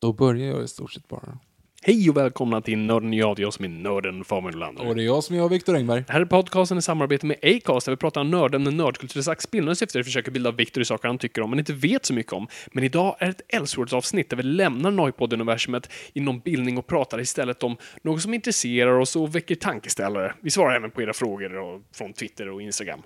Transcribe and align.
Då 0.00 0.12
börjar 0.12 0.48
jag 0.48 0.64
i 0.64 0.68
stort 0.68 0.92
sett 0.92 1.08
bara. 1.08 1.38
Hej 1.82 2.10
och 2.10 2.16
välkomna 2.16 2.60
till 2.60 2.78
Nörden 2.78 3.12
jag, 3.12 3.38
jag 3.38 3.54
som 3.54 3.64
är 3.64 3.68
nörden 3.68 4.24
Fabian 4.24 4.44
Nordlander. 4.44 4.88
Och 4.88 4.96
det 4.96 5.02
är 5.02 5.04
jag 5.04 5.24
som 5.24 5.36
är 5.36 5.48
Viktor 5.48 5.76
Engberg. 5.76 6.04
Det 6.06 6.12
här 6.12 6.20
är 6.20 6.24
podcasten 6.24 6.78
i 6.78 6.82
samarbete 6.82 7.26
med 7.26 7.36
Acast 7.42 7.86
där 7.86 7.92
vi 7.92 7.96
pratar 7.96 8.20
om 8.20 8.30
nördämnen, 8.30 8.76
nördkultur, 8.76 9.22
slags 9.22 9.50
bildande 9.50 9.76
syfte 9.76 10.04
försöker 10.04 10.30
bilda 10.30 10.50
Viktor 10.50 10.80
i 10.80 10.84
saker 10.84 11.08
han 11.08 11.18
tycker 11.18 11.42
om 11.42 11.50
men 11.50 11.58
inte 11.58 11.72
vet 11.72 12.06
så 12.06 12.14
mycket 12.14 12.32
om. 12.32 12.48
Men 12.72 12.84
idag 12.84 13.16
är 13.18 13.30
ett 13.30 13.40
Elseworlds-avsnitt 13.48 14.30
där 14.30 14.36
vi 14.36 14.42
lämnar 14.42 14.90
Noipod-universumet 14.90 15.90
inom 16.12 16.40
bildning 16.40 16.78
och 16.78 16.86
pratar 16.86 17.20
istället 17.20 17.62
om 17.62 17.76
något 18.02 18.22
som 18.22 18.34
intresserar 18.34 18.98
oss 18.98 19.16
och 19.16 19.36
väcker 19.36 19.54
tankeställare. 19.54 20.34
Vi 20.40 20.50
svarar 20.50 20.76
även 20.76 20.90
på 20.90 21.02
era 21.02 21.12
frågor 21.12 21.82
från 21.94 22.12
Twitter 22.12 22.48
och 22.48 22.62
Instagram. 22.62 23.02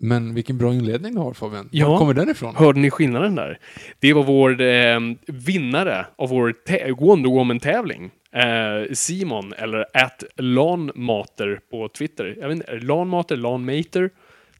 Men 0.00 0.34
vilken 0.34 0.58
bra 0.58 0.74
inledning 0.74 1.14
du 1.14 1.20
har 1.20 1.32
Fabian. 1.32 1.68
Ja. 1.72 1.88
Var 1.90 1.98
kommer 1.98 2.14
den 2.14 2.30
ifrån? 2.30 2.56
Hörde 2.56 2.80
ni 2.80 2.90
skillnaden 2.90 3.34
där? 3.34 3.58
Det 4.00 4.12
var 4.12 4.22
vår 4.22 4.60
eh, 4.60 5.00
vinnare 5.26 6.06
av 6.18 6.28
vår 6.28 6.54
Wonder 7.00 7.30
Woman-tävling. 7.30 8.10
Eh, 8.32 8.92
Simon, 8.92 9.52
eller 9.52 9.86
at 9.94 10.24
Lanmater 10.36 11.60
på 11.70 11.88
Twitter. 11.88 12.36
Jag 12.40 12.48
vet 12.48 12.56
inte, 12.56 12.78
Lanmater, 12.78 13.36
Lanmater? 13.36 14.10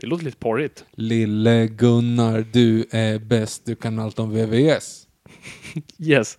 Det 0.01 0.07
låter 0.07 0.25
lite 0.25 0.37
porrigt. 0.37 0.85
Lille 0.93 1.67
Gunnar, 1.67 2.45
du 2.53 2.85
är 2.91 3.19
bäst. 3.19 3.67
Du 3.67 3.75
kan 3.75 3.99
allt 3.99 4.19
om 4.19 4.31
VVS. 4.31 5.05
Yes. 5.99 6.39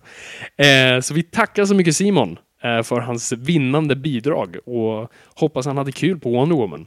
Eh, 0.56 1.00
så 1.00 1.14
vi 1.14 1.22
tackar 1.22 1.64
så 1.64 1.74
mycket 1.74 1.96
Simon 1.96 2.38
eh, 2.62 2.82
för 2.82 3.00
hans 3.00 3.32
vinnande 3.32 3.96
bidrag 3.96 4.56
och 4.66 5.12
hoppas 5.34 5.66
han 5.66 5.76
hade 5.76 5.92
kul 5.92 6.18
på 6.18 6.30
Wonder 6.30 6.56
Woman. 6.56 6.86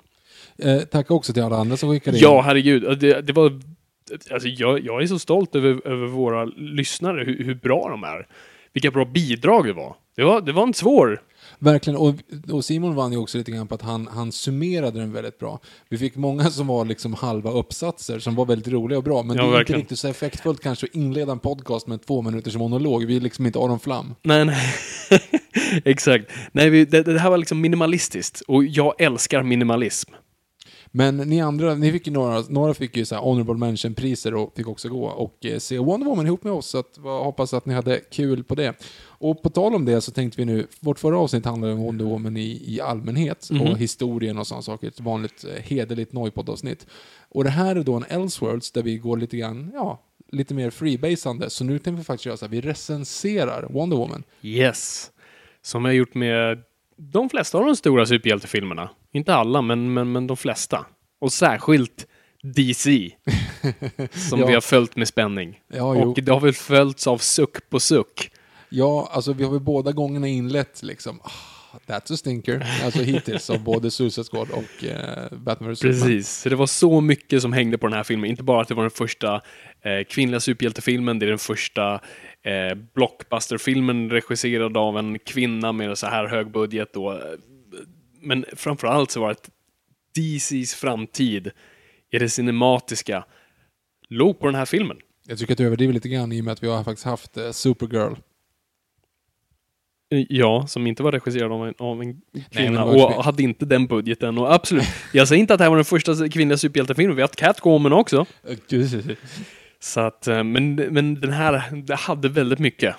Eh, 0.57 0.79
tack 0.79 1.11
också 1.11 1.33
till 1.33 1.43
alla 1.43 1.57
andra 1.57 1.77
som 1.77 1.91
skickade 1.91 2.17
in. 2.17 2.23
Ja, 2.23 2.41
herregud. 2.41 2.99
Det, 2.99 3.21
det 3.21 3.33
var... 3.33 3.59
Alltså, 4.31 4.47
jag, 4.47 4.85
jag 4.85 5.01
är 5.03 5.07
så 5.07 5.19
stolt 5.19 5.55
över, 5.55 5.87
över 5.87 6.07
våra 6.07 6.45
lyssnare, 6.45 7.23
hur, 7.23 7.43
hur 7.43 7.55
bra 7.55 7.89
de 7.89 8.03
är. 8.03 8.27
Vilka 8.73 8.91
bra 8.91 9.05
bidrag 9.05 9.65
det 9.65 9.73
var. 9.73 9.95
Det 10.15 10.23
var, 10.23 10.41
det 10.41 10.51
var 10.51 10.63
en 10.63 10.73
svår. 10.73 11.21
Verkligen. 11.59 11.97
Och, 11.97 12.15
och 12.51 12.65
Simon 12.65 12.95
vann 12.95 13.11
ju 13.11 13.17
också 13.17 13.37
lite 13.37 13.51
grann 13.51 13.67
på 13.67 13.75
att 13.75 13.81
han, 13.81 14.07
han 14.07 14.31
summerade 14.31 14.99
den 14.99 15.13
väldigt 15.13 15.39
bra. 15.39 15.59
Vi 15.89 15.97
fick 15.97 16.15
många 16.15 16.43
som 16.49 16.67
var 16.67 16.85
liksom 16.85 17.13
halva 17.13 17.51
uppsatser 17.51 18.19
som 18.19 18.35
var 18.35 18.45
väldigt 18.45 18.67
roliga 18.67 18.97
och 18.97 19.03
bra. 19.03 19.23
Men 19.23 19.37
Ja, 19.37 19.41
det 19.41 19.45
är 19.45 19.49
inte 19.49 19.57
verkligen. 19.57 19.81
riktigt 19.81 19.99
så 19.99 20.07
effektfullt 20.07 20.61
kanske 20.63 20.85
att 20.85 20.95
inleda 20.95 21.31
en 21.31 21.39
podcast 21.39 21.87
med 21.87 21.93
en 21.93 21.99
två 21.99 22.21
minuters 22.21 22.55
monolog. 22.55 23.05
Vi 23.05 23.15
är 23.15 23.21
liksom 23.21 23.45
inte 23.45 23.59
Aron 23.59 23.79
Flam. 23.79 24.15
Nej, 24.23 24.45
nej. 24.45 24.73
Exakt. 25.85 26.25
Nej, 26.51 26.69
vi, 26.69 26.85
det, 26.85 27.03
det 27.03 27.19
här 27.19 27.29
var 27.29 27.37
liksom 27.37 27.61
minimalistiskt. 27.61 28.41
Och 28.41 28.63
jag 28.63 29.01
älskar 29.01 29.43
minimalism. 29.43 30.11
Men 30.95 31.17
ni 31.17 31.41
andra, 31.41 31.75
ni 31.75 31.91
fick 31.91 32.07
ju 32.07 32.13
några, 32.13 32.43
några 32.49 32.73
fick 32.73 32.97
ju 32.97 33.05
så 33.05 33.15
här 33.15 33.21
honorable 33.21 33.53
mention-priser 33.53 34.33
och 34.33 34.53
fick 34.55 34.67
också 34.67 34.89
gå 34.89 35.05
och 35.05 35.45
eh, 35.45 35.59
se 35.59 35.77
Wonder 35.79 36.07
Woman 36.07 36.25
ihop 36.27 36.43
med 36.43 36.53
oss. 36.53 36.67
Så 36.67 36.77
att, 36.77 36.97
hoppas 37.03 37.53
att 37.53 37.65
ni 37.65 37.73
hade 37.73 37.99
kul 37.99 38.43
på 38.43 38.55
det. 38.55 38.73
Och 39.05 39.41
på 39.43 39.49
tal 39.49 39.75
om 39.75 39.85
det 39.85 40.01
så 40.01 40.11
tänkte 40.11 40.41
vi 40.41 40.45
nu, 40.45 40.67
vårt 40.79 40.99
förra 40.99 41.19
avsnitt 41.19 41.45
handlade 41.45 41.73
om 41.73 41.79
Wonder 41.79 42.05
Woman 42.05 42.37
i, 42.37 42.61
i 42.75 42.81
allmänhet 42.81 43.49
Mhm. 43.51 43.61
och 43.61 43.77
historien 43.77 44.37
och 44.37 44.47
sådana 44.47 44.61
saker. 44.61 44.87
Ett 44.87 44.99
vanligt 44.99 45.43
eh, 45.43 45.63
hederligt 45.63 46.13
Noipod-avsnitt. 46.13 46.87
Och 47.29 47.43
det 47.43 47.49
här 47.49 47.75
är 47.75 47.83
då 47.83 47.93
en 47.95 48.05
Elseworlds 48.09 48.71
där 48.71 48.83
vi 48.83 48.97
går 48.97 49.17
lite 49.17 49.37
grann, 49.37 49.71
ja, 49.73 50.01
lite 50.31 50.53
mer 50.53 50.69
freebasande. 50.69 51.49
Så 51.49 51.63
nu 51.63 51.79
tänkte 51.79 51.99
vi 51.99 52.03
faktiskt 52.03 52.25
göra 52.25 52.37
så 52.37 52.45
här, 52.45 52.51
vi 52.51 52.61
recenserar 52.61 53.67
Wonder 53.69 53.97
Woman. 53.97 54.23
Yes. 54.41 55.11
Som 55.61 55.85
jag 55.85 55.95
gjort 55.95 56.15
med 56.15 56.57
de 56.97 57.29
flesta 57.29 57.57
av 57.57 57.65
de 57.65 57.75
stora 57.75 58.05
superhjältefilmerna. 58.05 58.89
Inte 59.13 59.35
alla, 59.35 59.61
men, 59.61 59.93
men, 59.93 60.11
men 60.11 60.27
de 60.27 60.37
flesta. 60.37 60.85
Och 61.21 61.33
särskilt 61.33 62.07
DC. 62.55 63.09
som 64.29 64.39
Ja. 64.39 64.45
vi 64.47 64.53
har 64.53 64.61
följt 64.61 64.95
med 64.95 65.07
spänning. 65.07 65.59
Ja, 65.73 65.95
jo. 65.95 66.01
och 66.11 66.19
det 66.23 66.31
har 66.31 66.39
väl 66.39 66.53
följts 66.53 67.07
av 67.07 67.17
suck 67.17 67.69
på 67.69 67.79
suck. 67.79 68.31
Ja, 68.69 69.09
alltså 69.11 69.33
vi 69.33 69.43
har 69.43 69.51
väl 69.51 69.59
båda 69.59 69.91
gångerna 69.91 70.27
inlett 70.27 70.83
liksom, 70.83 71.19
ah, 71.23 71.77
that's 71.87 72.13
a 72.13 72.17
stinker, 72.17 72.67
alltså 72.83 73.01
hittills 73.01 73.49
av 73.49 73.63
både 73.63 73.91
Suicide 73.91 74.27
Squad 74.31 74.49
och 74.51 74.83
eh, 74.85 75.37
Batman 75.37 75.73
vs. 75.73 75.81
Precis. 75.81 76.29
Så 76.29 76.49
det 76.49 76.55
var 76.55 76.67
så 76.67 77.01
mycket 77.01 77.41
som 77.41 77.53
hängde 77.53 77.77
på 77.77 77.87
den 77.87 77.95
här 77.95 78.03
filmen. 78.03 78.29
Inte 78.29 78.43
bara 78.43 78.61
att 78.61 78.67
det 78.67 78.73
var 78.73 78.83
den 78.83 78.91
första 78.91 79.35
eh, 79.81 80.03
kvinnliga 80.09 80.39
superhjältefilmen, 80.39 81.19
det 81.19 81.25
är 81.25 81.29
den 81.29 81.37
första 81.39 81.93
eh, 82.43 82.75
blockbusterfilmen 82.95 84.09
regisserad 84.09 84.77
av 84.77 84.97
en 84.97 85.19
kvinna 85.19 85.71
med 85.71 85.97
så 85.97 86.07
här 86.07 86.27
hög 86.27 86.51
budget. 86.51 86.93
Då. 86.93 87.21
Men 88.23 88.45
framförallt 88.55 89.11
så 89.11 89.21
var 89.21 89.27
det 89.27 89.31
att 89.31 89.49
DCs 90.15 90.75
framtid 90.75 91.51
i 92.11 92.19
det 92.19 92.29
cinematiska 92.29 93.25
låg 94.09 94.39
på 94.39 94.45
den 94.45 94.55
här 94.55 94.65
filmen. 94.65 94.97
Jag 95.27 95.37
tycker 95.37 95.53
att 95.53 95.57
du 95.57 95.65
överdriver 95.65 95.93
lite 95.93 96.09
grann 96.09 96.31
i 96.31 96.41
och 96.41 96.45
med 96.45 96.51
att 96.51 96.63
vi 96.63 96.67
har 96.67 96.83
faktiskt 96.83 97.05
haft 97.05 97.37
eh, 97.37 97.51
Supergirl. 97.51 98.13
Eh, 100.11 100.25
Ja, 100.29 100.67
som 100.67 100.87
inte 100.87 101.03
var 101.03 101.11
regisserad 101.11 101.51
av 101.51 101.67
en, 101.67 101.73
av 101.77 102.01
en 102.01 102.21
kvinna 102.51 102.85
ju 102.85 103.03
och 103.03 103.23
hade 103.23 103.43
inte 103.43 103.65
den 103.65 103.87
budgeten. 103.87 104.37
Och 104.37 104.53
absolut, 104.53 104.83
jag 105.13 105.27
säger 105.27 105.39
inte 105.39 105.53
att 105.53 105.57
det 105.57 105.63
här 105.63 105.69
var 105.69 105.77
den 105.77 105.85
första 105.85 106.29
kvinnliga 106.29 106.57
superhjältefilmen. 106.57 107.15
Vi 107.15 107.21
har 107.21 107.27
haft 107.27 107.35
Catwoman 107.35 107.93
också. 107.93 108.25
Så 109.79 109.99
att, 109.99 110.27
eh, 110.27 110.43
men, 110.43 110.75
men 110.75 111.21
den 111.21 111.31
här, 111.31 111.95
hade 111.95 112.29
väldigt 112.29 112.59
mycket 112.59 112.95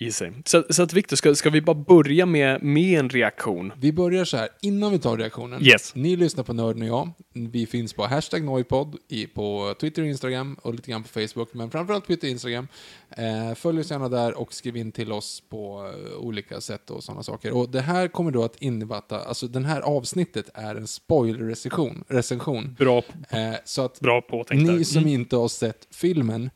i 0.00 0.12
sig. 0.12 0.32
Så, 0.44 0.64
så 0.70 0.82
att 0.82 0.92
Victor, 0.92 1.16
ska, 1.16 1.34
ska 1.34 1.50
vi 1.50 1.60
bara 1.60 1.74
börja 1.76 2.26
med, 2.26 2.62
med 2.62 2.98
en 3.00 3.08
reaktion? 3.08 3.72
Vi 3.80 3.92
börjar 3.92 4.24
så 4.24 4.36
här, 4.36 4.48
innan 4.62 4.92
vi 4.92 4.98
tar 4.98 5.16
reaktionen. 5.16 5.62
Yes. 5.66 5.94
Ni 5.94 6.16
lyssnar 6.16 6.44
på 6.44 6.52
Nörden 6.52 6.82
och 6.82 6.88
jag. 6.88 7.10
Vi 7.32 7.66
finns 7.66 7.92
på 7.92 8.06
hashtag 8.06 8.44
Noipod 8.44 8.96
i- 9.08 9.26
på 9.26 9.74
Twitter 9.80 10.02
och 10.02 10.08
Instagram 10.08 10.56
och 10.62 10.74
lite 10.74 10.90
grann 10.90 11.02
på 11.02 11.08
Facebook, 11.08 11.54
men 11.54 11.70
framförallt 11.70 12.06
Twitter 12.06 12.26
och 12.28 12.30
Instagram. 12.30 12.68
Eh, 13.10 13.54
följ 13.54 13.80
oss 13.80 13.90
gärna 13.90 14.08
där 14.08 14.38
och 14.38 14.52
skriv 14.54 14.76
in 14.76 14.92
till 14.92 15.12
oss 15.12 15.42
på 15.50 15.92
eh, 16.12 16.18
olika 16.18 16.60
sätt 16.60 16.90
och 16.90 17.04
sådana 17.04 17.22
saker. 17.22 17.52
Och 17.56 17.68
det 17.70 17.80
här 17.80 18.08
kommer 18.08 18.30
då 18.30 18.44
att 18.44 18.62
innefatta, 18.62 19.20
alltså 19.20 19.46
den 19.48 19.64
här 19.64 19.80
avsnittet 19.80 20.50
är 20.54 20.74
en 20.74 20.86
spoiler-recension. 20.86 22.04
Recension. 22.08 22.76
Bra, 22.78 23.02
Eh, 23.30 23.54
så 23.64 23.82
att 23.84 24.00
bra 24.00 24.20
påtänkt 24.20 24.70
ni 24.70 24.84
som 24.84 25.02
Mm. 25.02 25.14
inte 25.14 25.36
har 25.36 25.48
sett 25.48 25.88
filmen, 25.94 26.50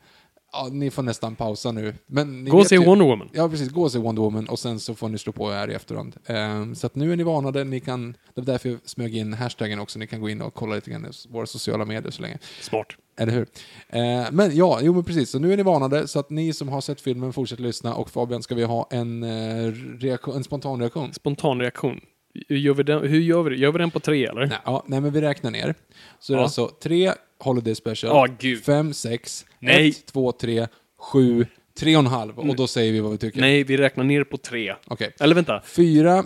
ja, 0.53 0.69
ni 0.71 0.91
får 0.91 1.03
nästan 1.03 1.35
pausa 1.35 1.71
nu. 1.71 1.93
Men 2.07 2.45
Gå 2.45 2.57
och 2.57 2.67
se 2.67 2.75
ju- 2.75 2.85
Wonder 2.85 3.05
Woman. 3.05 3.29
Ja, 3.33 3.49
precis. 3.49 3.69
Gå 3.69 3.81
och 3.83 3.91
se 3.91 3.99
Wonder 3.99 4.21
Woman 4.21 4.49
och 4.49 4.59
sen 4.59 4.79
så 4.79 4.95
får 4.95 5.09
ni 5.09 5.17
slå 5.17 5.31
på 5.33 5.49
här 5.51 5.71
i 5.71 5.73
efterhand. 5.73 6.15
Ehm, 6.25 6.75
så 6.75 6.87
att 6.87 6.95
nu 6.95 7.11
är 7.11 7.15
ni 7.15 7.23
varnade. 7.23 7.63
Ni 7.63 7.79
kan, 7.79 8.11
det 8.11 8.41
var 8.41 8.45
därför 8.45 8.69
jag 8.69 8.79
smög 8.85 9.15
in 9.17 9.33
hashtaggen 9.33 9.79
också. 9.79 9.99
Ni 9.99 10.07
kan 10.07 10.21
gå 10.21 10.29
in 10.29 10.41
och 10.41 10.53
kolla 10.53 10.75
lite 10.75 10.91
grann 10.91 11.05
i 11.05 11.09
våra 11.29 11.45
sociala 11.45 11.85
medier 11.85 12.11
så 12.11 12.21
länge. 12.21 12.37
Smart. 12.61 12.87
Eller 13.19 13.33
hur? 13.33 13.47
Eh, 13.89 14.31
men 14.31 14.55
ja, 14.55 14.79
jo 14.81 14.93
men 14.93 15.03
precis. 15.03 15.29
Så 15.29 15.39
nu 15.39 15.53
är 15.53 15.57
ni 15.57 15.63
varnade. 15.63 16.07
Så 16.07 16.19
att 16.19 16.29
ni 16.29 16.53
som 16.53 16.69
har 16.69 16.81
sett 16.81 17.01
filmen 17.01 17.33
fortsätter 17.33 17.63
lyssna. 17.63 17.95
Och 17.95 18.09
Fabian, 18.09 18.43
ska 18.43 18.55
vi 18.55 18.63
ha 18.63 18.87
en, 18.91 19.25
reaktion, 19.99 20.35
en 20.35 20.43
spontan 20.43 20.79
reaktion? 20.79 21.13
Spontan 21.13 21.59
reaktion. 21.61 22.01
Gör 22.49 22.73
vi 22.73 22.83
den, 22.83 23.07
hur 23.07 23.19
gör 23.19 23.43
vi 23.43 23.49
det? 23.49 23.55
Gör 23.55 23.71
vi 23.71 23.77
den 23.79 23.91
på 23.91 23.99
tre 23.99 24.25
eller? 24.25 24.45
Nej, 24.47 24.57
ja, 24.65 24.83
nej, 24.87 25.01
men 25.01 25.11
vi 25.13 25.21
räknar 25.21 25.51
ner. 25.51 25.75
Så 26.19 26.33
det 26.33 26.37
är 26.37 26.39
Ja. 26.39 26.43
alltså 26.43 26.67
tre 26.83 27.11
Holiday 27.39 27.75
Special, 27.75 28.15
Ja, 28.15 28.27
gud. 28.39 28.63
fem, 28.63 28.93
sex, 28.93 29.45
Nej. 29.63 29.89
ett, 29.89 30.05
två, 30.05 30.31
tre, 30.31 30.67
sju, 30.99 31.45
tre 31.79 31.95
och 31.95 31.99
en 31.99 32.07
halv. 32.07 32.39
Och 32.39 32.55
då 32.55 32.67
säger 32.67 32.93
vi 32.93 32.99
vad 32.99 33.11
vi 33.11 33.17
tycker. 33.17 33.41
Nej, 33.41 33.63
vi 33.63 33.77
räknar 33.77 34.03
ner 34.03 34.23
på 34.23 34.37
tre. 34.37 34.75
Okej. 34.87 35.11
Eller 35.19 35.35
vänta. 35.35 35.61
Fyra, 35.65 36.23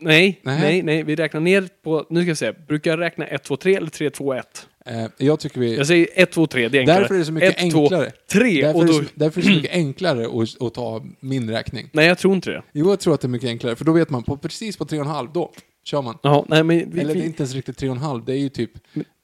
Nej, 0.00 0.40
Nej. 0.42 0.60
nej, 0.60 0.82
nej, 0.82 1.02
vi 1.02 1.16
räknar 1.16 1.40
ner 1.40 1.68
på... 1.82 2.06
Nu 2.10 2.20
ska 2.20 2.30
vi 2.30 2.36
se. 2.36 2.52
Brukar 2.68 2.90
jag 2.90 3.00
räkna 3.00 3.26
1, 3.26 3.42
2, 3.44 3.56
3 3.56 3.74
eller 3.74 3.90
3, 3.90 4.10
2, 4.10 4.34
1? 4.34 4.66
eh, 4.86 5.06
jag 5.18 5.40
tycker 5.40 5.60
vi... 5.60 5.76
Jag 5.76 5.86
säger 5.86 6.08
1, 6.14 6.32
2, 6.32 6.46
3, 6.46 6.68
det 6.68 6.78
är 6.78 6.80
enklare. 6.80 7.00
Därför 7.00 7.14
är 7.14 7.18
det 7.18 7.24
så 7.24 7.32
mycket 7.32 7.62
1, 7.62 7.72
2, 7.72 7.82
enklare. 7.82 8.12
3 8.32 8.62
Därför, 8.62 8.78
och 8.78 8.82
är 8.82 8.86
det 8.86 8.92
då... 8.92 8.98
så, 8.98 9.10
därför 9.14 9.40
är 9.40 9.44
det 9.44 9.50
så 9.50 9.56
mycket 9.56 9.72
enklare 9.72 10.26
att, 10.26 10.62
att 10.62 10.74
ta 10.74 11.04
min 11.20 11.50
räkning. 11.50 11.90
Nej, 11.92 12.06
jag 12.06 12.18
tror 12.18 12.34
inte 12.34 12.50
det. 12.50 12.62
Jo, 12.72 12.90
jag 12.90 13.00
tror 13.00 13.14
att 13.14 13.20
det 13.20 13.26
är 13.26 13.28
mycket 13.28 13.48
enklare, 13.48 13.76
för 13.76 13.84
då 13.84 13.92
vet 13.92 14.10
man, 14.10 14.22
på, 14.22 14.36
precis 14.36 14.76
på 14.76 14.84
tre 14.84 14.98
och 14.98 15.04
en 15.06 15.10
halv, 15.10 15.32
då 15.32 15.52
kör 15.84 16.02
man. 16.02 16.18
Jaha, 16.22 16.44
nej 16.48 16.62
men... 16.62 16.90
Vi, 16.90 17.00
Eller 17.00 17.14
det 17.14 17.20
är 17.20 17.22
vi, 17.22 17.26
inte 17.26 17.42
ens 17.42 17.54
riktigt 17.54 17.76
tre 17.78 17.88
och 17.88 17.96
en 17.96 18.02
halv, 18.02 18.24
det 18.24 18.32
är 18.32 18.38
ju 18.38 18.48
typ 18.48 18.70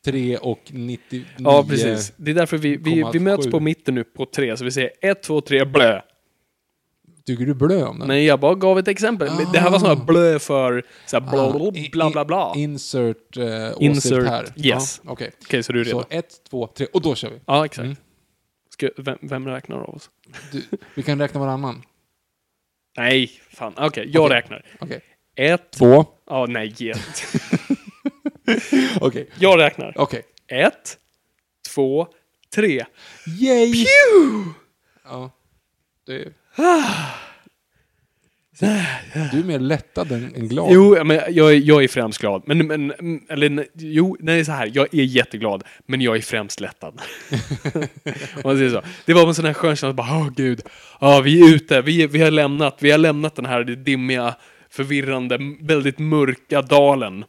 tre 0.05 0.37
och 0.37 0.61
99... 0.71 1.25
ja, 1.39 1.65
precis. 1.69 2.13
Det 2.17 2.31
är 2.31 2.35
därför 2.35 2.59
vi, 2.59 2.77
vi, 2.77 2.95
vi 2.95 3.03
0,7. 3.03 3.19
möts 3.19 3.51
på 3.51 3.61
mitten 3.61 3.95
nu 3.95 4.05
på 4.05 4.27
3, 4.27 4.57
så 4.57 4.65
vi 4.65 4.71
säger 4.71 4.91
1, 5.01 5.23
2, 5.23 5.41
3, 5.41 5.65
blö. 5.65 6.01
Tycker 7.27 7.47
du 7.47 7.55
blö 7.55 7.85
om 7.85 7.99
den? 7.99 8.09
Nej, 8.09 8.25
jag 8.25 8.41
bara 8.41 8.55
gav 8.55 8.79
ett 8.79 8.89
exempel. 8.89 9.29
Det 9.53 9.59
här 9.59 9.71
var 9.71 9.79
sådana 9.79 10.05
blö 10.05 10.39
för 10.39 10.85
så 11.07 11.17
här, 11.17 11.31
bla, 11.31 11.43
Ah, 11.43 11.91
bla, 11.93 12.11
bla, 12.11 12.25
bla, 12.25 12.53
Insert 12.57 13.37
uh, 13.37 13.45
åsikt 13.45 13.81
Insert, 13.81 14.27
här. 14.27 14.47
yes. 14.57 15.01
Okej. 15.05 15.31
Okej, 15.45 15.63
så 15.63 15.73
du 15.73 15.81
är 15.81 15.85
redo? 15.85 16.01
Så 16.01 16.07
ett, 16.11 16.45
två, 16.51 16.67
tre, 16.67 16.87
och 16.93 17.03
då 17.03 17.15
kör 17.15 17.31
vi. 17.31 17.41
Ja, 17.47 17.65
exakt. 17.65 17.85
Mm. 17.85 17.97
Ska, 18.71 18.89
vem, 18.97 19.19
vem 19.21 19.49
räknar 19.49 19.77
av 19.77 19.95
oss? 19.95 20.11
Du, 20.53 20.63
vi 20.95 21.03
kan 21.03 21.19
räkna 21.19 21.41
varannan. 21.41 21.83
Nej, 22.97 23.31
fan. 23.51 23.75
Okej, 23.77 24.11
jag 24.13 24.25
Okej. 24.25 24.37
räknar. 24.37 24.65
Okej. 24.81 25.01
Ett... 25.37 25.71
Två. 25.71 26.05
Ja, 26.27 26.47
nej, 26.49 26.75
ge 26.77 26.91
ett. 26.91 27.25
Okej. 29.01 29.29
Jag 29.39 29.59
räknar. 29.59 29.93
Okej. 29.97 30.23
Ett, 30.49 30.99
två, 31.75 32.07
tre. 32.55 32.85
Yay! 33.41 33.87
Ja. 35.05 35.31
Det... 36.07 36.29
Du 39.33 39.39
är 39.39 39.45
mer 39.45 39.59
lättad 39.59 40.13
än, 40.13 40.35
än 40.35 40.49
glad. 40.49 40.69
Jo, 40.73 41.05
men 41.05 41.21
jag, 41.29 41.53
är- 41.53 41.61
jag 41.69 41.85
är 41.85 41.89
främst 41.89 42.19
glad. 42.21 42.43
Men, 42.47 42.67
men 42.67 42.93
eller 43.29 43.67
jo, 43.75 44.17
nej, 44.21 44.45
så 44.45 44.53
här. 44.53 44.71
Jag 44.75 44.95
är 44.95 45.03
jätteglad, 45.05 45.65
men 45.87 46.01
jag 46.01 46.17
är 46.17 46.21
främst 46.21 46.61
lättad. 46.61 47.01
Om 48.35 48.41
man 48.45 48.57
säger 48.57 48.71
så. 48.71 48.83
Det 49.07 49.13
var 49.15 49.27
en 49.29 49.35
sån 49.35 49.45
här 49.45 49.53
skön 49.55 49.77
känsla, 49.77 49.93
bara, 49.93 50.17
åh 50.19 50.29
gud, 50.37 50.63
ja, 51.01 51.21
vi 51.21 51.41
är 51.41 51.55
ute, 51.55 51.81
vi, 51.83 52.07
vi 52.07 52.21
har 52.23 52.31
lämnat, 52.31 52.77
vi 52.81 52.91
har 52.91 52.99
lämnat 52.99 53.37
den 53.37 53.47
här 53.47 53.65
dimmiga, 53.65 54.35
förvirrande, 54.71 55.39
väldigt 55.61 55.99
mörka 55.99 56.63
dalen. 56.63 57.25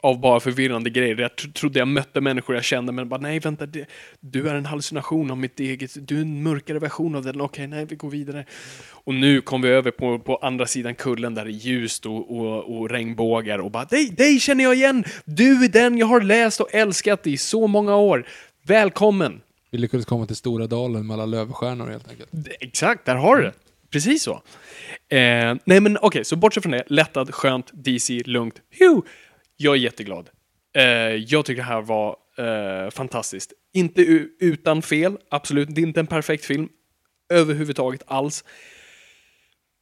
Av 0.00 0.20
bara 0.20 0.40
förvirrande 0.40 0.90
grejer. 0.90 1.16
Jag 1.20 1.36
tro- 1.36 1.52
trodde 1.52 1.78
jag 1.78 1.88
mötte 1.88 2.20
människor 2.20 2.54
jag 2.54 2.64
kände, 2.64 2.92
men 2.92 3.08
bara 3.08 3.20
nej, 3.20 3.38
vänta, 3.38 3.66
det, 3.66 3.86
du 4.20 4.48
är 4.48 4.54
en 4.54 4.66
hallucination 4.66 5.30
av 5.30 5.38
mitt 5.38 5.60
eget, 5.60 6.08
du 6.08 6.16
är 6.16 6.20
en 6.22 6.42
mörkare 6.42 6.78
version 6.78 7.14
av 7.14 7.22
den, 7.24 7.40
okej, 7.40 7.66
nej, 7.66 7.84
vi 7.84 7.96
går 7.96 8.10
vidare. 8.10 8.44
Och 8.90 9.14
nu 9.14 9.40
kom 9.40 9.62
vi 9.62 9.68
över 9.68 9.90
på, 9.90 10.18
på 10.18 10.36
andra 10.36 10.66
sidan 10.66 10.94
kullen 10.94 11.34
där 11.34 11.44
det 11.44 11.50
är 11.50 11.52
ljust 11.52 12.06
och, 12.06 12.36
och, 12.38 12.78
och 12.78 12.90
regnbågar 12.90 13.58
och 13.58 13.70
bara 13.70 13.84
dig, 13.84 14.10
dig 14.10 14.40
känner 14.40 14.64
jag 14.64 14.74
igen! 14.74 15.04
Du 15.24 15.64
är 15.64 15.68
den 15.68 15.98
jag 15.98 16.06
har 16.06 16.20
läst 16.20 16.60
och 16.60 16.74
älskat 16.74 17.26
i 17.26 17.36
så 17.36 17.66
många 17.66 17.96
år. 17.96 18.26
Välkommen! 18.66 19.40
Vi 19.70 19.78
lyckades 19.78 20.06
komma 20.06 20.26
till 20.26 20.36
Stora 20.36 20.66
dalen 20.66 21.06
med 21.06 21.14
alla 21.14 21.26
lövstjärnor 21.26 21.86
helt 21.86 22.10
enkelt. 22.10 22.30
Exakt, 22.60 23.04
där 23.04 23.14
har 23.16 23.36
du 23.36 23.42
det. 23.42 23.52
Precis 23.90 24.22
så. 24.22 24.32
Eh, 25.08 25.54
nej 25.64 25.80
men 25.80 25.98
okej, 26.00 26.24
så 26.24 26.36
bortsett 26.36 26.62
från 26.62 26.72
det, 26.72 26.84
lättad, 26.86 27.34
skönt, 27.34 27.70
DC, 27.72 28.22
lugnt. 28.26 28.54
Phew. 28.78 29.02
Jag 29.62 29.74
är 29.74 29.78
jätteglad. 29.78 30.30
Eh, 30.76 30.84
jag 31.14 31.44
tycker 31.44 31.62
det 31.62 31.68
här 31.68 31.82
var 31.82 32.16
eh, 32.38 32.90
fantastiskt. 32.90 33.52
Inte 33.74 34.02
utan 34.40 34.82
fel, 34.82 35.18
absolut. 35.30 35.74
Det 35.74 35.80
är 35.80 35.86
inte 35.86 36.00
en 36.00 36.06
perfekt 36.06 36.44
film 36.44 36.68
överhuvudtaget 37.32 38.02
alls. 38.06 38.44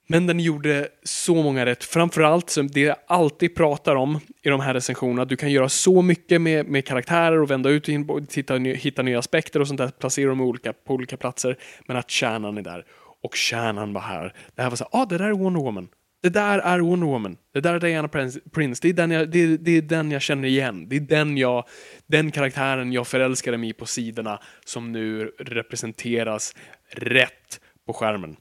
Men 0.09 0.27
den 0.27 0.41
gjorde 0.41 0.89
så 1.03 1.35
många 1.35 1.67
rätt. 1.67 1.85
Framförallt 1.85 2.51
som 2.51 2.69
det 2.69 2.81
jag 2.81 2.97
alltid 3.07 3.55
pratar 3.55 3.97
om 3.97 4.21
i 4.43 4.49
de 4.49 4.61
här 4.61 4.75
recensionerna. 4.75 5.25
Du 5.25 5.37
kan 5.37 5.53
göra 5.53 5.69
så 5.69 6.03
mycket 6.03 6.41
med, 6.41 6.67
med 6.67 6.87
karaktärer 6.87 7.41
och 7.41 7.51
vända 7.51 7.71
ut 7.71 7.83
och 7.83 7.95
in, 7.95 8.27
titta, 8.27 8.55
hitta 8.55 9.03
nya 9.03 9.19
aspekter 9.19 9.61
och 9.61 9.69
sånt 9.69 9.79
där. 9.79 9.89
Placera 9.89 10.29
dem 10.29 10.41
olika, 10.41 10.73
på 10.73 10.95
olika 10.95 11.17
platser. 11.17 11.57
Men 11.87 11.97
att 11.97 12.11
kärnan 12.11 12.59
är 12.59 12.63
där. 12.63 12.85
Och 13.23 13.35
kärnan 13.35 13.93
var 13.93 14.01
här. 14.01 14.35
Det 14.55 14.63
här 14.63 14.71
var 14.71 14.77
så 14.77 14.89
här, 14.93 15.03
ah, 15.03 15.07
det 15.07 15.19
där 15.19 15.25
är 15.25 15.33
Wonder 15.33 15.61
Woman. 15.61 15.89
Det 16.23 16.29
där 16.29 16.59
är 16.59 16.79
Wonder 16.81 17.07
Woman. 17.07 17.37
Det 17.53 17.61
där 17.61 17.75
är 17.75 17.81
Diana 17.81 18.09
Prince. 18.09 18.41
Det, 18.83 18.89
är 18.89 18.93
den 18.93 19.11
jag, 19.11 19.31
det, 19.31 19.39
är- 19.39 19.59
det 19.59 19.71
är 19.71 19.83
den 19.83 20.11
jag 20.11 20.23
känner 20.23 20.49
igen. 20.49 20.89
Det 20.89 20.97
är 20.97 21.01
den, 21.01 21.37
jag, 21.39 21.65
den 22.07 22.31
karaktären 22.31 22.93
jag 22.93 23.07
förälskade 23.07 23.59
mig 23.59 23.69
i 23.69 23.73
på 23.73 23.87
sidorna 23.87 24.41
som 24.65 24.93
nu 24.93 25.25
representeras 25.39 26.55
rätt 26.91 27.61
på 27.87 27.93
skärmen. 27.93 28.37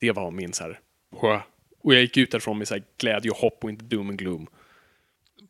Det 0.00 0.12
var 0.12 0.30
min 0.30 0.52
så 0.52 0.64
här... 0.64 0.80
Och 1.82 1.94
jag 1.94 2.00
gick 2.00 2.16
ut 2.16 2.30
därifrån 2.30 2.58
med 2.58 2.68
så 2.68 2.74
här 2.74 2.82
glädje 3.00 3.30
och 3.30 3.36
hopp 3.36 3.64
och 3.64 3.70
inte 3.70 3.84
doom 3.84 4.08
and 4.08 4.18
gloom. 4.18 4.46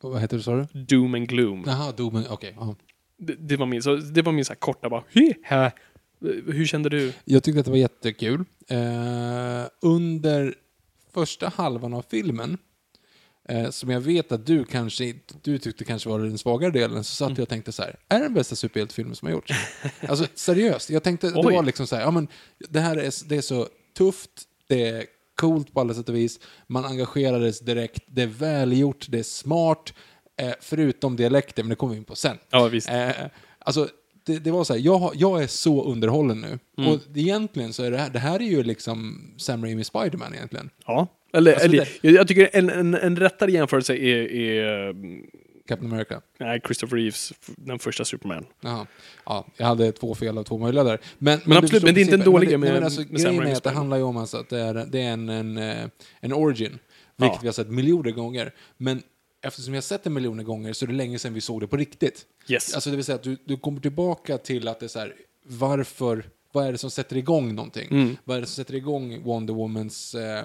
Vad 0.01 0.21
heter 0.21 0.37
det 0.37 0.43
sa 0.43 0.57
du? 0.73 0.85
Doom 0.85 1.15
and 1.15 1.29
gloom. 1.29 1.65
Jaha, 1.67 1.93
Domen, 1.93 2.25
okej. 2.31 2.55
ja. 2.61 2.77
Det, 3.19 3.35
det 3.35 3.57
var 3.57 3.67
min, 3.67 3.83
så 3.83 3.97
det 3.97 4.23
var 4.23 4.33
min 4.33 4.45
så 4.45 4.53
här 4.53 4.59
korta 4.59 4.89
bara... 4.89 5.03
Hur 6.47 6.65
kände 6.67 6.89
du? 6.89 7.13
Jag 7.25 7.43
tyckte 7.43 7.59
att 7.61 7.65
det 7.65 7.71
var 7.71 7.79
jättekul. 7.79 8.45
Eh, 8.69 8.79
under 9.83 10.55
första 11.13 11.49
halvan 11.49 11.95
av 11.95 12.05
filmen, 12.11 12.59
eh, 13.49 13.71
som 13.71 13.91
jag 13.91 14.01
vet 14.01 14.33
att 14.33 14.47
du 14.47 14.65
kanske 14.65 15.15
du 15.43 15.59
tyckte 15.59 15.85
kanske 15.85 16.09
var 16.09 16.19
den 16.19 16.39
svagare 16.39 16.71
delen, 16.71 17.05
så 17.05 17.25
Mm. 17.25 17.31
satt 17.31 17.39
jag 17.39 17.43
och 17.43 17.49
tänkte 17.49 17.73
så 17.73 17.83
här, 17.83 17.97
är 18.09 18.19
det 18.19 18.25
den 18.25 18.35
bästa 18.35 18.57
superhjältefilmen 18.57 19.15
som 19.17 19.27
har 19.27 19.33
gjorts? 19.33 19.53
alltså 20.09 20.27
seriöst, 20.35 20.91
jag 20.91 21.03
tänkte, 21.03 21.31
det 21.31 21.39
Oj. 21.39 21.55
var 21.55 21.63
liksom 21.63 21.87
så 21.87 21.97
här, 21.97 22.03
ja 22.03 22.11
men 22.11 22.29
det 22.69 22.81
här 22.81 22.97
är, 22.97 23.29
det 23.29 23.37
är 23.37 23.41
så 23.43 23.69
tufft, 23.99 24.31
det 24.69 24.89
är 24.89 25.07
coolt 25.35 25.73
på 25.75 25.81
alla 25.81 25.95
sätt 25.95 26.09
och 26.09 26.17
vis, 26.17 26.41
man 26.67 26.85
engagerades 26.85 27.61
direkt, 27.61 28.03
det 28.07 28.23
är 28.23 28.27
välgjort, 28.27 29.07
det 29.09 29.19
är 29.19 29.23
smart, 29.23 29.93
eh, 30.37 30.53
förutom 30.61 31.17
dialekten, 31.17 31.65
men 31.67 31.71
det 31.71 31.77
kommer 31.77 31.93
vi 31.93 31.99
in 31.99 32.05
på 32.05 32.17
sen. 32.17 32.39
Ja, 32.51 32.69
visst. 32.69 32.89
Eh, 32.89 33.11
alltså, 33.59 33.89
det, 34.33 34.39
det 34.39 34.51
var 34.51 34.65
så 34.65 34.73
här, 34.73 34.81
jag, 34.81 35.13
jag 35.15 35.43
är 35.43 35.47
så 35.47 35.85
underhållen 35.85 36.41
nu. 36.41 36.59
Mm. 36.79 36.91
Och 36.93 37.01
egentligen 37.15 37.73
så 37.73 37.83
är 37.83 37.91
det 37.91 37.99
här, 37.99 38.11
det 38.11 38.19
här 38.19 38.41
är 38.43 38.47
ju 38.47 38.63
liksom 38.63 39.21
Sam 39.37 39.65
Raimi 39.65 39.85
Spiderman 39.85 40.35
egentligen. 40.35 40.71
Ja. 40.87 41.07
Eller, 41.33 41.53
Alltså, 41.53 41.67
eller 41.69 41.89
det- 42.03 42.09
jag, 42.11 42.29
tycker 42.29 42.51
en, 42.53 42.71
en, 42.71 42.95
en 42.95 43.17
rättare 43.17 43.53
jämförelse 43.53 43.95
är, 43.97 44.33
är 44.33 44.91
mm, 44.91 45.23
Captain 45.69 45.93
America. 45.93 46.21
nej, 46.39 46.61
Christopher 46.65 46.97
Reeves, 46.97 47.33
den 47.57 47.79
första 47.79 48.05
Superman. 48.05 48.45
Jaha. 48.61 48.87
Ja, 49.27 49.47
jag 49.57 49.67
hade 49.67 49.93
två 49.93 50.15
fel 50.15 50.39
av 50.39 50.43
två 50.45 50.59
möjliga 50.59 50.85
där. 50.85 50.99
Men, 51.19 51.41
Men 51.45 51.51
du 51.51 51.59
absolut, 51.59 51.83
men 51.83 51.95
det 51.95 52.01
är 52.01 52.03
inte 52.03 52.15
en 52.15 52.21
dålig 52.21 52.51
men, 52.51 52.61
med- 52.61 52.73
men 52.73 52.85
alltså, 52.85 53.01
med 53.01 53.21
Grejen 53.21 53.43
är 53.47 53.53
att 53.53 53.63
det 53.63 53.71
handlar 53.71 53.97
ju 53.97 54.03
om 54.03 54.17
alltså 54.17 54.37
att 54.37 54.49
det 54.49 54.61
är, 54.61 54.75
det 54.75 55.01
är 55.03 55.11
en, 55.13 55.29
en, 55.29 55.57
eh, 55.59 55.85
en 56.21 56.33
origin, 56.33 56.79
vilket 57.17 57.35
Ja. 57.35 57.39
vi 57.43 57.49
har 57.49 57.53
sett 57.53 57.69
miljoner 57.71 58.11
gånger. 58.11 58.53
Men 58.77 59.03
eftersom 59.43 59.73
vi 59.73 59.77
har 59.77 59.83
sett 59.83 60.05
det 60.05 60.11
miljoner 60.11 60.45
gånger 60.45 60.73
så 60.73 60.85
är 60.85 60.87
det 60.87 60.95
länge 60.95 61.19
sedan 61.19 61.35
vi 61.35 61.41
såg 61.41 61.61
det 61.61 61.67
på 61.67 61.77
riktigt. 61.77 62.27
Yes. 62.49 62.75
Alltså 62.75 62.91
det 62.91 62.97
vill 62.97 63.05
säga 63.05 63.17
att 63.17 63.23
du, 63.23 63.37
du 63.45 63.57
kommer 63.57 63.81
tillbaka 63.81 64.39
till 64.39 64.69
att 64.69 64.81
det 64.81 64.87
är 64.87 64.89
så 64.89 64.99
här, 64.99 65.15
varför, 65.47 66.25
vad 66.53 66.67
är 66.67 66.73
det 66.73 66.79
som 66.79 66.91
sätter 66.91 67.17
igång 67.17 67.55
någonting? 67.55 67.89
Mm. 67.91 68.17
Vad 68.25 68.37
är 68.37 68.41
det 68.41 68.47
som 68.47 68.55
sätter 68.65 68.75
igång 68.75 69.23
Wonder 69.23 69.55
Womans, 69.55 70.15
eh, 70.15 70.45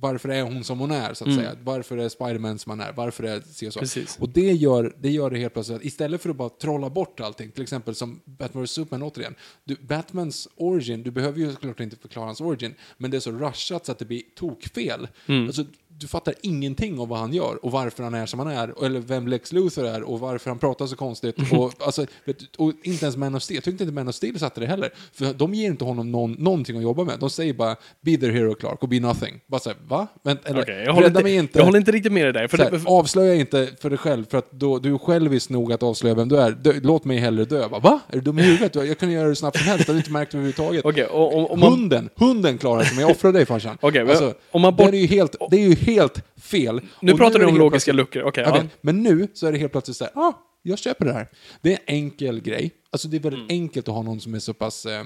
varför 0.00 0.28
är 0.28 0.42
hon 0.42 0.64
som 0.64 0.80
hon 0.80 0.90
är 0.90 1.14
så 1.14 1.24
att 1.24 1.28
Mm. 1.28 1.38
säga? 1.38 1.56
Varför 1.62 1.96
är 1.98 2.08
Spiderman 2.08 2.58
som 2.58 2.70
han 2.70 2.80
är? 2.80 2.92
Varför 2.92 3.24
är 3.24 3.42
det 3.60 3.70
så? 3.72 3.80
Precis. 3.80 4.18
Och 4.20 4.28
det 4.28 4.52
gör, 4.52 4.96
det 5.00 5.10
gör 5.10 5.30
det 5.30 5.38
helt 5.38 5.52
plötsligt 5.52 5.78
att 5.78 5.84
istället 5.84 6.22
för 6.22 6.30
att 6.30 6.36
bara 6.36 6.48
trolla 6.48 6.90
bort 6.90 7.20
allting, 7.20 7.50
till 7.50 7.62
exempel 7.62 7.94
som 7.94 8.20
Batman 8.24 8.64
vs 8.64 8.70
Superman 8.70 9.02
återigen. 9.02 9.34
Du, 9.64 9.76
Batmans 9.80 10.48
origin, 10.56 11.02
du 11.02 11.10
behöver 11.10 11.38
ju 11.40 11.52
såklart 11.52 11.80
inte 11.80 11.96
förklara 11.96 12.26
hans 12.26 12.40
origin, 12.40 12.74
men 12.98 13.10
det 13.10 13.16
är 13.16 13.20
så 13.20 13.30
rushat 13.32 13.86
så 13.86 13.92
att 13.92 13.98
det 13.98 14.04
blir 14.04 14.22
tokfel. 14.36 15.08
Mm. 15.26 15.46
Alltså, 15.46 15.64
du 15.98 16.06
fattar 16.08 16.34
ingenting 16.42 16.98
av 16.98 17.08
vad 17.08 17.18
han 17.18 17.32
gör 17.32 17.64
och 17.64 17.72
varför 17.72 18.02
han 18.02 18.14
är 18.14 18.26
som 18.26 18.38
han 18.38 18.48
är, 18.48 18.84
eller 18.84 19.00
vem 19.00 19.28
Lex 19.28 19.52
Luthor 19.52 19.86
är 19.86 20.02
och 20.02 20.20
varför 20.20 20.50
han 20.50 20.58
pratar 20.58 20.86
så 20.86 20.96
konstigt. 20.96 21.36
Och, 21.52 21.72
alltså, 21.78 22.06
vet, 22.24 22.36
och 22.58 22.72
inte 22.82 23.04
ens 23.04 23.16
Man 23.16 23.34
of 23.34 23.42
Steel, 23.42 23.56
jag 23.56 23.64
tyckte 23.64 23.84
inte 23.84 23.94
Man 23.94 24.08
of 24.08 24.14
Steel 24.14 24.38
satte 24.38 24.60
det 24.60 24.66
heller. 24.66 24.90
För 25.12 25.32
de 25.34 25.54
ger 25.54 25.66
inte 25.66 25.84
honom 25.84 26.12
någon, 26.12 26.32
någonting 26.32 26.76
att 26.76 26.82
jobba 26.82 27.04
med. 27.04 27.18
De 27.20 27.30
säger 27.30 27.54
bara 27.54 27.76
“Be 28.00 28.16
their 28.16 28.30
hero 28.32 28.54
Clark” 28.54 28.82
och 28.82 28.88
“Be 28.88 29.00
nothing”. 29.00 29.40
Bara 29.46 29.60
såhär, 29.60 29.76
va? 29.88 30.06
Men, 30.22 30.38
eller, 30.44 30.62
Okej, 30.62 30.82
jag, 30.86 30.92
håller 30.92 31.06
inte, 31.08 31.22
mig 31.22 31.34
inte. 31.36 31.58
jag 31.58 31.64
håller 31.66 31.78
inte 31.78 31.92
riktigt 31.92 32.12
med 32.12 32.24
dig 32.24 32.32
där. 32.32 32.48
För 32.48 32.58
här, 32.58 32.70
det, 32.70 32.80
för, 32.80 32.90
avslöja 32.90 33.34
inte 33.34 33.68
för 33.80 33.90
dig 33.90 33.98
själv, 33.98 34.24
för 34.30 34.38
att 34.38 34.50
då, 34.50 34.78
du 34.78 34.94
är 34.94 34.98
självisk 34.98 35.50
nog 35.50 35.72
att 35.72 35.82
avslöja 35.82 36.14
vem 36.14 36.28
du 36.28 36.36
är. 36.36 36.50
Dö, 36.50 36.72
låt 36.82 37.04
mig 37.04 37.18
hellre 37.18 37.44
dö. 37.44 37.68
Bara, 37.68 37.80
Va? 37.80 38.00
Är 38.08 38.14
du 38.14 38.20
dum 38.20 38.38
i 38.38 38.42
huvudet? 38.42 38.74
Jag 38.74 38.98
kan 38.98 39.10
göra 39.10 39.28
det 39.28 39.36
snabbt 39.36 39.58
som 39.58 39.66
helst, 39.66 39.88
jag 39.88 39.94
har 39.94 39.98
inte 39.98 40.10
märkt 40.10 40.32
det 40.32 40.36
överhuvudtaget. 40.38 40.84
Okej, 40.84 41.04
och- 41.04 41.34
och- 41.38 41.50
om 41.50 41.60
man- 41.60 41.72
Hunden, 41.72 42.08
hunden 42.16 42.58
klarar 42.58 42.84
sig, 42.84 42.94
men 42.96 43.02
jag 43.02 43.10
offrar 43.10 43.32
dig 43.32 43.46
farsan. 43.46 43.78
Men 43.82 44.10
alltså, 44.10 44.34
om 44.50 44.62
man 44.62 44.76
bort- 44.76 44.90
det, 44.90 44.96
är 44.96 45.00
ju 45.00 45.06
helt, 45.06 45.36
det 45.50 45.56
är 45.56 45.68
ju 45.68 45.74
helt 45.82 46.24
fel. 46.36 46.80
nu 47.00 47.12
Och 47.12 47.18
pratar 47.18 47.38
du 47.38 47.46
om 47.46 47.56
logiska 47.56 47.92
luckor. 47.92 48.22
Okej, 48.22 48.44
Okej, 48.46 48.60
ja. 48.62 48.68
Men 48.80 49.02
nu 49.02 49.28
så 49.34 49.46
är 49.46 49.52
det 49.52 49.58
helt 49.58 49.72
plötsligt 49.72 49.96
så 49.96 50.04
här, 50.04 50.12
ah, 50.16 50.32
jag 50.62 50.78
köper 50.78 51.04
det 51.04 51.12
här. 51.12 51.28
Det 51.62 51.72
är 51.72 51.78
en 51.86 51.94
enkel 51.96 52.40
grej. 52.40 52.70
Alltså 52.90 53.08
det 53.08 53.16
är 53.16 53.20
väldigt 53.20 53.50
Mm. 53.50 53.62
enkelt 53.62 53.88
att 53.88 53.94
ha 53.94 54.02
någon 54.02 54.20
som 54.20 54.34
är 54.34 54.38
så 54.38 54.54
pass 54.54 54.86
eh, 54.86 55.04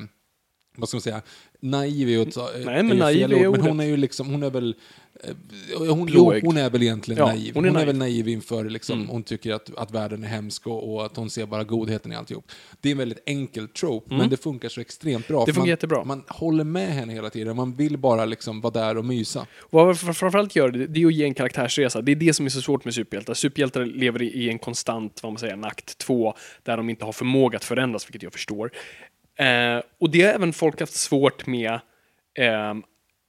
vad 0.77 0.89
ska 0.89 0.97
man 0.97 1.03
säga, 1.03 1.23
naiv 1.61 2.09
är 2.09 2.23
ett- 2.23 2.37
Nej, 2.65 2.83
men 2.83 2.97
ju 2.97 3.03
fel 3.29 3.35
ord, 3.35 3.57
men 3.59 3.67
hon 3.67 3.81
är 3.81 3.85
ju 3.85 3.97
liksom, 3.97 4.27
hon 4.31 4.43
är 4.43 4.51
väl, 4.51 4.75
eh, 5.25 5.95
hon, 5.95 6.07
Blåögd. 6.07 6.45
hon 6.47 6.57
är 6.57 6.71
väl 6.71 6.83
egentligen 6.83 7.19
Ja, 7.19 7.27
naiv. 7.27 7.55
hon 7.55 7.65
är 7.65 7.71
naiv. 7.71 7.87
väl 7.87 7.97
naiv 7.97 8.29
inför 8.29 8.65
liksom, 8.65 8.99
Mm. 8.99 9.09
hon 9.11 9.23
tycker 9.23 9.53
att, 9.53 9.71
att 9.77 9.91
världen 9.91 10.25
är 10.25 10.29
hemsk 10.29 10.67
och, 10.67 10.95
och 10.95 11.07
att 11.07 11.17
hon 11.17 11.31
ser 11.31 11.47
bara 11.47 11.65
godheten 11.65 12.13
i 12.13 12.17
alltihop. 12.17 12.45
Det 12.81 12.89
är 12.89 12.93
en 12.93 12.99
väldigt 12.99 13.23
enkel 13.27 13.69
trope, 13.69 14.15
men 14.15 14.31
det 14.31 14.37
funkar 14.37 14.69
så 14.69 14.81
extremt 14.81 15.29
bra. 15.29 15.37
Mm. 15.37 15.47
Det 15.47 15.53
funkar 15.53 15.61
man, 15.61 15.69
jättebra. 15.69 16.05
Man 16.05 16.23
håller 16.29 16.65
med 16.65 16.89
henne 16.89 17.13
hela 17.13 17.31
tiden, 17.31 17.57
man 17.57 17.77
vill 17.77 17.99
bara 17.99 18.25
liksom 18.25 18.61
vara 18.61 18.73
där 18.73 18.97
och 18.99 19.05
mysa. 19.05 19.47
Vad 19.71 19.97
fr- 19.97 20.13
framförallt 20.13 20.57
gör 20.57 20.71
det, 20.71 20.87
det 20.87 21.03
är 21.03 21.07
att 21.07 21.15
ge 21.15 21.25
en 21.25 21.35
karaktärsresa. 21.35 22.03
Det 22.03 22.13
är 22.13 22.17
det 22.17 22.35
som 22.35 22.47
är 22.47 22.51
så 22.51 22.61
svårt 22.63 22.85
med 22.85 22.95
superhjältar. 22.95 23.35
Superhjältar 23.35 23.85
lever 23.85 24.23
i 24.23 24.27
i 24.27 24.49
en 24.51 24.59
konstant, 24.59 25.21
vad 25.23 25.33
man 25.33 25.39
säger, 25.39 25.53
en 25.53 25.65
akt 25.65 25.99
två, 25.99 26.35
där 26.63 26.77
de 26.77 26.91
inte 26.91 27.05
har 27.05 27.13
förmåga 27.13 27.57
att 27.57 27.65
förändras, 27.65 28.07
vilket 28.09 28.23
jag 28.23 28.33
förstår. 28.33 28.71
Eh, 29.37 29.83
och 30.01 30.11
det 30.11 30.23
har 30.23 30.33
även 30.33 30.53
folk 30.53 30.81
haft 30.81 30.95
svårt 30.95 31.47
med 31.47 31.73
eh, 32.39 32.75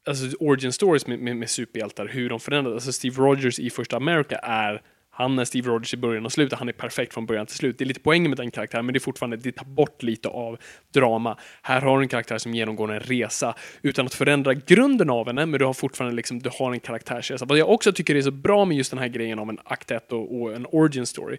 alltså 0.07 0.37
origin 0.39 0.73
stories 0.73 1.07
med, 1.07 1.19
med, 1.19 1.35
med 1.35 1.49
superhjältar, 1.49 2.07
hur 2.07 2.29
de 2.29 2.39
förändras. 2.39 2.73
Alltså 2.73 2.91
Steve 2.91 3.15
Rogers 3.15 3.59
i 3.59 3.69
första 3.69 3.95
America 3.95 4.35
är 4.37 4.81
han 5.17 5.39
är 5.39 5.45
Steve 5.45 5.69
Rogers 5.69 5.93
i 5.93 5.97
början 5.97 6.25
och 6.25 6.31
slutet, 6.31 6.59
han 6.59 6.69
är 6.69 6.73
perfekt 6.73 7.13
från 7.13 7.25
början 7.25 7.45
till 7.45 7.55
slut. 7.55 7.77
Det 7.77 7.83
är 7.83 7.85
lite 7.85 7.99
poängen 7.99 8.31
med 8.31 8.37
den 8.37 8.51
karaktären, 8.51 8.85
men 8.85 8.93
det 8.93 8.97
är 8.97 9.01
fortfarande, 9.01 9.37
det 9.37 9.51
tar 9.51 9.65
bort 9.65 10.03
lite 10.03 10.29
av 10.29 10.57
drama. 10.93 11.37
Här 11.61 11.81
har 11.81 11.97
du 11.97 12.03
en 12.03 12.09
karaktär 12.09 12.37
som 12.37 12.53
genomgår 12.53 12.91
en 12.91 12.99
resa 12.99 13.55
utan 13.81 14.05
att 14.05 14.13
förändra 14.13 14.53
grunden 14.53 15.09
av 15.09 15.27
henne, 15.27 15.45
men 15.45 15.59
du 15.59 15.65
har 15.65 15.73
fortfarande 15.73 16.15
liksom, 16.15 16.39
du 16.39 16.49
har 16.59 16.73
en 16.73 16.79
karaktärsresa. 16.79 17.45
Vad 17.45 17.57
jag 17.57 17.69
också 17.69 17.93
tycker 17.93 18.15
är 18.15 18.21
så 18.21 18.31
bra 18.31 18.65
med 18.65 18.77
just 18.77 18.91
den 18.91 18.99
här 18.99 19.07
grejen 19.07 19.39
om 19.39 19.49
en 19.49 19.59
akt 19.63 19.91
1 19.91 20.11
och, 20.11 20.41
och 20.41 20.55
en 20.55 20.65
origin 20.71 21.05
story, 21.05 21.37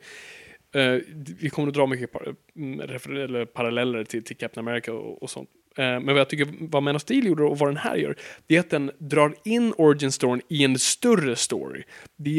Uh, 0.76 1.00
vi 1.40 1.50
kommer 1.50 1.68
att 1.68 1.74
dra 1.74 1.86
mycket 1.86 2.12
par 2.12 2.34
mm, 2.56 2.80
eller 2.80 3.44
paralleller 3.44 4.04
till, 4.04 4.24
till 4.24 4.36
Captain 4.36 4.68
America 4.68 4.92
och, 4.92 5.22
och 5.22 5.30
sånt. 5.30 5.50
Eh, 5.78 5.84
men 5.84 6.06
vad 6.06 6.18
jag 6.18 6.28
tycker 6.28 6.48
vad 6.60 6.82
Man 6.82 6.96
of 6.96 7.02
Steel 7.02 7.26
gjorde 7.26 7.42
och 7.42 7.58
vad 7.58 7.68
den 7.68 7.76
här 7.76 7.96
gör, 7.96 8.16
det 8.46 8.56
är 8.56 8.60
att 8.60 8.70
den 8.70 8.90
drar 8.98 9.34
in 9.44 9.72
origin 9.78 10.12
storyn 10.12 10.42
i 10.48 10.64
en 10.64 10.78
större 10.78 11.36
story. 11.36 11.82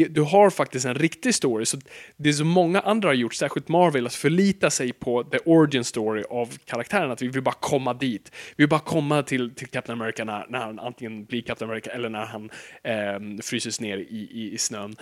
Du 0.08 0.22
har 0.22 0.50
faktiskt 0.50 0.86
en 0.86 0.94
riktig 0.94 1.34
story, 1.34 1.66
så 1.66 1.78
det 2.16 2.32
som 2.32 2.48
många 2.48 2.80
andra 2.80 3.08
har 3.08 3.14
gjort, 3.14 3.34
särskilt 3.34 3.68
Marvel, 3.68 4.06
att 4.06 4.14
förlita 4.14 4.70
sig 4.70 4.92
på 4.92 5.24
the 5.24 5.38
origin 5.38 5.84
story 5.84 6.22
av 6.30 6.58
karaktären, 6.64 7.10
att 7.10 7.22
vi 7.22 7.28
vill 7.28 7.42
bara 7.42 7.54
komma 7.60 7.94
dit. 7.94 8.32
Vi 8.56 8.62
vill 8.62 8.68
bara 8.68 8.80
komma 8.80 9.22
till, 9.22 9.54
till 9.54 9.66
Captain 9.66 10.00
America 10.00 10.24
när, 10.24 10.46
när 10.48 10.58
han 10.58 10.78
antingen 10.78 11.24
blir 11.24 11.42
Captain 11.42 11.70
America 11.70 11.90
eller 11.90 12.08
när 12.08 12.24
han 12.24 12.50
eh, 12.82 13.42
fryses 13.42 13.80
ner 13.80 13.98
i, 13.98 14.28
i, 14.32 14.52
i 14.52 14.58
snön. 14.58 14.96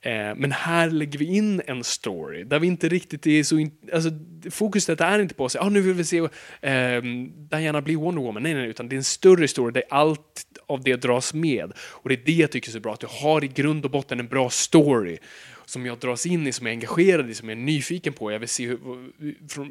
Eh, 0.00 0.12
men 0.36 0.52
här 0.52 0.90
lägger 0.90 1.18
vi 1.18 1.24
in 1.24 1.62
en 1.66 1.84
story 1.84 2.44
där 2.44 2.58
vi 2.58 2.66
inte 2.66 2.88
riktigt 2.88 3.26
är 3.26 3.42
så... 3.42 3.58
In, 3.58 3.72
alltså, 3.92 4.10
fokuset 4.50 5.00
är 5.00 5.18
inte 5.18 5.34
på 5.34 5.44
att 5.44 5.52
säga 5.52 5.62
ah, 5.62 5.68
nu 5.68 5.80
vill 5.80 5.94
vi 5.94 6.04
se 6.04 6.18
eh, 6.60 7.02
Diana 7.50 7.83
bli 7.84 7.94
Wonder 7.94 8.22
Woman. 8.22 8.42
Nej, 8.42 8.54
nej, 8.54 8.68
utan 8.68 8.88
det 8.88 8.94
är 8.94 8.98
en 8.98 9.04
större 9.04 9.40
historia 9.42 9.72
där 9.72 9.82
allt 9.90 10.46
av 10.66 10.82
det 10.82 10.96
dras 10.96 11.34
med. 11.34 11.72
Och 11.78 12.08
det 12.08 12.14
är 12.14 12.20
det 12.24 12.32
jag 12.32 12.50
tycker 12.50 12.68
är 12.68 12.72
så 12.72 12.80
bra, 12.80 12.92
att 12.92 13.00
du 13.00 13.06
har 13.10 13.44
i 13.44 13.48
grund 13.48 13.84
och 13.84 13.90
botten 13.90 14.20
en 14.20 14.28
bra 14.28 14.50
story 14.50 15.18
som 15.64 15.86
jag 15.86 15.98
dras 15.98 16.26
in 16.26 16.46
i, 16.46 16.52
som 16.52 16.66
jag 16.66 16.72
är 16.72 16.76
engagerad 16.76 17.30
i, 17.30 17.34
som 17.34 17.48
jag 17.48 17.58
är 17.58 17.62
nyfiken 17.62 18.12
på. 18.12 18.32
Jag 18.32 18.38
vill 18.38 18.48
se 18.48 18.66
hur, 18.66 18.78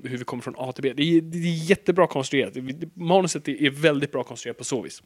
hur 0.08 0.18
vi 0.18 0.24
kommer 0.24 0.44
från 0.44 0.56
A 0.58 0.72
till 0.72 0.84
B. 0.84 0.94
Det 0.94 1.04
är, 1.04 1.22
det 1.22 1.38
är 1.38 1.70
jättebra 1.70 2.08
konstruerat. 2.08 2.54
Manuset 2.94 3.48
är 3.48 3.70
väldigt 3.70 4.12
bra 4.12 4.24
konstruerat 4.24 4.58
på 4.58 4.64
så 4.64 4.82
vis. 4.82 5.04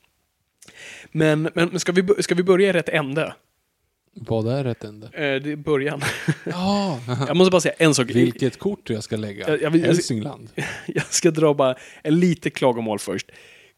Men, 1.12 1.50
men 1.54 1.80
ska, 1.80 1.92
vi, 1.92 2.24
ska 2.24 2.36
vi 2.36 2.44
börja 2.44 2.70
i 2.70 2.74
rätt 2.74 2.90
ände? 2.90 3.34
Vad 4.22 4.48
är 4.48 4.64
rätt 4.64 4.84
ände? 4.84 5.06
Eh, 5.08 5.42
det 5.44 5.52
är 5.52 5.56
början. 5.56 6.02
Ja, 6.46 7.00
jag 7.28 7.38
måste 7.38 7.52
bara 7.52 7.62
säga 7.62 7.76
en 7.78 7.94
sak. 7.96 8.10
vilket 8.10 8.60
kort 8.60 8.90
jag 8.90 9.04
ska 9.04 9.16
lägga. 9.16 9.50
Jag- 9.50 9.62
jag 9.62 9.72
Hälsingland. 9.72 10.50
Jag 10.88 11.06
ska 11.06 11.32
dra 11.32 11.54
bara 11.54 11.76
en 12.04 12.20
lite 12.20 12.50
klagomål 12.50 13.00
först. 13.00 13.32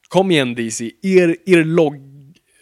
Kom 0.07 0.31
igen 0.31 0.55
DC, 0.55 0.91
er, 1.01 1.35
er 1.45 1.63
logg, 1.63 1.95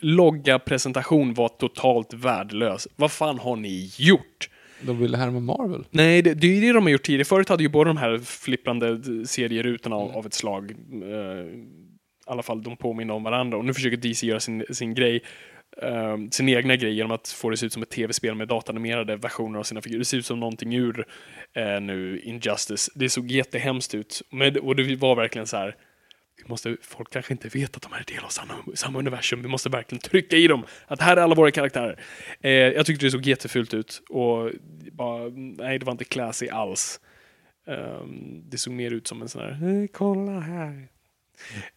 logga 0.02 0.60
presentation 0.60 1.34
var 1.34 1.50
totalt 1.50 2.14
värdelös. 2.14 2.88
Vad 2.96 3.12
fan 3.12 3.40
har 3.40 3.56
ni 3.56 3.92
gjort? 3.98 4.50
De 4.82 5.00
ville 5.00 5.18
härma 5.18 5.40
Marvel. 5.40 5.84
Nej, 5.92 6.22
det, 6.22 6.34
det 6.34 6.48
är 6.48 6.52
ju 6.52 6.62
det 6.62 6.74
de 6.74 6.84
har 6.84 6.90
gjort 6.92 7.04
tidigare. 7.04 7.26
Förut 7.26 7.50
hade 7.50 7.64
ju 7.64 7.70
båda 7.70 7.88
de 7.88 7.98
här 7.98 8.18
flipprande 8.18 9.02
serierutorna 9.28 9.96
av, 9.96 10.12
av 10.18 10.26
ett 10.26 10.34
slag, 10.34 10.72
eh, 10.72 11.08
i 12.28 12.30
alla 12.30 12.44
fall 12.44 12.64
de 12.64 12.78
påminner 12.78 13.14
om 13.14 13.24
varandra. 13.24 13.58
Och 13.58 13.66
nu 13.66 13.74
försöker 13.74 13.98
DC 13.98 14.28
göra 14.28 14.40
sin, 14.40 14.66
sin 14.72 14.94
grej, 14.94 15.22
eh, 15.82 16.18
sin 16.32 16.50
egna 16.50 16.76
grej 16.76 16.94
genom 16.94 17.12
att 17.12 17.28
få 17.28 17.50
det 17.50 17.54
att 17.54 17.60
se 17.60 17.66
ut 17.66 17.74
som 17.74 17.84
ett 17.84 17.90
tv-spel 17.90 18.36
med 18.36 18.48
datanimerade 18.48 19.16
versioner 19.16 19.60
av 19.60 19.64
sina 19.64 19.82
figurer. 19.82 20.00
Det 20.00 20.06
ser 20.06 20.18
ut 20.18 20.26
som 20.26 20.40
någonting 20.40 20.76
ur 20.76 21.06
eh, 21.54 21.82
nu 21.82 22.20
Injustice. 22.20 22.90
Det 22.96 23.10
såg 23.10 23.32
jättehemskt 23.32 23.96
ut. 23.96 24.22
Men, 24.32 24.60
och 24.60 24.76
det 24.76 24.96
var 24.96 25.16
verkligen 25.16 25.48
så 25.48 25.58
här. 25.58 25.76
Vi 26.44 26.50
måste, 26.50 26.78
folk 26.82 27.10
kanske 27.10 27.34
inte 27.34 27.48
vet 27.48 27.76
att 27.76 27.82
de 27.82 27.92
här 27.92 28.00
är 28.00 28.14
del 28.16 28.24
av 28.24 28.30
samma, 28.30 28.54
samma 28.76 29.00
universum. 29.00 29.42
Vi 29.42 29.48
måste 29.48 29.70
verkligen 29.70 30.02
trycka 30.02 30.36
i 30.36 30.48
dem 30.48 30.66
att 30.88 31.02
här 31.02 31.18
är 31.18 31.22
alla 31.22 31.36
våra 31.36 31.52
karaktärer. 31.52 32.00
Eh, 32.42 32.52
jag 32.52 32.86
tyckte 32.86 33.06
det 33.06 33.12
såg 33.12 33.26
jättefult 33.26 33.74
ut 33.74 34.02
och 34.10 34.52
bara, 34.92 35.30
nej, 35.36 35.80
det 35.80 35.86
var 35.86 35.92
inte 35.92 36.06
classy 36.06 36.50
alls. 36.50 37.00
Um, 37.68 38.44
det 38.50 38.58
såg 38.58 38.74
mer 38.74 38.92
ut 38.92 39.08
som 39.08 39.22
en 39.22 39.30
sån 39.30 39.42
här, 39.42 39.82
eh, 39.82 39.88
kolla 39.94 40.40
här. 40.40 40.88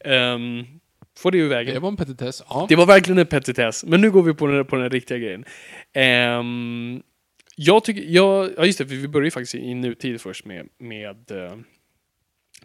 Um, 0.05 0.80
får 1.19 1.31
det 1.31 1.39
ur 1.39 1.49
vägen. 1.49 1.75
Det 1.75 1.81
var 1.81 1.89
en 1.89 1.97
petitess. 1.97 2.43
Ja. 2.49 2.67
Det 2.69 2.77
var 2.77 2.87
verkligen 2.87 3.19
en 3.19 3.27
petitess, 3.27 3.85
men 3.85 4.01
nu 4.01 4.11
går 4.11 4.23
vi 4.23 4.35
på 4.35 4.47
den, 4.47 4.65
på 4.65 4.77
den 4.77 4.91
riktiga 4.91 5.19
grejen. 5.19 5.45
Ehm, 5.93 7.03
jag 7.57 7.85
tycker, 7.85 8.03
jag, 8.03 8.51
ja 8.57 8.65
just 8.65 8.79
det, 8.79 8.85
vi 8.85 9.09
börjar 9.09 9.25
ju 9.25 9.31
faktiskt 9.31 9.55
i 9.55 9.75
nutid 9.75 10.21
först 10.21 10.45
med, 10.45 10.69
med, 10.79 11.31
eh, 11.31 11.57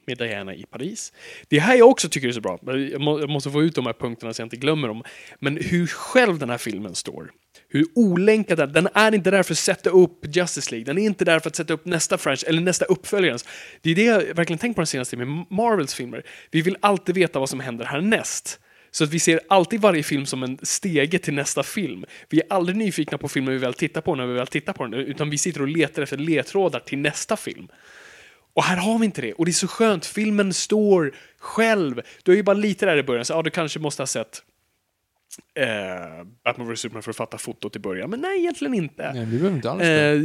med 0.08 0.18
Diana 0.18 0.56
i 0.56 0.66
Paris. 0.66 1.14
Det 1.48 1.60
här 1.60 1.76
jag 1.76 1.90
också 1.90 2.10
tycker 2.10 2.28
är 2.28 2.32
så 2.32 2.42
bra, 2.42 2.60
jag, 2.66 3.02
må, 3.02 3.20
jag 3.20 3.30
måste 3.30 3.52
få 3.52 3.64
ut 3.64 3.76
de 3.76 3.86
här 3.86 3.94
punkterna 3.94 4.34
så 4.34 4.42
jag 4.42 4.46
inte 4.46 4.58
glömmer 4.58 4.88
dem, 4.88 5.04
men 5.40 5.58
hur 5.58 5.88
själv 5.88 6.40
den 6.40 6.50
här 6.50 6.58
filmen 6.58 6.96
står. 6.96 7.32
Hur 7.70 7.86
olänkad 7.96 8.58
den 8.58 8.70
är. 8.70 8.74
Den 8.74 8.88
är 8.94 9.16
inte 9.16 9.32
där 9.32 9.44
för 9.44 9.54
att 9.54 9.58
sätta 9.58 9.90
upp 9.90 10.36
Justice 10.36 10.72
League. 10.72 10.86
Den 10.86 10.98
är 10.98 11.06
inte 11.06 11.26
där 11.26 11.40
för 11.40 11.50
att 11.50 11.56
sätta 11.56 11.74
upp 11.74 11.86
nästa 11.86 12.18
franchise 12.18 12.48
eller 12.48 12.62
nästa 12.62 12.86
uppföljare. 12.86 13.38
Det 13.82 13.92
är 13.92 13.96
det 13.96 14.04
jag 14.04 14.36
verkligen 14.36 14.58
tänkt 14.58 14.76
på 14.76 14.82
den 14.82 14.88
senaste 14.88 15.16
tiden 15.16 15.36
med 15.36 15.46
Marvels 15.50 15.94
filmer. 15.94 16.24
Vi 16.52 16.62
vill 16.62 16.78
alltid 16.80 17.16
veta 17.16 17.40
vad 17.40 17.50
som 17.50 17.60
händer 17.60 17.86
härnäst. 17.86 18.60
Så 18.92 19.04
att 19.04 19.10
vi 19.10 19.20
ser 19.20 19.40
alltid 19.50 19.82
varje 19.82 20.04
film 20.04 20.26
som 20.26 20.44
en 20.44 20.58
stege 20.62 21.20
till 21.20 21.34
nästa 21.34 21.64
film. 21.64 22.06
Vi 22.30 22.40
är 22.40 22.46
aldrig 22.50 22.78
nyfikna 22.78 23.18
på 23.18 23.28
filmen 23.28 23.54
vi 23.54 23.60
väl 23.60 23.74
tittar 23.74 24.02
på 24.02 24.16
när 24.16 24.26
vi 24.26 24.34
väl 24.34 24.48
tittar 24.48 24.74
på 24.74 24.86
den, 24.86 24.94
utan 24.94 25.30
vi 25.30 25.38
sitter 25.38 25.62
och 25.62 25.68
letar 25.68 26.02
efter 26.02 26.18
ledtrådar 26.18 26.80
till 26.80 26.98
nästa 26.98 27.38
film. 27.38 27.68
Och 28.56 28.64
här 28.64 28.78
har 28.78 29.00
vi 29.00 29.06
inte 29.06 29.22
det. 29.22 29.34
Och 29.34 29.46
det 29.46 29.52
är 29.52 29.54
så 29.54 29.68
skönt. 29.68 30.06
Filmen 30.06 30.54
står 30.54 31.16
själv. 31.40 32.02
Du 32.24 32.32
är 32.32 32.36
ju 32.36 32.44
bara 32.44 32.54
lite 32.54 32.86
där 32.86 32.98
i 32.98 33.04
början, 33.04 33.26
så 33.26 33.34
ja, 33.34 33.42
du 33.42 33.50
kanske 33.50 33.80
måste 33.80 34.02
ha 34.02 34.08
sett 34.08 34.44
eh, 35.56 36.26
Batman 36.44 36.74
vs 36.74 36.80
Superman 36.80 37.04
för 37.04 37.10
att 37.10 37.18
fatta 37.18 37.38
fotot 37.38 37.76
i 37.76 37.80
början. 37.80 38.10
Men 38.10 38.22
nej, 38.22 38.40
egentligen 38.40 38.74
inte. 38.74 39.14
Nej, 39.14 39.26
vi 39.26 39.38
behöver 39.38 39.56
inte 39.56 39.72
alls 39.72 39.82
det. 39.82 40.12
Eh, 40.12 40.20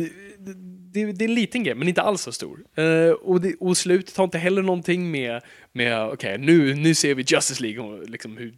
det, 0.92 1.12
det 1.12 1.25
är 1.25 1.28
en 1.28 1.34
liten 1.34 1.64
grej, 1.64 1.75
men 1.75 1.88
inte 1.88 2.02
alls 2.02 2.22
så 2.22 2.32
stor. 2.32 2.64
Eh, 2.75 3.10
och, 3.10 3.40
det, 3.40 3.54
och 3.60 3.76
slutet 3.76 4.16
har 4.16 4.25
inte 4.25 4.38
heller 4.38 4.62
någonting 4.62 5.10
med, 5.10 5.42
med 5.72 6.02
okej, 6.04 6.38
nu, 6.38 6.75
nu 6.75 6.94
ser 6.94 7.14
vi 7.14 7.22
Justice 7.22 7.62
League 7.62 7.84
och 7.84 8.08
liksom 8.08 8.37
hur 8.37 8.54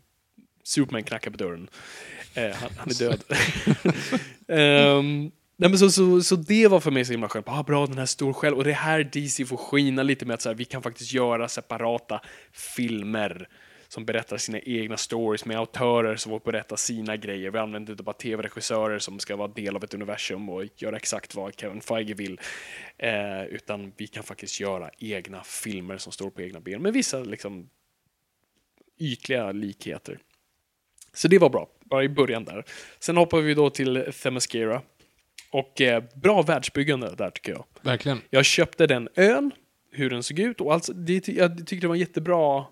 Superman 0.64 1.02
knackar 1.02 1.31
på 1.31 1.37
dörren. 1.37 1.69
Eh, 2.35 2.50
han, 2.50 2.71
han 2.76 2.91
är 2.91 2.99
död. 2.99 3.23
Ehm, 4.49 5.31
nej, 5.62 5.71
men 5.71 5.78
så, 5.78 5.90
så, 5.90 6.23
så 6.23 6.37
det 6.37 6.69
var 6.69 6.81
för 6.81 6.90
mig 6.90 7.04
så 7.04 7.12
himla 7.12 7.28
skönt. 7.28 7.49
Ah, 7.49 7.62
bra, 7.62 7.87
den 7.87 7.99
här 7.99 8.07
stor 8.07 8.33
själv. 8.33 8.57
Och 8.57 8.64
det 8.64 8.71
är 8.71 8.75
här 8.75 9.04
DC 9.04 9.45
får 9.45 9.57
skina 9.57 10.02
lite 10.02 10.26
med 10.26 10.35
att 10.35 10.42
så 10.42 10.49
här, 10.49 10.57
vi 10.57 10.64
kan 10.64 10.83
faktiskt 10.83 11.12
göra 11.12 11.49
separata 11.49 12.21
filmer 12.52 13.49
som 13.88 14.04
berättar 14.04 14.37
sina 14.37 14.59
egna 14.59 14.97
stories 14.97 15.45
med 15.45 15.59
autörer 15.59 16.16
som 16.16 16.31
får 16.31 16.40
berätta 16.40 16.76
sina 16.76 17.16
grejer. 17.16 17.50
Vi 17.50 17.59
använder 17.59 17.92
inte 17.92 18.02
bara 18.02 18.12
tv-regissörer 18.12 18.99
som 18.99 19.19
ska 19.19 19.37
vara 19.37 19.49
del 19.49 19.76
av 19.76 19.85
ett 19.85 19.95
universum 19.95 20.49
och 20.49 20.64
göra 20.76 20.97
exakt 20.97 21.35
vad 21.35 21.61
Kevin 21.61 21.81
Feige 21.81 22.14
vill. 22.14 22.40
Eh, 22.99 23.45
utan 23.45 23.92
vi 23.97 24.07
kan 24.07 24.23
faktiskt 24.23 24.61
göra 24.61 24.90
egna 24.99 25.42
filmer 25.45 25.99
som 25.99 26.12
står 26.12 26.31
på 26.31 26.42
egna 26.42 26.61
ben 26.61 26.83
med 26.83 26.92
vissa 26.92 27.19
liksom 27.19 27.69
ytliga 28.99 29.52
likheter. 29.52 30.19
Så 31.14 31.28
det 31.28 31.38
var 31.38 31.50
bra, 31.50 31.69
bara 31.85 32.04
i 32.04 32.09
början 32.09 32.45
där. 32.45 32.64
Sen 32.99 33.16
hoppar 33.16 33.40
vi 33.40 33.54
då 33.54 33.71
till 33.71 34.12
Themyscira. 34.23 34.83
Och 35.53 35.81
eh, 35.81 36.03
bra 36.15 36.43
världsbyggande 36.43 37.15
där 37.19 37.31
tycker 37.31 37.53
jag. 37.53 37.65
Verkligen. 37.83 38.21
Jag 38.31 38.45
köpte 38.45 38.87
den 38.87 39.09
ön, 39.17 39.51
hur 39.91 40.11
den 40.11 40.23
såg 40.23 40.39
ut 40.39 40.61
och 40.61 40.75
alltså, 40.75 40.93
det, 40.93 41.29
jag 41.29 41.59
tyckte 41.59 41.77
det 41.77 41.89
var 41.89 41.95
en 41.95 42.01
jättebra 42.01 42.65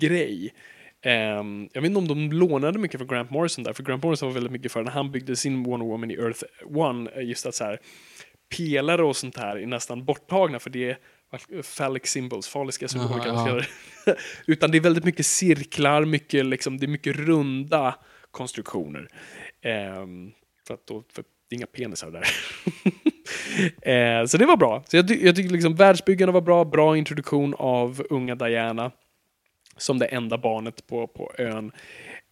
grej. 0.00 0.54
Ehm, 1.02 1.68
jag 1.72 1.82
vet 1.82 1.88
inte 1.88 1.98
om 1.98 2.08
de 2.08 2.32
lånade 2.32 2.78
mycket 2.78 2.98
från 2.98 3.08
Grant 3.08 3.30
Morrison 3.30 3.64
där, 3.64 3.72
för 3.72 3.82
Grant 3.82 4.02
Morrison 4.02 4.28
var 4.28 4.34
väldigt 4.34 4.52
mycket 4.52 4.72
för 4.72 4.82
när 4.82 4.90
han 4.90 5.12
byggde 5.12 5.36
sin 5.36 5.62
Wonder 5.62 5.86
Woman 5.86 6.10
i 6.10 6.14
Earth 6.14 6.42
One, 6.64 7.10
eh, 7.10 7.28
just 7.28 7.46
att 7.46 7.54
så 7.54 7.64
här, 7.64 7.80
pelare 8.56 9.04
och 9.04 9.16
sånt 9.16 9.36
här 9.36 9.56
är 9.56 9.66
nästan 9.66 10.04
borttagna 10.04 10.58
för 10.58 10.70
det 10.70 10.90
är 10.90 10.98
phallic 11.78 12.06
symbols, 12.06 12.48
faliska 12.48 12.88
symboler 12.88 13.24
kan 13.24 13.34
man 13.34 13.46
kalla 13.46 13.64
det. 14.06 14.16
Utan 14.46 14.70
det 14.70 14.78
är 14.78 14.82
väldigt 14.82 15.04
mycket 15.04 15.26
cirklar, 15.26 16.04
mycket, 16.04 16.46
liksom, 16.46 16.78
det 16.78 16.86
är 16.86 16.88
mycket 16.88 17.16
runda 17.16 17.94
konstruktioner. 18.30 19.08
Ehm, 19.62 20.32
för 20.66 20.74
att 20.74 20.86
då, 20.86 21.04
för 21.12 21.24
det 21.48 21.54
är 21.54 21.56
inga 21.56 21.66
penisar 21.66 22.10
där. 22.10 22.26
eh, 24.20 24.26
så 24.26 24.36
det 24.36 24.46
var 24.46 24.56
bra. 24.56 24.84
Så 24.88 24.96
jag, 24.96 25.08
ty- 25.08 25.26
jag 25.26 25.36
tycker 25.36 25.50
liksom 25.50 25.74
världsbyggarna 25.74 26.32
var 26.32 26.40
bra, 26.40 26.64
bra 26.64 26.96
introduktion 26.96 27.54
av 27.58 28.02
unga 28.10 28.34
Diana. 28.34 28.90
som 29.76 29.98
det 29.98 30.06
enda 30.06 30.38
barnet 30.38 30.86
på, 30.86 31.06
på 31.06 31.32
ön. 31.38 31.72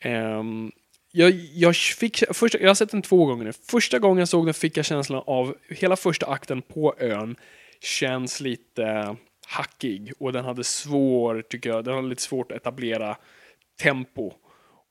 Um, 0.04 0.73
jag, 1.12 1.30
jag, 1.54 1.76
fick, 1.76 2.23
första, 2.35 2.58
jag 2.58 2.68
har 2.68 2.75
sett 2.75 2.90
den 2.90 3.02
två 3.02 3.26
gånger 3.26 3.44
nu. 3.44 3.52
Första 3.52 3.99
gången 3.99 4.18
jag 4.18 4.28
såg 4.28 4.46
den 4.46 4.54
fick 4.54 4.76
jag 4.76 4.85
känslan 4.85 5.23
av 5.26 5.56
hela 5.68 5.96
första 5.96 6.26
akten 6.26 6.62
på 6.62 6.94
ön 6.99 7.37
känns 7.80 8.40
lite 8.40 9.16
hackig 9.46 10.12
och 10.18 10.32
den 10.32 10.44
hade 10.44 10.64
svår, 10.64 11.42
tycker 11.42 11.70
jag, 11.70 11.85
den 11.85 11.94
hade 11.94 12.08
lite 12.08 12.23
svårt 12.23 12.52
att 12.52 12.56
etablera 12.56 13.16
tempo 13.82 14.32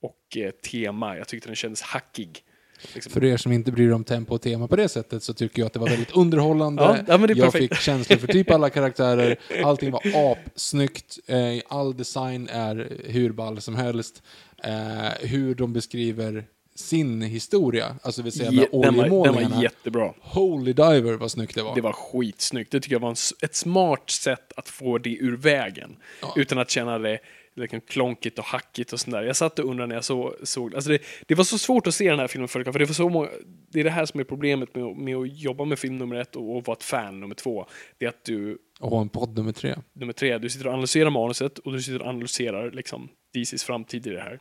och 0.02 0.38
eh, 0.38 0.52
tema. 0.52 1.18
Jag 1.18 1.28
tyckte 1.28 1.50
den 1.50 1.56
kändes 1.56 1.82
hackig. 1.82 2.45
Liksom. 2.94 3.12
För 3.12 3.24
er 3.24 3.38
som 3.38 3.52
inte 3.52 3.72
bryr 3.72 3.88
er 3.88 3.94
om 3.94 4.04
tempo 4.04 4.36
och 4.36 4.42
tema 4.42 4.68
på 4.68 4.76
det 4.76 4.90
sättet 4.90 5.24
så 5.24 5.34
tycker 5.34 5.62
jag 5.62 5.68
att 5.68 5.74
det 5.74 5.80
var 5.80 5.90
väldigt 5.90 6.12
underhållande. 6.12 6.84
Ja, 6.84 6.98
ja, 7.08 7.18
men 7.18 7.28
det 7.28 7.34
är 7.34 7.38
jag 7.38 7.52
perfekt. 7.52 7.74
fick 7.74 7.82
känslor 7.82 8.18
för 8.18 8.28
typ 8.28 8.52
alla 8.52 8.70
karaktärer. 8.70 9.36
Allting 9.64 9.92
var 9.92 10.02
apsnyggt. 10.32 11.18
Eh, 11.28 11.38
all 11.68 11.98
design 11.98 12.50
är 12.52 12.88
hur 13.06 13.32
ball 13.32 13.62
som 13.62 13.76
helst. 13.76 14.24
Eh, 14.64 15.28
hur 15.28 15.56
de 15.56 15.74
beskriver 15.74 16.46
sin 16.76 17.22
historia, 17.22 17.96
alltså 18.02 18.22
vill 18.22 18.32
säga 18.32 18.52
med 18.52 18.68
den, 18.72 19.10
var, 19.10 19.26
den 19.26 19.52
var 19.52 19.64
jättebra. 19.64 20.14
Holy 20.22 20.74
diver 20.74 21.14
vad 21.14 21.32
snyggt 21.32 21.56
det 21.56 21.64
var. 21.64 21.76
Det 21.76 21.82
var 21.82 21.94
skitsnyggt. 21.94 22.72
Det 22.72 22.80
tycker 22.80 22.96
jag 22.96 23.00
var 23.00 23.10
en, 23.10 23.16
ett 23.42 23.56
smart 23.56 24.10
sätt 24.10 24.54
att 24.56 24.70
få 24.70 24.98
det 24.98 25.18
ur 25.18 25.38
vägen. 25.38 25.96
Utan 26.36 26.58
att 26.58 26.70
känna 26.70 27.00
det 27.00 27.20
liksom 27.56 27.82
klonkigt 27.82 28.40
och 28.40 28.46
hackigt 28.46 28.94
och 28.94 29.00
sådär. 29.00 29.24
Jag 29.24 29.36
satt 29.36 29.60
och 29.60 29.70
undrade 29.70 29.88
när 29.88 29.96
jag 29.96 30.04
så, 30.04 30.36
såg 30.44 30.76
alltså 30.76 30.90
det. 30.90 31.00
Det 31.28 31.36
var 31.36 31.44
så 31.44 31.58
svårt 31.58 31.88
att 31.88 31.96
se 31.96 32.10
den 32.10 32.20
här 32.20 32.28
filmen 32.28 32.48
för 32.48 32.64
det 32.64 32.86
var 32.86 32.94
så 32.94 33.10
många, 33.10 33.30
Det 33.72 33.80
är 33.80 33.84
det 33.84 33.90
här 33.90 34.06
som 34.06 34.20
är 34.20 34.24
problemet 34.24 34.76
med, 34.76 34.98
med 34.98 35.16
att 35.16 35.38
jobba 35.38 35.66
med 35.66 35.80
film 35.80 35.98
nummer 35.98 36.16
ett 36.16 36.36
och, 36.36 36.56
och 36.56 36.64
vara 36.66 36.78
ett 36.78 36.84
fan 36.84 37.20
nummer 37.20 37.36
två. 37.36 37.66
Det 37.98 38.06
är 38.06 38.10
att 38.10 38.24
du, 38.26 38.58
Och 38.80 38.90
ha 38.90 39.02
en 39.02 39.10
podd 39.10 39.38
nummer 39.38 39.52
tre. 39.52 39.76
nummer 39.94 40.14
tre, 40.14 40.38
du 40.38 40.50
sitter 40.50 40.68
och 40.68 40.74
analyserar 40.74 41.10
manuset 41.10 41.60
och 41.60 41.72
du 41.74 41.82
sitter 41.82 42.02
och 42.02 42.08
analyserar 42.08 42.72
liksom 42.72 43.10
DCs 43.34 43.64
framtid 43.64 44.08
i 44.08 44.10
det 44.10 44.22
här. 44.22 44.40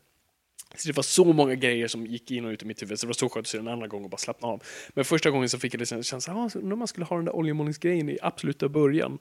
Så 0.77 0.89
det 0.89 0.97
var 0.97 1.03
så 1.03 1.25
många 1.25 1.55
grejer 1.55 1.89
som 1.89 2.07
gick 2.07 2.31
in 2.31 2.45
och 2.45 2.51
ut 2.51 2.63
i 2.63 2.67
mitt 2.67 2.83
huvud, 2.83 2.99
så 2.99 3.07
det 3.07 3.09
var 3.09 3.15
så 3.15 3.29
skönt 3.29 3.45
att 3.45 3.51
se 3.51 3.59
den 3.59 3.69
andra 3.69 3.87
gången 3.87 4.05
och 4.05 4.11
bara 4.11 4.17
slappna 4.17 4.49
av. 4.49 4.63
Men 4.95 5.05
första 5.05 5.31
gången 5.31 5.49
så 5.49 5.59
fick 5.59 5.75
jag 5.75 5.81
det 5.81 6.05
känslan, 6.05 6.37
ah, 6.37 6.51
undrar 6.55 6.73
om 6.73 6.79
man 6.79 6.89
skulle 6.89 7.07
ha 7.07 7.17
den 7.17 7.25
där 7.25 7.37
oljemålningsgrejen 7.37 8.09
i 8.09 8.19
absoluta 8.23 8.69
början. 8.69 9.19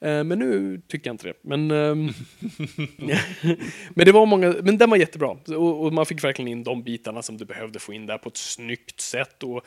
Eh, 0.00 0.24
men 0.24 0.38
nu 0.38 0.82
tycker 0.88 1.08
jag 1.08 1.14
inte 1.14 1.26
det. 1.26 1.34
Men, 1.42 1.70
ehm, 1.70 2.12
men 3.94 4.06
det 4.06 4.12
var 4.12 4.26
många, 4.26 4.54
men 4.62 4.78
den 4.78 4.90
var 4.90 4.96
jättebra. 4.96 5.28
Och, 5.46 5.84
och 5.84 5.92
man 5.92 6.06
fick 6.06 6.24
verkligen 6.24 6.48
in 6.48 6.64
de 6.64 6.82
bitarna 6.82 7.22
som 7.22 7.36
du 7.36 7.44
behövde 7.44 7.78
få 7.78 7.92
in 7.92 8.06
där 8.06 8.18
på 8.18 8.28
ett 8.28 8.36
snyggt 8.36 9.00
sätt 9.00 9.42
och 9.42 9.62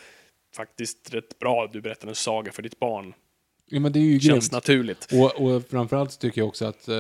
faktiskt 0.56 1.14
rätt 1.14 1.40
bra. 1.40 1.70
Du 1.74 1.82
berättade 1.82 2.12
en 2.12 2.16
saga 2.16 2.52
för 2.52 2.62
ditt 2.62 2.80
barn. 2.80 3.14
Ja, 3.72 3.80
men 3.80 3.92
det 3.92 4.00
är 4.00 4.04
ju 4.04 4.20
Känns 4.20 4.50
grymt. 4.50 4.52
naturligt. 4.52 5.08
Och, 5.14 5.42
och 5.42 5.68
framförallt 5.70 6.20
tycker 6.20 6.42
jag 6.42 6.48
också 6.48 6.66
att 6.66 6.88
eh, 6.88 6.96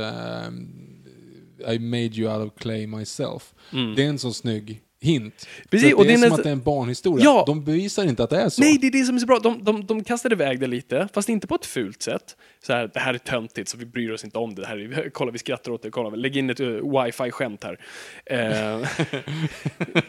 I 1.67 1.79
made 1.79 2.09
you 2.15 2.33
out 2.37 2.47
of 2.51 2.59
clay 2.59 2.87
myself. 2.87 3.53
Det 3.95 4.03
är 4.03 4.09
en 4.09 4.19
sån 4.19 4.33
snygg 4.33 4.81
hint. 5.01 5.47
Mm. 5.47 5.67
Precis, 5.69 5.93
att 5.93 5.99
och 5.99 6.05
det 6.05 6.09
är 6.09 6.11
det 6.13 6.17
som 6.17 6.21
nästan- 6.21 6.39
att 6.39 6.43
det 6.43 6.49
är 6.49 6.53
en 6.53 6.61
barnhistoria. 6.63 7.25
Ja. 7.25 7.43
De 7.47 7.63
bevisar 7.63 8.03
inte 8.05 8.23
att 8.23 8.29
det 8.29 8.41
är 8.41 8.49
så. 8.49 8.61
Nej, 8.61 8.77
det 8.77 8.87
är 8.87 8.91
det 8.91 9.03
som 9.03 9.15
är 9.15 9.19
så 9.19 9.25
bra. 9.25 9.39
De, 9.39 9.63
de, 9.63 9.85
de 9.85 10.03
kastade 10.03 10.35
iväg 10.35 10.59
det 10.59 10.67
lite, 10.67 11.07
fast 11.13 11.29
inte 11.29 11.47
på 11.47 11.55
ett 11.55 11.65
fult 11.65 12.01
sätt. 12.01 12.35
Så 12.65 12.73
här, 12.73 12.91
det 12.93 12.99
här 12.99 13.13
är 13.13 13.17
töntigt, 13.17 13.69
så 13.69 13.77
vi 13.77 13.85
bryr 13.85 14.11
oss 14.11 14.23
inte 14.23 14.37
om 14.37 14.55
det. 14.55 14.61
det 14.61 14.67
här 14.67 14.77
är, 14.77 15.09
kolla, 15.13 15.31
vi 15.31 15.37
skrattar 15.39 15.71
åt 15.71 15.81
det. 15.81 15.89
Kolla, 15.91 16.09
lägg 16.09 16.37
in 16.37 16.49
ett 16.49 16.59
uh, 16.59 16.91
wifi-skämt 17.03 17.63
här. 17.63 17.79
Eh, 18.25 18.87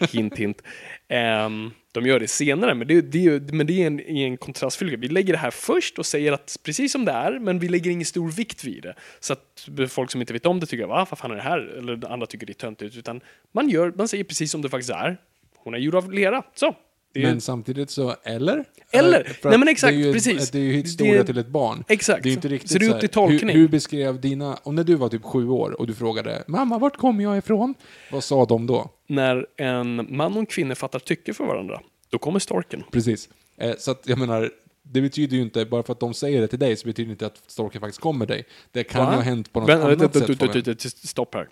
hint, 0.13 0.37
hint. 0.37 0.63
Um, 1.11 1.73
de 1.93 2.07
gör 2.07 2.21
det 2.21 2.29
senare, 2.29 2.75
men 2.75 2.89
det, 2.89 3.01
det, 3.01 3.27
är 3.27 3.53
men 3.53 3.67
det 3.67 3.83
är 3.83 3.87
en, 3.87 4.01
en 4.01 4.37
kontrastfylld. 4.37 5.01
Vi 5.01 5.09
lägger 5.09 5.33
det 5.33 5.39
här 5.39 5.51
först 5.51 5.99
och 5.99 6.07
säger 6.07 6.33
att 6.33 6.57
precis 6.63 6.93
som 6.93 7.05
det 7.05 7.13
är, 7.13 7.39
men 7.39 7.59
vi 7.59 7.69
lägger 7.69 7.91
ingen 7.91 8.07
stor 8.07 8.31
vikt 8.31 8.65
vid 8.65 8.83
det. 8.83 8.95
Så 9.21 9.33
att 9.33 9.69
folk 9.89 10.11
som 10.11 10.21
inte 10.21 10.33
vet 10.33 10.47
om 10.47 10.61
det 10.61 10.67
tycker, 10.67 10.87
va, 10.87 11.07
vad 11.11 11.19
fan 11.19 11.31
är 11.31 11.35
det 11.37 11.43
här? 11.43 11.59
Eller 11.59 12.13
andra 12.13 12.27
tycker 12.27 12.47
det 12.47 12.53
är 12.53 12.55
töntigt. 12.55 12.97
Utan 12.97 13.21
man, 13.53 13.69
gör, 13.69 13.93
man 13.97 14.09
säger 14.09 14.25
precis 14.25 14.51
som 14.51 14.63
det 14.63 14.69
faktiskt 14.69 14.91
är. 14.91 15.17
Hon 15.57 15.75
är 15.75 15.79
gjord 15.79 15.95
av 15.95 16.13
lera. 16.13 16.43
Så. 16.55 16.75
Är, 17.15 17.23
Men 17.23 17.41
samtidigt 17.41 17.91
så, 17.91 18.17
eller? 18.23 18.65
Eller? 18.91 19.21
Eh, 19.21 19.33
Nej, 19.45 19.59
men 19.59 19.69
exakt, 19.69 19.93
det 19.93 19.97
ju, 19.99 20.13
precis. 20.13 20.51
Det 20.51 20.59
är 20.59 20.63
ju 20.63 20.73
historia 20.73 21.15
Det 21.15 21.25
till 21.25 21.39
ett 21.39 21.49
barn. 21.49 21.85
Exakt. 21.89 22.23
Det 22.23 22.29
är 22.29 22.31
ju 22.31 22.35
inte 22.37 22.49
riktigt 22.49 22.71
Så 22.71 22.79
det 22.79 22.87
är 22.87 22.95
upp 22.95 23.01
till 23.01 23.09
tolkning. 23.09 23.51
Hur, 23.57 23.61
hur 23.61 23.69
beskrev 23.69 24.21
dina, 24.21 24.59
om 24.63 24.75
när 24.75 24.85
du 24.85 24.95
var 24.95 25.09
typ 25.09 25.25
sju 25.25 25.49
år 25.49 25.81
och 25.81 25.87
du 25.87 25.95
frågade 25.95 26.45
Mamma, 26.47 26.79
vart 26.79 26.97
kommer 26.97 27.25
jag 27.25 27.39
ifrån? 27.39 27.75
Vad 28.13 28.25
sa 28.25 28.45
de 28.45 28.67
då? 28.67 28.91
när 29.07 29.47
en 29.57 30.17
man 30.17 30.33
och 30.33 30.39
en 30.39 30.47
kvinna 30.47 30.75
fattar 30.75 30.99
tycke 30.99 31.35
för 31.35 31.45
varandra, 31.45 31.81
då 32.11 32.19
kommer 32.19 32.39
storken. 32.39 32.85
Precis. 32.93 33.29
Eh, 33.57 33.75
så 33.79 33.91
att 33.91 34.09
jag 34.09 34.19
menar, 34.19 34.51
det 34.83 35.01
betyder 35.01 35.37
ju 35.37 35.43
inte, 35.43 35.65
bara 35.65 35.83
för 35.83 35.93
att 35.93 36.01
de 36.01 36.15
säger 36.15 36.41
det 36.41 36.49
till 36.49 36.59
dig, 36.59 36.77
så 36.77 36.87
betyder 36.87 37.07
det 37.09 37.13
inte 37.13 37.27
att 37.27 37.43
storken 37.47 37.81
faktiskt 37.81 38.01
kommer 38.01 38.27
dig. 38.27 38.45
Det 38.73 38.85
kan 38.85 39.05
Va? 39.05 39.13
ju 39.13 39.17
ha 39.17 39.23
hänt 39.23 39.53
på 39.53 39.61
något 39.61 39.69
Vänta, 39.69 39.87
annat 39.87 40.15
sätt. 40.15 40.41
vänta, 40.41 40.89
Stopp 40.89 41.35
här. 41.35 41.49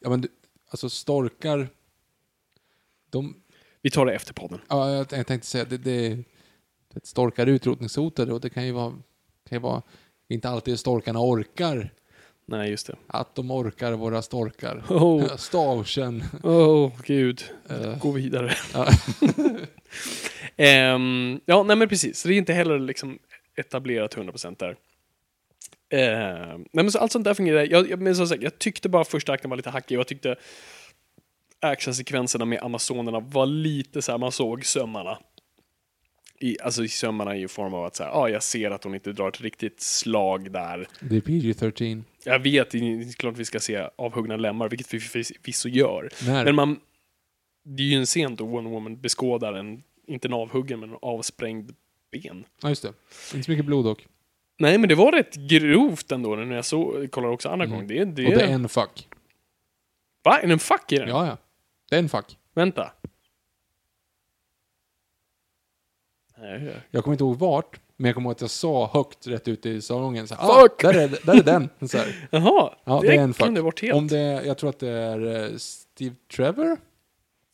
Ja, 0.00 0.10
men 0.10 0.28
alltså 0.70 0.90
storkar, 0.90 1.68
de, 3.14 3.34
Vi 3.82 3.90
tar 3.90 4.06
det 4.06 4.12
efter 4.14 4.34
podden. 4.34 4.60
ja, 4.68 4.90
jag, 4.90 5.06
jag 5.10 5.26
tänkte 5.26 5.46
säga, 5.48 5.64
det, 5.64 5.76
det, 5.78 6.08
det 6.94 7.06
storkar 7.06 7.46
är 7.46 7.50
utrotningshotade 7.50 8.32
och 8.32 8.40
det 8.40 8.50
kan 8.50 8.66
ju 8.66 8.72
vara, 8.72 8.90
kan 9.48 9.56
ju 9.56 9.58
vara, 9.58 9.82
inte 10.28 10.48
alltid 10.48 10.78
storkarna 10.78 11.20
orkar, 11.20 11.90
Nej, 12.46 12.70
just 12.70 12.86
det. 12.86 12.96
att 13.06 13.34
de 13.34 13.50
orkar 13.50 13.92
våra 13.92 14.22
storkar. 14.22 14.82
Oh, 14.88 15.36
Stavkänn. 15.36 16.24
oh 16.42 16.92
gud. 17.04 17.44
Eh, 17.70 17.98
Gå 17.98 18.10
vidare. 18.10 18.52
ja. 18.74 18.88
Ehm, 20.56 21.40
ja, 21.46 21.62
nej 21.62 21.76
men 21.76 21.88
precis. 21.88 22.18
Så 22.20 22.28
det 22.28 22.34
är 22.34 22.38
inte 22.38 22.52
heller 22.52 22.78
liksom 22.78 23.18
etablerat 23.56 24.16
100% 24.16 24.56
där. 24.58 24.76
Ehm, 25.90 26.58
nej 26.72 26.84
men 26.84 26.90
så 26.92 26.98
allt 26.98 27.12
sånt 27.12 27.24
där 27.24 27.34
fungerar. 27.34 27.66
Jag, 27.70 27.90
jag, 27.90 28.00
men 28.00 28.16
som 28.16 28.26
sagt, 28.28 28.42
jag 28.42 28.58
tyckte 28.58 28.88
bara 28.88 29.04
första 29.04 29.32
akten 29.32 29.50
var 29.50 29.56
lite 29.56 29.70
hackig 29.70 29.96
och 29.98 30.00
jag 30.00 30.06
tyckte 30.08 30.36
actionsekvenserna 31.60 32.44
med 32.44 32.62
Amazonerna 32.62 33.20
var 33.20 33.46
lite 33.46 34.02
så 34.02 34.12
här, 34.12 34.18
man 34.18 34.32
såg 34.32 34.64
sömmarna. 34.64 35.18
I, 36.40 36.56
alltså 36.60 36.84
i 36.84 36.88
sömmarna 36.88 37.36
i 37.36 37.48
form 37.48 37.74
av 37.74 37.84
att 37.84 37.96
så 37.96 38.04
här, 38.04 38.10
ah, 38.10 38.28
jag 38.28 38.42
ser 38.42 38.70
att 38.70 38.84
hon 38.84 38.94
inte 38.94 39.12
drar 39.12 39.28
ett 39.28 39.40
riktigt 39.40 39.80
slag 39.80 40.52
där. 40.52 40.88
Det 41.00 41.16
är 41.16 41.20
PG-13. 41.20 42.02
Jag 42.24 42.38
vet, 42.38 42.70
det 42.70 42.78
är 42.78 43.12
klart 43.12 43.36
vi 43.36 43.44
ska 43.44 43.60
se 43.60 43.88
avhuggna 43.96 44.36
lemmar, 44.36 44.68
vilket 44.68 44.94
vi 44.94 45.00
förvisso 45.00 45.68
gör. 45.68 46.08
När? 46.26 46.44
Men 46.44 46.54
man... 46.54 46.80
Det 47.64 47.82
är 47.82 47.86
ju 47.86 47.96
en 47.96 48.06
scen 48.06 48.36
då 48.36 48.46
Wonder 48.46 48.70
Woman 48.70 49.00
beskådar 49.00 49.52
en, 49.52 49.82
inte 50.06 50.28
en 50.28 50.32
avhuggen, 50.32 50.80
men 50.80 50.90
en 50.90 50.98
avsprängd 51.02 51.72
ben. 52.12 52.44
Ja, 52.62 52.68
just 52.68 52.82
det. 52.82 52.92
Inte 53.34 53.44
så 53.44 53.50
mycket 53.50 53.66
blod 53.66 53.84
dock. 53.84 54.06
Nej, 54.58 54.78
men 54.78 54.88
det 54.88 54.94
var 54.94 55.12
rätt 55.12 55.34
grovt 55.34 56.12
ändå 56.12 56.36
när 56.36 56.56
jag 56.56 56.64
så, 56.64 57.06
kollar 57.10 57.28
också 57.28 57.48
andra 57.48 57.66
gången. 57.66 57.86
Det, 57.86 58.04
det, 58.04 58.22
Mm. 58.22 58.32
Och 58.32 58.38
det 58.38 58.44
är 58.44 58.52
en 58.54 58.68
fuck. 58.68 59.08
Va? 60.24 60.38
Är 60.38 60.46
det 60.46 60.52
en 60.52 60.58
fuck 60.58 60.92
i 60.92 60.96
den? 60.96 61.08
Ja, 61.08 61.26
ja. 61.26 61.36
Det 61.94 61.98
är 61.98 62.02
en 62.02 62.08
fuck. 62.08 62.38
Vänta. 62.54 62.92
Nej. 66.38 66.74
Jag 66.90 67.04
kommer 67.04 67.14
inte 67.14 67.24
ihåg 67.24 67.38
vart, 67.38 67.80
men 67.96 68.06
jag 68.08 68.14
kommer 68.14 68.28
ihåg 68.28 68.32
att 68.34 68.40
jag 68.40 68.50
sa 68.50 68.90
högt 68.92 69.26
rätt 69.26 69.48
ute 69.48 69.68
i 69.70 69.82
salongen 69.82 70.28
så 70.28 70.34
här, 70.34 70.60
Fuck! 70.62 70.84
Ah, 70.84 70.92
där, 70.92 70.98
är, 71.00 71.26
där 71.26 71.34
är 71.38 71.42
den. 71.42 71.88
Så 71.88 71.98
här. 71.98 72.28
Jaha, 72.30 72.74
Ja, 72.84 73.00
det, 73.00 73.06
det, 73.08 73.14
är 73.16 73.22
en 73.22 73.34
fuck. 73.34 73.58
varit 73.58 73.82
helt. 73.82 73.94
Om 73.94 74.08
det, 74.08 74.18
jag 74.46 74.58
tror 74.58 74.70
att 74.70 74.78
det 74.78 74.88
är 74.90 75.50
eh, 75.52 75.56
Steve 75.56 76.14
Trevor? 76.36 76.76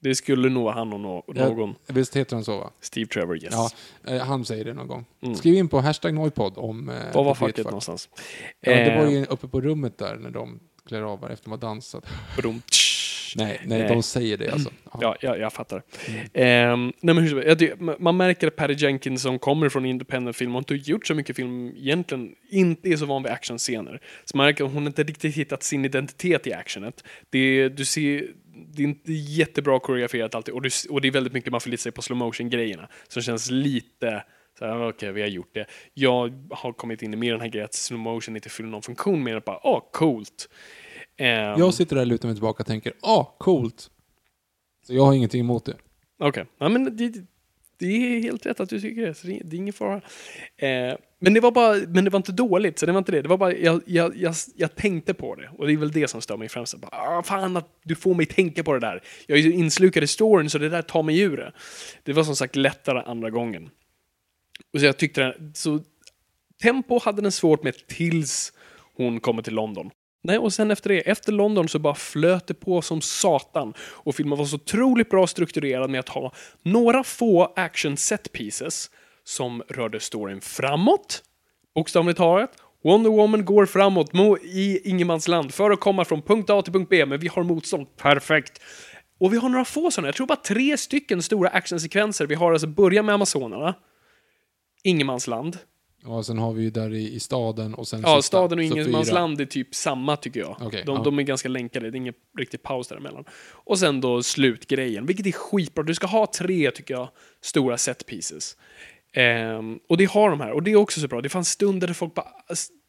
Det 0.03 0.15
skulle 0.15 0.49
nog 0.49 0.65
vara 0.65 0.75
han 0.75 0.93
och 0.93 1.01
nå- 1.01 1.25
någon. 1.29 1.75
Visst 1.87 2.17
heter 2.17 2.37
han 2.37 2.45
så 2.45 2.59
va? 2.59 2.71
Steve 2.81 3.07
Trevor, 3.07 3.37
yes. 3.45 3.55
Ja, 3.55 3.71
eh, 4.15 4.23
han 4.23 4.45
säger 4.45 4.65
det 4.65 4.75
någon 4.75 4.89
gång. 4.89 5.05
Mm. 5.21 5.35
Skriv 5.35 5.55
in 5.55 5.69
på 5.69 5.81
hashtag 5.81 6.15
Noipod 6.15 6.53
om... 6.59 6.89
Eh, 6.89 6.95
Var 7.15 7.25
var 7.25 7.25
det 7.25 7.25
blir 7.25 7.31
ett 7.33 7.39
facket 7.39 7.57
fuck. 7.57 7.65
någonstans? 7.65 8.09
Ja, 8.61 8.73
det 8.73 8.97
var 8.97 9.05
Eh, 9.07 9.11
ju 9.13 9.25
uppe 9.27 9.49
på 9.49 9.61
rummet 9.61 9.99
där 9.99 10.17
när 10.17 10.31
de 10.31 10.61
klär 10.87 11.03
av 11.03 11.31
efter 11.31 11.45
de 11.45 11.51
har 11.51 11.59
dansat. 11.59 12.05
brum. 12.37 12.63
Nej, 13.37 13.61
nej, 13.65 13.79
Nej. 13.79 13.89
de 13.89 14.03
säger 14.03 14.37
det 14.37 14.53
alltså. 14.53 14.71
Ja. 14.85 14.99
Ja, 15.01 15.17
ja 15.21 15.37
jag 15.37 15.53
fattar. 15.53 15.83
Ehm, 16.33 16.93
nej, 17.01 17.15
men 17.15 17.19
hur, 17.19 17.43
jag 17.45 18.01
man 18.01 18.17
märker 18.17 18.47
att 18.47 18.57
Patty 18.57 18.75
Jenkins 18.75 19.23
som 19.23 19.39
kommer 19.39 19.69
från 19.69 19.87
independent 19.87 20.37
film 20.37 20.57
och 20.57 20.61
inte 20.61 20.91
gjort 20.91 21.07
så 21.07 21.15
mycket 21.15 21.37
film 21.37 21.69
egentligen 21.77 22.35
inte 22.51 22.89
är 22.89 22.97
så 22.97 23.07
van 23.07 23.23
vid 23.23 23.33
actionscener. 23.33 24.01
Så 24.25 24.37
man 24.37 24.47
märker 24.47 24.65
att 24.65 24.73
hon 24.73 24.87
inte 24.87 25.03
riktigt 25.03 25.35
hittat 25.37 25.63
sin 25.63 25.85
identitet 25.85 26.47
i 26.47 26.53
actionet. 26.53 27.05
Det, 27.31 27.69
du 27.69 27.85
ser, 27.85 28.27
det 28.75 28.83
är 28.83 28.87
inte 28.87 29.13
jättebra 29.13 29.81
koreograferat 29.81 30.35
alltid 30.35 30.55
och, 30.55 30.63
du, 30.63 30.71
och 30.91 31.01
det 31.01 31.09
är 31.09 31.13
väldigt 31.13 31.33
mycket 31.33 31.53
man 31.53 31.61
förlitar 31.61 31.83
sig 31.83 31.93
på 31.93 32.03
slow 32.03 32.19
motion 32.19 32.51
grejerna 32.51 32.89
som 33.09 33.23
känns 33.23 33.51
lite 33.51 34.23
okej, 34.61 35.13
vi 35.13 35.21
har 35.21 35.29
gjort 35.29 35.55
det. 35.55 35.67
Jag 35.95 36.47
har 36.51 36.73
kommit 36.73 37.03
in 37.03 37.15
i 37.15 37.17
mer 37.17 37.33
den 37.33 37.41
här 37.41 37.49
grejen 37.49 37.65
att 37.65 37.75
slow 37.75 38.01
motion 38.01 38.37
inte 38.37 38.49
fyller 38.49 38.71
någon 38.71 38.83
funktion 38.83 39.23
mer 39.23 39.37
än 39.37 39.43
bara, 39.47 39.67
åh, 39.67 39.83
coolt. 39.93 40.49
Ehm, 41.21 41.59
Jag 41.59 41.75
sitter 41.75 41.97
där 41.97 42.05
lutar 42.05 42.29
mig 42.29 42.35
tillbaka 42.35 42.63
och 42.63 42.67
tänker, 42.67 42.93
ah, 43.03 43.25
coolt. 43.39 43.91
Så 44.87 44.95
jag 44.95 45.05
har 45.05 45.15
ingenting 45.15 45.41
emot 45.41 45.65
det. 45.65 45.77
Okej, 46.19 46.47
ja, 46.59 46.69
men 46.69 46.97
det, 46.97 47.13
det 47.79 47.87
är 47.87 48.23
helt 48.23 48.47
rätt 48.47 48.61
att 48.61 48.69
du 48.69 48.81
tycker 48.81 49.07
det, 49.07 49.15
så 49.15 49.27
det, 49.27 49.41
det 49.45 49.57
är 49.57 49.59
ingen 49.59 49.73
fara. 49.73 50.01
Eh, 50.57 50.97
men, 51.19 51.35
det 51.35 51.41
var 51.41 51.51
bara, 51.51 51.77
men 51.89 52.05
det 52.05 52.11
var 52.11 52.17
inte 52.17 52.33
dåligt, 52.33 52.79
så 52.79 52.87
det 52.87 52.93
var 52.93 52.99
inte 52.99 53.13
det. 53.13 53.23
Det 53.23 53.29
var 53.29 53.37
bara, 53.37 53.55
jag, 53.55 53.83
jag, 53.87 54.17
jag, 54.17 54.35
jag 54.57 54.75
tänkte 54.77 55.15
på 55.15 55.35
det, 55.35 55.51
och 55.59 55.67
det 55.67 55.73
är 55.73 55.77
väl 55.77 55.93
det 55.93 56.09
som 56.09 56.21
stör 56.21 56.37
mig 56.37 56.49
främst. 56.49 56.77
Bara, 56.77 56.91
ah, 56.91 57.23
fan 57.23 57.57
att 57.57 57.69
du 57.85 57.95
får 57.95 58.15
mig 58.15 58.27
tänka 58.27 58.65
på 58.65 58.73
det 58.73 58.81
där. 58.81 59.03
Jag 59.27 59.39
är 59.39 59.43
ju 59.43 59.53
inslukad 59.53 60.03
i 60.03 60.07
storyn, 60.07 60.51
så 60.51 60.59
det 60.59 60.69
där 60.69 60.83
tar 60.83 61.03
mig 61.03 61.21
ur 61.21 61.37
det. 61.37 61.53
Det 62.03 62.13
var 62.13 62.25
som 62.25 62.37
sagt 62.37 62.57
lättare 62.57 63.03
andra 63.07 63.31
gången. 63.31 63.71
Och 64.73 64.81
så 64.81 64.87
jag 64.87 64.97
tyckte 64.97 65.23
den, 65.23 65.53
så 65.55 65.81
tempo 66.63 67.01
hade 67.03 67.23
den 67.23 67.33
svårt 67.33 67.63
med 67.63 67.87
tills 67.87 68.53
hon 68.97 69.21
kommer 69.21 69.43
till 69.43 69.55
London. 69.55 69.91
Nej, 70.23 70.39
och 70.39 70.53
sen 70.53 70.71
efter 70.71 70.89
det, 70.91 71.01
efter 71.01 71.33
London 71.33 71.69
så 71.69 71.79
bara 71.79 71.95
flöt 71.95 72.47
det 72.47 72.55
på 72.55 72.83
som 72.83 73.01
satan. 73.01 73.75
Och 73.81 74.15
filmen 74.15 74.39
var 74.39 74.45
så 74.45 74.57
otroligt 74.57 75.11
bra 75.11 75.27
strukturerad 75.27 75.91
med 75.91 76.01
att 76.01 76.09
ha 76.09 76.33
några 76.63 77.05
få 77.05 77.53
action 77.57 77.97
set 77.97 78.33
pieces 78.33 78.91
som 79.25 79.63
rörde 79.69 80.01
storyn 80.01 80.41
framåt, 80.41 81.23
bokstavligt 81.75 82.19
talat. 82.19 82.51
Wonder 82.85 83.11
Woman 83.11 83.45
går 83.45 83.67
framåt 83.67 84.11
i 84.43 84.91
ingenmansland 84.91 85.55
för 85.55 85.71
att 85.71 85.81
komma 85.81 86.05
från 86.05 86.23
punkt 86.23 86.51
A 86.51 86.63
till 86.63 86.73
punkt 86.73 86.89
B, 86.91 87.07
men 87.07 87.21
vi 87.21 87.29
har 87.29 87.43
motstånd. 87.43 87.97
Perfekt. 87.97 88.61
Och 89.21 89.33
vi 89.33 89.37
har 89.37 89.49
några 89.49 89.65
få 89.65 89.91
sådana, 89.91 90.09
jag 90.09 90.15
tror 90.15 90.27
bara 90.27 90.37
tre 90.37 90.77
stycken 90.77 91.23
stora 91.23 91.49
actionsekvenser. 91.49 92.27
Vi 92.27 92.35
har 92.35 92.53
alltså 92.53 92.67
börja 92.67 93.03
med 93.03 93.15
Amazonerna, 93.15 93.75
ingenmansland, 94.83 95.59
och 96.05 96.27
sen 96.27 96.39
har 96.39 96.53
vi 96.53 96.63
ju 96.63 96.71
där 96.71 96.95
i, 96.95 97.15
i 97.15 97.21
staden 97.21 97.75
och 97.75 97.89
sen 97.89 98.01
Ja, 98.01 98.17
sista. 98.17 98.23
staden 98.23 98.59
och 98.59 98.65
ingenmansland 98.65 99.41
är 99.41 99.47
typ 99.47 99.75
samma 99.75 100.17
tycker 100.17 100.41
jag. 100.41 100.57
Okej, 100.61 100.83
de, 100.87 100.97
ja. 100.97 101.03
de 101.03 101.19
är 101.19 101.23
ganska 101.23 101.49
länkade, 101.49 101.91
det 101.91 101.97
är 101.97 101.99
ingen 102.01 102.15
riktig 102.39 102.63
paus 102.63 102.89
däremellan. 102.89 103.25
Och 103.53 103.79
sen 103.79 104.01
då 104.01 104.23
slutgrejen, 104.23 105.07
vilket 105.07 105.27
är 105.27 105.33
skitbra. 105.33 105.85
Du 105.85 105.95
ska 105.95 106.07
ha 106.07 106.27
tre, 106.27 106.71
tycker 106.71 106.95
jag, 106.95 107.09
stora 107.41 107.79
set 107.79 108.07
pieces. 108.07 108.57
Ehm, 109.13 109.79
och 109.89 109.97
det 109.97 110.05
har 110.05 110.31
de 110.31 110.41
här, 110.41 110.53
och 110.53 110.63
det 110.63 110.71
är 110.71 110.77
också 110.77 111.01
så 111.01 111.09
bra. 111.09 111.21
Det 111.21 111.29
fanns 111.29 111.49
stunder 111.49 111.87
där 111.87 111.95
folk 111.95 112.15
bara, 112.15 112.29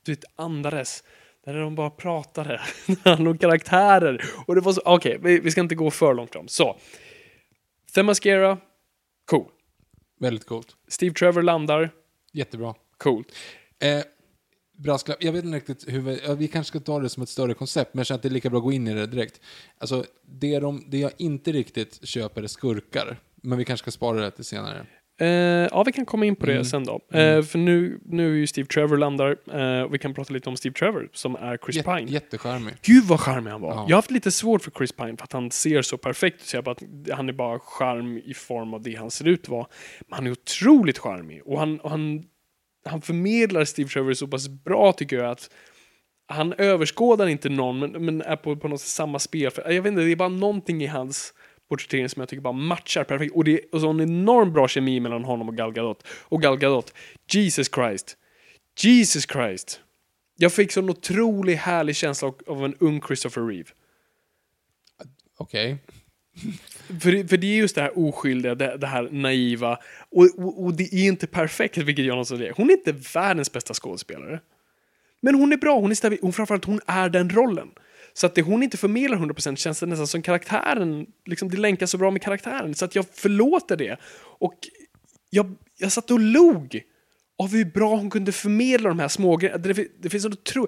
du 0.06 0.12
vet, 0.12 0.24
andades. 0.36 1.04
Där 1.46 1.54
de 1.54 1.76
bara 1.76 1.90
pratade. 1.90 2.62
om 3.06 3.38
karaktärer. 3.38 4.26
Och 4.48 4.56
det 4.56 4.62
var 4.62 4.74
så, 4.74 4.82
okej, 4.86 5.20
vi, 5.22 5.40
vi 5.40 5.52
ska 5.52 5.62
inte 5.62 5.76
gå 5.76 5.92
för 5.92 6.14
långt 6.14 6.34
fram. 6.34 6.48
Så. 6.48 6.78
Themyscira, 7.94 8.58
cool. 9.26 9.46
Väldigt 10.20 10.48
coolt. 10.48 10.76
Steve 10.88 11.14
Trevor 11.14 11.42
landar, 11.42 11.90
Jättebra. 12.34 12.76
Coolt. 13.04 13.28
Eh, 13.84 14.02
brasklapp. 14.78 15.24
Jag 15.24 15.32
vet 15.32 15.44
inte 15.46 15.58
riktigt 15.58 15.84
hur 15.88 16.00
vi, 16.00 16.20
ja, 16.28 16.34
vi 16.34 16.48
kanske 16.48 16.68
ska 16.70 16.80
ta 16.80 17.00
det 17.00 17.10
som 17.10 17.24
ett 17.24 17.30
större 17.30 17.54
koncept, 17.54 17.94
men 17.94 18.00
jag 18.00 18.08
känner 18.08 18.18
att 18.18 18.24
det 18.24 18.28
är 18.28 18.34
lika 18.34 18.50
bra 18.50 18.58
att 18.58 18.64
gå 18.64 18.72
in 18.72 18.88
i 18.88 18.94
det 18.94 19.06
direkt. 19.08 19.42
Alltså, 19.78 20.06
det, 20.28 20.60
de, 20.60 20.84
det 20.88 20.98
jag 20.98 21.12
inte 21.18 21.52
riktigt 21.52 22.08
köper 22.08 22.44
är 22.44 22.48
skurkar, 22.48 23.20
men 23.44 23.58
vi 23.58 23.66
kanske 23.66 23.84
ska 23.84 23.92
spara 23.92 24.22
det 24.22 24.32
till 24.32 24.46
senare. 24.46 24.86
Eh, 25.22 25.28
ja, 25.28 25.84
vi 25.86 25.92
kan 25.92 26.06
komma 26.06 26.26
in 26.26 26.36
på 26.36 26.46
det 26.46 26.52
Mm. 26.52 26.66
sen 26.66 26.84
då. 26.84 27.00
Eh, 27.18 27.42
för 27.44 27.58
nu, 27.58 28.00
nu 28.06 28.32
är 28.34 28.36
ju 28.38 28.48
Steve 28.48 28.68
Trevor 28.68 28.98
landar. 28.98 29.38
Eh, 29.54 29.82
och 29.84 29.94
vi 29.94 30.00
kan 30.00 30.14
prata 30.14 30.34
lite 30.34 30.50
om 30.50 30.58
Steve 30.58 30.74
Trevor, 30.76 31.10
som 31.14 31.36
är 31.36 31.58
Chris 31.58 31.76
Jät- 31.78 31.98
Pine. 31.98 32.12
Jättecharmig. 32.12 32.74
Gud 32.82 33.04
vad 33.04 33.20
charmig 33.20 33.52
han 33.52 33.62
var. 33.62 33.70
Ja. 33.70 33.86
Jag 33.90 33.96
har 33.96 33.98
haft 33.98 34.12
lite 34.12 34.32
svårt 34.32 34.62
för 34.64 34.72
Chris 34.72 34.92
Pine 34.92 35.18
för 35.18 35.24
att 35.24 35.32
han 35.34 35.52
ser 35.52 35.82
så 35.82 35.98
perfekt 35.98 36.42
ut. 36.42 36.48
Så 36.48 36.58
jag 36.58 36.64
bara, 36.64 36.72
att 36.72 36.84
han 37.12 37.30
är 37.30 37.34
bara 37.34 37.60
charm 37.60 38.18
i 38.26 38.34
form 38.34 38.74
av 38.74 38.82
det 38.82 38.96
han 38.96 39.12
ser 39.12 39.28
ut 39.28 39.50
vara. 39.50 39.68
Men 40.08 40.16
han 40.16 40.28
är 40.28 40.32
otroligt 40.32 40.98
charmig. 40.98 41.42
Och 41.46 41.60
han, 41.60 41.80
och 41.80 41.90
han, 41.90 42.24
han 42.86 43.02
förmedlar 43.02 43.66
Steve 43.66 43.90
Trevor 43.90 44.14
så 44.14 44.28
pass 44.28 44.48
bra 44.48 44.94
tycker 44.94 45.16
jag 45.16 45.32
att 45.32 45.50
han 46.28 46.54
överskådar 46.54 47.28
inte 47.28 47.50
någon 47.50 47.80
men, 47.80 48.06
men 48.06 48.22
är 48.22 48.36
på, 48.36 48.56
på 48.56 48.68
något 48.68 48.82
sätt 48.82 48.90
samma 48.90 49.20
spel. 49.20 49.52
För, 49.52 49.72
jag 49.72 49.82
vet 49.82 49.92
inte, 49.92 50.02
det 50.02 50.12
är 50.12 50.16
bara 50.16 50.30
någonting 50.30 50.84
i 50.84 50.88
hans 50.88 51.34
porträttering 51.70 52.10
som 52.10 52.20
jag 52.20 52.30
tycker 52.30 52.42
bara 52.42 52.54
matchar 52.54 53.04
perfekt. 53.04 53.36
Och 53.36 53.44
det 53.44 53.52
är 53.52 53.76
och 53.76 53.82
så 53.82 53.90
en 53.90 54.02
enorm 54.02 54.54
bra 54.54 54.68
kemi 54.68 55.00
mellan 55.00 55.24
honom 55.24 55.50
och 55.50 55.58
Gal 55.58 55.74
Gadot. 55.74 56.08
Och 56.08 56.42
Gal 56.42 56.58
Gadot, 56.58 56.94
Jesus 57.32 57.70
Christ. 57.74 58.18
Jesus 58.80 59.26
Christ. 59.32 59.82
Jag 60.38 60.54
fick 60.54 60.72
sån 60.72 60.90
otrolig 60.90 61.56
härlig 61.56 61.96
känsla 61.96 62.28
av, 62.28 62.36
av 62.48 62.66
en 62.66 62.76
ung 62.80 63.02
Christopher 63.02 63.48
Reeve. 63.48 63.70
Okej. 65.38 65.78
För, 67.02 67.28
för 67.28 67.38
det 67.38 67.48
är 67.48 67.58
just 67.58 67.76
det 67.76 67.82
här 67.82 68.00
oskyldiga, 68.00 68.56
det, 68.56 68.78
det 68.78 68.88
här 68.88 69.10
naiva. 69.12 69.78
Och, 70.10 70.30
och, 70.38 70.64
och 70.64 70.74
det 70.74 70.94
är 70.94 71.08
inte 71.08 71.28
perfekt, 71.28 71.78
vilket 71.78 72.06
jag 72.06 72.14
någonsin 72.14 72.38
säger. 72.38 72.54
Hon 72.58 72.70
är 72.70 72.74
inte 72.74 72.92
världens 73.14 73.52
bästa 73.52 73.74
skådespelare. 73.74 74.40
Men 75.22 75.36
hon 75.36 75.54
är 75.54 75.58
bra, 75.58 75.80
hon 75.80 75.92
är 75.92 75.96
stabil, 75.96 76.20
hon 76.22 76.34
framförallt 76.34 76.66
hon 76.66 76.80
är 76.88 77.10
den 77.10 77.30
rollen. 77.30 77.68
Så 78.14 78.26
att 78.26 78.36
det 78.36 78.42
hon 78.42 78.64
inte 78.64 78.78
förmedlar 78.78 79.18
100% 79.18 79.56
känns 79.56 79.80
det 79.80 79.86
nästan 79.86 80.08
som 80.08 80.22
karaktären, 80.22 81.06
liksom 81.26 81.50
det 81.50 81.58
länkar 81.58 81.86
så 81.86 81.98
bra 81.98 82.12
med 82.12 82.22
karaktären. 82.22 82.76
Så 82.76 82.86
att 82.86 82.96
jag 82.96 83.06
förlåter 83.14 83.78
det. 83.78 83.98
Och 84.40 84.58
jag, 85.30 85.56
jag 85.78 85.92
satt 85.92 86.12
och 86.12 86.20
log 86.20 86.82
av 87.38 87.52
hur 87.52 87.66
bra 87.66 87.96
hon 87.96 88.10
kunde 88.10 88.32
förmedla 88.32 88.90
de 88.90 89.00
här 89.00 89.08
små 89.08 89.38
grejerna. 89.38 89.58
Det, 89.58 89.88
det 90.00 90.10
finns 90.10 90.26
en 90.26 90.32
otro, 90.32 90.68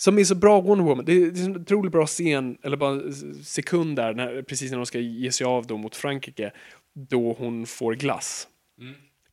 som 0.00 0.18
är 0.18 0.24
så 0.24 0.34
bra 0.34 0.60
Wonder 0.60 0.84
Woman. 0.84 1.04
Det 1.04 1.12
är, 1.12 1.30
det 1.30 1.40
är 1.40 1.44
en 1.44 1.56
otroligt 1.56 1.92
bra 1.92 2.06
scen, 2.06 2.58
eller 2.62 2.76
bara 2.76 3.00
sekund 3.44 3.96
där, 3.96 4.14
när, 4.14 4.42
precis 4.42 4.70
när 4.70 4.78
de 4.78 4.86
ska 4.86 4.98
ge 4.98 5.32
sig 5.32 5.44
av 5.44 5.66
då 5.66 5.76
mot 5.76 5.96
Frankrike, 5.96 6.52
då 6.94 7.32
hon 7.38 7.66
får 7.66 7.94
glass. 7.94 8.48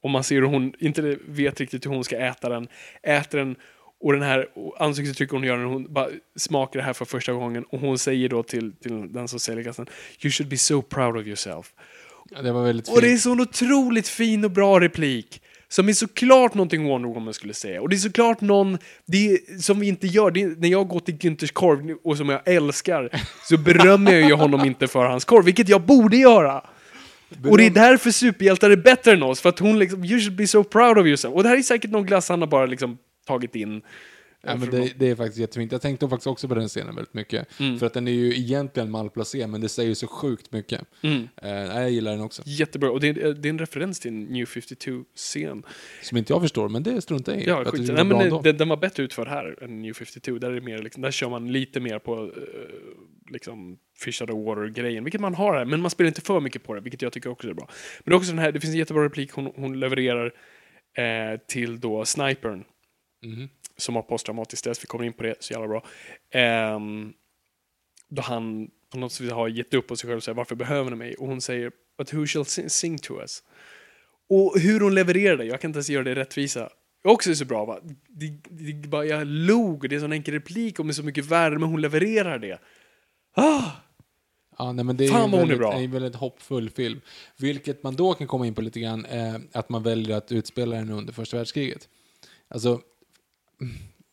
Och 0.01 0.09
man 0.09 0.23
ser 0.23 0.35
hur 0.35 0.41
hon 0.41 0.73
inte 0.79 1.17
vet 1.27 1.59
riktigt 1.59 1.85
hur 1.85 1.91
hon 1.91 2.03
ska 2.03 2.17
äta 2.17 2.49
den, 2.49 2.67
äter 3.03 3.37
den 3.37 3.55
och 3.99 4.13
den 4.13 4.21
här 4.21 4.47
ansiktsuttrycket 4.79 5.31
hon 5.31 5.43
gör 5.43 5.57
när 5.57 5.65
hon 5.65 5.93
bara 5.93 6.09
smakar 6.35 6.79
det 6.79 6.85
här 6.85 6.93
för 6.93 7.05
första 7.05 7.33
gången 7.33 7.63
och 7.63 7.79
hon 7.79 7.97
säger 7.97 8.29
då 8.29 8.43
till, 8.43 8.75
till 8.75 9.13
den 9.13 9.27
som 9.27 9.39
säljer 9.39 9.63
glassen 9.63 9.87
You 10.23 10.31
should 10.31 10.49
be 10.49 10.57
so 10.57 10.81
proud 10.81 11.17
of 11.17 11.25
yourself. 11.25 11.73
Ja, 12.29 12.41
det 12.41 12.51
var 12.51 12.63
väldigt 12.63 12.89
Och 12.89 13.01
det 13.01 13.07
är 13.07 13.09
fint. 13.09 13.21
så 13.21 13.31
en 13.31 13.41
otroligt 13.41 14.07
fin 14.07 14.45
och 14.45 14.51
bra 14.51 14.79
replik. 14.79 15.41
Som 15.69 15.89
är 15.89 15.93
såklart 15.93 16.53
någonting 16.53 16.87
Wonder 16.87 17.09
Woman 17.09 17.33
skulle 17.33 17.53
säga. 17.53 17.81
Och 17.81 17.89
det 17.89 17.95
är 17.95 17.97
såklart 17.97 18.41
någon, 18.41 18.77
det 19.05 19.31
är, 19.31 19.61
som 19.61 19.79
vi 19.79 19.87
inte 19.87 20.07
gör, 20.07 20.37
är, 20.37 20.55
när 20.57 20.69
jag 20.69 20.87
går 20.87 20.99
till 20.99 21.15
Günthers 21.15 21.53
korv, 21.53 21.97
och 22.03 22.17
som 22.17 22.29
jag 22.29 22.41
älskar, 22.47 23.09
så 23.49 23.57
berömmer 23.57 24.11
jag 24.11 24.29
ju 24.29 24.33
honom 24.33 24.65
inte 24.65 24.87
för 24.87 25.05
hans 25.05 25.25
korv, 25.25 25.45
vilket 25.45 25.69
jag 25.69 25.81
borde 25.81 26.17
göra. 26.17 26.63
Och 27.49 27.57
det 27.57 27.65
är 27.65 27.69
därför 27.69 28.11
superhjältar 28.11 28.69
är 28.69 28.75
bättre 28.75 29.11
än 29.11 29.23
oss, 29.23 29.41
för 29.41 29.49
att 29.49 29.59
hon 29.59 29.79
liksom, 29.79 30.05
you 30.05 30.19
should 30.19 30.35
be 30.35 30.47
so 30.47 30.63
proud 30.63 30.97
of 30.97 31.05
yourself. 31.05 31.33
Och 31.33 31.43
det 31.43 31.49
här 31.49 31.57
är 31.57 31.61
säkert 31.61 31.91
någon 31.91 32.05
glass 32.05 32.29
han 32.29 32.41
har 32.41 32.47
bara 32.47 32.65
liksom 32.65 32.97
tagit 33.27 33.55
in. 33.55 33.81
Ja, 34.43 34.55
men 34.55 34.69
det, 34.69 34.93
det 34.99 35.09
är 35.09 35.15
faktiskt 35.15 35.37
jättefint. 35.37 35.71
Jag 35.71 35.81
tänkte 35.81 36.09
faktiskt 36.09 36.27
också 36.27 36.47
på 36.47 36.55
den 36.55 36.67
scenen 36.67 36.95
väldigt 36.95 37.13
mycket. 37.13 37.59
Mm. 37.59 37.79
För 37.79 37.85
att 37.85 37.93
den 37.93 38.07
är 38.07 38.11
ju 38.11 38.35
egentligen 38.35 38.91
malplacerad, 38.91 39.49
men 39.49 39.61
det 39.61 39.69
säger 39.69 39.93
så 39.93 40.07
sjukt 40.07 40.51
mycket. 40.51 40.81
Mm. 41.01 41.27
Nej, 41.41 41.67
jag 41.67 41.91
gillar 41.91 42.11
den 42.11 42.21
också. 42.21 42.41
Jättebra, 42.45 42.91
och 42.91 42.99
det 42.99 43.07
är, 43.07 43.33
det 43.33 43.47
är 43.47 43.49
en 43.49 43.59
referens 43.59 43.99
till 43.99 44.11
en 44.11 44.23
New 44.23 44.45
52-scen. 44.45 45.63
Som 46.01 46.17
inte 46.17 46.33
jag 46.33 46.41
förstår, 46.41 46.69
men 46.69 46.83
det 46.83 47.01
struntar 47.01 47.33
jag 47.33 47.41
i. 47.41 47.45
Ja, 47.45 47.65
skit. 47.65 47.91
Nej, 47.93 48.05
men 48.05 48.41
det, 48.43 48.51
den 48.51 48.69
var 48.69 48.77
bättre 48.77 49.03
utförd 49.03 49.27
här 49.27 49.63
än 49.63 49.81
New 49.81 49.93
52. 49.93 50.37
Där, 50.37 50.51
är 50.51 50.55
det 50.55 50.61
mer, 50.61 50.81
liksom, 50.81 51.01
där 51.01 51.11
kör 51.11 51.29
man 51.29 51.51
lite 51.51 51.79
mer 51.79 51.99
på 51.99 52.23
uh, 52.23 52.31
liksom 53.31 53.77
fish 53.99 54.21
out 54.21 54.29
of 54.29 54.45
water-grejen, 54.45 55.03
vilket 55.03 55.21
man 55.21 55.35
har 55.35 55.57
här, 55.57 55.65
men 55.65 55.81
man 55.81 55.91
spelar 55.91 56.07
inte 56.07 56.21
för 56.21 56.39
mycket 56.39 56.63
på 56.63 56.73
det, 56.73 56.81
vilket 56.81 57.01
jag 57.01 57.13
tycker 57.13 57.29
också 57.29 57.49
är 57.49 57.53
bra. 57.53 57.69
Men 58.03 58.13
också 58.13 58.31
den 58.31 58.39
här, 58.39 58.51
det 58.51 58.59
finns 58.59 58.73
en 58.73 58.79
jättebra 58.79 59.03
replik 59.03 59.31
hon, 59.31 59.51
hon 59.55 59.79
levererar 59.79 60.33
eh, 60.97 61.39
till 61.47 61.79
då 61.79 62.05
snipern, 62.05 62.63
Mhm. 63.25 63.49
Som 63.77 63.95
har 63.95 64.01
posttraumatiskt 64.01 64.59
stress, 64.59 64.83
vi 64.83 64.87
kommer 64.87 65.05
in 65.05 65.13
på 65.13 65.23
det, 65.23 65.35
så 65.39 65.53
jävla 65.53 65.67
bra. 65.67 65.83
Ehm, 66.31 67.13
då 68.09 68.21
han 68.21 68.69
på 68.91 68.97
något 68.97 69.11
sätt 69.11 69.31
har 69.31 69.47
gett 69.47 69.73
upp 69.73 69.87
på 69.87 69.95
sig 69.95 70.07
själv 70.07 70.17
och 70.17 70.23
säger 70.23 70.35
varför 70.35 70.55
behöver 70.55 70.89
ni 70.89 70.95
mig? 70.95 71.15
Och 71.15 71.27
hon 71.27 71.41
säger 71.41 71.71
But 71.97 72.13
who 72.13 72.25
shall 72.25 72.45
sing, 72.45 72.97
to 72.97 73.21
us? 73.21 73.43
Och 74.29 74.59
hur 74.59 74.79
hon 74.79 74.95
levererar 74.95 75.37
det, 75.37 75.45
jag 75.45 75.61
kan 75.61 75.69
inte 75.69 75.77
ens 75.77 75.89
göra 75.89 76.03
det 76.03 76.15
rättvisa. 76.15 76.69
Också 77.03 77.29
är 77.29 77.33
så 77.33 77.45
bra 77.45 77.65
va? 77.65 77.79
Det, 78.07 78.27
det, 78.49 78.71
det, 78.71 78.87
bara, 78.87 79.05
jag 79.05 79.27
log, 79.27 79.89
det 79.89 79.93
är 79.93 79.97
en 79.97 80.01
sån 80.01 80.13
enkel 80.13 80.33
replik 80.33 80.79
och 80.79 80.85
med 80.85 80.95
så 80.95 81.03
mycket 81.03 81.25
värme 81.25 81.65
hon 81.65 81.81
levererar 81.81 82.39
det. 82.39 82.59
Ah! 83.35 83.71
Ja, 84.57 84.71
nej, 84.71 84.85
men 84.85 84.97
det 84.97 85.05
är 85.05 85.09
Fan 85.09 85.31
vad 85.31 85.41
hon 85.41 85.51
är 85.51 85.55
bra. 85.55 85.73
en 85.73 85.91
väldigt 85.91 86.15
hoppfull 86.15 86.69
film. 86.69 87.01
Vilket 87.37 87.83
man 87.83 87.95
då 87.95 88.13
kan 88.13 88.27
komma 88.27 88.47
in 88.47 88.55
på 88.55 88.61
lite 88.61 88.79
grann, 88.79 89.05
eh, 89.05 89.35
att 89.51 89.69
man 89.69 89.83
väljer 89.83 90.17
att 90.17 90.31
utspela 90.31 90.75
den 90.75 90.89
under 90.89 91.13
första 91.13 91.37
världskriget. 91.37 91.89
Alltså, 92.47 92.81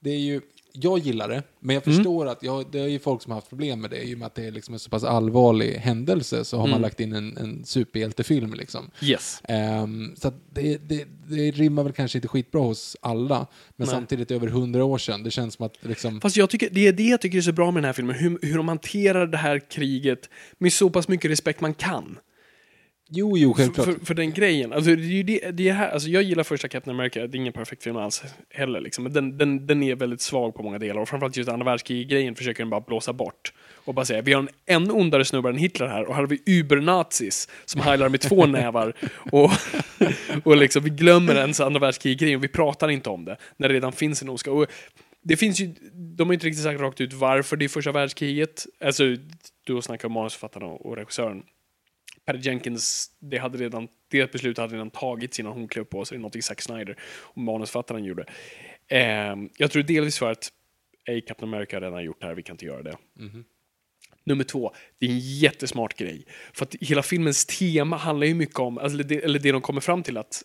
det 0.00 0.10
är 0.10 0.18
ju, 0.18 0.40
jag 0.72 0.98
gillar 0.98 1.28
det, 1.28 1.42
men 1.60 1.74
jag 1.74 1.86
Mm. 1.86 1.96
förstår 1.96 2.26
att, 2.26 2.42
jag, 2.42 2.64
det 2.72 2.78
är 2.80 2.86
ju 2.86 2.98
folk 2.98 3.22
som 3.22 3.30
har 3.32 3.36
haft 3.36 3.48
problem 3.48 3.80
med 3.80 3.90
det, 3.90 4.02
i 4.02 4.14
och 4.14 4.18
med 4.18 4.26
att 4.26 4.34
det 4.34 4.44
är 4.46 4.50
liksom 4.50 4.74
en 4.74 4.78
så 4.80 4.90
pass 4.90 5.04
allvarlig 5.04 5.72
händelse, 5.74 6.44
så 6.44 6.56
har 6.56 6.64
Mm. 6.64 6.70
man 6.70 6.80
lagt 6.82 7.00
in 7.00 7.12
en, 7.12 7.36
en 7.36 7.64
superhjältefilm 7.64 8.54
liksom. 8.54 8.90
Yes. 9.02 9.40
Ehm, 9.48 10.14
så 10.16 10.32
det, 10.52 10.76
det, 10.88 11.04
det 11.28 11.50
rimmar 11.50 11.82
väl 11.82 11.92
kanske 11.92 12.18
inte 12.18 12.28
skitbra 12.28 12.60
hos 12.60 12.96
alla, 13.00 13.36
men 13.76 13.86
Nej. 13.86 13.94
samtidigt 13.94 14.30
över 14.30 14.46
hundra 14.46 14.84
år 14.84 14.98
sedan, 14.98 15.22
det 15.22 15.30
känns 15.30 15.54
som 15.54 15.66
att 15.66 15.76
liksom... 15.80 16.20
Fast 16.20 16.36
jag 16.36 16.50
tycker, 16.50 16.68
det 16.70 16.86
är 16.86 16.92
det 16.92 17.02
jag 17.08 17.20
tycker 17.20 17.38
är 17.38 17.42
så 17.42 17.52
bra 17.52 17.70
med 17.70 17.82
den 17.82 17.86
här 17.88 17.92
filmen, 17.92 18.16
hur, 18.16 18.38
hur 18.42 18.56
de 18.56 18.68
hanterar 18.68 19.26
det 19.26 19.36
här 19.38 19.70
kriget 19.70 20.30
med 20.58 20.72
så 20.72 20.90
pass 20.90 21.08
mycket 21.08 21.30
respekt 21.30 21.60
man 21.60 21.74
kan. 21.74 22.18
Jo, 23.16 23.38
jo, 23.38 23.54
För, 23.54 23.62
självklart. 23.62 23.86
för, 23.86 24.06
för 24.06 24.14
den 24.14 24.32
grejen. 24.32 24.72
Alltså, 24.72 24.96
det 24.96 25.02
är 25.02 25.06
ju 25.06 25.22
det, 25.22 25.50
det 25.50 25.68
är 25.68 25.72
här, 25.72 25.90
alltså, 25.90 26.08
jag 26.08 26.22
gillar 26.22 26.44
första 26.44 26.68
Captain 26.68 26.96
America, 26.96 27.26
det 27.26 27.36
är 27.36 27.40
ingen 27.40 27.52
perfekt 27.52 27.82
film 27.82 27.96
alls 27.96 28.22
heller. 28.50 28.80
Liksom. 28.80 29.04
Men 29.04 29.12
den, 29.12 29.38
den, 29.38 29.66
den 29.66 29.82
är 29.82 29.94
väldigt 29.94 30.20
svag 30.20 30.54
på 30.54 30.62
många 30.62 30.78
delar 30.78 31.00
och 31.00 31.08
framförallt 31.08 31.36
just 31.36 31.50
andra 31.50 31.64
världskriget-grejen 31.64 32.34
försöker 32.34 32.62
den 32.62 32.70
bara 32.70 32.80
blåsa 32.80 33.12
bort. 33.12 33.52
Och 33.84 33.94
bara 33.94 34.04
säga, 34.04 34.22
vi 34.22 34.32
har 34.32 34.42
en 34.42 34.48
ännu 34.66 34.92
ondare 34.92 35.24
snubbar 35.24 35.50
än 35.50 35.56
Hitler 35.56 35.86
här 35.86 36.04
och 36.04 36.14
här 36.14 36.22
har 36.22 36.28
vi 36.28 36.60
ubernazis 36.60 37.48
som 37.64 37.80
heilar 37.80 38.08
med 38.08 38.20
två 38.20 38.46
nävar. 38.46 38.92
Och, 39.32 39.50
och 40.44 40.56
liksom, 40.56 40.84
vi 40.84 40.90
glömmer 40.90 41.34
ens 41.34 41.60
andra 41.60 41.80
världskriget-grejen 41.80 42.36
och 42.36 42.44
vi 42.44 42.48
pratar 42.48 42.88
inte 42.88 43.10
om 43.10 43.24
det 43.24 43.36
när 43.56 43.68
det 43.68 43.74
redan 43.74 43.92
finns 43.92 44.22
en 44.22 44.28
ondska. 44.28 44.52
Och 44.52 44.66
det 45.22 45.36
finns 45.36 45.60
ju, 45.60 45.74
de 45.92 46.28
har 46.28 46.34
inte 46.34 46.46
riktigt 46.46 46.64
sagt 46.64 46.80
rakt 46.80 47.00
ut 47.00 47.12
varför 47.12 47.56
det 47.56 47.64
är 47.64 47.68
första 47.68 47.92
världskriget. 47.92 48.66
Alltså, 48.84 49.04
du 49.66 49.82
snackar 49.82 50.08
om 50.08 50.12
manusförfattaren 50.12 50.68
och 50.68 50.96
regissören. 50.96 51.42
Patty 52.24 52.38
Jenkins, 52.38 53.10
det, 53.18 53.38
hade 53.38 53.58
redan, 53.58 53.88
det 54.08 54.32
beslutet 54.32 54.62
hade 54.62 54.74
redan 54.74 54.90
tagits 54.90 55.40
innan 55.40 55.52
hon 55.52 55.68
klev 55.68 55.84
på 55.84 56.04
sig, 56.04 56.18
någonting 56.18 56.42
Zack 56.42 56.60
Snyder 56.60 56.96
och 57.02 57.38
manusförfattaren 57.38 58.04
gjorde. 58.04 58.24
Ehm, 58.88 59.50
jag 59.56 59.70
tror 59.70 59.82
delvis 59.82 60.18
för 60.18 60.30
att 60.30 60.52
Ej, 61.06 61.20
Captain 61.20 61.54
America 61.54 61.76
har 61.76 61.80
redan 61.80 62.04
gjort 62.04 62.20
det 62.20 62.26
här, 62.26 62.34
vi 62.34 62.42
kan 62.42 62.54
inte 62.54 62.64
göra 62.64 62.82
det. 62.82 62.96
Mhm. 63.14 63.44
Nummer 64.24 64.44
två, 64.44 64.74
det 64.98 65.06
är 65.06 65.10
en 65.10 65.18
jättesmart 65.18 65.96
grej. 65.96 66.26
För 66.52 66.64
att 66.64 66.74
hela 66.80 67.02
filmens 67.02 67.46
tema 67.46 67.96
handlar 67.96 68.26
ju 68.26 68.34
mycket 68.34 68.58
om, 68.58 68.78
alltså 68.78 68.98
det, 68.98 69.24
eller 69.24 69.38
det 69.38 69.52
de 69.52 69.60
kommer 69.60 69.80
fram 69.80 70.02
till 70.02 70.16
att 70.16 70.42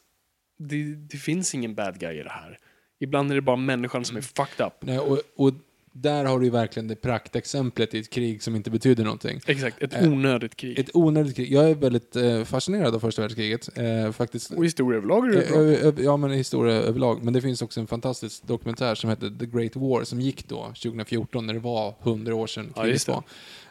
det, 0.58 0.96
det 0.96 1.18
finns 1.18 1.56
ingen 1.56 1.76
bad 1.76 2.00
guy 2.00 2.20
i 2.20 2.24
det 2.24 2.30
här. 2.30 2.58
Ibland 3.00 3.32
är 3.32 3.36
det 3.36 3.42
bara 3.42 3.56
människan 3.56 4.06
som 4.06 4.18
är 4.18 4.22
fucked 4.22 4.66
up. 4.66 4.74
Nej, 4.82 5.00
och, 5.00 5.20
och 5.36 5.54
där 5.92 6.26
har 6.26 6.40
du 6.40 6.46
ju 6.46 6.52
verkligen 6.52 6.88
det 6.88 6.96
praktexemplet 6.96 7.94
i 7.94 8.00
ett 8.00 8.10
krig 8.10 8.44
som 8.44 8.56
inte 8.56 8.72
betyder 8.72 9.04
någonting. 9.04 9.40
Exakt, 9.48 9.82
ett 9.84 9.94
Eh, 9.94 10.12
onödigt 10.12 10.56
krig. 10.56 10.80
Ett 10.80 10.90
onödigt 10.94 11.36
krig. 11.36 11.52
Jag 11.54 11.70
är 11.70 11.76
väldigt 11.76 12.16
eh, 12.16 12.44
fascinerad 12.44 12.96
av 12.96 13.00
första 13.00 13.22
världskriget. 13.22 13.70
Eh, 13.78 14.12
faktiskt. 14.12 14.52
Och 14.52 14.66
historia 14.66 14.98
överlag 14.98 15.28
är 15.28 15.32
det 15.32 15.86
Eh, 15.86 15.92
bra. 15.94 16.04
Ja, 16.04 16.18
men 16.18 16.32
historia 16.32 16.76
överlag. 16.76 17.24
Men 17.24 17.34
det 17.34 17.42
finns 17.42 17.62
också 17.62 17.80
en 17.80 17.88
fantastisk 17.88 18.44
dokumentär 18.48 18.96
som 18.96 19.10
heter 19.10 19.30
The 19.40 19.46
Great 19.46 19.76
War 19.76 20.04
som 20.04 20.22
gick 20.22 20.48
då 20.48 20.64
2014 20.66 21.46
när 21.46 21.54
det 21.54 21.60
var 21.60 21.96
100 22.04 22.36
år 22.36 22.48
sedan 22.48 22.74
Ja, 22.76 22.84
kriget 22.84 23.06
det. 23.06 23.12
var. 23.12 23.24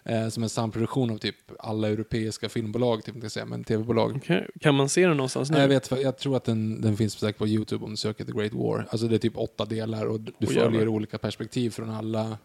Eh, 0.08 0.28
som 0.28 0.42
en 0.42 0.48
samproduktion 0.48 1.10
av 1.10 1.18
typ 1.18 1.36
alla 1.58 1.88
europeiska 1.88 2.48
filmbolag, 2.48 3.04
typ, 3.04 3.14
jag 3.22 3.32
säga, 3.32 3.46
men 3.46 3.64
tv-bolag. 3.64 4.16
Okej, 4.16 4.46
Kan 4.60 4.74
man 4.74 4.88
se 4.88 5.06
den 5.06 5.16
någonstans 5.16 5.50
nu? 5.50 5.58
Jag, 5.58 5.68
vet, 5.68 5.90
jag 5.90 6.18
tror 6.18 6.36
att 6.36 6.44
den, 6.44 6.80
den 6.80 6.96
finns 6.96 7.12
säkert 7.18 7.38
på 7.38 7.46
YouTube 7.48 7.84
om 7.84 7.90
du 7.90 7.96
söker 7.96 8.24
The 8.24 8.32
Great 8.32 8.52
War. 8.52 8.86
Alltså 8.90 9.08
det 9.08 9.14
är 9.14 9.18
typ 9.18 9.36
åtta 9.38 9.64
delar 9.64 10.06
och 10.06 10.20
du 10.20 10.32
Åh, 10.40 10.46
följer 10.46 10.62
jävlar. 10.64 10.88
olika 10.88 11.18
perspektiv 11.18 11.70
från 11.70 11.90
alla, 11.90 12.38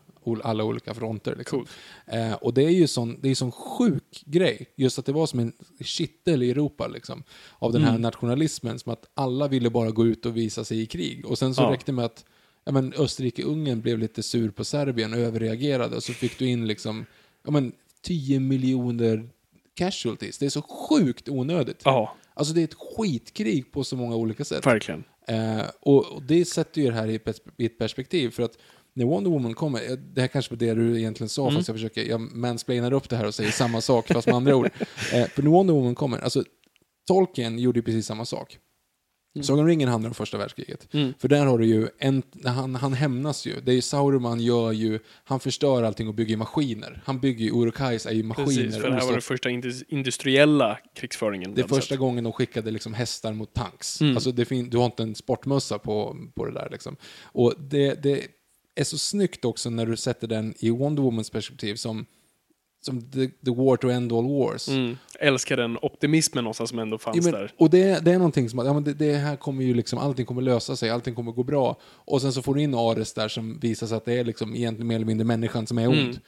alla 0.43 0.63
olika 0.63 0.93
fronter. 0.93 1.35
Liksom. 1.35 1.59
Coolt. 1.59 1.69
Eh, 2.07 2.33
och 2.33 2.53
det 2.53 2.63
är 2.63 2.69
ju 2.69 2.87
sån, 2.87 3.19
det 3.21 3.29
är 3.29 3.35
sån 3.35 3.51
sjuk 3.51 4.23
grej, 4.25 4.65
just 4.75 4.99
att 4.99 5.05
det 5.05 5.11
var 5.11 5.25
som 5.27 5.39
en 5.39 5.53
kittel 5.79 6.43
i 6.43 6.51
Europa 6.51 6.87
liksom, 6.87 7.23
av 7.59 7.71
den 7.73 7.81
här 7.81 7.89
Mm. 7.89 8.01
nationalismen, 8.01 8.79
som 8.79 8.93
att 8.93 9.05
alla 9.13 9.47
ville 9.47 9.69
bara 9.69 9.91
gå 9.91 10.05
ut 10.05 10.25
och 10.25 10.37
visa 10.37 10.63
sig 10.63 10.81
i 10.81 10.85
krig. 10.85 11.25
Och 11.25 11.37
sen 11.37 11.55
så 11.55 11.61
Ja. 11.61 11.71
räckte 11.71 11.91
det 11.91 11.95
med 11.95 12.05
att 12.05 12.25
ja, 12.65 12.71
Österrike-Ungern 13.03 13.81
blev 13.81 13.99
lite 13.99 14.23
sur 14.23 14.49
på 14.51 14.63
Serbien 14.65 15.13
och 15.13 15.19
överreagerade, 15.19 15.95
och 15.95 16.03
så 16.03 16.13
fick 16.13 16.39
du 16.39 16.47
in 16.47 16.67
liksom, 16.67 17.05
ja, 17.43 17.51
men, 17.51 17.71
10 18.01 18.39
miljoner 18.39 19.29
casualties. 19.75 20.37
Det 20.37 20.45
är 20.45 20.49
så 20.49 20.61
sjukt 20.61 21.29
onödigt. 21.29 21.81
Ja, 21.85 22.15
Alltså 22.35 22.53
det 22.53 22.61
är 22.61 22.63
ett 22.63 22.73
skitkrig 22.97 23.71
på 23.71 23.83
så 23.83 23.95
många 23.95 24.15
olika 24.15 24.45
sätt. 24.45 24.65
verkligen. 24.65 25.03
Eh, 25.27 25.61
och, 25.81 26.05
och 26.05 26.23
det 26.23 26.45
sätter 26.45 26.81
ju 26.81 26.87
det 26.87 26.93
här 26.93 27.07
i 27.07 27.15
ett, 27.15 27.23
pers- 27.25 27.51
i 27.57 27.65
ett 27.65 27.77
perspektiv, 27.77 28.29
för 28.29 28.43
att 28.43 28.57
när 28.93 29.05
Wonder 29.05 29.31
Woman 29.31 29.53
kommer, 29.53 29.91
eh, 29.91 29.97
det 29.97 30.21
här 30.21 30.27
kanske 30.27 30.51
var 30.53 30.59
det 30.59 30.73
du 30.73 30.97
egentligen 30.99 31.29
sa, 31.29 31.41
Mm. 31.43 31.55
fast 31.55 31.67
jag 31.67 31.75
försöker, 31.75 32.03
jag 32.09 32.21
mansplainar 32.35 32.93
upp 32.93 33.09
det 33.09 33.15
här 33.15 33.25
och 33.27 33.35
säger 33.35 33.51
samma 33.51 33.81
sak, 33.81 34.07
fast 34.07 34.27
med 34.27 34.35
andra 34.35 34.55
ord. 34.55 34.69
Eh, 35.13 35.27
för 35.27 35.41
när 35.43 35.49
Wonder 35.49 35.73
Woman 35.73 35.95
kommer, 35.95 36.19
alltså 36.19 36.43
Tolkien 37.07 37.59
gjorde 37.59 37.81
precis 37.81 38.05
samma 38.05 38.25
sak. 38.25 38.57
Sagan 39.41 39.59
om 39.59 39.67
ringen 39.67 39.89
handlar 39.89 40.09
om 40.09 40.13
första 40.13 40.37
världskriget. 40.37 40.93
Mm. 40.93 41.13
För 41.19 41.27
där 41.27 41.45
har 41.45 41.57
du 41.57 41.65
ju, 41.65 41.87
en, 41.99 42.23
han, 42.45 42.75
han 42.75 42.93
hämnas 42.93 43.45
ju. 43.45 43.61
Det 43.61 43.71
är 43.71 43.75
ju 43.75 43.81
Sauron 43.81 44.39
gör 44.39 44.71
ju, 44.71 44.99
han 45.23 45.39
förstör 45.39 45.83
allting 45.83 46.07
och 46.07 46.13
bygger 46.13 46.37
maskiner. 46.37 47.01
Han 47.05 47.19
bygger 47.19 47.45
ju, 47.45 47.51
Urukais 47.51 48.05
är 48.05 48.11
ju 48.11 48.23
maskiner. 48.23 48.47
Precis, 48.47 48.75
för 48.81 48.89
det 48.89 48.95
här 48.95 49.05
var 49.05 49.11
den 49.11 49.21
första 49.21 49.49
indus- 49.49 49.83
industriella 49.87 50.79
krigsföringen. 50.95 51.53
det 51.53 51.61
är 51.61 51.67
första 51.67 51.81
sätt. 51.93 51.99
gången 51.99 52.23
de 52.23 52.33
skickade 52.33 52.71
liksom 52.71 52.93
hästar 52.93 53.33
mot 53.33 53.53
tanks. 53.53 54.01
Mm. 54.01 54.15
Alltså 54.17 54.31
det 54.31 54.45
fin- 54.45 54.69
du 54.69 54.77
har 54.77 54.85
inte 54.85 55.03
en 55.03 55.15
sportmössa 55.15 55.79
på, 55.79 56.17
på 56.35 56.45
det 56.45 56.53
där. 56.53 56.69
Liksom. 56.71 56.95
Och 57.23 57.53
det, 57.59 58.03
det 58.03 58.27
är 58.75 58.83
så 58.83 58.97
snyggt 58.97 59.45
också 59.45 59.69
när 59.69 59.85
du 59.85 59.95
sätter 59.97 60.27
den 60.27 60.53
i 60.59 60.69
Wonder 60.69 61.03
Womans 61.03 61.29
perspektiv 61.29 61.75
som, 61.75 62.05
som 62.85 63.01
the, 63.01 63.27
the 63.27 63.51
war 63.51 63.77
to 63.77 63.89
end 63.89 64.11
all 64.11 64.27
wars. 64.27 64.67
Mm. 64.67 64.97
Älskar 65.19 65.57
den 65.57 65.77
optimismen 65.81 66.43
någonstans 66.43 66.69
som 66.69 66.79
ändå 66.79 66.97
fanns 66.97 67.17
Jo, 67.17 67.23
men, 67.23 67.31
där. 67.31 67.51
och 67.57 67.69
det, 67.69 68.05
det 68.05 68.11
är 68.11 68.17
någonting 68.17 68.49
som 68.49 68.59
ja, 68.59 68.73
men 68.73 68.83
det, 68.83 68.93
det 68.93 69.13
här 69.13 69.35
kommer 69.35 69.63
ju 69.63 69.73
liksom, 69.73 69.99
allting 69.99 70.25
kommer 70.25 70.41
lösa 70.41 70.75
sig, 70.75 70.89
allting 70.89 71.15
kommer 71.15 71.31
gå 71.31 71.43
bra. 71.43 71.77
Och 71.83 72.21
sen 72.21 72.33
så 72.33 72.41
får 72.41 72.55
du 72.55 72.61
in 72.61 72.73
Ares 72.75 73.13
där 73.13 73.27
som 73.27 73.59
visar 73.59 73.87
sig 73.87 73.97
att 73.97 74.05
det 74.05 74.13
är 74.13 74.23
liksom 74.23 74.55
egentligen 74.55 74.87
mer 74.87 74.95
eller 74.95 75.05
mindre 75.05 75.25
människan 75.25 75.67
som 75.67 75.77
är 75.77 75.87
ond. 75.87 75.99
Mm. 75.99 76.19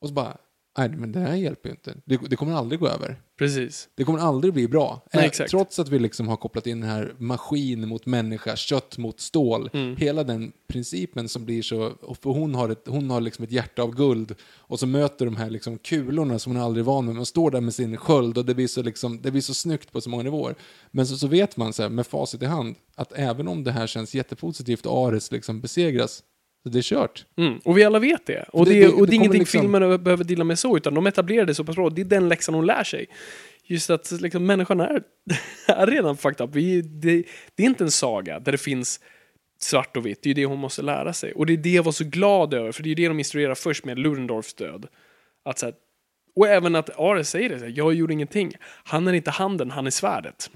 Och 0.00 0.08
så 0.08 0.14
bara, 0.14 0.36
nej 0.78 0.88
men 0.88 1.12
det 1.12 1.20
här 1.20 1.34
hjälper 1.34 1.68
ju 1.68 1.72
inte. 1.72 1.94
Det, 2.04 2.20
det 2.30 2.36
kommer 2.36 2.52
aldrig 2.52 2.80
gå 2.80 2.88
över. 2.88 3.16
Precis. 3.38 3.88
Det 3.94 4.04
kommer 4.04 4.18
aldrig 4.18 4.54
bli 4.54 4.68
bra. 4.68 5.06
Nej, 5.12 5.22
Eh, 5.22 5.28
exakt. 5.28 5.50
Trots 5.50 5.78
att 5.78 5.88
vi 5.88 5.98
liksom 5.98 6.28
har 6.28 6.36
kopplat 6.36 6.66
in 6.66 6.80
den 6.80 6.90
här 6.90 7.14
maskin 7.18 7.88
mot 7.88 8.06
människa, 8.06 8.56
kött 8.56 8.98
mot 8.98 9.20
stål. 9.20 9.70
Mm. 9.72 9.96
Hela 9.96 10.24
den 10.24 10.52
principen 10.68 11.28
som 11.28 11.44
blir 11.44 11.62
så, 11.62 11.92
för 12.22 12.30
hon 12.30 12.54
har, 12.54 12.68
ett, 12.68 12.82
hon 12.86 13.10
har 13.10 13.20
liksom 13.20 13.44
ett 13.44 13.52
hjärta 13.52 13.82
av 13.82 13.94
guld 13.94 14.34
och 14.58 14.78
så 14.80 14.86
möter 14.86 15.24
de 15.24 15.36
här 15.36 15.50
liksom 15.50 15.78
kulorna 15.78 16.38
som 16.38 16.52
hon 16.52 16.62
aldrig 16.62 16.82
är 16.82 16.86
van 16.86 17.06
med. 17.06 17.14
Man 17.14 17.26
står 17.26 17.50
där 17.50 17.60
med 17.60 17.74
sin 17.74 17.96
sköld 17.96 18.38
och 18.38 18.44
det 18.44 18.54
blir 18.54 18.66
så, 18.68 18.82
liksom, 18.82 19.22
det 19.22 19.30
blir 19.30 19.42
så 19.42 19.54
snyggt 19.54 19.92
på 19.92 20.00
så 20.00 20.10
många 20.10 20.22
nivåer. 20.22 20.54
Men 20.90 21.06
så, 21.06 21.16
så 21.16 21.26
vet 21.26 21.56
man 21.56 21.72
så 21.72 21.82
här, 21.82 21.90
med 21.90 22.06
facit 22.06 22.42
i 22.42 22.46
hand 22.46 22.76
att 22.94 23.12
även 23.12 23.48
om 23.48 23.64
det 23.64 23.72
här 23.72 23.86
känns 23.86 24.14
jättepositivt 24.14 24.86
och 24.86 25.08
Ares 25.08 25.32
liksom 25.32 25.60
besegras, 25.60 26.22
så 26.62 26.68
det 26.68 26.78
är 26.78 26.82
kört. 26.82 27.24
Mm. 27.36 27.58
Och 27.64 27.78
vi 27.78 27.84
alla 27.84 27.98
vet 27.98 28.26
det. 28.26 28.44
Och 28.52 28.64
det, 28.66 28.72
Det- 28.72 28.80
det- 28.80 28.92
och 28.92 29.06
det 29.06 29.12
är 29.12 29.16
ingenting 29.16 29.40
liksom- 29.40 29.60
filmen 29.60 30.04
behöver 30.04 30.24
dela 30.24 30.44
med 30.44 30.58
så, 30.58 30.76
utan 30.76 30.94
de 30.94 31.06
etablerar 31.06 31.44
det 31.46 31.54
så 31.54 31.64
pass 31.64 31.76
bra. 31.76 31.90
Det 31.90 32.00
är 32.00 32.04
den 32.04 32.28
läxan 32.28 32.54
hon 32.54 32.66
lär 32.66 32.84
sig. 32.84 33.06
Just 33.64 33.90
att 33.90 34.10
liksom, 34.20 34.46
människan 34.46 34.80
är, 34.80 35.02
är 35.68 35.86
redan 35.86 36.16
fucked 36.16 36.44
up. 36.48 36.54
Vi, 36.54 36.82
det, 36.82 37.24
det 37.54 37.62
är 37.62 37.66
inte 37.66 37.84
en 37.84 37.90
saga 37.90 38.40
där 38.40 38.52
det 38.52 38.58
finns 38.58 39.00
svart 39.60 39.96
och 39.96 40.06
vitt. 40.06 40.22
Det 40.22 40.30
är 40.30 40.34
det 40.34 40.44
hon 40.44 40.58
måste 40.58 40.82
lära 40.82 41.12
sig. 41.12 41.32
Och 41.32 41.46
det 41.46 41.52
är 41.52 41.56
det 41.56 41.70
jag 41.70 41.82
var 41.82 41.92
så 41.92 42.04
glad 42.04 42.54
över, 42.54 42.72
för 42.72 42.82
det 42.82 42.90
är 42.90 42.94
det 42.94 43.08
de 43.08 43.18
instruerar 43.18 43.54
först 43.54 43.84
med 43.84 43.98
Ludendorffs 43.98 44.54
död. 44.54 44.86
Att, 45.44 45.58
så 45.58 45.66
här, 45.66 45.74
och 46.36 46.48
även 46.48 46.74
att 46.74 46.98
Ares 47.00 47.30
säger 47.30 47.48
det, 47.48 47.58
så 47.58 47.64
här, 47.64 47.72
jag 47.76 47.94
gjorde 47.94 48.12
ingenting. 48.12 48.52
Han 48.84 49.08
är 49.08 49.12
inte 49.12 49.30
handen, 49.30 49.70
han 49.70 49.86
är 49.86 49.90
svärdet. 49.90 50.50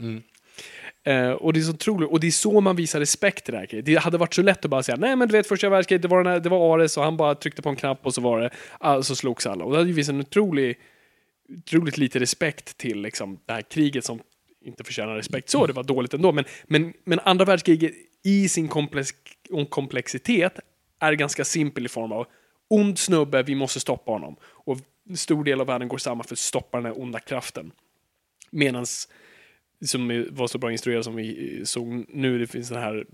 Uh, 1.09 1.31
och 1.31 1.53
det 1.53 1.61
är 1.61 1.63
så 1.63 1.71
otroligt, 1.71 2.11
och 2.11 2.21
det 2.21 2.27
är 2.27 2.31
så 2.31 2.61
man 2.61 2.77
visar 2.77 3.01
respekt 3.01 3.45
till 3.45 3.53
det 3.55 3.59
här 3.59 3.67
kriget. 3.67 3.87
Det 3.87 3.97
hade 3.97 4.19
varit 4.19 4.35
så 4.35 4.43
lätt 4.43 4.65
att 4.65 4.71
bara 4.71 4.83
säga 4.83 4.97
nej 4.97 5.17
men 5.17 5.29
du 5.29 5.33
vet 5.33 5.47
första 5.47 5.69
världskriget, 5.69 6.03
det 6.03 6.09
var, 6.09 6.25
den 6.25 6.33
här, 6.33 6.41
det 6.41 6.49
var 6.49 6.75
Ares 6.75 6.97
och 6.97 7.05
han 7.05 7.17
bara 7.17 7.35
tryckte 7.35 7.63
på 7.63 7.69
en 7.69 7.77
knapp 7.77 8.07
och 8.07 8.15
så 8.15 8.21
var 8.21 8.41
det, 8.41 8.51
alltså 8.79 9.15
så 9.15 9.17
slogs 9.17 9.47
alla. 9.47 9.65
Och 9.65 9.73
det 9.73 9.79
hade 9.79 9.89
ju 9.89 9.95
visat 9.95 10.13
en 10.13 10.21
otrolig, 10.21 10.79
otroligt 11.59 11.99
lite 11.99 12.19
respekt 12.19 12.77
till 12.77 13.03
liksom, 13.03 13.39
det 13.47 13.53
här 13.53 13.63
kriget 13.63 14.05
som 14.05 14.21
inte 14.65 14.85
förtjänar 14.85 15.17
respekt 15.17 15.51
så, 15.51 15.67
det 15.67 15.73
var 15.73 15.83
dåligt 15.83 16.15
ändå. 16.15 16.33
Men, 16.33 16.45
men, 16.65 16.93
men 17.05 17.21
andra 17.21 17.45
världskriget 17.45 17.93
i 18.23 18.49
sin 18.49 18.69
komplex, 18.69 19.11
komplexitet 19.69 20.59
är 21.01 21.13
ganska 21.13 21.45
simpel 21.45 21.87
i 21.87 21.89
form 21.89 22.13
av 22.13 22.27
ond 22.69 22.99
snubbe, 22.99 23.43
vi 23.43 23.55
måste 23.55 23.81
stoppa 23.81 24.13
honom. 24.13 24.37
Och 24.45 24.79
en 25.09 25.17
stor 25.17 25.45
del 25.45 25.61
av 25.61 25.67
världen 25.67 25.89
går 25.89 25.99
samman 25.99 26.25
för 26.25 26.35
att 26.35 26.39
stoppa 26.39 26.79
den 26.79 26.87
här 26.87 27.01
onda 27.01 27.19
kraften. 27.19 27.73
Medans 28.51 29.09
som 29.87 30.27
var 30.31 30.47
så 30.47 30.59
bra 30.59 30.73
instruerad 30.73 31.05
som 31.05 31.17
vi 31.17 31.61
såg 31.65 32.05
nu, 32.09 32.39
det 32.39 32.47
finns 32.47 32.69
den 32.69 32.79
här 32.79 33.05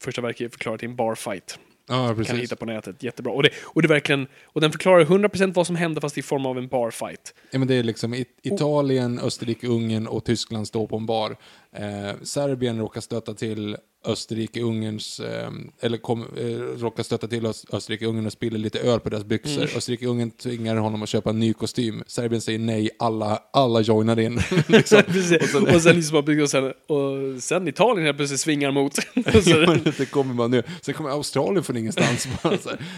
första 0.00 0.22
verket 0.22 0.52
förklarat 0.52 0.82
i 0.82 0.86
en 0.86 0.96
barfight. 0.96 1.58
Ja, 1.88 2.14
Kan 2.26 2.36
hitta 2.36 2.56
på 2.56 2.66
nätet, 2.66 3.02
jättebra. 3.02 3.32
Och, 3.32 3.42
det, 3.42 3.50
och, 3.64 3.82
det 3.82 3.88
verkligen, 3.88 4.26
och 4.44 4.60
den 4.60 4.72
förklarar 4.72 5.04
100% 5.04 5.52
vad 5.54 5.66
som 5.66 5.76
hände 5.76 6.00
fast 6.00 6.18
i 6.18 6.22
form 6.22 6.46
av 6.46 6.58
en 6.58 6.68
barfight. 6.68 7.34
Ja, 7.50 7.58
men 7.58 7.68
det 7.68 7.74
är 7.74 7.82
liksom 7.82 8.14
It- 8.14 8.26
Italien, 8.42 9.18
Österrike, 9.18 9.66
Ungern 9.66 10.06
och 10.06 10.24
Tyskland 10.24 10.68
står 10.68 10.86
på 10.86 10.96
en 10.96 11.06
bar. 11.06 11.36
Eh, 11.76 12.14
Serbien 12.22 12.78
råkar 12.78 13.00
stöta 13.00 13.34
till 13.34 13.76
Österrike, 14.04 14.60
Ungerns, 14.62 15.20
eh, 15.20 15.50
eller 15.80 15.98
kom, 15.98 16.22
eh, 16.36 16.46
råkar 16.80 17.02
stöta 17.02 17.28
till 17.28 17.46
Öst, 17.46 17.74
Österrike, 17.74 18.06
Ungern 18.06 18.26
och 18.26 18.32
spiller 18.32 18.58
lite 18.58 18.78
öl 18.80 19.00
på 19.00 19.08
deras 19.08 19.24
byxor. 19.24 19.62
Mm. 19.62 19.76
Österrike, 19.76 20.06
Ungern 20.06 20.30
tvingar 20.30 20.76
honom 20.76 21.02
att 21.02 21.08
köpa 21.08 21.30
en 21.30 21.38
ny 21.40 21.52
kostym. 21.52 22.02
Serbien 22.06 22.40
säger 22.40 22.58
nej, 22.58 22.90
alla, 22.98 23.42
alla 23.52 23.80
joinar 23.80 24.20
in. 24.20 24.40
liksom. 24.68 25.02
Precis. 25.06 25.54
och, 25.54 25.82
sen, 25.82 25.96
liksom, 25.96 26.16
och, 26.42 26.50
sen, 26.50 26.72
och 26.86 27.42
sen 27.42 27.68
Italien 27.68 28.06
helt 28.06 28.16
plötsligt 28.16 28.40
svingar 28.40 28.70
mot. 28.70 28.98
Och 29.34 29.42
så- 29.44 29.76
det 29.98 30.10
kommer 30.10 30.34
bara 30.34 30.48
nu. 30.48 30.62
Sen 30.82 30.94
kommer 30.94 31.10
Australien 31.10 31.64
från 31.64 31.76
ingenstans. 31.76 32.28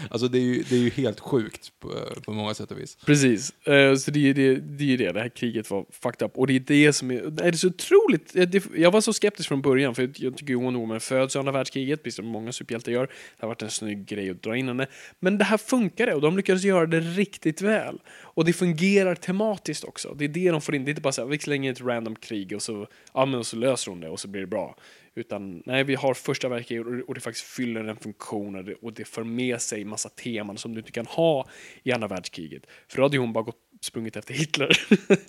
Alltså 0.09 0.27
det 0.27 0.37
är, 0.37 0.41
ju, 0.41 0.63
det 0.69 0.75
är 0.75 0.79
ju 0.79 0.89
helt 0.89 1.19
sjukt 1.19 1.71
på, 1.79 1.91
på 2.25 2.31
många 2.31 2.53
sätt 2.53 2.71
och 2.71 2.79
vis. 2.79 2.97
Precis. 3.05 3.67
Eh, 3.67 3.95
så 3.95 4.11
det 4.11 4.29
är 4.29 4.33
det, 4.33 4.55
det 4.55 4.93
är 4.93 4.97
det, 4.97 5.11
det 5.11 5.19
här 5.19 5.29
kriget 5.29 5.71
var 5.71 5.85
fucked 6.01 6.25
up. 6.25 6.31
Och 6.37 6.47
det 6.47 6.55
är 6.55 6.59
det 6.59 6.93
som 6.93 7.11
är, 7.11 7.21
det 7.21 7.43
är 7.43 7.51
så 7.51 7.67
otroligt, 7.67 8.33
det, 8.51 8.64
jag 8.75 8.91
var 8.91 9.01
så 9.01 9.13
skeptisk 9.13 9.47
från 9.49 9.61
början, 9.61 9.95
för 9.95 10.09
jag 10.15 10.37
tycker 10.37 10.53
ju 10.53 10.59
Wonder 10.59 10.79
Woman 10.79 10.99
föds 10.99 11.35
i 11.35 11.39
andra 11.39 11.51
världskriget, 11.51 12.03
precis 12.03 12.15
som 12.15 12.25
många 12.25 12.51
superhjältar 12.51 12.91
gör. 12.91 13.05
Det 13.05 13.11
har 13.39 13.47
varit 13.47 13.61
en 13.61 13.69
snygg 13.69 14.05
grej 14.05 14.29
att 14.29 14.43
dra 14.43 14.57
in 14.57 14.67
henne. 14.67 14.87
Men 15.19 15.37
det 15.37 15.43
här 15.43 15.57
funkade 15.57 16.13
och 16.13 16.21
de 16.21 16.37
lyckades 16.37 16.63
göra 16.63 16.85
det 16.85 16.99
riktigt 16.99 17.61
väl. 17.61 17.99
Och 18.21 18.45
det 18.45 18.53
fungerar 18.53 19.15
tematiskt 19.15 19.83
också. 19.83 20.13
Det 20.13 20.25
är 20.25 20.29
det 20.29 20.51
de 20.51 20.61
får 20.61 20.75
in, 20.75 20.85
det 20.85 20.89
är 20.89 20.91
inte 20.91 21.01
bara 21.01 21.11
så 21.13 21.21
här, 21.21 21.29
vi 21.29 21.39
slänger 21.39 21.71
ett 21.71 21.81
random 21.81 22.15
krig 22.15 22.53
och 22.55 22.61
så, 22.61 22.87
ja, 23.13 23.25
men 23.25 23.39
och 23.39 23.47
så 23.47 23.55
löser 23.57 23.91
hon 23.91 23.99
det 24.01 24.09
och 24.09 24.19
så 24.19 24.27
blir 24.27 24.41
det 24.41 24.47
bra. 24.47 24.77
Utan 25.17 25.63
nej, 25.65 25.83
vi 25.83 25.95
har 25.95 26.13
första 26.13 26.49
världskriget 26.49 26.85
och- 27.07 27.13
det 27.15 27.21
faktiskt 27.21 27.45
fyller 27.45 27.83
en 27.83 27.97
funktion 27.97 28.55
och 28.55 28.63
det, 28.65 28.73
och 28.81 28.93
det 28.93 29.05
för 29.05 29.23
med 29.23 29.61
sig 29.61 29.85
massa 29.85 30.09
teman 30.09 30.57
som 30.57 30.71
du 30.73 30.79
inte 30.79 30.91
kan 30.91 31.05
ha 31.05 31.49
i 31.83 31.91
andra 31.91 32.07
världskriget. 32.07 32.63
För 32.87 32.97
då 32.97 33.03
hade 33.03 33.15
ju 33.15 33.19
hon 33.19 33.33
bara 33.33 33.43
gått, 33.43 33.55
sprungit 33.81 34.15
efter 34.15 34.33
Hitler. 34.33 34.69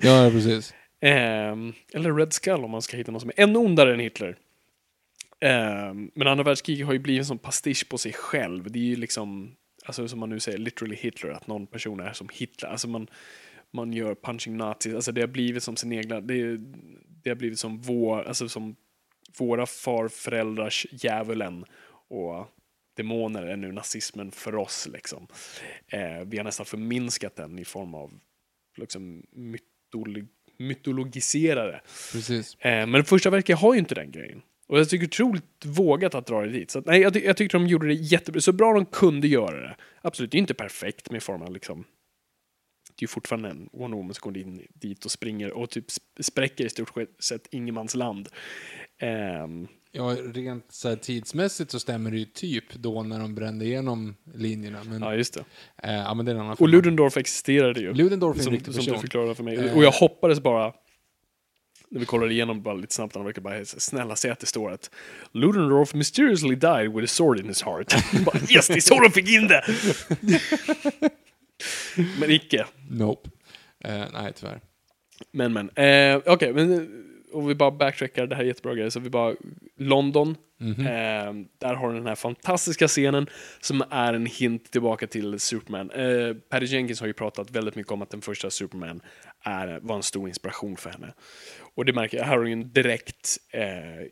Ja, 0.01 0.31
precis. 0.33 0.75
Ehm, 1.06 1.72
eller 1.92 2.14
Red 2.14 2.32
Skull 2.32 2.64
om 2.64 2.70
man 2.70 2.82
ska 2.82 2.96
hitta 2.96 3.12
någon 3.12 3.20
som 3.20 3.30
är 3.36 3.40
ännu 3.40 3.58
ondare 3.58 3.94
än 3.94 4.00
Hitler. 4.00 4.36
Ehm, 5.40 6.10
men 6.14 6.28
andra 6.28 6.44
världskriget 6.44 6.86
har 6.86 6.92
ju 6.92 6.98
blivit 6.98 7.20
en 7.20 7.26
sån 7.26 7.38
pastisch 7.38 7.88
på 7.88 7.98
sig 7.98 8.12
själv. 8.12 8.70
Det 8.70 8.78
är 8.78 8.82
ju 8.82 8.96
liksom, 8.96 9.56
alltså 9.84 10.08
som 10.08 10.20
man 10.20 10.28
nu 10.28 10.40
säger, 10.40 10.58
literally 10.58 10.96
Hitler, 10.96 11.30
att 11.30 11.46
någon 11.46 11.66
person 11.66 12.00
är 12.00 12.12
som 12.12 12.28
Hitler. 12.32 12.68
Alltså 12.68 12.88
man, 12.88 13.06
man 13.70 13.92
gör 13.92 14.14
punching 14.14 14.56
nazis, 14.56 14.94
alltså 14.94 15.12
det 15.12 15.20
har 15.20 15.28
blivit 15.28 15.62
som 15.62 15.76
sin 15.76 15.92
egna, 15.92 16.20
det, 16.20 16.56
det 17.22 17.30
har 17.30 17.36
blivit 17.36 17.58
som 17.58 17.78
vår, 17.78 18.22
alltså 18.22 18.48
som 18.48 18.76
våra 19.38 19.66
farföräldrars 19.66 20.86
djävulen. 20.90 21.64
Och 22.08 22.46
demoner 22.96 23.42
är 23.42 23.56
nu 23.56 23.72
nazismen 23.72 24.30
för 24.30 24.54
oss. 24.54 24.88
Liksom. 24.92 25.26
Eh, 25.88 26.20
vi 26.26 26.36
har 26.36 26.44
nästan 26.44 26.66
förminskat 26.66 27.36
den 27.36 27.58
i 27.58 27.64
form 27.64 27.94
av 27.94 28.18
liksom, 28.76 29.26
mytolo 29.30 30.26
mytologiserare. 30.58 31.80
Precis. 32.12 32.54
Eh, 32.54 32.86
men 32.86 33.04
första 33.04 33.30
verket 33.30 33.58
har 33.58 33.74
ju 33.74 33.78
inte 33.78 33.94
den 33.94 34.10
grejen. 34.10 34.42
Och 34.68 34.78
jag 34.78 34.88
tycker 34.88 35.06
otroligt 35.06 35.64
vågat 35.64 36.14
att 36.14 36.26
dra 36.26 36.40
det 36.40 36.48
dit. 36.48 36.70
Så 36.70 36.78
att, 36.78 36.86
nej, 36.86 37.00
jag, 37.00 37.14
ty 37.14 37.20
jag 37.20 37.36
tyckte 37.36 37.56
de 37.56 37.66
gjorde 37.66 37.86
det 37.86 37.94
jättebra, 37.94 38.40
så 38.40 38.52
bra 38.52 38.72
de 38.72 38.86
kunde 38.86 39.28
göra 39.28 39.60
det. 39.60 39.76
Absolut, 40.02 40.30
det 40.30 40.36
är 40.36 40.40
inte 40.40 40.54
perfekt 40.54 41.10
med 41.10 41.22
form 41.22 41.42
av 41.42 41.52
liksom 41.52 41.84
det 42.96 43.02
är 43.02 43.04
ju 43.04 43.08
fortfarande 43.08 43.48
en 43.48 43.68
Wonder 43.72 43.96
Woman 43.96 44.14
som 44.14 44.32
går 44.32 44.42
in 44.42 44.66
dit 44.74 45.04
och 45.04 45.10
springer 45.10 45.52
och 45.52 45.70
typ 45.70 45.84
spräcker 46.20 46.64
i 46.64 46.68
stort 46.68 46.90
sett 47.18 47.46
ingenmansland. 47.50 48.28
Um, 49.42 49.68
Ja, 49.96 50.16
rent 50.35 50.72
så 50.72 50.88
här, 50.88 50.96
tidsmässigt 50.96 51.70
så 51.70 51.80
stämmer 51.80 52.11
det 52.11 52.18
ju 52.18 52.24
typ 52.24 52.74
då 52.74 53.02
när 53.02 53.20
de 53.20 53.35
brände 53.35 53.64
igenom 53.64 54.16
linjerna. 54.35 54.85
Men, 54.85 55.02
ja, 55.02 55.14
just 55.14 55.35
det. 55.35 55.44
Eh, 55.82 55.94
ja, 55.94 56.14
men 56.14 56.26
det 56.26 56.32
är 56.32 56.35
en 56.35 56.40
annan 56.40 56.56
Och. 56.59 56.68
Ludendorff 56.68 57.16
existerade 57.16 57.80
ju. 57.80 57.94
Ludendorff 57.94 58.37
är 58.37 58.40
en 58.40 58.44
som, 58.44 58.52
riktig 58.52 58.74
som 58.74 58.85
du 58.85 58.90
person. 58.90 59.00
förklarade 59.00 59.35
för 59.35 59.42
mig. 59.44 59.56
Eh. 59.56 59.76
Och 59.76 59.85
jag 59.85 59.90
hoppades 59.90 60.40
bara, 60.40 60.72
när 61.88 62.00
vi 62.00 62.06
kollade 62.06 62.32
igenom 62.32 62.62
bara 62.62 62.74
lite 62.74 62.94
snabbt, 62.94 63.14
han 63.14 63.24
verkar 63.24 63.42
bara 63.42 63.64
snälla 63.64 64.16
säga 64.16 64.32
att 64.32 64.40
det 64.40 64.46
står 64.46 64.70
att 64.70 64.90
Ludendorff 65.32 65.94
mysteriously 65.94 66.54
died 66.54 66.92
with 66.92 67.04
a 67.04 67.06
sword 67.06 67.40
in 67.40 67.48
his 67.48 67.62
heart. 67.62 67.94
bara, 68.24 68.38
yes, 68.50 68.66
det 68.66 68.74
är 68.74 68.80
så 68.80 69.00
de 69.00 69.11
fick 69.11 69.28
in 69.28 69.48
det! 69.48 69.64
men 72.20 72.30
icke. 72.30 72.66
Nope. 72.90 73.30
Eh, 73.85 74.04
nej, 74.12 74.32
tyvärr. 74.37 74.61
Men 75.32 75.52
men. 75.52 75.70
Eh, 75.70 76.20
Okej, 76.26 76.52
men 76.52 76.88
om 77.32 77.46
vi 77.46 77.54
bara 77.54 77.70
backtrackar, 77.70 78.26
det 78.26 78.36
här 78.36 78.42
är 78.42 78.46
jättebra 78.46 78.74
grejer, 78.74 78.90
så 78.90 79.00
vi 79.00 79.10
bara 79.10 79.34
London. 79.76 80.36
Mhm. 80.58 80.86
Eh, 80.86 81.46
där 81.58 81.74
har 81.74 81.88
du 81.88 81.94
den 81.94 82.06
här 82.06 82.14
fantastiska 82.14 82.88
scenen 82.88 83.26
som 83.60 83.84
är 83.90 84.14
en 84.14 84.26
hint 84.26 84.70
tillbaka 84.70 85.06
till 85.06 85.40
Superman. 85.40 85.90
Eh, 85.90 86.34
Patty 86.48 86.66
Jenkins 86.66 87.00
har 87.00 87.06
ju 87.06 87.12
pratat 87.12 87.50
väldigt 87.50 87.74
mycket 87.74 87.92
om 87.92 88.02
att 88.02 88.10
den 88.10 88.20
första 88.20 88.50
Superman 88.50 89.00
är, 89.42 89.80
var 89.82 89.96
en 89.96 90.02
stor 90.02 90.28
inspiration 90.28 90.76
för 90.76 90.90
henne. 90.90 91.14
Och 91.74 91.84
det 91.84 91.92
märker 91.92 92.18
jag, 92.18 92.24
här 92.24 92.36
har 92.36 92.44
du 92.44 92.52
en 92.52 92.72
direkt 92.72 93.38
eh, 93.50 94.06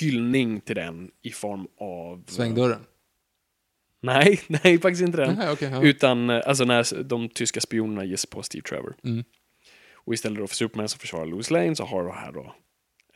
hyllning 0.00 0.60
till 0.60 0.76
den 0.76 1.10
i 1.22 1.30
form 1.30 1.66
av... 1.78 2.24
Svängdörren. 2.26 2.80
Nej, 4.00 4.40
nej 4.46 4.78
faktiskt 4.78 5.02
inte 5.02 5.18
den. 5.18 5.34
Nej, 5.34 5.50
okej, 5.50 5.70
ja. 5.70 5.82
Utan 5.82 6.30
eh, 6.30 6.42
alltså 6.46 6.64
när 6.64 7.02
de 7.02 7.28
tyska 7.28 7.60
spionerna 7.60 8.04
ger 8.04 8.16
sig 8.16 8.30
på 8.30 8.42
Steve 8.42 8.62
Trevor. 8.62 8.94
Mm. 9.04 9.24
Och 10.04 10.14
istället 10.14 10.38
då 10.38 10.46
för 10.46 10.56
Superman 10.56 10.88
som 10.88 11.00
försvarar 11.00 11.26
Louis 11.26 11.50
Lane 11.50 11.76
så 11.76 11.84
har 11.84 12.04
du 12.04 12.10
här 12.10 12.32
då 12.32 12.54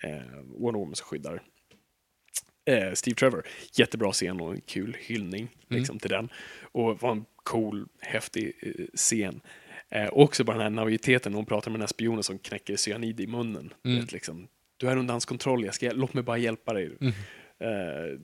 eh, 0.03 0.41
Wonder 0.45 0.81
Woman 0.81 0.95
som 0.95 1.05
skyddar 1.05 1.43
eh, 2.69 2.93
Steve 2.93 3.15
Trevor. 3.15 3.47
Jättebra 3.73 4.13
scen 4.13 4.41
och 4.41 4.53
en 4.53 4.61
kul 4.61 4.97
hyllning 5.01 5.49
liksom, 5.69 5.99
till 5.99 6.11
den. 6.11 6.29
Och 6.63 7.01
var 7.01 7.13
en 7.13 7.25
cool, 7.37 7.89
häftig 8.01 8.53
eh, 8.63 8.87
scen. 8.95 9.41
Eh, 9.91 10.07
och 10.07 10.23
också 10.23 10.45
bara 10.45 10.53
den 10.53 10.63
här 10.63 10.71
naiviteten 10.71 11.33
när 11.33 11.37
hon 11.37 11.47
pratar 11.47 11.71
med 11.71 11.79
den 11.79 11.83
här 11.83 11.87
spionen 11.87 12.23
som 12.23 12.39
knäcker 12.39 12.77
cyanid 12.77 13.21
i 13.21 13.27
munnen. 13.27 13.75
Vet, 13.83 14.13
liksom, 14.13 14.49
du 14.77 14.89
är 14.89 14.97
under 14.97 15.13
hans 15.13 15.25
kontroll, 15.25 15.65
jag 15.65 15.75
ska, 15.75 15.91
låt 15.93 16.15
mig 16.15 16.23
bara 16.23 16.39
hjälpa 16.39 16.73
dig. 16.73 16.97
Eh, 17.61 18.19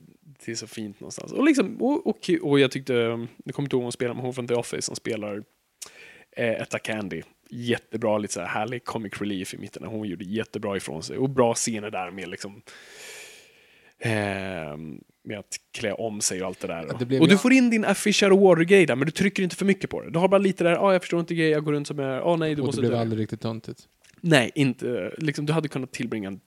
det 0.45 0.51
är 0.51 0.55
så 0.55 0.67
fint 0.67 0.99
någonstans. 0.99 1.31
Och, 1.31 1.43
liksom, 1.43 1.81
och, 1.81 2.07
och, 2.07 2.29
och 2.41 2.59
jag 2.59 2.71
tyckte, 2.71 2.93
nu 3.45 3.53
kommer 3.53 3.65
inte 3.65 3.75
ihåg 3.75 3.83
hon 3.83 3.91
spelar, 3.91 4.13
men 4.13 4.23
hon 4.23 4.33
från 4.33 4.47
The 4.47 4.53
Office 4.53 4.81
som 4.81 4.95
spelar 4.95 5.43
eh, 6.31 6.61
Etta 6.61 6.79
Candy. 6.79 7.21
Jättebra, 7.57 8.17
lite 8.17 8.33
så 8.33 8.39
här 8.39 8.47
härlig 8.47 8.83
comic 8.85 9.13
relief 9.21 9.53
i 9.53 9.57
mitten. 9.57 9.83
Hon 9.83 10.07
gjorde 10.07 10.25
jättebra 10.25 10.77
ifrån 10.77 11.03
sig. 11.03 11.17
Och 11.17 11.29
bra 11.29 11.53
scener 11.53 11.91
där 11.91 12.11
med 12.11 12.29
liksom 12.29 12.61
eh, 13.99 14.77
med 15.23 15.39
att 15.39 15.57
klä 15.77 15.91
om 15.91 16.21
sig 16.21 16.41
och 16.41 16.47
allt 16.47 16.59
det 16.59 16.67
där. 16.67 17.05
det 17.05 17.19
och 17.19 17.27
du 17.27 17.37
får 17.37 17.53
in 17.53 17.69
din 17.69 17.95
Fisher 17.95 18.29
Water-grej 18.29 18.85
där, 18.85 18.95
men 18.95 19.05
du 19.05 19.11
trycker 19.11 19.43
inte 19.43 19.55
för 19.55 19.65
mycket 19.65 19.89
på 19.89 20.01
det. 20.01 20.09
Du 20.09 20.19
har 20.19 20.27
bara 20.27 20.37
lite 20.37 20.63
där, 20.63 20.87
ah, 20.87 20.93
jag 20.93 21.01
förstår 21.01 21.19
inte 21.19 21.35
grejer, 21.35 21.51
jag 21.51 21.63
går 21.63 21.71
runt 21.71 21.87
som 21.87 21.99
jag, 21.99 22.27
ah 22.27 22.35
nej 22.35 22.55
du 22.55 22.61
Och 22.61 22.65
måste 22.65 22.81
det 22.81 22.87
blev 22.87 22.91
dö. 22.97 23.01
aldrig 23.01 23.21
riktigt 23.21 23.41
töntigt. 23.41 23.79
Nej, 24.21 24.51
inte, 24.55 25.11
liksom 25.17 25.45
du 25.45 25.53
hade 25.53 25.67
kunnat 25.67 25.91
tillbringa 25.91 26.39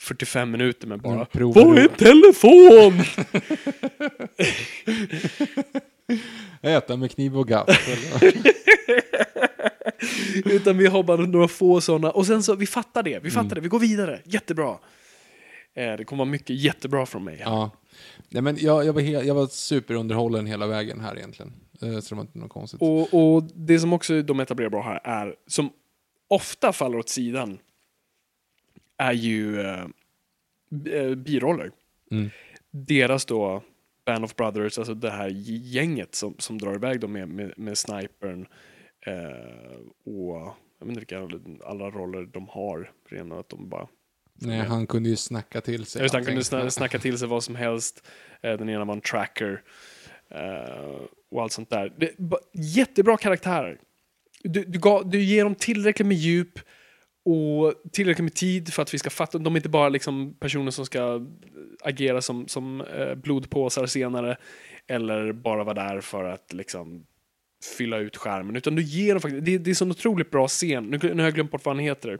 45 0.00 0.50
minuter 0.50 0.86
med 0.86 1.00
bara 1.00 1.26
Vad 1.32 1.78
är 1.78 1.88
telefon? 1.88 3.00
Äta 6.62 6.96
med 6.96 7.10
kniv 7.10 7.38
och 7.38 7.48
gaffel. 7.48 7.98
Utan 10.44 10.78
vi 10.78 10.86
har 10.86 11.02
bara 11.02 11.26
några 11.26 11.48
få 11.48 11.80
sådana. 11.80 12.10
Och 12.10 12.26
sen 12.26 12.42
så, 12.42 12.54
vi 12.54 12.66
fattar 12.66 13.02
det, 13.02 13.18
vi 13.22 13.30
fattar 13.30 13.40
Mm. 13.44 13.54
det, 13.54 13.60
vi 13.60 13.68
går 13.68 13.78
vidare. 13.78 14.20
Jättebra. 14.24 14.78
Eh, 15.74 15.96
det 15.96 16.04
kommer 16.04 16.18
vara 16.24 16.30
mycket 16.30 16.56
jättebra 16.56 17.06
från 17.06 17.24
mig. 17.24 17.36
här. 17.36 17.44
ja. 17.44 17.70
Nej, 18.28 18.42
men 18.42 18.56
jag, 18.60 18.84
jag, 18.86 18.92
var 18.92 19.00
jag 19.02 19.34
var 19.34 19.46
superunderhållen 19.46 20.46
hela 20.46 20.66
vägen 20.66 21.00
här 21.00 21.16
egentligen. 21.18 21.52
Eh, 21.82 21.98
Så 22.00 22.08
det 22.08 22.14
var 22.14 22.22
inte 22.22 22.38
något 22.38 22.50
konstigt. 22.50 22.82
Och, 22.82 23.34
och 23.34 23.42
det 23.54 23.78
som 23.80 23.92
också 23.92 24.22
de 24.22 24.40
etablerar 24.40 24.70
bra 24.70 24.82
här 24.82 25.00
är, 25.04 25.34
som 25.46 25.70
ofta 26.28 26.72
faller 26.72 26.98
åt 26.98 27.08
sidan, 27.08 27.58
är 28.96 29.12
ju 29.12 29.60
eh, 29.60 29.84
eh, 30.92 31.14
biroller. 31.14 31.70
Mm. 32.10 32.30
Deras 32.70 33.24
då 33.24 33.62
Band 34.06 34.24
of 34.24 34.36
Brothers, 34.36 34.78
alltså 34.78 34.94
det 34.94 35.10
här 35.10 35.28
gänget 35.46 36.14
som, 36.14 36.34
som 36.38 36.58
drar 36.58 36.74
iväg 36.74 37.00
då 37.00 37.08
med, 37.08 37.28
med, 37.28 37.52
med 37.56 37.78
snipern 37.78 38.46
eh, 39.06 39.78
och 40.04 40.54
jag 40.78 40.86
vet 40.86 40.98
inte 40.98 41.16
vilka 41.18 41.18
alla 41.66 41.90
roller 41.90 42.22
de 42.32 42.48
har. 42.48 42.90
Redan 43.08 43.32
att 43.32 43.48
de 43.48 43.68
bara 43.68 43.88
Nej, 44.34 44.58
han 44.60 44.86
kunde 44.86 45.08
ju 45.08 45.16
snacka 45.16 45.60
till 45.60 45.84
sig. 45.86 46.02
Just 46.02 46.14
han 46.14 46.24
kunde 46.24 46.40
sna- 46.40 46.68
snacka 46.70 46.98
till 46.98 47.18
sig 47.18 47.28
vad 47.28 47.44
som 47.44 47.54
helst. 47.56 48.06
Eh, 48.42 48.52
Den 48.58 48.68
ena 48.68 48.84
var 48.84 48.94
en 48.94 49.00
tracker. 49.00 49.62
eh, 50.30 51.00
Och 51.30 51.42
allt 51.42 51.52
sånt 51.52 51.70
där. 51.70 51.92
Det, 51.96 52.12
jättebra 52.52 53.16
karaktärer. 53.16 53.78
Du, 54.44 54.64
du, 54.64 54.78
gav, 54.78 55.10
du 55.10 55.22
ger 55.22 55.44
dem 55.44 55.54
tillräckligt 55.54 56.08
med 56.08 56.16
djup 56.16 56.58
och 57.24 57.74
tillräckligt 57.92 58.24
med 58.24 58.34
tid 58.34 58.72
för 58.72 58.82
att 58.82 58.94
vi 58.94 58.98
ska 58.98 59.10
fatta. 59.10 59.38
De 59.38 59.54
är 59.54 59.58
inte 59.58 59.68
bara 59.68 59.88
liksom 59.88 60.34
personer 60.40 60.70
som 60.70 60.86
ska 60.86 61.26
agera 61.80 62.20
som, 62.20 62.48
som 62.48 62.80
eh, 62.80 63.14
blodpåsar 63.14 63.86
senare. 63.86 64.36
Eller 64.86 65.32
bara 65.32 65.64
vara 65.64 65.74
där 65.74 66.00
för 66.00 66.24
att 66.24 66.52
liksom 66.52 67.06
fylla 67.64 67.98
ut 67.98 68.16
skärmen. 68.16 68.56
Utan 68.56 68.74
du 68.74 68.82
ger 68.82 69.14
dem 69.14 69.20
faktiskt, 69.20 69.44
det, 69.44 69.58
det 69.58 69.68
är 69.68 69.72
en 69.72 69.76
sån 69.76 69.90
otroligt 69.90 70.30
bra 70.30 70.48
scen. 70.48 70.84
Nu, 70.84 70.98
nu 71.02 71.14
har 71.14 71.22
jag 71.22 71.34
glömt 71.34 71.50
bort 71.50 71.64
vad 71.64 71.76
han 71.76 71.84
heter. 71.84 72.18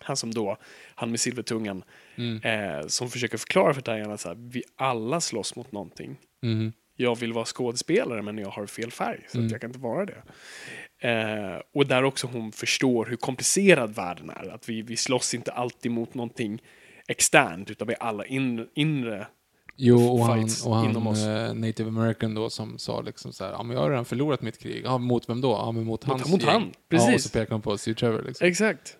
Han 0.00 0.16
som 0.16 0.34
då, 0.34 0.56
han 0.94 1.10
med 1.10 1.20
silvertungan, 1.20 1.84
eh, 2.42 2.86
som 2.86 3.10
försöker 3.10 3.38
förklara 3.38 3.74
för 3.74 3.82
Diana 3.82 4.14
att 4.14 4.38
vi 4.38 4.62
alla 4.76 5.20
slåss 5.20 5.56
mot 5.56 5.72
någonting. 5.72 6.16
Mhm. 6.42 6.72
Jag 6.96 7.18
vill 7.18 7.32
vara 7.32 7.44
skådespelare 7.44 8.22
men 8.22 8.38
jag 8.38 8.48
har 8.48 8.66
fel 8.66 8.90
färg, 8.90 9.24
så 9.28 9.44
att 9.44 9.50
jag 9.50 9.60
kan 9.60 9.70
inte 9.70 9.78
vara 9.78 10.06
det. 10.06 10.22
Eh, 11.08 11.60
och 11.74 11.86
där 11.86 12.04
också 12.04 12.26
hon 12.26 12.52
förstår 12.52 13.06
hur 13.06 13.16
komplicerad 13.16 13.94
världen 13.94 14.30
är. 14.30 14.54
Att 14.54 14.68
vi, 14.68 14.82
vi 14.82 14.96
slåss 14.96 15.34
inte 15.34 15.52
alltid 15.52 15.92
mot 15.92 16.14
någonting 16.14 16.62
externt, 17.08 17.70
utan 17.70 17.88
vi 17.88 17.94
är 17.94 18.02
alla 18.02 18.26
in, 18.26 18.68
inre. 18.74 19.26
Jo, 19.76 20.06
och 20.08 20.24
han, 20.24 20.48
och 20.66 20.76
han 20.76 20.96
eh, 21.06 21.54
native 21.54 21.88
american 21.88 22.34
då 22.34 22.50
som 22.50 22.78
sa 22.78 23.00
liksom 23.00 23.32
så 23.32 23.44
här, 23.44 23.52
ja 23.52 23.62
men 23.62 23.76
jag 23.76 23.82
har 23.82 23.90
redan 23.90 24.04
förlorat 24.04 24.42
mitt 24.42 24.58
krig. 24.58 24.82
Ja, 24.84 24.98
mot 24.98 25.28
vem 25.28 25.40
då? 25.40 25.50
Ja, 25.50 25.72
men 25.72 25.84
mot 25.84 26.04
hans 26.04 26.30
mot 26.30 26.40
gäng. 26.42 26.50
han, 26.50 26.62
Ja, 26.62 26.68
och 26.68 26.88
precis. 26.88 27.22
så 27.24 27.30
pekar 27.30 27.50
han 27.50 27.62
på 27.62 27.78
Steve 27.78 27.94
Trevor 27.94 28.22
liksom. 28.26 28.46
Exakt. 28.46 28.96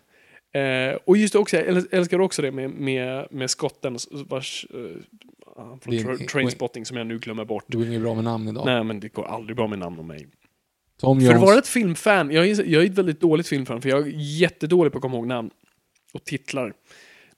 Eh, 0.55 0.99
och 1.07 1.17
just 1.17 1.35
också, 1.35 1.57
jag 1.57 1.67
äl- 1.67 1.89
älskar 1.91 2.19
också 2.21 2.43
det 2.43 2.53
med, 2.53 2.71
med, 2.71 3.27
med 3.31 3.51
skotten 3.51 3.97
vars, 4.29 4.67
eh, 4.71 4.77
från 4.77 5.79
Det 5.87 5.97
är- 5.97 6.05
tra- 6.05 6.27
Trainspotting 6.29 6.87
som 6.87 6.97
jag 6.97 7.07
nu 7.07 7.19
glömmer 7.19 7.45
bort. 7.45 7.65
Det 7.69 7.77
går 7.77 7.87
inget 7.87 8.01
bra 8.03 8.15
med 8.15 8.25
namn 8.25 8.49
idag. 8.49 8.67
Nej, 8.67 8.85
men 8.85 9.01
det 9.01 9.09
går 9.09 9.25
aldrig 9.25 9.57
bra 9.57 9.67
med 9.67 9.79
namn 9.79 9.99
om 9.99 10.07
mig. 10.07 10.27
Tom 11.01 11.21
För 11.21 11.27
att 11.27 11.33
Jones. 11.35 11.47
vara 11.49 11.59
ett 11.59 11.69
filmfan, 11.69 12.31
jag 12.31 12.47
är, 12.49 12.65
jag 12.65 12.83
är 12.83 12.87
ett 12.87 12.99
väldigt 12.99 13.21
dåligt 13.21 13.49
filmfan, 13.49 13.81
för 13.83 13.89
jag 13.89 14.01
är 14.09 14.13
jättedålig 14.41 14.93
på 14.93 14.99
att 14.99 15.03
komma 15.03 15.17
ihåg 15.17 15.27
namn 15.27 15.51
och 16.13 16.25
titlar. 16.25 16.73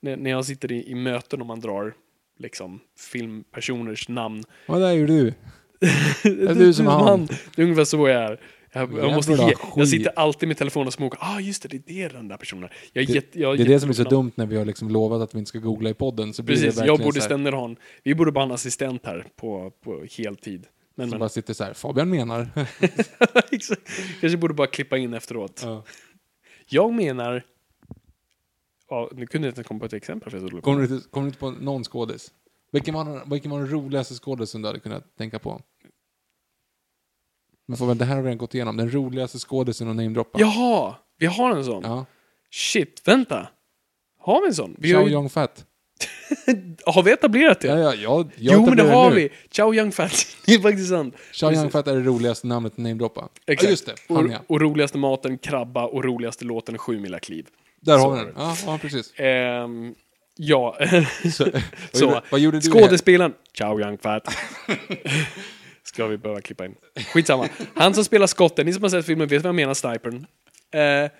När, 0.01 0.16
när 0.16 0.31
jag 0.31 0.44
sitter 0.44 0.73
i, 0.73 0.90
i 0.90 0.94
möten 0.94 1.40
och 1.40 1.47
man 1.47 1.61
drar 1.61 1.94
liksom 2.38 2.81
filmpersoners 2.99 4.09
namn. 4.09 4.44
Vad 4.66 4.81
där 4.81 4.92
gjorde 4.92 5.12
du? 5.12 5.35
det 6.23 6.51
är 6.51 6.55
du 6.55 6.75
som 6.75 6.87
han. 6.87 7.27
Det 7.27 7.62
är 7.62 7.64
ungefär 7.64 7.85
så 7.85 8.09
jag 8.09 8.23
är. 8.23 8.40
Jag, 8.73 8.99
jag, 8.99 9.12
måste 9.12 9.33
ge, 9.33 9.55
jag 9.77 9.88
sitter 9.88 10.12
alltid 10.16 10.49
med 10.49 10.59
telefonen 10.59 10.87
och 10.87 10.92
smokar. 10.92 11.18
Ah, 11.23 11.40
just 11.40 11.62
det, 11.62 11.68
det 11.68 12.03
är 12.03 12.09
det 12.09 12.16
den 12.16 12.29
där 12.29 12.37
personen. 12.37 12.69
Jag 12.92 13.02
är 13.02 13.06
Det, 13.06 13.13
jätte, 13.13 13.40
jag 13.40 13.58
det 13.58 13.63
är 13.63 13.69
det 13.69 13.81
som 13.81 13.88
är 13.90 13.94
så 13.94 14.02
dumt 14.02 14.33
när 14.35 14.46
vi 14.46 14.56
har 14.56 14.65
liksom 14.65 14.88
lovat 14.88 15.23
att 15.23 15.35
vi 15.35 15.38
inte 15.38 15.48
ska 15.48 15.58
googla 15.58 15.90
i 15.90 15.94
podden. 15.94 16.35
Så 16.35 16.42
blir 16.42 16.56
Precis, 16.56 16.81
det 16.81 16.87
jag 16.87 16.98
borde 16.98 17.21
ständigt 17.21 17.54
ha 17.54 17.65
en, 17.65 17.77
vi 18.02 18.15
borde 18.15 18.33
bara 18.33 18.40
ha 18.40 18.46
en 18.46 18.54
assistent 18.54 19.06
här 19.06 19.27
på, 19.37 19.73
på 19.85 20.04
heltid. 20.17 20.67
Men, 20.94 21.06
som 21.06 21.11
men 21.11 21.19
bara 21.19 21.29
sitter 21.29 21.54
så 21.54 21.65
här, 21.65 21.75
Fabian 21.75 22.11
menar. 22.11 22.48
Kanske 24.21 24.37
borde 24.37 24.54
bara 24.54 24.67
klippa 24.67 24.98
in 24.98 25.15
efteråt. 25.15 25.61
Ja. 25.65 25.85
Jag 26.67 26.92
menar... 26.92 27.44
Ja, 28.95 29.09
nu 29.13 29.27
kunde 29.27 29.49
jag 29.49 29.53
inte 29.53 29.63
komma 29.63 29.81
på 29.81 29.87
ett 29.87 29.92
exempel. 29.92 30.31
För 30.31 30.38
jag 30.40 30.51
så 30.51 30.61
Kommer 30.61 30.83
du 30.83 30.95
inte, 30.95 31.09
kommer 31.09 31.25
du 31.25 31.29
inte 31.29 31.38
på 31.38 31.51
någon 31.51 31.85
skådis? 31.85 32.33
Vilken 32.73 32.95
var, 32.95 33.05
den- 33.05 33.31
vilken 33.31 33.51
var 33.51 33.59
den 33.59 33.71
roligaste 33.71 34.15
skådisen 34.15 34.63
du 34.63 34.69
hade 34.69 34.81
kunnat 34.81 35.17
tänka 35.17 35.38
på? 35.38 35.61
Men 37.69 37.77
Fabian, 37.79 37.99
det 37.99 38.05
här 38.05 38.15
har 38.15 38.23
vi 38.23 38.29
redan 38.29 38.38
gått 38.38 38.55
igenom. 38.55 38.77
Den 38.77 38.90
roligaste 38.95 39.38
skådisen 39.38 39.88
och 39.88 39.97
namedroppa. 39.97 40.40
Jaha! 40.40 40.95
Vi 41.19 41.27
har 41.27 41.57
en 41.57 41.65
sån? 41.65 41.83
Ja. 41.83 42.07
Shit, 42.51 43.03
vänta. 43.09 43.49
Har 44.19 44.40
vi 44.40 44.47
en 44.47 44.55
sån? 44.55 44.77
Vi 44.79 44.92
har 44.92 45.03
Chow 45.09 45.23
ju, 45.23 45.29
Fat. 45.29 45.67
Har 46.87 47.03
vi 47.03 47.13
etablerat 47.13 47.61
det? 47.61 47.69
Ja, 47.69 47.79
ja, 47.79 47.95
jag, 47.95 48.21
jag 48.21 48.31
jo, 48.37 48.53
men 48.53 48.65
det 48.77 48.83
etablerar 48.83 48.95
har 48.95 49.11
nu. 49.11 49.17
vi! 49.17 49.31
Ciao 49.51 49.75
Young 49.75 49.92
Fat. 49.92 50.27
det 50.47 50.55
är 50.55 50.59
faktiskt 50.59 50.88
sant. 50.88 51.15
Precis. 51.17 51.42
Young 51.59 51.71
Fat 51.71 51.88
är 51.88 51.95
det 51.95 52.01
roligaste 52.03 52.47
namnet 52.47 52.73
att 52.73 52.79
namedroppa. 52.79 53.29
Exakt. 53.47 53.63
Ja, 53.63 53.71
just 53.71 53.87
det. 53.87 53.95
Och, 54.09 54.17
Han 54.17 54.31
ja. 54.31 54.38
och 54.47 54.61
roligaste 54.61 54.99
maten, 54.99 55.38
krabba, 55.38 55.87
och 55.87 56.05
roligaste 56.05 56.45
låten, 56.45 56.79
Sju 56.79 57.01
mila 57.01 57.19
kliv. 57.19 57.47
Där 57.85 57.98
har 57.98 58.10
vi 58.10 58.18
den. 58.18 58.32
Ja, 58.37 58.56
ja 58.66 58.78
precis. 58.78 59.12
Ehm, 59.16 59.94
ja. 60.37 60.78
Så, 61.32 61.46
Så, 61.92 62.20
vad 62.30 62.40
gjorde 62.40 62.60
du? 62.60 62.70
Skådespelaren, 62.70 63.35
ciao 63.58 63.80
young 63.80 63.98
fat. 63.98 64.37
Ska 65.82 66.06
vi 66.06 66.18
behöva 66.18 66.40
klippa 66.40 66.64
in. 66.64 66.74
Skitsamma. 67.12 67.48
Han 67.74 67.94
som 67.94 68.04
spelar 68.04 68.26
skotten, 68.26 68.66
ni 68.66 68.72
som 68.72 68.82
har 68.82 68.90
sett 68.90 69.06
filmen 69.06 69.28
vet 69.28 69.42
vad 69.42 69.48
jag 69.48 69.54
menar, 69.54 69.74
snipern. 69.74 70.26
Eh, 70.74 71.10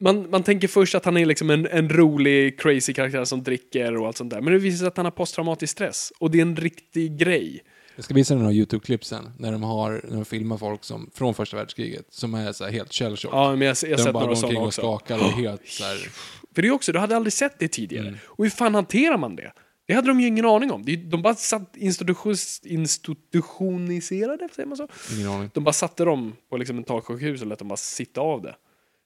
man, 0.00 0.30
man 0.30 0.42
tänker 0.42 0.68
först 0.68 0.94
att 0.94 1.04
han 1.04 1.16
är 1.16 1.26
liksom 1.26 1.50
en, 1.50 1.66
en 1.66 1.88
rolig, 1.88 2.60
crazy 2.60 2.92
karaktär 2.92 3.24
som 3.24 3.42
dricker 3.42 3.96
och 3.96 4.06
allt 4.06 4.16
sånt 4.16 4.30
där. 4.30 4.40
Men 4.40 4.52
det 4.52 4.58
visar 4.58 4.78
sig 4.78 4.88
att 4.88 4.96
han 4.96 5.06
har 5.06 5.10
posttraumatisk 5.10 5.72
stress. 5.72 6.12
Och 6.18 6.30
det 6.30 6.38
är 6.38 6.42
en 6.42 6.56
riktig 6.56 7.16
grej. 7.18 7.62
Jag 7.98 8.04
ska 8.04 8.14
visa 8.14 8.34
dig 8.34 8.42
några 8.42 8.54
YouTube-klipp 8.54 9.04
sen, 9.04 9.30
när 9.38 9.52
de, 9.52 9.62
har, 9.62 10.00
när 10.04 10.16
de 10.16 10.24
filmar 10.24 10.56
folk 10.56 10.84
som, 10.84 11.10
från 11.14 11.34
första 11.34 11.56
världskriget, 11.56 12.06
som 12.10 12.34
är 12.34 12.52
så 12.52 12.64
här 12.64 12.72
helt 12.72 12.92
shellshock. 12.92 13.34
Ja, 13.34 13.56
men 13.56 13.66
jag, 13.68 13.76
jag 13.82 13.90
har 13.90 13.96
de 13.96 14.02
sett 14.02 14.12
bara 14.12 14.26
några 14.26 14.40
går 14.40 14.44
omkring 14.44 14.50
sådana 14.50 14.60
och 14.60 14.66
också. 14.66 14.80
skakar 14.80 15.18
och 15.18 15.24
är 15.24 15.30
helt 15.30 15.68
så 15.68 15.84
här, 15.84 15.96
För 16.54 16.62
det 16.62 16.68
är 16.68 16.72
också, 16.72 16.92
du 16.92 16.98
hade 16.98 17.16
aldrig 17.16 17.32
sett 17.32 17.58
det 17.58 17.68
tidigare. 17.68 18.08
Mm. 18.08 18.18
Och 18.26 18.44
hur 18.44 18.50
fan 18.50 18.74
hanterar 18.74 19.18
man 19.18 19.36
det? 19.36 19.52
Det 19.86 19.94
hade 19.94 20.08
de 20.08 20.20
ju 20.20 20.26
ingen 20.26 20.44
aning 20.44 20.70
om. 20.70 20.84
De 21.10 21.22
bara 21.22 21.34
satt 21.34 21.76
institutions, 21.76 22.60
institutioniserade, 22.64 24.48
säger 24.56 24.66
man 24.66 24.76
så? 24.76 24.88
ingen 25.14 25.28
aning. 25.28 25.50
De 25.54 25.64
bara 25.64 25.72
satte 25.72 26.04
dem 26.04 26.36
på 26.48 26.56
liksom 26.56 26.76
mentalsjukhus 26.76 27.40
och 27.40 27.46
lät 27.46 27.58
dem 27.58 27.68
bara 27.68 27.76
sitta 27.76 28.20
av 28.20 28.42
det. 28.42 28.56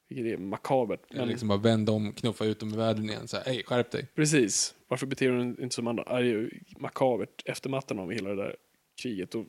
Vilket 0.09 0.38
är 0.38 0.43
makabert. 0.43 1.01
Men... 1.11 1.18
Men 1.18 1.28
Liksom 1.28 1.49
bara 1.49 1.59
vända 1.59 1.93
om, 1.93 2.12
knuffa 2.12 2.45
ut 2.45 2.61
dem 2.61 2.74
i 2.74 2.76
världen 2.76 3.11
igen. 3.11 3.28
Så 3.28 3.36
här, 3.36 3.45
hej, 3.45 3.62
skärp 3.66 3.90
dig. 3.90 4.09
precis. 4.14 4.74
Varför 4.88 5.07
beter 5.07 5.28
du 5.28 5.38
dig 5.38 5.62
inte 5.62 5.74
som 5.74 5.86
andra? 5.86 6.05
Det 6.05 6.11
är 6.11 6.22
ju 6.22 6.51
makabert. 6.78 7.43
Eftermatten 7.45 7.99
av 7.99 8.12
hela 8.12 8.30
det 8.30 8.36
där 8.36 8.57
kriget 9.03 9.34
och 9.34 9.47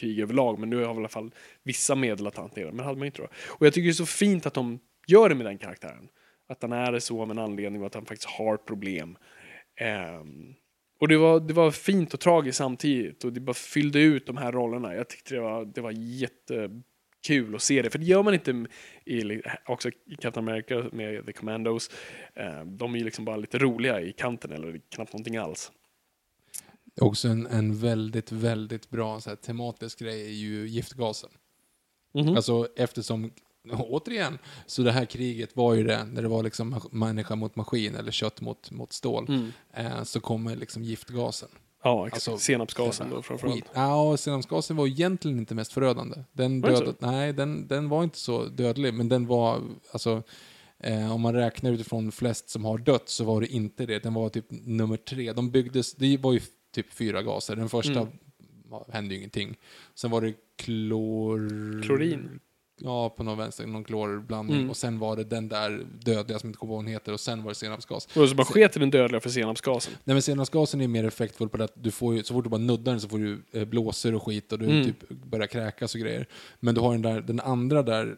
krig 0.00 0.20
överlag. 0.20 0.58
Men 0.58 0.70
nu 0.70 0.76
har 0.76 0.94
vi 0.94 0.96
i 0.96 0.98
alla 0.98 1.08
fall 1.08 1.30
vissa 1.62 1.94
medel 1.94 2.26
att 2.26 2.36
hantera. 2.36 2.66
Men 2.66 2.76
det 2.76 2.84
hade 2.84 2.98
man 2.98 3.06
inte 3.06 3.22
då. 3.22 3.28
Och 3.48 3.66
jag 3.66 3.74
tycker 3.74 3.84
det 3.84 3.90
är 3.90 3.92
så 3.92 4.06
fint 4.06 4.46
att 4.46 4.54
de 4.54 4.78
gör 5.06 5.28
det 5.28 5.34
med 5.34 5.46
den 5.46 5.58
karaktären. 5.58 6.08
Att 6.48 6.62
han 6.62 6.72
är 6.72 6.98
så 6.98 7.22
av 7.22 7.30
en 7.30 7.38
anledning 7.38 7.80
och 7.80 7.86
att 7.86 7.94
han 7.94 8.06
faktiskt 8.06 8.28
har 8.28 8.56
problem. 8.56 9.18
Um, 10.20 10.54
och 11.00 11.08
det 11.08 11.16
var, 11.16 11.40
det 11.40 11.54
var 11.54 11.70
fint 11.70 12.14
och 12.14 12.20
tragiskt 12.20 12.58
samtidigt 12.58 13.24
och 13.24 13.32
det 13.32 13.40
bara 13.40 13.54
fyllde 13.54 14.00
ut 14.00 14.26
de 14.26 14.36
här 14.36 14.52
rollerna. 14.52 14.94
Jag 14.94 15.08
tyckte 15.08 15.34
det 15.34 15.40
var, 15.40 15.64
det 15.64 15.80
var 15.80 15.90
jättekul 15.90 17.54
att 17.54 17.62
se 17.62 17.82
det, 17.82 17.90
för 17.90 17.98
det 17.98 18.04
gör 18.04 18.22
man 18.22 18.34
inte 18.34 18.66
i, 19.04 19.42
också 19.66 19.88
i 19.88 20.16
Captain 20.20 20.48
America 20.48 20.84
med 20.92 21.26
The 21.26 21.32
Commandos. 21.32 21.90
Um, 22.34 22.76
de 22.76 22.94
är 22.94 22.98
ju 22.98 23.04
liksom 23.04 23.24
bara 23.24 23.36
lite 23.36 23.58
roliga 23.58 24.00
i 24.00 24.12
kanten 24.12 24.52
eller 24.52 24.80
knappt 24.94 25.12
någonting 25.12 25.36
alls. 25.36 25.72
Också 27.00 27.28
en, 27.28 27.46
en 27.46 27.76
väldigt, 27.78 28.32
väldigt 28.32 28.90
bra 28.90 29.20
så 29.20 29.30
här, 29.30 29.36
tematisk 29.36 29.98
grej 29.98 30.26
är 30.26 30.30
ju 30.34 30.68
giftgasen. 30.68 31.30
Mhm. 32.14 32.36
Alltså 32.36 32.68
eftersom, 32.76 33.30
återigen, 33.72 34.38
så 34.66 34.82
det 34.82 34.92
här 34.92 35.04
kriget 35.04 35.56
var 35.56 35.74
ju 35.74 35.84
det, 35.84 36.04
när 36.04 36.22
det 36.22 36.28
var 36.28 36.42
liksom 36.42 36.80
människa 36.92 37.34
mot 37.36 37.56
maskin 37.56 37.94
eller 37.94 38.10
kött 38.12 38.40
mot, 38.40 38.70
mot 38.70 38.92
stål, 38.92 39.26
Mm. 39.28 39.52
eh, 39.74 40.02
så 40.02 40.20
kommer 40.20 40.56
liksom 40.56 40.82
giftgasen. 40.84 41.48
Ja, 41.84 42.06
exakt. 42.06 42.28
Alltså, 42.28 42.44
Senapsgasen 42.44 43.10
då 43.10 43.22
framförallt. 43.22 43.64
Ja, 43.74 44.16
senapsgasen 44.16 44.76
var 44.76 44.86
egentligen 44.86 45.38
inte 45.38 45.54
mest 45.54 45.72
förödande. 45.72 46.16
Den 46.32 46.60
Var 46.60 46.70
dödade, 46.70 46.94
nej, 46.98 47.32
den, 47.32 47.66
den 47.68 47.88
var 47.88 48.04
inte 48.04 48.18
så 48.18 48.44
dödlig, 48.44 48.94
men 48.94 49.08
den 49.08 49.26
var, 49.26 49.62
alltså, 49.92 50.22
eh, 50.78 51.12
om 51.14 51.20
man 51.20 51.34
räknar 51.34 51.70
utifrån 51.72 52.12
flest 52.12 52.48
som 52.50 52.64
har 52.64 52.78
dött 52.78 53.08
så 53.08 53.24
var 53.24 53.40
det 53.40 53.46
inte 53.46 53.86
det. 53.86 54.02
Den 54.02 54.14
var 54.14 54.28
typ 54.28 54.46
nummer 54.50 54.96
tre. 54.96 55.32
De 55.32 55.50
byggdes, 55.50 55.94
det 55.94 56.16
var 56.16 56.32
ju 56.32 56.40
typ 56.82 56.92
fyra 56.92 57.22
gaser. 57.22 57.56
Den 57.56 57.68
första 57.68 58.00
Mm. 58.00 58.08
hände 58.88 59.14
ju 59.14 59.18
ingenting. 59.18 59.56
Sen 59.94 60.10
var 60.10 60.20
det 60.20 60.34
klor... 60.56 61.82
Klorin. 61.82 62.40
Ja, 62.80 63.10
på 63.10 63.22
någon 63.22 63.38
vänster, 63.38 63.66
någon 63.66 63.84
klorblandning. 63.84 64.56
Mm. 64.56 64.70
Och 64.70 64.76
sen 64.76 64.98
var 64.98 65.16
det 65.16 65.24
den 65.24 65.48
där 65.48 65.86
dödliga 66.00 66.38
som 66.38 66.48
inte 66.48 66.58
kommer 66.58 66.72
ihåg 66.72 66.76
vad 66.78 66.84
hon 66.84 66.92
heter 66.92 67.12
och 67.12 67.20
sen 67.20 67.42
var 67.42 67.50
det 67.50 67.54
senapsgas. 67.54 68.06
Och 68.16 68.28
så 68.28 68.34
bara 68.34 68.44
sket 68.44 68.76
i 68.76 68.80
den 68.80 68.90
dödliga 68.90 69.20
för 69.20 69.30
senapsgasen. 69.30 69.94
Nej 70.04 70.14
men 70.14 70.22
senapsgasen 70.22 70.80
är 70.80 70.88
mer 70.88 71.04
effektfull 71.04 71.48
på 71.48 71.56
det 71.56 71.64
att 71.64 71.72
du 71.74 71.90
får 71.90 72.14
ju, 72.14 72.22
så 72.22 72.34
fort 72.34 72.44
du 72.44 72.50
bara 72.50 72.60
nuddar 72.60 72.92
den 72.92 73.00
så 73.00 73.08
får 73.08 73.18
du 73.18 73.42
eh, 73.52 73.64
blåsor 73.64 74.14
och 74.14 74.22
skit 74.26 74.52
och 74.52 74.58
du 74.58 74.64
Mm. 74.66 74.84
typ 74.84 75.08
börjar 75.08 75.46
kräkas 75.46 75.94
och 75.94 76.00
grejer. 76.00 76.26
Men 76.60 76.74
du 76.74 76.80
har 76.80 76.92
den 76.92 77.02
där, 77.02 77.20
den 77.20 77.40
andra 77.40 77.82
där 77.82 78.16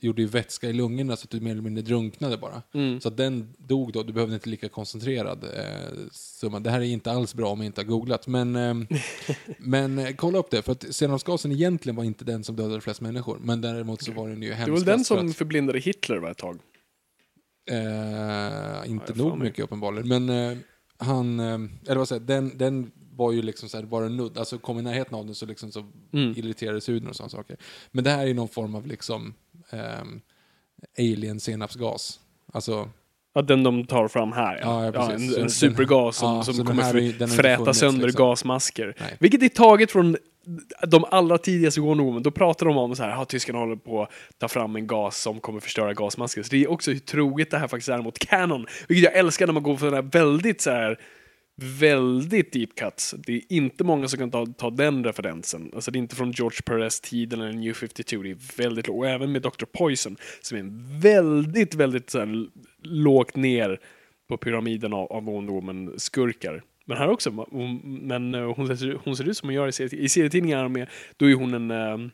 gjorde 0.00 0.22
ju 0.22 0.28
vätska 0.28 0.68
i 0.68 0.72
lungorna 0.72 1.16
så 1.16 1.24
att 1.24 1.30
du 1.30 1.40
mer 1.40 1.50
eller 1.50 1.62
mindre 1.62 1.82
drunknade 1.82 2.36
bara. 2.36 2.62
Mm. 2.74 3.00
Så 3.00 3.08
att 3.08 3.16
den 3.16 3.54
dog 3.58 3.92
då, 3.92 4.02
du 4.02 4.12
behövde 4.12 4.34
inte 4.34 4.48
lika 4.48 4.68
koncentrerad 4.68 5.44
eh, 5.44 5.92
summa. 6.12 6.60
Det 6.60 6.70
här 6.70 6.80
är 6.80 6.84
inte 6.84 7.10
alls 7.12 7.34
bra 7.34 7.48
om 7.50 7.58
jag 7.58 7.66
inte 7.66 7.80
har 7.80 7.86
googlat. 7.86 8.26
Men, 8.26 8.56
eh, 8.56 8.74
men 9.58 9.98
eh, 9.98 10.14
kolla 10.14 10.38
upp 10.38 10.50
det, 10.50 10.62
för 10.62 10.72
att 10.72 10.94
senapsgasen 10.94 11.52
egentligen 11.52 11.96
var 11.96 12.04
inte 12.04 12.24
den 12.24 12.44
som 12.44 12.56
dödade 12.56 12.80
flest 12.80 13.00
människor. 13.00 13.38
Men 13.42 13.60
däremot 13.60 14.02
så 14.02 14.12
var 14.12 14.28
den 14.28 14.42
ju 14.42 14.48
Det 14.48 14.54
hemskast. 14.54 14.70
var 14.70 14.76
väl 14.86 14.96
den 14.96 15.04
för 15.04 15.16
som 15.16 15.28
att- 15.30 15.36
förblindade 15.36 15.78
Hitler 15.78 16.16
var 16.16 16.30
ett 16.30 16.38
tag. 16.38 16.58
Eh, 17.70 18.90
inte 18.90 19.04
jag 19.12 19.16
nog 19.16 19.38
mycket 19.38 19.64
uppenbarligen. 19.64 20.08
Men 20.08 20.28
eh, 20.52 20.58
han, 20.98 21.40
eh, 21.40 21.58
eller 21.86 21.96
vad 21.96 22.08
säger 22.08 22.20
den, 22.22 22.58
den 22.58 22.90
var 23.12 23.32
ju 23.32 23.42
liksom 23.42 23.68
såhär, 23.68 23.84
bara 23.84 24.08
nudd. 24.08 24.38
Alltså 24.38 24.58
kom 24.58 24.78
i 24.78 24.82
närheten 24.82 25.14
av 25.14 25.26
den 25.26 25.34
så 25.34 25.46
liksom 25.46 25.72
så 25.72 25.84
Mm. 26.12 26.30
irriterades 26.36 26.88
huden 26.88 27.08
och 27.08 27.16
sådana 27.16 27.28
saker. 27.30 27.56
Men 27.92 28.04
det 28.04 28.10
här 28.10 28.26
är 28.26 28.34
någon 28.34 28.48
form 28.48 28.74
av 28.74 28.86
liksom 28.86 29.34
ehm, 29.70 30.20
alien 30.98 31.40
senapsgas. 31.40 32.20
Alltså, 32.52 32.88
Ja, 33.36 33.42
den 33.42 33.62
de 33.62 33.86
tar 33.86 34.08
fram 34.08 34.32
här. 34.32 34.58
Ja, 34.62 34.84
ja, 34.84 34.90
Ja, 34.94 35.12
en, 35.12 35.34
en 35.34 35.50
supergas 35.50 36.16
som, 36.16 36.44
som 36.44 36.66
kommer 36.66 36.82
här 36.82 36.96
är 36.96 37.26
fräta 37.26 37.74
sönder 37.74 38.06
liksom. 38.06 38.26
gasmasker. 38.26 38.94
Nej. 39.00 39.16
Vilket 39.20 39.42
är 39.42 39.48
taget 39.48 39.90
från 39.90 40.16
de 40.86 41.04
allra 41.10 41.38
tidigaste 41.38 41.80
Wonder 41.80 42.04
Woman. 42.04 42.22
Då 42.22 42.30
pratar 42.30 42.66
de 42.66 42.76
om 42.76 42.96
så 42.96 43.02
här, 43.02 43.10
ja, 43.10 43.24
tyskarna 43.24 43.58
håller 43.58 43.76
på 43.76 44.02
att 44.02 44.10
ta 44.38 44.48
fram 44.48 44.76
en 44.76 44.86
gas 44.86 45.20
som 45.20 45.40
kommer 45.40 45.60
förstöra 45.60 45.94
gasmasker. 45.94 46.42
Så 46.42 46.48
det 46.50 46.62
är 46.62 46.70
också 46.70 46.90
hur 46.90 46.98
troget 46.98 47.50
det 47.50 47.58
här 47.58 47.68
faktiskt 47.68 47.88
är 47.88 48.02
mot 48.02 48.18
Canon. 48.18 48.66
Vilket 48.88 49.04
jag 49.04 49.18
älskar 49.18 49.46
när 49.46 49.54
man 49.54 49.62
går 49.62 49.76
för 49.76 49.86
den 49.86 49.94
här 49.94 50.02
väldigt 50.02 50.60
så 50.60 50.70
här 50.70 50.98
väldigt 51.62 52.52
deep 52.52 52.74
cuts. 52.74 53.14
Det 53.18 53.32
är 53.32 53.42
inte 53.48 53.84
många 53.84 54.08
som 54.08 54.18
kan 54.18 54.30
ta, 54.30 54.46
ta 54.46 54.70
den 54.70 55.04
referensen. 55.04 55.70
Alltså 55.74 55.90
det 55.90 55.96
är 55.96 56.00
inte 56.00 56.16
från 56.16 56.30
George 56.32 56.58
Perez-tiden 56.64 57.40
eller 57.40 57.52
New 57.52 57.72
52. 57.74 58.22
Det 58.22 58.30
är 58.30 58.56
väldigt 58.62 58.88
lågt. 58.88 58.98
Och 58.98 59.06
även 59.08 59.32
med 59.32 59.42
Dr. 59.42 59.64
Poison 59.72 60.16
som 60.40 60.56
är 60.56 60.60
en 60.60 61.00
väldigt, 61.00 61.74
väldigt 61.74 62.10
så 62.10 62.18
här, 62.18 62.46
lågt 62.82 63.36
ner 63.36 63.80
på 64.28 64.36
pyramiden 64.36 64.92
av, 64.92 65.12
av 65.12 65.24
Wonder 65.24 65.52
Woman-skurkar. 65.52 66.62
Men 66.86 66.96
här 66.96 67.08
också, 67.08 67.46
hon, 67.50 67.80
men 68.02 68.34
eh, 68.34 68.54
hon, 68.54 68.78
ser- 68.78 68.98
hon 69.04 69.16
ser 69.16 69.28
ut 69.28 69.36
som 69.36 69.48
hon 69.48 69.54
gör 69.54 69.68
i, 69.68 69.72
serietidningar. 69.72 70.04
i 70.04 70.08
serietidningar 70.08 70.68
med, 70.68 70.88
då 71.16 71.30
är 71.30 71.34
hon 71.34 71.54
en 71.54 71.70
eh, 71.70 72.10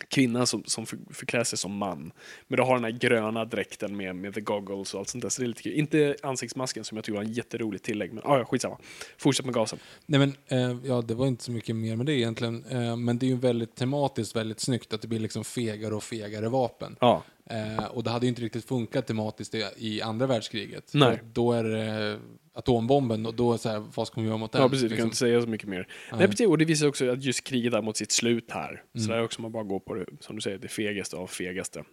eh, 0.00 0.06
kvinna 0.08 0.46
som, 0.46 0.64
som 0.64 0.86
för, 0.86 0.98
förklär 1.10 1.44
sig 1.44 1.58
som 1.58 1.76
man. 1.76 2.12
Men 2.48 2.56
då 2.56 2.64
har 2.64 2.74
den 2.74 2.84
här 2.84 2.90
gröna 2.90 3.44
dräkten 3.44 3.96
med, 3.96 4.16
med 4.16 4.34
the 4.34 4.40
goggles 4.40 4.94
och 4.94 5.00
allt 5.00 5.08
sånt 5.08 5.22
där. 5.22 5.28
Så 5.28 5.42
det 5.42 5.46
är 5.46 5.48
lite 5.48 5.62
kul. 5.62 5.72
Inte 5.72 6.16
ansiktsmasken 6.22 6.84
som 6.84 6.96
jag 6.96 7.04
tycker 7.04 7.16
var 7.16 7.24
en 7.24 7.32
jätteroligt 7.32 7.84
tillägg. 7.84 8.12
Men 8.12 8.22
ah, 8.26 8.38
ja, 8.38 8.44
skitsamma. 8.44 8.78
Fortsätt 9.18 9.46
med 9.46 9.54
gasen. 9.54 9.78
nej 10.06 10.20
men, 10.20 10.34
eh, 10.48 10.78
ja 10.84 11.02
det 11.02 11.14
var 11.14 11.26
inte 11.26 11.44
så 11.44 11.52
mycket 11.52 11.76
mer 11.76 11.96
med 11.96 12.06
det 12.06 12.12
egentligen. 12.12 12.64
Eh, 12.64 12.96
men 12.96 13.18
det 13.18 13.26
är 13.26 13.30
ju 13.30 13.36
väldigt 13.36 13.74
tematiskt 13.74 14.36
väldigt 14.36 14.60
snyggt 14.60 14.92
att 14.92 15.02
det 15.02 15.08
blir 15.08 15.20
liksom 15.20 15.44
fegare 15.44 15.94
och 15.94 16.04
fegare 16.04 16.48
vapen. 16.48 16.96
Ja. 17.00 17.22
Eh, 17.50 17.84
och 17.84 18.04
det 18.04 18.10
hade 18.10 18.26
ju 18.26 18.28
inte 18.28 18.42
riktigt 18.42 18.64
funkat 18.64 19.06
tematiskt 19.06 19.54
i, 19.76 20.02
andra 20.02 20.26
världskriget. 20.26 20.90
Nej. 20.94 21.20
Då 21.32 21.52
är 21.52 21.64
det 21.64 22.18
atombomben 22.54 23.26
och 23.26 23.34
då 23.34 23.52
är 23.52 23.56
så 23.56 23.68
här, 23.68 23.84
vad 23.94 24.06
ska 24.06 24.20
vi 24.20 24.26
göra 24.26 24.36
mot 24.36 24.52
den? 24.52 24.62
Ja, 24.62 24.68
precis. 24.68 24.82
Du 24.82 24.88
kan 24.88 24.94
Liksom. 24.94 25.06
inte 25.06 25.16
säga 25.16 25.42
så 25.42 25.48
mycket 25.48 25.68
mer. 25.68 25.88
Nej, 26.12 26.28
precis. 26.28 26.46
Och 26.46 26.58
det 26.58 26.64
visar 26.64 26.86
också 26.86 27.10
att 27.10 27.24
just 27.24 27.44
kriget 27.44 27.74
är 27.74 27.82
mot 27.82 27.96
sitt 27.96 28.12
slut 28.12 28.50
här. 28.50 28.82
Så 28.98 29.08
det 29.10 29.16
är 29.16 29.22
också 29.22 29.42
man 29.42 29.52
bara 29.52 29.64
går 29.64 29.80
på 29.80 29.94
det, 29.94 30.06
som 30.20 30.36
du 30.36 30.42
säger, 30.42 30.58
det 30.58 30.68
fegaste 30.68 31.16
av 31.16 31.26
fegaste. 31.26 31.84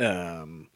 Ehm, 0.00 0.66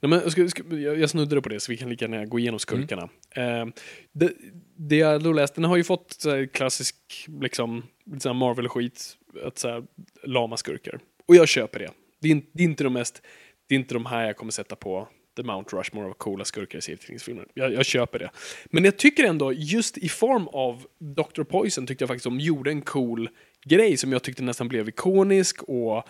nej, 0.00 0.10
men, 0.10 0.30
ska, 0.30 0.48
jag, 0.70 0.98
jag 0.98 1.10
snuddade 1.10 1.42
på 1.42 1.48
det 1.48 1.60
så 1.60 1.72
vi 1.72 1.76
kan 1.78 1.88
lika 1.88 2.04
gärna 2.04 2.24
gå 2.26 2.38
igenom 2.38 2.58
skurkarna. 2.58 3.08
Ehm, 3.34 3.72
det, 4.12 4.32
det 4.76 4.96
jag 4.96 5.22
då 5.22 5.32
läst, 5.32 5.54
den 5.54 5.64
har 5.64 5.76
ju 5.76 5.84
fått 5.84 6.12
så 6.12 6.30
här, 6.30 6.46
klassisk 6.46 6.96
liksom, 7.40 7.82
så 8.18 8.34
Marvel-skit, 8.34 9.16
att 9.44 9.58
så 9.58 9.68
här, 9.68 9.84
lama 10.22 10.56
skurkar. 10.56 10.98
Och 11.26 11.36
jag 11.36 11.48
köper 11.48 11.78
det. 11.78 11.90
Det 12.20 12.28
är, 12.28 12.32
inte- 12.32 12.48
det 12.52 12.62
är 12.62 12.64
inte 12.64 12.84
de 12.84 12.92
mest, 12.92 13.22
det 13.68 13.74
är 13.74 13.78
inte 13.78 13.94
de 13.94 14.06
här 14.06 14.26
jag 14.26 14.36
kommer 14.36 14.52
sätta 14.52 14.76
på 14.76 15.08
The 15.36 15.42
Mount 15.42 15.76
Rushmore 15.76 16.06
av 16.06 16.12
coola 16.12 16.44
skurkar 16.44 16.78
i 16.78 16.82
serietidningsfilmer. 16.82 17.46
Jag, 17.54 17.72
jag 17.72 17.84
köper 17.86 18.18
det. 18.18 18.30
Men 18.70 18.84
jag 18.84 18.96
tycker 18.96 19.24
ändå, 19.24 19.52
just 19.52 19.98
i 19.98 20.08
form 20.08 20.48
av 20.48 20.86
Dr. 20.98 21.42
Poison 21.42 21.86
tyckte 21.86 22.02
jag 22.02 22.08
faktiskt 22.08 22.24
de 22.24 22.40
gjorde 22.40 22.70
en 22.70 22.82
cool 22.82 23.28
grej 23.66 23.96
som 23.96 24.12
jag 24.12 24.22
tyckte 24.22 24.42
nästan 24.42 24.68
blev 24.68 24.88
ikonisk 24.88 25.62
och 25.62 26.08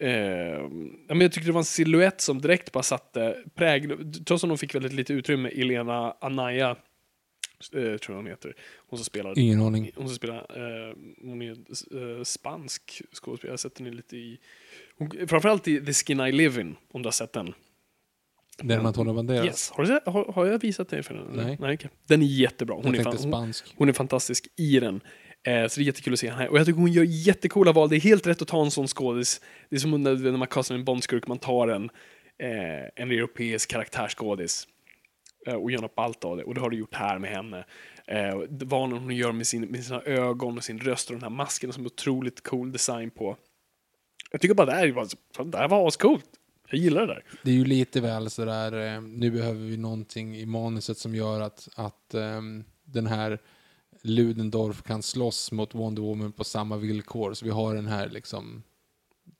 Eh, 0.00 0.10
jag 1.08 1.32
tyckte 1.32 1.40
det 1.48 1.52
var 1.52 1.60
en 1.60 1.64
silhuett 1.64 2.20
som 2.20 2.40
direkt 2.40 2.72
bara 2.72 2.82
satte 2.82 3.36
prägel. 3.54 4.12
Trots 4.26 4.44
att 4.44 4.50
de 4.50 4.58
fick 4.58 4.74
väldigt 4.74 4.92
lite 4.92 5.12
utrymme, 5.12 5.48
Elena 5.48 6.14
Anaya, 6.20 6.76
tror 7.72 8.00
jag 8.06 8.14
hon 8.14 8.26
heter. 8.26 8.54
Hon 8.88 8.98
som 8.98 9.04
spelar 9.04 9.38
Ingen 9.38 9.60
aning. 9.60 9.90
hon 9.96 10.08
som 10.08 10.16
spelar, 10.16 10.36
eh, 10.36 10.94
hon 11.22 11.42
är 11.42 11.50
eh, 11.50 12.22
spansk 12.22 13.02
skådespelare, 13.12 13.48
jag 13.48 13.52
har 13.52 13.56
sett 13.56 13.78
henne 13.78 13.90
lite 13.90 14.16
i, 14.16 14.38
hon, 14.98 15.28
framförallt 15.28 15.68
i 15.68 15.84
The 15.84 15.92
Skin 15.92 16.20
I 16.20 16.32
Live 16.32 16.60
In, 16.60 16.76
om 16.92 17.02
du 17.02 17.06
har 17.06 17.12
sett 17.12 17.32
den. 17.32 17.54
Den 18.62 18.86
Antonio 18.86 19.14
Banderas. 19.14 19.46
Yes. 19.46 19.70
Har, 19.70 19.84
du, 19.84 20.10
har, 20.10 20.32
har 20.32 20.46
jag 20.46 20.62
visat 20.62 20.88
dig 20.88 21.02
för 21.02 21.14
den? 21.14 21.26
Nej. 21.32 21.56
Nej 21.60 21.74
okej. 21.74 21.90
Den 22.06 22.22
är 22.22 22.26
jättebra. 22.26 22.76
Hon 22.82 22.94
är, 22.94 23.02
fan, 23.02 23.32
hon, 23.32 23.52
hon 23.76 23.88
är 23.88 23.92
fantastisk 23.92 24.48
i 24.56 24.80
den. 24.80 25.00
Eh, 25.42 25.68
så 25.68 25.80
det 25.80 25.84
är 25.84 25.86
jättekul 25.86 26.12
att 26.12 26.18
se 26.18 26.30
henne. 26.30 26.48
Och 26.48 26.58
jag 26.58 26.66
tycker 26.66 26.80
hon 26.80 26.92
gör 26.92 27.04
jättecoola 27.04 27.72
val. 27.72 27.88
Det 27.88 27.96
är 27.96 28.00
helt 28.00 28.26
rätt 28.26 28.42
att 28.42 28.48
ta 28.48 28.64
en 28.64 28.70
sån 28.70 28.88
skådis. 28.88 29.40
Det 29.68 29.76
är 29.76 29.80
som 29.80 30.02
när, 30.02 30.36
man 30.36 30.48
kastar 30.48 30.74
en 30.74 30.84
Bondskurk, 30.84 31.26
man 31.26 31.38
tar 31.38 31.68
en, 31.68 31.84
eh, 32.38 33.02
en 33.02 33.10
europeisk 33.10 33.70
karaktärsskådis 33.70 34.66
eh, 34.66 34.77
Eh, 35.46 35.54
och 35.54 35.70
gör 35.70 35.82
något 35.82 35.94
ballt 35.94 36.24
av 36.24 36.36
det. 36.36 36.44
Och 36.44 36.54
det 36.54 36.60
har 36.60 36.70
du 36.70 36.76
gjort 36.76 36.94
här 36.94 37.18
med 37.18 37.30
henne. 37.30 37.64
Eh, 38.06 38.38
det 38.38 38.76
hon 38.76 39.10
gör 39.10 39.32
med, 39.32 39.46
sin, 39.46 39.62
med 39.62 39.84
sina 39.84 40.02
ögon 40.02 40.58
och 40.58 40.64
sin 40.64 40.78
röst 40.78 41.10
och 41.10 41.16
den 41.16 41.22
här 41.22 41.30
masken 41.30 41.72
som 41.72 41.84
är 41.84 41.86
otroligt 41.86 42.42
cool 42.42 42.72
design 42.72 43.10
på. 43.10 43.36
Jag 44.30 44.40
tycker 44.40 44.54
bara 44.54 44.66
det 44.66 44.72
här 44.72 44.92
var, 44.92 45.08
det 45.44 45.58
här 45.58 45.68
var 45.68 45.88
ascoolt. 45.88 46.26
Jag 46.70 46.80
gillar 46.80 47.00
det 47.00 47.06
där. 47.06 47.24
Det 47.42 47.50
är 47.50 47.54
ju 47.54 47.64
lite 47.64 48.00
väl 48.00 48.30
sådär, 48.30 48.94
eh, 48.94 49.02
nu 49.02 49.30
behöver 49.30 49.60
vi 49.60 49.76
någonting 49.76 50.36
i 50.36 50.46
manuset 50.46 50.98
som 50.98 51.14
gör 51.14 51.40
att, 51.40 51.68
att 51.74 52.14
um, 52.14 52.64
den 52.84 53.06
här 53.06 53.38
Ludendorff 54.02 54.82
kan 54.82 55.02
slåss 55.02 55.52
mot 55.52 55.74
Wonder 55.74 56.02
Woman 56.02 56.32
på 56.32 56.44
samma 56.44 56.76
villkor. 56.76 57.34
Så 57.34 57.44
vi 57.44 57.50
har 57.50 57.74
den 57.74 57.86
här 57.86 58.08
liksom, 58.08 58.62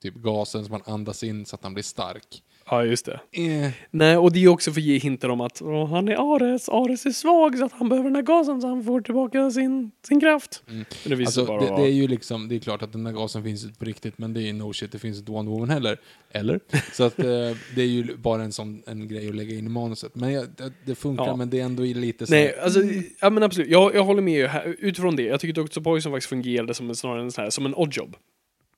typ 0.02 0.14
gasen 0.14 0.64
som 0.64 0.72
man 0.72 0.94
andas 0.94 1.22
in 1.22 1.46
så 1.46 1.56
att 1.56 1.62
han 1.62 1.74
blir 1.74 1.84
stark. 1.84 2.42
Ja, 2.70 2.84
just 2.84 3.06
det. 3.06 3.20
Eh, 3.32 3.70
Nej, 3.90 4.16
och 4.16 4.32
det 4.32 4.44
är 4.44 4.48
också 4.48 4.72
för 4.72 4.80
att 4.80 4.84
ge 4.84 4.98
hintar 4.98 5.28
om 5.28 5.40
att 5.40 5.62
åh, 5.62 5.90
han 5.90 6.08
är 6.08 6.34
Ares, 6.34 6.68
Ares 6.68 7.06
är 7.06 7.10
svag 7.10 7.58
så 7.58 7.64
att 7.64 7.72
han 7.72 7.88
behöver 7.88 8.08
den 8.08 8.16
här 8.16 8.22
gasen 8.22 8.60
så 8.60 8.68
han 8.68 8.84
får 8.84 9.00
tillbaka 9.00 9.50
sin, 9.50 9.90
sin 10.08 10.20
kraft. 10.20 10.62
Men 10.66 10.84
det 11.04 11.14
alltså, 11.14 11.44
bara 11.44 11.60
det, 11.60 11.82
det 11.82 11.88
är 11.88 11.92
ju 11.92 12.08
liksom, 12.08 12.48
det 12.48 12.54
är 12.54 12.58
klart 12.58 12.82
att 12.82 12.92
den 12.92 13.06
här 13.06 13.12
gasen 13.12 13.44
finns 13.44 13.64
inte 13.64 13.78
på 13.78 13.84
riktigt, 13.84 14.18
men 14.18 14.34
det 14.34 14.42
är 14.42 14.46
ju 14.46 14.52
no 14.52 14.72
shit, 14.72 14.92
det 14.92 14.98
finns 14.98 15.18
inte 15.18 15.32
Wonder 15.32 15.52
Woman 15.52 15.70
heller. 15.70 15.98
Eller? 16.32 16.60
Så 16.92 17.04
att 17.04 17.18
eh, 17.18 17.26
det 17.74 17.82
är 17.82 17.86
ju 17.86 18.16
bara 18.16 18.42
en 18.42 18.52
sån 18.52 18.82
en 18.86 19.08
grej 19.08 19.28
att 19.28 19.34
lägga 19.34 19.54
in 19.58 19.66
i 19.66 19.68
manuset. 19.68 20.14
Men 20.14 20.32
jag, 20.32 20.44
det, 20.56 20.72
det 20.86 20.94
funkar, 20.94 21.26
Ja. 21.26 21.36
men 21.36 21.50
det 21.50 21.60
är 21.60 21.64
ändå 21.64 21.82
lite 21.82 22.26
så 22.26 22.32
Nej, 22.32 22.58
alltså, 22.62 22.80
ja 23.20 23.30
men 23.30 23.42
absolut. 23.42 23.70
Jag, 23.70 23.94
jag 23.94 24.04
håller 24.04 24.22
med 24.22 24.48
här, 24.48 24.76
utifrån 24.78 25.16
det. 25.16 25.22
Jag 25.22 25.40
tycker 25.40 25.62
Dr. 25.62 25.80
Poison 25.80 26.12
faktiskt 26.12 26.28
fungerade 26.28 26.74
som 26.74 26.88
en, 26.88 26.96
snarare 26.96 27.22
en 27.22 27.32
sån 27.32 27.44
här, 27.44 27.50
som 27.50 27.66
en 27.66 27.74
oddjob. 27.74 28.16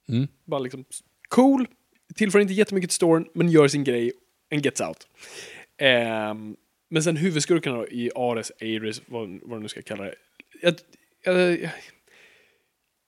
Mm. 0.09 0.29
Bara 0.47 0.61
liksom, 0.61 0.85
cool, 1.29 1.67
tillför 2.15 2.41
inte 2.41 2.55
jättemycket 2.55 2.91
till 2.91 2.95
storyn, 2.97 3.27
men 3.35 3.49
gör 3.49 3.69
sin 3.69 3.85
grej 3.85 4.13
and 4.53 4.65
gets 4.65 4.81
out. 4.81 5.09
Ehm, 5.79 6.57
men 6.91 7.03
sen 7.03 7.17
huvudskurkarna 7.17 7.77
då, 7.77 7.89
i 7.89 8.11
Ares, 8.15 8.53
Ares, 8.61 9.03
vad, 9.07 9.41
vad 9.43 9.59
du 9.59 9.63
nu 9.63 9.69
ska 9.69 9.83
kalla 9.83 10.05
det. 10.05 10.15
Jag, 10.63 10.75
jag, 11.25 11.51
jag, 11.53 11.71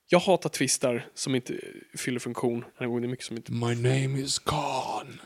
jag 0.08 0.18
hatar 0.18 0.50
twistar 0.50 1.06
som 1.14 1.34
inte 1.34 1.54
fyller 1.96 2.20
funktion. 2.20 2.64
Det 2.78 2.84
är 2.84 2.88
mycket 2.88 3.24
som 3.24 3.36
inte 3.36 3.52
My 3.52 3.74
name 3.74 4.20
is. 4.20 4.38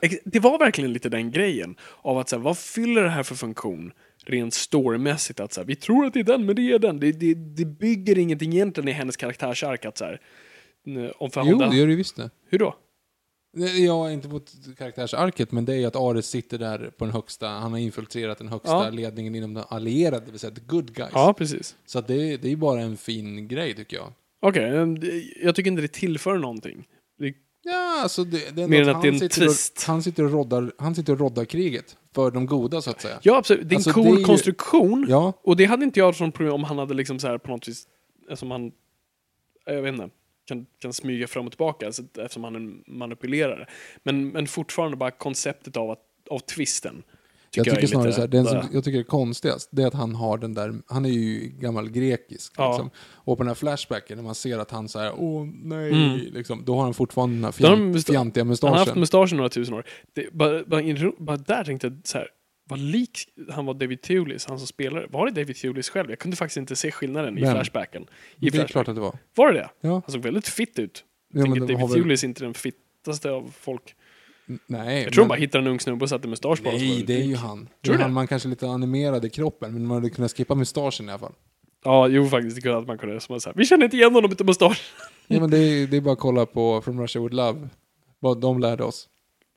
Ex- 0.03 0.19
Det 0.25 0.39
var 0.41 0.59
verkligen 0.59 0.93
lite 0.93 1.09
den 1.09 1.31
grejen. 1.31 1.77
Av 2.03 2.19
att 2.19 2.29
så 2.29 2.37
här, 2.37 2.43
vad 2.43 2.59
fyller 2.59 3.03
det 3.03 3.11
här 3.11 3.23
för 3.23 3.35
funktion? 3.35 3.93
Rent 4.27 4.55
storymässigt 4.55 5.41
att 5.41 5.53
så 5.53 5.61
här, 5.61 5.67
vi 5.67 5.77
tror 5.77 6.07
att 6.07 6.13
det 6.13 6.21
är 6.21 6.25
den, 6.25 6.47
men 6.47 6.57
det 6.57 6.63
är 6.73 6.79
den. 6.79 7.01
Det, 7.01 7.13
det, 7.13 7.35
det 7.35 7.65
bygger 7.65 8.19
ingenting 8.19 8.53
egentligen 8.53 8.89
i 8.89 8.93
hennes 8.93 9.17
karaktärsark 9.17 9.85
att 9.85 9.99
så 9.99 10.05
här, 10.05 10.21
om 11.17 11.31
Jo, 11.51 11.59
det 11.71 11.77
gör 11.77 11.87
det 11.87 11.97
visst 11.97 12.17
det. 12.17 12.31
Hur 12.49 12.59
då? 12.59 12.77
Är 13.57 14.11
inte 14.11 14.29
mot 14.29 14.53
karaktärsarket, 14.79 15.53
men 15.53 15.65
det 15.65 15.73
är 15.75 15.77
ju 15.79 15.85
att 15.85 15.97
Ares 15.97 16.27
sitter 16.31 16.59
där 16.59 16.91
på 16.99 17.05
den 17.05 17.15
högsta, 17.15 17.49
han 17.49 17.73
har 17.73 17.79
infiltrerat 17.79 18.39
den 18.39 18.49
högsta 18.49 18.71
Ja. 18.85 18.91
ledningen 18.91 19.35
inom 19.35 19.55
de 19.55 19.65
allierade, 19.69 20.25
det 20.27 20.31
vill 20.31 20.41
säga 20.41 20.55
the 20.55 20.61
good 20.67 20.95
guys. 20.95 21.11
Ja, 21.15 21.35
precis. 21.39 21.77
Så 21.87 21.99
att 21.99 22.07
det, 22.09 22.15
är- 22.15 22.39
det 22.39 22.49
är 22.49 22.51
ju 22.51 22.57
bara 22.57 22.81
en 22.81 22.97
fin 22.97 23.49
grej 23.49 23.75
tycker 23.75 23.97
jag. 23.97 24.13
Okej, 24.43 24.71
det- 24.87 25.25
jag 25.43 25.55
tycker 25.55 25.71
inte 25.71 25.83
det 25.83 25.89
tillför 25.93 26.39
någonting. 26.39 26.87
Det, 27.19 27.35
Ja, 27.69 28.01
alltså 28.03 28.25
det, 28.25 28.57
det 28.57 28.69
Mer 28.69 28.83
än 28.83 28.89
att 28.97 29.03
det 29.03 29.09
är 29.09 29.13
en 29.13 29.19
sitter 29.21 29.43
och, 29.43 29.49
twist. 29.49 29.85
han 29.87 30.03
sitter 30.03 30.25
och 30.25 30.31
roddar, 30.33 30.73
han 30.79 30.95
sitter 30.95 31.13
och 31.13 31.19
roddar 31.19 31.45
kriget 31.45 31.97
för 32.15 32.31
de 32.31 32.47
goda 32.47 32.83
så 32.83 32.91
att 32.91 33.01
säga. 33.01 33.19
ja, 33.23 33.37
absolut. 33.37 33.69
Det 33.69 33.73
är 33.73 33.75
en 33.75 33.77
Alltså, 33.77 33.93
cool 33.93 34.05
det 34.05 34.11
är 34.11 34.19
ju- 34.19 34.25
konstruktion. 34.25 35.07
Ja, 35.09 35.33
Och 35.43 35.57
det 35.57 35.65
hade 35.65 35.85
inte 35.85 36.01
jag 36.01 36.17
som 36.17 36.33
problem 36.33 36.55
om 36.55 36.65
han 36.65 36.79
hade 36.79 36.95
liksom 36.95 37.19
så 37.19 37.27
här 37.27 37.39
på 37.39 37.51
något 37.51 37.69
vis, 37.69 37.87
eftersom 38.23 38.51
han, 38.51 38.73
jag 39.67 39.83
vet 39.83 39.93
inte, 39.95 40.09
kan, 40.49 40.67
kan 40.79 40.93
smyga 40.93 41.27
fram 41.27 41.47
och 41.47 41.53
tillbaka 41.53 41.87
alltså, 41.87 42.03
eftersom 42.19 42.45
han 42.45 42.55
är 42.55 42.59
en 42.61 42.83
manipulerare. 42.87 43.67
Men, 44.03 44.29
men 44.29 44.47
fortfarande 44.47 44.97
bara 44.97 45.11
konceptet 45.11 45.77
av, 45.77 45.91
att, 45.91 46.01
av 46.31 46.39
twisten. 46.39 47.03
jag 47.55 47.65
Tycker 47.65 47.77
tycker 47.77 47.83
är 47.83 47.87
snarare 47.91 48.07
lite- 48.07 48.15
så 48.15 48.21
här, 48.21 48.29
den 48.29 48.45
som 48.47 48.61
jag 48.73 48.85
tycker 48.85 48.99
är 48.99 49.03
konstigast, 49.03 49.69
det 49.73 49.83
är 49.83 49.87
att 49.87 49.95
han 49.95 50.15
har 50.15 50.39
den 50.39 50.55
där, 50.55 50.75
han 50.87 51.05
är 51.05 51.09
ju 51.11 51.49
gammal 51.59 51.89
grekisk. 51.91 52.53
Ja. 52.57 52.71
Liksom. 52.71 52.91
Och 52.99 53.37
på 53.37 53.43
den 53.43 53.49
här 53.49 53.55
flashbacken, 53.55 54.17
när 54.17 54.25
man 54.25 54.35
ser 54.35 54.59
att 54.59 54.71
han 54.71 54.89
säger 54.89 55.13
åh 55.17 55.47
nej, 55.63 55.93
Mm. 55.93 56.19
liksom, 56.33 56.65
då 56.65 56.77
har 56.77 56.83
han 56.83 56.95
fortfarande 56.95 57.35
den 57.37 57.45
här 57.45 57.53
fjant, 57.53 57.79
han 57.79 57.93
musta- 57.95 58.13
fjantiga 58.13 58.45
Han 58.45 58.49
har 58.49 58.71
haft 58.71 58.79
mustaschen. 58.79 59.01
mustaschen 59.01 59.37
några 59.37 59.49
tusen 59.49 59.75
år. 59.75 59.85
Det, 60.13 60.33
bara, 60.33 60.65
bara, 60.65 61.13
bara 61.19 61.37
där 61.37 61.65
tänkte 61.65 61.87
jag 61.87 62.01
så 62.05 62.19
här, 62.19 62.29
vad 62.69 62.79
lik 62.79 63.19
han 63.51 63.67
var 63.67 63.75
David 63.75 64.03
Thewlis, 64.03 64.47
han 64.47 64.59
som 64.59 64.67
spelade. 64.67 65.07
Var 65.11 65.27
det 65.27 65.33
David 65.43 65.57
Thewlis 65.57 65.91
själv? 65.91 66.11
Jag 66.11 66.19
kunde 66.19 66.37
faktiskt 66.37 66.57
inte 66.57 66.77
se 66.77 66.91
skillnaden 66.91 67.39
i 67.39 67.41
Vem? 67.41 67.51
flashbacken. 67.55 68.03
I 68.03 68.07
Det 68.39 68.47
är 68.47 68.51
flashback. 68.51 68.71
klart 68.71 68.89
att 68.89 68.95
det 68.95 69.01
var. 69.01 69.19
Var 69.35 69.53
det 69.53 69.59
det? 69.59 69.69
Ja. 69.81 69.91
Han 69.93 70.03
såg 70.13 70.23
väldigt 70.23 70.49
fitt 70.49 70.79
ut. 70.79 71.05
Ja, 71.33 71.41
Jag 71.41 71.49
men 71.49 71.59
tänker 71.59 71.75
har 71.75 71.81
David 71.89 71.95
Thewlis 72.03 72.23
är 72.25 72.29
inte 72.29 72.45
den 72.45 72.55
fittaste 72.55 73.31
av 73.31 73.53
folk. 73.61 73.95
Nej, 74.67 75.03
Jag 75.03 75.13
tror 75.13 75.23
men- 75.25 75.29
bara 75.29 75.39
hittade 75.39 75.65
en 75.65 75.71
ung 75.71 75.81
snubbe 75.81 76.03
och 76.05 76.09
satte 76.09 76.29
mustasch 76.29 76.63
på 76.63 76.69
honom. 76.71 76.87
Nej, 76.87 77.03
det 77.07 77.15
är 77.15 77.25
ju 77.25 77.37
han. 77.37 77.65
Det 77.65 77.71
Tror 77.85 77.95
är 77.95 77.99
du 77.99 78.03
han 78.03 78.11
det? 78.11 78.15
man 78.15 78.27
kanske 78.27 78.49
är 78.49 78.51
lite 78.51 78.67
animerad 78.69 79.25
i 79.25 79.31
kroppen, 79.31 79.73
men 79.73 79.87
man 79.87 79.97
hade 79.97 80.11
kunnat 80.11 80.37
skippa 80.37 80.55
mustaschen 80.55 81.09
i 81.09 81.13
alla 81.13 81.19
fall. 81.19 81.33
Ja, 81.85 82.09
jo 82.09 82.27
faktiskt. 82.29 82.57
Det 82.57 82.63
kunde 82.63 82.79
att 82.79 82.87
man 82.87 82.99
kunde. 82.99 83.21
Som 83.21 83.41
säger, 83.41 83.57
vi 83.57 83.65
känner 83.65 83.85
inte 83.85 83.97
igen 83.97 84.15
honom 84.15 84.33
utan 84.33 84.47
mustasch. 84.47 84.93
Ja, 85.27 85.41
men 85.41 85.51
det 85.51 85.59
är, 85.59 85.87
det 85.87 85.97
är 85.97 86.01
bara 86.01 86.13
att 86.13 86.19
kolla 86.19 86.47
på 86.47 86.83
From 86.83 87.01
Russia 87.01 87.23
With 87.23 87.35
Love, 87.35 87.69
vad 88.19 88.41
de 88.41 88.59
lärde 88.61 88.85
oss. 88.85 89.09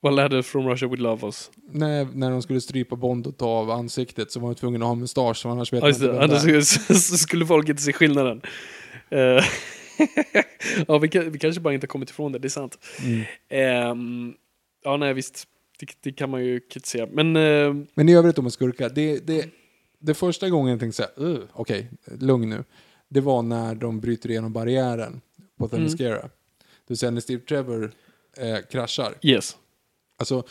Vad 0.02 0.16
lärde 0.16 0.44
From 0.44 0.68
Russia 0.68 0.88
With 0.88 1.02
Love 1.02 1.28
oss? 1.28 1.52
När, 1.72 2.06
när 2.14 2.32
de 2.32 2.42
skulle 2.42 2.62
strypa 2.62 2.96
Bond 2.96 3.28
och 3.28 3.38
ta 3.38 3.48
av 3.48 3.72
ansiktet 3.72 4.32
så 4.32 4.40
var 4.40 4.50
de 4.50 4.56
tvungna 4.56 4.86
att 4.86 4.90
ha 4.90 4.96
mustasch, 4.96 5.46
annars 5.46 5.74
vet 5.74 5.84
just 5.88 6.02
man 6.02 6.10
inte. 6.10 6.24
Annars 6.24 6.68
så- 6.88 6.94
så 6.94 7.18
skulle 7.18 7.46
folk 7.46 7.70
inte 7.70 7.82
se 7.82 7.94
skillnaden. 7.94 8.42
Eh, 9.10 9.20
ja, 10.88 10.98
vi, 10.98 11.08
kan, 11.10 11.32
vi 11.32 11.40
kanske 11.40 11.62
bara 11.62 11.74
inte 11.74 11.86
har 11.86 11.90
kommit 11.90 12.10
ifrån 12.10 12.32
det, 12.32 12.40
det 12.40 12.48
är 12.48 12.50
sant. 12.50 12.78
Mm. 13.06 13.24
Ehm, 13.50 14.34
ja, 14.84 14.98
nej 14.98 15.14
visst. 15.14 15.48
Det, 15.80 15.88
det 16.02 16.12
kan 16.12 16.30
man 16.30 16.46
ju 16.46 16.60
kritisera. 16.60 17.08
Men 17.12 17.36
eh, 17.36 17.74
Men 17.94 18.10
i 18.10 18.16
övrigt 18.16 18.36
då 18.36 18.42
med 18.42 18.54
skurkar, 18.54 18.90
det, 18.90 19.28
det, 19.28 19.50
det 20.00 20.14
första 20.14 20.50
gången 20.50 20.72
jag 20.72 20.80
tänkte 20.80 21.10
såhär, 21.16 21.30
uh, 21.32 21.40
okej, 21.54 21.90
lugn 22.20 22.50
nu. 22.50 22.64
Det 23.10 23.22
var 23.22 23.42
när 23.42 23.76
de 23.76 24.00
bryter 24.00 24.30
igenom 24.32 24.54
barriären 24.54 25.22
på 25.58 25.66
Mm. 25.66 25.70
Themyscira. 25.70 26.22
Det 26.22 26.30
vill 26.88 26.98
säga 26.98 27.12
när 27.12 27.22
Steve 27.22 27.42
Trevor 27.42 27.92
eh, 28.38 28.58
kraschar. 28.72 29.14
yes. 29.22 29.58
Alltså, 30.20 30.44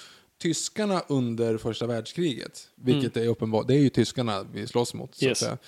tyskarna 0.42 1.02
under 1.08 1.58
första 1.58 1.86
världskriget, 1.86 2.68
vilket 2.74 3.16
är 3.16 3.26
uppenbart, 3.28 3.68
det 3.68 3.74
är 3.74 3.78
ju 3.80 3.88
tyskarna 3.88 4.42
vi 4.52 4.66
slåss 4.66 4.94
mot. 4.94 5.14
Så 5.14 5.24
Mm. 5.24 5.30
Yes. 5.30 5.42
att 5.42 5.48
säga. 5.48 5.58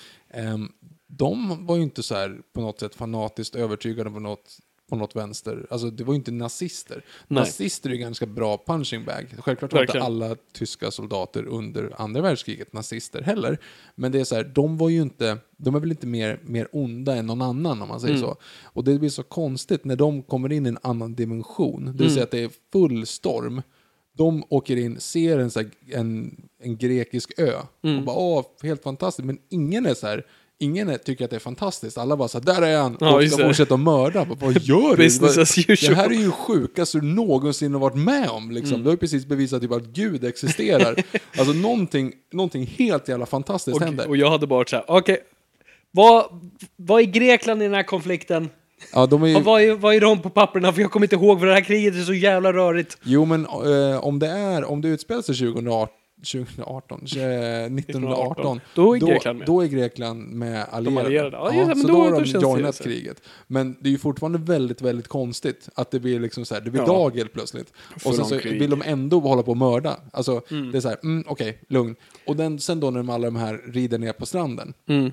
Ehm, 0.51 0.73
de 1.07 1.67
var 1.67 1.77
ju 1.77 1.83
inte 1.83 2.03
så 2.03 2.15
här 2.15 2.41
på 2.53 2.61
något 2.61 2.81
sätt 2.81 2.95
fanatiskt 2.95 3.55
övertygade 3.55 4.11
på 4.11 4.21
något, 4.21 4.59
på 4.89 4.97
något 4.97 5.17
vänster. 5.17 5.67
Alltså 5.71 5.91
det 5.91 6.05
var 6.05 6.15
ju 6.15 6.17
inte 6.19 6.31
nazister. 6.31 7.05
Nej. 7.29 7.41
Nazister 7.41 7.91
är 7.91 7.95
ju 7.95 8.01
ganska 8.01 8.27
bra 8.27 8.63
punching 8.67 9.05
bag. 9.05 9.35
Självklart 9.39 9.73
var 9.73 9.81
inte 9.81 10.03
alla 10.03 10.37
tyska 10.53 10.91
soldater 10.91 11.45
under 11.45 11.95
andra 11.99 12.21
världskriget 12.23 12.73
nazister 12.73 13.23
heller. 13.23 13.59
Men 13.95 14.13
det 14.13 14.21
är 14.21 14.25
så 14.25 14.35
här, 14.35 14.45
de 14.45 14.77
var 14.79 14.89
ju 14.89 15.03
inte, 15.03 15.39
de 15.57 15.75
är 15.75 15.81
väl 15.81 15.91
inte 15.91 16.07
mer, 16.07 16.41
mer 16.45 16.69
onda 16.73 17.15
än 17.17 17.27
någon 17.27 17.43
annan 17.43 17.83
om 17.83 17.89
man 17.89 18.01
säger 18.01 18.15
Mm. 18.15 18.27
så. 18.29 18.37
Och 18.63 18.85
det 18.85 18.99
blir 18.99 19.11
så 19.11 19.23
konstigt 19.23 19.85
när 19.85 19.97
de 19.97 20.23
kommer 20.23 20.53
in 20.53 20.67
i 20.67 20.69
en 20.69 20.79
annan 20.83 21.15
dimension. 21.15 21.85
Det 21.85 21.93
vill 21.93 22.01
Mm. 22.03 22.13
säga 22.15 22.25
att 22.25 22.31
det 22.31 22.43
är 22.43 22.51
full 22.73 23.07
storm. 23.07 23.63
De 24.21 24.45
åker 24.49 24.77
in, 24.77 25.01
ser 25.01 25.39
en, 25.39 25.51
så 25.51 25.61
här, 25.61 25.69
en, 25.93 26.37
en 26.63 26.77
grekisk 26.77 27.33
ö 27.39 27.53
Mm. 27.85 27.99
och 27.99 28.05
bara 28.05 28.17
åh, 28.17 28.45
helt 28.63 28.83
fantastiskt. 28.83 29.27
Men 29.27 29.39
ingen 29.51 29.87
är 29.87 29.95
så 29.95 30.07
här, 30.07 30.27
ingen 30.59 30.89
är, 30.89 30.99
tycker 30.99 31.25
att 31.25 31.31
det 31.31 31.37
är 31.37 31.41
fantastiskt. 31.41 31.99
Alla 31.99 32.17
bara 32.17 32.29
så 32.29 32.39
här, 32.39 32.45
där 32.45 32.63
är 32.63 32.79
han! 32.79 32.97
Ja, 33.01 33.17
och 33.17 33.31
ska 33.31 33.45
fortsätta 33.47 33.77
mörda. 33.77 34.25
Bara, 34.25 34.37
Vad 34.41 34.63
gör 34.63 34.97
du? 34.97 35.03
Det 35.89 35.95
här 35.95 36.11
är 36.11 36.15
ju 36.15 36.31
sjukaste 36.31 36.99
du 36.99 37.07
någonsin 37.07 37.73
har 37.73 37.81
varit 37.81 37.97
med 37.97 38.29
om. 38.29 38.51
Liksom. 38.51 38.75
Mm. 38.75 38.83
Du 38.83 38.89
har 38.89 38.95
ju 38.95 38.99
precis 38.99 39.27
bevisat 39.27 39.63
typ 39.63 39.73
att 39.73 39.87
Gud 39.87 40.25
existerar. 40.25 40.97
alltså 41.39 41.53
någonting, 41.53 42.13
någonting 42.33 42.67
helt 42.67 43.09
jävla 43.09 43.27
fantastiskt 43.27 43.81
händer. 43.81 44.05
Och, 44.05 44.11
och 44.11 44.17
jag 44.17 44.31
hade 44.31 44.47
bara 44.47 44.65
så 44.67 44.77
här, 44.77 44.85
okej. 44.89 45.19
Vad, 45.91 46.25
vad 46.77 47.01
är 47.01 47.07
Grekland 47.07 47.63
i 47.63 47.65
den 47.65 47.75
här 47.75 47.83
konflikten? 47.83 48.49
Ja, 48.93 49.07
de 49.07 49.23
är 49.23 49.27
ju, 49.27 49.37
Och 49.37 49.43
vad, 49.45 49.63
är, 49.63 49.75
vad 49.75 49.95
är 49.95 50.01
de 50.01 50.23
på 50.23 50.31
papperna? 50.31 50.73
För 50.73 50.81
jag 50.83 50.91
kommer 50.91 51.07
inte 51.07 51.17
ihåg, 51.17 51.39
för 51.41 51.47
det 51.47 51.55
här 51.55 51.61
kriget 51.61 51.95
är 51.95 51.99
så 52.03 52.15
jävla 52.15 52.53
rörigt. 52.53 52.99
Jo, 53.03 53.25
men 53.25 53.47
eh, 53.47 54.05
om 54.05 54.19
det 54.19 54.29
är, 54.29 54.65
om 54.65 54.81
det 54.81 54.89
utspelar 54.89 55.23
sig 55.23 55.35
2018, 55.37 55.89
2018, 56.33 57.01
eh, 57.17 57.25
1918, 57.65 58.61
Då 58.75 58.95
är 58.97 58.99
Grekland 59.01 59.39
med. 59.39 59.47
Då 59.47 59.61
är 59.63 59.67
Grekland 59.67 60.33
med 60.33 60.67
allierade. 60.71 61.07
allierade. 61.07 61.37
Ja, 61.57 61.67
men 61.67 61.77
så 61.77 61.87
då- 61.89 61.95
då 61.95 62.01
har 62.01 62.11
de 62.21 62.25
joinat 62.41 62.83
kriget. 62.85 63.23
Men 63.47 63.77
det 63.81 63.89
är 63.89 63.91
ju 63.93 63.99
fortfarande 63.99 64.39
väldigt, 64.39 64.83
väldigt 64.83 65.09
konstigt 65.09 65.69
att 65.75 65.91
det 65.91 66.01
blir 66.01 66.21
liksom 66.21 66.45
så 66.45 66.55
här, 66.55 66.61
det 66.61 66.71
blir 66.71 66.83
Ja. 66.83 66.87
dag 66.87 67.17
helt 67.17 67.33
plötsligt. 67.33 67.73
Och 68.05 68.15
sen 68.15 68.25
så 68.25 68.39
krig. 68.39 68.61
vill 68.61 68.71
de 68.71 68.83
ändå 68.87 69.21
hålla 69.21 69.43
på 69.43 69.51
och 69.51 69.57
mörda. 69.57 69.97
Alltså, 70.13 70.41
det 70.73 70.79
är 70.79 70.81
så 70.81 70.89
här, 70.89 70.99
mm, 71.03 71.25
okej, 71.29 71.59
lugn. 71.69 71.97
Och 72.27 72.37
den, 72.37 72.59
sen 72.61 72.81
då 72.81 72.91
när 72.91 72.99
de 72.99 73.11
alla 73.11 73.25
de 73.25 73.37
här 73.37 73.61
rider 73.73 73.99
ner 73.99 74.13
på 74.13 74.27
stranden, 74.27 74.73
Mm. 74.89 75.11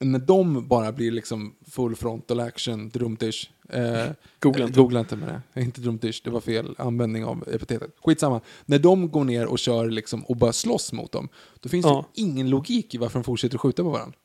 När 0.00 0.18
de 0.18 0.68
bara 0.68 0.92
blir 0.92 1.10
liksom 1.10 1.54
full 1.70 1.96
frontal 1.96 2.40
action, 2.40 2.88
drumtish. 2.88 3.50
Eh, 3.68 4.06
Googla 4.40 4.64
inte. 4.66 4.80
Googla 4.80 5.00
inte 5.00 5.16
med 5.16 5.40
det. 5.54 5.60
Inte 5.62 5.80
drumtish, 5.80 6.20
det 6.24 6.30
var 6.30 6.40
fel 6.40 6.74
användning 6.78 7.24
av 7.24 7.44
epitetet. 7.54 7.90
Skitsamma. 8.04 8.40
När 8.66 8.78
de 8.78 9.10
går 9.10 9.24
ner 9.24 9.46
och 9.46 9.58
kör 9.58 9.90
liksom 9.90 10.24
och 10.24 10.36
bara 10.36 10.52
slåss 10.52 10.92
mot 10.92 11.12
dem, 11.12 11.28
då 11.60 11.68
finns 11.68 11.86
Ja. 11.86 12.06
det 12.14 12.20
ingen 12.20 12.50
logik 12.50 12.94
i 12.94 12.98
varför 12.98 13.18
de 13.18 13.24
fortsätter 13.24 13.58
skjuta 13.58 13.82
på 13.82 13.90
varandra. 13.90 14.18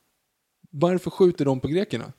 Varför 0.70 1.10
skjuter 1.10 1.46
de 1.46 1.60
på 1.60 1.68
grekerna? 1.68 2.14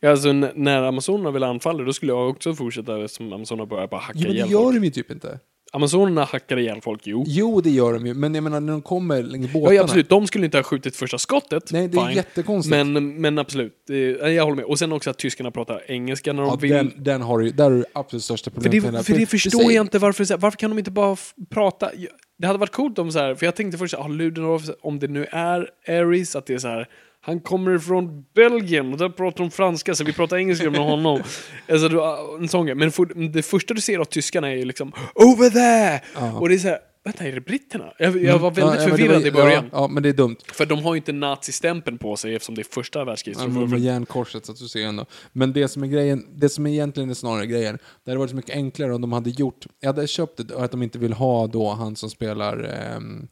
Ja, 0.00 0.10
alltså, 0.10 0.32
när 0.32 0.82
Amazonerna 0.82 1.30
vill 1.30 1.42
anfalla, 1.42 1.84
då 1.84 1.92
skulle 1.92 2.12
jag 2.12 2.30
också 2.30 2.54
fortsätta 2.54 3.04
eftersom 3.04 3.32
Amazonerna 3.32 3.66
börjar 3.66 3.86
bara 3.88 4.00
hacka 4.00 4.18
Jo, 4.18 4.22
men 4.22 4.30
det 4.30 4.36
ihjäl 4.36 4.50
gör 4.50 4.72
de 4.72 4.84
ju 4.84 4.90
typ 4.90 5.10
inte. 5.10 5.40
Amazonerna 5.74 6.24
hackar 6.24 6.58
ihjäl 6.58 6.80
folk, 6.80 7.00
jo. 7.04 7.24
Jo, 7.26 7.60
det 7.60 7.70
gör 7.70 7.92
de 7.92 8.06
ju, 8.06 8.14
men 8.14 8.34
jag 8.34 8.44
menar 8.44 8.60
när 8.60 8.72
de 8.72 8.82
kommer 8.82 9.22
längs 9.22 9.52
båtarna. 9.52 9.74
Ja, 9.74 9.82
absolut. 9.82 10.08
De 10.08 10.26
skulle 10.26 10.44
inte 10.44 10.58
ha 10.58 10.62
skjutit 10.62 10.96
första 10.96 11.18
skottet. 11.18 11.72
Nej, 11.72 11.88
det 11.88 11.98
är 11.98 12.06
Fine. 12.06 12.16
jättekonstigt. 12.16 12.70
Men, 12.70 13.20
men 13.20 13.38
absolut, 13.38 13.72
det, 13.86 14.10
jag 14.10 14.44
håller 14.44 14.56
med. 14.56 14.64
Och 14.64 14.78
sen 14.78 14.92
också 14.92 15.10
att 15.10 15.18
tyskarna 15.18 15.50
pratar 15.50 15.82
engelska 15.90 16.32
när 16.32 16.42
de 16.42 16.48
ja, 16.48 16.56
vill. 16.56 16.70
den, 16.70 16.92
den 16.96 17.22
har 17.22 17.38
du, 17.38 17.50
där 17.50 17.64
har 17.64 17.70
du 17.70 17.78
det 17.78 17.86
absolut 17.92 18.24
största 18.24 18.50
För 18.50 18.60
problemet. 18.60 18.82
det, 18.82 18.86
med 18.86 18.94
den 18.94 19.04
för 19.04 19.14
det 19.18 19.26
förstår 19.26 19.72
jag 19.72 19.84
inte 19.84 19.98
varför, 19.98 20.36
varför 20.36 20.58
kan 20.58 20.70
de 20.70 20.78
inte 20.78 20.90
bara 20.90 21.16
prata? 21.50 21.90
Det 22.38 22.46
hade 22.46 22.58
varit 22.58 22.72
coolt 22.72 22.98
om 22.98 23.12
så 23.12 23.18
här, 23.18 23.34
för 23.34 23.46
jag 23.46 23.56
tänkte 23.56 23.78
först, 23.78 23.94
ah, 23.94 24.08
Ludendorff, 24.08 24.62
om 24.82 24.98
det 24.98 25.08
nu 25.08 25.26
är 25.30 25.70
Aries, 25.88 26.36
att 26.36 26.46
det 26.46 26.54
är 26.54 26.58
så 26.58 26.68
här, 26.68 26.88
han 27.26 27.40
kommer 27.40 27.78
från 27.78 28.24
Belgien 28.34 28.92
och 28.92 28.98
där 28.98 29.08
pratar 29.08 29.44
de 29.44 29.50
franska, 29.50 29.94
så 29.94 30.04
vi 30.04 30.12
pratar 30.12 30.36
engelska 30.36 30.70
med 30.70 30.80
honom. 30.80 31.22
alltså, 31.68 31.88
du, 31.88 32.00
ah, 32.00 32.36
en 32.40 32.48
sån 32.48 32.66
grej. 32.66 32.74
Men 32.74 32.92
för, 32.92 33.28
det 33.32 33.42
första 33.42 33.74
du 33.74 33.80
ser 33.80 33.98
av 33.98 34.04
tyskarna 34.04 34.48
är 34.48 34.56
ju 34.56 34.64
liksom 34.64 34.92
Over 35.14 35.50
there! 35.50 36.00
Ja. 36.14 36.38
Och 36.38 36.48
det 36.48 36.54
är 36.54 36.58
så 36.58 36.68
här, 36.68 36.78
vänta, 37.04 37.24
är 37.24 37.32
det 37.32 37.40
britterna? 37.40 37.92
Jag, 37.98 38.22
jag 38.22 38.38
var 38.38 38.50
väldigt 38.50 38.82
Ja, 38.82 38.88
förvirrad 38.88 39.20
var- 39.20 39.26
i 39.26 39.30
början. 39.32 39.64
Ja, 39.72 39.80
ja, 39.80 39.88
men 39.88 40.02
det 40.02 40.08
är 40.08 40.12
dumt. 40.12 40.36
För 40.52 40.66
de 40.66 40.78
har 40.84 40.94
ju 40.94 40.96
inte 40.96 41.12
nazistämpeln 41.12 41.98
på 41.98 42.16
sig 42.16 42.34
eftersom 42.34 42.54
det 42.54 42.62
är 42.62 42.72
första 42.74 43.04
världskriget. 43.04 43.40
Ja, 43.42 43.48
med 43.48 43.80
järnkorset 43.80 44.46
så 44.46 44.52
att 44.52 44.58
du 44.58 44.68
ser 44.68 44.86
ändå. 44.86 45.06
Men 45.32 45.52
det 45.52 45.68
som 45.68 45.82
är 45.82 45.86
grejen, 45.86 46.26
det 46.34 46.48
som 46.48 46.66
egentligen 46.66 47.10
är 47.10 47.14
snarare 47.14 47.46
grejen, 47.46 47.78
det 48.04 48.10
hade 48.10 48.18
varit 48.18 48.30
så 48.30 48.36
mycket 48.36 48.54
enklare 48.54 48.94
om 48.94 49.00
de 49.00 49.12
hade 49.12 49.30
gjort, 49.30 49.66
jag 49.80 49.88
hade 49.88 50.06
köpt 50.06 50.36
det, 50.48 50.54
och 50.54 50.64
att 50.64 50.70
de 50.70 50.82
inte 50.82 50.98
vill 50.98 51.12
ha 51.12 51.46
då 51.46 51.70
han 51.70 51.96
som 51.96 52.10
spelar 52.10 52.64
ehm, 52.64 53.28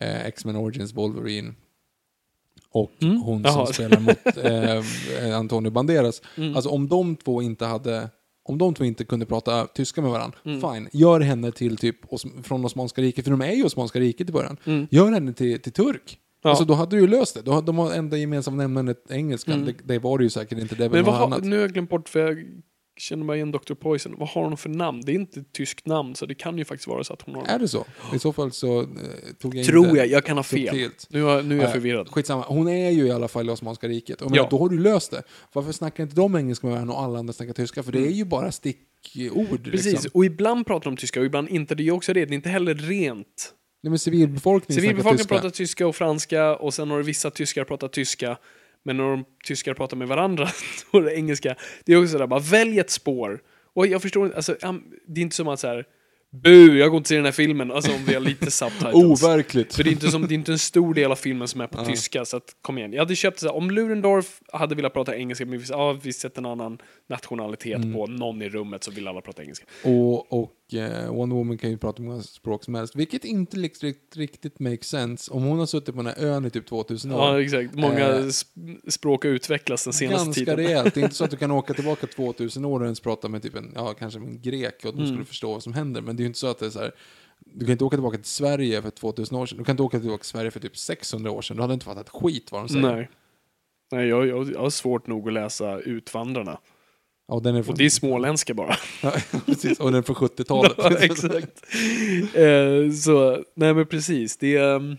eh, 0.00 0.26
X-Men 0.26 0.56
Origins 0.56 0.94
Wolverine 0.94 1.54
och 2.74 2.90
Mm. 3.02 3.16
hon 3.22 3.42
Jaha. 3.42 3.52
som 3.66 3.74
spelar 3.74 4.00
mot 4.00 4.36
eh, 5.32 5.38
Antonio 5.38 5.70
Banderas. 5.70 6.22
Mm. 6.36 6.54
Alltså 6.56 6.70
om 6.70 6.88
de 6.88 7.16
två 7.16 7.42
inte 7.42 7.64
hade 7.66 8.08
om 8.48 8.58
de 8.58 8.74
två 8.74 8.84
inte 8.84 9.04
kunde 9.04 9.26
prata 9.26 9.66
tyska 9.66 10.02
med 10.02 10.10
varandra, 10.10 10.38
Mm. 10.44 10.60
fine. 10.60 10.88
Gör 10.92 11.20
henne 11.20 11.52
till 11.52 11.76
typ 11.76 11.96
från 12.42 12.64
Osmanska 12.64 13.02
riket, 13.02 13.24
för 13.24 13.30
de 13.30 13.40
är 13.40 13.52
ju 13.52 13.64
Osmanska 13.64 14.00
riket 14.00 14.28
i 14.28 14.32
början. 14.32 14.56
Mm. 14.64 14.86
Gör 14.90 15.12
henne 15.12 15.32
till, 15.32 15.60
till 15.60 15.72
turk. 15.72 16.18
Ja. 16.42 16.50
Alltså 16.50 16.64
då 16.64 16.74
hade 16.74 16.96
du 16.96 17.00
ju 17.00 17.06
löst 17.08 17.34
det. 17.34 17.42
Då 17.42 17.60
de 17.60 17.78
har 17.78 17.92
enda 17.92 18.16
gemensamma 18.16 18.56
nämnaren 18.56 18.94
engelskan. 19.10 19.54
Mm. 19.54 19.66
Det, 19.66 19.74
det 19.94 19.98
var 19.98 20.18
det 20.18 20.24
ju 20.24 20.30
säkert 20.30 20.58
inte. 20.58 20.74
Det 20.74 20.88
Men 20.90 21.04
vad 21.04 21.14
har, 21.14 21.40
nu 21.40 21.56
har 21.56 21.62
jag 21.62 21.72
glömt 21.72 21.90
bort, 21.90 22.08
för 22.08 22.20
jag 22.20 22.44
känner 22.96 23.24
mig 23.24 23.36
igen 23.36 23.52
Dr. 23.52 23.74
Poison. 23.74 24.14
Vad 24.18 24.28
har 24.28 24.44
hon 24.44 24.56
för 24.56 24.68
namn? 24.68 25.02
Det 25.06 25.12
är 25.12 25.14
inte 25.14 25.40
ett 25.40 25.52
tyskt 25.52 25.86
namn, 25.86 26.14
så 26.14 26.26
det 26.26 26.34
kan 26.34 26.58
ju 26.58 26.64
faktiskt 26.64 26.86
vara 26.88 27.04
så 27.04 27.12
att 27.12 27.22
hon 27.22 27.34
har... 27.34 27.42
Är 27.46 27.58
det 27.58 27.68
så? 27.68 27.84
I 28.14 28.18
så 28.18 28.32
fall 28.32 28.52
så 28.52 28.80
eh, 28.80 28.86
tog 29.38 29.56
jag 29.56 29.66
Tror 29.66 29.84
inte 29.86 29.98
jag, 29.98 30.06
jag 30.06 30.24
kan 30.24 30.36
ha 30.36 30.44
fel. 30.44 30.66
subtilt. 30.68 31.06
Nu, 31.10 31.22
har, 31.22 31.42
nu 31.42 31.54
är 31.54 31.58
jag 31.60 31.68
Eh, 31.68 31.72
förvirrad. 31.72 32.08
Skitsamma. 32.10 32.44
Hon 32.48 32.68
är 32.68 32.90
ju 32.90 33.06
i 33.06 33.10
alla 33.10 33.28
fall 33.28 33.48
i 33.48 33.52
Osmanska 33.52 33.88
riket. 33.88 34.20
Och 34.22 34.26
Ja. 34.26 34.30
menar, 34.30 34.50
Då 34.50 34.58
har 34.58 34.68
du 34.68 34.78
löst 34.78 35.10
det. 35.10 35.22
Varför 35.52 35.72
snackar 35.72 36.02
inte 36.02 36.16
de 36.16 36.36
engelska 36.36 36.66
med 36.66 36.74
varandra 36.74 36.94
och 36.94 37.02
alla 37.02 37.18
andra 37.18 37.32
snackar 37.32 37.52
tyska? 37.52 37.82
För 37.82 37.92
det 37.92 38.06
är 38.06 38.10
ju 38.10 38.24
bara 38.24 38.52
stickord. 38.52 39.36
Mm. 39.36 39.62
Precis, 39.62 39.92
Liksom. 39.92 40.10
och 40.14 40.24
ibland 40.24 40.66
pratar 40.66 40.84
de 40.90 40.96
tyska 40.96 41.20
och 41.20 41.26
ibland 41.26 41.48
inte. 41.48 41.74
Det 41.74 41.82
är 41.82 41.84
ju 41.84 41.90
också 41.92 42.12
det, 42.12 42.24
det 42.24 42.32
är 42.32 42.36
inte 42.36 42.48
heller 42.48 42.74
rent. 42.74 43.54
Nej, 43.82 43.90
men 43.90 43.98
civilbefolkningen 43.98 44.80
snackar 44.82 44.88
Civilbefolkningen 44.88 45.18
tyska. 45.18 45.34
pratar 45.34 45.50
tyska 45.50 45.86
och 45.86 45.96
franska 45.96 46.56
och 46.56 46.74
sen 46.74 46.90
har 46.90 46.98
du 46.98 47.04
vissa 47.04 47.30
tyskar 47.30 47.64
pratar 47.64 47.88
tyska. 47.88 48.36
Men 48.84 48.96
när 48.96 49.04
de 49.04 49.24
tyskar 49.44 49.74
pratar 49.74 49.96
med 49.96 50.08
varandra, 50.08 50.44
är 50.92 51.00
det 51.00 51.14
engelska. 51.16 51.54
Det 51.84 51.92
är 51.92 51.96
också 51.96 52.12
sådär, 52.12 52.26
bara 52.26 52.40
välj 52.40 52.78
ett 52.78 52.90
spår. 52.90 53.40
Och 53.74 53.86
jag 53.86 54.02
förstår 54.02 54.24
inte, 54.26 54.36
alltså, 54.36 54.56
det 55.06 55.20
är 55.20 55.22
inte 55.22 55.36
som 55.36 55.48
att 55.48 55.60
så 55.60 55.66
här. 55.66 55.84
Bu, 56.42 56.78
jag 56.78 56.90
går 56.90 56.96
inte 56.98 57.08
se 57.08 57.16
den 57.16 57.24
här 57.24 57.32
filmen. 57.32 57.72
Alltså 57.72 57.92
om 57.92 58.04
vi 58.04 58.14
har 58.14 58.20
lite 58.20 58.50
subtitles. 58.50 58.94
Overkligt. 58.94 59.74
För 59.74 59.84
det 59.84 59.90
är, 59.90 59.92
inte 59.92 60.08
som, 60.08 60.26
det 60.26 60.34
är 60.34 60.36
inte 60.36 60.52
en 60.52 60.58
stor 60.58 60.94
del 60.94 61.12
av 61.12 61.16
filmen 61.16 61.48
som 61.48 61.60
är 61.60 61.66
på 61.66 61.84
tyska, 61.84 62.24
så 62.24 62.36
att, 62.36 62.56
kom 62.62 62.78
igen. 62.78 62.92
Jag 62.92 63.00
hade 63.00 63.16
köpt 63.16 63.38
så 63.38 63.46
här, 63.46 63.54
om 63.56 63.70
Ludendorff 63.70 64.40
hade 64.52 64.74
velat 64.74 64.92
prata 64.92 65.16
engelska, 65.16 65.46
men 65.46 65.58
vi, 65.58 65.64
ja, 65.68 65.92
vi 66.02 66.12
sätter 66.12 66.38
en 66.40 66.46
annan 66.46 66.78
nationalitet 67.08 67.76
Mm. 67.76 67.92
på 67.92 68.06
någon 68.06 68.42
i 68.42 68.48
rummet 68.48 68.84
så 68.84 68.90
vill 68.90 69.08
alla 69.08 69.20
prata 69.20 69.42
engelska. 69.42 69.66
Och, 69.84 70.32
och 70.32 70.50
eh, 70.72 71.12
Wonder 71.14 71.36
Woman 71.36 71.58
kan 71.58 71.70
ju 71.70 71.78
prata 71.78 72.02
många 72.02 72.22
språk 72.22 72.64
som 72.64 72.74
helst. 72.74 72.96
Vilket 72.96 73.24
inte 73.24 73.56
riktigt, 73.56 74.16
riktigt 74.16 74.60
makes 74.60 74.86
sense. 74.88 75.32
Om 75.32 75.42
hon 75.42 75.58
har 75.58 75.66
suttit 75.66 75.94
på 75.94 76.02
den 76.02 76.06
här 76.06 76.24
ön 76.24 76.44
i 76.46 76.50
typ 76.50 76.66
2000 76.66 77.12
år. 77.12 77.18
Ja, 77.20 77.42
exakt. 77.42 77.74
Många 77.74 77.98
Eh, 78.08 78.18
sp- 78.24 78.90
språk 78.90 79.24
har 79.24 79.30
utvecklats 79.30 79.84
den 79.84 79.92
senaste 79.92 80.24
Ganska 80.24 80.40
tiden. 80.40 80.56
rejält. 80.56 80.94
Det 80.94 81.00
är 81.00 81.04
inte 81.04 81.14
så 81.16 81.24
att 81.24 81.30
du 81.30 81.36
kan 81.44 81.50
åka 81.50 81.74
tillbaka 81.74 82.06
2000 82.06 82.64
år 82.64 82.80
och 82.80 82.86
ens 82.86 83.00
prata 83.00 83.28
med 83.28 83.42
typ 83.42 83.56
en, 83.56 83.72
ja 83.74 83.94
kanske 83.98 84.20
en 84.20 84.40
grek 84.42 84.84
och 84.84 84.92
de 84.92 84.98
Mm. 84.98 85.06
skulle 85.06 85.24
förstå 85.24 85.52
vad 85.52 85.62
som 85.62 85.72
händer. 85.72 86.00
Men 86.00 86.16
det 86.16 86.20
är 86.20 86.24
ju 86.24 86.26
inte 86.28 86.38
så 86.38 86.46
att 86.46 86.58
det 86.58 86.66
är 86.66 86.70
så 86.70 86.78
här, 86.80 86.92
du 87.38 87.64
kan 87.66 87.72
inte 87.72 87.84
åka 87.84 87.96
tillbaka 87.96 88.16
till 88.16 88.24
Sverige 88.26 88.82
för 88.82 88.90
2000 88.90 89.36
år 89.38 89.46
sedan. 89.46 89.58
Du 89.58 89.64
kan 89.64 89.72
inte 89.72 89.82
åka 89.82 90.00
tillbaka 90.00 90.20
till 90.22 90.30
Sverige 90.30 90.50
för 90.50 90.60
typ 90.60 90.76
600 90.76 91.30
år 91.30 91.42
sedan. 91.42 91.56
Du 91.56 91.62
hade 91.62 91.74
inte 91.74 91.86
fattat 91.86 92.08
skit 92.08 92.52
vad 92.52 92.62
de 92.62 92.68
säger. 92.68 92.94
Nej. 92.96 93.10
Nej, 93.92 94.08
jag, 94.08 94.26
jag, 94.26 94.50
jag 94.52 94.60
har 94.60 94.70
svårt 94.70 95.06
nog 95.06 95.26
att 95.28 95.32
läsa 95.34 95.78
Utvandrarna. 95.80 96.58
Ja, 97.28 97.34
och 97.34 97.42
den 97.42 97.56
är 97.56 97.62
från, 97.62 97.72
Och 97.72 97.78
det 97.78 97.84
är 97.84 97.90
småländska 97.90 98.54
bara. 98.54 98.76
ja, 99.02 99.12
precis, 99.46 99.80
och 99.80 99.90
den 99.90 99.98
är 99.98 100.02
från 100.02 100.16
70-talet. 100.16 100.72
Ja, 100.78 100.90
exakt. 101.00 101.64
Eh, 102.36 102.92
så, 103.04 103.44
nej 103.56 103.74
men 103.74 103.86
precis. 103.86 104.36
Det 104.36 104.56
är, 104.56 104.74
um, 104.74 104.96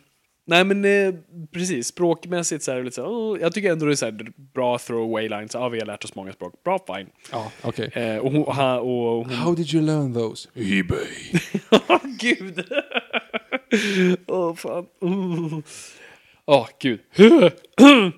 nej 0.47 0.63
men 0.63 0.85
eh, 0.85 1.13
precis, 1.53 1.87
språkmässigt 1.87 2.63
så 2.63 2.71
är 2.71 2.75
det 2.75 2.83
lite 2.83 2.95
så 2.95 3.01
här, 3.01 3.09
oh, 3.09 3.41
jag 3.41 3.53
tycker 3.53 3.71
ändå 3.71 3.85
det 3.85 3.91
är 3.91 3.95
så 3.95 4.05
här, 4.05 4.31
bra 4.53 4.77
throwaway 4.77 5.29
lines. 5.29 5.53
Ja, 5.53 5.69
vi 5.69 5.79
har 5.79 5.85
lärt 5.85 6.03
oss 6.03 6.15
många 6.15 6.33
språk. 6.33 6.63
Bra, 6.63 6.79
fine. 6.95 7.07
Ja, 7.31 7.51
okej. 7.61 7.89
Eh, 7.93 8.17
och 8.17 8.31
hon, 8.31 8.43
och, 8.43 8.55
han- 8.55 8.79
och 8.79 8.85
hon 9.25 9.29
How 9.29 9.55
did 9.55 9.73
you 9.73 9.85
learn 9.85 10.13
those? 10.13 10.49
Ebay. 10.55 11.07
Åh, 11.89 11.99
gud! 12.19 12.63
Åh, 14.27 14.55
fan. 14.55 14.85
Åh, 16.45 16.67
gud. 16.79 16.99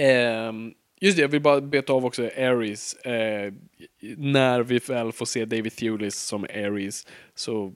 Ehm, 0.00 0.72
just 1.00 1.16
det, 1.16 1.22
jag 1.22 1.28
vill 1.28 1.40
bara 1.42 1.60
beta 1.60 1.92
av 1.92 2.04
också 2.06 2.22
Ares. 2.22 2.94
Eh, 2.94 3.52
när 4.16 4.62
vi 4.62 4.78
väl 4.78 5.12
får 5.12 5.26
se 5.26 5.44
David 5.44 5.76
Thewlis 5.76 6.16
som 6.16 6.44
Ares, 6.44 7.06
så 7.34 7.72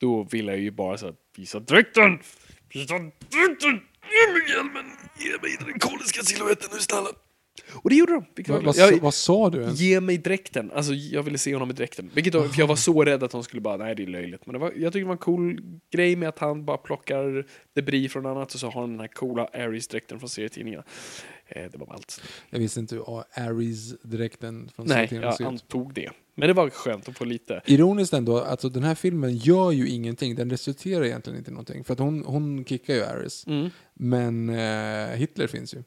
då 0.00 0.22
vill 0.30 0.46
jag 0.46 0.58
ju 0.58 0.70
bara 0.70 0.98
så 0.98 1.06
här, 1.06 1.14
visa 1.36 1.60
dräkten! 1.60 2.18
Visa 2.74 2.94
dräkten! 2.98 3.80
Ge 4.10 4.32
mig 4.32 4.50
hjälmen! 4.50 4.84
Ge 5.18 5.30
mig 5.42 5.56
den 5.60 5.76
ikoniska 5.76 6.22
siluetten 6.22 6.68
nu 6.72 6.78
snälla! 6.80 7.08
Och 7.72 7.90
det 7.90 7.96
gjorde 7.96 8.12
de. 8.12 8.24
Vad, 8.52 8.64
vad, 8.64 8.76
jag, 8.76 8.94
sa- 8.94 8.98
vad 9.02 9.14
sa 9.14 9.50
du 9.50 9.60
ens? 9.62 9.80
Ge 9.80 10.00
mig 10.00 10.18
dräkten. 10.18 10.70
Alltså 10.74 10.92
jag 10.92 11.22
ville 11.22 11.38
se 11.38 11.54
honom 11.54 11.70
i 11.70 11.72
dräkten. 11.72 12.10
Vilket 12.14 12.32
då, 12.32 12.48
för 12.48 12.60
jag 12.60 12.66
var 12.66 12.76
så 12.76 13.04
rädd 13.04 13.22
att 13.22 13.30
de 13.30 13.44
skulle 13.44 13.60
bara, 13.62 13.76
nej 13.76 13.94
det 13.94 14.02
är 14.02 14.06
löjligt. 14.06 14.46
Men 14.46 14.60
var, 14.60 14.72
jag 14.76 14.92
tycker 14.92 15.00
det 15.00 15.06
var 15.06 15.12
en 15.12 15.18
cool 15.18 15.60
grej 15.92 16.16
med 16.16 16.28
att 16.28 16.38
han 16.38 16.64
bara 16.64 16.76
plockar 16.76 17.46
debris 17.74 18.12
från 18.12 18.26
annat 18.26 18.54
och 18.54 18.60
så 18.60 18.70
har 18.70 18.80
han 18.80 18.90
den 18.90 19.00
här 19.00 19.08
coola 19.08 19.48
Aries-dräkten 19.52 20.18
från 20.18 20.28
serietidningarna. 20.28 20.84
Eh, 21.48 21.70
det 21.72 21.78
var 21.78 21.86
ballt. 21.86 22.22
Jag 22.50 22.58
visste 22.58 22.80
inte 22.80 22.94
hur 22.94 23.04
Ares-dräkten 23.32 24.68
från 24.74 24.86
Nej, 24.86 25.08
jag 25.12 25.34
ser 25.34 25.44
ut. 25.44 25.48
antog 25.48 25.94
det. 25.94 26.10
Men 26.34 26.48
det 26.48 26.54
var 26.54 26.70
skönt 26.70 27.08
att 27.08 27.18
få 27.18 27.24
lite. 27.24 27.60
Ironiskt 27.66 28.12
ändå, 28.12 28.38
alltså 28.38 28.68
den 28.68 28.82
här 28.82 28.94
filmen 28.94 29.36
gör 29.36 29.70
ju 29.70 29.88
ingenting. 29.88 30.34
Den 30.34 30.50
resulterar 30.50 31.04
egentligen 31.04 31.38
inte 31.38 31.50
i 31.50 31.54
någonting. 31.54 31.84
För 31.84 31.92
att 31.92 31.98
hon, 31.98 32.24
hon 32.26 32.64
kickar 32.64 32.94
ju 32.94 33.02
Ares. 33.02 33.46
Mm. 33.46 33.70
Men 33.94 34.48
eh, 34.48 35.16
Hitler 35.16 35.46
finns 35.46 35.74
ju. 35.74 35.82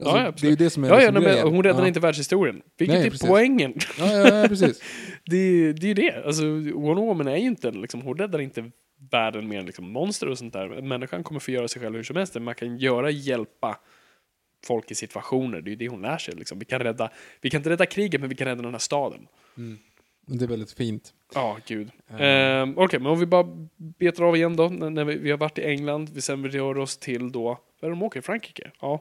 Alltså, 0.00 0.16
ja, 0.16 0.22
det 0.22 0.28
absolut. 0.28 0.44
är 0.44 0.50
ju 0.60 0.64
det 0.64 0.70
som 0.70 0.84
är 0.84 0.88
Ja, 0.88 0.94
ja, 1.02 1.10
liksom 1.10 1.24
men 1.24 1.54
hon 1.54 1.62
räddar 1.62 1.80
ja. 1.80 1.88
inte 1.88 2.00
världshistorien. 2.00 2.62
Vilket 2.78 2.96
Nej, 2.96 3.06
är 3.06 3.10
precis. 3.10 3.28
poängen. 3.28 3.74
Ja, 3.98 4.12
ja, 4.12 4.36
ja, 4.36 4.48
precis. 4.48 4.82
det, 5.24 5.72
det 5.72 5.86
är 5.86 5.88
ju 5.88 5.94
det. 5.94 6.26
Alltså, 6.26 6.42
Wonder 6.74 7.02
Woman 7.02 7.28
är 7.28 7.36
ju 7.36 7.46
inte, 7.46 7.70
liksom, 7.70 8.02
hon 8.02 8.18
räddar 8.18 8.40
inte 8.40 8.70
världen 9.10 9.48
med 9.48 9.66
liksom, 9.66 9.92
monster 9.92 10.28
och 10.28 10.38
sånt 10.38 10.52
där. 10.52 10.82
Människan 10.82 11.22
kommer 11.22 11.40
få 11.40 11.50
göra 11.50 11.68
sig 11.68 11.82
själv 11.82 11.96
hur 11.96 12.02
som 12.02 12.16
helst. 12.16 12.34
Man 12.34 12.54
kan 12.54 12.78
göra, 12.78 13.10
hjälpa 13.10 13.78
folk 14.66 14.90
i 14.90 14.94
situationer. 14.94 15.60
Det 15.60 15.68
är 15.68 15.70
ju 15.70 15.76
det 15.76 15.88
hon 15.88 16.02
lär 16.02 16.18
sig. 16.18 16.34
Liksom. 16.34 16.58
Vi, 16.58 16.64
kan 16.64 16.80
rädda, 16.80 17.10
vi 17.40 17.50
kan 17.50 17.58
inte 17.58 17.70
rädda 17.70 17.86
kriget, 17.86 18.20
men 18.20 18.30
vi 18.30 18.36
kan 18.36 18.46
rädda 18.46 18.62
den 18.62 18.72
här 18.72 18.78
staden. 18.78 19.26
Det 20.26 20.44
är 20.44 20.48
väldigt 20.48 20.72
fint. 20.72 21.12
Ja, 21.34 21.56
gud. 21.66 21.90
Ehm, 22.18 22.78
Okej, 22.78 23.00
men 23.00 23.12
om 23.12 23.20
vi 23.20 23.26
bara 23.26 23.46
betar 23.76 24.24
av 24.24 24.36
igen 24.36 24.56
då. 24.56 24.68
När 24.68 24.90
när 24.90 25.04
vi, 25.04 25.18
vi 25.18 25.30
har 25.30 25.38
varit 25.38 25.58
i 25.58 25.64
England, 25.64 26.10
vi 26.14 26.20
sen 26.20 26.50
rör 26.50 26.78
oss 26.78 26.96
till 26.98 27.32
då, 27.32 27.58
var 27.80 27.86
är 27.88 27.90
de 27.90 28.02
åker? 28.02 28.20
Frankrike? 28.20 28.70
Ja. 28.80 29.00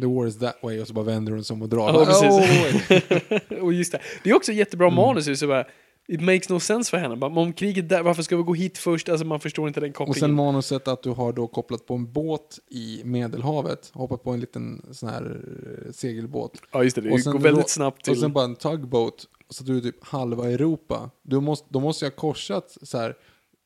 The 0.00 0.06
war 0.06 0.26
is 0.26 0.38
that 0.38 0.58
way 0.62 0.80
och 0.80 0.88
så 0.88 0.94
bara 0.94 1.04
vänder 1.04 1.32
hon 1.32 1.44
sig 1.44 1.54
om 1.54 1.62
och 1.62 1.68
drar. 1.68 1.88
Ja, 1.88 2.04
precis. 2.04 2.30
"Oh, 2.30 3.20
wait." 3.28 3.52
och 3.62 3.72
just 3.72 3.92
det. 3.92 4.00
Det 4.24 4.30
är 4.30 4.34
också 4.36 4.52
jättebra 4.52 4.86
Mm. 4.86 4.96
manus. 4.96 5.40
Så 5.40 5.46
bara, 5.46 5.64
it 6.08 6.20
makes 6.20 6.48
no 6.48 6.60
sense 6.60 6.90
för 6.90 6.98
henne. 6.98 7.16
Men 7.16 7.38
om 7.38 7.52
kriget 7.52 7.88
där, 7.88 8.02
varför 8.02 8.22
ska 8.22 8.36
vi 8.36 8.42
gå 8.42 8.54
hit 8.54 8.78
först? 8.78 9.08
Alltså 9.08 9.26
man 9.26 9.40
förstår 9.40 9.68
inte 9.68 9.80
den 9.80 9.90
och 9.90 9.96
kopplingen. 9.96 10.20
sen 10.20 10.34
manuset 10.34 10.88
att 10.88 11.02
du 11.02 11.10
har 11.10 11.32
då 11.32 11.46
kopplat 11.46 11.86
på 11.86 11.94
en 11.94 12.12
båt 12.12 12.58
i 12.70 13.02
Medelhavet. 13.04 13.90
Hoppat 13.94 14.22
på 14.22 14.30
en 14.30 14.40
liten 14.40 14.86
sån 14.90 15.08
här 15.08 15.40
eh, 15.86 15.92
segelbåt. 15.92 16.62
ja, 16.72 16.84
just 16.84 16.96
det. 16.96 17.02
Det 17.02 17.10
Och 17.10 17.20
går 17.20 17.38
väldigt 17.38 17.70
snabbt 17.70 18.04
till... 18.04 18.12
Och 18.12 18.18
sen 18.18 18.32
bara 18.32 18.44
en 18.44 18.56
tugboat. 18.56 19.26
Så 19.48 19.64
du 19.64 19.76
är 19.76 19.80
typ 19.80 20.04
halva 20.04 20.50
Europa. 20.50 21.10
Du 21.22 21.40
måste, 21.40 21.66
då 21.70 21.80
måste 21.80 22.04
jag 22.04 22.10
ha 22.10 22.16
korsat 22.16 22.76
så 22.82 22.98
här 22.98 23.16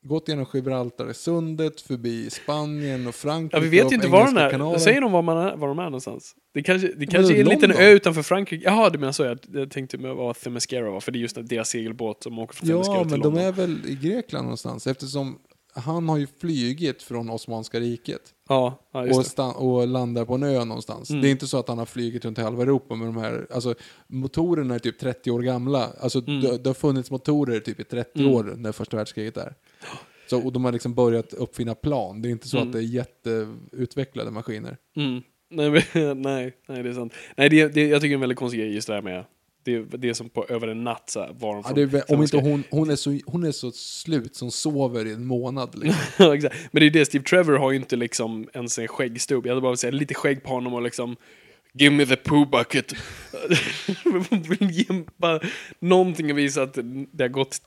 gått 0.03 0.29
genom 0.29 0.45
Gibraltar, 0.53 1.13
sundet, 1.13 1.81
förbi 1.81 2.29
Spanien 2.29 3.07
och 3.07 3.15
Frankrike. 3.15 3.57
Ja, 3.57 3.61
vi 3.61 3.69
vet 3.69 3.91
ju 3.91 3.95
inte 3.95 4.07
var 4.07 4.19
den 4.19 4.27
Engelska 4.27 4.45
är. 4.45 4.51
kanalen. 4.51 4.79
Säger 4.79 5.01
de 5.01 5.11
var, 5.11 5.21
man 5.21 5.37
är, 5.37 5.55
var 5.55 5.67
de 5.67 5.79
är 5.79 5.83
någonstans? 5.83 6.35
Det 6.53 6.63
kanske, 6.63 6.87
det 6.87 6.93
Men 6.97 7.07
kanske 7.07 7.35
är 7.35 7.39
en 7.39 7.45
liten 7.47 7.71
ö 7.71 7.89
utanför 7.89 8.21
Frankrike. 8.23 8.65
Jaha, 8.65 8.89
du 8.89 8.99
menar 8.99 9.11
så. 9.11 9.23
Jag, 9.23 9.39
jag 9.53 9.71
tänkte 9.71 9.97
med 9.97 10.15
vad 10.15 10.35
Themyscira 10.39 10.91
var, 10.91 10.99
för 10.99 11.11
det 11.11 11.19
är 11.19 11.21
just 11.21 11.37
deras 11.49 11.69
segelbåt 11.69 12.23
som 12.23 12.39
åker 12.39 12.55
från 12.55 12.67
Themyscira 12.69 12.95
Ja, 12.95 13.01
till 13.03 13.11
men 13.11 13.19
London. 13.19 13.35
de 13.35 13.47
är 13.47 13.51
väl 13.51 13.77
i 13.85 13.95
Grekland 13.95 14.43
någonstans 14.45 14.87
eftersom 14.87 15.37
han 15.73 16.09
har 16.09 16.17
ju 16.17 16.27
flygit 16.39 17.03
från 17.03 17.29
Osmanska 17.29 17.79
riket 17.79 18.21
Ja, 18.49 18.79
ja 18.93 19.17
och, 19.17 19.25
stan- 19.25 19.55
och 19.55 19.87
landar 19.87 20.25
på 20.25 20.33
en 20.33 20.43
ö 20.43 20.65
någonstans. 20.65 21.09
Mm. 21.09 21.21
Det 21.21 21.27
är 21.27 21.31
inte 21.31 21.47
så 21.47 21.57
att 21.59 21.67
han 21.67 21.77
har 21.77 21.85
flygit 21.85 22.25
runt 22.25 22.37
i 22.37 22.41
halva 22.41 22.63
Europa 22.63 22.95
med 22.95 23.07
de 23.07 23.17
här, 23.17 23.47
alltså 23.53 23.75
motorerna 24.07 24.75
är 24.75 24.79
typ 24.79 24.99
30 24.99 25.31
år 25.31 25.39
gamla. 25.41 25.87
Alltså 25.99 26.19
Mm. 26.27 26.41
det, 26.41 26.57
det 26.57 26.69
har 26.69 26.73
funnits 26.73 27.11
motorer 27.11 27.59
typ 27.59 27.79
i 27.79 27.83
30 27.83 28.19
Mm. 28.19 28.31
år 28.33 28.53
när 28.57 28.71
första 28.71 28.97
världskriget 28.97 29.37
är. 29.37 29.53
Så, 30.29 30.45
och 30.45 30.53
de 30.53 30.65
har 30.65 30.71
liksom 30.71 30.93
börjat 30.93 31.33
uppfinna 31.33 31.75
plan. 31.75 32.21
Det 32.21 32.29
är 32.29 32.31
inte 32.31 32.47
så 32.47 32.57
Mm. 32.57 32.67
att 32.69 32.73
det 32.73 32.79
är 32.79 32.83
jätteutvecklade 32.83 34.31
maskiner. 34.31 34.77
Mm. 34.95 35.21
Nej, 35.49 35.69
men, 35.93 36.21
nej, 36.21 36.53
nej, 36.67 36.83
det 36.83 36.89
är 36.89 36.93
sant. 36.93 37.13
Nej, 37.37 37.49
det, 37.49 37.67
det, 37.67 37.87
jag 37.87 38.01
tycker 38.01 38.09
det 38.09 38.13
är 38.13 38.15
en 38.15 38.19
väldigt 38.19 38.37
konstig 38.37 38.59
grej 38.59 38.73
just 38.73 38.87
det 38.87 38.93
här 38.93 39.01
med 39.01 39.25
det, 39.63 39.79
det 39.79 40.09
är 40.09 40.13
som 40.13 40.29
på 40.29 40.45
över 40.49 40.67
en 40.67 40.83
natt 40.83 41.09
så 41.09 41.19
här, 41.19 41.33
var 41.39 41.53
de 41.53 41.57
Ja, 41.57 41.63
från 41.63 41.75
det 41.75 41.97
är, 42.09 42.15
om 42.15 42.21
inte 42.21 42.37
hon, 42.37 42.63
hon, 42.69 42.89
är 42.89 42.95
så, 42.95 43.19
hon 43.25 43.43
är 43.43 43.51
så 43.51 43.71
slut 43.71 44.35
som 44.35 44.51
sover 44.51 45.05
i 45.05 45.13
en 45.13 45.25
månad. 45.25 45.75
Liksom. 45.79 46.01
Ja, 46.25 46.35
exakt. 46.35 46.55
Men 46.71 46.79
det 46.79 46.85
är 46.85 46.89
det, 46.89 47.05
Steve 47.05 47.23
Trevor 47.23 47.57
har 47.57 47.71
ju 47.71 47.77
inte 47.77 47.95
liksom 47.95 48.49
ens 48.53 48.79
en 48.79 48.87
skäggstubb. 48.87 49.45
Jag 49.45 49.51
hade 49.51 49.61
bara 49.61 49.69
velat 49.69 49.79
säga 49.79 49.91
lite 49.91 50.13
skägg 50.13 50.43
på 50.43 50.49
honom 50.49 50.73
och 50.73 50.81
liksom 50.81 51.15
Give 51.73 51.95
me 51.95 52.05
the 52.05 52.15
poo 52.15 52.45
bucket. 52.45 52.93
Bara 55.17 55.39
någonting 55.79 56.31
att 56.31 56.37
visa 56.37 56.61
att 56.63 56.77
det 57.11 57.23
har 57.23 57.29
gått 57.29 57.61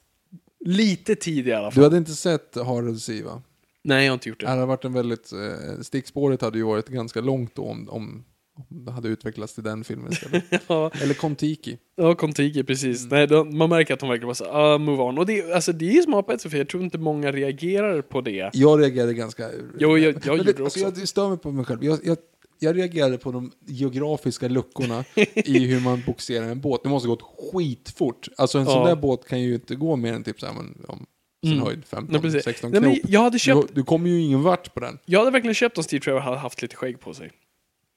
lite 0.65 1.15
tid 1.15 1.49
i 1.49 1.53
alla 1.53 1.69
Du 1.69 1.75
fall. 1.75 1.85
hade 1.85 1.97
inte 1.97 2.13
sett 2.15 2.57
Harald 2.57 3.03
Sea 3.03 3.25
va? 3.25 3.43
Nej, 3.85 4.05
jag 4.05 4.11
har 4.13 4.15
inte 4.15 4.29
gjort 4.29 4.41
Det 4.41 4.47
det. 4.47 4.51
hade 4.51 4.67
varit 4.67 4.85
en 4.85 4.93
väldigt, 4.93 5.33
eh, 5.33 5.81
stickspåret 5.83 6.41
hade 6.43 6.59
ju 6.59 6.65
varit 6.65 6.89
ganska 6.89 7.21
långt 7.21 7.55
då 7.55 7.63
om, 7.65 7.89
om, 7.89 8.25
om 8.71 8.85
det 8.85 8.93
hade 8.93 9.09
utvecklats 9.09 9.55
till 9.55 9.65
den 9.65 9.85
filmen 9.85 10.13
istället. 10.13 10.45
Ja, 10.67 10.91
Eller 11.03 11.15
Kontiki. 11.15 11.79
ja 11.97 12.15
Kontiki, 12.15 12.65
precis. 12.65 13.11
Nej, 13.11 13.27
de, 13.27 13.59
man 13.59 13.69
märker 13.71 13.95
att 13.95 14.01
de 14.01 14.09
verkligen 14.09 14.27
bara 14.29 14.35
så 14.35 14.45
ah, 14.45 14.79
move 14.79 15.03
on. 15.03 15.19
Och 15.19 15.27
det, 15.27 15.53
alltså, 15.53 15.73
det 15.73 15.89
är 15.89 15.93
sätt, 16.07 16.51
för 16.51 16.59
jag 16.59 16.69
tror 16.69 16.83
inte 16.83 16.99
många 16.99 17.33
reagerar 17.33 18.03
på 18.03 18.21
det. 18.21 18.51
Jag 18.53 18.81
reagerade 18.81 19.15
ganska... 19.15 19.51
Jo, 19.79 19.99
jag- 19.99 20.15
jag 20.15 20.27
Men 20.27 20.37
gjorde 20.37 20.65
alltså, 20.65 20.87
också. 20.87 21.01
Jag 21.01 21.09
stör 21.09 21.29
mig 21.29 21.39
på 21.39 21.51
mig 21.53 21.65
själv. 21.65 21.85
Jag, 21.85 21.99
jag, 22.05 22.17
jag 22.63 22.77
reagerade 22.79 23.19
på 23.19 23.33
de 23.33 23.53
geografiska 23.67 24.49
luckorna 24.49 25.05
i 25.35 25.59
hur 25.67 25.81
man 25.81 26.03
boxerar 26.07 26.47
en 26.49 26.61
båt. 26.61 26.83
Det 26.83 26.89
måste 26.89 27.09
ha 27.09 27.15
gått 27.15 27.53
skitfort. 27.53 28.29
Alltså 28.37 28.59
en 28.59 28.65
sån 28.67 28.75
Ja. 28.83 28.89
där 28.89 28.97
båt 28.97 29.29
kan 29.29 29.41
ju 29.41 29.55
inte 29.55 29.75
gå 29.75 29.97
mer 29.97 30.13
än 30.13 30.25
typ 30.25 30.41
så 30.41 30.47
här, 30.47 30.55
men, 30.55 30.85
om 30.89 31.07
sin 31.45 31.53
Mm. 31.53 31.65
höjd 31.65 31.85
15, 31.85 32.13
Nej, 32.13 32.21
precis. 32.23 32.45
16 32.45 32.71
Nej, 32.71 32.81
knop. 32.81 32.93
men 33.03 33.13
jag 33.13 33.21
hade 33.21 33.39
köpt, 33.39 33.69
Du, 33.69 33.75
du 33.75 33.83
kommer 33.85 34.11
ju 34.11 34.21
ingen 34.21 34.43
vart 34.43 34.75
på 34.75 34.81
den. 34.81 34.99
jag 35.05 35.19
hade 35.19 35.31
verkligen 35.31 35.55
köpt 35.55 35.79
om 35.79 35.85
Steve 35.85 36.05
Trevor 36.05 36.21
hade 36.21 36.37
haft 36.37 36.63
lite 36.63 36.77
skägg 36.77 37.01
på 37.01 37.15
sig. 37.15 37.31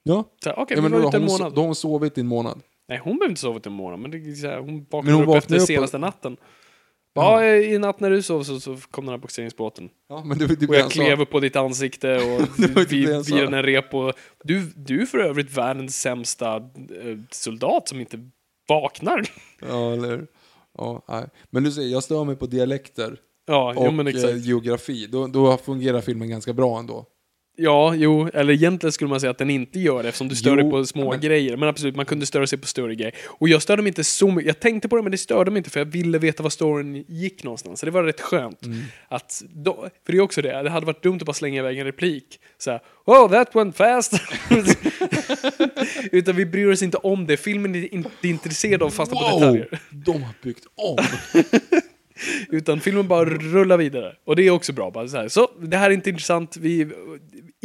Ja. 0.02 0.24
Så 0.44 0.48
här, 0.50 0.58
Okej, 0.58 0.76
ja 0.76 0.82
vi 0.82 0.88
men 0.88 0.92
var 0.92 1.00
då, 1.02 1.08
ute 1.08 1.16
en 1.16 1.22
hon, 1.22 1.32
månad. 1.32 1.54
då 1.54 1.60
har 1.60 1.66
hon 1.66 1.74
sovit 1.74 2.18
i 2.18 2.20
en 2.20 2.26
månad. 2.26 2.60
Nej, 2.88 3.00
hon 3.04 3.16
behöver 3.18 3.30
inte 3.30 3.40
sova 3.40 3.60
till 3.60 3.70
en 3.70 3.76
månad, 3.76 3.98
men 4.00 4.10
det 4.10 4.34
så 4.34 4.46
här, 4.46 4.58
hon 4.58 4.86
vaknade 4.90 5.22
upp 5.24 5.34
efter 5.36 5.58
senaste 5.58 5.98
natten. 5.98 6.36
Ja. 7.14 7.44
Ja, 7.44 7.56
i 7.56 7.78
natt 7.78 8.00
när 8.00 8.10
du 8.10 8.22
sov 8.22 8.42
så, 8.42 8.60
så 8.60 8.76
kom 8.90 9.04
den 9.04 9.12
här 9.12 9.18
boxeringsbåten. 9.18 9.90
Ja, 10.08 10.24
men 10.24 10.38
det, 10.38 10.46
det, 10.46 10.66
Och 10.68 10.74
jag 10.74 10.90
klev 10.90 11.20
upp 11.20 11.30
på 11.30 11.40
ditt 11.40 11.56
ansikte 11.56 12.16
och 12.16 12.56
typ 12.88 12.92
vid 12.92 13.08
en 13.32 13.62
rep 13.62 13.94
och 13.94 14.12
du, 14.44 14.72
du 14.76 15.02
är 15.02 15.06
för 15.06 15.18
övrigt 15.18 15.56
världens 15.56 16.00
sämsta 16.00 16.56
eh, 16.56 17.18
soldat 17.30 17.88
som 17.88 18.00
inte 18.00 18.30
vaknar. 18.68 19.22
Ja, 19.68 19.92
eller? 19.92 20.26
Ja, 20.78 21.04
nej. 21.08 21.26
Men 21.50 21.64
du 21.64 21.72
ser, 21.72 21.82
jag 21.82 22.02
stör 22.02 22.24
mig 22.24 22.36
på 22.36 22.46
dialekter 22.46 23.16
Ja, 23.46 23.72
jo, 23.76 23.86
och 23.86 23.94
men 23.94 24.06
eh, 24.06 24.36
geografi. 24.36 25.06
Då, 25.06 25.26
då 25.26 25.56
fungerar 25.56 26.00
filmen 26.00 26.28
ganska 26.28 26.52
bra 26.52 26.78
ändå. 26.78 27.06
Ja, 27.56 27.94
jo, 27.94 28.28
eller 28.34 28.52
egentligen 28.52 28.92
skulle 28.92 29.08
man 29.10 29.20
säga 29.20 29.30
att 29.30 29.38
den 29.38 29.50
inte 29.50 29.80
gör 29.80 30.02
det 30.02 30.08
eftersom 30.08 30.28
du 30.28 30.36
stör 30.36 30.56
dig 30.56 30.70
på 30.70 30.86
små 30.86 31.10
men- 31.10 31.20
grejer. 31.20 31.56
Men 31.56 31.68
absolut, 31.68 31.96
man 31.96 32.06
kunde 32.06 32.26
störa 32.26 32.46
sig 32.46 32.58
på 32.58 32.66
större 32.66 32.94
grejer. 32.94 33.14
Och 33.26 33.48
jag 33.48 33.62
störde 33.62 33.82
mig 33.82 33.88
inte 33.88 34.04
så 34.04 34.30
mycket. 34.30 34.46
Jag 34.46 34.60
tänkte 34.60 34.88
på 34.88 34.96
det, 34.96 35.02
men 35.02 35.12
det 35.12 35.18
störde 35.18 35.50
mig 35.50 35.58
inte 35.58 35.70
för 35.70 35.80
jag 35.80 35.84
ville 35.86 36.18
veta 36.18 36.42
var 36.42 36.50
storyn 36.50 37.04
gick 37.08 37.44
någonstans. 37.44 37.80
Så 37.80 37.86
det 37.86 37.92
var 37.92 38.02
rätt 38.02 38.20
skönt. 38.20 38.64
Mm. 38.64 38.82
Att 39.08 39.42
då, 39.54 39.88
för 40.06 40.12
det 40.12 40.18
är 40.18 40.22
också 40.22 40.42
det, 40.42 40.62
det 40.62 40.70
hade 40.70 40.86
varit 40.86 41.02
dumt 41.02 41.16
att 41.16 41.26
bara 41.26 41.32
slänga 41.32 41.58
iväg 41.58 41.78
en 41.78 41.84
replik. 41.84 42.40
Så 42.58 42.70
här, 42.70 42.80
oh 43.04 43.30
that 43.30 43.54
went 43.54 43.76
fast. 43.76 44.12
Utan 46.12 46.36
vi 46.36 46.46
bryr 46.46 46.66
oss 46.72 46.82
inte 46.82 46.96
om 46.96 47.26
det. 47.26 47.36
Filmen 47.36 47.74
är 47.74 47.94
inte 47.94 48.28
intresserad 48.28 48.82
av 48.82 48.90
fasta 48.90 49.14
på 49.14 49.38
detaljer. 49.38 49.80
De 49.90 50.22
har 50.22 50.34
byggt 50.42 50.64
om! 50.74 50.98
Utan 52.48 52.80
filmen 52.80 53.08
bara 53.08 53.24
rullar 53.24 53.76
vidare. 53.76 54.16
Och 54.24 54.36
det 54.36 54.42
är 54.42 54.50
också 54.50 54.72
bra. 54.72 54.90
Bara 54.90 55.08
så, 55.08 55.16
här. 55.16 55.28
så 55.28 55.50
det 55.60 55.76
här 55.76 55.90
är 55.90 55.94
inte 55.94 56.10
intressant. 56.10 56.56
Vi, 56.56 56.88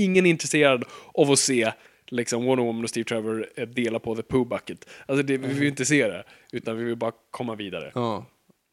ingen 0.04 0.26
är 0.26 0.30
intresserad 0.30 0.84
av 1.14 1.32
att 1.32 1.39
se 1.39 1.72
liksom 2.08 2.45
Wonder 2.45 2.64
Woman 2.64 2.84
och 2.84 2.89
Steve 2.89 3.04
Trevor 3.04 3.47
eh, 3.56 3.68
dela 3.68 4.00
på 4.00 4.16
the 4.16 4.22
poo 4.22 4.45
bucket. 4.45 4.89
Alltså 5.06 5.24
det, 5.24 5.38
vi 5.38 5.54
vill 5.54 5.68
inte 5.68 5.86
se 5.86 6.08
det. 6.08 6.24
Utan 6.52 6.78
vi 6.78 6.84
vill 6.84 6.95
bara 6.95 7.12
komma 7.32 7.56
vidare. 7.56 7.91
Ja. 7.95 8.26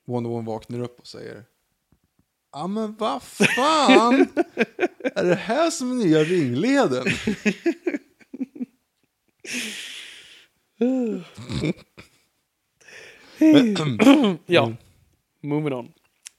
Wonder 0.06 0.30
Woman 0.30 0.44
vaknar 0.44 0.80
upp 0.80 1.00
och 1.00 1.06
säger 1.06 1.44
Ja 2.52 2.66
men 2.66 2.96
vad 2.96 3.22
fan! 3.22 4.26
är 5.14 5.24
det 5.24 5.34
här 5.34 5.70
som 5.70 5.90
är 5.90 6.04
nya 6.04 6.24
ringleden? 6.24 7.04
Ja, 14.46 14.72
moving 15.42 15.72
on. 15.72 15.92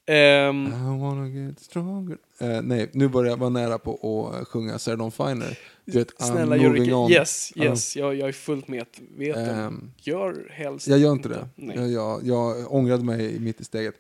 Ehm, 0.08 0.68
I 0.68 1.00
wanna 1.02 1.28
get 1.28 1.60
stronger. 1.60 2.18
Eh, 2.42 2.62
nej, 2.62 2.90
nu 2.94 3.08
börjar 3.08 3.30
jag 3.32 3.38
vara 3.38 3.50
nära 3.50 3.78
på 3.80 4.30
att 4.30 4.48
sjunga 4.48 4.80
Sarah 4.80 5.10
Finer. 5.10 5.58
Du 5.86 5.92
vet, 5.92 6.22
snälla 6.22 6.56
I'm 6.56 6.62
gör 6.64 6.70
moving 6.70 6.88
det 6.88 6.94
on. 6.96 7.12
Yes, 7.12 7.54
yes. 7.56 7.96
Jag, 7.96 8.16
jag 8.16 8.28
är 8.28 8.34
fullt 8.34 8.68
medveten. 8.68 9.60
Ehm, 9.60 9.92
Gör 10.02 10.48
helst 10.52 10.88
jag 10.88 11.00
gör 11.00 11.12
inte 11.12 11.30
det. 11.30 11.48
Nej, 11.56 11.76
Jag, 11.78 11.92
jag, 11.92 12.24
jag 12.28 12.74
ångrade 12.74 13.04
mig 13.04 13.40
mitt 13.40 13.62
i 13.62 13.64
steget. 13.64 13.96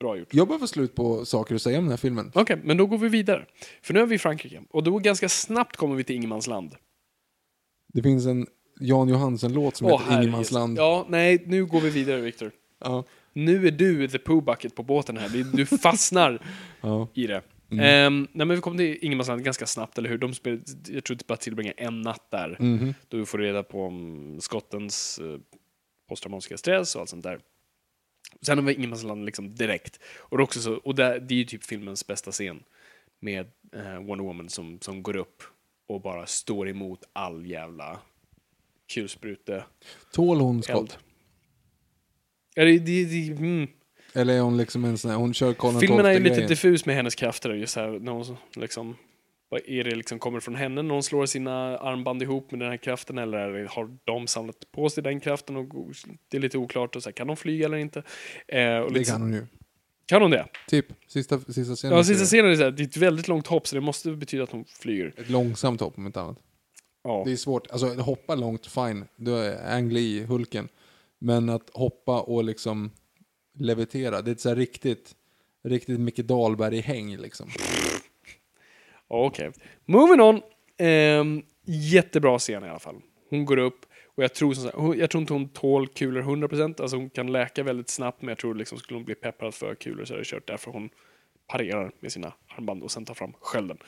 bra 0.00 0.16
gjort. 0.16 0.34
Jag 0.34 0.46
behöver 0.48 0.66
slut 0.66 0.94
på 0.94 1.24
saker 1.24 1.54
att 1.54 1.62
säga 1.62 1.78
om 1.78 1.84
den 1.84 1.90
här 1.90 1.96
filmen. 1.96 2.32
Okej, 2.34 2.60
men 2.64 2.76
då 2.76 2.86
går 2.86 2.98
vi 2.98 3.08
vidare. 3.08 3.46
För 3.82 3.94
nu 3.94 4.00
är 4.00 4.06
vi 4.06 4.14
i 4.14 4.18
Frankrike. 4.18 4.62
Och 4.70 4.82
då 4.82 4.98
ganska 4.98 5.28
snabbt 5.28 5.76
kommer 5.76 5.94
vi 5.96 6.04
till 6.04 6.16
Ingenmansland. 6.16 6.74
Det 7.92 8.02
finns 8.02 8.26
en 8.26 8.46
Jan 8.80 9.08
Johansen-låt 9.08 9.76
som 9.76 9.86
Åh, 9.86 10.00
heter 10.02 10.16
Ingenmansland. 10.18 10.78
Ja, 10.78 11.06
nej, 11.08 11.42
nu 11.46 11.66
går 11.66 11.80
vi 11.80 11.90
vidare 11.90 12.20
Viktor. 12.20 12.50
Ja. 12.80 13.04
Nu 13.32 13.66
är 13.66 13.70
du 13.70 14.08
the 14.08 14.18
poo 14.18 14.40
bucket 14.40 14.74
på 14.74 14.82
båten 14.82 15.16
här. 15.16 15.28
Du- 15.28 15.42
Du 15.44 15.66
fastnar 15.66 16.42
Ja. 16.80 17.08
i 17.14 17.26
det. 17.26 17.42
Mm. 17.72 17.84
Ehm, 17.84 18.28
nej 18.32 18.46
men 18.46 18.56
vi 18.56 18.60
kom 18.60 18.76
till 18.76 18.98
Ingenmansland 19.02 19.44
ganska 19.44 19.66
snabbt, 19.66 19.98
eller 19.98 20.10
hur? 20.10 20.18
De 20.18 20.34
spel, 20.34 20.60
jag 20.88 21.04
tror 21.04 21.16
att 21.16 21.26
bara 21.26 21.36
tillbringar 21.36 21.74
en 21.76 22.02
natt 22.02 22.30
där. 22.30 22.56
Mhm. 22.60 22.94
Då 23.08 23.16
vi 23.16 23.26
får 23.26 23.38
reda 23.38 23.62
på 23.62 23.86
om 23.86 24.38
skottens 24.40 25.18
eh, 25.18 25.38
posttraumatiska 26.08 26.56
stress 26.56 26.94
och 26.94 27.00
allt 27.00 27.10
sånt 27.10 27.22
där. 27.22 27.40
Sen 28.40 28.58
har 28.58 28.64
vi 28.64 28.74
Ingenmansland 28.74 29.24
liksom 29.24 29.54
direkt. 29.54 30.00
Och 30.16 30.38
det, 30.38 30.44
också 30.44 30.60
så, 30.60 30.74
och 30.74 30.94
det, 30.94 31.18
det 31.18 31.34
är 31.34 31.38
ju 31.38 31.44
typ 31.44 31.64
filmens 31.64 32.06
bästa 32.06 32.30
scen. 32.30 32.62
Med 33.20 33.46
eh, 33.72 34.02
Wonder 34.02 34.24
Woman 34.24 34.48
som, 34.48 34.80
som 34.80 35.02
går 35.02 35.16
upp 35.16 35.42
och 35.86 36.00
bara 36.00 36.26
står 36.26 36.68
emot 36.68 37.04
all 37.12 37.46
jävla 37.46 38.00
kulsprute 38.94 39.64
Tål 40.12 40.40
hon 40.40 40.62
skott? 40.62 40.98
Ja, 42.54 42.64
det, 42.64 42.78
det, 42.78 43.04
det, 43.04 43.32
mm. 43.32 43.68
Eller 44.14 44.34
är 44.34 44.40
hon 44.40 44.56
liksom 44.56 44.84
en 44.84 44.98
sån 44.98 45.10
här, 45.10 45.18
hon 45.18 45.34
kör 45.34 45.52
Karl 45.52 45.80
Filmen 45.80 46.06
är 46.06 46.12
ju 46.12 46.18
lite 46.20 46.46
diffus 46.46 46.86
med 46.86 46.96
hennes 46.96 47.14
krafter. 47.14 47.50
Just 47.54 47.76
här, 47.76 47.98
när 48.00 48.12
hon 48.12 48.36
liksom, 48.56 48.96
vad 49.48 49.60
är 49.66 49.84
det 49.84 49.94
liksom 49.94 50.18
kommer 50.18 50.40
från 50.40 50.54
henne 50.54 50.82
när 50.82 50.94
hon 50.94 51.02
slår 51.02 51.26
sina 51.26 51.78
armband 51.78 52.22
ihop 52.22 52.50
med 52.50 52.60
den 52.60 52.68
här 52.70 52.76
kraften? 52.76 53.18
Eller 53.18 53.64
har 53.64 53.96
de 54.04 54.26
samlat 54.26 54.56
på 54.72 54.90
sig 54.90 55.02
den 55.02 55.20
kraften? 55.20 55.56
Och 55.56 55.66
det 56.30 56.36
är 56.36 56.40
lite 56.40 56.58
oklart. 56.58 56.96
Och 56.96 57.02
så 57.02 57.08
här, 57.08 57.12
kan 57.12 57.26
de 57.26 57.36
flyga 57.36 57.66
eller 57.66 57.76
inte? 57.76 58.02
Eh, 58.48 58.76
och 58.76 58.92
Det 58.92 58.98
lite, 58.98 59.10
kan 59.10 59.20
hon 59.20 59.32
ju. 59.32 59.46
kan 60.06 60.22
hon 60.22 60.30
det? 60.30 60.46
Typ, 60.68 60.86
sista, 61.06 61.40
sista 61.40 61.74
scenen. 61.74 61.96
Ja, 61.96 62.04
sista 62.04 62.24
scenen 62.24 62.50
är 62.50 62.56
så 62.56 62.62
här, 62.62 62.70
det 62.70 62.82
är 62.82 62.86
ett 62.86 62.96
väldigt 62.96 63.28
långt 63.28 63.46
hopp 63.46 63.66
så 63.66 63.74
det 63.74 63.80
måste 63.80 64.10
betyda 64.10 64.44
att 64.44 64.50
hon 64.50 64.64
flyger. 64.64 65.12
Ett 65.16 65.30
långsamt 65.30 65.80
hopp 65.80 65.98
om 65.98 66.06
inte 66.06 66.20
annat. 66.20 66.38
Ja. 67.04 67.22
Det 67.26 67.32
är 67.32 67.36
svårt. 67.36 67.70
Alltså 67.70 67.86
hoppa 67.86 68.34
långt, 68.34 68.66
fine. 68.66 69.04
Du 69.16 69.36
är 69.36 69.76
Ang 69.76 69.90
Lee, 69.90 70.24
Hulken. 70.24 70.68
Men 71.18 71.48
att 71.48 71.70
hoppa 71.72 72.20
och 72.20 72.44
liksom 72.44 72.90
levitera, 73.58 74.22
det 74.22 74.30
är 74.30 74.32
ett 74.32 74.40
så 74.40 74.48
här 74.48 74.56
riktigt, 74.56 75.14
riktigt 75.64 76.00
Micke 76.00 76.18
Dahlberg-häng 76.18 77.16
liksom. 77.16 77.50
Okej. 79.08 79.52
Moving 79.84 80.20
on. 80.20 80.40
Um, 80.88 81.42
jättebra 81.64 82.38
scen 82.38 82.64
i 82.64 82.68
alla 82.68 82.78
fall. 82.78 83.00
Hon 83.30 83.44
går 83.44 83.56
upp 83.56 83.86
och 84.14 84.22
jag 84.24 84.34
tror, 84.34 84.54
som 84.54 84.64
sagt, 84.64 84.76
jag 84.98 85.10
tror 85.10 85.20
inte 85.20 85.32
hon 85.32 85.48
tål 85.48 85.88
kulor 85.88 86.22
100%. 86.22 86.82
Alltså 86.82 86.96
hon 86.96 87.10
kan 87.10 87.32
läka 87.32 87.62
väldigt 87.62 87.88
snabbt 87.88 88.22
men 88.22 88.28
jag 88.28 88.38
tror 88.38 88.54
liksom 88.54 88.78
skulle 88.78 88.96
hon 88.98 89.04
bli 89.04 89.14
peppad 89.14 89.54
för 89.54 89.74
kulor 89.74 90.04
så 90.04 90.14
är 90.14 90.18
det 90.18 90.24
kört. 90.24 90.46
Därför 90.46 90.70
hon 90.70 90.88
parerar 91.46 91.92
med 92.00 92.12
sina 92.12 92.32
armband 92.48 92.82
och 92.82 92.90
sen 92.90 93.04
tar 93.04 93.14
fram 93.14 93.32
skölden. 93.40 93.78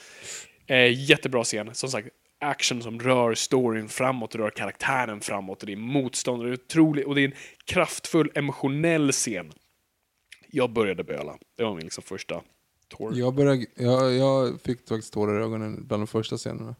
Eh, 0.66 1.08
jättebra 1.10 1.44
scen. 1.44 1.74
Som 1.74 1.88
sagt, 1.88 2.08
action 2.44 2.82
som 2.82 3.00
rör 3.00 3.34
storyn 3.34 3.88
framåt, 3.88 4.34
rör 4.34 4.50
karaktären 4.50 5.20
framåt 5.20 5.60
och 5.60 5.66
det 5.66 5.72
är 5.72 5.76
motstånd 5.76 6.42
och 6.42 6.46
det 6.48 6.52
är 6.52 6.54
otroligt 6.54 7.06
och 7.06 7.14
det 7.14 7.20
är 7.20 7.24
en 7.28 7.34
kraftfull 7.64 8.30
emotionell 8.34 9.12
scen. 9.12 9.52
Jag 10.50 10.70
började 10.72 11.04
böla. 11.04 11.38
Det 11.56 11.64
var 11.64 11.74
min 11.74 11.84
liksom 11.84 12.04
första 12.04 12.42
Tor. 12.88 13.14
Jag, 13.16 13.34
började, 13.34 13.66
jag, 13.74 14.14
jag 14.14 14.60
fick 14.60 14.88
faktiskt 14.88 15.12
tårar 15.12 15.40
i 15.40 15.44
ögonen 15.44 15.86
bland 15.86 16.02
de 16.02 16.06
första 16.06 16.36
scenerna. 16.36 16.74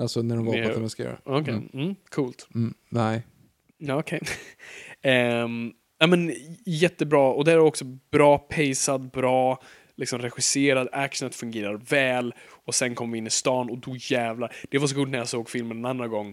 Alltså 0.00 0.22
när 0.22 0.36
de 0.36 0.46
var 0.46 0.68
på 0.68 0.74
Themyscira. 0.74 1.16
Okej, 1.24 1.54
Mm. 1.54 1.68
mm, 1.72 1.94
coolt. 2.10 2.48
Mm, 2.54 2.74
nej. 2.88 3.22
Ja, 3.78 3.98
okej. 3.98 4.20
Ehm, 5.02 5.72
ja, 5.98 6.06
men 6.06 6.34
jättebra. 6.66 7.20
Och 7.32 7.44
det 7.44 7.52
är 7.52 7.58
också 7.58 7.84
bra 8.10 8.38
pacad, 8.38 9.10
bra 9.10 9.62
liksom 10.00 10.18
regisserad, 10.18 10.88
actionet 10.92 11.34
fungerar 11.34 11.74
väl. 11.74 12.34
Och 12.64 12.74
sen 12.74 12.94
kom 12.94 13.12
vi 13.12 13.18
in 13.18 13.26
i 13.26 13.30
stan 13.30 13.70
och 13.70 13.78
då 13.78 13.96
jävlar. 13.96 14.56
Det 14.70 14.78
var 14.78 14.86
så 14.86 14.94
coolt 14.94 15.10
när 15.10 15.18
jag 15.18 15.28
såg 15.28 15.50
filmen 15.50 15.78
en 15.78 15.84
annan 15.84 16.10
gång. 16.10 16.28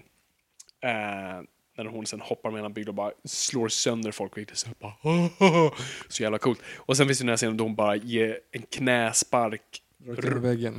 Eh, 0.83 1.43
när 1.77 1.85
hon 1.85 2.05
sen 2.05 2.21
hoppar 2.21 2.51
mellan 2.51 2.73
byggnader 2.73 2.91
och 2.91 2.95
bara 2.95 3.11
slår 3.23 3.67
sönder 3.67 4.11
folk 4.11 4.37
och 4.37 4.43
så, 4.53 4.69
bara, 4.79 4.93
så 6.07 6.23
jävla 6.23 6.37
coolt. 6.37 6.61
Och 6.75 6.97
sen 6.97 7.07
finns 7.07 7.19
det 7.19 7.23
den 7.23 7.29
här 7.29 7.37
scenen 7.37 7.57
då 7.57 7.63
hon 7.63 7.75
bara 7.75 7.95
ger 7.95 8.39
en 8.51 8.61
knäspark 8.61 9.81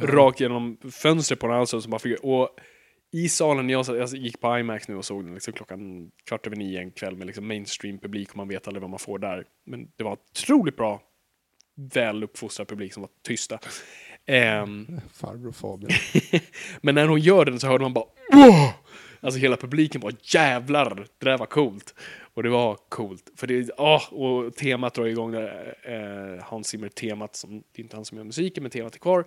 Rakt 0.03 0.41
genom 0.41 0.77
fönstret 0.93 1.41
på 1.41 1.47
den 1.47 1.57
alltså 1.57 1.81
som 1.81 1.91
bara 1.91 1.99
fick, 1.99 2.19
och 2.21 2.49
i 3.13 3.29
salen, 3.29 3.69
jag, 3.69 3.87
jag 3.89 4.09
gick 4.09 4.41
på 4.41 4.59
IMAX 4.59 4.89
nu 4.89 4.97
och 4.97 5.05
såg 5.05 5.25
den 5.25 5.35
liksom 5.35 5.53
klockan 5.53 6.11
kvart 6.25 6.47
över 6.47 6.57
nio 6.57 6.81
en 6.81 6.91
kväll 6.91 7.17
med 7.17 7.27
liksom 7.27 7.49
mainstream 7.49 7.99
publik 7.99 8.31
och 8.31 8.37
man 8.37 8.49
vet 8.49 8.69
aldrig 8.69 8.81
vad 8.81 8.91
man 8.91 8.99
får 8.99 9.19
där. 9.19 9.45
Men 9.65 9.89
det 9.97 10.05
var 10.05 10.13
otroligt 10.13 10.77
bra, 10.77 11.03
väl 11.79 12.25
uppfostrad 12.25 12.69
publik 12.69 12.95
som 12.95 13.01
var 13.01 13.11
tysta. 13.23 13.59
Ehm, 14.31 15.01
Farbror 15.15 15.53
Fabian. 15.53 15.91
men 16.81 16.95
när 16.95 17.09
hon 17.09 17.21
gör 17.21 17.45
den 17.45 17.61
så 17.61 17.67
hörde 17.67 17.85
man 17.85 17.93
bara 17.93 18.05
Wow! 18.33 18.73
Alltså 19.21 19.41
hela 19.41 19.57
publiken 19.57 20.01
var 20.01 20.15
jävlar, 20.23 21.07
det 21.19 21.27
där 21.27 21.39
var 21.39 21.47
coolt. 21.47 21.95
Och 22.35 22.43
det 22.43 22.49
var 22.49 22.79
coolt. 22.89 23.33
För 23.37 23.47
det, 23.47 23.71
åh, 23.77 24.13
och 24.13 24.57
temat 24.57 24.95
drar 24.95 25.07
igång 25.07 25.33
där, 25.33 25.75
eh, 25.83 26.45
Hans 26.45 26.69
Zimmer-temat, 26.69 27.37
som, 27.37 27.51
det 27.51 27.81
är 27.81 27.83
inte 27.83 27.97
han 27.97 28.05
som 28.05 28.19
gör 28.19 28.25
musiken, 28.25 28.63
men 28.63 28.71
temat 28.71 28.95
är 28.95 28.99
kvar. 28.99 29.25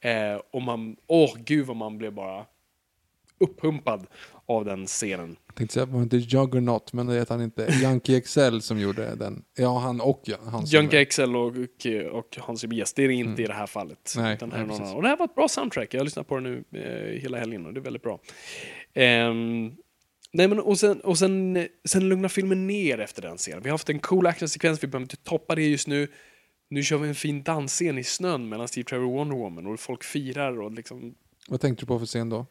Eh, 0.00 0.40
och 0.50 0.62
man, 0.62 0.96
åh 1.06 1.34
gud 1.36 1.66
vad 1.66 1.76
man 1.76 1.98
blev 1.98 2.12
bara 2.12 2.46
upphumpad 3.44 4.06
av 4.46 4.64
den 4.64 4.86
scenen. 4.86 5.36
Jag 5.46 5.54
tänkte 5.54 5.74
säga, 5.74 5.86
var 5.86 6.02
inte 6.02 6.16
Juggernaut, 6.16 6.92
men 6.92 7.06
det 7.06 7.22
att 7.22 7.28
han 7.28 7.42
inte... 7.42 7.62
Yankee 7.82 8.20
XL 8.20 8.58
som 8.58 8.78
gjorde 8.78 9.14
den. 9.14 9.44
Ja, 9.56 9.78
han 9.78 10.00
och 10.00 10.22
ja, 10.24 10.36
han. 10.44 10.64
Junkie 10.64 11.04
XL 11.04 11.36
och, 11.36 11.56
och, 12.12 12.38
Hans 12.38 12.64
yes, 12.64 12.92
det 12.94 13.04
är 13.04 13.08
det 13.08 13.14
inte 13.14 13.42
i 13.42 13.46
det 13.46 13.54
här 13.54 13.66
fallet. 13.66 14.14
Nej, 14.16 14.34
utan 14.34 14.48
nej, 14.48 14.58
här 14.58 14.66
någon 14.66 14.82
annan. 14.82 14.94
och 14.94 15.02
det 15.02 15.08
här 15.08 15.16
var 15.16 15.24
ett 15.24 15.34
bra 15.34 15.48
soundtrack, 15.48 15.94
jag 15.94 16.00
har 16.00 16.04
lyssnat 16.04 16.28
på 16.28 16.36
det 16.36 16.40
nu 16.40 16.64
eh, 16.72 17.20
hela 17.22 17.38
helgen 17.38 17.66
och 17.66 17.74
det 17.74 17.80
är 17.80 17.82
väldigt 17.82 18.02
bra. 18.02 18.20
Ehm, 18.94 19.72
nej 20.32 20.48
men 20.48 20.60
och 20.60 20.78
sen, 20.78 21.00
och 21.00 21.18
sen, 21.18 21.66
sen 21.84 22.08
lugnar 22.08 22.28
filmen 22.28 22.66
ner 22.66 22.98
efter 22.98 23.22
den 23.22 23.36
scenen. 23.36 23.62
Vi 23.62 23.68
har 23.68 23.74
haft 23.74 23.90
en 23.90 23.98
cool 23.98 24.26
actionsekvens, 24.26 24.82
vi 24.82 24.86
behöver 24.86 25.04
inte 25.04 25.16
toppa 25.16 25.54
det 25.54 25.62
just 25.62 25.88
nu. 25.88 26.08
Nu 26.68 26.82
kör 26.82 26.98
vi 26.98 27.08
en 27.08 27.14
fin 27.14 27.42
dansscen 27.42 27.98
i 27.98 28.04
snön 28.04 28.48
mellan 28.48 28.68
Steve 28.68 28.84
Trevor 28.84 29.06
och 29.06 29.12
Wonder 29.12 29.36
Woman 29.36 29.66
och 29.66 29.80
folk 29.80 30.04
firar 30.04 30.60
och 30.60 30.72
liksom... 30.72 31.14
Vad 31.48 31.60
tänkte 31.60 31.82
du 31.82 31.86
på 31.86 31.98
för 31.98 32.06
scen 32.06 32.28
då? 32.28 32.46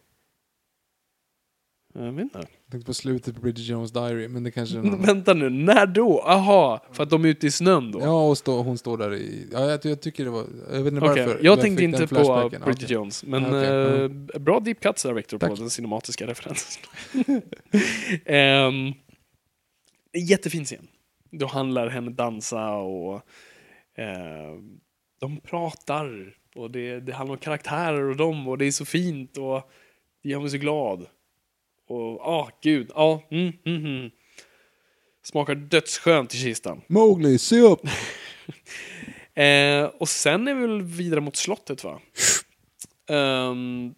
Jag 1.96 2.12
vet 2.12 2.24
inte. 2.24 2.38
Jag 2.38 2.72
tänkte 2.72 2.86
på 2.86 2.94
slutet 2.94 3.36
på 3.36 3.42
Bridget 3.42 3.66
Jones 3.66 3.92
Diary, 3.92 4.28
men 4.28 4.44
det 4.44 4.52
kanske 4.52 4.78
är 4.78 4.82
någon. 4.82 5.02
Vänta 5.06 5.34
nu, 5.34 5.50
när 5.50 5.86
då? 5.86 6.22
Aha, 6.22 6.86
för 6.92 7.04
att 7.04 7.10
de 7.10 7.26
är 7.26 7.30
ute 7.30 7.48
i 7.48 7.52
snön 7.52 7.92
då? 7.92 8.00
Ja, 8.00 8.28
och 8.28 8.38
stå, 8.38 8.62
hon 8.62 8.78
står 8.78 8.98
där 8.98 9.14
i... 9.14 9.48
Ja, 9.52 9.70
jag, 9.70 9.86
jag 9.86 10.02
tycker 10.02 10.26
det 10.26 10.30
var... 10.30 10.46
Jag 10.72 10.84
vet 10.84 10.94
inte 10.94 11.06
Okej, 11.06 11.26
varför. 11.26 11.44
jag 11.44 11.58
men 11.58 11.64
tänkte 11.64 11.84
inte 11.84 12.08
på. 12.08 12.50
Bridget 12.50 12.68
Okej. 12.68 12.94
Jones, 12.94 13.24
men 13.24 13.46
Okej, 13.46 14.04
eh, 14.34 14.40
bra 14.40 14.60
deep 14.60 14.80
cuts 14.80 15.04
där 15.04 15.14
Victor 15.14 15.38
på 15.38 15.56
den 15.56 15.70
cinematiska 15.70 16.28
referensen. 16.28 16.84
um, 18.26 18.94
jättefin 20.30 20.66
scen. 20.66 20.88
Då 21.32 21.46
handlar 21.46 21.88
henne 21.88 22.12
dansa 22.12 22.70
och 22.72 23.16
eh, 23.98 24.54
de 25.20 25.38
pratar 25.42 26.36
och 26.56 26.72
det, 26.72 27.00
det 27.00 27.14
handlar 27.14 27.34
om 27.34 27.40
karaktärer 27.40 28.10
och 28.10 28.18
dem 28.18 28.48
och 28.48 28.58
det 28.58 28.66
är 28.66 28.72
så 28.72 28.86
fint 28.86 29.38
och 29.38 29.72
det 30.24 30.30
gör 30.30 30.40
mig 30.40 30.50
så 30.50 30.58
glad. 30.58 31.06
Och 31.88 32.22
ah, 32.22 32.50
gud, 32.62 32.92
ja, 32.96 33.24
mm, 33.32 33.54
mm, 33.66 33.86
mm. 33.86 34.12
Smakar 35.24 35.56
dödsskönt 35.56 36.34
i 36.34 36.38
kistan. 36.38 36.82
Mowgli, 36.88 37.38
se 37.38 37.60
upp! 37.60 37.82
Eh, 39.36 39.86
och 39.86 40.10
sen 40.10 40.48
är 40.48 40.56
vi 40.56 40.62
väl 40.62 40.82
vidare 40.82 41.22
mot 41.22 41.36
slottet 41.36 41.84
va? 41.84 42.00
Ehm, 43.10 43.94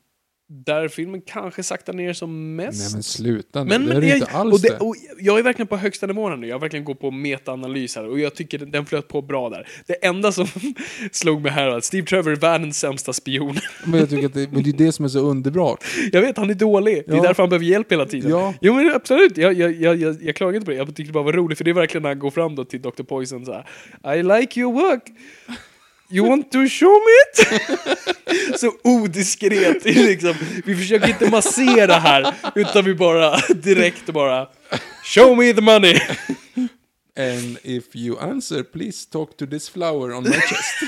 där 0.49 0.87
filmen 0.87 1.21
kanske 1.25 1.63
saktar 1.63 1.93
ner 1.93 2.13
som 2.13 2.55
mest. 2.55 2.79
Nej 2.79 2.89
men 2.93 3.03
sluta 3.03 3.63
nu, 3.63 3.69
Men, 3.69 3.85
det 3.85 3.91
är 3.91 3.93
men 3.93 4.01
det 4.01 4.07
jag, 4.07 4.17
inte 4.17 4.31
alls 4.31 4.53
och 4.53 4.61
det, 4.61 4.77
och 4.79 4.95
jag 5.19 5.39
är 5.39 5.43
verkligen 5.43 5.67
på 5.67 5.77
högsta 5.77 6.07
nivån 6.07 6.31
här 6.31 6.37
nu. 6.37 6.47
Jag 6.47 6.59
verkligen 6.59 6.85
går 6.85 6.95
på 6.95 7.11
metaanalys 7.11 7.95
här 7.95 8.07
och 8.09 8.19
jag 8.19 8.35
tycker 8.35 8.57
den- 8.59 8.71
den 8.71 8.85
flöt 8.85 9.07
på 9.07 9.21
bra 9.21 9.49
där. 9.49 9.67
Det 9.87 10.05
enda 10.05 10.31
som 10.31 10.47
slog 11.11 11.41
mig 11.41 11.51
här 11.51 11.69
var 11.69 11.77
att 11.77 11.83
Steve 11.85 12.07
Trevor 12.07 12.31
är 12.31 12.35
världens 12.35 12.79
sämsta 12.79 13.13
spion. 13.13 13.55
Men 13.85 13.99
jag 13.99 14.09
tycker 14.09 14.25
att 14.25 14.33
det, 14.33 14.51
men 14.51 14.63
det 14.63 14.69
är 14.69 14.73
det 14.85 14.91
som 14.91 15.05
är 15.05 15.09
så 15.09 15.19
underbart. 15.19 15.83
jag 16.11 16.21
vet, 16.21 16.37
han 16.37 16.49
är 16.49 16.53
dålig. 16.53 17.03
Det 17.07 17.11
är 17.13 17.15
Ja. 17.17 17.21
därför 17.23 17.43
han 17.43 17.49
behöver 17.49 17.65
hjälp 17.65 17.91
hela 17.91 18.05
tiden. 18.05 18.31
Ja. 18.31 18.53
Jo 18.61 18.73
men 18.73 18.91
absolut, 18.95 19.37
jag, 19.37 19.53
jag, 19.53 19.71
jag, 19.71 19.95
jag, 19.95 20.17
jag 20.23 20.35
klagar 20.35 20.53
inte 20.55 20.65
på 20.65 20.71
det. 20.71 20.77
Jag 20.77 20.87
tyckte 20.87 21.03
det 21.03 21.11
bara 21.11 21.23
var 21.23 21.33
roligt 21.33 21.57
för 21.57 21.65
det 21.65 21.71
är 21.71 21.75
verkligen 21.75 22.01
när 22.01 22.09
han 22.09 22.19
går 22.19 22.31
fram 22.31 22.55
då 22.55 22.65
till 22.65 22.81
Dr. 22.81 23.03
Poison 23.03 23.45
så 23.45 23.53
här. 24.03 24.15
I 24.17 24.23
like 24.23 24.59
your 24.59 24.73
work. 24.73 25.03
You 26.09 26.29
want 26.29 26.51
to 26.51 26.67
show 26.67 26.91
me 26.91 27.11
it? 27.23 28.59
så 28.59 28.71
odiskret. 28.83 29.85
Liksom. 29.85 30.33
Vi 30.65 30.75
försöker 30.75 31.07
inte 31.07 31.29
massera 31.29 31.93
här, 31.93 32.33
utan 32.55 32.85
vi 32.85 32.95
bara 32.95 33.37
direkt 33.55 34.05
bara 34.09 34.47
Show 35.03 35.37
me 35.37 35.53
the 35.53 35.61
money! 35.61 35.99
And 37.17 37.57
if 37.63 37.95
you 37.95 38.19
answer, 38.19 38.63
please 38.63 39.09
talk 39.09 39.37
to 39.37 39.45
this 39.45 39.69
flower 39.69 40.13
on 40.13 40.23
my 40.23 40.31
chest. 40.31 40.75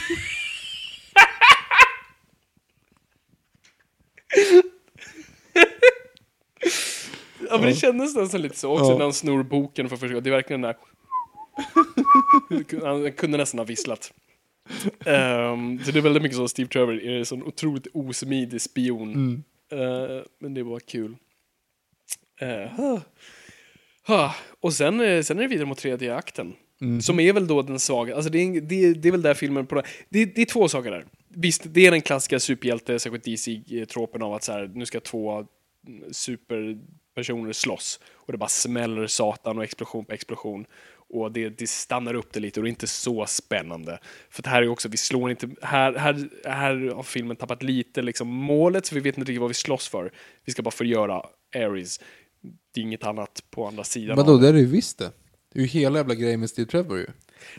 Ja 7.50 7.58
men 7.58 7.62
det 7.62 7.76
kändes 7.76 8.16
nästan 8.16 8.42
lite 8.42 8.58
så 8.58 8.72
också 8.72 8.86
Ja. 8.92 8.98
när 8.98 9.04
han 9.04 9.14
snor 9.14 9.44
boken 9.44 9.90
för 9.90 9.96
första 9.96 10.08
gången. 10.08 10.24
Det 10.24 10.30
är 10.30 10.32
verkligen 10.32 10.62
den 10.62 10.76
där... 12.80 12.86
han 12.86 13.12
kunde 13.12 13.38
nästan 13.38 13.58
ha 13.60 13.66
visslat. 13.66 14.14
Ehm, 15.06 15.80
så 15.84 15.92
det 15.92 16.00
är 16.00 16.02
väldigt 16.02 16.24
mycket 16.24 16.38
så 16.38 16.48
Steve 16.48 16.70
Trevor 16.70 17.04
är 17.04 17.18
en 17.18 17.26
sån 17.26 17.44
otroligt 17.44 17.88
osmidig 17.94 18.62
spion. 18.62 19.44
Eh, 19.72 20.24
men 20.40 20.54
det 20.54 20.64
var 20.64 20.80
kul. 20.80 21.16
Uh, 22.42 22.48
huh. 22.50 23.00
Huh. 24.08 24.32
Och 24.60 24.74
sen, 24.74 25.00
eh, 25.00 25.22
sen 25.22 25.38
är 25.38 25.42
det 25.42 25.48
vidare 25.48 25.66
mot 25.66 25.78
tredje 25.78 26.16
akten. 26.16 26.54
Som 27.02 27.20
är 27.20 27.34
väl 27.34 27.48
då 27.48 27.62
den 27.62 27.80
svaga, 27.80 28.16
alltså 28.16 28.32
det 28.32 28.40
är, 28.40 28.62
det, 28.62 28.94
det 28.94 29.08
är 29.08 29.12
väl 29.12 29.22
där 29.22 29.34
filmen 29.34 29.68
på 29.68 29.76
det, 29.76 29.84
det 30.10 30.42
är 30.42 30.46
två 30.46 30.68
saker 30.68 30.92
där. 30.92 31.06
Visst, 31.28 31.64
det 31.66 31.88
är 31.88 31.92
den 31.92 32.02
klassiska 32.02 32.40
superhjälte, 32.40 33.00
särskilt 33.00 33.24
DC-tropen 33.24 34.22
av 34.24 34.34
att 34.34 34.44
så 34.44 34.52
här, 34.52 34.72
nu 34.74 34.86
ska 34.86 35.00
två 35.00 35.32
mm, 35.88 36.14
superpersoner 36.14 37.54
slåss 37.54 38.00
och 38.14 38.32
det 38.32 38.38
bara 38.38 38.50
smäller 38.50 39.08
satan 39.08 39.58
och 39.58 39.64
explosion 39.64 40.06
på 40.06 40.14
explosion. 40.14 40.66
Och 41.10 41.32
det, 41.32 41.50
det 41.50 41.68
stannar 41.68 42.14
upp 42.14 42.34
det 42.34 42.40
lite 42.40 42.60
och 42.60 42.64
det 42.64 42.68
är 42.68 42.70
inte 42.70 42.88
så 42.88 43.26
spännande. 43.26 44.00
För 44.30 44.44
det 44.44 44.50
här 44.50 44.62
är 44.62 44.68
också, 44.68 44.90
vi 44.90 44.98
slår 44.98 45.32
inte, 45.32 45.50
här, 45.62 45.94
här, 45.94 46.30
här 46.46 46.96
har 46.96 47.04
filmen 47.04 47.38
tappat 47.38 47.64
lite 47.64 48.02
liksom 48.02 48.28
målet 48.28 48.86
så 48.86 48.96
vi 48.96 49.02
vet 49.02 49.18
inte 49.18 49.32
riktigt 49.32 49.42
vad 49.42 49.50
vi 49.50 49.54
slåss 49.54 49.88
för. 49.88 50.12
Vi 50.46 50.52
ska 50.52 50.62
bara 50.62 50.72
förgöra 50.72 51.22
Ares. 51.56 52.00
Det 52.74 52.82
är 52.82 52.84
inget 52.84 53.04
annat 53.04 53.44
på 53.50 53.68
andra 53.68 53.84
sidan. 53.84 54.18
Vadå, 54.18 54.38
det 54.38 54.48
är 54.48 54.54
det 54.54 54.60
ju 54.60 54.66
visst 54.66 54.98
det. 54.98 55.12
Det 55.54 55.60
är 55.60 55.64
ju 55.64 55.68
hela 55.68 56.00
jävla 56.00 56.16
grejen 56.16 56.40
med 56.40 56.50
Steve 56.50 56.72
Trevor 56.72 56.98
ju. 56.98 57.08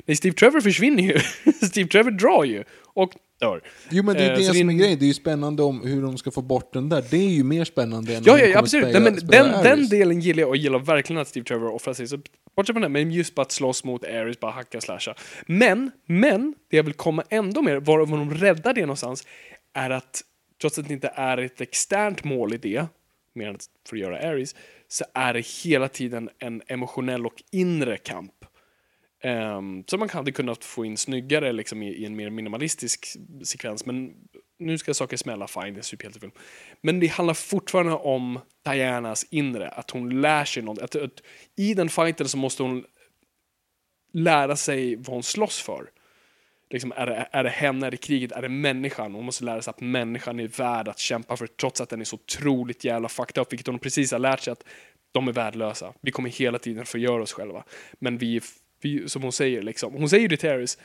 Nej, 0.07 0.17
Steve 0.17 0.35
Trevor 0.35 0.61
försvinner 0.61 1.03
ju. 1.03 1.19
Steve 1.69 1.89
Trevor 1.89 2.11
drar 2.11 2.45
ju. 2.45 2.65
Och 2.85 3.13
dör. 3.41 3.63
Jo 3.91 4.03
men 4.05 4.15
det 4.17 4.23
är 4.25 4.31
Eh, 4.31 4.37
det 4.37 4.43
så 4.45 4.55
som 4.55 4.69
är 4.69 4.73
en- 4.73 4.79
grejen, 4.79 4.99
det 4.99 5.05
är 5.05 5.07
ju 5.07 5.15
spännande 5.15 5.63
om 5.63 5.81
hur 5.87 6.03
de 6.03 6.19
ska 6.19 6.31
få 6.31 6.43
bort 6.43 6.73
den 6.73 6.89
där. 6.89 7.05
Det 7.11 7.17
är 7.17 7.29
ju 7.31 7.45
mer 7.45 7.65
spännande 7.65 8.17
än 8.17 8.23
Ja, 8.27 8.33
ja, 8.39 8.45
kommer 8.45 8.59
absolut. 8.59 8.85
spela- 8.89 8.99
Nej, 9.05 9.13
men 9.13 9.21
spela 9.21 9.63
den, 9.63 9.79
den 9.79 9.89
delen 9.89 10.21
gillar 10.21 10.41
jag 10.41 10.49
och 10.49 10.57
gillar 10.57 10.79
verkligen 10.79 11.23
att 11.23 11.29
Steve 11.29 11.45
Trevor 11.45 11.75
offrar 11.75 11.95
sig. 11.95 12.09
Så 12.09 12.19
bortsett 12.57 12.75
från 12.75 12.83
det, 12.83 12.89
men 12.89 13.11
just 13.11 13.35
bara 13.35 13.43
att 13.43 13.53
slåss 13.53 13.85
mot 13.85 14.05
Ares, 14.05 14.41
bara 14.41 14.53
hacka 14.53 14.81
slasha. 14.81 15.15
Men, 15.47 15.91
men, 16.07 16.55
det 16.71 16.77
jag 16.77 16.85
vill 16.85 16.95
komma 16.95 17.25
ändå 17.31 17.63
mer, 17.63 17.77
var 17.77 17.99
de 18.07 18.35
räddar 18.35 18.75
det 18.75 18.81
någonstans, 18.81 19.27
är 19.75 19.91
att 19.91 20.23
trots 20.61 20.79
att 20.79 20.89
det 20.89 20.95
inte 20.95 21.13
är 21.15 21.39
ett 21.39 21.61
externt 21.61 22.25
mål 22.25 22.55
i 22.55 22.57
det, 22.59 22.87
mer 23.35 23.49
än 23.49 23.55
att- 23.55 23.67
för 23.89 23.97
att 23.97 24.01
göra 24.01 24.19
Ares, 24.19 24.55
så 24.89 25.05
är 25.15 25.35
det 25.35 25.47
hela 25.65 25.89
tiden 25.89 26.29
en 26.39 26.63
emotionell 26.67 27.27
och 27.27 27.43
inre 27.53 27.97
kamp. 27.97 28.33
Ehm, 29.21 29.57
um, 29.57 29.85
som 29.87 30.01
man 30.01 30.09
hade 30.09 30.33
kunnat 30.33 30.65
få 30.65 30.85
in 30.85 30.97
snyggare 30.97 31.53
liksom, 31.53 31.83
i, 31.83 31.89
i 31.89 32.05
en 32.05 32.17
mer 32.17 32.31
minimalistisk 32.31 33.07
sekvens. 33.45 33.87
Men 33.87 34.15
nu 34.59 34.79
ska 34.79 34.95
saker 34.95 35.17
smälla, 35.17 35.47
fine, 35.47 35.63
det 35.63 35.69
är 35.71 35.77
en 35.77 35.83
superhjältefilm. 35.83 36.33
Men 36.81 37.01
det 37.01 37.07
handlar 37.07 37.35
fortfarande 37.35 37.93
om 37.93 38.41
Dianas 38.65 39.27
inre, 39.31 39.69
att 39.69 39.91
hon 39.91 40.21
lär 40.21 40.45
sig 40.45 40.63
något. 40.63 40.79
Att, 40.79 40.97
att, 40.97 41.23
I 41.57 41.75
den 41.75 41.89
fighten 41.89 42.29
så 42.29 42.37
måste 42.37 42.63
hon 42.63 42.85
lära 44.13 44.57
sig 44.57 44.97
vad 44.97 45.07
hon 45.07 45.23
slåss 45.23 45.61
för. 45.61 45.91
Liksom, 46.71 46.93
är, 46.97 47.07
det, 47.07 47.29
är 47.33 47.45
det 47.45 47.51
henne, 47.51 47.87
är 47.87 47.91
det 47.91 47.97
kriget, 47.97 48.33
är 48.33 48.43
det 48.43 48.49
människan? 48.49 49.15
Hon 49.15 49.25
måste 49.25 49.45
lära 49.45 49.63
sig 49.63 49.71
att 49.71 49.81
människan 49.81 50.41
är 50.41 50.49
värd 50.49 50.89
att 50.89 50.99
kämpa 50.99 51.37
för 51.37 51.47
trots 51.47 51.81
att 51.81 51.89
den 51.89 52.01
är 52.01 52.05
så 52.05 52.17
otroligt 52.17 52.85
jävla 52.85 53.09
fucked 53.09 53.43
up, 53.43 53.53
vilket 53.53 53.67
hon 53.67 53.79
precis 53.79 54.13
har 54.13 54.19
lärt 54.19 54.41
sig 54.41 54.53
att 54.53 54.65
de 55.13 55.29
är 55.29 55.33
värdelösa. 55.33 55.93
Vi 56.01 56.11
kommer 56.11 56.31
hela 56.31 56.59
tiden 56.59 56.87
förgöra 56.87 57.23
oss 57.23 57.33
själva. 57.33 57.65
Men 57.99 58.19
vi, 58.19 58.41
vi 58.81 59.09
som 59.09 59.23
hon 59.23 59.33
säger, 59.33 59.63
liksom, 59.63 59.93
hon 59.93 60.09
säger 60.09 60.37
till 60.37 60.51
Ares, 60.51 60.79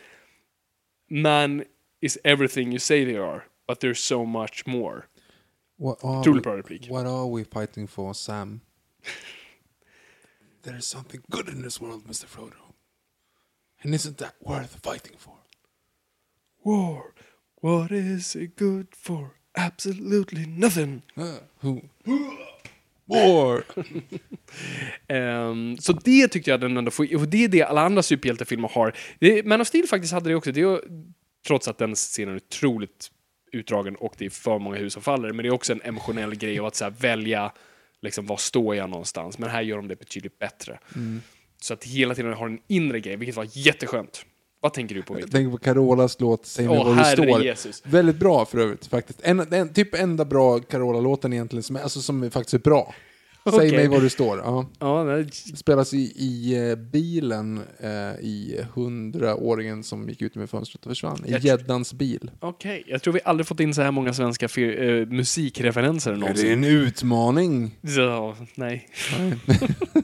men 1.08 1.64
is 2.02 2.20
everything 2.24 2.72
you 2.72 2.80
say 2.80 3.06
they 3.06 3.18
are, 3.18 3.42
but 3.68 3.80
there's 3.80 4.00
so 4.00 4.26
much 4.26 4.66
more. 4.66 5.02
What 5.78 6.04
are, 6.04 6.20
Otroligt 6.20 6.46
we, 6.46 6.52
bra 6.52 6.54
replik. 6.58 6.90
what 6.90 7.06
are 7.06 7.26
we 7.32 7.44
fighting 7.44 7.88
for, 7.88 8.14
Sam? 8.14 8.62
There 10.64 10.78
is 10.78 10.86
something 10.86 11.22
good 11.30 11.50
in 11.50 11.62
this 11.62 11.82
world, 11.82 12.06
Mr. 12.08 12.26
Frodo. 12.26 12.74
And 13.84 13.94
isn't 13.94 14.18
that 14.20 14.36
worth 14.40 14.80
fighting 14.82 15.18
for? 15.18 15.36
War. 16.64 17.14
What 17.56 17.92
is 17.92 18.34
it 18.36 18.56
good 18.56 18.88
for? 18.96 19.32
Absolutely 19.58 20.46
nothing. 20.46 21.04
Uh, 21.18 21.40
who? 21.60 21.82
War! 23.06 23.64
Ehm, 25.08 25.78
så 25.78 25.94
det 25.94 26.28
tyckte 26.28 26.52
jag 26.52 26.60
den 26.60 26.78
ändå 26.78 26.92
får, 26.92 27.16
och 27.16 27.28
det 27.28 27.44
är 27.44 27.48
det 27.48 27.64
alla 27.64 27.82
andra 27.82 28.04
superhjältefilmer 28.04 28.70
har. 28.70 28.94
Det, 29.20 29.46
Man 29.46 29.62
of 29.62 29.68
Steel 29.68 29.88
faktiskt 29.88 30.14
hade 30.14 30.30
det 30.30 30.36
också, 30.36 30.52
det 30.52 30.62
är, 30.62 30.82
trots 31.48 31.68
att 31.68 31.78
den 31.78 31.96
scenen 31.96 32.34
är 32.34 32.38
otroligt 32.38 33.12
utdragen 33.52 33.96
och 33.96 34.14
det 34.18 34.26
är 34.26 34.30
för 34.30 34.60
många 34.60 34.78
hus 34.78 34.94
som 34.94 35.02
faller, 35.02 35.34
men 35.34 35.44
det 35.44 35.50
är 35.50 35.54
också 35.54 35.74
en 35.74 35.82
emotionell 35.84 36.36
grej 36.36 36.60
av 36.60 36.66
att 36.66 36.76
så 36.76 36.84
här, 36.84 36.92
välja 36.92 37.52
liksom, 38.02 38.26
var 38.26 38.38
står 38.38 38.76
jag 38.76 38.90
någonstans. 38.90 39.38
Men 39.38 39.50
här 39.50 39.62
gör 39.62 39.78
de 39.78 39.88
det 39.88 39.96
betydligt 39.96 40.40
bättre. 40.40 40.80
Så 41.62 41.74
att 41.74 41.84
hela 41.84 42.16
tiden 42.16 42.34
har 42.34 42.48
en 42.48 42.60
inre 42.68 43.00
grej, 43.00 43.16
vilket 43.16 43.36
var 43.36 43.48
jätteskönt. 43.52 44.26
Vad 44.64 44.74
tänker 44.74 44.96
du 44.96 45.02
på, 45.02 45.14
Jag 45.14 45.18
Victor? 45.18 45.32
tänker 45.32 45.52
på 45.52 45.58
Carolas 45.58 46.20
låt 46.20 46.46
Säg 46.46 46.68
mig 46.68 46.78
Åh, 46.78 46.84
var 46.86 46.96
du 46.96 47.02
herre 47.02 47.16
står. 47.28 47.44
Jesus. 47.44 47.82
Väldigt 47.86 48.16
bra 48.16 48.46
för 48.46 48.58
övrigt 48.58 48.86
faktiskt. 48.86 49.20
En, 49.24 49.40
en, 49.54 49.74
typ 49.74 49.96
enda 49.96 50.26
bra 50.26 50.60
Carola-låten 50.60 51.34
egentligen 51.34 51.64
som, 51.64 51.76
är- 51.76 51.82
alltså, 51.82 52.02
som 52.02 52.24
är 52.24 52.30
faktiskt 52.30 52.54
är 52.54 52.60
bra. 52.60 52.94
Säg 53.50 53.54
Okej. 53.56 53.72
mig 53.72 53.88
var 53.88 54.00
du 54.00 54.10
står. 54.10 54.38
Ja. 54.38 54.66
Ja, 54.80 55.04
nej, 55.04 55.32
spelas 55.56 55.94
i, 55.94 55.98
i 55.98 56.56
eh, 56.70 56.76
bilen 56.76 57.62
eh, 57.80 57.90
i 58.26 58.60
hundraåringen 58.74 59.84
som 59.84 60.10
gick 60.10 60.22
ut 60.22 60.36
med 60.36 60.50
fönstret 60.50 60.86
och 60.86 60.92
försvann. 60.92 61.24
I 61.28 61.32
Jag 61.32 61.42
gäddans 61.42 61.94
bil. 61.94 62.32
Okej, 62.40 62.84
jag 62.88 63.02
tror 63.02 63.14
vi 63.14 63.20
aldrig 63.26 63.48
fått 63.48 63.60
in 63.60 63.74
så 63.74 63.82
här 63.82 63.92
många 63.92 64.14
svenska 64.14 64.48
fir- 64.48 65.02
eh, 65.02 65.06
musikreferenser 65.08 66.12
Det 66.12 66.18
är 66.18 66.20
någonsin. 66.20 66.52
en 66.52 66.64
utmaning. 66.64 67.72
Så, 67.96 68.36
nej. 68.56 68.88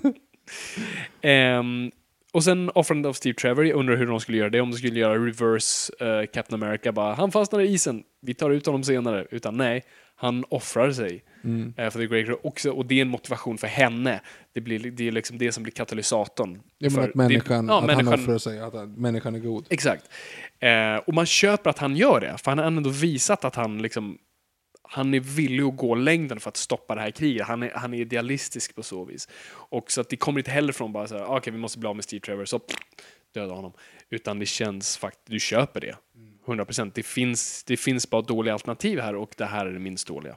Ehm, 1.21 1.91
och 2.31 2.43
sen 2.43 2.71
offrandet 2.75 3.09
av 3.09 3.13
Steve 3.13 3.35
Trevor, 3.35 3.65
jag 3.65 3.77
undrar 3.79 3.95
hur 3.95 4.07
de 4.07 4.19
skulle 4.19 4.37
göra 4.37 4.49
det, 4.49 4.61
om 4.61 4.71
de 4.71 4.77
skulle 4.77 4.99
göra 4.99 5.25
reverse 5.25 5.93
eh, 5.99 6.25
Captain 6.33 6.63
America, 6.63 6.91
bara 6.91 7.13
han 7.13 7.31
fastnar 7.31 7.59
i 7.59 7.67
isen, 7.67 8.03
vi 8.21 8.33
tar 8.33 8.49
ut 8.49 8.65
honom 8.65 8.83
senare. 8.83 9.27
Utan 9.31 9.57
nej, 9.57 9.83
han 10.15 10.45
offrar 10.49 10.91
sig 10.91 11.23
Mm. 11.43 11.73
eh, 11.77 11.89
för 11.89 11.99
The 11.99 12.07
Great 12.07 12.39
också, 12.43 12.71
och 12.71 12.85
det 12.85 12.95
är 12.95 13.01
en 13.01 13.09
motivation 13.09 13.57
för 13.57 13.67
henne. 13.67 14.21
Det, 14.53 14.61
blir, 14.61 14.79
det 14.79 15.07
är 15.07 15.11
liksom 15.11 15.37
det 15.37 15.51
som 15.51 15.63
blir 15.63 15.73
katalysatorn. 15.73 16.59
För, 16.81 16.89
menar 16.89 17.09
att 17.09 17.15
människan, 17.15 17.65
det, 17.67 17.73
ja, 17.73 17.79
att 17.79 17.85
människan 17.85 18.07
han 18.07 18.19
offrar 18.19 18.37
sig, 18.37 18.59
att 18.59 18.89
människan 18.89 19.35
är 19.35 19.39
god. 19.39 19.65
Exakt. 19.69 20.03
Eh, 20.59 20.95
och 21.07 21.13
man 21.13 21.25
köper 21.25 21.69
att 21.69 21.77
han 21.77 21.95
gör 21.95 22.19
det, 22.19 22.37
för 22.37 22.51
han 22.51 22.57
har 22.57 22.65
ändå 22.65 22.89
visat 22.89 23.45
att 23.45 23.55
han 23.55 23.81
liksom 23.81 24.17
han 24.91 25.13
är 25.13 25.19
villig 25.19 25.63
att 25.63 25.77
gå 25.77 25.95
längden 25.95 26.39
för 26.39 26.49
att 26.49 26.57
stoppa 26.57 26.95
det 26.95 27.01
här 27.01 27.11
kriget. 27.11 27.47
Han 27.47 27.63
är, 27.63 27.71
han 27.75 27.93
är 27.93 27.97
idealistisk 28.01 28.75
på 28.75 28.83
så 28.83 29.05
vis. 29.05 29.27
Och 29.51 29.91
så 29.91 30.01
att 30.01 30.09
det 30.09 30.17
kommer 30.17 30.39
inte 30.39 30.51
heller 30.51 30.73
från 30.73 30.93
bara 30.93 31.07
så 31.07 31.17
här, 31.17 31.23
"Ah, 31.23 31.37
okej 31.37 31.53
vi 31.53 31.59
måste 31.59 31.79
bli 31.79 31.89
av 31.89 31.95
med 31.95 32.03
Steve 32.05 32.19
Trevor, 32.19 32.45
så 32.45 32.59
döda 33.33 33.53
honom. 33.53 33.73
Utan 34.09 34.39
det 34.39 34.45
känns 34.45 34.97
faktiskt, 34.97 35.25
du 35.31 35.39
köper 35.39 35.81
det. 35.81 35.95
100%. 36.45 36.91
Det 36.95 37.03
finns, 37.03 37.63
det 37.63 37.77
finns 37.77 38.09
bara 38.09 38.21
dåliga 38.21 38.53
alternativ 38.53 38.99
här 38.99 39.15
och 39.15 39.33
det 39.37 39.45
här 39.45 39.65
är 39.65 39.71
det 39.71 39.79
minst 39.79 40.07
dåliga. 40.07 40.35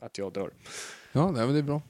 Att 0.00 0.18
jag 0.18 0.32
dör. 0.32 0.50
Ja, 1.12 1.30
nej, 1.30 1.44
men 1.46 1.52
det 1.52 1.58
är 1.58 1.62
bra. 1.62 1.82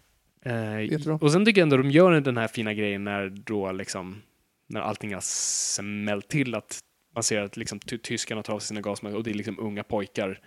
Eh, 0.45 1.17
och 1.23 1.33
sen 1.33 1.45
tycker 1.45 1.61
jag 1.61 1.67
ändå 1.67 1.77
de 1.77 1.91
gör 1.91 2.21
den 2.21 2.37
här 2.37 2.49
fina 2.49 2.75
grejen 2.75 3.05
när 3.05 3.29
då 3.29 3.73
liksom 3.73 4.23
när 4.67 4.81
allting 4.81 5.15
har 5.15 5.21
smält 5.21 6.29
till 6.29 6.55
att 6.55 6.81
man 7.15 7.23
ser 7.23 7.41
att 7.41 7.57
liksom 7.57 7.79
ty- 7.79 7.99
tyskarna 7.99 8.43
tar 8.43 8.55
av 8.55 8.59
sig 8.59 8.69
sina 8.69 8.81
gasmasker 8.81 9.17
och 9.17 9.25
det 9.25 9.31
är 9.31 9.35
liksom 9.35 9.59
unga 9.61 9.83
pojkar 9.85 10.41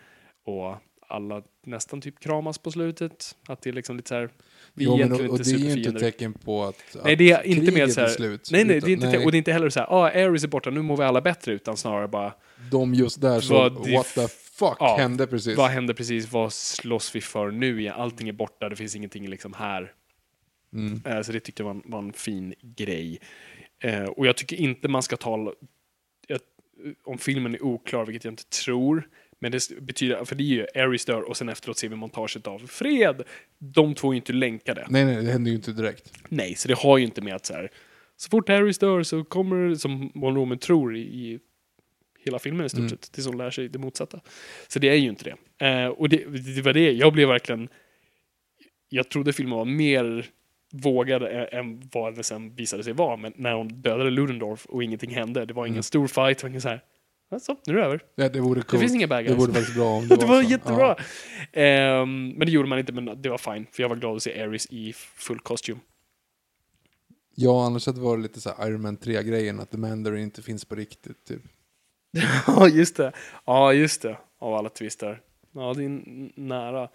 och 0.45 0.75
alla 1.08 1.41
nästan 1.66 2.01
typ 2.01 2.20
kramas 2.20 2.58
på 2.58 2.72
slutet. 2.72 3.36
Att 3.47 3.62
det 3.62 3.70
är 3.70 3.74
liksom 3.74 3.95
lite 3.97 4.10
så 4.10 4.16
här. 4.16 4.30
Vi 4.74 4.84
är 4.84 4.88
Jo, 4.88 4.91
men, 4.91 4.99
egentligen 5.06 5.32
och, 5.32 5.34
och 5.34 5.39
inte 5.39 5.51
det 5.51 5.56
är 5.56 5.60
ju 5.60 5.66
inte 5.66 5.74
superfiender. 5.76 5.99
tecken 6.12 6.34
på 6.34 6.64
att, 6.64 6.97
Nej, 7.03 7.16
det 7.16 7.32
är 7.32 7.43
inte 7.43 7.72
mer 7.72 7.88
så 7.88 8.01
här- 8.01 8.08
är 8.08 8.12
slut. 8.12 8.49
Nej, 8.51 8.66
nej, 8.66 8.76
utan- 8.78 8.88
det 8.89 8.93
är 8.93 9.06
inte, 9.14 9.26
och 9.26 9.32
det 9.32 9.36
är 9.36 9.38
inte 9.38 9.51
heller 9.53 9.70
så 9.70 9.80
här, 9.80 9.88
ah, 9.89 10.08
Ares 10.10 10.43
är 10.43 10.47
borta, 10.47 10.70
nu 10.70 10.82
mår 10.82 10.97
vi 10.97 11.03
alla 11.03 11.22
bättre, 11.22 11.53
utan 11.53 11.78
snarare 11.78 12.08
bara, 12.08 12.34
De 12.72 12.93
just 12.93 13.22
där 13.22 13.39
så, 13.41 13.70
what 13.70 14.14
the 14.16 14.28
fuck 14.28 14.78
Ja, 14.80 14.95
hände 14.99 15.28
precis? 15.28 15.58
vad 15.58 15.70
händer 15.70 15.93
precis, 15.93 16.32
vad 16.32 16.53
slåss 16.53 17.16
vi 17.16 17.22
för 17.22 17.51
nu 17.51 17.80
igen? 17.82 17.93
Allting 17.97 18.30
är 18.30 18.34
borta, 18.34 18.70
det 18.70 18.76
finns 18.76 18.95
ingenting 18.95 19.28
liksom 19.30 19.53
här. 19.53 19.93
Mm. 20.74 21.01
Eh, 21.06 21.22
Så 21.22 21.32
det 21.32 21.39
tyckte 21.39 21.64
jag 21.64 21.66
var 21.66 21.72
en, 21.76 21.84
var 21.86 21.99
en 21.99 22.14
fin 22.14 22.53
grej. 22.62 23.20
Eh, 23.80 24.03
och 24.03 24.28
jag 24.28 24.38
tycker 24.38 24.56
inte 24.56 24.88
man 24.88 25.03
ska 25.03 25.18
tala... 25.18 25.51
Jag, 26.28 26.39
om 27.03 27.18
filmen 27.18 27.56
är 27.56 27.64
oklar, 27.64 28.06
vilket 28.06 28.24
jag 28.26 28.32
inte 28.32 28.49
tror, 28.49 29.08
men 29.39 29.51
det 29.51 29.69
betyder, 29.81 30.25
för 30.25 30.36
det 30.36 30.43
är 30.43 30.45
ju 30.45 30.65
Ares 30.75 31.05
dör 31.05 31.21
och 31.21 31.38
sen 31.38 31.49
efteråt 31.49 31.77
ser 31.77 31.89
vi 31.89 31.95
montaget 31.95 32.47
av 32.47 32.59
fred. 32.59 33.21
De 33.59 33.95
två 33.95 34.09
är 34.09 34.13
ju 34.13 34.17
inte 34.17 34.33
länkade. 34.33 34.86
Nej, 34.89 35.05
nej, 35.05 35.15
det 35.25 35.31
hände 35.31 35.49
ju 35.49 35.55
inte 35.55 35.71
direkt. 35.71 36.13
Nej, 36.29 36.55
så 36.55 36.67
det 36.67 36.77
har 36.77 36.97
ju 36.97 37.05
inte 37.05 37.21
med 37.21 37.36
att 37.36 37.45
så 37.45 37.53
här, 37.53 37.71
så 38.17 38.29
fort 38.29 38.49
Ares 38.49 38.77
dör 38.79 39.03
så 39.03 39.23
kommer, 39.23 39.75
som 39.75 40.11
Von 40.15 40.36
Roman 40.36 40.57
tror 40.57 40.95
i, 40.95 40.99
i 40.99 41.39
hela 42.25 42.39
filmen 42.39 42.65
i 42.65 42.69
stort 42.69 42.79
Mm. 42.79 42.89
sett, 42.89 43.11
tills 43.11 43.27
hon 43.27 43.38
lär 43.38 43.49
sig 43.51 43.69
det 43.69 43.79
motsatta. 43.79 44.19
Så 44.67 44.79
det 44.79 44.89
är 44.89 44.95
ju 44.95 45.09
inte 45.09 45.23
det. 45.59 45.67
Eh, 45.67 45.88
och 45.88 46.09
det, 46.09 46.17
det 46.55 46.61
var 46.61 46.73
det, 46.73 46.91
jag 46.91 47.13
blev 47.13 47.27
verkligen, 47.27 47.69
jag 48.89 49.09
trodde 49.09 49.33
filmen 49.33 49.57
var 49.57 49.65
mer 49.65 50.25
vågad 50.73 51.23
än 51.51 51.89
vad 51.93 52.15
det 52.15 52.23
sen 52.23 52.55
visade 52.55 52.83
sig 52.83 52.93
vara, 52.93 53.17
men 53.17 53.33
när 53.36 53.51
de 53.51 53.81
dödade 53.81 54.09
Ludendorff 54.09 54.65
och 54.65 54.83
ingenting 54.83 55.09
hände, 55.11 55.45
det 55.45 55.53
var 55.53 55.65
ingen 55.65 55.75
Mm. 55.75 55.83
stor 55.83 56.07
fight, 56.07 56.38
det 56.38 56.43
var 56.43 56.49
ingen 56.49 56.61
så 56.61 56.69
här, 56.69 56.81
alltså, 57.32 57.55
nu 57.67 57.73
är 57.73 57.78
det 57.78 57.86
över. 57.86 58.01
Ja, 58.15 58.30
det 58.30 58.39
vore 58.39 58.61
Det 58.71 58.80
finns 58.80 58.93
inga 58.95 59.07
bad 59.07 59.19
Det 59.19 59.23
guys. 59.28 59.39
vore 59.39 59.53
faktiskt 59.53 59.76
bra 59.78 59.88
om 59.89 60.07
det, 60.07 60.15
Det 60.19 60.26
var 60.26 60.43
så. 60.43 60.49
jättebra. 60.49 60.95
Ja. 61.51 61.61
Ehm, 61.61 62.30
men 62.30 62.39
det 62.47 62.51
gjorde 62.51 62.69
man 62.69 62.80
inte, 62.80 62.91
men 62.93 63.21
det 63.21 63.30
var 63.30 63.38
fine, 63.38 63.65
för 63.71 63.84
jag 63.84 63.89
var 63.89 63.95
glad 63.95 64.15
att 64.15 64.23
se 64.23 64.41
Ares 64.43 64.65
i 64.69 64.93
full 64.93 65.39
kostym. 65.39 65.80
ja, 67.36 67.65
annars 67.65 67.86
hade 67.86 67.99
det 67.99 68.03
varit 68.05 68.21
lite 68.23 68.41
så 68.41 68.49
här 68.57 68.67
Iron 68.67 68.82
Man 68.82 68.97
3-grejen, 68.97 69.59
att 69.59 69.71
The 69.71 69.78
Mandarin 69.78 70.23
inte 70.23 70.41
finns 70.41 70.65
på 70.65 70.76
riktigt. 70.76 71.26
Typ. 71.26 71.41
Ja, 72.47 72.67
just 72.67 72.97
det. 72.97 73.11
Ja, 73.45 73.73
just 73.73 74.01
det. 74.01 74.17
Av 74.39 74.53
alla 74.53 74.69
twister. 74.69 75.21
Ja, 75.53 75.73
det 75.73 75.84
är 75.84 76.01
nära. 76.39 76.89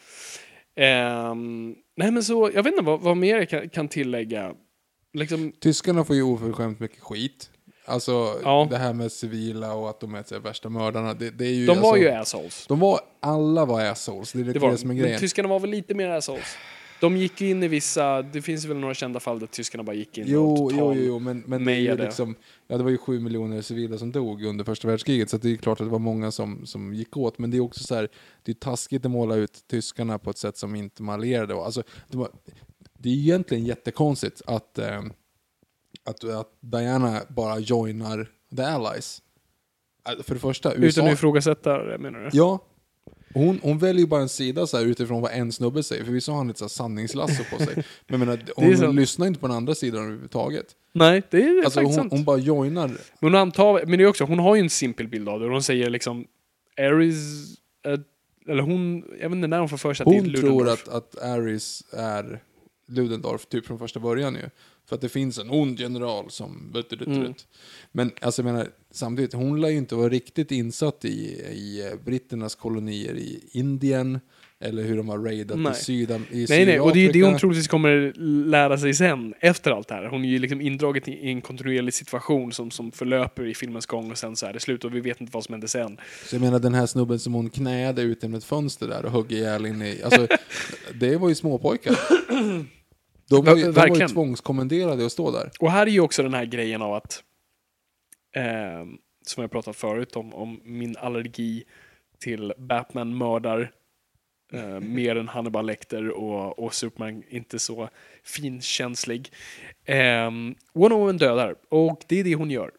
Ehm, 0.76 1.74
nej, 1.97 2.11
men 2.11 2.24
så, 2.24 2.51
jag 2.55 2.62
vet 2.62 2.72
inte 2.72 2.85
vad, 2.85 3.01
vad 3.01 3.16
mer 3.16 3.37
jag 3.39 3.49
kan, 3.49 3.68
kan 3.68 3.89
tillägga. 3.89 4.55
Liksom, 5.12 5.53
Tyskarna 5.61 6.05
får 6.05 6.16
ju 6.16 6.22
oförskämt 6.22 6.81
mycket 6.81 7.01
skit. 7.01 7.51
Alltså, 7.91 8.41
Ja. 8.43 8.66
det 8.70 8.76
här 8.76 8.93
med 8.93 9.12
civila 9.12 9.74
och 9.74 9.91
att 9.91 10.01
de 10.01 10.14
är 10.14 10.24
här 10.30 10.38
värsta 10.41 10.68
mördarna. 10.68 11.14
Det, 11.14 11.30
det 11.30 11.47
är 11.47 11.53
ju, 11.53 11.66
de 11.66 11.80
var 11.80 11.88
alltså, 11.88 12.03
ju 12.03 12.09
assholes. 12.11 12.66
De 12.66 12.78
var, 12.80 13.01
alla 13.20 13.64
var 13.64 13.80
assholes. 13.84 14.32
Det 14.32 14.38
är 14.38 14.41
Det 14.41 14.47
lite 14.47 14.59
var 14.59 14.70
det 14.70 14.78
som 14.78 14.91
är 14.91 14.95
Men 14.95 15.03
grejen. 15.03 15.20
tyskarna 15.20 15.49
var 15.49 15.61
väl 15.61 15.70
lite 15.70 15.95
mer 15.95 16.09
assholes. 16.09 16.57
De 17.01 17.16
gick 17.16 17.41
ju 17.41 17.51
in 17.51 17.62
i 17.62 17.68
vissa, 17.68 18.22
det 18.22 18.43
finns 18.43 18.64
väl 18.64 18.76
några 18.76 18.95
kända 18.95 19.20
fall 19.20 19.38
där 19.41 19.47
tyskarna 19.47 19.84
bara 19.84 19.97
gick 19.97 20.18
in 20.18 20.24
och 20.24 20.30
Jo, 20.30 20.57
jo, 20.59 20.70
total... 20.70 20.97
jo, 20.97 21.03
jo, 21.07 21.18
men, 21.18 21.45
men 21.47 21.64
det 21.64 21.72
är 21.72 21.97
liksom, 21.99 22.34
ja 22.68 22.76
det 22.76 22.82
var 22.84 22.91
ju 22.91 22.99
sju 22.99 23.20
miljoner 23.20 23.62
civila 23.62 23.99
som 23.99 24.12
dog 24.12 24.45
under 24.45 24.64
första 24.64 24.88
världskriget, 24.88 25.30
så 25.30 25.36
det 25.36 25.53
är 25.53 25.57
klart 25.57 25.80
att 25.80 25.86
det 25.86 25.91
var 25.91 25.99
många 25.99 26.30
som, 26.30 26.66
som 26.66 26.95
gick 26.95 27.16
åt, 27.16 27.38
men 27.38 27.51
det 27.51 27.57
är 27.57 27.61
också 27.61 27.84
så 27.84 27.95
här, 27.95 28.09
det 28.43 28.53
är 28.53 28.55
taskigt 28.55 29.05
att 29.05 29.11
måla 29.11 29.34
ut 29.34 29.64
tyskarna 29.70 30.18
på 30.18 30.30
ett 30.30 30.38
sätt 30.38 30.57
som 30.57 30.74
inte 30.74 30.95
de 30.97 31.09
allierade 31.09 31.55
var. 31.55 31.64
Alltså, 31.64 31.82
det, 32.09 32.16
var, 32.16 32.28
det 32.99 33.09
är 33.09 33.12
egentligen 33.14 33.64
jättekonstigt 33.66 34.43
att, 34.47 34.78
eh, 34.78 35.03
att, 36.07 36.25
att 36.25 36.53
Diana 36.61 37.21
bara 37.29 37.59
joinar 37.59 38.27
the 38.57 38.63
allies. 38.63 39.23
Äh, 40.09 40.23
För 40.23 40.35
det 40.35 40.41
första, 40.41 40.75
USA... 40.75 41.01
Utan 41.01 41.07
att 41.07 41.13
ifrågasätta 41.19 41.79
det, 41.85 41.99
menar 41.99 42.21
du? 42.21 42.29
Ja. 42.33 42.59
Hon, 43.35 43.61
hon 43.63 43.79
väljer 43.79 44.01
ju 44.01 44.07
bara 44.07 44.21
en 44.21 44.29
sida 44.29 44.67
så 44.67 44.77
här 44.77 44.85
utifrån 44.85 45.23
vad 45.23 45.33
en 45.33 45.53
snubbe 45.53 45.83
säger, 45.83 46.05
för 46.05 46.13
vissa 46.13 46.33
har 46.33 46.39
han 46.39 46.47
lite 46.49 46.59
så 46.59 46.65
här 46.65 46.69
sanningslasso 46.69 47.45
på 47.51 47.59
sig. 47.65 47.75
Men 47.75 47.85
jag 48.07 48.19
menar, 48.19 48.39
hon 48.57 48.77
sant. 48.77 48.95
lyssnar 48.95 49.27
inte 49.27 49.41
på 49.41 49.47
den 49.47 49.57
andra 49.57 49.75
sidan 49.75 50.01
överhuvudtaget. 50.03 50.67
Nej, 50.93 51.23
det 51.31 51.43
är 51.43 51.65
Alltså 51.65 51.81
faktiskt 51.81 51.99
hon, 51.99 52.11
sant. 52.11 52.13
hon 52.13 52.25
bara 52.25 52.39
joinar. 52.39 52.89
Men 52.89 52.99
hon, 53.21 53.35
antar, 53.35 53.87
men 53.87 53.99
det 53.99 54.05
är 54.05 54.09
också, 54.09 54.25
hon 54.25 54.39
har 54.39 54.55
ju 54.57 54.61
en 54.63 54.71
simpel 54.71 55.09
bild 55.09 55.29
av 55.29 55.41
det. 55.41 55.47
och 55.47 55.53
Hon 55.53 55.63
säger 55.63 55.91
liksom 55.91 56.27
Ares, 56.79 57.17
eh, 57.87 58.01
eller 58.53 58.63
hon, 58.63 59.05
jag 59.21 59.29
vet 59.29 59.37
inte 59.37 59.49
när 59.49 59.59
hon 59.59 59.69
får 59.69 59.77
för 59.77 59.95
sig 59.95 60.05
att 60.05 60.11
det 60.11 60.17
är 60.17 60.21
Hon 60.21 60.35
tror 60.35 60.43
Ludendorff. 60.43 60.89
att, 60.89 60.95
att 61.17 61.23
Ares 61.23 61.83
är 61.93 62.43
Ludendorff 62.89 63.47
typ 63.47 63.67
från 63.67 63.79
första 63.79 64.01
början 64.01 64.35
ju. 64.35 64.51
För 64.91 64.95
att 64.95 65.01
det 65.01 65.09
finns 65.09 65.38
en 65.38 65.51
ond 65.51 65.80
general 65.80 66.30
som... 66.30 66.74
Mm. 67.07 67.34
Men 67.93 68.11
alltså 68.20 68.43
jag 68.43 68.53
menar, 68.53 68.68
samtidigt, 68.91 69.32
hon 69.32 69.61
lär 69.61 69.68
ju 69.68 69.76
inte 69.76 69.95
vara 69.95 70.09
riktigt 70.09 70.51
insatt 70.51 71.05
i, 71.05 71.09
i 71.53 71.86
eh, 71.86 72.05
britternas 72.05 72.55
kolonier 72.55 73.14
i 73.14 73.49
Indien. 73.53 74.20
Eller 74.61 74.82
hur 74.82 74.97
de 74.97 75.09
har 75.09 75.18
raidat 75.18 75.59
Nej. 75.59 75.72
i, 75.72 75.74
Sydam, 75.74 76.24
i 76.30 76.47
Nej, 76.49 76.66
nej, 76.66 76.80
och 76.80 76.93
det 76.93 77.07
är 77.07 77.12
det 77.12 77.22
hon 77.22 77.38
troligtvis 77.38 77.68
kommer 77.68 78.12
lära 78.47 78.78
sig 78.78 78.95
sen, 78.95 79.34
efter 79.41 79.70
allt 79.70 79.88
det 79.88 79.95
här. 79.95 80.07
Hon 80.07 80.24
är 80.24 80.28
ju 80.28 80.38
liksom 80.38 80.61
indraget 80.61 81.09
i 81.09 81.28
en 81.28 81.41
kontinuerlig 81.41 81.95
situation 81.95 82.53
som, 82.53 82.70
som 82.70 82.93
förlöper 82.93 83.47
i 83.47 83.55
filmens 83.55 83.86
gång 83.86 84.11
och 84.11 84.18
sen 84.18 84.36
så 84.36 84.47
är 84.47 84.53
det 84.53 84.61
slut 84.61 84.84
och 84.84 84.95
vi 84.95 85.01
vet 85.01 85.20
inte 85.20 85.30
vad 85.32 85.45
som 85.45 85.53
händer 85.53 85.68
sen. 85.68 86.01
Så 86.26 86.34
jag 86.34 86.43
menar 86.43 86.59
den 86.59 86.74
här 86.74 86.86
snubben 86.86 87.18
som 87.18 87.34
hon 87.34 87.51
knäade 87.51 88.03
ut 88.03 88.22
genom 88.22 88.38
ett 88.38 88.45
fönster 88.45 88.88
där 88.88 89.05
och 89.05 89.12
högg 89.12 89.32
ihjäl 89.32 89.66
in 89.66 89.82
i... 89.82 90.03
Alltså, 90.05 90.26
det 90.95 91.16
var 91.16 91.28
ju 91.28 91.34
småpojkar. 91.34 91.99
De 93.31 93.45
var 93.45 93.57
de 93.57 93.72
var 93.72 94.01
ju 94.01 94.09
tvångskommenderade 94.09 95.07
att 95.07 95.12
stå 95.12 95.31
där. 95.31 95.51
Och 95.61 95.70
här 95.70 95.87
är 95.87 95.91
ju 95.91 96.01
också 96.01 96.22
den 96.22 96.35
här 96.35 96.45
grejen 96.45 96.83
av 96.83 96.95
att 96.95 97.24
eh, 98.37 98.85
som 99.26 99.41
jag 99.41 99.51
pratat 99.51 99.76
förut 99.76 100.16
om, 100.16 100.35
om 100.35 100.61
min 100.64 100.97
allergi 100.97 101.64
till 102.18 102.53
Batman 102.59 103.18
mördar 103.18 103.72
eh, 104.53 104.81
mer 104.81 105.16
än 105.16 105.28
Hannibal 105.28 105.66
Lecter 105.66 106.11
och, 106.11 106.59
och 106.59 106.74
Superman 106.74 107.22
inte 107.28 107.59
så 107.59 107.89
finkänslig. 108.24 109.33
Eh, 109.85 110.31
Wonder 110.72 110.97
Woman 110.97 111.16
dödar 111.16 111.55
och 111.68 112.05
det 112.07 112.20
är 112.20 112.24
det 112.24 112.35
hon 112.35 112.51
gör. 112.51 112.70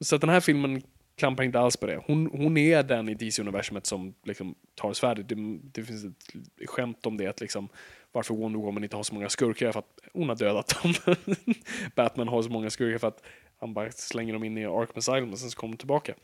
Så 0.00 0.16
den 0.16 0.30
här 0.30 0.40
filmen 0.40 0.82
klampar 1.16 1.44
inte 1.44 1.60
alls 1.60 1.76
på 1.76 1.86
det. 1.86 2.02
Hon, 2.06 2.26
hon 2.32 2.56
är 2.56 2.82
den 2.82 3.08
i 3.08 3.14
DC-universumet 3.14 3.86
som 3.86 4.14
liksom 4.24 4.54
tar 4.74 4.92
svärdet. 4.92 5.28
Det, 5.28 5.34
det 5.62 5.82
finns 5.82 6.04
ett 6.04 6.68
skämt 6.68 7.06
om 7.06 7.16
det, 7.16 7.26
att 7.26 7.40
liksom, 7.40 7.68
varför 8.16 8.34
Wonder 8.34 8.58
Woman 8.60 8.84
inte 8.84 8.96
har 8.96 9.02
så 9.02 9.14
många 9.14 9.28
skurkar 9.28 9.72
för 9.72 9.78
att 9.78 9.98
hon 10.12 10.28
har 10.28 10.36
dödat 10.36 10.82
dem. 10.82 10.94
Batman 11.94 12.28
har 12.28 12.42
så 12.42 12.50
många 12.50 12.70
skurkar 12.70 12.98
för 12.98 13.08
att 13.08 13.22
han 13.60 13.74
bara 13.74 13.90
slänger 13.92 14.32
dem 14.32 14.44
in 14.44 14.58
i 14.58 14.64
Arkham 14.66 14.94
Asylum 14.98 15.32
och 15.32 15.38
sen 15.38 15.50
så 15.50 15.56
kommer 15.58 15.72
de 15.74 15.78
tillbaka. 15.78 16.14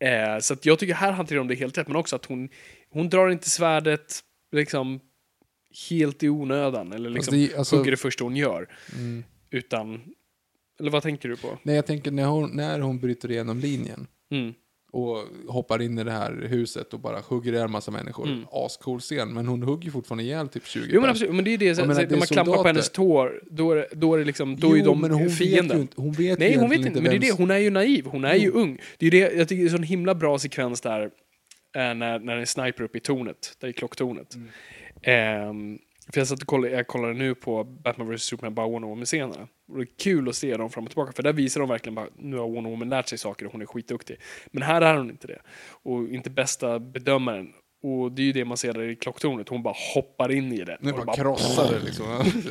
Eh, 0.00 0.38
så 0.40 0.56
jag 0.62 0.78
tycker 0.78 0.94
här 0.94 1.12
hanterar 1.12 1.38
de 1.38 1.48
det 1.48 1.54
helt 1.54 1.78
rätt, 1.78 1.86
men 1.88 1.96
också 1.96 2.16
att 2.16 2.24
hon, 2.24 2.48
hon 2.90 3.08
drar 3.08 3.28
inte 3.30 3.50
svärdet 3.50 4.20
liksom 4.52 5.00
helt 5.90 6.22
i 6.22 6.28
onödan, 6.28 6.92
eller 6.92 7.10
liksom 7.10 7.34
det- 7.38 7.56
alltså- 7.58 7.76
hugger 7.76 7.90
det 7.90 7.96
första 7.96 8.24
hon 8.24 8.36
gör. 8.36 8.68
Mm. 8.94 9.24
Utan, 9.50 10.00
eller 10.80 10.90
vad 10.90 11.02
tänker 11.02 11.28
du 11.28 11.36
på? 11.36 11.58
Nej, 11.62 11.74
jag 11.76 11.86
tänker 11.86 12.10
när 12.10 12.24
hon, 12.26 12.50
när 12.56 12.80
hon 12.80 12.98
bryter 12.98 13.30
igenom 13.30 13.58
linjen 13.60 14.06
Mm. 14.30 14.54
Och 14.90 15.18
hoppar 15.48 15.82
in 15.82 15.98
i 15.98 16.04
det 16.04 16.10
här 16.12 16.46
huset 16.48 16.94
och 16.94 17.00
bara 17.00 17.20
hugger 17.20 17.52
ihjäl 17.52 17.68
massa 17.68 17.90
människor. 17.90 18.26
Mm. 18.28 18.44
Ascool 18.52 19.00
scen, 19.00 19.34
men 19.34 19.46
hon 19.48 19.62
hugger 19.62 19.90
fortfarande 19.90 20.24
ihjäl 20.24 20.48
typ 20.48 20.66
20 20.66 20.86
Jo 20.92 21.00
men 21.00 21.10
absolut, 21.10 21.34
men 21.34 21.44
det 21.44 21.50
är 21.54 21.58
det, 21.58 21.74
så, 21.74 21.80
menar, 21.80 21.94
så, 21.94 22.00
det 22.00 22.06
är 22.06 22.10
när 22.10 22.18
man 22.18 22.26
klampar 22.26 22.44
på 22.52 22.56
soldater. 22.56 22.68
hennes 22.74 22.90
tår, 22.90 23.40
då 23.50 23.70
är, 23.72 23.76
det- 23.76 23.88
då 23.92 24.14
är 24.14 24.18
det 24.18 24.24
liksom, 24.24 24.56
då 24.56 24.72
är 24.72 24.78
Jo, 24.78 24.84
de 24.84 25.00
men 25.00 25.10
hon 25.10 25.22
vet 25.24 25.38
fienden. 25.38 25.76
ju 25.76 25.82
inte, 25.82 26.00
hon 26.02 26.12
vet 26.12 26.38
Nej, 26.38 26.56
hon 26.56 26.70
vet 26.70 26.78
inte, 26.78 27.00
men 27.00 27.10
det 27.10 27.16
är 27.16 27.20
det, 27.20 27.32
hon 27.38 27.50
är 27.50 27.58
ju 27.58 27.70
naiv, 27.70 28.06
hon 28.06 28.24
är 28.24 28.34
ju 28.34 28.50
ung. 28.50 28.78
Det 28.98 29.06
är 29.06 29.10
det, 29.10 29.18
jag 29.18 29.48
tycker 29.48 29.62
det 29.62 29.68
är 29.68 29.70
en 29.72 29.76
sån 29.76 29.82
himla 29.82 30.14
bra 30.14 30.38
sekvens 30.38 30.80
där, 30.80 31.02
eh, 31.02 31.10
när, 31.94 32.18
när 32.18 32.36
en 32.36 32.46
sniper 32.46 32.84
uppe 32.84 32.98
i 32.98 33.00
tornet, 33.00 33.56
där 33.60 33.68
i 33.68 33.72
klocktornet. 33.72 34.34
Mm. 34.34 34.48
Ehm, 35.02 35.78
för 36.12 36.20
jag 36.20 36.28
satt 36.28 36.42
och 36.42 36.48
kollade, 36.48 36.74
jag 36.74 36.86
kollade 36.86 37.14
nu 37.14 37.34
på 37.34 37.64
Batman 37.64 38.14
vs 38.14 38.22
Superman, 38.22 38.54
bara 38.54 38.68
Wonder 38.68 38.88
Woman-scenerna. 38.88 39.48
Och 39.68 39.76
det 39.76 39.82
är 39.82 39.88
kul 39.98 40.28
att 40.28 40.36
se 40.36 40.56
dem 40.56 40.70
fram 40.70 40.84
och 40.84 40.90
tillbaka, 40.90 41.12
för 41.12 41.22
där 41.22 41.32
visar 41.32 41.60
de 41.60 41.68
verkligen 41.68 41.94
bara, 41.94 42.06
nu 42.16 42.36
har 42.36 42.48
Wonder 42.48 42.70
Woman 42.70 42.88
lärt 42.88 43.08
sig 43.08 43.18
saker 43.18 43.46
och 43.46 43.52
hon 43.52 43.62
är 43.62 43.66
skitduktig. 43.66 44.16
Men 44.50 44.62
här 44.62 44.82
är 44.82 44.96
hon 44.96 45.10
inte 45.10 45.26
det. 45.26 45.38
Och 45.82 46.08
inte 46.08 46.30
bästa 46.30 46.78
bedömaren. 46.78 47.52
Och 47.82 48.12
det 48.12 48.22
är 48.22 48.26
ju 48.26 48.32
det 48.32 48.44
man 48.44 48.56
ser 48.56 48.72
där 48.72 48.82
i 48.82 48.96
klocktornet, 48.96 49.48
hon 49.48 49.62
bara 49.62 49.74
hoppar 49.94 50.32
in 50.32 50.52
i 50.52 50.64
det. 50.64 50.78
Nu 50.80 50.92
bara 50.92 51.04
bara 51.04 51.16
krossar 51.16 51.72
det 51.72 51.78
liksom. 51.84 52.06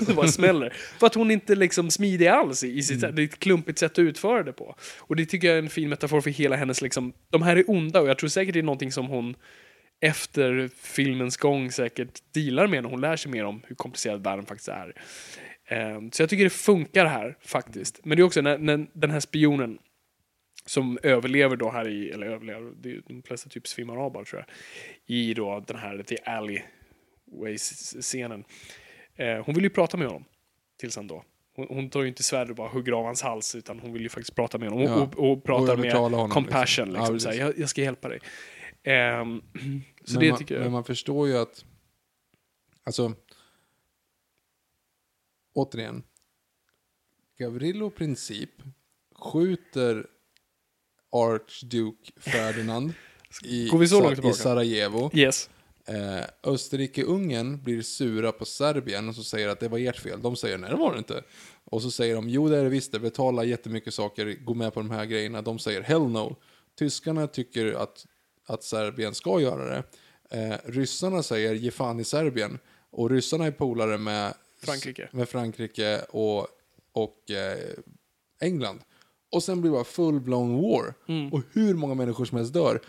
det 0.08 0.14
bara 0.14 0.28
smäller. 0.28 0.74
För 0.99 1.08
att 1.08 1.16
hon 1.16 1.32
inte 1.32 1.55
liksom 1.55 1.91
smidig 1.91 2.28
alls 2.28 2.64
i, 2.64 2.84
sitt 2.84 3.01
sätt. 3.01 3.16
Det 3.16 3.22
är 3.22 3.26
ett 3.26 3.39
klumpigt 3.39 3.80
sätt 3.80 3.91
att 3.91 3.99
utföra 3.99 4.43
det 4.43 4.53
på. 4.53 4.76
Och 4.99 5.16
det 5.16 5.26
tycker 5.26 5.47
jag 5.47 5.58
är 5.58 5.62
en 5.62 5.70
fin 5.70 5.89
metafor 5.89 6.22
för 6.22 6.30
hela 6.30 6.55
hennes 6.55 6.82
liksom, 6.82 7.14
de 7.30 7.41
här 7.41 7.55
är 7.55 7.70
onda 7.70 8.01
och 8.01 8.10
jag 8.10 8.18
tror 8.18 8.30
säkert 8.30 8.53
det 8.53 8.60
är 8.60 8.64
någonting 8.64 8.91
som 8.91 9.08
hon 9.08 9.36
efter 10.01 10.69
filmens 10.75 11.37
gång 11.37 11.71
säkert 11.71 12.21
dealar 12.33 12.67
med 12.67 12.83
när 12.83 12.89
hon 12.89 13.01
lär 13.01 13.15
sig 13.15 13.31
mer 13.31 13.45
om 13.45 13.61
hur 13.67 13.75
komplicerad 13.75 14.23
världen 14.23 14.45
faktiskt 14.45 14.67
är. 14.69 14.93
Ehm, 15.67 16.11
så 16.11 16.21
jag 16.21 16.29
tycker 16.29 16.43
det 16.43 16.49
funkar 16.49 17.05
här 17.05 17.37
faktiskt. 17.41 18.05
Men 18.05 18.17
det 18.17 18.21
är 18.21 18.25
också 18.25 18.41
när, 18.41 18.57
när 18.57 18.87
den 18.93 19.11
här 19.11 19.19
spionen 19.19 19.77
som 20.65 20.97
överlever 21.03 21.55
då 21.55 21.71
här 21.71 21.87
i, 21.87 22.09
eller 22.09 22.27
överlever, 22.27 22.71
de 23.07 23.23
flesta 23.23 23.49
typ 23.49 23.67
svimmar 23.67 23.97
av 23.97 24.11
bara 24.11 24.25
tror 24.25 24.45
jag, 24.47 24.55
i 25.17 25.33
då 25.33 25.63
den 25.67 25.77
här 25.77 26.03
The 26.03 26.17
Alleyways-scenen. 26.25 28.43
Eh, 29.15 29.45
hon 29.45 29.55
vill 29.55 29.63
ju 29.63 29.69
prata 29.69 29.97
med 29.97 30.07
honom 30.07 30.25
tills 30.79 30.95
han 30.95 31.07
då. 31.07 31.23
Hon, 31.69 31.89
tar 31.89 32.01
ju 32.01 32.07
inte 32.07 32.23
svärd 32.23 32.49
och 32.49 32.55
bara 32.55 32.67
hugger 32.69 32.91
av 32.91 33.05
hans 33.05 33.21
hals 33.21 33.55
utan 33.55 33.79
hon 33.79 33.93
vill 33.93 34.01
ju 34.01 34.09
faktiskt 34.09 34.35
prata 34.35 34.57
med 34.57 34.69
honom 34.69 34.85
och, 34.85 34.91
Ja. 34.99 35.09
och, 35.17 35.31
och 35.31 35.43
pratar 35.43 35.73
Och 35.73 35.79
med 35.79 35.85
övertala 35.85 36.17
honom, 36.17 36.29
compassion. 36.31 36.85
liksom. 36.85 37.15
Liksom, 37.15 37.15
Ja, 37.15 37.19
så 37.19 37.29
här, 37.29 37.35
jag, 37.47 37.59
jag 37.59 37.69
ska 37.69 37.81
hjälpa 37.81 38.09
dig. 38.09 38.19
Ehm, 38.84 39.41
så 40.05 40.13
men, 40.13 40.19
det 40.19 40.30
man, 40.30 40.39
tycker 40.39 40.55
jag. 40.55 40.63
men 40.63 40.71
man 40.71 40.84
förstår 40.84 41.28
ju 41.28 41.38
att, 41.38 41.65
alltså, 42.84 43.13
återigen, 45.53 46.03
Gavrilo 47.38 47.89
Princip 47.89 48.51
skjuter 49.15 50.07
Archduke 51.11 52.11
Ferdinand 52.17 52.93
i, 53.43 53.69
i? 54.30 54.34
Sarajevo. 54.34 55.11
yes. 55.13 55.49
Eh, 55.86 56.25
Österrike-Ungern 56.43 57.63
blir 57.63 57.82
sura 57.82 58.32
på 58.32 58.45
Serbien 58.45 59.09
och 59.09 59.15
så 59.15 59.23
säger 59.23 59.47
att 59.47 59.59
det 59.59 59.67
var 59.67 59.80
ert 59.80 59.99
fel. 59.99 60.21
De 60.21 60.36
säger 60.36 60.57
nej 60.57 60.69
det 60.69 60.75
var 60.75 60.91
det 60.91 60.97
inte. 60.97 61.23
Och 61.63 61.82
så 61.82 61.91
säger 61.91 62.15
de 62.15 62.30
jo 62.30 62.49
det 62.49 62.57
är 62.57 62.63
det 62.63 62.69
visst 62.69 62.91
det, 62.91 62.99
betala 62.99 63.43
jättemycket 63.43 63.93
saker, 63.93 64.25
gå 64.45 64.53
med 64.53 64.73
på 64.73 64.80
de 64.80 64.91
här 64.91 65.05
grejerna. 65.05 65.41
De 65.41 65.59
säger 65.59 65.82
hell 65.82 66.07
no. 66.07 66.36
Tyskarna 66.80 67.28
tycker 67.28 67.73
att, 67.73 68.05
att 68.47 68.63
Serbien 68.63 69.15
ska 69.15 69.39
göra 69.41 69.65
det. 69.65 69.83
Eh, 70.31 70.55
ryssarna 70.71 71.23
säger 71.23 71.53
ge 71.53 71.71
fan 71.71 71.99
i 71.99 72.03
Serbien. 72.03 72.59
Och 72.89 73.09
ryssarna 73.09 73.45
är 73.45 73.51
polare 73.51 73.97
med 73.97 74.33
Frankrike. 74.61 75.09
med 75.11 75.29
Frankrike 75.29 75.99
och, 76.09 76.47
och 76.91 77.31
eh, 77.31 77.57
England. 78.41 78.79
Och 79.31 79.43
sen 79.43 79.61
blir 79.61 79.71
det 79.71 79.75
bara 79.75 79.83
full-blown 79.83 80.61
war. 80.61 80.93
Mm. 81.07 81.33
Och 81.33 81.41
hur 81.53 81.73
många 81.73 81.93
människor 81.93 82.25
som 82.25 82.37
helst 82.37 82.53
dör. 82.53 82.81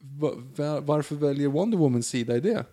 Va, 0.00 0.32
va, 0.56 0.80
varför 0.80 1.14
väljer 1.16 1.48
Wonder 1.48 1.78
Woman 1.78 2.02
sida 2.02 2.36
i 2.36 2.40
det? 2.40 2.64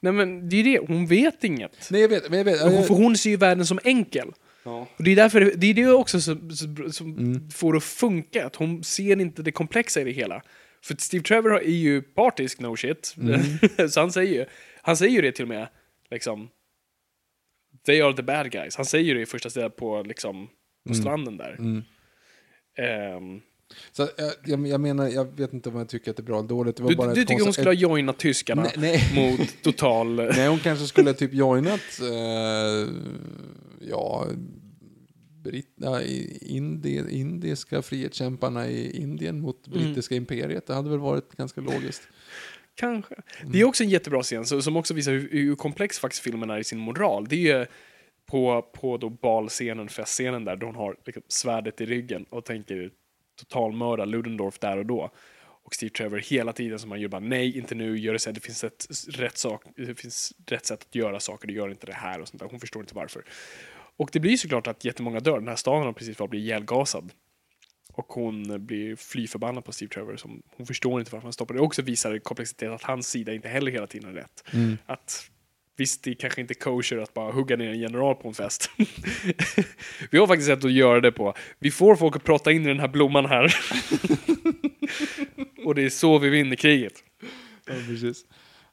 Nej 0.00 0.12
men 0.12 0.48
det 0.48 0.56
är 0.56 0.64
det, 0.64 0.78
hon 0.88 1.06
vet 1.06 1.44
inget. 1.44 1.90
Nej, 1.90 2.00
jag 2.00 2.08
vet. 2.08 2.28
Men 2.30 2.38
jag 2.38 2.44
vet 2.44 2.60
Hon, 2.62 2.74
jag, 2.74 2.86
för 2.86 2.94
hon 2.94 3.16
ser 3.16 3.30
ju 3.30 3.36
världen 3.36 3.66
som 3.66 3.78
enkel. 3.84 4.32
ja. 4.64 4.86
Och 4.96 5.04
det 5.04 5.10
är 5.12 5.16
därför, 5.16 5.52
det 5.56 5.66
är 5.66 5.74
det 5.74 5.92
också 5.92 6.20
som, 6.20 6.50
som, 6.50 6.92
som 6.92 7.18
Mm. 7.18 7.50
får 7.50 7.72
det 7.72 7.76
att 7.76 7.84
funka, 7.84 8.46
att 8.46 8.56
hon 8.56 8.84
ser 8.84 9.20
inte 9.20 9.42
det 9.42 9.52
komplexa 9.52 10.00
i 10.00 10.04
det 10.04 10.10
hela. 10.10 10.42
För 10.84 10.96
Steve 10.98 11.24
Trevor 11.24 11.56
är 11.56 11.70
ju 11.70 12.02
partisk, 12.02 12.60
no 12.60 12.76
shit. 12.76 13.14
Mm. 13.18 13.88
så 13.90 14.00
han 14.00 14.12
säger 14.12 14.32
ju, 14.34 14.46
han 14.82 14.96
säger 14.96 15.12
ju 15.12 15.20
det 15.20 15.32
till 15.32 15.44
och 15.44 15.48
med, 15.48 15.68
liksom, 16.10 16.48
they 17.86 18.00
are 18.00 18.16
the 18.16 18.22
bad 18.22 18.50
guys. 18.50 18.76
Han 18.76 18.84
säger 18.84 19.04
ju 19.04 19.14
det 19.14 19.20
i 19.20 19.26
första 19.26 19.50
stället 19.50 19.76
på, 19.76 20.02
liksom, 20.02 20.48
på 20.88 20.94
stranden 20.94 21.36
där. 21.36 21.56
Mm. 21.58 21.82
Ehm, 22.78 23.40
Så, 23.92 24.08
jag, 24.16 24.32
jag, 24.44 24.66
jag 24.66 24.80
menar, 24.80 25.08
jag 25.08 25.36
vet 25.36 25.52
inte 25.52 25.68
om 25.68 25.76
jag 25.76 25.88
tycker 25.88 26.10
att 26.10 26.16
det 26.16 26.20
är 26.20 26.24
bra 26.24 26.38
eller 26.38 26.48
dåligt. 26.48 26.76
Det 26.76 26.82
var 26.82 26.90
du 26.90 26.96
bara 26.96 27.14
du 27.14 27.24
tycker 27.24 27.44
hon 27.44 27.52
skulle 27.52 27.68
ha 27.68 27.74
joinat 27.74 28.18
tyskarna 28.18 28.62
Nej, 28.62 28.72
nej. 28.76 29.38
mot 29.38 29.62
total... 29.62 30.16
Nej, 30.16 30.48
hon 30.48 30.58
kanske 30.58 30.86
skulle 30.86 31.14
typ 31.14 31.32
joinat, 31.34 32.00
eh, 32.00 32.88
ja, 33.80 34.26
Britt, 35.42 35.72
ja, 35.76 36.00
i- 36.02 36.38
indi, 36.56 37.04
indiska 37.20 37.82
frihetskämparna 37.82 38.68
i 38.68 38.96
Indien 39.02 39.40
mot 39.40 39.66
Mm. 39.66 39.78
brittiska 39.78 40.14
imperiet. 40.14 40.66
Det 40.66 40.74
hade 40.74 40.90
väl 40.90 40.98
varit 40.98 41.32
ganska 41.36 41.60
logiskt. 41.60 42.02
Kanske. 42.74 43.14
Mm. 43.40 43.52
Det 43.52 43.60
är 43.60 43.64
också 43.64 43.82
en 43.84 43.90
jättebra 43.90 44.22
scen 44.22 44.46
så, 44.46 44.62
som 44.62 44.76
också 44.76 44.94
visar 44.94 45.12
hur, 45.12 45.28
hur 45.30 45.54
komplex 45.56 45.98
faktiskt 45.98 46.22
filmen 46.22 46.50
är 46.50 46.58
i 46.58 46.64
sin 46.64 46.78
moral. 46.78 47.26
Det 47.28 47.50
är 47.50 47.68
på, 48.26 48.62
på 48.62 48.96
då 48.96 49.08
balscenen, 49.10 49.88
festscenen 49.88 50.44
där, 50.44 50.56
då 50.56 50.66
hon 50.66 50.74
har 50.74 50.96
liksom 51.06 51.22
svärdet 51.28 51.80
i 51.80 51.86
ryggen 51.86 52.24
och 52.30 52.44
tänker 52.44 52.90
totalmörda 53.38 54.04
Ludendorff 54.04 54.58
där 54.58 54.76
och 54.76 54.86
då. 54.86 55.10
Och 55.62 55.74
Steve 55.74 55.90
Trevor 55.90 56.18
hela 56.18 56.52
tiden 56.52 56.78
som 56.78 56.90
han 56.90 57.00
gör 57.00 57.08
bara 57.08 57.20
nej, 57.20 57.58
inte 57.58 57.74
nu, 57.74 57.98
gör 57.98 58.12
det 58.12 58.18
sen, 58.18 58.34
det 58.34 58.40
finns 58.40 58.64
ett 58.64 58.86
rätt, 59.08 59.38
sak, 59.38 59.62
det 59.76 59.94
finns 60.00 60.32
rätt 60.46 60.66
sätt 60.66 60.86
att 60.88 60.94
göra 60.94 61.20
saker, 61.20 61.48
du 61.48 61.54
gör 61.54 61.68
inte 61.70 61.86
det 61.86 61.92
här 61.92 62.20
och 62.20 62.28
sånt 62.28 62.42
där. 62.42 62.48
Hon 62.50 62.60
förstår 62.60 62.82
inte 62.82 62.94
varför. 62.94 63.24
Och 64.00 64.10
det 64.12 64.20
blir 64.20 64.36
såklart 64.36 64.66
att 64.66 64.84
jättemånga 64.84 65.20
dör. 65.20 65.38
Den 65.38 65.48
här 65.48 65.56
staden 65.56 65.86
har 65.86 65.92
precis 65.92 66.16
blivit 66.16 66.34
ihjälgasad. 66.34 67.12
Och 67.92 68.06
hon 68.06 68.66
blir 68.66 68.96
fly 68.96 69.26
förbannad 69.26 69.64
på 69.64 69.72
Steve 69.72 69.88
Trevor. 69.88 70.16
Som, 70.16 70.42
hon 70.56 70.66
förstår 70.66 71.00
inte 71.00 71.12
varför 71.12 71.26
han 71.26 71.32
stoppar 71.32 71.54
det. 71.54 71.60
också 71.60 71.82
visar 71.82 72.18
komplexitet 72.18 72.70
att 72.70 72.82
hans 72.82 73.08
sida 73.08 73.34
inte 73.34 73.48
heller 73.48 73.72
hela 73.72 73.86
tiden 73.86 74.10
är 74.10 74.14
rätt. 74.14 74.44
Att 74.86 75.30
visst, 75.76 76.02
det 76.02 76.14
kanske 76.14 76.40
inte 76.40 76.52
är 76.52 76.60
kosher 76.60 76.98
att 76.98 77.14
bara 77.14 77.32
hugga 77.32 77.56
ner 77.56 77.70
en 77.70 77.80
general 77.80 78.14
på 78.14 78.28
en 78.28 78.34
fest. 78.34 78.70
vi 80.10 80.18
har 80.18 80.26
faktiskt 80.26 80.48
sett 80.48 80.64
att 80.64 80.72
göra 80.72 81.00
det 81.00 81.12
på. 81.12 81.34
Vi 81.58 81.70
får 81.70 81.96
folk 81.96 82.16
att 82.16 82.24
prata 82.24 82.52
in 82.52 82.62
i 82.62 82.68
den 82.68 82.80
här 82.80 82.88
blomman 82.88 83.26
här. 83.26 83.54
Och 85.64 85.74
det 85.74 85.82
är 85.82 85.90
så 85.90 86.18
vi 86.18 86.28
vinner 86.28 86.56
kriget. 86.56 87.04
Ja, 87.66 87.74
precis. 87.86 88.24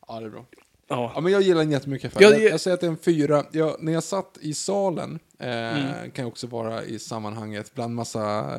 Ja, 0.07 0.19
det 0.19 0.25
är 0.25 0.29
bra. 0.29 0.45
Ja. 0.89 1.11
Ja, 1.15 1.21
men 1.21 1.31
jag 1.33 1.41
gillar 1.41 1.61
den 1.61 1.71
jättemycket. 1.71 2.13
För. 2.13 2.21
Jag- 2.21 2.33
Jag, 2.33 2.41
jag 2.51 2.59
säger 2.59 2.75
att 2.75 2.81
det 2.81 2.87
är 2.87 2.91
en 2.91 2.97
fyra. 2.97 3.43
Jag, 3.51 3.75
när 3.83 3.93
jag 3.93 4.03
satt 4.03 4.37
i 4.41 4.53
salen, 4.53 5.19
eh, 5.39 5.47
Mm. 5.49 6.11
kan 6.11 6.23
jag 6.23 6.27
också 6.27 6.47
vara 6.47 6.83
i 6.83 6.99
sammanhanget 6.99 7.73
bland 7.73 7.95
massa 7.95 8.55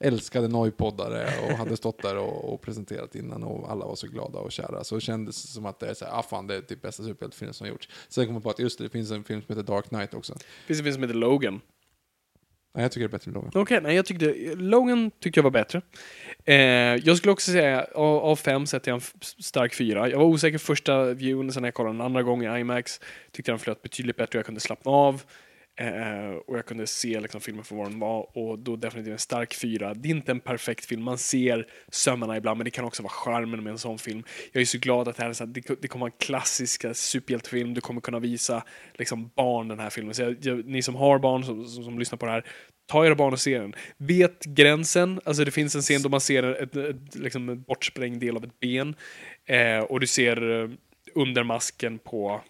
älskade 0.00 0.48
nojpoddare 0.48 1.28
och 1.44 1.50
hade 1.58 1.76
stått 1.76 2.02
där 2.02 2.16
och, 2.16 2.52
och 2.54 2.60
presenterat 2.60 3.14
innan 3.14 3.42
och 3.42 3.70
alla 3.70 3.86
var 3.86 3.94
så 3.94 4.06
glada 4.06 4.38
och 4.38 4.52
kära. 4.52 4.84
Så 4.84 5.00
kändes 5.00 5.42
det 5.42 5.48
som 5.48 5.66
att 5.66 5.80
det 5.80 5.86
är 5.90 5.94
så 5.94 6.04
här, 6.04 6.12
ah 6.18 6.22
fan, 6.22 6.46
det 6.46 6.54
är 6.56 6.60
typ 6.60 6.82
bästa 6.82 7.02
superhjältefilmen 7.02 7.54
som 7.54 7.66
gjorts. 7.68 7.88
Sen 8.08 8.26
kom 8.26 8.34
jag 8.34 8.42
på 8.42 8.50
att 8.50 8.58
just 8.58 8.78
det, 8.78 8.84
det 8.84 8.90
finns 8.90 9.10
en 9.10 9.24
film 9.24 9.42
som 9.46 9.56
heter 9.56 9.72
Dark 9.72 9.88
Knight 9.88 10.14
också. 10.14 10.32
Finns 10.32 10.44
det 10.66 10.72
en 10.80 10.84
film 10.84 10.94
som 10.94 11.02
heter 11.02 11.14
Logan. 11.14 11.60
Nej, 12.74 12.82
jag 12.84 12.92
tycker 12.92 13.08
det 13.08 13.10
är 13.10 13.18
bättre 13.18 13.28
än 13.28 13.34
Logan. 13.34 13.50
Okej, 13.54 13.80
nej 13.82 13.96
jag 13.96 14.06
tyckte, 14.06 14.34
Logan 14.56 15.10
tyckte 15.20 15.38
jag 15.38 15.44
var 15.44 15.50
bättre. 15.50 15.82
Eh, 16.44 16.54
jag 17.04 17.16
skulle 17.16 17.32
också 17.32 17.52
säga, 17.52 17.86
av, 17.94 18.16
av 18.24 18.36
fem 18.36 18.66
sätter 18.66 18.90
jag 18.90 18.96
en 18.96 19.02
f- 19.04 19.12
stark 19.38 19.74
fyra. 19.74 20.08
Jag 20.08 20.18
var 20.18 20.24
osäker 20.24 20.58
första 20.58 21.04
viewen, 21.04 21.52
sen 21.52 21.62
när 21.62 21.66
jag 21.66 21.74
kollade 21.74 21.94
en 21.94 22.00
andra 22.00 22.22
gång 22.22 22.44
i 22.44 22.60
IMAX 22.60 23.00
tyckte 23.32 23.50
jag 23.50 23.58
den 23.58 23.62
flöt 23.64 23.82
betydligt 23.82 24.16
bättre 24.16 24.36
och 24.38 24.40
jag 24.40 24.46
kunde 24.46 24.60
slappna 24.60 24.90
av. 24.92 25.22
Eh, 25.80 26.34
och 26.46 26.58
jag 26.58 26.66
kunde 26.66 26.86
se 26.86 27.20
liksom, 27.20 27.40
filmen 27.40 27.64
för 27.64 27.76
vad 27.76 27.90
den 27.90 27.98
var 27.98 28.38
och 28.38 28.58
då 28.58 28.76
definitivt 28.76 29.12
en 29.12 29.18
stark 29.18 29.54
fyra. 29.54 29.94
Det 29.94 30.08
är 30.08 30.10
inte 30.10 30.32
en 30.32 30.40
perfekt 30.40 30.84
film, 30.84 31.02
man 31.02 31.18
ser 31.18 31.66
sömmarna 31.88 32.36
ibland 32.36 32.58
men 32.58 32.64
det 32.64 32.70
kan 32.70 32.84
också 32.84 33.02
vara 33.02 33.12
charmen 33.12 33.64
med 33.64 33.70
en 33.70 33.78
sån 33.78 33.98
film. 33.98 34.24
Jag 34.52 34.60
är 34.60 34.64
så 34.64 34.78
glad 34.78 35.08
att 35.08 35.16
det 35.16 35.22
här 35.22 35.30
är 35.30 35.34
så 35.34 35.44
här, 35.44 35.52
det, 35.52 35.82
det 35.82 35.88
kommer 35.88 36.00
vara 36.00 36.12
en 36.12 36.26
klassisk 36.26 36.96
superhjältefilm, 36.96 37.74
du 37.74 37.80
kommer 37.80 38.00
kunna 38.00 38.18
visa 38.18 38.64
liksom, 38.94 39.30
barn 39.36 39.68
den 39.68 39.78
här 39.78 39.90
filmen. 39.90 40.14
Så 40.14 40.22
jag, 40.22 40.36
jag, 40.40 40.66
ni 40.66 40.82
som 40.82 40.94
har 40.94 41.18
barn 41.18 41.44
som, 41.44 41.64
som, 41.64 41.84
som, 41.84 41.98
lyssnar 41.98 42.18
på 42.18 42.26
det 42.26 42.32
här, 42.32 42.46
ta 42.86 43.06
era 43.06 43.14
barn 43.14 43.32
och 43.32 43.40
se 43.40 43.58
den. 43.58 43.74
Vet 43.96 44.44
gränsen, 44.44 45.20
alltså 45.24 45.44
det 45.44 45.50
finns 45.50 45.74
en 45.74 45.82
scen 45.82 46.02
då 46.02 46.08
man 46.08 46.20
ser 46.20 46.42
ett, 46.42 46.76
ett, 46.76 46.96
ett, 46.96 47.14
liksom 47.14 47.48
en 47.48 47.62
bortsprängd 47.62 48.20
del 48.20 48.36
av 48.36 48.44
ett 48.44 48.60
ben 48.60 48.94
eh, 49.46 49.78
och 49.78 50.00
du 50.00 50.06
ser 50.06 50.62
eh, 50.62 50.70
under 51.14 51.42
masken 51.42 51.98
på 51.98 52.40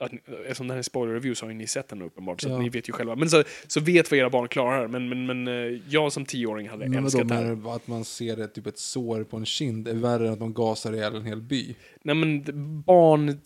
att, 0.00 0.12
eftersom 0.28 0.68
det 0.68 0.74
här 0.74 0.78
är 0.78 0.82
spoiler 0.82 1.14
review 1.14 1.34
så 1.34 1.46
har 1.46 1.50
ju 1.50 1.56
ni 1.56 1.66
sett 1.66 1.88
den 1.88 2.02
uppenbart, 2.02 2.40
så 2.40 2.48
ja. 2.48 2.58
ni 2.58 2.68
vet 2.68 2.88
ju 2.88 2.92
själva. 2.92 3.16
Men 3.16 3.30
så, 3.30 3.44
så 3.66 3.80
vet 3.80 4.10
vad 4.10 4.20
era 4.20 4.30
barn 4.30 4.48
klarar. 4.48 4.88
Men, 4.88 5.08
men, 5.08 5.26
men 5.26 5.48
eh, 5.48 5.80
jag 5.88 6.12
som 6.12 6.24
tioåring 6.24 6.68
hade 6.68 6.88
men 6.88 7.04
älskat 7.04 7.28
det 7.28 7.34
här. 7.34 7.76
Att 7.76 7.86
man 7.86 8.04
ser 8.04 8.40
ett, 8.40 8.54
typ 8.54 8.66
ett 8.66 8.78
sår 8.78 9.24
på 9.24 9.36
en 9.36 9.46
kind 9.46 9.88
är 9.88 9.94
värre 9.94 10.26
än 10.26 10.32
att 10.32 10.38
de 10.38 10.54
gasar 10.54 10.92
ihjäl 10.92 11.14
en 11.14 11.26
hel 11.26 11.42
by. 11.42 11.74
Nej 12.02 12.14
men 12.14 12.42
barn 12.82 13.40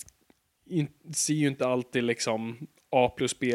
in, 0.66 0.89
ser 1.14 1.35
ju 1.35 1.48
inte 1.48 1.66
alltid 1.66 2.05
liksom 2.05 2.66
A 2.90 3.12
plus 3.16 3.39
B 3.39 3.55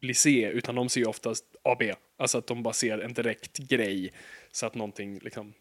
blir 0.00 0.14
C, 0.14 0.50
utan 0.54 0.74
de 0.74 0.88
ser 0.88 1.00
ju 1.00 1.06
oftast 1.06 1.44
AB. 1.62 1.82
Alltså 2.18 2.38
att 2.38 2.46
de 2.46 2.62
bara 2.62 2.74
ser 2.74 2.98
en 2.98 3.12
direkt 3.12 3.58
grej. 3.58 4.12
Så 4.52 4.66
att 4.66 4.74
någonting 4.74 5.18
liksom 5.18 5.52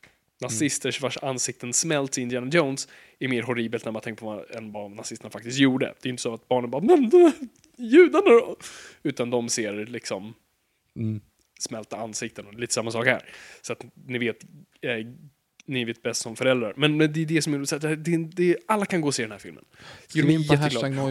nazisters 0.42 1.02
vars 1.02 1.18
ansikten 1.18 1.74
smälts 1.74 2.18
i 2.18 2.22
Indiana 2.22 2.50
Jones 2.52 2.88
är 3.20 3.28
mer 3.28 3.44
horribelt 3.44 3.86
när 3.86 3.92
man 3.92 4.02
tänker 4.02 4.20
på 4.20 4.26
vad, 4.26 4.56
än 4.56 4.72
vad 4.72 4.92
nazisterna 4.92 5.30
faktiskt 5.30 5.60
gjorde. 5.60 5.94
Det 6.02 6.08
är 6.08 6.10
inte 6.10 6.24
så 6.24 6.34
att 6.34 6.48
barnen 6.48 6.70
bara 6.70 6.82
men 6.82 7.12
judarna 7.78 8.30
då? 8.30 8.58
Utan 9.04 9.30
de 9.30 9.50
ser 9.50 9.86
liksom 9.86 10.34
mm. 10.96 11.22
smälta 11.60 11.98
ansikten 11.98 12.48
och 12.48 12.54
lite 12.54 12.74
samma 12.74 12.92
sak 12.92 13.06
här. 13.06 13.30
Så 13.62 13.74
att 13.74 13.86
ni 14.08 14.18
vet, 14.18 14.44
eh, 14.82 14.98
ni 15.66 15.86
vet 15.86 16.02
bäst 16.02 16.22
som 16.22 16.36
föräldrar. 16.36 16.74
Men, 16.78 16.98
det 16.98 17.04
är 17.04 17.26
det 17.26 17.42
som 17.42 17.54
är 17.54 17.66
så 17.66 17.78
det, 17.78 17.96
det, 18.18 18.58
alla 18.66 18.86
kan 18.86 19.02
gå 19.02 19.08
och 19.08 19.16
se 19.16 19.24
den 19.24 19.32
här 19.32 19.40
filmen. 19.40 19.64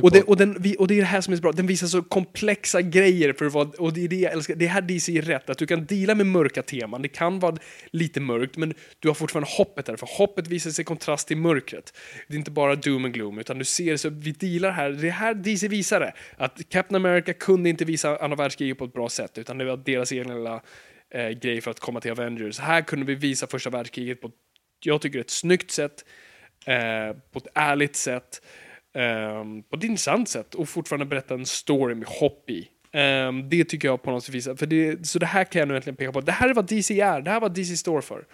Och 0.02 0.10
det, 0.10 0.22
och, 0.22 0.36
den, 0.36 0.50
och 0.78 0.88
det 0.88 0.94
är 0.94 0.98
det 0.98 1.04
här 1.04 1.20
som 1.20 1.32
är 1.32 1.36
så 1.36 1.42
bra, 1.42 1.52
den 1.52 1.66
visar 1.66 1.86
så 1.86 2.02
komplexa 2.02 2.82
grejer 2.82 3.32
för 3.32 3.44
vad, 3.44 3.74
och 3.74 3.92
det 3.92 4.04
är 4.04 4.08
det 4.08 4.16
jag 4.16 4.32
älskar. 4.32 4.54
Det 4.54 4.64
är 4.64 4.68
här 4.68 4.82
DC 4.82 5.18
är 5.18 5.22
rätt, 5.22 5.50
att 5.50 5.58
du 5.58 5.66
kan 5.66 5.84
dela 5.86 6.14
med 6.14 6.26
mörka 6.26 6.62
teman. 6.62 7.02
Det 7.02 7.08
kan 7.08 7.38
vara 7.38 7.56
lite 7.90 8.20
mörkt, 8.20 8.56
men 8.56 8.74
du 8.98 9.08
har 9.08 9.14
fortfarande 9.14 9.50
hoppet 9.50 9.86
där, 9.86 9.96
för 9.96 10.08
hoppet 10.18 10.48
visar 10.48 10.70
sig 10.70 10.82
i 10.82 10.84
kontrast 10.84 11.28
till 11.28 11.36
mörkret. 11.36 11.94
Det 12.28 12.34
är 12.34 12.38
inte 12.38 12.50
bara 12.50 12.74
doom 12.74 13.04
and 13.04 13.14
gloom, 13.14 13.38
utan 13.38 13.58
du 13.58 13.64
ser 13.64 13.96
så 13.96 14.08
vi 14.08 14.32
dealar 14.32 14.70
här, 14.70 14.90
det 14.90 15.08
är 15.08 15.12
här 15.12 15.34
DC 15.34 15.68
visar 15.68 16.00
det. 16.00 16.12
Att 16.36 16.68
Captain 16.68 17.06
America 17.06 17.32
kunde 17.32 17.70
inte 17.70 17.84
visa 17.84 18.16
andra 18.16 18.36
världskriget 18.36 18.78
på 18.78 18.84
ett 18.84 18.92
bra 18.92 19.08
sätt, 19.08 19.38
utan 19.38 19.58
det 19.58 19.64
var 19.64 19.76
deras 19.76 20.12
egen 20.12 20.28
lilla 20.28 20.62
eh, 21.12 21.28
grej 21.28 21.60
för 21.60 21.70
att 21.70 21.80
komma 21.80 22.00
till 22.00 22.10
Avengers. 22.10 22.58
Här 22.58 22.82
kunde 22.82 23.06
vi 23.06 23.14
visa 23.14 23.46
första 23.46 23.70
världskriget 23.70 24.20
på, 24.20 24.30
jag 24.84 25.00
tycker, 25.00 25.18
ett 25.18 25.30
snyggt 25.30 25.70
sätt, 25.70 26.04
eh, 26.66 27.16
på 27.32 27.38
ett 27.38 27.48
ärligt 27.54 27.96
sätt, 27.96 28.42
eh, 28.94 29.44
på 29.70 29.76
ett 29.76 29.84
intressant 29.84 30.28
sätt 30.28 30.54
och 30.54 30.68
fortfarande 30.68 31.06
berätta 31.06 31.34
en 31.34 31.46
story 31.46 31.94
med 31.94 32.08
hopp 32.08 32.50
i. 32.50 32.68
Um, 32.94 33.48
det 33.48 33.64
tycker 33.64 33.88
jag 33.88 34.02
på 34.02 34.10
något 34.10 34.28
visar. 34.28 34.54
För 34.54 34.66
det, 34.66 35.06
så 35.06 35.18
det 35.18 35.26
här 35.26 35.44
kan 35.44 35.58
jag 35.58 35.68
nu 35.68 35.76
äntligen 35.76 35.96
peka 35.96 36.12
på. 36.12 36.20
Det 36.20 36.32
här 36.32 36.48
är 36.48 36.54
vad 36.54 36.66
DC 36.68 37.00
är. 37.00 37.20
Det 37.20 37.30
här 37.30 37.36
är 37.36 37.40
vad 37.40 37.54
DC 37.54 37.76
står 37.76 38.00
för. 38.00 38.24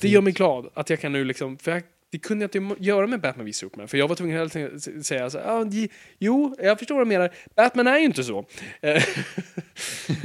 Det 0.00 0.08
gör 0.08 0.20
mig 0.20 0.32
glad 0.32 0.70
att 0.74 0.90
jag 0.90 1.00
kan 1.00 1.12
nu 1.12 1.24
liksom, 1.24 1.58
för 1.58 1.70
jag, 1.70 1.82
det 2.10 2.18
kunde 2.18 2.48
jag 2.52 2.64
inte 2.64 2.84
göra 2.84 3.06
med 3.06 3.20
Batman 3.20 3.46
v 3.46 3.52
Superman. 3.52 3.88
För 3.88 3.98
jag 3.98 4.08
var 4.08 4.16
tvungen 4.16 4.42
att 4.42 4.52
säga 5.06 5.30
så 5.30 5.38
ah, 5.38 5.66
jo, 6.18 6.56
jag 6.58 6.78
förstår 6.78 6.94
vad 6.94 7.06
du 7.06 7.08
menar. 7.08 7.30
Batman 7.56 7.86
är 7.86 7.98
ju 7.98 8.04
inte 8.04 8.24
så. 8.24 8.46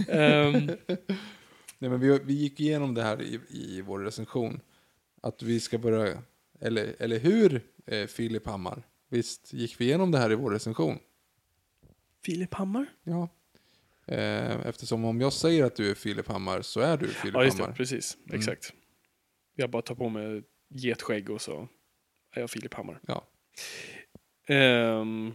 um, 0.08 0.72
Nej, 1.80 1.90
men 1.90 2.00
vi, 2.00 2.20
vi 2.24 2.34
gick 2.34 2.60
igenom 2.60 2.94
det 2.94 3.04
här 3.04 3.22
i, 3.22 3.40
i 3.50 3.82
vår 3.82 4.00
recension. 4.00 4.62
Att 5.22 5.44
vi 5.44 5.60
ska 5.60 5.78
börja, 5.78 6.24
eller, 6.60 6.96
eller 7.00 7.20
hur, 7.20 7.62
eh, 7.86 8.08
Filip 8.08 8.46
Hammar? 8.46 8.84
Visst 9.10 9.54
gick 9.54 9.82
vi 9.82 9.86
igenom 9.86 10.12
det 10.12 10.18
här 10.18 10.32
i 10.32 10.36
vår 10.36 10.52
recension? 10.52 11.00
Filip 12.26 12.54
Hammar? 12.54 12.86
Ja. 13.04 13.30
Eh, 14.06 14.68
eftersom 14.68 15.06
om 15.06 15.22
jag 15.22 15.34
säger 15.34 15.64
att 15.66 15.76
du 15.76 15.90
är 15.92 15.96
Filip 15.96 16.28
Hammar 16.28 16.62
så 16.62 16.80
är 16.80 16.98
du 16.98 17.08
Filip 17.08 17.34
Hammar. 17.34 17.40
Ja, 17.40 17.46
just 17.46 17.58
det. 17.58 17.74
Precis. 17.74 18.18
Mm. 18.26 18.40
Exakt. 18.40 18.74
Jag 19.56 19.70
bara 19.70 19.82
tar 19.82 19.96
på 19.96 20.10
mig 20.10 20.44
getskägg 20.70 21.30
och 21.30 21.42
så 21.42 21.68
är 22.32 22.40
jag 22.40 22.50
Filip 22.50 22.74
Hammar. 22.74 23.00
Ja. 23.08 23.28
Um, 24.50 25.34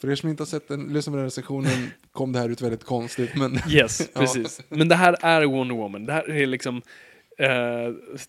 för 0.00 0.10
er 0.10 0.14
som 0.14 0.28
inte 0.28 0.40
har 0.40 0.46
sett 0.46 0.68
den, 0.68 0.92
lyssna 0.92 1.10
på 1.10 1.16
den 1.16 1.24
recensionen, 1.24 1.90
kom 2.12 2.32
det 2.32 2.38
här 2.38 2.48
ut 2.48 2.60
väldigt 2.60 2.84
konstigt. 2.84 3.36
Men 3.36 3.58
yes, 3.68 4.10
precis. 4.14 4.60
Men 4.68 4.88
det 4.88 4.94
här 4.94 5.16
är 5.20 5.44
Wonder 5.44 5.74
Woman. 5.74 6.06
Det 6.06 6.12
här 6.12 6.30
är 6.30 6.46
liksom, 6.46 6.76
eh, 7.38 7.46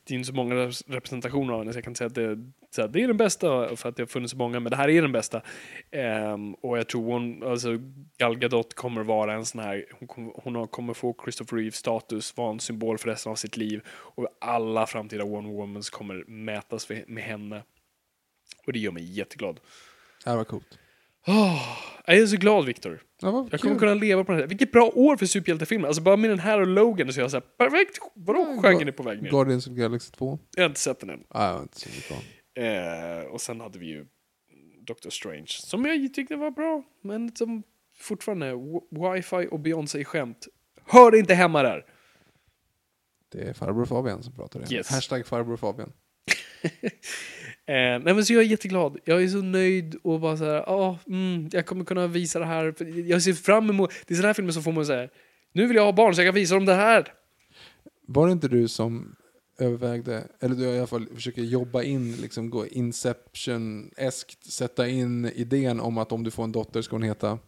det 0.03 0.09
är 0.09 0.13
inte 0.13 0.27
så 0.27 0.33
många 0.33 0.55
representationer 0.87 1.53
av 1.53 1.59
henne, 1.59 1.73
så 1.73 1.77
jag 1.77 1.83
kan 1.83 1.91
inte 1.91 1.97
säga 1.97 2.07
att 2.07 2.15
det, 2.15 2.51
så 2.75 2.81
här, 2.81 2.87
det 2.87 3.03
är 3.03 3.07
den 3.07 3.17
bästa, 3.17 3.75
för 3.75 3.89
att 3.89 3.95
det 3.95 4.01
har 4.01 4.07
funnits 4.07 4.31
så 4.31 4.37
många, 4.37 4.59
men 4.59 4.69
det 4.69 4.75
här 4.75 4.89
är 4.89 5.01
den 5.01 5.11
bästa. 5.11 5.41
Eh, 5.91 6.37
och 6.61 6.77
jag 6.77 6.87
tror 6.87 7.03
hon, 7.03 7.43
alltså, 7.43 7.77
Gal 8.17 8.37
Gadot 8.37 8.73
kommer 8.73 9.03
vara 9.03 9.33
en 9.33 9.45
sån 9.45 9.61
här, 9.61 9.85
hon, 9.99 10.07
kommer, 10.07 10.31
hon 10.43 10.67
kommer 10.67 10.93
få 10.93 11.15
Christopher 11.23 11.57
Reeve-status, 11.57 12.37
vara 12.37 12.51
en 12.51 12.59
symbol 12.59 12.97
för 12.97 13.09
resten 13.09 13.31
av 13.31 13.35
sitt 13.35 13.57
liv. 13.57 13.81
Och 13.87 14.27
alla 14.41 14.87
framtida 14.87 15.25
Wonder 15.25 15.51
Womans 15.51 15.89
kommer 15.89 16.23
mätas 16.27 16.89
med 17.07 17.23
henne. 17.23 17.63
Och 18.65 18.73
det 18.73 18.79
gör 18.79 18.91
mig 18.91 19.03
jätteglad. 19.03 19.59
Det 20.23 20.29
här 20.29 20.37
var 20.37 20.43
coolt. 20.43 20.79
Oh, 21.27 21.77
jag 22.05 22.17
är 22.17 22.27
så 22.27 22.37
glad 22.37 22.65
Viktor. 22.65 23.03
Ja, 23.21 23.47
jag 23.51 23.59
kommer 23.59 23.79
kunna 23.79 23.93
leva 23.93 24.23
på 24.23 24.31
den 24.31 24.41
här. 24.41 24.47
Vilket 24.47 24.71
bra 24.71 24.91
år 24.95 25.17
för 25.17 25.25
superhjältefilmer. 25.25 25.87
Alltså 25.87 26.01
bara 26.01 26.17
med 26.17 26.29
den 26.29 26.39
här 26.39 26.61
och 26.61 26.67
Logan 26.67 27.13
så 27.13 27.19
är 27.19 27.21
jag 27.21 27.31
såhär, 27.31 27.45
perfekt! 27.57 27.97
Vadå 28.13 28.39
ja, 28.39 28.61
genren 28.61 28.87
är 28.87 28.91
på 28.91 29.03
väg 29.03 29.21
ner? 29.21 29.29
Guardians 29.29 29.67
of 29.67 29.73
Galaxy 29.73 30.11
2? 30.11 30.39
Jag 30.55 30.63
har 30.63 30.69
inte 30.69 30.79
sett 30.79 30.99
den 30.99 31.09
än. 31.09 31.23
Ah, 31.29 31.51
jag 31.51 31.61
inte 31.61 31.79
sett 31.79 32.13
den. 32.55 32.65
Eh, 32.65 33.25
och 33.25 33.41
sen 33.41 33.61
hade 33.61 33.79
vi 33.79 33.85
ju 33.85 34.05
Doctor 34.87 35.09
Strange, 35.09 35.47
som 35.47 35.85
jag 35.85 36.13
tyckte 36.13 36.35
var 36.35 36.51
bra, 36.51 36.83
men 37.01 37.35
som 37.35 37.63
fortfarande, 37.99 38.53
wifi 38.91 39.47
och 39.51 39.59
Beyoncé-skämt 39.59 40.47
hör 40.85 41.15
inte 41.15 41.33
hemma 41.33 41.63
där. 41.63 41.85
Det 43.31 43.41
är 43.41 43.53
farbror 43.53 43.85
Fabian 43.85 44.23
som 44.23 44.35
pratar 44.35 44.59
det. 44.59 44.75
Yes. 44.75 44.89
Hashtag 44.89 45.25
farbror 45.25 45.57
Fabian. 45.57 45.93
Eh, 47.69 47.73
nej 47.73 48.13
men 48.13 48.25
så 48.25 48.33
jag 48.33 48.43
är 48.43 48.47
jätteglad. 48.47 48.97
Jag 49.05 49.23
är 49.23 49.27
så 49.27 49.41
nöjd 49.41 49.95
och 50.03 50.19
bara 50.19 50.37
så 50.37 50.45
här, 50.45 50.99
mm, 51.07 51.49
jag 51.51 51.65
kommer 51.65 51.85
kunna 51.85 52.07
visa 52.07 52.39
det 52.39 52.45
här. 52.45 52.75
Jag 53.09 53.21
ser 53.21 53.33
fram 53.33 53.69
emot, 53.69 53.93
det 54.07 54.13
är 54.13 54.15
sådana 54.15 54.27
här 54.27 54.33
filmer 54.33 54.51
som 54.51 54.63
får 54.63 54.71
mig 54.71 54.85
säga, 54.85 55.09
nu 55.53 55.67
vill 55.67 55.75
jag 55.75 55.83
ha 55.83 55.91
barn 55.91 56.15
så 56.15 56.21
jag 56.21 56.27
kan 56.27 56.35
visa 56.35 56.55
dem 56.55 56.65
det 56.65 56.73
här. 56.73 57.13
Var 58.07 58.27
det 58.27 58.31
inte 58.31 58.47
du 58.47 58.67
som 58.67 59.15
övervägde, 59.59 60.27
eller 60.39 60.55
du 60.55 60.63
i 60.63 60.77
alla 60.77 60.87
fall 60.87 61.07
försöker 61.15 61.41
jobba 61.41 61.83
in, 61.83 62.15
liksom 62.15 62.49
gå 62.49 62.65
Inception-eskt, 62.67 64.51
sätta 64.51 64.87
in 64.87 65.25
idén 65.25 65.79
om 65.79 65.97
att 65.97 66.11
om 66.11 66.23
du 66.23 66.31
får 66.31 66.43
en 66.43 66.51
dotter 66.51 66.81
ska 66.81 66.95
hon 66.95 67.03
heta? 67.03 67.39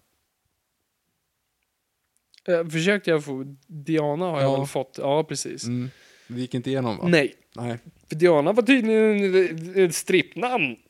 Eh, 2.47 2.67
försökte 2.67 3.09
jag 3.09 3.25
få, 3.25 3.55
Diana 3.67 4.25
har 4.25 4.41
ja. 4.41 4.51
jag 4.51 4.57
väl 4.57 4.67
fått, 4.67 4.97
ja 5.01 5.23
precis. 5.23 5.63
Mm. 5.63 5.89
Det 6.29 6.41
gick 6.41 6.53
inte 6.53 6.69
igenom 6.69 6.97
va? 6.97 7.07
Nej. 7.07 7.33
Nej. 7.55 7.77
För 8.09 8.15
Diana 8.15 8.53
var 8.53 8.63
tydligen 8.63 9.85
ett 9.85 9.95
strippnamn. 9.95 10.75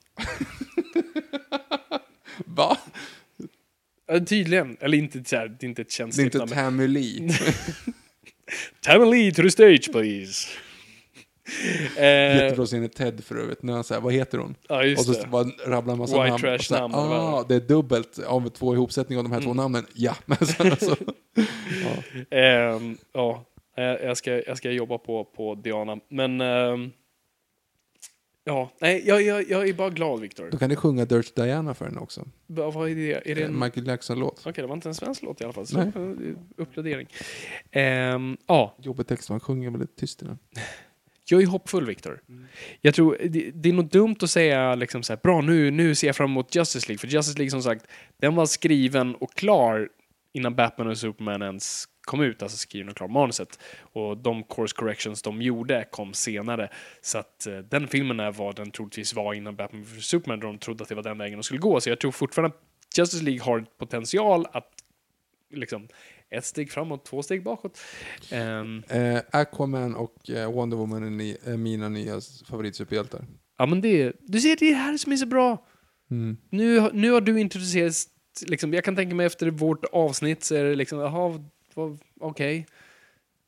Va? 2.45 2.77
Ja, 4.07 4.19
tydligen. 4.25 4.77
Eller 4.79 4.97
inte, 4.97 5.23
så 5.23 5.35
här, 5.35 5.47
det 5.47 5.65
är 5.65 5.69
inte 5.69 5.81
ett 5.81 5.91
känt 5.91 6.15
Det 6.15 6.21
är 6.21 6.25
inte 6.25 6.47
Tammy 6.55 6.87
Lee. 6.87 7.29
Tammy 8.81 9.05
Lee 9.05 9.31
to 9.31 9.41
the 9.41 9.51
stage 9.51 9.91
please. 9.91 10.47
Jättebra 11.97 12.65
scen 12.65 12.83
i 12.83 12.89
Ted 12.89 13.23
för 13.23 13.35
övrigt. 13.35 13.63
När 13.63 13.73
han 13.73 13.83
säger, 13.83 14.01
vad 14.01 14.13
heter 14.13 14.37
hon? 14.37 14.55
Ja, 14.69 14.83
just 14.83 15.09
och 15.09 15.15
så 15.15 15.21
det. 15.21 15.27
bara 15.27 15.45
rabblar 15.65 15.93
en 15.93 15.99
massa 15.99 16.23
White 16.23 16.29
namn. 16.29 16.41
trash 16.41 16.57
så, 16.59 16.73
namn. 16.73 16.93
Ah, 16.95 17.45
det 17.49 17.55
är 17.55 17.59
dubbelt 17.59 18.19
av 18.19 18.49
två 18.49 18.73
ihopsättningar 18.73 19.19
av 19.19 19.23
de 19.23 19.31
här 19.31 19.39
mm. 19.39 19.47
två 19.47 19.53
namnen. 19.53 19.85
Ja. 19.93 20.15
Men 20.25 20.37
sen, 20.37 20.71
alltså, 20.71 20.95
ja. 22.31 22.75
Um, 22.75 22.97
ja. 23.13 23.45
Jag 23.81 24.17
ska, 24.17 24.43
jag 24.43 24.57
ska 24.57 24.71
jobba 24.71 24.97
på, 24.97 25.25
på 25.25 25.55
Diana. 25.55 25.99
Men... 26.09 26.41
Um, 26.41 26.91
ja, 28.43 28.71
nej, 28.79 29.03
jag, 29.05 29.21
jag, 29.21 29.49
jag 29.49 29.69
är 29.69 29.73
bara 29.73 29.89
glad, 29.89 30.19
Viktor. 30.19 30.49
Då 30.51 30.57
kan 30.57 30.69
du 30.69 30.75
sjunga 30.75 31.05
Dirt 31.05 31.35
Diana 31.35 31.73
för 31.73 31.85
henne 31.85 31.99
också. 31.99 32.27
Va, 32.47 32.71
vad 32.71 32.89
är 32.89 32.95
det? 32.95 33.31
Är 33.31 33.35
det 33.35 33.43
en... 33.43 33.59
Michael 33.59 33.87
Jackson-låt. 33.87 34.39
Okej, 34.45 34.61
det 34.61 34.67
var 34.67 34.75
inte 34.75 34.89
en 34.89 34.95
svensk 34.95 35.23
låt 35.23 35.41
i 35.41 35.43
alla 35.43 35.53
fall. 35.53 35.67
Så 35.67 35.77
nej. 35.77 36.35
uppgradering. 36.57 37.07
Um, 38.15 38.37
ja. 38.47 38.75
Jobbig 38.81 39.07
text, 39.07 39.29
man 39.29 39.39
sjunger 39.39 39.69
väldigt 39.69 39.95
tyst 39.95 40.21
i 40.21 40.25
den. 40.25 40.37
Jag 41.31 41.41
är 41.41 41.47
hoppfull, 41.47 41.85
Viktor. 41.85 42.21
Mm. 42.29 42.45
Jag 42.81 42.95
tror, 42.95 43.17
det, 43.29 43.51
det, 43.53 43.69
är 43.69 43.73
nog 43.73 43.89
dumt 43.89 44.15
att 44.21 44.29
säga 44.29 44.75
liksom 44.75 45.03
så 45.03 45.13
här, 45.13 45.19
bra 45.23 45.41
nu, 45.41 45.71
nu 45.71 45.95
ser 45.95 46.07
jag 46.07 46.15
fram 46.15 46.31
emot 46.31 46.55
Justice 46.55 46.87
League. 46.87 46.97
För 46.97 47.07
Justice 47.07 47.37
League, 47.37 47.51
som 47.51 47.63
sagt, 47.63 47.85
den 48.17 48.35
var 48.35 48.45
skriven 48.45 49.15
och 49.15 49.33
klar 49.33 49.89
innan 50.33 50.55
Batman 50.55 50.87
och 50.87 50.97
Superman 50.97 51.41
ens 51.41 51.85
kom 52.01 52.21
ut, 52.21 52.43
alltså 52.43 52.57
skriven 52.57 52.89
och 52.89 52.95
klar 52.97 53.07
manuset. 53.07 53.59
Och 53.81 54.17
de 54.17 54.43
course 54.43 54.75
corrections 54.75 55.21
de 55.21 55.41
gjorde 55.41 55.87
kom 55.91 56.13
senare. 56.13 56.69
Så 57.01 57.17
att 57.17 57.47
eh, 57.47 57.57
den 57.57 57.87
filmen 57.87 58.19
är 58.19 58.31
vad 58.31 58.55
den 58.55 58.71
troligtvis 58.71 59.13
var 59.13 59.33
innan 59.33 59.55
Batman 59.55 59.83
vs 59.83 60.05
Superman, 60.05 60.39
då 60.39 60.47
de 60.47 60.57
trodde 60.57 60.83
att 60.83 60.89
det 60.89 60.95
var 60.95 61.03
den 61.03 61.17
vägen 61.17 61.37
de 61.39 61.43
skulle 61.43 61.59
gå. 61.59 61.81
Så 61.81 61.89
jag 61.89 61.99
tror 61.99 62.11
fortfarande 62.11 62.55
att 62.55 62.97
Justice 62.97 63.23
League 63.23 63.41
har 63.41 63.65
potential 63.77 64.45
att 64.51 64.69
liksom 65.53 65.87
ett 66.29 66.45
steg 66.45 66.71
framåt, 66.71 67.05
två 67.05 67.23
steg 67.23 67.43
bakåt. 67.43 67.79
Ehm, 68.31 68.83
Eh, 68.89 69.21
Aquaman 69.31 69.95
och 69.95 70.29
eh, 70.29 70.51
Wonder 70.51 70.77
Woman 70.77 71.03
är, 71.03 71.09
ni, 71.09 71.37
är 71.43 71.57
mina 71.57 71.89
nya 71.89 72.21
favoritsuperhjältar. 72.49 73.25
ja 73.57 73.65
men 73.65 73.81
det, 73.81 74.13
du 74.19 74.41
ser 74.41 74.55
det 74.55 74.65
är 74.65 74.69
det 74.69 74.75
här 74.75 74.97
som 74.97 75.11
är 75.11 75.17
så 75.17 75.25
bra. 75.25 75.65
Mm. 76.11 76.37
Nu, 76.49 76.89
nu 76.93 77.11
har 77.11 77.21
du 77.21 77.39
introducerat, 77.39 77.93
liksom, 78.47 78.73
jag 78.73 78.83
kan 78.83 78.95
tänka 78.95 79.15
mig 79.15 79.25
efter 79.25 79.49
vårt 79.49 79.85
avsnitt 79.85 80.43
så 80.43 80.55
är 80.55 80.63
det 80.63 80.75
liksom, 80.75 80.99
jaha, 80.99 81.43
okej. 82.19 82.65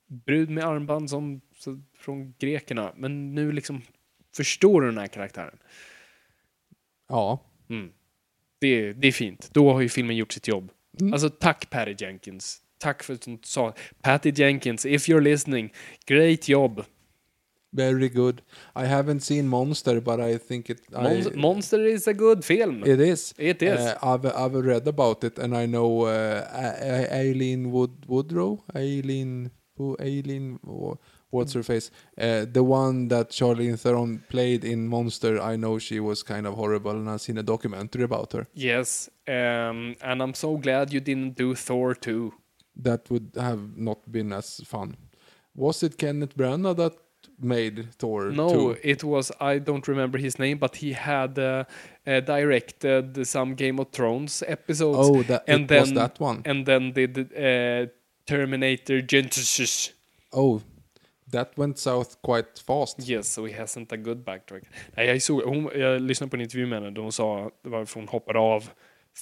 Brud 0.08 0.50
med 0.50 0.64
armband 0.64 1.10
som, 1.10 1.42
så, 1.58 1.82
från 1.98 2.34
grekerna, 2.40 2.94
men 2.96 3.36
nu 3.36 3.52
liksom 3.52 3.82
förstår 4.36 4.82
du 4.82 4.88
den 4.88 4.98
här 4.98 5.08
karaktären. 5.08 5.58
Ja. 7.10 7.40
Mm. 7.70 7.92
Det, 8.60 8.94
det 8.94 9.08
är 9.08 9.12
fint. 9.12 9.50
Då 9.54 9.74
har 9.74 9.82
ju 9.82 9.90
filmen 9.90 10.16
gjort 10.16 10.32
sitt 10.32 10.48
jobb. 10.48 10.72
Mm. 11.00 11.14
Alltså 11.14 11.30
tack 11.30 11.70
Patty 11.70 11.96
Jenkins. 11.98 12.62
Tack 12.78 13.04
för 13.04 13.14
att 13.14 13.22
du 13.22 13.40
sa 13.44 13.74
Patty 14.02 14.32
Jenkins, 14.36 14.86
if 14.86 15.08
you're 15.08 15.22
listening, 15.22 15.74
great 16.06 16.48
job. 16.48 16.86
Very 17.74 18.10
good. 18.10 18.42
I 18.76 18.86
haven't 18.86 19.22
seen 19.22 19.48
Monster, 19.48 20.02
but 20.02 20.20
I 20.20 20.38
think 20.38 20.70
it... 20.70 20.82
Mon- 20.92 21.06
I, 21.06 21.30
Monster 21.36 21.86
is 21.86 22.06
a 22.08 22.14
good 22.14 22.44
film. 22.44 22.84
It 22.84 23.00
is. 23.00 23.34
It 23.38 23.62
is. 23.64 23.80
Uh, 23.80 23.98
I've, 24.04 24.26
I've 24.26 24.54
read 24.54 24.88
about 24.88 25.24
it 25.24 25.40
and 25.40 25.56
I 25.56 25.66
know 25.68 26.02
uh, 26.02 27.08
Aileen 27.12 27.72
Wood 27.72 28.06
Woodrow? 28.08 28.64
Aileen... 28.76 29.52
Who, 29.78 29.96
Aileen... 30.02 30.60
What's 31.30 31.54
her 31.54 31.64
face? 31.64 31.92
Uh, 32.18 32.46
the 32.52 32.62
one 32.62 33.08
that 33.08 33.30
Charlene 33.30 33.80
Theron 33.80 34.22
played 34.28 34.66
in 34.66 34.90
Monster, 34.90 35.42
I 35.42 35.56
know 35.56 35.80
she 35.80 36.02
was 36.02 36.24
kind 36.24 36.46
of 36.46 36.56
horrible 36.56 36.92
and 36.92 37.10
I've 37.10 37.22
seen 37.22 37.38
a 37.38 37.44
documentary 37.44 38.04
about 38.04 38.34
her. 38.34 38.48
Yes, 38.54 39.10
um, 39.30 39.96
and 40.02 40.22
I'm 40.22 40.34
so 40.34 40.58
glad 40.58 40.92
you 40.92 41.00
didn't 41.00 41.38
do 41.38 41.56
Thor 41.56 41.96
2. 41.96 42.34
That 42.76 43.10
would 43.10 43.32
have 43.38 43.78
not 43.78 44.12
been 44.12 44.34
as 44.34 44.60
fun. 44.66 44.98
Was 45.56 45.84
it 45.84 45.98
Kenneth 45.98 46.36
Branagh 46.36 46.76
that 46.76 46.98
made 47.44 47.94
Thor 47.98 48.32
No, 48.32 48.74
2? 48.74 48.78
it 48.84 49.04
was, 49.04 49.32
I 49.40 49.60
don't 49.60 49.88
remember 49.88 50.18
his 50.18 50.40
name, 50.40 50.58
but 50.58 50.76
he 50.76 50.94
had 50.94 51.40
uh, 51.40 51.64
uh, 52.08 52.20
directed 52.20 53.26
some 53.28 53.56
Game 53.56 53.80
of 53.80 53.92
Thrones 53.92 54.44
episodes. 54.48 55.10
Oh, 55.10 55.24
that, 55.24 55.44
and 55.48 55.68
then, 55.68 55.82
was 55.82 55.94
that 55.94 56.20
one. 56.20 56.42
And 56.46 56.66
then 56.66 56.94
did 56.94 57.18
uh, 57.18 57.88
Terminator 58.26 59.02
Genesis. 59.02 59.94
Oh, 60.32 60.62
that 61.32 61.58
went 61.58 61.78
south 61.80 62.22
quite 62.22 62.60
fast. 62.60 63.00
Yes, 63.00 63.28
so 63.28 63.46
he 63.46 63.54
hasn't 63.54 63.92
a 63.92 63.98
good 63.98 64.26
backtrack. 64.26 64.64
Nej, 64.96 65.08
jag, 65.08 65.22
såg, 65.22 65.42
hon, 65.42 65.70
jag 65.76 66.02
lyssnade 66.02 66.30
på 66.30 66.36
en 66.36 66.42
intervju 66.42 66.66
med 66.66 66.80
henne 66.80 66.92
där 66.92 67.02
hon 67.02 67.12
sa 67.12 67.52
varför 67.62 68.00
hon 68.00 68.08
hoppade 68.08 68.40
av 68.40 68.70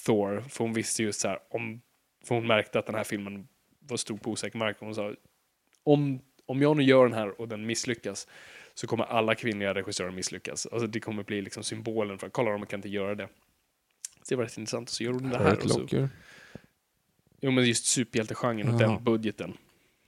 Thor. 0.06 0.44
För 0.48 0.64
hon 0.64 0.72
visste 0.72 1.02
just 1.02 1.20
så 1.20 1.28
här, 1.28 1.38
om, 1.50 1.80
för 2.24 2.34
hon 2.34 2.46
märkte 2.46 2.78
att 2.78 2.86
den 2.86 2.94
här 2.94 3.04
filmen 3.04 3.48
var 3.80 3.96
stor 3.96 4.16
på 4.16 4.30
osäker 4.30 4.58
mark. 4.58 4.76
Hon 4.80 4.94
sa, 4.94 5.14
om, 5.84 6.20
om 6.50 6.62
jag 6.62 6.76
nu 6.76 6.82
gör 6.82 7.04
den 7.04 7.12
här 7.14 7.40
och 7.40 7.48
den 7.48 7.66
misslyckas 7.66 8.26
så 8.74 8.86
kommer 8.86 9.04
alla 9.04 9.34
kvinnliga 9.34 9.74
regissörer 9.74 10.10
misslyckas. 10.10 10.66
Alltså 10.66 10.86
det 10.86 11.00
kommer 11.00 11.22
bli 11.22 11.42
liksom 11.42 11.62
symbolen 11.62 12.18
för, 12.18 12.28
kolla 12.28 12.50
de 12.50 12.66
kan 12.66 12.78
inte 12.78 12.88
göra 12.88 13.14
det. 13.14 13.28
Så 14.22 14.24
det 14.28 14.36
var 14.36 14.44
rätt 14.44 14.58
intressant. 14.58 14.88
Så 14.88 15.04
gör 15.04 15.12
hon 15.12 15.30
det 15.30 15.38
här. 15.38 15.58
Och 15.64 15.70
så, 15.70 16.08
jo 17.40 17.50
men 17.50 17.64
just 17.64 17.84
superhjältegenren 17.86 18.74
och 18.74 18.78
den 18.78 19.04
budgeten. 19.04 19.52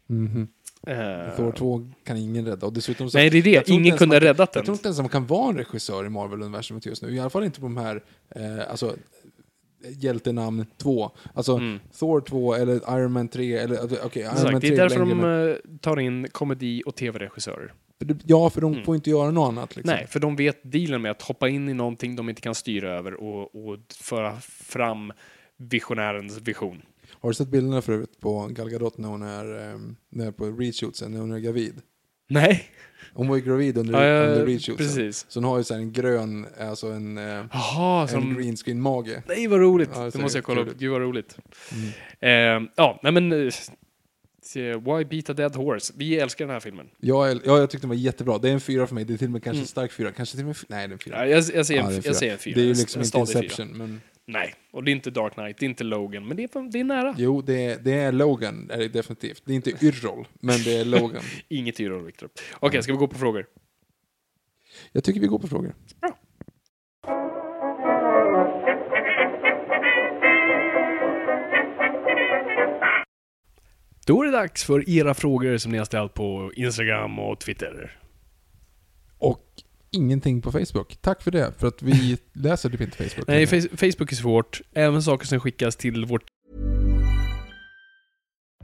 Mhm. 0.06 0.48
Eh, 0.86 1.36
Thor 1.36 1.52
2 1.52 1.90
kan 2.04 2.16
ingen 2.16 2.46
rädda. 2.46 2.66
Och 2.66 2.72
dessutom 2.72 3.10
så, 3.10 3.18
Nej, 3.18 3.30
det 3.30 3.38
är 3.38 3.46
jag 3.54 3.64
det. 3.66 3.72
Ingen 3.72 3.96
kunde 3.98 4.16
kan- 4.20 4.26
räddat 4.26 4.50
Jag 4.54 4.60
den. 4.60 4.64
tror 4.64 4.74
inte 4.74 4.86
ens 4.88 4.98
att 4.98 5.02
man 5.04 5.10
kan 5.10 5.26
vara 5.26 5.50
en 5.50 5.56
regissör 5.58 6.06
i 6.06 6.08
Marvel-universumet 6.08 6.86
just 6.86 7.02
nu. 7.02 7.14
I 7.14 7.20
alla 7.20 7.30
fall 7.30 7.44
inte 7.44 7.60
på 7.60 7.66
de 7.66 7.76
här, 7.76 8.02
eh, 8.30 8.70
alltså, 8.70 8.96
hjältenamn 9.88 10.66
2. 10.76 11.10
Alltså, 11.34 11.52
Mm. 11.56 11.78
Thor 11.98 12.20
2 12.20 12.54
eller 12.54 12.74
Iron 12.98 13.12
Man 13.12 13.28
3 13.28 13.56
eller, 13.56 13.76
alltså, 13.76 13.96
okej, 14.04 14.22
Iron 14.22 14.32
Exakt, 14.32 14.52
Man 14.52 14.60
det 14.60 14.66
3 14.68 14.76
är 14.76 14.80
därför 14.80 14.98
längre, 14.98 15.14
de 15.14 15.20
men- 15.20 15.50
eh, 15.50 15.78
tar 15.80 16.00
in 16.00 16.26
komedi 16.32 16.82
och 16.86 16.94
tv-regissörer. 16.96 17.72
det- 17.98 18.18
Ja, 18.26 18.50
för 18.50 18.60
de 18.60 18.72
Mm. 18.72 18.84
får 18.84 18.94
inte 18.94 19.10
göra 19.10 19.30
något 19.30 19.48
annat 19.48 19.76
liksom. 19.76 19.94
Nej, 19.96 20.06
för 20.06 20.20
de 20.20 20.36
vet 20.36 20.60
dealen 20.72 21.02
med 21.02 21.10
att 21.10 21.22
hoppa 21.22 21.48
in 21.48 21.68
i 21.68 21.74
någonting 21.74 22.16
de 22.16 22.28
inte 22.28 22.40
kan 22.40 22.54
styra 22.54 22.90
över 22.98 23.14
och, 23.14 23.54
och 23.68 23.78
föra 24.00 24.40
fram 24.40 25.12
visionärens 25.56 26.40
vision. 26.40 26.82
Har 27.20 27.30
du 27.30 27.34
sett 27.34 27.48
bilderna 27.48 27.82
förut 27.82 28.20
på 28.20 28.48
Gal 28.50 28.70
Gadot 28.70 28.98
när 28.98 29.08
hon 29.08 29.22
är, 29.22 29.70
eh, 29.72 29.78
när 30.08 30.30
på 30.30 30.44
reshootsen, 30.46 31.12
när 31.12 31.20
hon 31.20 31.32
är 31.32 31.38
gravid? 31.38 31.80
Nej, 32.32 32.64
Hon 33.14 33.28
var 33.28 33.36
ju 33.36 33.42
gravid 33.42 33.78
under, 33.78 34.06
Ja, 34.06 34.06
ja, 34.06 34.26
under 34.26 34.46
reshootsen. 34.46 34.76
precis. 34.76 35.26
Så 35.28 35.38
hon 35.40 35.44
har 35.48 35.58
ju 35.58 35.64
så 35.64 35.74
här 35.74 35.80
en 35.80 35.92
grön, 35.92 36.46
alltså 36.60 36.86
en, 36.86 37.18
eh, 37.18 37.24
Jaha, 37.52 38.02
en 38.02 38.08
som... 38.08 38.34
green 38.34 38.56
screen 38.56 38.80
mage. 38.80 39.22
Nej, 39.28 39.46
vad 39.46 39.60
roligt. 39.60 39.90
Ja, 39.94 39.98
det 39.98 40.04
det 40.06 40.10
ser 40.12 40.18
måste 40.20 40.38
jag 40.38 40.44
kolla 40.44 40.60
upp. 40.60 40.68
ut. 40.68 40.78
Gud, 40.78 40.90
vad 40.92 41.00
roligt. 41.00 41.36
Mm. 42.20 42.62
Eh, 42.64 42.70
ja, 42.76 43.00
nej 43.02 43.12
men... 43.12 43.32
eh, 43.46 43.52
se, 44.42 44.74
Why 44.76 45.04
beat 45.04 45.30
a 45.30 45.32
dead 45.32 45.56
horse? 45.56 45.92
Vi 45.96 46.18
älskar 46.18 46.44
den 46.46 46.52
här 46.52 46.60
filmen. 46.60 46.86
Jag, 47.00 47.40
ja, 47.44 47.58
jag 47.58 47.70
tyckte 47.70 47.82
den 47.84 47.88
var 47.88 47.96
jättebra. 47.96 48.38
Det 48.38 48.48
är 48.48 48.52
en 48.52 48.60
fyra 48.60 48.86
för 48.86 48.94
mig. 48.94 49.04
Det 49.04 49.12
är 49.14 49.18
till 49.18 49.26
och 49.26 49.30
med 49.30 49.42
kanske 49.44 49.56
Mm. 49.58 49.62
en 49.62 49.66
stark 49.68 49.92
fyra. 49.92 50.12
Kanske 50.12 50.36
till 50.36 50.44
och 50.44 50.46
med... 50.46 50.56
f- 50.56 50.64
Nej, 50.68 50.88
det 50.88 50.92
är 50.92 50.94
en 50.94 50.98
fyra. 50.98 51.16
Ja, 51.18 51.26
jag, 51.36 51.44
jag, 51.54 51.66
ser 51.66 51.74
en, 51.74 51.80
Ja, 51.84 51.88
det 51.90 51.94
är 51.94 51.96
en 51.98 52.02
jag 52.04 52.16
ser 52.16 52.32
en 52.32 52.38
fyra. 52.38 52.54
Det 52.54 52.60
är 52.60 52.64
ju 52.64 52.70
En- 52.70 52.76
liksom 52.78 53.00
en 53.00 53.04
inte 53.04 53.08
stadig 53.26 53.28
fyra. 53.32 53.42
Inception, 53.44 53.78
men... 53.78 54.00
Nej, 54.32 54.54
och 54.70 54.84
det 54.84 54.90
är 54.90 54.92
inte 54.92 55.10
Dark 55.10 55.34
Knight, 55.34 55.58
det 55.58 55.66
är 55.66 55.68
inte 55.68 55.84
Logan, 55.84 56.28
men 56.28 56.36
det 56.36 56.42
är, 56.42 56.70
det 56.70 56.80
är 56.80 56.84
nära. 56.84 57.14
Jo, 57.18 57.42
det 57.42 57.66
är, 57.66 57.78
det 57.78 57.92
är 57.92 58.12
Logan, 58.12 58.70
är 58.70 58.78
det 58.78 58.88
definitivt. 58.88 59.42
Det 59.44 59.52
är 59.52 59.56
inte 59.56 59.70
Yrrol, 59.86 60.28
men 60.40 60.62
det 60.64 60.76
är 60.76 60.84
Logan. 60.84 61.22
Inget 61.48 61.80
yrrol, 61.80 62.04
Victor. 62.04 62.28
Okej, 62.60 62.82
ska 62.82 62.92
vi 62.92 62.98
gå 62.98 63.08
på 63.08 63.18
frågor? 63.18 63.46
Jag 64.92 65.04
tycker 65.04 65.20
vi 65.20 65.26
går 65.26 65.38
på 65.38 65.48
frågor. 65.48 65.74
Då 74.06 74.22
är 74.22 74.26
det 74.26 74.32
dags 74.32 74.64
för 74.64 74.90
era 74.90 75.14
frågor 75.14 75.56
som 75.56 75.72
ni 75.72 75.78
har 75.78 75.84
ställt 75.84 76.14
på 76.14 76.52
Instagram 76.56 77.18
och 77.18 77.40
Twitter. 77.40 77.98
Och 79.18 79.46
ingenting 79.92 80.42
på 80.42 80.52
Facebook. 80.52 80.96
Tack 81.00 81.22
för 81.22 81.30
det, 81.30 81.52
för 81.58 81.66
att 81.66 81.82
vi 81.82 82.18
läser 82.32 82.70
typ 82.70 82.80
inte 82.80 82.96
Facebook. 82.96 83.28
Nej, 83.28 83.46
Facebook 83.46 84.12
är 84.12 84.16
svårt. 84.16 84.60
Även 84.74 85.02
saker 85.02 85.26
som 85.26 85.40
skickas 85.40 85.76
till 85.76 86.04
vårt... 86.04 86.22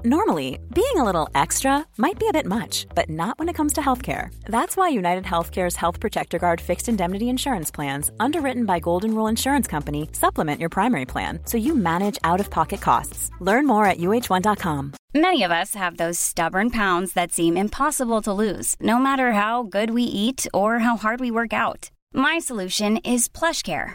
Normally, 0.05 0.61
being 0.73 0.95
a 0.95 1.03
little 1.03 1.29
extra 1.35 1.85
might 1.97 2.21
be 2.21 2.29
a 2.29 2.33
bit 2.33 2.47
much, 2.47 2.87
but 2.95 3.11
not 3.11 3.37
when 3.37 3.49
it 3.49 3.55
comes 3.57 3.73
to 3.73 3.81
healthcare. 3.81 4.33
That's 4.45 4.77
why 4.77 4.91
United 4.91 5.25
Healthcare's 5.25 5.75
Health 5.75 5.99
Protector 5.99 6.39
Guard 6.39 6.61
fixed 6.61 6.89
indemnity 6.89 7.29
insurance 7.29 7.73
plans, 7.73 8.13
underwritten 8.21 8.65
by 8.65 8.79
Golden 8.79 9.13
Rule 9.13 9.27
Insurance 9.27 9.67
Company, 9.67 10.09
supplement 10.13 10.61
your 10.61 10.69
primary 10.69 11.05
plan 11.05 11.41
so 11.47 11.59
you 11.59 11.75
manage 11.75 12.17
out 12.23 12.39
of 12.39 12.49
pocket 12.49 12.81
costs. 12.81 13.33
Learn 13.41 13.67
more 13.67 13.87
at 13.87 13.99
uh1.com. 13.99 14.93
Many 15.15 15.43
of 15.43 15.51
us 15.51 15.75
have 15.75 15.97
those 15.97 16.17
stubborn 16.17 16.71
pounds 16.71 17.15
that 17.15 17.33
seem 17.33 17.57
impossible 17.57 18.23
to 18.23 18.33
lose, 18.33 18.77
no 18.81 19.01
matter 19.01 19.33
how 19.33 19.65
good 19.65 19.91
we 19.91 20.05
eat 20.05 20.47
or 20.55 20.79
how 20.79 20.97
hard 20.97 21.19
we 21.19 21.33
work 21.33 21.53
out. 21.53 21.91
My 22.15 22.39
solution 22.39 22.99
is 22.99 23.29
PlushCare. 23.29 23.95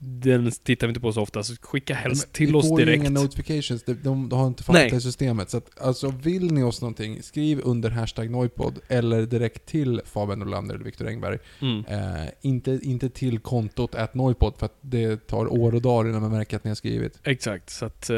Den 0.00 0.50
tittar 0.50 0.86
vi 0.86 0.90
inte 0.90 1.00
på 1.00 1.12
så 1.12 1.20
ofta, 1.20 1.42
så 1.42 1.54
skicka 1.60 1.94
helst 1.94 2.32
till 2.32 2.46
vi 2.46 2.52
oss 2.52 2.68
får 2.68 2.80
ju 2.80 2.86
direkt. 2.86 3.00
inga 3.00 3.20
notifications, 3.20 3.82
de, 3.82 3.92
de, 3.92 4.28
de 4.28 4.38
har 4.38 4.46
inte 4.46 4.62
fattat 4.62 4.90
det 4.90 5.00
systemet. 5.00 5.50
Så 5.50 5.56
att, 5.56 5.80
alltså, 5.80 6.14
vill 6.22 6.52
ni 6.52 6.62
oss 6.62 6.80
någonting, 6.80 7.22
skriv 7.22 7.60
under 7.64 7.90
hashtag 7.90 8.30
Noipod 8.30 8.78
eller 8.88 9.26
direkt 9.26 9.66
till 9.66 10.00
Fabian 10.04 10.38
Nolander 10.38 10.74
eller 10.74 10.84
Viktor 10.84 11.08
Engberg. 11.08 11.38
Mm. 11.60 11.84
Eh, 11.88 12.28
inte, 12.40 12.78
inte 12.82 13.08
till 13.08 13.38
kontot 13.38 13.94
at 13.94 14.14
Noipod 14.14 14.56
för 14.58 14.66
att 14.66 14.78
det 14.80 15.26
tar 15.26 15.52
år 15.52 15.74
och 15.74 15.82
dagar 15.82 16.10
innan 16.10 16.22
man 16.22 16.30
märker 16.30 16.56
att 16.56 16.64
ni 16.64 16.70
har 16.70 16.74
skrivit. 16.74 17.20
Exakt, 17.24 17.70
så 17.70 17.86
att 17.86 18.10
eh, 18.10 18.16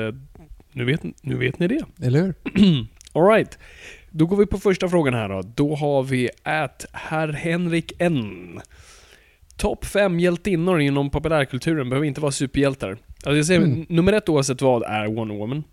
Nu 0.73 0.85
vet, 0.85 1.03
nu 1.23 1.37
vet 1.37 1.59
ni 1.59 1.69
det. 1.69 1.85
Eller 2.03 2.21
hur? 2.23 2.35
Alright. 3.13 3.59
Då 4.11 4.27
går 4.27 4.37
vi 4.37 4.47
på 4.47 4.59
första 4.59 4.89
frågan 4.89 5.15
här 5.15 5.29
då. 5.29 5.43
Då 5.55 5.75
har 5.75 6.03
vi 6.03 6.31
att 6.43 6.87
herr 6.93 7.29
Henrik 7.29 7.93
N. 7.99 8.61
Topp 9.61 9.85
fem 9.85 10.21
hjältinnor 10.21 10.81
inom 10.81 11.11
populärkulturen 11.11 11.89
behöver 11.91 12.07
inte 12.07 12.21
vara 12.21 12.33
superhjältar. 12.33 12.91
Alltså 12.91 13.37
jag 13.37 13.47
säger, 13.47 13.61
Mm. 13.61 13.87
nummer 13.89 14.13
ett 14.13 14.29
oavsett 14.29 14.63
vad 14.63 14.83
är 14.83 15.07
Wonder 15.07 15.35
Woman. 15.35 15.65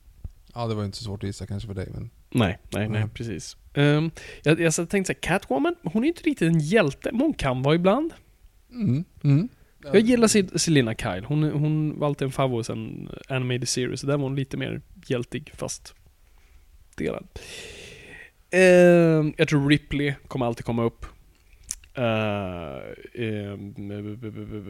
Ja, 0.53 0.67
det 0.67 0.75
var 0.75 0.85
inte 0.85 0.97
så 0.97 1.03
svårt 1.03 1.23
att 1.23 1.27
gissa 1.27 1.47
kanske 1.47 1.67
för 1.67 1.75
dig, 1.75 1.87
men... 1.93 2.09
Nej, 2.29 2.57
nej, 2.69 2.89
nej, 2.89 3.01
Nej. 3.01 3.09
precis. 3.13 3.57
Um, 3.73 4.11
jag, 4.43 4.59
jag 4.61 4.73
tänkte 4.75 5.03
säga 5.05 5.19
Catwoman, 5.21 5.75
hon 5.83 6.03
är 6.03 6.07
inte 6.07 6.23
riktigt 6.23 6.47
en 6.47 6.59
hjälte, 6.59 7.09
men 7.11 7.21
hon 7.21 7.33
kan 7.33 7.61
vara 7.63 7.75
ibland. 7.75 8.13
Mm. 8.71 9.03
Mm. 9.23 9.49
Jag 9.83 9.99
gillar 10.01 10.57
Selina 10.57 10.95
Kyle. 10.95 11.25
Hon, 11.27 11.43
hon 11.43 11.99
var 11.99 12.07
alltid 12.07 12.25
en 12.25 12.31
favorit 12.31 12.65
sen 12.65 13.09
Animated 13.29 13.67
Series. 13.69 14.01
Där 14.01 14.17
var 14.17 14.23
hon 14.23 14.35
lite 14.35 14.57
mer 14.57 14.81
hjältig, 15.07 15.51
fast 15.55 15.93
delad. 16.95 17.27
Ehm, 18.51 19.33
jag 19.37 19.47
tror 19.47 19.69
Ripley 19.69 20.13
kommer 20.27 20.45
alltid 20.45 20.65
komma 20.65 20.83
upp. 20.83 21.05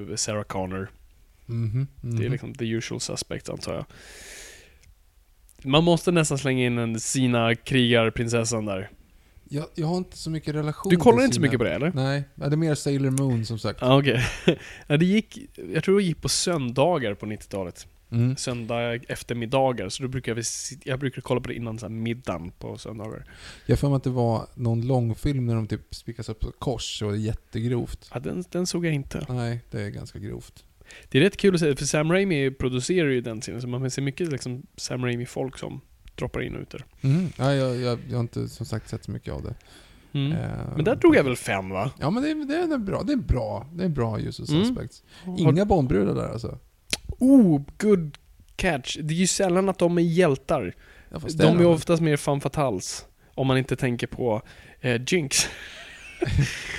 B- 0.07 0.17
Sarah 0.17 0.43
Connor. 0.43 0.89
Mhm. 1.45 1.87
Mhm. 2.01 2.15
Det 2.19 2.25
är 2.25 2.29
liksom 2.29 2.53
the 2.53 2.65
usual 2.65 2.99
suspect 3.01 3.49
antar 3.49 3.73
jag. 3.73 3.85
Man 5.63 5.83
måste 5.83 6.11
nästan 6.11 6.37
slänga 6.37 6.65
in 6.65 6.77
en 6.77 6.99
Sina 6.99 7.55
krigarprinsessan 7.55 8.65
där. 8.65 8.89
jag, 9.49 9.65
jag 9.75 9.87
har 9.87 9.97
inte 9.97 10.17
så 10.17 10.29
mycket 10.29 10.55
relation 10.55 10.89
Du 10.89 10.97
kollar 10.97 11.23
inte 11.23 11.35
så 11.35 11.41
mycket 11.41 11.57
på 11.57 11.63
det 11.63 11.73
eller? 11.73 11.91
Nej, 11.95 12.23
det 12.35 12.45
är 12.45 12.55
mer 12.55 12.75
Sailor 12.75 13.09
Moon 13.11 13.45
som 13.45 13.59
sagt. 13.59 13.79
Ja, 13.81 13.99
okej. 13.99 14.25
Ja, 14.87 14.97
det 14.97 15.05
gick, 15.05 15.37
jag 15.73 15.83
tror 15.83 15.97
det 15.97 16.03
gick 16.03 16.21
på 16.21 16.29
söndagar 16.29 17.13
på 17.13 17.25
90-talet. 17.25 17.87
Mm. 18.11 18.35
Söndag 18.35 18.93
eftermiddagar, 18.95 19.89
så 19.89 20.03
då 20.03 20.09
brukar 20.09 20.35
sit- 20.35 20.81
jag 20.85 20.99
brukar 20.99 21.21
kolla 21.21 21.41
på 21.41 21.47
det 21.47 21.53
innan 21.55 21.79
så 21.79 21.85
här 21.85 21.93
middagen 21.93 22.51
på 22.59 22.77
söndagar. 22.77 23.25
Jag 23.65 23.75
har 23.75 23.77
för 23.77 23.89
mig 23.89 23.95
att 23.97 24.03
det 24.03 24.09
var 24.09 24.47
någon 24.55 24.87
långfilm 24.87 25.45
när 25.45 25.55
de 25.55 25.67
typ 25.67 25.95
spikas 25.95 26.29
upp 26.29 26.39
på 26.39 26.51
kors 26.51 27.01
och 27.01 27.11
det 27.11 27.17
är 27.17 27.19
jättegrovt. 27.21 28.09
Ja, 28.13 28.19
den, 28.19 28.43
den 28.51 28.67
såg 28.67 28.85
jag 28.85 28.93
inte. 28.93 29.25
Nej, 29.29 29.59
det 29.71 29.81
är 29.81 29.89
ganska 29.89 30.19
grovt. 30.19 30.63
Det 31.09 31.17
är 31.17 31.21
rätt 31.21 31.37
kul 31.37 31.53
att 31.55 31.59
se, 31.61 31.75
för 31.75 31.85
Sam 31.85 32.11
Raimi 32.11 32.51
producerar 32.51 33.09
ju 33.09 33.21
den 33.21 33.41
serien, 33.41 33.61
så 33.61 33.67
man 33.67 33.91
ser 33.91 34.01
mycket 34.01 34.31
liksom 34.31 34.63
Sam 34.75 35.05
Raimi-folk 35.05 35.57
som 35.57 35.81
droppar 36.15 36.41
in 36.41 36.55
och 36.55 36.61
ut 36.61 36.69
där. 36.69 36.85
Mm. 37.01 37.27
Ja, 37.37 37.53
jag, 37.53 37.75
jag, 37.77 37.99
jag 38.09 38.15
har 38.15 38.21
inte 38.21 38.47
som 38.49 38.65
sagt 38.65 38.89
sett 38.89 39.03
så 39.03 39.11
mycket 39.11 39.33
av 39.33 39.43
det. 39.43 39.55
Mm. 40.19 40.31
Eh, 40.31 40.47
Men 40.75 40.83
där 40.85 40.95
drog 40.95 41.15
jag 41.15 41.23
väl 41.23 41.35
fem 41.35 41.69
va? 41.69 41.91
Ja 41.99 42.09
men 42.09 42.23
det, 42.23 42.29
är- 42.29 42.67
det 42.67 42.73
är 42.73 42.77
bra. 42.77 43.03
Det 43.03 43.13
är 43.13 43.17
bra. 43.17 43.67
Det 43.73 43.83
är 43.83 43.89
bra 43.89 44.19
usual 44.19 44.49
Mm. 44.49 44.65
suspects. 44.65 45.03
Inga 45.37 45.65
Bondbrudar 45.65 46.15
där 46.15 46.27
alltså. 46.29 46.57
Oh, 47.19 47.61
good 47.77 48.17
catch. 48.55 48.97
Det 49.01 49.13
är 49.13 49.17
ju 49.17 49.27
sällan 49.27 49.69
att 49.69 49.79
de 49.79 49.97
är 49.97 50.01
hjältar. 50.01 50.73
Ja, 51.09 51.19
De 51.35 51.43
är 51.43 51.63
de. 51.63 51.65
oftast 51.65 52.01
mer 52.01 52.17
fan 52.17 52.41
fatals. 52.41 53.05
Om 53.35 53.47
man 53.47 53.57
inte 53.57 53.75
tänker 53.75 54.07
på 54.07 54.41
eh, 54.81 55.01
Jinx. 55.07 55.47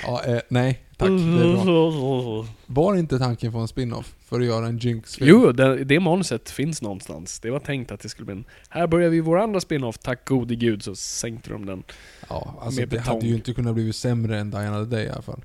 Ja, 0.03 0.23
eh, 0.25 0.39
nej, 0.49 0.79
tack. 0.97 1.09
Det 1.09 1.13
är 1.15 1.65
bra. 1.65 2.45
Var 2.65 2.95
inte 2.95 3.19
tanken 3.19 3.51
på 3.51 3.57
en 3.57 3.67
spin-off 3.67 4.15
för 4.25 4.39
att 4.39 4.45
göra 4.45 4.67
en 4.67 4.77
Jinx-film? 4.77 5.29
Jo, 5.29 5.51
det, 5.51 5.83
det 5.83 5.99
manuset 5.99 6.49
finns 6.49 6.81
någonstans. 6.81 7.39
Det 7.39 7.51
var 7.51 7.59
tänkt 7.59 7.91
att 7.91 7.99
det 7.99 8.09
skulle 8.09 8.25
bli 8.25 8.35
en... 8.35 8.45
Här 8.69 8.87
börjar 8.87 9.09
vi 9.09 9.19
vår 9.21 9.39
andra 9.39 9.59
spin-off, 9.59 9.97
tack 9.97 10.25
gode 10.27 10.55
gud, 10.55 10.83
så 10.83 10.95
sänkte 10.95 11.49
de 11.49 11.65
den. 11.65 11.83
Ja, 12.29 12.59
alltså 12.61 12.81
det 12.81 12.87
betong. 12.87 13.05
hade 13.15 13.27
ju 13.27 13.35
inte 13.35 13.53
kunnat 13.53 13.73
bli 13.75 13.93
sämre 13.93 14.39
än 14.39 14.51
Diana 14.51 14.83
the 14.85 14.89
Day 14.95 15.05
i 15.05 15.09
alla 15.09 15.21
fall. 15.21 15.41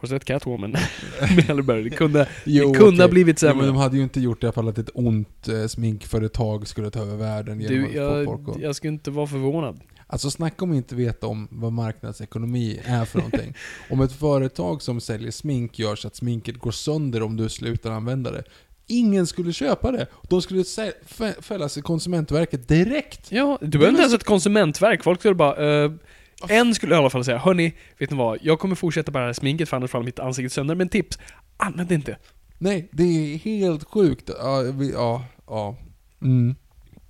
Har 0.00 0.08
du 0.08 0.08
sett 0.08 0.24
Catwoman? 0.24 0.70
Med 1.36 1.44
Halleberg. 1.44 1.82
Det 1.84 1.90
kunde, 1.90 2.28
Jo, 2.44 2.72
det 2.72 2.78
kunde 2.78 3.02
ha 3.02 3.04
okej. 3.06 3.12
blivit 3.12 3.38
sämre. 3.38 3.56
men 3.56 3.66
de 3.66 3.76
hade 3.76 3.96
ju 3.96 4.02
inte 4.02 4.20
gjort 4.20 4.40
det 4.40 4.44
i 4.44 4.48
alla 4.48 4.52
fall 4.52 4.68
att 4.68 4.78
ett 4.78 4.90
ont 4.94 5.48
eh, 5.48 5.66
sminkföretag 5.66 6.68
skulle 6.68 6.90
ta 6.90 7.00
över 7.00 7.16
världen 7.16 7.60
genom 7.60 7.76
du, 7.76 7.84
att 7.86 7.92
få 7.92 7.98
jag, 7.98 8.24
folk 8.24 8.48
att... 8.56 8.62
jag 8.62 8.76
skulle 8.76 8.92
inte 8.92 9.10
vara 9.10 9.26
förvånad. 9.26 9.80
Alltså 10.06 10.30
snacka 10.30 10.64
om 10.64 10.70
att 10.70 10.76
inte 10.76 10.94
veta 10.94 11.26
om 11.26 11.48
vad 11.50 11.72
marknadsekonomi 11.72 12.80
är 12.84 13.04
för 13.04 13.18
någonting. 13.18 13.54
om 13.90 14.00
ett 14.00 14.12
företag 14.12 14.82
som 14.82 15.00
säljer 15.00 15.30
smink 15.30 15.78
gör 15.78 15.96
så 15.96 16.08
att 16.08 16.16
sminket 16.16 16.58
går 16.58 16.70
sönder 16.70 17.22
om 17.22 17.36
du 17.36 17.48
slutar 17.48 17.90
använda 17.90 18.30
det. 18.30 18.42
Ingen 18.86 19.26
skulle 19.26 19.52
köpa 19.52 19.92
det. 19.92 20.06
De 20.28 20.42
skulle 20.42 20.64
fällas 21.40 21.78
i 21.78 21.82
Konsumentverket 21.82 22.68
direkt. 22.68 23.32
Ja, 23.32 23.58
du 23.60 23.68
behöver 23.68 23.88
inte 23.88 24.02
ens 24.02 24.14
ett 24.14 24.24
konsumentverk. 24.24 25.04
Folk 25.04 25.20
skulle 25.20 25.34
bara... 25.34 25.84
eh, 25.84 25.90
en 26.48 26.74
skulle 26.74 26.94
i 26.94 26.98
alla 26.98 27.10
fall 27.10 27.24
säga, 27.24 27.38
hörni, 27.38 27.72
vet 27.98 28.10
ni 28.10 28.16
vad? 28.16 28.38
Jag 28.42 28.58
kommer 28.58 28.74
fortsätta 28.74 29.12
bära 29.12 29.22
det 29.22 29.28
här 29.28 29.32
sminket 29.32 29.68
för 29.68 29.76
annars 29.76 29.90
faller 29.90 30.04
mitt 30.04 30.18
ansikte 30.18 30.50
sönder. 30.50 30.74
Men 30.74 30.88
tips, 30.88 31.18
använd 31.56 31.88
det 31.88 31.94
inte. 31.94 32.16
Nej, 32.58 32.88
det 32.92 33.02
är 33.02 33.38
helt 33.38 33.84
sjukt. 33.84 34.30
Ja, 34.38 34.60
vi, 34.60 34.92
ja, 34.92 35.24
ja. 35.46 35.76
Mm. 36.22 36.54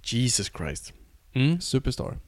Jesus 0.04 0.52
Christ. 0.56 0.92
Mm, 1.32 1.60
Superstar. 1.60 2.18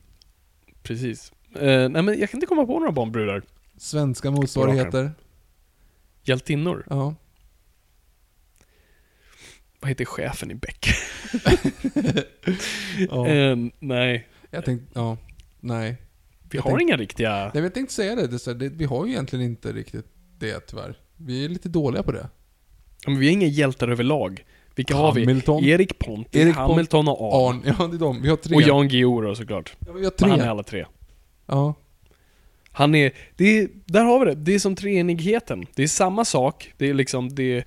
precis. 0.83 1.33
Eh, 1.55 1.89
nej 1.89 2.03
men 2.03 2.19
jag 2.21 2.31
kan 2.31 2.39
inte 2.39 2.47
komma 2.47 2.67
på 2.67 2.79
några 2.79 2.93
barnbrudar. 2.93 3.43
Svenska 3.77 4.31
motsvarigheter. 4.31 5.13
Hjältinnor. 6.23 6.87
Ja. 6.91 7.15
Vad 9.81 9.89
heter 9.89 10.05
chefen 10.05 10.51
i 10.51 10.55
Beck? 10.55 10.87
ja. 13.11 13.29
Eh, 13.29 13.57
nej, 13.79 14.29
Jag 14.51 14.65
tänkte, 14.65 14.87
ja. 14.95 15.17
Nej. 15.61 15.97
Vi 16.51 16.59
har 16.59 16.71
tänkte- 16.71 16.83
inga 16.83 16.97
riktiga... 16.97 17.51
Nej, 17.55 17.63
jag 17.63 17.75
tänkte 17.75 17.95
säga 17.95 18.15
det. 18.15 18.27
det, 18.27 18.37
är 18.37 18.39
så 18.39 18.51
här, 18.51 18.59
det. 18.59 18.69
Vi 18.69 18.85
har 18.85 19.07
ju 19.07 19.13
egentligen 19.13 19.45
inte 19.45 19.73
riktigt 19.73 20.07
det 20.39 20.61
tyvärr. 20.61 20.95
Vi 21.17 21.45
är 21.45 21.49
lite 21.49 21.69
dåliga 21.69 22.03
på 22.03 22.13
det. 22.13 22.29
Ja, 23.05 23.11
men 23.11 23.19
vi 23.21 23.29
är 23.29 23.33
inga 23.33 23.47
hjältar 23.47 23.89
överlag. 23.89 24.45
Vilka 24.75 24.97
har 24.97 25.15
vi? 25.15 25.21
Hamilton. 25.21 25.65
Erik 25.65 25.99
Ponti, 25.99 26.39
Erik 26.41 26.55
Pont- 26.55 26.69
Hamilton 26.69 27.09
och 27.09 27.49
Arn. 27.51 27.63
Ja, 27.79 27.87
det 27.87 27.97
är 27.97 27.99
de. 27.99 28.23
Vi 28.23 28.29
har 28.29 28.37
tre. 28.37 28.57
Och 28.57 28.63
Jan 28.63 28.89
Guillou 28.89 29.21
då 29.23 29.35
såklart. 29.35 29.77
Ja, 29.87 29.93
vi 29.93 30.05
har 30.05 30.13
Men 30.21 30.31
han 30.31 30.39
är 30.39 30.43
tre. 30.43 30.51
alla 30.51 30.63
tre. 30.63 30.85
Ja. 31.47 31.75
Han 32.73 32.95
är, 32.95 33.13
det 33.37 33.59
är, 33.59 33.69
där 33.87 34.05
har 34.05 34.19
vi 34.19 34.25
det. 34.27 34.35
Det 34.35 34.55
är 34.55 34.59
som 34.59 34.75
treenigheten. 34.77 35.67
Det 35.75 35.83
är 35.83 35.87
samma 35.87 36.25
sak. 36.25 36.73
Det 36.77 36.89
är 36.91 36.95
liksom, 36.95 37.35
det 37.35 37.43
är 37.43 37.65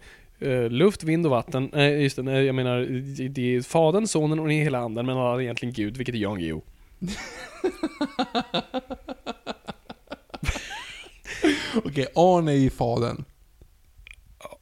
eh, 0.64 0.70
luft, 0.70 1.04
vind 1.04 1.26
och 1.26 1.30
vatten. 1.32 1.70
Nej, 1.74 2.04
just 2.04 2.16
det. 2.16 2.24
Nej, 2.24 2.44
jag 2.46 2.56
menar, 2.56 2.80
det- 2.80 3.28
det 3.28 3.56
är 3.56 3.62
Fadern, 3.62 4.08
Sonen 4.08 4.40
och 4.40 4.48
den 4.48 4.58
hela 4.58 4.80
anden, 4.80 5.06
men 5.06 5.18
han 5.18 5.36
är 5.36 5.42
egentligen 5.42 5.74
Gud, 5.74 5.98
vilket 5.98 6.16
är 6.16 6.20
Jan 6.20 6.40
Guillou. 6.40 6.62
Okej, 11.86 12.08
Arn 12.16 12.48
är 12.48 12.52
ju 12.54 12.70
fadern. 12.70 13.24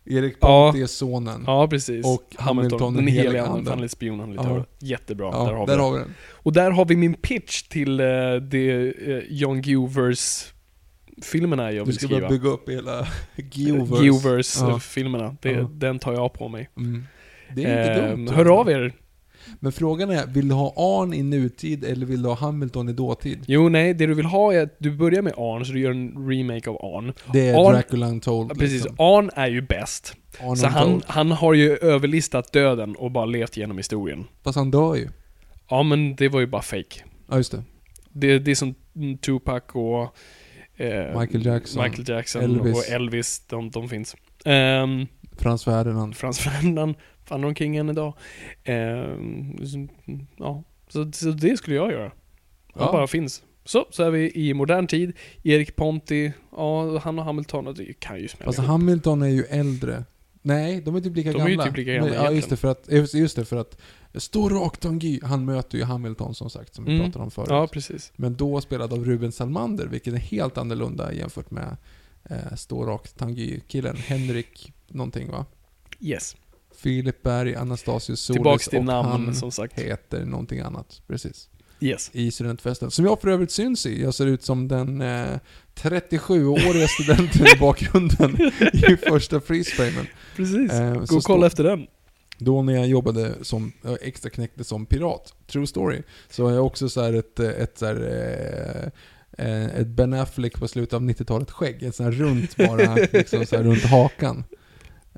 Erik 0.05 0.35
Ja. 0.41 0.67
Ponti 0.71 0.83
är 0.83 0.87
sonen. 0.87 1.43
Ja, 1.47 1.67
precis. 1.67 2.05
Och 2.05 2.23
Hamilton, 2.37 2.93
den 2.93 3.05
den 3.05 3.13
heliga 3.13 3.45
anden. 3.45 3.67
Han 3.73 3.83
är 3.83 3.87
spion, 3.87 4.19
han 4.19 4.33
Ja. 4.33 4.65
Jättebra. 4.79 5.29
Ja, 5.33 5.45
där 5.45 5.53
har 5.53 5.67
vi 5.67 5.73
det. 5.75 5.81
har 5.81 5.91
vi 5.91 5.97
den. 5.99 6.13
Och 6.31 6.53
där 6.53 6.71
har 6.71 6.85
vi 6.85 6.95
min 6.95 7.13
pitch 7.13 7.61
till 7.61 8.01
uh, 8.01 8.35
det 8.41 8.93
uh, 9.07 9.23
Jan 9.29 9.61
Guillou-filmerna 9.61 11.71
jag 11.71 11.85
Du 11.85 11.91
vill 11.91 11.95
ska 11.95 12.05
skriva. 12.07 12.21
bara 12.21 12.29
bygga 12.29 12.49
upp 12.49 12.69
hela 12.69 13.07
Geoverse. 13.35 14.59
Ja. 14.59 14.65
Guillou-filmerna. 14.65 15.35
Det, 15.41 15.51
Ja. 15.51 15.69
Den 15.73 15.99
tar 15.99 16.13
jag 16.13 16.33
på 16.33 16.47
mig. 16.47 16.69
Mm. 16.77 17.03
Det 17.55 17.63
är 17.63 17.89
inte 17.89 18.01
Eh, 18.03 18.09
dumt. 18.11 18.29
hör 18.31 18.59
av 18.59 18.69
er. 18.69 18.93
Men 19.63 19.71
frågan 19.71 20.09
är, 20.09 20.27
vill 20.27 20.47
du 20.47 20.55
ha 20.55 20.73
Arn 20.77 21.13
i 21.13 21.23
nutid 21.23 21.83
eller 21.83 22.05
vill 22.05 22.21
du 22.21 22.29
ha 22.29 22.35
Hamilton 22.35 22.89
i 22.89 22.93
dåtid? 22.93 23.39
Jo, 23.47 23.69
nej, 23.69 23.93
det 23.93 24.05
du 24.05 24.13
vill 24.13 24.25
ha 24.25 24.53
är 24.53 24.63
att 24.63 24.75
du 24.79 24.91
börjar 24.91 25.21
med 25.21 25.33
Arn, 25.37 25.65
så 25.65 25.73
du 25.73 25.79
gör 25.79 25.91
en 25.91 26.29
remake 26.29 26.69
av 26.69 26.75
Arn. 26.75 27.13
Det 27.33 27.49
är 27.49 27.53
Arn- 27.55 27.71
Dracula 27.73 28.07
Untold. 28.07 28.59
Precis, 28.59 28.83
liksom. 28.83 28.95
Arn 29.05 29.29
är 29.35 29.47
ju 29.47 29.61
bäst. 29.61 30.15
Arn 30.39 30.57
Så 30.57 30.67
han, 30.67 31.01
han 31.07 31.31
har 31.31 31.53
ju 31.53 31.77
överlistat 31.77 32.53
döden 32.53 32.95
och 32.95 33.11
bara 33.11 33.25
levt 33.25 33.57
genom 33.57 33.77
historien. 33.77 34.23
Fast 34.43 34.55
han 34.55 34.71
dör 34.71 34.95
ju. 34.95 35.07
Ja, 35.69 35.83
men 35.83 36.15
det 36.15 36.29
var 36.29 36.39
ju 36.39 36.47
bara 36.47 36.61
fake. 36.61 37.03
Ja, 37.29 37.37
just 37.37 37.51
det. 37.51 37.63
Det, 38.13 38.39
det 38.39 38.51
är 38.51 38.55
som 38.55 38.75
Tupac 39.21 39.63
och... 39.73 40.01
eh, 40.81 41.19
Michael 41.19 41.45
Jackson, 41.45 41.83
Michael 41.83 42.09
Jackson 42.09 42.41
Elvis. 42.41 42.75
och 42.75 42.93
Elvis, 42.93 43.43
de, 43.49 43.69
de 43.69 43.89
finns. 43.89 44.15
Um, 44.45 45.07
Frans 45.37 45.63
Ferdinand. 45.63 46.15
Frans 46.15 46.39
Ferdinand 46.39 46.95
fann 47.25 47.43
omkring 47.43 47.75
än 47.77 47.89
idag. 47.89 48.13
Så, 49.65 49.87
ja, 50.37 50.63
så, 50.89 51.11
så 51.11 51.31
det 51.31 51.57
skulle 51.57 51.75
jag 51.75 51.91
göra. 51.91 52.11
Han 52.73 52.85
Ja. 52.85 52.91
bara 52.91 53.07
finns. 53.07 53.43
Så, 53.65 53.85
så 53.91 54.03
är 54.03 54.11
vi 54.11 54.31
i 54.35 54.53
modern 54.53 54.87
tid. 54.87 55.13
Erik 55.43 55.75
Ponti, 55.75 56.31
ja, 56.51 56.97
han 56.99 57.19
och 57.19 57.25
Hamilton, 57.25 57.73
det 57.77 57.93
kan 57.99 58.19
ju 58.19 58.27
smälla 58.27 58.53
ihop. 58.53 58.65
Hamilton 58.65 59.21
är 59.21 59.27
ju 59.27 59.43
äldre. 59.43 60.03
Nej, 60.41 60.81
de 60.81 60.95
är 60.95 61.01
typ 61.01 61.15
lika 61.15 61.31
De 61.31 61.41
är 61.41 61.49
gamla. 61.49 61.63
ju 61.63 61.69
typ 61.69 61.77
lika 61.77 61.93
gamla 61.93 62.09
Men, 62.09 62.23
ja, 62.23 62.31
just 62.31 62.49
det, 62.49 62.57
för 62.57 62.67
att, 62.71 63.13
just, 63.13 63.35
det, 63.35 63.45
för 63.45 63.55
att 63.57 63.77
rakt 64.51 64.81
Tanguy, 64.81 65.19
han 65.23 65.45
möter 65.45 65.77
ju 65.77 65.83
Hamilton 65.83 66.35
som 66.35 66.49
sagt, 66.49 66.75
som 66.75 66.85
vi 66.85 66.91
Mm. 66.91 67.03
pratade 67.05 67.23
om 67.25 67.31
förut. 67.31 67.47
Ja, 67.49 67.67
precis. 67.67 68.11
Men 68.15 68.35
då 68.35 68.61
spelad 68.61 68.93
av 68.93 69.05
Ruben 69.05 69.31
Salmander, 69.31 69.87
vilket 69.87 70.13
är 70.13 70.17
helt 70.17 70.57
annorlunda 70.57 71.13
jämfört 71.13 71.51
med 71.51 71.77
eh, 72.29 72.55
Stå 72.55 72.85
rakt 72.85 73.17
Tanguy-killen. 73.17 73.95
Henrik 73.95 74.73
någonting 74.87 75.31
va? 75.31 75.45
Yes. 75.99 76.35
Filip 76.81 77.23
Berg, 77.23 77.55
Anastasius 77.55 78.19
Solis 78.21 78.35
Tillbaks 78.37 78.67
till 78.67 78.79
och 78.79 78.85
namn, 78.85 79.09
han 79.25 79.35
som 79.35 79.51
sagt. 79.51 79.79
heter 79.79 80.25
någonting 80.25 80.59
annat. 80.59 81.01
Precis. 81.07 81.49
Yes. 81.79 82.09
I 82.13 82.31
studentfesten. 82.31 82.91
Som 82.91 83.05
jag 83.05 83.21
för 83.21 83.27
övrigt 83.29 83.51
syns 83.51 83.85
i. 83.85 84.01
Jag 84.01 84.13
ser 84.13 84.27
ut 84.27 84.43
som 84.43 84.67
den 84.67 85.01
eh, 85.01 85.39
37-åriga 85.75 86.87
studenten 87.01 87.47
i 87.55 87.59
bakgrunden 87.59 88.37
i 88.73 88.97
första 88.97 89.39
freeze-framen. 89.41 90.07
Precis. 90.35 90.71
Eh, 90.71 90.93
Gå 90.93 91.17
och 91.17 91.23
kolla 91.23 91.47
efter 91.47 91.63
den. 91.63 91.87
Då 92.37 92.61
när 92.61 92.73
jag 92.73 92.87
jobbade 92.87 93.33
som, 93.41 93.71
jag 93.81 93.97
extra 94.01 94.29
knäckte 94.29 94.63
som 94.63 94.85
pirat, 94.85 95.33
true 95.47 95.67
story, 95.67 96.01
så 96.29 96.45
har 96.45 96.51
jag 96.51 96.65
också 96.65 96.89
så 96.89 97.01
här 97.01 97.13
ett, 97.13 97.39
ett 97.39 97.77
så 97.77 97.85
här, 97.85 97.95
eh, 99.37 99.45
eh, 99.47 99.65
ett 99.65 99.87
Ben 99.87 100.13
Affleck 100.13 100.59
på 100.59 100.67
slutet 100.67 100.93
av 100.93 101.01
90-talet 101.01 101.51
skägg. 101.51 101.83
Ett 101.83 101.95
sånt 101.95 102.13
här 102.13 102.21
runt 102.23 102.57
bara, 102.57 102.95
liksom 103.11 103.45
så 103.45 103.57
runt 103.57 103.83
hakan. 103.83 104.43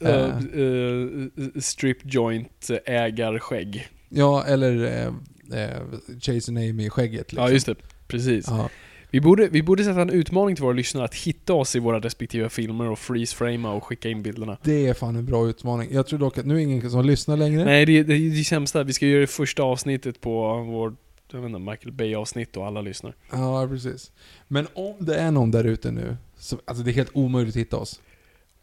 Uh, 0.01 0.59
uh, 0.59 1.27
strip 1.59 1.97
joint 2.03 2.69
ägarskägg. 2.85 3.87
ja, 4.09 4.43
eller 4.45 4.83
eh, 4.83 5.63
eh, 5.63 5.81
Jason 6.21 6.57
Amy-skägget 6.57 7.31
liksom. 7.31 7.47
Ja, 7.47 7.49
just 7.49 7.65
det. 7.65 7.75
Precis. 8.07 8.45
Ja. 8.47 8.69
Vi 9.09 9.21
borde, 9.21 9.47
vi 9.47 9.63
borde 9.63 9.83
sätta 9.83 10.01
en 10.01 10.09
utmaning 10.09 10.55
till 10.55 10.63
våra 10.63 10.73
lyssnare 10.73 11.05
att 11.05 11.15
hitta 11.15 11.53
oss 11.53 11.75
i 11.75 11.79
våra 11.79 11.99
respektive 11.99 12.49
filmer 12.49 12.89
och 12.89 12.99
freeze-framea 12.99 13.71
och 13.71 13.83
skicka 13.83 14.09
in 14.09 14.23
bilderna. 14.23 14.57
Det 14.63 14.87
är 14.87 14.93
fan 14.93 15.15
en 15.15 15.25
bra 15.25 15.47
utmaning. 15.47 15.89
Jag 15.91 16.07
tror 16.07 16.19
dock 16.19 16.37
att 16.37 16.45
nu 16.45 16.55
är 16.55 16.59
ingen 16.59 16.91
som 16.91 17.05
lyssnar 17.05 17.37
längre. 17.37 17.65
Nej, 17.65 17.85
det, 17.85 18.03
det 18.03 18.13
är 18.13 18.37
det 18.37 18.43
sämsta. 18.43 18.83
Vi 18.83 18.93
ska 18.93 19.05
göra 19.05 19.21
det 19.21 19.27
första 19.27 19.63
avsnittet 19.63 20.21
på 20.21 20.57
vår 20.57 20.95
jag 21.31 21.41
vet 21.41 21.47
inte, 21.47 21.59
Michael 21.59 21.91
Bay-avsnitt 21.91 22.57
och 22.57 22.65
alla 22.65 22.81
lyssnar. 22.81 23.15
Ja, 23.31 23.67
precis. 23.67 24.11
Men 24.47 24.67
om 24.73 24.95
det 24.99 25.15
är 25.15 25.31
någon 25.31 25.51
där 25.51 25.63
ute 25.63 25.91
nu, 25.91 26.17
så, 26.37 26.59
alltså 26.65 26.83
det 26.83 26.91
är 26.91 26.93
helt 26.93 27.11
omöjligt 27.13 27.55
att 27.55 27.61
hitta 27.61 27.77
oss. 27.77 28.01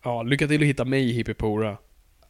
Ja, 0.02 0.22
lycka 0.22 0.47
till 0.48 0.60
att 0.60 0.66
hitta 0.66 0.85
mig 0.85 1.10
i 1.10 1.12
Hippipora. 1.12 1.77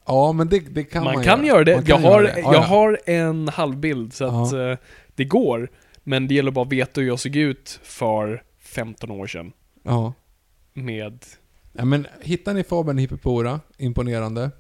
Ja, 0.07 0.33
men 0.33 0.49
det, 0.49 0.59
det 0.59 0.85
kan 0.85 1.05
man, 1.05 1.15
man 1.15 1.25
kan 1.25 1.47
göra 1.47 1.65
det. 1.65 1.75
Man 1.75 1.85
kan 1.85 2.03
jag 2.03 2.11
har, 2.11 2.23
göra 2.23 2.35
det. 2.35 2.41
Ja, 2.41 2.55
jag 2.55 2.63
ja. 2.63 2.67
har 2.67 3.01
en 3.07 3.49
halvbild, 3.49 4.13
så 4.13 4.25
att 4.25 4.53
eh, 4.53 4.77
det 5.15 5.25
går. 5.25 5.71
Men 6.05 6.29
det 6.29 6.35
gäller 6.35 6.51
bara 6.51 6.65
att 6.65 6.73
veta 6.73 7.01
hur 7.01 7.09
jag 7.09 7.19
såg 7.19 7.37
ut 7.37 7.81
för 7.83 8.43
15 8.61 9.11
år 9.11 9.27
sedan. 9.27 9.53
Ja. 9.83 10.13
Med... 10.73 11.25
ja, 11.73 11.85
men 11.85 12.07
hittar 12.21 12.55
ni 12.55 12.65
Fabian 12.65 12.99
Hippipora, 12.99 13.61
imponerande. 13.79 14.51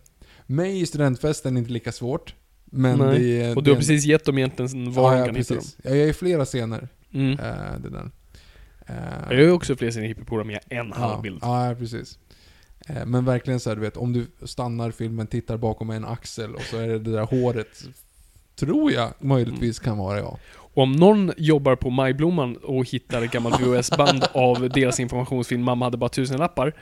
Mig 0.47 0.81
i 0.81 0.87
studentfesten 0.87 1.57
är 1.57 1.61
inte 1.61 1.73
lika 1.73 1.93
svårt. 1.93 2.35
Men 2.65 2.99
Nej. 2.99 3.19
det 3.19 3.43
är... 3.43 3.57
Och 3.57 3.62
du 3.62 3.70
har 3.70 3.77
det 3.77 3.81
precis 3.81 4.05
gett 4.05 4.24
dem 4.24 4.39
egentligen 4.39 4.93
var 4.93 5.12
ja, 5.12 5.19
ja, 5.19 5.27
kan 5.27 5.35
hitta 5.35 5.55
dem. 5.55 5.62
precis. 5.62 5.78
Ja, 5.82 5.91
jag 5.91 5.99
är 5.99 6.09
i 6.09 6.12
flera 6.12 6.45
scener. 6.45 6.89
Mm. 7.12 7.31
eh, 7.32 7.78
det 7.78 7.91
där. 7.91 8.11
Eh, 8.87 8.95
Jag 9.31 9.41
är 9.41 9.53
också 9.53 9.77
fler 9.77 9.91
sin 9.91 10.03
Hippipora 10.03 10.45
med 10.45 10.59
en 10.69 10.89
ja, 10.89 10.95
halvbild. 10.95 11.39
Ja, 11.43 11.69
ja, 11.69 11.74
precis. 11.74 12.19
Eh, 12.97 13.07
Men 13.07 13.25
verkligen 13.25 13.61
så 13.61 13.71
här, 13.71 13.77
du 13.77 13.83
vet, 13.83 13.97
om 13.97 14.12
du 14.12 14.27
stannar 14.47 14.91
filmen, 14.91 15.27
tittar 15.27 15.57
bakom 15.57 15.91
en 15.91 16.05
axel 16.05 16.55
och 16.55 16.62
så 16.62 16.77
är 16.77 16.89
det 16.89 16.99
det 16.99 17.11
där 17.12 17.27
håret, 17.27 17.83
tror 18.57 18.93
jag 18.93 19.12
möjligtvis 19.19 19.79
kan 19.79 19.99
vara 19.99 20.19
jag. 20.19 20.39
Och 20.73 20.83
om 20.83 20.93
någon 20.93 21.33
jobbar 21.37 21.77
på 21.77 21.91
Majblomman 21.91 22.57
och 22.57 22.85
hittar 22.89 23.23
ett 23.23 23.31
gammalt 23.33 23.61
VHS-band 23.61 24.25
av 24.35 24.69
deras 24.69 25.01
informationsfilm 25.01 25.62
Mamma 25.62 25.87
hade 25.87 25.97
bara 25.97 26.09
tusen 26.11 26.39
lappar 26.39 26.75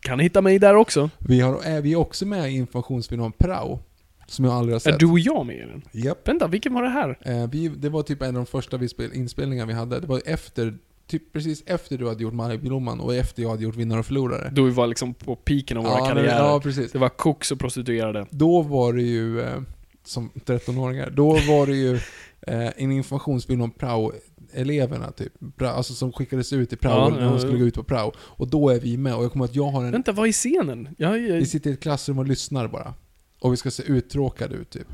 kan 0.00 0.18
ni 0.18 0.24
hitta 0.24 0.40
mig 0.42 0.58
där 0.58 0.74
också. 0.74 1.10
Vi, 1.18 1.40
har, 1.40 1.62
är 1.62 1.80
vi 1.80 1.96
också 1.96 2.26
med 2.26 2.50
i 2.52 2.54
informationsfilmen 2.56 3.26
om 3.26 3.32
Prao, 3.32 3.80
som 4.26 4.44
jag 4.44 4.54
aldrig 4.54 4.72
har 4.72 4.76
Är 4.76 4.92
sett. 4.92 4.98
du 4.98 5.06
och 5.06 5.18
jag 5.18 5.46
med 5.46 5.56
i 5.56 5.60
den? 5.60 5.82
Japp. 5.92 6.28
Vänta, 6.28 6.46
vilken 6.46 6.74
var 6.74 6.82
det 6.82 6.88
här? 6.88 7.18
Eh, 7.20 7.50
vi, 7.50 7.68
det 7.68 7.88
var 7.88 8.02
typ 8.02 8.22
en 8.22 8.28
av 8.28 8.34
de 8.34 8.46
första 8.46 8.76
vi 8.76 8.88
spel, 8.88 9.12
inspelningar 9.12 9.66
vi 9.66 9.72
hade. 9.72 10.00
Det 10.00 10.06
var 10.06 10.22
efter, 10.26 10.74
typ 11.10 11.32
precis 11.32 11.62
efter 11.66 11.98
du 11.98 12.08
hade 12.08 12.22
gjort 12.22 12.34
Majblomman 12.34 13.00
och 13.00 13.14
efter 13.14 13.42
jag 13.42 13.50
hade 13.50 13.62
gjort 13.62 13.76
Vinnare 13.76 13.98
och 14.00 14.06
Förlorare. 14.06 14.50
Då 14.52 14.62
vi 14.62 14.70
var 14.70 14.86
liksom 14.86 15.14
på 15.14 15.36
piken 15.36 15.76
av 15.76 15.84
våra 15.84 15.98
ja, 15.98 16.06
karriärer. 16.06 16.38
ja, 16.38 16.60
precis. 16.60 16.92
Det 16.92 16.98
var 16.98 17.08
koks 17.08 17.52
och 17.52 17.58
prostituerade. 17.58 18.26
Då 18.30 18.62
var 18.62 18.92
det 18.92 19.02
ju, 19.02 19.40
eh, 19.40 19.60
som 20.04 20.30
13-åringar, 20.34 21.10
då 21.10 21.32
var 21.32 21.66
det 21.66 21.76
ju 21.76 21.94
eh, 22.40 22.70
en 22.76 22.92
informationsfilm 22.92 23.60
om 23.60 23.70
prao-eleverna 23.70 25.10
typ. 25.12 25.32
Pra, 25.56 25.70
alltså 25.70 25.94
som 25.94 26.12
skickades 26.12 26.52
ut 26.52 26.72
i 26.72 26.76
prao 26.76 26.98
Ja, 26.98 27.08
när 27.08 27.30
de 27.30 27.38
skulle 27.40 27.58
gå 27.58 27.64
ut 27.64 27.74
på 27.74 27.82
prao. 27.84 28.12
Och 28.18 28.48
då 28.48 28.68
är 28.68 28.80
vi 28.80 28.96
med 28.96 29.14
och 29.14 29.24
jag 29.24 29.32
kommer 29.32 29.44
att 29.44 29.54
jag 29.54 29.70
har 29.70 29.84
en... 29.84 29.90
Vänta, 29.92 30.12
vad 30.12 30.28
är 30.28 30.32
scenen? 30.32 30.88
Jag, 30.98 31.12
Vi 31.12 31.38
jag, 31.38 31.48
sitter 31.48 31.70
i 31.70 31.72
ett 31.72 31.80
klassrum 31.80 32.18
och 32.18 32.26
lyssnar 32.26 32.68
bara. 32.68 32.94
Och 33.40 33.52
vi 33.52 33.56
ska 33.56 33.70
se 33.70 33.82
uttråkade 33.82 34.54
ut 34.54 34.70
typ. 34.70 34.88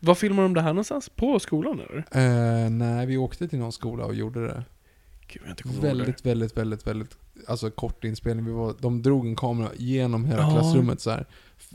var 0.00 0.14
filmar 0.14 0.42
de 0.42 0.54
det 0.54 0.60
här 0.60 0.72
någonstans? 0.72 1.08
På 1.08 1.38
skolan 1.38 1.80
eller? 1.80 2.04
Eh, 2.10 2.70
nej, 2.70 3.06
vi 3.06 3.16
åkte 3.16 3.48
till 3.48 3.58
någon 3.58 3.72
skola 3.72 4.04
och 4.04 4.14
gjorde 4.14 4.46
det. 4.46 4.64
Gud, 5.32 5.42
jag 5.44 5.50
inte 5.52 5.62
kommer 5.62 5.74
ihåg 5.74 5.82
det. 5.82 5.88
Väldigt, 5.88 6.26
väldigt, 6.26 6.56
väldigt, 6.56 6.86
väldigt, 6.86 7.16
alltså 7.46 7.70
kort 7.70 8.04
inspelning. 8.04 8.46
Vi 8.46 8.52
var, 8.52 8.74
de 8.80 9.02
drog 9.02 9.26
en 9.26 9.36
kamera 9.36 9.68
genom 9.76 10.24
hela 10.24 10.42
Ja. 10.42 10.50
klassrummet 10.50 11.00
så 11.00 11.10
här. 11.10 11.26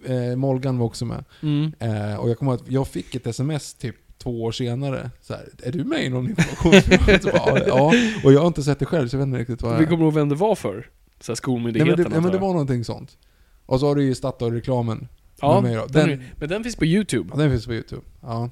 Eh, 0.05 0.35
Molgan 0.35 0.77
var 0.77 0.85
också 0.85 1.05
med. 1.05 1.23
Mm. 1.41 1.73
Eh, 1.79 2.15
och 2.15 2.29
jag 2.29 2.37
kommer 2.39 2.53
att 2.53 2.63
jag 2.71 2.87
fick 2.87 3.15
ett 3.15 3.27
sms 3.27 3.73
typ 3.73 3.95
två 4.17 4.43
år 4.43 4.51
senare. 4.51 5.11
Så 5.21 5.33
här, 5.33 5.49
är 5.63 5.71
du 5.71 5.83
med 5.83 6.05
i 6.05 6.09
någon 6.09 6.29
informationsfilm? 6.29 7.19
Ja, 7.67 7.93
och 8.23 8.33
jag 8.33 8.39
har 8.39 8.47
inte 8.47 8.63
sett 8.63 8.79
det 8.79 8.85
själv 8.85 9.07
så 9.07 9.15
jag 9.15 9.19
vet 9.19 9.27
inte 9.27 9.39
riktigt 9.39 9.61
vad 9.61 9.79
Vi 9.79 9.85
kommer 9.85 10.03
ihåg 10.03 10.13
vem 10.13 10.29
det 10.29 10.35
var 10.35 10.55
för? 10.55 10.71
Så 10.71 11.31
här 11.31 11.33
Nej, 11.33 11.37
skolmyndigheten 11.37 11.95
men 11.95 12.03
det, 12.03 12.09
nej, 12.09 12.21
men 12.21 12.31
det 12.31 12.37
var 12.37 12.51
någonting 12.51 12.83
sånt. 12.85 13.17
Och 13.65 13.79
så 13.79 13.87
har 13.87 13.95
du 13.95 14.03
ju 14.03 14.15
Statoil-reklamen. 14.15 15.07
Ja, 15.41 15.61
den, 15.61 16.09
Den, 16.09 16.23
men 16.35 16.49
den 16.49 16.63
finns 16.63 16.75
på 16.75 16.85
YouTube. 16.85 17.29
ja, 17.33 17.37
den 17.39 17.51
finns 17.51 17.65
på 17.65 17.73
YouTube. 17.73 18.01
Ja. 18.21 18.49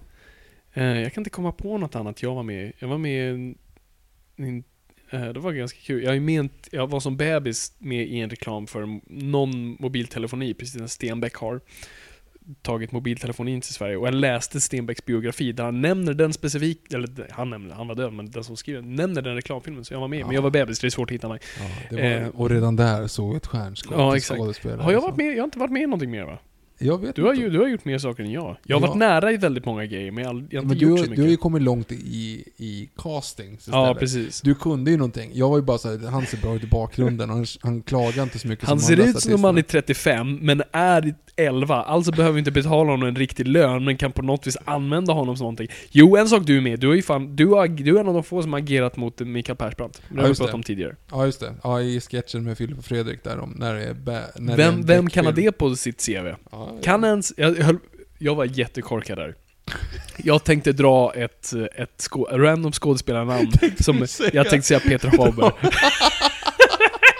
Eh, 0.73 0.83
jag 0.83 1.13
kan 1.13 1.21
inte 1.21 1.29
komma 1.29 1.51
på 1.51 1.77
något 1.77 1.95
annat 1.95 2.23
jag 2.23 2.35
var 2.35 2.43
med. 2.43 2.71
Jag 2.79 2.87
var 2.87 2.97
med 2.97 3.27
i 3.27 3.29
en, 3.29 3.57
en 4.47 4.63
det 5.11 5.39
var 5.39 5.51
ganska 5.51 5.79
kul. 5.79 6.03
Jag, 6.03 6.29
en- 6.29 6.49
jag 6.71 6.87
var 6.87 6.99
som 6.99 7.17
bebis 7.17 7.73
med 7.79 8.07
i 8.07 8.19
en 8.19 8.29
reklam 8.29 8.67
för 8.67 8.99
någon 9.07 9.77
mobiltelefoni, 9.79 10.53
precis 10.53 10.77
som 10.77 10.87
Stenbeck 10.89 11.35
har 11.35 11.61
tagit 12.61 12.91
mobiltelefonin 12.91 13.61
till 13.61 13.73
Sverige. 13.73 13.97
Och 13.97 14.07
jag 14.07 14.13
läste 14.13 14.61
Stenbecks 14.61 15.05
biografi 15.05 15.51
där 15.51 15.63
han 15.63 15.81
nämner 15.81 16.13
den 16.13 16.33
specifik, 16.33 16.93
eller 16.93 17.27
han 17.31 17.49
nämner, 17.49 17.75
han 17.75 17.87
var 17.87 17.95
död, 17.95 18.13
men 18.13 18.31
den 18.31 18.43
som 18.43 18.57
skriver 18.57 18.81
nämner 18.81 19.21
den 19.21 19.35
reklamfilmen. 19.35 19.85
Så 19.85 19.93
jag 19.93 19.99
var 19.99 20.07
med. 20.07 20.25
Men 20.25 20.35
jag 20.35 20.41
var 20.41 20.49
bebis, 20.49 20.79
det 20.79 20.87
är 20.87 20.89
svårt 20.89 21.09
att 21.09 21.13
hitta 21.15 21.29
mig. 21.29 21.39
Ja, 21.59 21.95
var, 21.97 22.03
Eh, 22.03 22.27
och 22.27 22.49
redan 22.49 22.75
där 22.75 23.07
såg 23.07 23.35
ett 23.35 23.47
stjärnskåd 23.47 23.99
Ja, 23.99 24.17
exakt. 24.17 24.39
Har 24.79 24.91
jag 24.91 25.01
varit 25.01 25.17
med? 25.17 25.31
Jag 25.33 25.37
har 25.37 25.43
inte 25.43 25.59
varit 25.59 25.71
med 25.71 25.81
i 25.81 25.85
någonting 25.85 26.11
mer 26.11 26.23
va? 26.23 26.39
Jag 26.77 27.01
vet 27.01 27.15
Du 27.15 27.23
har, 27.23 27.29
inte. 27.33 27.43
ju, 27.43 27.49
du 27.49 27.59
har 27.59 27.67
gjort 27.67 27.85
mer 27.85 27.97
saker 27.97 28.23
än 28.23 28.31
jag. 28.31 28.57
Jag 28.63 28.75
har 28.75 28.81
Ja. 28.81 28.87
varit 28.87 28.97
nära 28.99 29.31
i 29.31 29.37
väldigt 29.37 29.65
många 29.65 29.85
grejer, 29.85 30.11
men 30.11 30.23
jag, 30.23 30.29
har- 30.29 30.35
har 30.35 30.47
men 30.51 30.63
inte 30.63 30.75
du, 30.75 30.89
gjort 30.89 30.99
så 30.99 31.03
mycket. 31.03 31.15
du 31.15 31.21
har 31.21 31.29
ju 31.29 31.37
kommit 31.37 31.61
långt 31.61 31.91
i, 31.91 32.43
i 32.57 32.89
casting 32.97 33.49
ja, 33.51 33.57
istället. 33.57 33.99
precis. 33.99 34.41
Du 34.41 34.55
kunde 34.55 34.91
ju 34.91 34.97
någonting. 34.97 35.31
Jag 35.33 35.49
var 35.49 35.57
ju 35.57 35.63
bara 35.63 35.77
såhär, 35.77 35.97
han 36.11 36.25
ser 36.25 36.37
bra 36.37 36.55
ut 36.55 36.63
i 36.63 36.67
bakgrunden 36.67 37.29
och 37.29 37.35
han, 37.35 37.45
han 37.61 37.81
klagar 37.81 38.23
inte 38.23 38.39
så 38.39 38.47
mycket 38.47 38.67
Han 38.67 38.79
som 38.79 38.87
ser 38.87 39.03
ut 39.09 39.19
som 39.21 39.33
om 39.33 39.43
han 39.43 39.57
är 39.57 39.61
statisterna. 39.61 39.81
35, 39.81 40.39
men 40.41 40.63
är 40.71 41.15
11. 41.35 41.75
Alltså 41.83 42.11
behöver 42.11 42.33
vi 42.33 42.39
inte 42.39 42.51
betala 42.51 42.91
honom 42.91 43.07
en 43.07 43.15
riktig 43.15 43.47
lön, 43.47 43.83
men 43.85 43.97
kan 43.97 44.11
på 44.11 44.21
något 44.21 44.47
vis 44.47 44.57
använda 44.65 45.13
honom 45.13 45.37
som 45.37 45.43
någonting. 45.43 45.67
Jo, 45.91 46.17
en 46.17 46.27
sak 46.29 46.43
du 46.45 46.57
är 46.57 46.61
med. 46.61 46.79
Du 46.79 46.91
är 46.91 46.95
ju 46.95 47.01
fan, 47.01 47.35
du, 47.35 47.45
har, 47.47 47.67
du 47.67 47.95
är 47.95 47.99
en 47.99 48.07
av 48.07 48.13
de 48.13 48.23
få 48.23 48.41
som 48.41 48.53
har 48.53 48.59
agerat 48.59 48.97
mot 48.97 49.19
Mikael 49.19 49.55
Persbrandt. 49.57 49.93
Det 49.93 50.01
Ja, 50.09 50.15
har 50.15 50.23
vi 50.23 50.27
just 50.29 50.39
pratat 50.41 50.51
det. 50.51 50.55
om 50.55 50.63
tidigare. 50.63 50.95
Ja, 51.11 51.25
just 51.25 51.39
det. 51.39 51.53
Ja, 51.63 51.81
i 51.81 51.99
sketchen 52.01 52.43
med 52.43 52.57
Filip 52.57 52.77
och 52.77 52.85
Fredrik 52.85 53.23
där 53.23 53.39
om 53.39 53.53
när 53.59 53.73
det 53.75 53.83
är... 53.83 53.93
När 54.39 54.57
det 54.57 54.63
är 54.63 54.71
Vem, 54.71 54.85
vem 54.85 55.09
kan 55.09 55.25
ha 55.25 55.31
det 55.31 55.51
på 55.51 55.75
sitt 55.75 56.05
CV? 56.05 56.27
Ja, 56.51 56.64
Kan 56.83 57.03
ens... 57.03 57.33
Jag, 57.37 57.55
höll, 57.55 57.77
jag 58.17 58.35
var 58.35 58.45
jättekorkad 58.45 59.17
där. 59.17 59.35
Jag 60.17 60.43
tänkte 60.43 60.71
dra 60.71 61.13
ett, 61.13 61.53
ett 61.75 61.93
skå, 61.97 62.23
random 62.31 62.71
skådespelarnamn 62.71 63.51
som... 63.79 64.07
Jag 64.33 64.49
tänkte 64.49 64.67
säga 64.67 64.79
Peter 64.79 65.07
Haber. 65.17 65.51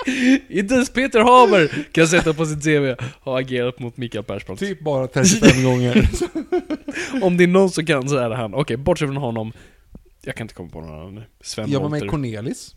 Inte 0.49 0.73
ens 0.75 0.89
Peter 0.89 1.19
Haber 1.19 1.85
kan 1.91 2.07
sätta 2.07 2.33
på 2.33 2.45
sitt 2.45 2.63
CV 2.63 2.95
har 3.21 3.39
agerat 3.39 3.79
mot 3.79 3.97
Mikael 3.97 4.23
Persbrandt. 4.23 4.59
Typ 4.59 4.79
bara 4.79 5.07
35 5.07 5.63
gånger. 5.63 6.09
Om 7.21 7.37
det 7.37 7.43
är 7.43 7.47
någon 7.47 7.69
som 7.69 7.85
kan 7.85 8.09
så 8.09 8.17
är 8.17 8.29
det 8.29 8.35
han. 8.35 8.53
Okej, 8.53 8.77
bortsett 8.77 9.07
från 9.07 9.17
honom. 9.17 9.53
Jag 10.21 10.35
kan 10.35 10.45
inte 10.45 10.53
komma 10.53 10.69
på 10.69 10.81
någon 10.81 10.99
annan. 10.99 11.23
Sven 11.41 11.71
Jag 11.71 11.79
var 11.79 11.89
med 11.89 12.03
i. 12.03 12.07
Cornelis. 12.07 12.75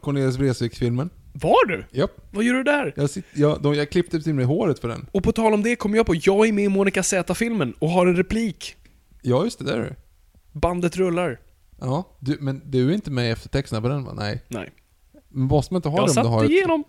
Cornelis 0.00 0.36
Vreeswijk-filmen. 0.36 1.10
Var 1.42 1.66
du? 1.66 1.84
Japp. 1.90 2.10
Vad 2.30 2.44
gör 2.44 2.54
du 2.54 2.62
där? 2.62 2.92
Jag, 2.96 3.10
sitt, 3.10 3.24
jag, 3.34 3.62
de, 3.62 3.74
jag 3.74 3.90
klippte 3.90 4.20
till 4.20 4.34
mig 4.34 4.44
håret 4.44 4.78
för 4.78 4.88
den. 4.88 5.06
Och 5.12 5.22
på 5.22 5.32
tal 5.32 5.54
om 5.54 5.62
det 5.62 5.76
kom 5.76 5.94
jag 5.94 6.06
på, 6.06 6.14
jag 6.14 6.48
är 6.48 6.52
med 6.52 6.64
i 6.64 6.68
Monica 6.68 7.02
Z-filmen 7.02 7.74
och 7.78 7.90
har 7.90 8.06
en 8.06 8.16
replik. 8.16 8.76
Ja, 9.22 9.44
just 9.44 9.58
det. 9.58 9.64
Där 9.64 9.78
är 9.78 9.82
du. 9.84 9.94
Bandet 10.52 10.96
rullar. 10.96 11.40
Ja, 11.80 12.16
du, 12.20 12.36
men 12.40 12.62
du 12.64 12.90
är 12.90 12.94
inte 12.94 13.10
med 13.10 13.28
i 13.28 13.30
eftertexterna 13.30 13.82
på 13.82 13.88
den 13.88 14.04
va? 14.04 14.12
Nej. 14.16 14.42
Nej. 14.48 14.72
Men 15.28 15.42
måste 15.42 15.74
man 15.74 15.78
inte 15.78 15.88
ha 15.88 15.98
Jag 15.98 16.06
det 16.14 16.20
om 16.20 16.24
du 16.24 16.30
har 16.30 16.40
satt 16.40 16.44
ett... 16.44 16.50
igenom 16.50 16.84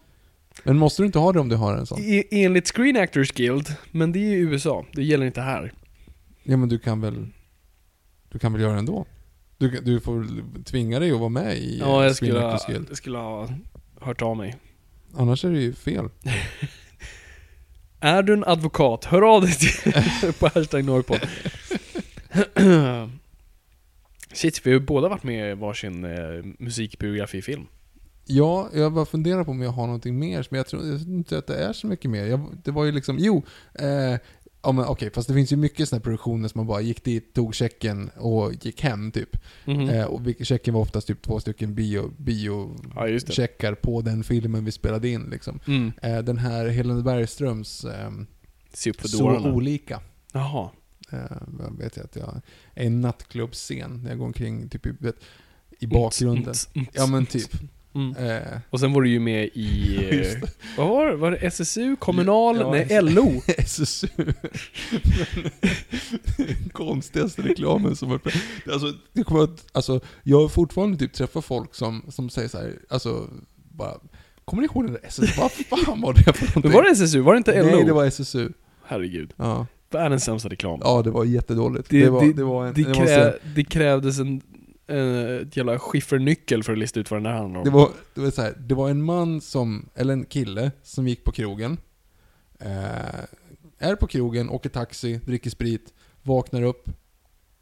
Men 0.63 0.77
måste 0.77 1.01
du 1.01 1.05
inte 1.05 1.19
ha 1.19 1.33
det 1.33 1.39
om 1.39 1.49
du 1.49 1.55
har 1.55 1.77
en 1.77 1.85
sån? 1.85 1.99
i, 1.99 2.27
enligt 2.31 2.67
Screen 2.75 2.97
Actors 2.97 3.31
Guild, 3.31 3.67
men 3.91 4.11
det 4.11 4.19
är 4.19 4.31
i 4.33 4.39
USA. 4.39 4.85
Det 4.93 5.03
gäller 5.03 5.25
inte 5.25 5.41
här. 5.41 5.73
Ja 6.43 6.57
men 6.57 6.69
du 6.69 6.79
kan 6.79 7.01
väl... 7.01 7.27
Du 8.31 8.39
kan 8.39 8.53
väl 8.53 8.61
göra 8.61 8.73
det 8.73 8.79
ändå? 8.79 9.05
Du, 9.57 9.69
du 9.69 9.99
får 9.99 10.27
tvinga 10.63 10.99
dig 10.99 11.11
att 11.11 11.19
vara 11.19 11.29
med 11.29 11.57
i 11.57 11.77
Ja, 11.79 11.99
eh, 11.99 12.05
jag 12.05 12.15
skulle, 12.15 12.31
Screen 12.31 12.43
ha, 12.45 12.53
Actors 12.53 12.67
Guild. 12.67 12.85
jag 12.89 12.97
skulle 12.97 13.17
ha 13.17 13.49
hört 14.01 14.21
av 14.21 14.37
mig. 14.37 14.55
Annars 15.13 15.45
är 15.45 15.51
det 15.51 15.59
ju 15.59 15.73
fel. 15.73 16.09
Är 17.99 18.23
du 18.23 18.33
en 18.33 18.43
advokat, 18.43 19.05
hör 19.05 19.35
av 19.35 19.41
dig 19.41 19.53
till, 19.53 19.93
på 20.39 20.47
hashtag 20.47 20.85
Norrpodd. 20.85 21.27
Shit, 24.33 24.65
vi 24.65 24.71
har 24.71 24.79
ju 24.79 24.85
båda 24.85 25.09
varit 25.09 25.23
med 25.23 25.51
i 25.51 25.53
varsin 25.53 26.05
eh, 26.05 26.45
musikbiografifilm. 26.59 27.67
Ja, 28.25 28.69
jag 28.73 28.93
bara 28.93 29.05
funderar 29.05 29.43
på 29.43 29.51
om 29.51 29.61
jag 29.61 29.71
har 29.71 29.85
någonting 29.85 30.19
mer, 30.19 30.47
men 30.49 30.57
jag 30.57 30.67
tror 30.67 30.85
jag 30.85 30.99
tror 30.99 31.13
inte 31.13 31.37
att 31.37 31.47
det 31.47 31.55
är 31.55 31.73
så 31.73 31.87
mycket 31.87 32.11
mer. 32.11 32.25
Jag, 32.25 32.57
det 32.63 32.71
var 32.71 32.85
ju 32.85 32.91
liksom, 32.91 33.17
jo, 33.19 33.43
eh, 33.73 34.19
ja 34.67 34.71
men 34.71 34.85
okej, 34.85 35.11
fast 35.13 35.27
det 35.27 35.33
finns 35.33 35.51
ju 35.51 35.55
mycket 35.57 35.89
sådana 35.89 36.01
produktioner 36.01 36.47
som 36.47 36.59
man 36.59 36.67
bara 36.67 36.81
gick 36.81 37.03
dit, 37.03 37.33
tog 37.33 37.55
checken 37.55 38.09
och 38.15 38.53
gick 38.65 38.81
hem 38.81 39.11
typ. 39.11 39.37
Mhm. 39.65 39.89
Eh, 39.89 40.05
och 40.05 40.21
checken 40.41 40.73
var 40.73 40.81
oftast 40.81 41.07
typ 41.07 41.21
två 41.21 41.39
stycken 41.39 41.75
bio, 41.75 42.13
bio 42.17 42.75
Ja, 42.95 43.07
på 43.75 44.01
den 44.01 44.23
filmen 44.23 44.65
vi 44.65 44.71
spelade 44.71 45.09
in 45.09 45.29
liksom. 45.29 45.59
Mm. 45.67 45.91
Eh, 46.01 46.19
den 46.19 46.37
här 46.37 46.67
Helene 46.67 47.01
Bergströms 47.01 47.85
för 48.99 49.07
Så 49.07 49.51
olika. 49.51 50.01
Jaha. 50.33 50.69
Eh, 51.11 51.19
jag 51.59 51.77
vet 51.77 51.97
jag 51.97 52.05
att 52.05 52.15
jag 52.15 52.41
är 52.73 52.85
en 52.85 53.01
nattklubbscen 53.01 54.01
när 54.03 54.09
jag 54.09 54.19
går 54.19 54.25
omkring 54.25 54.69
typ 54.69 54.85
i, 54.85 54.91
vet, 54.99 55.15
i 55.79 55.87
bakgrunden. 55.87 56.53
Mm, 56.75 56.85
mm, 56.85 56.87
Ja 56.93 57.07
men 57.07 57.25
typ. 57.25 57.51
Mm. 57.97 58.15
Eh, 58.29 58.41
Och 58.69 58.79
sen 58.79 58.93
var 58.93 59.01
du 59.01 59.09
ju 59.09 59.19
med 59.19 59.43
i... 59.53 59.97
Eh, 60.11 60.49
vad 60.77 60.87
var 60.89 61.05
det? 61.09 61.15
Var 61.15 61.31
det 61.31 61.37
SSU? 61.37 61.95
Kommunal? 61.95 62.57
Ja, 62.59 62.71
Nej. 62.71 63.01
LO? 63.01 63.41
SSU. 63.47 64.07
Den 66.37 66.69
konstigaste 66.73 67.41
reklamen 67.41 67.95
som 67.95 68.09
har... 68.09 68.19
Alltså, 68.71 68.93
det 69.13 69.23
kommer 69.23 69.43
att, 69.43 69.65
alltså, 69.71 69.99
jag 70.23 70.41
har 70.41 70.47
fortfarande 70.47 70.97
typ 70.97 71.13
träffat 71.13 71.45
folk 71.45 71.75
som, 71.75 72.03
som 72.09 72.29
säger 72.29 72.47
så 72.47 72.57
här, 72.57 72.73
alltså, 72.89 73.29
bara, 73.71 73.93
kommer 74.45 74.61
ni 74.61 74.65
ihåg 74.73 74.83
den 74.85 74.93
där 74.93 75.01
SSU? 75.07 75.27
Vad 75.37 75.51
fan 75.85 76.01
var 76.01 76.13
det 76.13 76.23
för 76.33 76.45
någonting? 76.45 76.61
Men 76.63 76.71
var 76.71 76.83
det 76.83 76.89
SSU? 76.89 77.19
Var 77.21 77.33
det 77.33 77.37
inte 77.37 77.63
LO? 77.63 77.75
Nej, 77.75 77.83
det 77.83 77.93
var 77.93 78.05
SSU. 78.05 78.49
Herregud. 78.85 79.33
Ja, 79.37 79.65
Världens 79.91 80.23
sämsta 80.23 80.49
reklam. 80.49 80.79
ja 80.83 81.01
det 81.01 81.11
var 81.11 81.25
jättedåligt. 81.25 81.89
Det, 81.89 82.03
Det, 82.03 82.09
var, 82.09 82.33
det, 82.33 82.43
var 82.43 82.65
en... 82.67 82.73
det, 82.73 82.83
krä, 82.83 83.33
det 83.55 83.63
krävdes 83.63 84.19
en 84.19 84.41
ett 84.87 85.57
jävla 85.57 85.79
skiffernyckel 85.79 86.63
för 86.63 86.73
att 86.73 86.79
lista 86.79 86.99
ut 86.99 87.11
vad 87.11 87.17
den 87.17 87.23
där 87.23 87.39
handlar 87.39 87.59
om. 87.59 87.65
det 87.65 87.71
var, 87.71 87.89
det 88.13 88.21
var 88.21 88.31
så 88.31 88.41
här, 88.41 88.53
det 88.59 88.75
var 88.75 88.89
en 88.89 89.03
man 89.03 89.41
som, 89.41 89.89
eller 89.95 90.13
en 90.13 90.25
kille, 90.25 90.71
som 90.83 91.07
gick 91.07 91.23
på 91.23 91.31
krogen. 91.31 91.77
Eh, 92.59 93.25
är 93.77 93.95
på 93.95 94.07
krogen, 94.07 94.49
åker 94.49 94.69
taxi, 94.69 95.19
dricker 95.25 95.49
sprit, 95.49 95.93
vaknar 96.23 96.61
upp. 96.61 96.89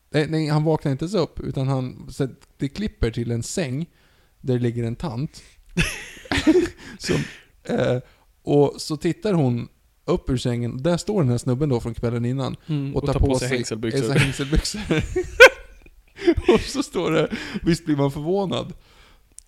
Nej, 0.10 0.28
nej 0.30 0.48
han 0.48 0.64
vaknar 0.64 0.92
inte 0.92 1.06
ens 1.06 1.16
upp, 1.16 1.40
utan 1.40 1.68
han, 1.68 2.08
så 2.12 2.28
det 2.58 2.70
klipper 2.70 3.12
till 3.12 3.32
en 3.32 3.44
säng 3.44 3.86
där 4.42 4.54
det 4.54 4.60
ligger 4.60 4.84
en 4.84 4.96
tant. 4.96 5.42
som, 6.98 7.16
eh, 7.64 7.98
och 8.44 8.74
så 8.78 8.98
tittar 8.98 9.34
hon 9.34 9.68
upp 10.06 10.30
ur 10.30 10.38
sängen, 10.38 10.84
där 10.84 10.98
står 10.98 11.22
den 11.22 11.32
här 11.32 11.38
snubben 11.38 11.70
då 11.70 11.80
från 11.80 11.94
kvällen 11.94 12.26
innan. 12.26 12.56
Mm, 12.68 12.96
Och, 12.96 13.06
tar, 13.06 13.20
på, 13.20 13.40
sig 13.40 13.48
hängselbyxor. 13.48 14.14
hängselbyxor. 14.14 14.82
och 16.54 16.60
så 16.60 16.84
står 16.84 17.12
det, 17.12 17.32
visst 17.64 17.86
blir 17.86 17.96
man 17.96 18.12
förvånad? 18.12 18.74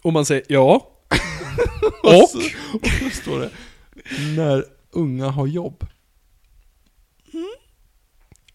Och 0.01 0.13
man 0.13 0.25
säger 0.25 0.43
ja. 0.47 0.75
Och, 2.03 2.09
Och? 2.23 2.29
så, 2.29 2.37
och 2.73 2.87
så 2.87 3.09
står 3.21 3.39
det, 3.39 3.49
när 4.35 4.65
unga 4.91 5.29
har 5.29 5.47
jobb. 5.47 5.85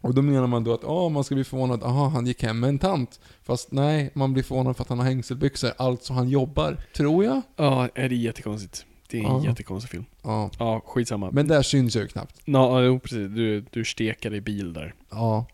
Och 0.00 0.14
då 0.14 0.22
menar 0.22 0.46
man 0.46 0.64
då 0.64 0.74
att 0.74 0.84
ah, 0.84 1.08
man 1.08 1.24
ska 1.24 1.34
bli 1.34 1.44
förvånad, 1.44 1.82
aha 1.82 2.08
han 2.08 2.26
gick 2.26 2.42
hem 2.42 2.60
med 2.60 2.68
en 2.68 2.78
tant. 2.78 3.20
Fast 3.42 3.72
nej, 3.72 4.10
man 4.14 4.32
blir 4.32 4.42
förvånad 4.42 4.76
för 4.76 4.82
att 4.82 4.88
han 4.88 4.98
har 4.98 5.06
hängselbyxor, 5.06 5.70
alltså 5.76 6.12
han 6.12 6.28
jobbar, 6.28 6.76
tror 6.96 7.24
jag. 7.24 7.42
Ja, 7.56 7.88
är 7.94 8.08
det 8.08 8.14
är 8.14 8.16
jättekonstigt. 8.18 8.86
Det 9.08 9.18
är 9.18 9.22
en 9.24 9.26
Ja. 9.42 9.44
jättekonstig 9.44 9.90
film. 9.90 10.04
Ja. 10.22 10.50
Ja, 10.58 10.82
skitsamma. 10.86 11.30
Men 11.30 11.48
där 11.48 11.62
syns 11.62 11.94
jag 11.94 12.02
ju 12.02 12.08
knappt. 12.08 12.40
Ja, 12.44 12.82
jo, 12.82 13.00
precis. 13.00 13.28
Du, 13.30 13.60
du 13.70 13.84
stekar 13.84 14.34
i 14.34 14.40
bil 14.40 14.72
där. 14.72 14.94
Ja. 15.10 15.46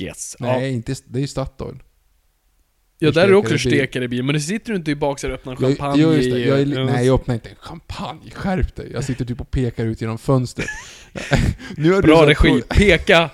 Yes. 0.00 0.36
Nej, 0.40 0.62
Ja, 0.62 0.66
inte, 0.68 0.94
det 1.06 1.18
är 1.18 1.20
ju 1.20 1.26
Statoil. 1.26 1.82
ja 2.98 3.08
du 3.08 3.10
där 3.12 3.24
är 3.24 3.28
du 3.28 3.34
också 3.34 3.58
stekar 3.58 4.02
i 4.02 4.08
bil. 4.08 4.18
i. 4.18 4.22
Men 4.22 4.34
du 4.34 4.40
sitter 4.40 4.72
du 4.72 4.76
inte 4.78 4.90
i 4.90 4.94
bak 4.94 5.18
så 5.20 5.26
här 5.26 5.34
och 5.34 5.40
öppnar 5.40 5.52
Jag, 5.60 5.60
champagne 5.60 6.02
jag, 6.02 6.16
just 6.16 6.30
det, 6.30 6.38
i- 6.38 6.48
jag 6.48 6.60
är, 6.60 6.66
Ja. 6.66 6.84
nej, 6.84 7.06
jag 7.06 7.14
öppnar 7.20 7.34
inte 7.34 7.48
en 7.48 7.56
champagne, 7.60 8.30
skärp 8.34 8.74
dig. 8.76 8.90
Jag 8.92 9.04
sitter 9.04 9.24
typ 9.24 9.40
och 9.40 9.50
pekar 9.50 9.84
ut 9.86 10.00
genom 10.00 10.18
fönstret. 10.18 10.68
nu 11.76 11.92
har 11.92 12.02
du 12.02 12.08
Bra 12.08 12.20
här- 12.20 12.26
regi. 12.26 12.62
Peka! 12.68 13.30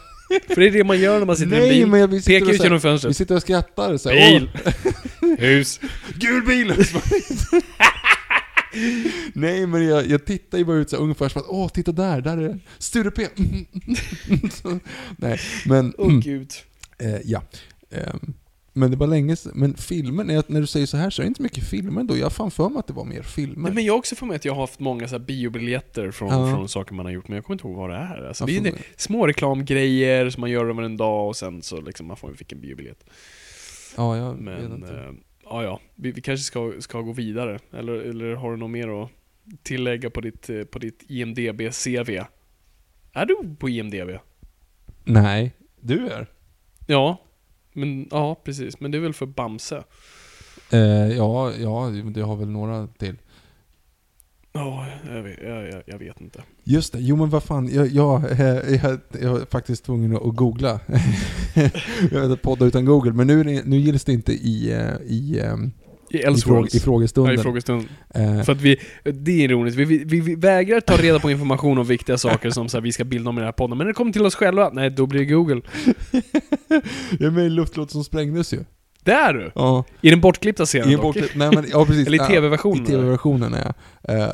För 0.48 0.60
det 0.60 0.66
är 0.66 0.70
det 0.70 0.84
man 0.84 1.01
gör 1.01 1.18
när 1.18 1.26
man 1.26 1.36
sitter 1.36 1.52
i 1.52 1.56
en 1.56 1.62
Nej, 1.62 1.78
bil. 1.78 1.86
men 1.86 2.01
jag, 2.01 2.09
vi 2.09 2.20
sitter 2.22 2.32
Peka 2.40 2.47
och 2.47 2.55
ut 2.55 2.62
genom 2.62 2.78
Vi 2.78 2.82
fönstret. 2.82 3.16
sitter 3.16 3.34
och 3.34 3.43
skrattar 3.43 3.97
så 3.97 4.10
här, 4.10 4.16
Bil! 4.38 4.51
Hus! 5.38 5.80
Gul 6.14 6.47
bil! 6.47 6.72
Nej 9.35 9.66
men 9.66 9.85
jag, 9.86 10.07
jag 10.07 10.24
tittar 10.24 10.59
ju 10.59 10.65
bara 10.65 10.77
ut 10.77 10.90
så 10.90 10.97
här, 10.97 11.03
ungefär 11.03 11.28
som 11.28 11.40
att 11.43 11.48
åh 11.48 11.69
titta 11.69 11.93
där, 11.93 12.20
där 12.20 12.39
är 12.39 12.59
Sture 12.78 13.11
P. 13.11 13.27
Så, 14.53 14.78
Nej, 15.16 15.39
men 15.66 15.94
Åh 15.98 16.19
gud. 16.19 16.51
eh, 16.98 17.16
ja. 17.24 17.43
Ehm, 17.90 18.35
men 18.73 18.90
det 18.90 18.97
var 18.97 19.07
länge 19.07 19.36
sedan, 19.36 19.53
men 19.55 19.74
filmen, 19.74 20.28
jag- 20.28 20.44
när 20.51 20.61
du 20.61 20.66
säger 20.66 20.86
så 20.86 20.97
här 20.97 21.11
så 21.11 21.23
är 21.23 21.24
det 21.24 21.28
inte 21.28 21.43
mycket 21.43 21.65
filmer 21.65 22.05
då. 22.05 22.16
Jag 22.16 22.24
har 22.24 22.31
fan 22.31 22.51
för 22.51 22.69
mig 22.69 22.78
att 22.78 22.86
det 22.86 22.93
var 22.93 23.05
mer 23.05 23.23
filmer. 23.23 23.62
Nej, 23.62 23.73
men 23.74 23.85
jag 23.85 23.93
har 23.93 23.98
också 23.98 24.15
för 24.16 24.27
mig 24.27 24.36
att 24.36 24.44
jag 24.44 24.55
har 24.55 24.61
haft 24.61 24.81
många 24.81 25.09
så 25.09 25.19
biobiljetter 25.19 26.11
från, 26.11 26.28
Ja. 26.28 26.51
från 26.57 26.69
saker 26.69 26.94
man 26.94 27.07
har 27.07 27.12
gjort, 27.12 27.28
men 27.28 27.36
jag 27.36 27.44
kommer 27.44 27.55
inte 27.55 27.69
ihåg 27.69 27.77
vad 27.77 27.90
det 27.90 27.97
är. 27.97 28.28
Alltså, 28.28 28.47
det 28.47 28.57
är 28.57 28.61
det, 28.61 28.73
små 28.97 29.27
reklamgrejer 29.27 30.31
som 30.31 30.40
man 30.40 30.51
gör 30.51 30.66
över 30.70 30.82
en 30.82 30.97
dag 30.97 31.28
och 31.28 31.36
sen 31.36 31.62
så 31.62 31.81
liksom 31.81 32.07
man 32.07 32.16
får 32.16 32.35
fick 32.35 32.53
en 32.53 32.61
biobiljett. 32.61 33.05
ja, 33.97 34.16
jag 34.16 34.32
vet 34.32 34.40
Men, 34.40 34.73
inte. 34.74 35.15
Ja 35.51 35.62
ja, 35.62 35.81
vi, 35.94 36.12
vi 36.12 36.20
kanske 36.20 36.44
ska, 36.44 36.73
ska 36.78 37.01
gå 37.01 37.12
vidare. 37.12 37.59
Eller, 37.73 37.93
eller 37.93 38.35
har 38.35 38.51
du 38.51 38.56
något 38.56 38.70
mer 38.70 39.02
att 39.02 39.10
tillägga 39.62 40.10
på 40.10 40.20
ditt, 40.20 40.51
eh, 40.51 40.62
på 40.62 40.78
ditt 40.78 41.02
IMDB-CV? 41.09 42.24
Är 43.12 43.27
du 43.27 43.56
på 43.59 43.68
IMDB? 43.68 44.10
Nej, 45.05 45.52
du 45.81 46.09
är? 46.09 46.27
Ja, 46.86 47.16
men 47.73 48.09
ja 48.10 48.35
precis. 48.44 48.81
Men 48.81 48.90
det 48.90 48.98
är 48.98 49.01
väl 49.01 49.14
för 49.14 49.27
Bamse? 49.27 49.85
Eh, 50.73 50.81
ja, 51.16 51.52
ja, 51.52 51.93
det 52.14 52.20
har 52.20 52.36
väl 52.36 52.48
några 52.48 52.86
till. 52.86 53.16
Ja, 54.56 54.86
jag, 55.14 55.22
vet- 55.22 55.42
jag, 55.42 55.82
jag, 55.86 55.98
vet 55.98 56.20
inte. 56.20 56.42
Just 56.64 56.92
det, 56.92 56.98
jo 57.00 57.16
men 57.16 57.30
vad 57.30 57.42
fan, 57.42 57.68
jag, 57.72 57.86
jag, 57.86 58.20
var 58.20 59.50
faktiskt 59.50 59.84
tvungen 59.84 60.16
att 60.16 60.36
googla. 60.36 60.80
jag 62.12 62.20
vet 62.20 62.30
att 62.30 62.42
podda 62.42 62.64
utan 62.66 62.84
Google, 62.84 63.12
men 63.12 63.26
nu, 63.26 63.40
är 63.40 63.64
nu 63.64 63.76
gills 63.76 64.04
det 64.04 64.12
inte 64.12 64.32
i, 64.32 64.72
eh, 64.72 65.12
i, 65.12 65.40
ehm, 65.40 65.72
I 66.10 66.16
i, 66.16 66.20
fråg, 66.20 66.32
Elseworlds. 66.32 66.74
i 66.74 66.80
frågestunden. 66.80 67.34
Ja, 67.34 67.40
i 67.40 67.42
frågestunden. 67.42 67.88
Eh, 68.14 68.42
För 68.42 68.52
att 68.52 68.60
vi, 68.60 68.80
det 69.04 69.32
är 69.32 69.44
ironiskt, 69.44 69.78
vi, 69.78 69.84
vi, 69.84 70.04
vi, 70.04 70.20
vi 70.20 70.34
vägrar 70.34 70.80
ta 70.80 70.96
reda 70.96 71.18
på 71.18 71.30
information 71.30 71.78
om 71.78 71.86
viktiga 71.86 72.18
saker 72.18 72.50
som 72.50 72.68
så 72.68 72.76
här, 72.76 72.82
vi 72.82 72.92
ska 72.92 73.04
bilda 73.04 73.30
om 73.30 73.36
i 73.38 73.40
den 73.40 73.46
här 73.46 73.52
podden, 73.52 73.78
men 73.78 73.84
när 73.84 73.92
det 73.92 73.96
kommer 73.96 74.12
till 74.12 74.26
oss 74.26 74.34
själva, 74.34 74.70
nej 74.72 74.90
då 74.90 75.06
blir 75.06 75.20
det 75.20 75.26
Google. 75.26 75.60
jag 77.10 77.26
är 77.26 77.30
med 77.30 77.46
i 77.46 77.50
Luftlåt 77.50 77.90
som 77.90 78.04
sprängdes 78.04 78.52
ju. 78.54 78.64
Det 79.06 79.12
är 79.12 79.34
du! 79.34 79.52
Ja, 79.54 79.84
I 80.00 80.10
den 80.10 80.20
bortklippta 80.20 80.66
scenen 80.66 80.90
i 80.90 80.94
dock. 80.94 81.02
bort, 81.02 81.16
nej, 81.34 81.50
men, 81.54 81.64
ja 81.70 81.84
precis. 81.86 82.06
Eller 82.06 82.24
i 82.24 82.26
tv-versionen. 82.26 82.82
I 82.82 82.86
tv-versionen 82.86 83.54
är 83.54 83.72
jag. 84.04 84.20
Eh, 84.20 84.30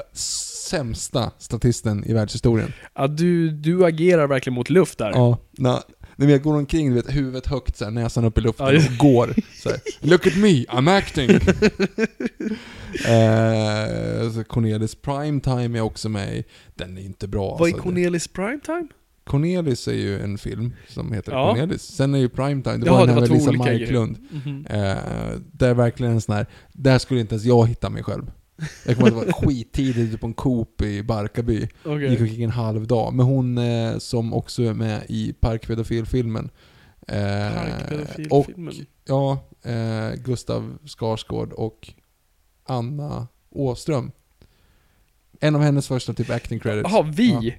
sämsta 0.71 1.31
statisten 1.39 2.05
i 2.05 2.13
världshistorien. 2.13 2.73
Ja, 2.95 3.07
du, 3.07 3.51
du 3.51 3.85
agerar 3.85 4.27
verkligen 4.27 4.55
mot 4.55 4.71
luft 4.71 4.99
där. 4.99 5.11
Ja, 5.11 5.39
na, 5.51 5.83
när 6.17 6.29
jag 6.29 6.43
går 6.43 6.55
omkring, 6.55 6.89
du 6.89 6.95
vet, 6.95 7.15
huvudet 7.15 7.47
högt 7.47 7.77
så 7.77 7.85
här, 7.85 7.93
näsan 7.93 8.25
upp 8.25 8.39
i 8.39 8.41
luften 8.41 8.67
Ja, 8.67 8.73
just- 8.73 8.91
och 8.91 8.97
går 8.97 9.35
så 9.63 9.69
här, 9.69 9.79
Look 10.01 10.27
at 10.27 10.37
me, 10.37 10.49
I'm 10.65 10.97
acting! 10.99 11.31
eh, 13.07 14.31
så 14.35 14.45
Cornelis 14.45 14.95
Primetime 14.95 15.79
är 15.79 15.83
också 15.83 16.09
med 16.09 16.37
i. 16.37 16.45
Den 16.75 16.99
är 16.99 17.03
inte 17.03 17.29
bra 17.29 17.57
Vad 17.59 17.69
är 17.69 17.73
alltså. 17.73 17.83
Cornelis 17.89 18.29
Primetime? 18.29 18.89
Cornelis 19.25 19.89
är 19.89 19.93
ju 19.93 20.21
en 20.21 20.39
film 20.39 20.73
som 20.89 21.13
heter 21.13 21.33
Ja. 21.33 21.51
Cornelis. 21.55 21.83
Sen 21.83 22.15
är 22.15 22.19
ju 22.19 22.29
Primetime, 22.29 22.77
det 22.77 22.87
Jaha, 22.87 22.99
var 22.99 23.07
den 23.07 23.15
här 23.15 23.21
med 23.21 23.31
Lisa 23.31 23.53
Marklund. 23.53 24.19
Mhm. 24.31 24.67
Eh, 24.71 24.97
det 25.53 25.67
är 25.67 25.75
verkligen 25.75 26.13
en 26.13 26.21
sån 26.21 26.35
här, 26.35 26.47
där 26.73 26.99
skulle 26.99 27.21
inte 27.21 27.35
ens 27.35 27.45
jag 27.45 27.67
hitta 27.69 27.91
mig 27.91 28.03
själv. 28.03 28.33
Jag 28.87 28.97
kommer 28.97 29.11
ihåg 29.11 29.19
att 29.21 29.27
det 29.27 29.33
var 29.33 29.43
skittidigt 29.49 30.21
på 30.21 30.27
en 30.27 30.35
Coop 30.35 30.83
i 30.83 31.03
Barkarby. 31.03 31.69
Okej. 31.85 32.11
Gick 32.11 32.21
omkring 32.21 32.43
en 32.43 32.51
halv 32.51 32.87
dag. 32.87 33.13
Men 33.15 33.27
hon 33.27 33.59
eh, 33.59 33.99
som 33.99 34.35
också 34.35 34.63
är 34.63 34.75
med 34.75 35.03
i 35.09 35.33
Parkpedofilfilmen. 35.41 36.51
Eh, 37.09 37.47
och, 37.47 37.55
Parkpedofilfilmen. 37.55 38.75
ja, 39.05 39.45
eh, 39.63 40.15
Gustav 40.25 40.79
Skarsgård 40.87 41.53
och 41.53 41.93
Anna 42.67 43.27
Åström. 43.51 44.11
En 45.41 45.55
av 45.55 45.63
hennes 45.63 45.89
första 45.89 46.13
typ 46.15 46.31
acting 46.31 46.61
credits. 46.61 46.91
Jaha, 46.93 47.03
vi? 47.17 47.59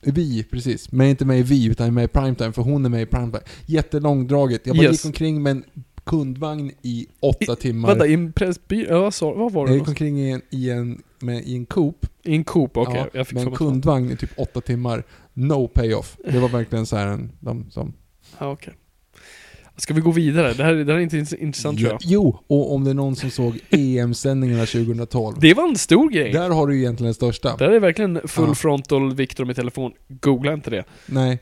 Vi, 0.00 0.42
precis. 0.44 0.92
Men 0.92 1.06
inte 1.06 1.24
med 1.24 1.38
i 1.38 1.42
Vi, 1.42 1.66
utan 1.66 1.94
med 1.94 2.04
i 2.04 2.08
Primetime, 2.08 2.52
för 2.52 2.62
hon 2.62 2.84
är 2.84 2.88
med 2.88 3.02
i 3.02 3.06
Primetime. 3.06 3.42
Jättelångdraget. 3.66 4.66
Jag 4.66 4.76
bara 4.76 4.82
Yes. 4.82 4.92
gick 4.92 5.04
omkring 5.04 5.42
med 5.42 5.50
en 5.50 5.64
kundvagn 6.04 6.72
i 6.82 7.06
åtta 7.20 7.56
timmar. 7.56 7.88
Vänta, 7.88 8.06
i 8.06 8.14
en 8.14 8.32
pressby... 8.32 8.86
Ja, 8.88 9.00
vad 9.00 9.14
sa- 9.14 9.32
vad 9.34 9.52
var 9.52 9.66
det? 9.66 9.70
jag 9.72 9.78
gick 9.78 9.88
omkring 9.88 10.20
i 10.20 10.30
en, 10.30 10.42
i 10.50 10.70
en, 10.70 11.02
med, 11.18 11.42
i 11.46 11.56
en 11.56 11.66
Coop, 11.66 12.06
I 12.22 12.34
en 12.34 12.44
Coop, 12.44 12.76
okej. 12.76 12.94
ja, 12.96 13.08
jag 13.12 13.26
fick 13.26 13.34
med 13.34 13.46
en 13.46 13.52
kundvagn 13.56 14.10
i 14.10 14.16
typ 14.16 14.30
åtta 14.36 14.60
timmar. 14.60 15.04
No 15.34 15.68
payoff. 15.68 16.16
Det 16.24 16.38
var 16.38 16.48
verkligen 16.48 16.86
så 16.86 16.96
här 16.96 17.06
en, 17.06 17.32
de 17.40 17.70
som... 17.70 17.92
Ja, 18.38 18.52
okej. 18.52 18.74
Ska 19.80 19.94
vi 19.94 20.00
gå 20.00 20.10
vidare? 20.10 20.52
Det 20.52 20.64
här, 20.64 20.74
det 20.74 20.92
här 20.92 20.98
är 20.98 21.02
inte 21.02 21.16
intressant 21.38 21.78
tror 21.78 21.90
Ja, 21.90 21.98
jag. 22.00 22.10
jo, 22.10 22.38
och 22.46 22.74
om 22.74 22.84
det 22.84 22.90
är 22.90 22.94
någon 22.94 23.16
som 23.16 23.30
såg 23.30 23.58
EM-sändningarna 23.70 24.66
2012. 24.66 25.36
Det 25.40 25.54
var 25.54 25.68
en 25.68 25.76
stor 25.76 26.10
grej. 26.10 26.32
Där 26.32 26.50
har 26.50 26.66
du 26.66 26.74
ju 26.74 26.80
egentligen 26.80 27.06
den 27.06 27.14
största. 27.14 27.56
Där 27.56 27.68
är 27.70 27.80
verkligen 27.80 28.20
full 28.28 28.48
Ja. 28.48 28.54
frontal 28.54 29.14
Victor 29.14 29.44
med 29.44 29.56
telefon. 29.56 29.92
Googla 30.08 30.52
inte 30.52 30.70
det. 30.70 30.84
Nej. 31.06 31.38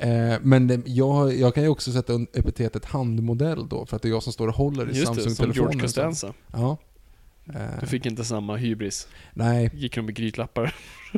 Eh, 0.00 0.34
men 0.42 0.66
det, 0.66 0.80
jag, 0.86 1.36
jag 1.36 1.54
kan 1.54 1.62
ju 1.62 1.68
också 1.68 1.92
sätta 1.92 2.12
epitetet 2.34 2.84
handmodell 2.84 3.68
då, 3.68 3.86
för 3.86 3.96
att 3.96 4.02
det 4.02 4.08
är 4.08 4.10
jag 4.10 4.22
som 4.22 4.32
står 4.32 4.48
och 4.48 4.54
håller 4.54 4.84
i 4.84 4.86
Just 4.88 5.00
det, 5.00 5.06
som 5.06 5.14
Samsung-telefonen. 5.14 5.54
George 5.54 5.80
Costanza. 5.80 6.32
Ja. 6.52 6.76
Du 7.80 7.86
fick 7.86 8.06
inte 8.06 8.24
samma 8.24 8.56
hybris. 8.56 9.08
Nej. 9.34 9.70
Gick 9.74 9.94
de 9.94 10.02
med 10.02 10.14
grytlappar. 10.14 10.74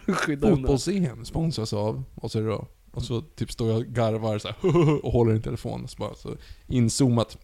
Fotbolls-EM 0.26 1.24
sponsras 1.24 1.72
av, 1.72 2.02
och 2.14 2.30
så 2.30 2.38
är 2.38 2.42
det 2.42 2.48
då, 2.48 2.66
och 2.90 3.02
så 3.02 3.20
typ 3.20 3.52
står 3.52 3.70
jag 3.70 3.78
och 3.78 3.86
garvar 3.86 4.38
så 4.38 4.48
här, 4.48 4.56
och 5.04 5.12
håller 5.12 5.32
i 5.32 5.36
en 5.36 5.42
telefon, 5.42 5.88
så 5.88 5.96
bara 5.98 6.14
så 6.14 6.36
inzoomat. 6.66 7.38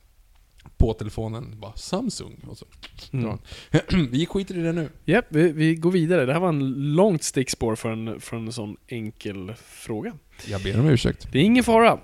på 0.76 0.92
telefonen, 0.92 1.60
bara 1.60 1.76
Samsung. 1.76 2.44
Och 2.48 2.58
så 2.58 2.66
Mm. 3.12 3.38
Vi 4.10 4.26
skiter 4.26 4.58
i 4.58 4.62
det 4.62 4.72
nu. 4.72 4.88
Japp, 5.04 5.26
vi, 5.28 5.52
vi 5.52 5.74
går 5.74 5.90
vidare. 5.90 6.26
Det 6.26 6.32
här 6.32 6.40
var 6.40 6.48
en 6.48 6.94
långt 6.94 7.22
stickspår 7.22 7.76
för 7.76 7.90
en, 7.90 8.20
för 8.20 8.36
en 8.36 8.52
sån 8.52 8.76
enkel 8.88 9.54
fråga. 9.64 10.12
Jag 10.46 10.62
ber 10.62 10.80
om 10.80 10.86
ursäkt. 10.86 11.28
Det 11.32 11.38
är 11.38 11.42
ingen 11.42 11.64
fara. 11.64 11.98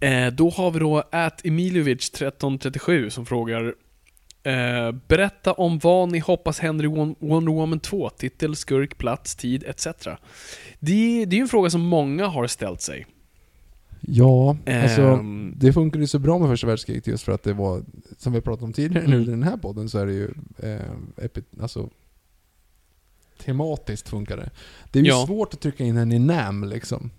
Eh, 0.00 0.26
då 0.26 0.50
har 0.50 0.70
vi 0.70 0.78
då 0.78 1.02
at 1.12 1.44
Emiljovic1337 1.44 3.08
som 3.08 3.26
frågar 3.26 3.74
eh, 4.46 4.92
Berätta 5.08 5.52
om 5.52 5.78
vad 5.78 6.12
ni 6.12 6.18
hoppas 6.18 6.58
händer 6.58 6.84
i 6.84 6.88
Won- 6.88 7.16
Wonder 7.18 7.52
Woman 7.52 7.80
2. 7.80 8.10
Titel, 8.10 8.56
skurk, 8.56 8.98
plats, 8.98 9.36
tid 9.36 9.64
etc. 9.66 9.86
Det, 10.80 11.24
det 11.24 11.36
är 11.36 11.38
ju 11.38 11.40
en 11.42 11.48
fråga 11.48 11.70
som 11.70 11.80
många 11.80 12.26
har 12.26 12.46
ställt 12.46 12.80
sig. 12.80 13.06
Ja, 14.00 14.56
alltså 14.66 15.02
Ehm. 15.02 15.52
det 15.56 15.72
funkade 15.72 16.02
ju 16.04 16.08
så 16.08 16.18
bra 16.18 16.38
med 16.38 16.48
första 16.48 16.66
världskriget 16.66 17.06
just 17.06 17.24
för 17.24 17.32
att 17.32 17.42
det 17.42 17.52
var, 17.52 17.82
som 18.18 18.32
vi 18.32 18.40
pratat 18.40 18.62
om 18.62 18.72
tidigare 18.72 19.06
nu 19.06 19.12
i 19.16 19.22
Mm. 19.22 19.30
den 19.30 19.42
här 19.42 19.56
podden, 19.56 19.88
så 19.88 19.98
är 19.98 20.06
det 20.06 20.12
ju 20.12 20.30
eh, 20.62 21.24
epi, 21.24 21.42
alltså, 21.60 21.90
tematiskt 23.44 24.08
funkar 24.08 24.36
det. 24.36 24.50
Det 24.92 24.98
är 24.98 25.02
ju 25.02 25.08
Ja. 25.08 25.26
svårt 25.26 25.54
att 25.54 25.60
trycka 25.60 25.84
in 25.84 25.96
en 25.96 26.12
i 26.12 26.18
NAM 26.18 26.64
liksom. 26.64 27.10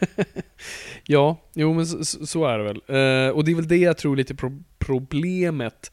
Ja, 1.06 1.36
jo 1.54 1.74
men 1.74 1.86
så, 1.86 2.04
så- 2.04 2.26
så 2.26 2.44
är 2.46 2.58
det 2.58 2.64
väl. 2.64 2.76
Eh, 2.76 3.30
och 3.36 3.44
det 3.44 3.50
är 3.50 3.54
väl 3.54 3.68
det 3.68 3.76
jag 3.76 3.96
tror 3.98 4.16
lite 4.16 4.34
pro 4.34 4.62
problemet. 4.78 5.92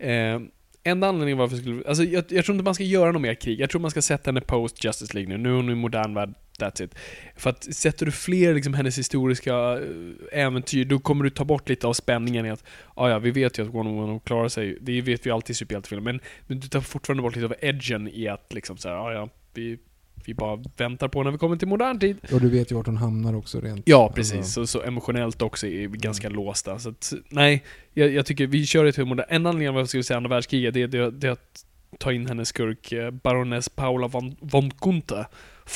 Eh, 0.00 0.40
enda 0.82 1.08
anledningen 1.08 1.38
varför 1.38 1.56
jag 1.56 1.62
skulle... 1.62 1.88
Alltså 1.88 2.04
jag, 2.04 2.24
jag 2.28 2.44
tror 2.44 2.54
inte 2.54 2.64
man 2.64 2.74
ska 2.74 2.84
göra 2.84 3.12
något 3.12 3.22
mer 3.22 3.34
krig. 3.34 3.60
Jag 3.60 3.70
tror 3.70 3.80
man 3.80 3.90
ska 3.90 4.02
sätta 4.02 4.30
henne 4.30 4.40
post 4.40 4.84
Justice 4.84 5.14
League 5.14 5.36
nu. 5.36 5.42
Nu 5.42 5.48
är 5.48 5.54
hon 5.54 5.70
i 5.70 5.74
modern 5.74 6.14
värld, 6.14 6.34
that's 6.58 6.82
it. 6.84 6.94
För 7.36 7.50
att 7.50 7.74
sätter 7.74 8.06
du 8.06 8.12
fler 8.12 8.54
liksom 8.54 8.74
hennes 8.74 8.98
historiska 8.98 9.54
eh, 9.54 10.40
äventyr, 10.46 10.84
då 10.84 10.98
kommer 10.98 11.24
du 11.24 11.30
ta 11.30 11.44
bort 11.44 11.68
lite 11.68 11.86
av 11.86 11.92
spänningen 11.92 12.46
i 12.46 12.50
att 12.50 12.64
ah, 12.94 13.08
ja, 13.08 13.18
vi 13.18 13.30
vet 13.30 13.58
ju 13.58 13.62
att 13.62 13.74
Wonder 13.74 13.92
Woman 13.92 14.20
klarar 14.20 14.48
sig. 14.48 14.78
Det 14.80 15.00
vet 15.00 15.26
vi 15.26 15.30
alltid 15.30 15.50
i 15.50 15.54
superhjältefilmer. 15.54 16.12
Men, 16.12 16.20
men 16.46 16.60
du 16.60 16.68
tar 16.68 16.80
fortfarande 16.80 17.22
bort 17.22 17.36
lite 17.36 17.46
av 17.46 17.54
edgen 17.60 18.08
i 18.08 18.28
att 18.28 18.52
liksom 18.52 18.76
såhär, 18.76 18.96
ah, 18.96 19.12
ja, 19.12 19.28
vi, 19.54 19.78
vi 20.24 20.34
bara 20.34 20.58
väntar 20.76 21.08
på 21.08 21.22
när 21.22 21.30
vi 21.30 21.38
kommer 21.38 21.56
till 21.56 21.68
modern 21.68 21.98
tid. 21.98 22.16
Och 22.32 22.40
du 22.40 22.48
vet 22.48 22.72
ju 22.72 22.76
vart 22.76 22.86
hon 22.86 22.96
hamnar 22.96 23.34
också 23.34 23.60
rent. 23.60 23.82
Ja, 23.88 24.12
precis. 24.14 24.36
Alltså, 24.36 24.66
Så, 24.66 24.66
så 24.66 24.82
emotionellt 24.82 25.42
också 25.42 25.66
är 25.66 25.88
vi 25.88 25.98
ganska 25.98 26.28
låsta. 26.28 26.78
Så 26.78 26.88
att, 26.88 27.12
nej, 27.28 27.64
jag, 27.92 28.12
jag 28.12 28.26
tycker 28.26 28.46
vi 28.46 28.66
kör 28.66 28.84
ett 28.84 28.96
humor 28.96 29.24
En 29.28 29.46
anledning 29.46 29.66
varför 29.66 29.80
jag 29.80 29.88
skulle 29.88 30.02
säga 30.02 30.16
andra 30.16 30.30
världskriget, 30.30 30.74
det, 30.74 30.86
det, 30.86 31.10
det 31.10 31.26
är 31.26 31.32
att 31.32 31.64
ta 31.98 32.12
in 32.12 32.26
hennes 32.26 32.48
skurk, 32.48 32.92
eh, 32.92 33.10
baroness 33.10 33.68
Paula 33.68 34.08
von, 34.08 34.36
von 34.40 34.70
Gunther. 34.80 35.26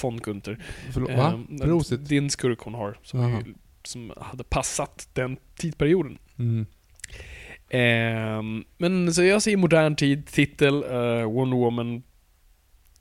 Von 0.03 0.17
Gunther. 0.17 0.59
förlåt, 0.93 1.11
va? 1.11 1.45
Eh, 1.51 1.59
Prosit. 1.59 2.09
Det 2.09 2.15
är 2.15 2.23
en 2.23 2.31
skurk 2.31 2.59
hon 2.61 2.75
har, 2.75 2.99
som, 3.03 3.21
är, 3.21 3.45
som 3.83 4.13
hade 4.17 4.45
passat 4.45 5.09
den 5.13 5.37
tidperioden. 5.57 6.19
Mm. 6.39 6.67
Ehm, 7.69 8.65
men 8.79 9.15
så 9.15 9.23
jag 9.23 9.43
säger 9.43 9.57
modern 9.57 9.97
tid, 9.97 10.27
titel, 10.27 10.85
uh, 10.85 11.25
Wonder 11.25 11.57
Woman, 11.57 12.03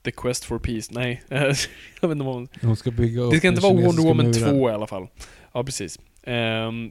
The 0.04 0.10
Quest 0.10 0.44
for 0.44 0.58
Peace. 0.58 0.88
Nej, 0.90 1.22
jag 1.28 1.48
vet 1.48 2.02
inte 2.02 2.24
vad 2.24 2.34
hon... 2.34 2.48
Hon 2.62 2.76
ska 2.76 2.90
bygga 2.90 3.20
upp 3.22 3.30
Det 3.32 3.38
ska 3.38 3.48
inte 3.48 3.60
vara 3.60 3.74
Wonder 3.74 4.02
Woman 4.02 4.26
muren. 4.26 4.50
2 4.58 4.70
i 4.70 4.72
alla 4.72 4.86
fall. 4.86 5.08
Ja, 5.52 5.64
precis. 5.64 5.98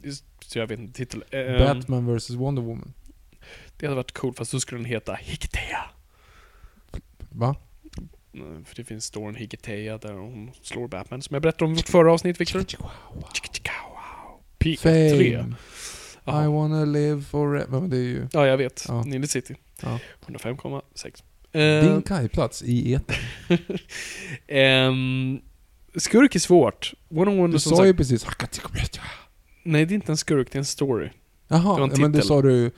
Just- 0.03 0.25
så 0.45 0.59
jag 0.59 0.67
vet 0.67 0.79
inte 0.79 0.93
titel. 0.97 1.23
Ehm, 1.31 1.57
Batman 1.59 2.15
vs 2.17 2.29
Wonder 2.29 2.61
Woman. 2.61 2.93
det 3.77 3.85
hade 3.85 3.95
varit 3.95 4.11
coolt, 4.11 4.37
fast 4.37 4.51
då 4.51 4.59
skulle 4.59 4.79
den 4.79 4.85
heta 4.85 5.13
Hiketea. 5.13 5.85
Va? 7.29 7.55
Mm, 8.33 8.65
För 8.65 8.75
det 8.75 8.83
finns 8.83 9.05
storyn 9.05 9.35
Hiketea 9.35 9.97
där 9.97 10.13
hon 10.13 10.51
slår 10.61 10.87
Batman, 10.87 11.21
som 11.21 11.33
jag 11.33 11.41
berättade 11.41 11.65
om 11.65 11.71
i 11.71 11.75
vårt 11.75 11.89
förra 11.89 12.13
avsnitt, 12.13 12.41
Victor. 12.41 12.65
Peak 14.57 14.79
3. 14.79 15.09
Fame. 15.09 15.55
I 16.25 16.47
wanna 16.47 16.85
live 16.85 17.21
forever. 17.21 17.79
Men 17.79 17.89
det 17.89 17.97
är 17.97 18.01
ju 18.01 18.27
Ja, 18.31 18.47
jag 18.47 18.57
vet. 18.57 18.85
Ja. 18.87 19.03
Nile 19.03 19.27
City. 19.27 19.55
Ja. 19.81 19.99
105,6. 20.27 21.23
Din 21.53 21.61
Ehm, 21.61 22.01
kajplats 22.01 22.63
i 22.63 22.93
etern. 22.93 23.17
ehm, 24.47 25.41
skurk 25.95 26.35
är 26.35 26.39
svårt. 26.39 26.93
Wonder 27.09 27.33
Woman 27.33 27.51
Du 27.51 27.59
som 27.59 27.77
sa 27.77 27.85
ju 27.85 27.93
precis... 27.93 28.25
Nej, 29.63 29.85
det 29.85 29.93
är 29.93 29.95
inte 29.95 30.11
en 30.11 30.17
skurk, 30.17 30.51
det 30.51 30.55
är 30.55 30.59
en 30.59 30.65
story. 30.65 31.09
Det 31.47 31.55
Jaha, 31.55 31.83
en 31.83 31.89
men 32.01 32.11
du 32.11 32.19
titel. 32.19 32.27
sa 32.27 32.41
du... 32.41 32.71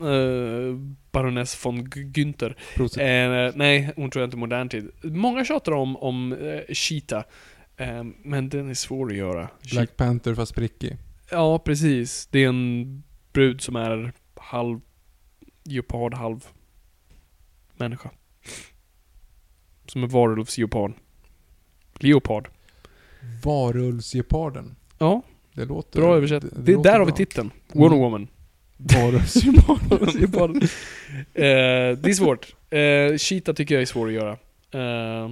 Uh, 0.00 0.76
Baroness 1.12 1.66
von 1.66 1.88
Günther. 1.88 2.56
Eh, 2.78 3.52
nej, 3.54 3.92
hon 3.96 4.10
tror 4.10 4.22
jag 4.22 4.26
inte 4.26 4.36
modern 4.36 4.68
tid. 4.68 4.90
Många 5.02 5.44
tjatar 5.44 5.72
om, 5.72 5.96
om 5.96 6.32
uh, 6.32 6.60
Cheetah. 6.68 7.24
Eh, 7.76 8.04
men 8.22 8.48
den 8.48 8.70
är 8.70 8.74
svår 8.74 9.10
att 9.10 9.16
göra. 9.16 9.48
Black 9.72 9.96
Panther 9.96 10.34
fast 10.34 10.54
prickig. 10.54 10.96
Ja, 11.30 11.58
precis. 11.58 12.28
Det 12.30 12.44
är 12.44 12.48
en 12.48 13.02
brud 13.32 13.60
som 13.60 13.76
är 13.76 14.12
halv 14.36 14.80
geopard, 15.64 16.14
halv 16.14 16.46
människa. 17.76 18.10
Som 19.86 20.02
är 20.02 20.06
varulvsgeopard. 20.06 20.92
Leopard. 21.98 22.48
Varulvsgeparden. 23.44 24.76
Ja, 24.98 25.22
Det 25.54 25.64
låter... 25.64 26.00
bra 26.00 26.16
översatt. 26.16 26.44
Det, 26.56 26.72
låter 26.72 26.90
där 26.90 26.98
har 26.98 27.06
vi 27.06 27.12
titeln. 27.12 27.50
Wonder. 27.72 27.96
Woman. 27.98 28.28
Varulvsgeparden. 28.76 30.62
Eh, 31.34 31.98
det 31.98 32.10
är 32.10 32.14
svårt. 32.14 32.54
Eh, 32.70 33.16
Cheetah 33.18 33.54
tycker 33.54 33.74
jag 33.74 33.82
är 33.82 33.86
svår 33.86 34.06
att 34.06 34.12
göra. 34.12 34.32
Eh, 34.70 35.30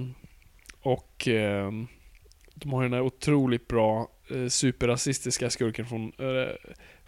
och 0.81 1.27
eh, 1.27 1.71
de 2.55 2.73
har 2.73 2.83
den 2.83 2.93
här 2.93 3.01
otroligt 3.01 3.67
bra 3.67 4.07
eh, 4.29 4.47
superrasistiska 4.47 5.49
skurken 5.49 5.85
från 5.85 6.03
eh, 6.17 6.55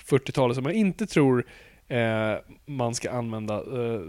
40-talet 0.05 0.55
som 0.55 0.65
jag 0.65 0.73
inte 0.73 1.05
tror 1.07 1.45
eh, 1.87 2.35
man 2.65 2.95
ska 2.95 3.11
använda 3.11 3.53
eh, 3.55 4.01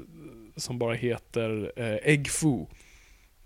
som 0.56 0.78
bara 0.78 0.94
heter 0.94 1.72
eh, 1.76 2.12
Egg 2.12 2.28
Foo. 2.30 2.68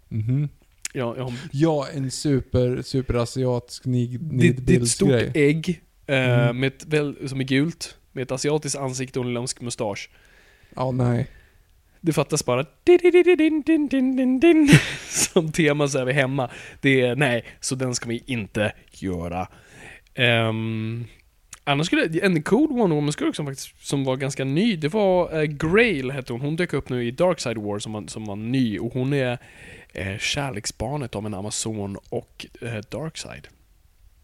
Mhm. 0.08 0.48
Ja, 0.92 1.14
jag 1.16 1.32
Ja, 1.52 1.86
en 1.94 2.10
super, 2.10 2.82
superasiatisk 2.82 3.82
det, 3.84 3.90
det 3.90 3.98
är 3.98 4.14
ett 4.14 4.20
nidbildsgrej. 4.32 5.22
stort 5.24 5.36
ägg 5.36 5.82
eh, 6.06 6.40
Mm. 6.40 6.60
med 6.60 6.66
ett, 6.66 6.84
väl, 6.86 7.28
som 7.28 7.40
är 7.40 7.44
gult, 7.44 7.98
med 8.12 8.22
ett 8.22 8.32
asiatiskt 8.32 8.78
ansikte 8.78 9.18
och 9.20 9.24
en 9.26 9.34
lömsk 9.34 9.60
mustasch. 9.60 10.10
Ja, 10.76 10.90
nej. 10.90 11.26
Det 12.00 12.12
fattas 12.12 12.44
bara 12.44 12.66
din, 12.84 12.98
din, 13.88 14.40
din, 14.40 14.68
som 15.08 15.52
tema 15.52 15.88
så 15.88 15.98
är 15.98 16.04
vi 16.04 16.12
hemma. 16.12 16.50
Det 16.80 17.00
är, 17.00 17.16
nej, 17.16 17.44
så 17.60 17.74
den 17.74 17.94
ska 17.94 18.08
vi 18.08 18.22
inte 18.26 18.72
göra. 18.92 19.48
Um, 20.48 21.06
annars 21.68 21.86
skulle, 21.86 22.20
en 22.22 22.42
cool 22.42 22.68
Wonder 22.68 22.96
Woman-skurk 22.96 23.36
som 23.36 23.46
faktiskt 23.46 23.86
som 23.86 24.04
var 24.04 24.16
ganska 24.16 24.44
ny, 24.44 24.76
det 24.76 24.88
var 24.88 25.36
uh, 25.36 25.42
Grail 25.44 26.10
hette 26.10 26.32
hon. 26.32 26.40
Hon 26.40 26.56
dök 26.56 26.72
upp 26.72 26.88
nu 26.88 27.04
i 27.06 27.10
Dark 27.10 27.40
Side 27.40 27.58
War 27.58 27.78
som 27.78 27.92
var, 27.92 28.04
som 28.06 28.24
var 28.24 28.36
ny 28.36 28.78
och 28.78 28.92
hon 28.92 29.12
är 29.12 29.32
uh, 29.32 30.18
kärleksbarnet 30.18 31.14
av 31.14 31.26
en 31.26 31.34
Amazon 31.34 31.96
och 32.08 32.46
uh, 32.62 32.80
Darkseid. 32.90 33.48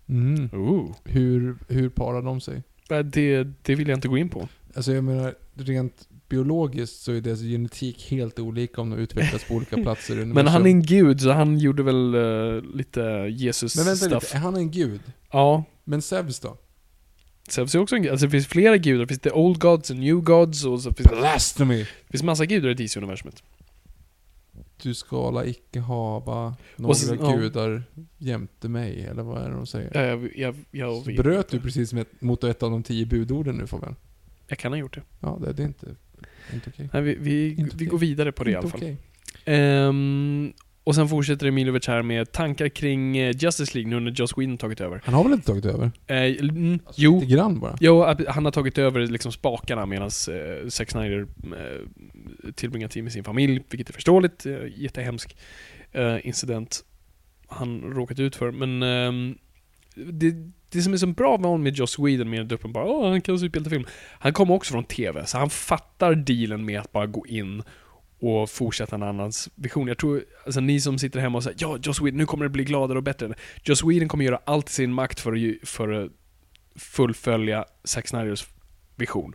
Mm. 0.09 0.49
Ooh. 0.53 0.93
Hur, 1.05 1.57
hur 1.69 1.89
parar 1.89 2.23
de 2.23 2.41
sig? 2.41 2.62
Eh, 2.91 2.99
Det, 2.99 3.45
det 3.62 3.75
vill 3.75 3.89
jag 3.89 3.97
inte 3.97 4.09
gå 4.09 4.19
in 4.19 4.29
på. 4.29 4.49
Alltså 4.75 4.93
jag 4.93 5.05
menar, 5.05 5.35
rent 5.55 6.09
biologiskt 6.29 7.03
så 7.03 7.12
är 7.12 7.21
deras 7.21 7.41
genetik 7.41 8.11
helt 8.11 8.39
olika 8.39 8.81
om 8.81 8.91
de 8.91 8.99
utvecklas 8.99 9.45
på 9.45 9.55
olika 9.55 9.77
platser 9.83 10.15
i 10.15 10.16
universum. 10.16 10.35
Men 10.35 10.47
han 10.47 10.66
är 10.66 10.71
en 10.71 10.83
gud, 10.83 11.21
så 11.21 11.31
han 11.31 11.59
gjorde 11.59 11.83
väl 11.83 12.15
uh, 12.15 12.62
lite 12.77 13.01
Jesus 13.31 13.77
Men 13.77 13.85
vänta 13.85 14.07
stuff. 14.07 14.23
lite, 14.23 14.37
är 14.37 14.41
han 14.41 14.57
en 14.57 14.71
gud? 14.71 15.01
Ja, 15.33 15.65
Men 15.85 16.03
Zeus 16.03 16.41
då? 16.41 16.57
Zeus 17.49 17.75
är 17.75 17.79
också 17.79 17.97
en. 17.97 18.11
Alltså 18.11 18.27
det 18.27 18.31
finns 18.31 18.47
flera 18.47 18.77
gudar. 18.77 19.01
Det 19.01 19.07
finns 19.07 19.21
the 19.21 19.31
old 19.31 19.59
gods 19.61 19.91
and 19.91 20.01
new 20.01 20.16
gods 20.21 20.65
och 20.65 20.81
så 20.81 20.93
finns 20.93 21.11
det 21.11 21.16
Blasphemy! 21.16 21.87
finns 22.11 22.23
massa 22.23 22.47
gudar 22.47 22.69
i 22.69 22.75
DC-universumet. 22.75 23.43
Du 24.83 24.95
skala 24.95 25.45
icke 25.47 25.81
hava 25.81 26.57
några 26.77 26.91
Och 26.91 26.97
så- 26.97 27.15
ja. 27.15 27.37
gudar 27.37 27.83
jämte 28.19 28.69
mig, 28.69 29.05
eller 29.05 29.23
vad 29.23 29.43
är 29.43 29.49
det 29.49 29.55
de 29.57 29.66
säger? 29.66 29.91
Ja, 29.95 30.01
jag, 30.03 30.31
jag, 30.37 30.55
jag, 30.71 31.07
vet 31.07 31.16
bröt 31.16 31.49
du 31.49 31.57
inte. 31.57 31.66
precis 31.66 31.93
med, 31.93 32.07
mot 32.19 32.45
ett 32.45 32.62
av 32.62 32.71
de 32.71 32.83
tio 32.83 33.07
budorden 33.07 33.57
nu 33.57 33.66
Fabian? 33.66 33.97
Jag 34.49 34.59
kan 34.59 34.73
ha 34.73 34.79
gjort 34.79 34.95
det. 34.95 35.03
Ja, 35.21 35.39
det, 35.41 35.53
det 35.53 35.62
är 35.62 35.66
inte, 35.66 35.87
inte 36.53 36.71
okej. 36.75 36.89
Nej, 36.93 37.03
vi, 37.03 37.15
vi, 37.21 37.55
vi 37.55 37.71
okej. 37.75 37.87
går 37.87 37.99
vidare 37.99 38.33
på 38.33 38.45
det 38.45 38.51
i 38.51 38.55
Inte 38.55 38.61
alla 38.61 38.71
fall. 38.71 38.81
okej. 38.81 38.97
Ehm, 39.45 40.53
och 40.85 40.94
sen 40.94 41.09
fortsätter 41.09 41.47
Emilovic 41.47 41.86
här 41.86 42.02
med 42.02 42.32
tankar 42.32 42.69
kring 42.69 43.16
eh, 43.16 43.36
Justice 43.36 43.78
League 43.78 43.90
nu 43.90 44.01
när 44.01 44.11
Joss 44.11 44.39
Whedon 44.39 44.59
tagit 44.59 44.81
över. 44.81 45.01
Han 45.05 45.15
har 45.15 45.24
väl 45.24 45.32
inte 45.32 45.47
tagit 45.47 45.65
över? 45.65 45.90
Eh, 46.06 46.16
mm, 46.16 46.78
jo, 46.97 47.20
Lite 47.20 47.35
grann 47.35 47.61
bara. 47.61 47.77
Jo, 47.81 48.05
han 48.28 48.44
har 48.44 48.52
tagit 48.52 48.78
över 48.78 49.01
liksom 49.01 49.32
spakarna 49.32 49.86
medan 49.86 50.11
eh, 50.31 50.69
Zack 50.69 50.90
Snyder 50.90 51.27
eh, 51.43 52.52
tillbringar 52.55 52.89
tid 52.89 53.02
med 53.02 53.12
sin 53.12 53.24
familj, 53.24 53.62
vilket 53.70 53.89
är 53.89 53.93
förståeligt. 53.93 54.47
Eh, 54.47 54.52
jättehemsk 54.77 55.36
eh, 55.93 56.27
incident 56.27 56.85
han 57.48 57.81
råkat 57.81 58.20
ut 58.20 58.36
för. 58.36 58.51
Men 58.51 58.82
ehm, 58.82 59.39
det, 59.94 60.35
det 60.70 60.82
som 60.82 60.93
är 60.93 60.97
så 60.97 61.06
bra 61.06 61.39
med 61.39 61.47
honom 61.47 61.62
med 61.62 61.74
Joss 61.74 61.98
Whedon 61.98 62.31
med 62.31 62.52
att 62.52 62.73
bara 62.73 62.85
Åh, 62.85 63.09
han 63.09 63.20
kan 63.20 63.39
superhjältefilm. 63.39 63.86
Han 64.19 64.32
kommer 64.32 64.55
också 64.55 64.73
från 64.73 64.85
TV, 64.85 65.27
så 65.27 65.39
han 65.39 65.51
fattar 65.51 66.15
dealen 66.15 66.65
med 66.65 66.81
att 66.81 66.93
bara 66.93 67.06
gå 67.06 67.27
in 67.27 67.62
och 68.24 68.51
fortsätta 68.51 68.96
en 68.96 69.02
annans 69.02 69.48
vision. 69.55 69.88
Jag 69.88 69.98
tror, 69.98 70.24
alltså 70.44 70.60
ni 70.60 70.80
som 70.80 70.98
sitter 70.98 71.20
hemma 71.20 71.38
och 71.38 71.44
säger 71.44 71.59
ja, 71.60 71.78
Joss 71.82 72.01
Whedon, 72.01 72.18
nu 72.18 72.26
kommer 72.26 72.44
det 72.44 72.48
bli 72.48 72.64
gladare 72.64 72.98
och 72.98 73.05
bättre. 73.05 73.34
Joss 73.62 73.84
Whedon 73.84 74.09
kommer 74.09 74.24
göra 74.24 74.40
allt 74.44 74.70
i 74.70 74.72
sin 74.72 74.92
makt 74.92 75.20
för 75.20 75.32
att, 75.32 75.68
för 75.68 76.05
att 76.05 76.10
fullfölja 76.76 77.64
Zack 77.84 78.09
Snyders 78.09 78.46
vision. 78.96 79.34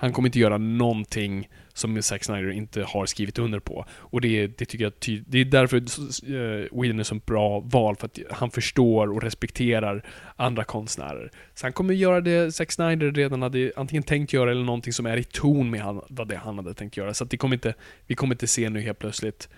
Han 0.00 0.12
kommer 0.12 0.28
inte 0.28 0.38
göra 0.38 0.58
någonting 0.58 1.48
som 1.72 2.02
Zack 2.02 2.24
Snyder 2.24 2.50
inte 2.50 2.82
har 2.82 3.06
skrivit 3.06 3.38
under 3.38 3.60
på. 3.60 3.84
Och 3.92 4.20
det, 4.20 4.46
det 4.46 4.64
tycker 4.64 4.84
jag 4.84 5.00
ty- 5.00 5.22
Det 5.26 5.38
är 5.38 5.44
därför 5.44 5.76
uh, 5.76 6.80
Whedon 6.80 7.00
är 7.00 7.02
så 7.02 7.14
bra 7.14 7.60
val, 7.60 7.96
för 7.96 8.06
att 8.06 8.18
han 8.30 8.50
förstår 8.50 9.12
och 9.12 9.22
respekterar 9.22 10.06
andra 10.36 10.64
konstnärer. 10.64 11.30
Så 11.54 11.66
han 11.66 11.72
kommer 11.72 11.94
göra 11.94 12.20
det 12.20 12.52
Zack 12.52 12.72
Snyder 12.72 13.12
redan 13.12 13.42
hade 13.42 13.72
antingen 13.76 14.02
tänkt 14.02 14.32
göra, 14.32 14.50
eller 14.50 14.64
någonting 14.64 14.92
som 14.92 15.06
är 15.06 15.16
i 15.16 15.24
ton 15.24 15.70
med 15.70 15.80
han, 15.80 16.00
vad 16.08 16.28
det 16.28 16.36
han 16.36 16.56
hade 16.56 16.74
tänkt 16.74 16.96
göra. 16.96 17.14
Så 17.14 17.24
att 17.24 17.30
det 17.30 17.36
kommer 17.36 17.56
inte, 17.56 17.74
vi 18.06 18.14
kommer 18.14 18.34
inte 18.34 18.46
se 18.46 18.70
nu 18.70 18.80
helt 18.80 18.98
plötsligt 18.98 19.48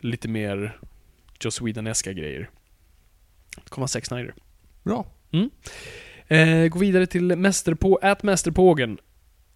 lite 0.00 0.28
mer 0.28 0.78
Joss 1.40 1.60
Whedon-eska 1.60 2.12
grejer. 2.12 2.50
Det 3.64 3.70
kommer 3.70 3.82
vara 3.82 3.88
Zack 3.88 4.06
Snyder. 4.06 4.34
Bra. 4.82 5.06
Eh, 6.28 6.68
gå 6.68 6.78
vidare 6.78 7.06
till 7.06 7.36
mästerpå, 7.36 7.98
ät 8.02 8.22
mästerpågen. 8.22 8.98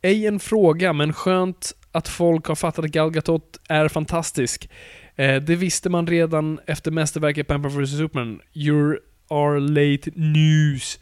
Ej 0.03 0.27
en 0.27 0.41
fråga, 0.41 0.93
men 0.93 1.13
skönt 1.13 1.73
att 1.93 2.09
folk 2.09 2.47
har 2.47 2.55
fattat 2.55 2.85
att 2.85 2.91
Gal 2.91 3.11
Gadot 3.11 3.61
är 3.69 3.89
fantastisk. 3.89 4.71
Eh, 5.17 5.43
det 5.43 5.57
visste 5.57 5.91
man 5.91 6.07
redan 6.07 6.61
efter 6.67 6.91
mästerverket 6.91 7.47
Batman 7.47 7.83
vs 7.85 7.91
Superman. 7.97 8.41
You 8.55 8.99
are 9.29 9.61
late 9.61 10.11
news. 10.15 11.01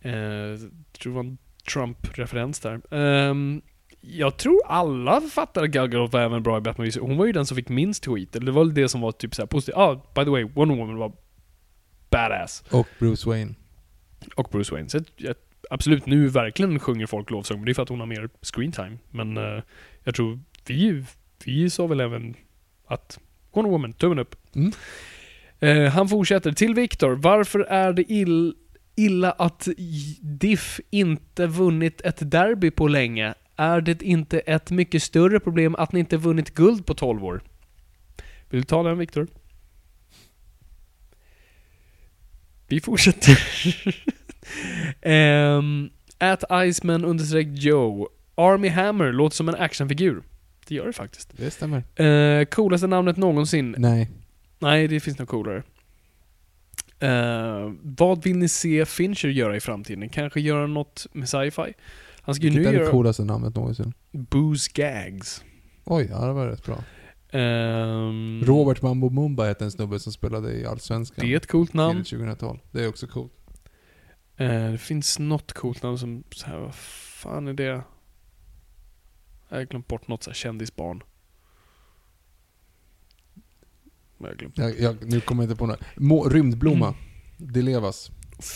Eh, 0.00 0.10
tror 0.98 1.04
det 1.04 1.08
var 1.10 1.20
en 1.20 1.38
Trump-referens 1.72 2.60
där. 2.60 2.94
Ehm, 2.94 3.62
jag 4.00 4.36
tror 4.36 4.60
alla 4.66 5.20
fattar 5.20 5.62
att 5.64 5.70
Gal 5.70 5.88
Gadot 5.88 6.12
var 6.12 6.20
även 6.20 6.42
bra 6.42 6.58
i 6.58 6.60
Batman 6.60 6.86
vs. 6.88 6.98
Hon 6.98 7.16
var 7.16 7.26
ju 7.26 7.32
den 7.32 7.46
som 7.46 7.56
fick 7.56 7.68
minst 7.68 8.06
skit. 8.06 8.36
Eller 8.36 8.46
det 8.46 8.52
var 8.52 8.64
väl 8.64 8.74
det 8.74 8.88
som 8.88 9.00
var 9.00 9.12
typ 9.12 9.34
såhär 9.34 9.46
positivt. 9.46 9.76
Ah, 9.76 9.94
by 10.14 10.24
the 10.24 10.30
way, 10.30 10.44
Wonder 10.44 10.76
Woman 10.76 10.96
var 10.96 11.12
badass 12.10 12.64
Och 12.70 12.86
Bruce 12.98 13.28
Wayne. 13.28 13.54
och 14.34 14.48
Bruce 14.52 14.74
Wayne. 14.74 14.88
Så 14.88 15.00
jag, 15.16 15.34
absolut, 15.70 16.06
nu 16.06 16.28
verkligen 16.28 16.78
sjunger 16.78 17.06
folk 17.06 17.30
lovsång, 17.30 17.56
men 17.58 17.64
det 17.64 17.72
är 17.72 17.74
för 17.74 17.82
att 17.82 17.88
hon 17.88 18.00
har 18.00 18.06
mer 18.06 18.28
screen 18.42 18.72
time. 18.72 18.98
Men 19.10 19.36
eh, 19.36 19.62
jag 20.04 20.14
tror 20.14 20.40
vi, 20.66 21.04
vi 21.44 21.70
sa 21.70 21.86
väl 21.86 22.00
även 22.00 22.34
att 22.86 23.20
Wonder 23.52 23.70
Woman, 23.70 23.92
tummen 23.92 24.18
upp. 24.18 24.36
Mm. 24.54 24.72
Eh, 25.60 25.92
han 25.92 26.08
fortsätter. 26.08 26.52
Till 26.52 26.74
Viktor. 26.74 27.14
Varför 27.14 27.60
är 27.60 27.92
det 27.92 28.12
ill, 28.12 28.54
illa 28.96 29.32
att 29.32 29.68
Diff 30.20 30.80
inte 30.90 31.46
vunnit 31.46 32.00
ett 32.00 32.30
derby 32.30 32.70
på 32.70 32.88
länge? 32.88 33.34
Är 33.56 33.80
det 33.80 34.02
inte 34.02 34.38
ett 34.38 34.70
mycket 34.70 35.02
större 35.02 35.40
problem 35.40 35.74
att 35.74 35.92
ni 35.92 36.00
inte 36.00 36.16
vunnit 36.16 36.54
guld 36.54 36.86
på 36.86 36.94
12 36.94 37.24
år? 37.24 37.42
Vill 38.50 38.60
du 38.60 38.64
ta 38.64 38.82
den 38.82 38.98
Viktor? 38.98 39.26
Vi 42.68 42.80
fortsätter. 42.80 43.38
um, 45.02 45.90
at 46.18 46.44
Iceman 46.50 47.04
understreck 47.04 47.46
Joe. 47.46 48.08
Army 48.34 48.68
Hammer 48.68 49.12
låter 49.12 49.36
som 49.36 49.48
en 49.48 49.54
actionfigur. 49.54 50.22
Det 50.68 50.74
gör 50.74 50.86
det 50.86 50.92
faktiskt. 50.92 51.36
Det 51.36 51.50
stämmer. 51.50 52.00
Uh, 52.00 52.44
coolaste 52.44 52.86
namnet 52.86 53.16
någonsin. 53.16 53.74
Nej. 53.78 54.10
Nej, 54.58 54.88
det 54.88 55.00
finns 55.00 55.18
nog 55.18 55.28
coolare. 55.28 55.62
Uh, 57.02 57.72
vad 57.82 58.22
vill 58.22 58.36
ni 58.36 58.48
se 58.48 58.86
Fincher 58.86 59.28
göra 59.28 59.56
i 59.56 59.60
framtiden? 59.60 60.08
Kanske 60.08 60.40
göra 60.40 60.66
något 60.66 61.06
med 61.12 61.28
sci-fi? 61.28 61.74
Han 62.20 62.34
ska 62.34 62.44
ju 62.44 62.50
Vilket 62.50 62.62
nu 62.62 62.68
är 62.68 62.72
det 62.72 62.78
göra 62.78 62.90
coolaste 62.90 63.24
namnet 63.24 63.54
någonsin? 63.54 63.92
Booze 64.12 64.70
Gags. 64.74 65.44
Oj, 65.84 66.08
ja 66.10 66.26
det 66.26 66.32
var 66.32 66.46
rätt 66.46 66.66
bra. 66.66 66.84
Ehm, 67.30 68.42
Robert 68.44 68.82
Mambo 68.82 69.10
Mumba 69.10 69.44
hette 69.46 69.64
en 69.64 69.70
snubbe 69.70 69.98
som 69.98 70.12
spelade 70.12 70.52
i 70.52 70.66
Allsvenskan. 70.66 71.26
Det 71.26 71.32
är 71.32 71.36
ett 71.36 71.46
coolt 71.46 71.72
namn. 71.72 72.04
tidigt 72.04 72.10
2012. 72.10 72.58
Det 72.70 72.84
är 72.84 72.88
också 72.88 73.06
coolt. 73.06 73.32
Eh, 74.36 74.70
det 74.72 74.78
finns 74.78 75.18
något 75.18 75.52
coolt 75.52 75.82
namn 75.82 75.98
som, 75.98 76.24
så 76.30 76.46
här, 76.46 76.58
vad 76.58 76.74
fan 76.74 77.48
är 77.48 77.52
det? 77.52 77.82
Jag 79.48 79.56
har 79.56 79.64
glömt 79.64 79.88
bort 79.88 80.08
något 80.08 80.22
så 80.22 80.30
här 80.30 80.34
kändisbarn. 80.34 81.02
Jag 84.18 84.36
glömt. 84.36 84.58
Jag, 84.58 84.80
jag, 84.80 85.10
nu 85.10 85.20
kommer 85.20 85.42
jag 85.42 85.50
inte 85.50 85.58
på 85.58 85.66
något. 85.66 85.80
Må, 85.96 86.28
rymdblomma. 86.28 86.88
Mm. 86.88 87.00
Det 87.36 87.62
levas. 87.62 88.10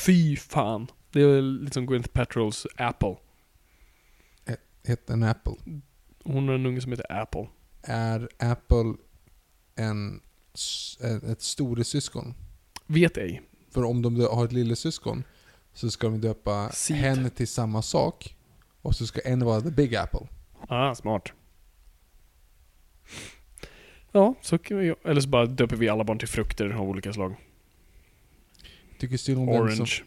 Fy 0.07 0.37
fan. 0.37 0.87
Det 1.13 1.21
är 1.21 1.43
liksom 1.43 1.87
Gwyneth 1.87 2.09
Paltrows 2.09 2.67
Apple. 2.77 3.17
Hette 4.85 5.13
en 5.13 5.23
Apple. 5.23 5.55
Hon 6.25 6.49
har 6.49 6.55
en 6.55 6.67
unge 6.67 6.81
som 6.81 6.93
heter 6.93 7.13
Apple. 7.23 7.49
Är 7.83 8.29
Apple 8.39 8.95
en, 9.75 10.21
ett 11.31 11.43
storesyskon? 11.43 12.35
Vet 12.87 13.17
ej. 13.17 13.43
För 13.71 13.85
om 13.85 14.03
de 14.03 14.21
har 14.21 14.45
ett 14.45 14.53
lillasyskon 14.53 15.25
så 15.81 15.91
ska 15.91 16.09
de 16.09 16.21
döpa 16.21 16.71
Seed. 16.73 16.97
henne 16.97 17.31
till 17.31 17.49
samma 17.49 17.83
sak. 17.83 18.37
Och 18.83 18.97
så 18.97 19.07
ska 19.07 19.21
en 19.21 19.45
vara 19.45 19.61
the 19.61 19.71
big 19.71 19.97
apple. 19.97 20.29
Ah, 20.69 20.95
smart. 20.95 21.33
Ja, 24.13 24.35
så 24.43 24.59
kan 24.59 24.79
vi 24.79 24.95
Eller 25.05 25.21
så 25.21 25.29
bara 25.29 25.47
döper 25.47 25.77
vi 25.77 25.89
alla 25.89 26.05
barn 26.05 26.19
till 26.19 26.29
frukter 26.29 26.71
av 26.71 26.89
olika 26.89 27.13
slag. 27.13 27.35
Tycker 28.99 29.17
synd 29.17 29.39
om 29.39 29.47
den 29.47 29.57
som, 29.57 29.85
Orange, 29.85 30.03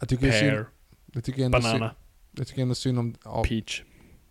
jag 0.00 0.08
tycker 0.08 0.32
synd, 0.32 0.50
pear, 0.50 0.66
jag 1.12 1.24
tycker 1.24 1.44
ändå 1.44 1.62
synd, 1.62 1.72
banana, 1.72 1.94
jag 2.30 2.46
tycker 2.46 2.62
ändå 2.62 2.74
synd 2.74 2.98
om... 2.98 3.14
Ja, 3.24 3.44
peach. 3.48 3.82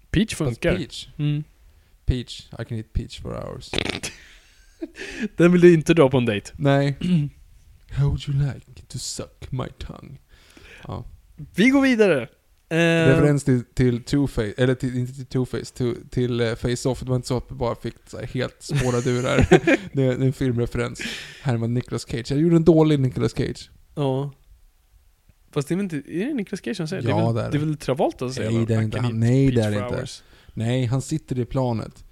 Peach 0.10 0.36
funkar. 0.36 0.76
Peach. 0.76 1.08
Mm. 1.18 1.44
Peach. 2.06 2.48
I 2.60 2.66
can 2.66 2.78
eat 2.78 2.94
peach 2.94 3.22
for 3.22 3.34
hours. 3.34 3.72
Den 5.38 5.52
vill 5.52 5.62
du 5.62 5.74
inte 5.74 5.94
dra 5.94 6.10
på 6.10 6.18
en 6.18 6.26
dejt. 6.26 6.52
Nej. 6.58 6.98
How 7.92 8.08
would 8.08 8.28
you 8.28 8.54
like 8.54 8.82
to 8.88 8.98
suck 9.00 9.52
my 9.52 9.68
tongue? 9.78 10.18
Ja. 10.88 11.06
Vi 11.56 11.70
går 11.70 11.82
vidare. 11.82 12.22
Eh, 12.70 12.76
Referens 13.08 13.44
till, 13.44 13.64
till 13.74 14.00
Two-Face, 14.02 14.54
eller 14.58 14.76
till, 14.76 14.98
inte 14.98 15.14
till 15.14 15.26
Two-Face, 15.40 15.74
till, 15.78 15.96
till 16.10 16.42
uh, 16.42 16.56
Face-Off. 16.56 17.00
Det 17.00 17.10
var 17.10 17.16
inte 17.16 17.28
så 17.28 17.38
att 17.38 17.52
vi 17.52 17.56
bara 17.56 17.76
fick 17.76 17.96
så 18.08 18.18
här, 18.20 18.26
helt 18.28 18.56
spårade 18.64 19.10
ur 19.10 19.24
här. 19.24 19.48
det, 19.50 19.56
är- 19.72 19.78
det 19.94 20.04
är 20.04 20.22
en 20.28 20.34
filmreferens. 20.34 21.02
Här 21.42 21.58
med 21.58 21.70
Nicolas 21.70 22.08
Cage. 22.10 22.32
Jag 22.32 22.40
gjorde 22.40 22.56
en 22.56 22.64
dålig 22.64 23.00
Nicolas 23.00 23.34
Cage. 23.38 23.70
Ja. 23.96 24.32
Fast 25.52 25.68
det 25.68 25.74
är 25.74 25.76
väl 25.76 25.84
inte, 25.84 25.96
är 25.96 26.26
det 26.28 26.34
Nicolas 26.34 26.62
Cage 26.64 26.78
som 26.78 26.88
säger 26.88 27.10
Ja, 27.10 27.16
det? 27.18 27.22
Är 27.22 27.26
det 27.28 27.34
väl, 27.34 27.52
det 27.52 27.58
är 27.58 27.60
det. 27.60 27.66
väl 27.66 27.78
Travolta 27.78 28.18
som 28.20 28.34
säger 28.34 28.52
Nej, 28.52 28.66
det 28.66 28.74
är 28.76 28.82
inte 28.82 29.00
han. 29.00 29.20
Nej, 29.20 29.52
det 29.52 29.62
är 29.62 29.72
det 29.72 29.78
inte. 29.88 30.06
Nej, 30.54 30.86
han 30.86 31.02
sitter 31.02 31.40
i 31.40 31.46
planet. 31.46 32.06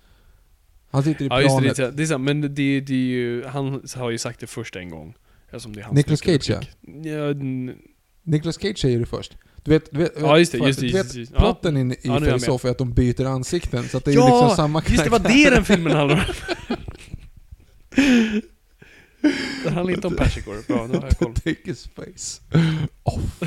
Han 0.92 1.04
sitter 1.04 1.26
i 1.26 1.28
Ja 1.28 1.42
just 1.42 1.56
det, 1.58 1.62
planet. 1.62 1.78
det 1.78 1.84
är, 1.84 1.90
så- 1.92 1.96
det 1.98 2.04
är 2.04 2.08
så, 2.08 2.18
men 2.18 2.42
det, 2.42 2.48
det 2.80 2.94
är 2.94 2.98
ju, 2.98 3.44
han 3.46 3.82
har 3.96 4.10
ju 4.10 4.18
sagt 4.18 4.40
det 4.40 4.48
först 4.48 4.76
en 4.76 4.90
gång. 4.90 5.14
Eftersom 5.46 5.76
det 5.76 5.80
är 5.82 5.84
hans 5.84 5.96
Nicolas 5.96 6.20
Cage, 6.20 6.50
nyckelreplik. 6.50 6.76
ja. 7.06 7.34
Nicolas 8.24 8.56
Cage 8.62 8.78
säger 8.82 9.00
det 9.00 9.06
först. 9.06 9.38
Du 9.64 9.72
vet, 9.72 9.92
du 9.92 9.98
vet, 9.98 10.14
Ja, 10.22 10.40
just 10.40 10.52
det, 10.52 10.58
just 10.58 10.80
det, 10.80 10.86
du 10.86 10.92
just 10.92 11.06
vet 11.06 11.14
det, 11.14 11.20
just 11.20 11.32
det. 11.34 11.40
plotten 11.40 11.78
in, 11.78 11.92
i 11.92 11.98
Ja, 12.02 12.20
nu 12.20 12.28
är 12.28 12.32
Face-Off 12.40 12.66
är 12.66 12.70
att 12.70 12.78
de 12.78 12.94
byter 12.94 13.26
ansikten. 13.26 13.90
Så 13.90 13.98
att 13.98 14.06
det 14.06 14.12
är 14.12 14.16
Ja, 14.16 14.40
liksom 14.42 14.56
samma 14.56 14.84
Just 14.88 15.04
det, 15.04 15.10
var 15.10 15.20
det 15.20 15.50
den 15.50 15.66
filmen 15.66 15.92
handlar 15.98 16.16
om. 16.18 16.24
Den 19.64 19.74
handlar 19.74 19.94
inte 19.94 20.08
om 20.08 20.16
persikor. 20.16 20.68
Bra, 20.68 20.88
då 20.88 20.94
har 21.00 21.04
jag 21.04 21.18
koll. 21.18 21.34
Take 21.34 21.56
his 21.64 21.88
face 21.96 22.42
off. 23.04 23.40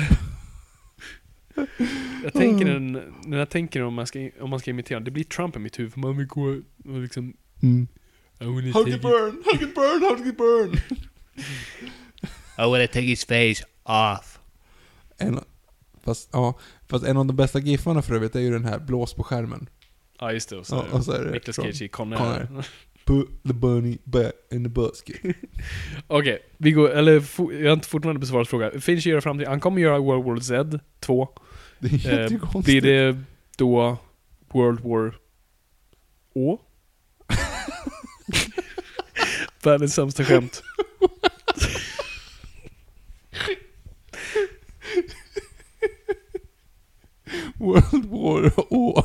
Jag 2.23 2.33
tänker 2.33 2.65
en, 2.65 2.91
när 3.25 3.37
jag 3.37 3.49
tänker 3.49 3.81
om 3.83 3.93
man 3.93 4.07
ska, 4.07 4.29
om 4.39 4.49
man 4.49 4.59
ska 4.59 4.71
imitera, 4.71 4.99
det 4.99 5.11
blir 5.11 5.23
Trump 5.23 5.55
i 5.55 5.59
mitt 5.59 5.79
huvud. 5.79 5.93
för 5.93 5.99
Man 5.99 6.17
vill 6.17 6.27
gå 6.27 6.41
och 6.85 6.99
liksom... 6.99 7.33
Mm. 7.63 7.87
How 8.39 8.83
to 8.83 8.89
it- 8.89 9.01
burn, 9.01 9.43
how 9.45 9.57
to 9.57 9.65
burn, 9.75 10.01
how 10.01 10.15
to 10.15 10.33
burn. 10.37 10.79
I 12.57 12.65
wanna 12.69 12.87
take 12.87 13.01
his 13.01 13.25
face 13.25 13.63
off. 13.83 14.34
En, 15.17 15.39
fast, 16.03 16.29
ja, 16.33 16.59
fast 16.87 17.05
en 17.05 17.17
av 17.17 17.25
de 17.25 17.35
bästa 17.35 17.59
giffarna 17.59 18.01
för 18.01 18.15
övrigt 18.15 18.35
är 18.35 18.39
ju 18.39 18.51
den 18.51 18.65
här 18.65 18.79
blås 18.79 19.13
på 19.13 19.23
skärmen. 19.23 19.69
Ja 20.19 20.31
just 20.31 20.49
det, 20.49 20.55
och 20.57 20.67
så, 20.67 20.75
Ja, 20.75 20.97
och 20.97 21.03
så 21.05 21.11
är 21.11 21.25
det 21.25 21.31
Nicolas 21.31 21.55
Cage 21.55 21.81
i 21.81 21.87
Con 21.87 22.13
Air. 22.13 22.47
Put 23.05 23.27
the 23.47 23.53
bunny 23.53 23.97
back 24.03 24.31
in 24.51 24.63
the 24.63 24.69
basket. 24.69 25.15
Okej, 26.07 26.39
vi 26.57 26.71
går, 26.71 26.89
eller 26.89 27.23
jag 27.61 27.69
har 27.69 27.73
inte 27.73 27.87
fortfarande 27.87 28.19
besvarat 28.19 28.47
frågan. 28.47 28.81
Fincher 28.81 29.09
gör 29.09 29.21
framtid, 29.21 29.47
han 29.47 29.59
kommer 29.59 29.81
göra 29.81 29.99
World 29.99 30.25
War 30.25 30.39
Z 30.39 30.79
2. 30.99 31.29
Det 31.79 31.87
är 31.87 32.13
Eh, 32.13 32.21
jättekonstigt. 32.21 32.65
blir 32.65 32.81
det 32.81 33.17
då 33.57 33.97
World 34.53 34.79
War 34.79 35.15
Å? 36.33 36.59
Världens 39.63 39.93
sämsta 39.95 40.23
skämt. 40.23 40.63
World 47.57 48.05
War 48.05 48.51
Å. 48.73 49.03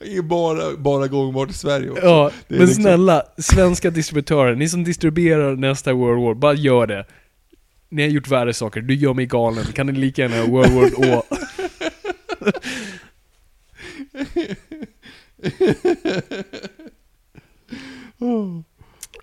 Det 0.00 0.16
är 0.16 0.22
bara, 0.22 0.76
bara 0.76 1.08
gångbart 1.08 1.50
i 1.50 1.52
Sverige 1.52 1.90
också. 1.90 2.04
Ja, 2.04 2.30
Det 2.48 2.54
är 2.54 2.58
men 2.58 2.66
liksom- 2.66 2.82
snälla, 2.84 3.22
svenska 3.38 3.90
distributörer, 3.90 4.54
ni 4.54 4.68
som 4.68 4.84
distribuerar 4.84 5.56
nästa 5.56 5.92
World 5.92 6.22
War, 6.22 6.34
bara 6.34 6.54
gör 6.54 6.86
det. 6.86 7.06
Ni 7.88 8.02
har 8.02 8.08
gjort 8.08 8.28
värre 8.28 8.54
saker, 8.54 8.80
du 8.80 8.94
gör 8.94 9.14
mig 9.14 9.26
galen. 9.26 9.64
Kan 9.64 9.86
ni 9.86 9.92
lika 9.92 10.22
gärna 10.22 10.46
World 10.46 10.72
War 10.72 11.18
Å? 11.18 11.22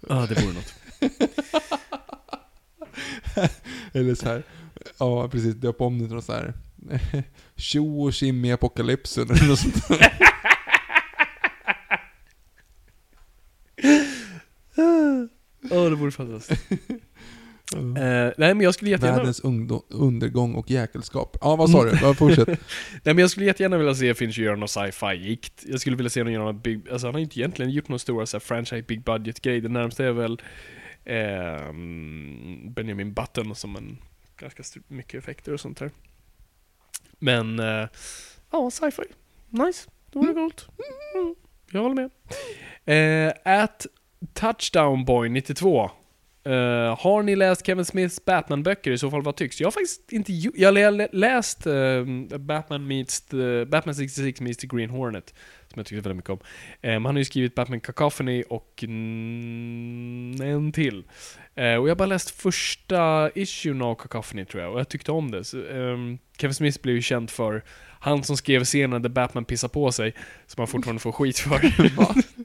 Ja, 0.09 0.25
det 0.29 0.41
vore 0.41 0.53
något. 0.53 0.73
Eller 3.93 4.15
så 4.15 4.25
här. 4.25 4.43
Ja, 4.97 5.27
precis. 5.27 5.55
Döpa 5.55 5.83
om 5.83 5.99
det 5.99 6.05
till 6.05 6.15
något 6.15 6.25
så 6.25 6.33
här. 6.33 6.53
Tjo 7.55 8.03
och 8.03 8.13
tjim 8.13 8.45
i 8.45 8.51
apokalypsen 8.51 9.23
eller 9.31 9.47
något 9.47 9.59
sånt 9.59 9.87
där. 9.89 10.21
Åh, 15.71 15.89
det 15.89 15.95
vore 15.95 16.11
fantastiskt. 16.11 16.71
Eh, 17.75 18.33
nej, 18.37 18.53
men 18.55 18.61
jag 18.61 18.73
skulle 18.73 18.91
jättegärna... 18.91 19.17
Världens 19.17 19.41
undergång 19.89 20.55
och 20.55 20.71
jäkelskap. 20.71 21.37
Ja, 21.41 21.55
vad 21.55 21.69
sa 21.69 21.83
du? 21.83 22.15
Fortsätt. 22.15 22.47
Nej 22.47 22.57
men 23.03 23.17
jag 23.17 23.31
skulle 23.31 23.45
jättegärna 23.45 23.77
vilja 23.77 23.95
se 23.95 24.13
Fincher 24.13 24.41
göra 24.41 24.55
någon 24.55 24.67
sci-fi-gikt. 24.67 25.63
Jag 25.67 25.79
skulle 25.79 25.95
vilja 25.95 26.09
se 26.09 26.19
honom 26.19 26.33
göra 26.33 26.43
någon 26.43 26.61
big, 26.61 26.89
alltså 26.91 27.07
han 27.07 27.13
har 27.13 27.21
inte 27.21 27.39
egentligen 27.39 27.71
gjort 27.71 27.87
någon 27.87 27.99
stora 27.99 28.25
så 28.25 28.37
här, 28.37 28.39
franchise 28.39 28.81
big 28.81 29.03
budget-grej. 29.03 29.61
Det 29.61 29.69
närmaste 29.69 30.05
är 30.05 30.11
väl 30.11 30.41
ehm, 31.05 32.73
Benjamin 32.73 33.13
Button 33.13 33.55
som 33.55 33.75
en 33.75 33.97
ganska 34.41 34.63
mycket 34.87 35.23
effekter 35.23 35.53
och 35.53 35.59
sånt 35.59 35.77
där. 35.79 35.91
Men, 37.19 37.59
eh, 37.59 37.87
ja, 38.51 38.69
sci-fi. 38.71 39.03
Nice. 39.49 39.89
Det 40.11 40.19
vore 40.19 40.33
coolt. 40.33 40.67
Mm, 41.15 41.35
jag 41.71 41.81
håller 41.81 41.95
med. 41.95 42.09
Eh, 42.85 43.59
at 43.61 43.85
Touchdown 44.33 45.05
Boy 45.05 45.29
92. 45.29 45.91
Eh, 46.43 46.99
har 46.99 47.23
ni 47.23 47.35
läst 47.35 47.65
Kevin 47.65 47.85
Smiths 47.85 48.25
Batman-böcker? 48.25 48.91
I 48.91 48.97
så 48.97 49.11
fall 49.11 49.21
vad 49.23 49.35
tycks? 49.35 49.59
Jag 49.61 49.67
har 49.67 49.71
faktiskt 49.71 50.11
inte 50.11 50.33
Jag 50.33 50.67
har 50.67 50.91
lä- 50.91 51.09
läst 51.11 51.65
eh, 51.67 52.05
Batman 52.39 52.87
meets 52.87 53.21
the, 53.21 53.65
Batman 53.65 53.95
66 53.95 54.41
meets 54.41 54.57
the 54.57 54.67
Green 54.67 54.89
Hornet, 54.89 55.33
som 55.71 55.79
jag 55.79 55.85
tyckte 55.85 56.09
väldigt 56.09 56.15
mycket 56.15 56.29
om. 56.29 56.39
Eh, 56.81 56.91
men 56.91 57.05
han 57.05 57.15
har 57.15 57.19
ju 57.19 57.25
skrivit 57.25 57.55
Batman 57.55 57.79
Cacophony 57.79 58.43
och 58.49 58.83
mm, 58.83 60.41
en 60.41 60.71
till. 60.71 61.03
Eh, 61.55 61.75
och 61.75 61.87
jag 61.87 61.89
har 61.89 61.95
bara 61.95 62.05
läst 62.05 62.29
första 62.29 63.31
issuen 63.35 63.81
av 63.81 63.95
Cacophony 63.95 64.45
tror 64.45 64.63
jag, 64.63 64.73
och 64.73 64.79
jag 64.79 64.89
tyckte 64.89 65.11
om 65.11 65.31
det. 65.31 65.43
Så, 65.43 65.65
ehm, 65.67 66.17
Kevin 66.37 66.53
Smith 66.53 66.81
blev 66.81 66.95
ju 66.95 67.01
känd 67.01 67.29
för 67.29 67.63
han 67.99 68.23
som 68.23 68.37
skrev 68.37 68.63
scenen 68.63 69.01
där 69.01 69.09
Batman 69.09 69.45
pissar 69.45 69.67
på 69.67 69.91
sig, 69.91 70.13
som 70.47 70.61
han 70.61 70.67
fortfarande 70.67 70.99
får 71.01 71.11
skit 71.11 71.39
för. 71.39 71.61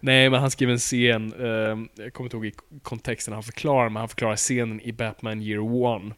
Nej, 0.00 0.30
men 0.30 0.40
han 0.40 0.50
skrev 0.50 0.70
en 0.70 0.78
scen, 0.78 1.32
ehm, 1.32 1.88
jag 1.94 2.12
kommer 2.12 2.26
inte 2.26 2.36
ihåg 2.36 2.46
i 2.46 2.54
kontexten 2.82 3.34
han 3.34 3.42
förklarar, 3.42 3.88
men 3.88 4.00
han 4.00 4.08
förklarar 4.08 4.36
scenen 4.36 4.80
i 4.80 4.92
Batman 4.92 5.42
Year 5.42 5.60
One. 5.60 6.14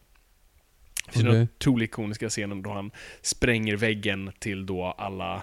Det 1.07 1.13
finns 1.13 1.25
den 1.25 1.43
otroligt 1.43 1.91
ikoniska 1.91 2.29
scenen 2.29 2.63
då 2.63 2.71
han 2.71 2.91
spränger 3.23 3.77
väggen 3.77 4.33
till 4.39 4.67
då 4.67 4.85
alla 4.99 5.43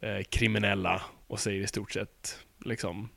eh, 0.00 0.22
kriminella 0.22 1.02
och 1.26 1.40
säger 1.40 1.60
i 1.62 1.66
stort 1.66 1.92
sett 1.92 2.38
liksom, 2.64 3.08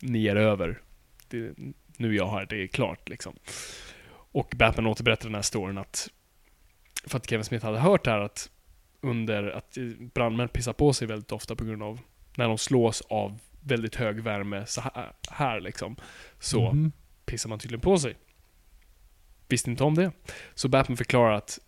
ni 0.00 0.26
är 0.26 0.36
över. 0.36 0.80
Det, 1.28 1.52
nu 1.96 2.08
är 2.10 2.12
jag 2.16 2.30
här, 2.30 2.46
det 2.50 2.56
är 2.62 2.66
klart 2.66 3.08
liksom. 3.08 3.36
Och 4.32 4.52
Batman 4.56 4.86
återberättar 4.86 5.24
den 5.24 5.34
här 5.34 5.42
storyn 5.42 5.78
att, 5.78 6.08
för 7.06 7.16
att 7.16 7.30
Kevin 7.30 7.44
Smith 7.44 7.64
hade 7.66 7.78
hört 7.78 8.06
här 8.06 8.20
att 8.20 8.50
under 9.00 9.44
att 9.50 9.76
brandmän 10.14 10.48
pissar 10.48 10.72
på 10.72 10.92
sig 10.92 11.08
väldigt 11.08 11.32
ofta 11.32 11.56
på 11.56 11.64
grund 11.64 11.82
av 11.82 12.00
när 12.36 12.48
de 12.48 12.58
slås 12.58 13.00
av 13.00 13.38
väldigt 13.60 13.94
hög 13.94 14.20
värme 14.20 14.66
så 14.66 14.80
här, 14.80 15.12
här 15.30 15.60
liksom, 15.60 15.96
så 16.38 16.72
Mhm. 16.72 16.92
pissar 17.26 17.48
man 17.48 17.58
tydligen 17.58 17.80
på 17.80 17.98
sig. 17.98 18.16
Visste 19.48 19.70
inte 19.70 19.84
om 19.84 19.94
det. 19.94 20.12
Så 20.54 20.68
Batman 20.68 20.96
förklarar 20.96 21.32
att 21.32 21.58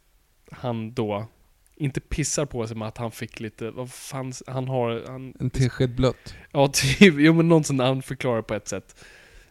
han 0.50 0.94
då 0.94 1.26
inte 1.82 2.00
pissar 2.00 2.46
på 2.46 2.66
sig, 2.66 2.76
men 2.76 2.88
att 2.88 2.98
han 2.98 3.10
fick 3.10 3.40
lite, 3.40 3.70
vad 3.70 3.90
fan, 3.90 4.32
han 4.46 4.68
har, 4.68 5.02
han, 5.06 5.34
En 5.40 5.50
tesked 5.50 5.94
blött. 5.94 6.34
ja 6.52 6.68
typ, 6.68 7.14
jo 7.18 7.32
men 7.32 7.48
någon 7.48 7.64
sån 7.64 7.80
han 7.80 8.02
förklarar 8.02 8.42
på 8.42 8.54
ett 8.54 8.68
sätt, 8.68 9.04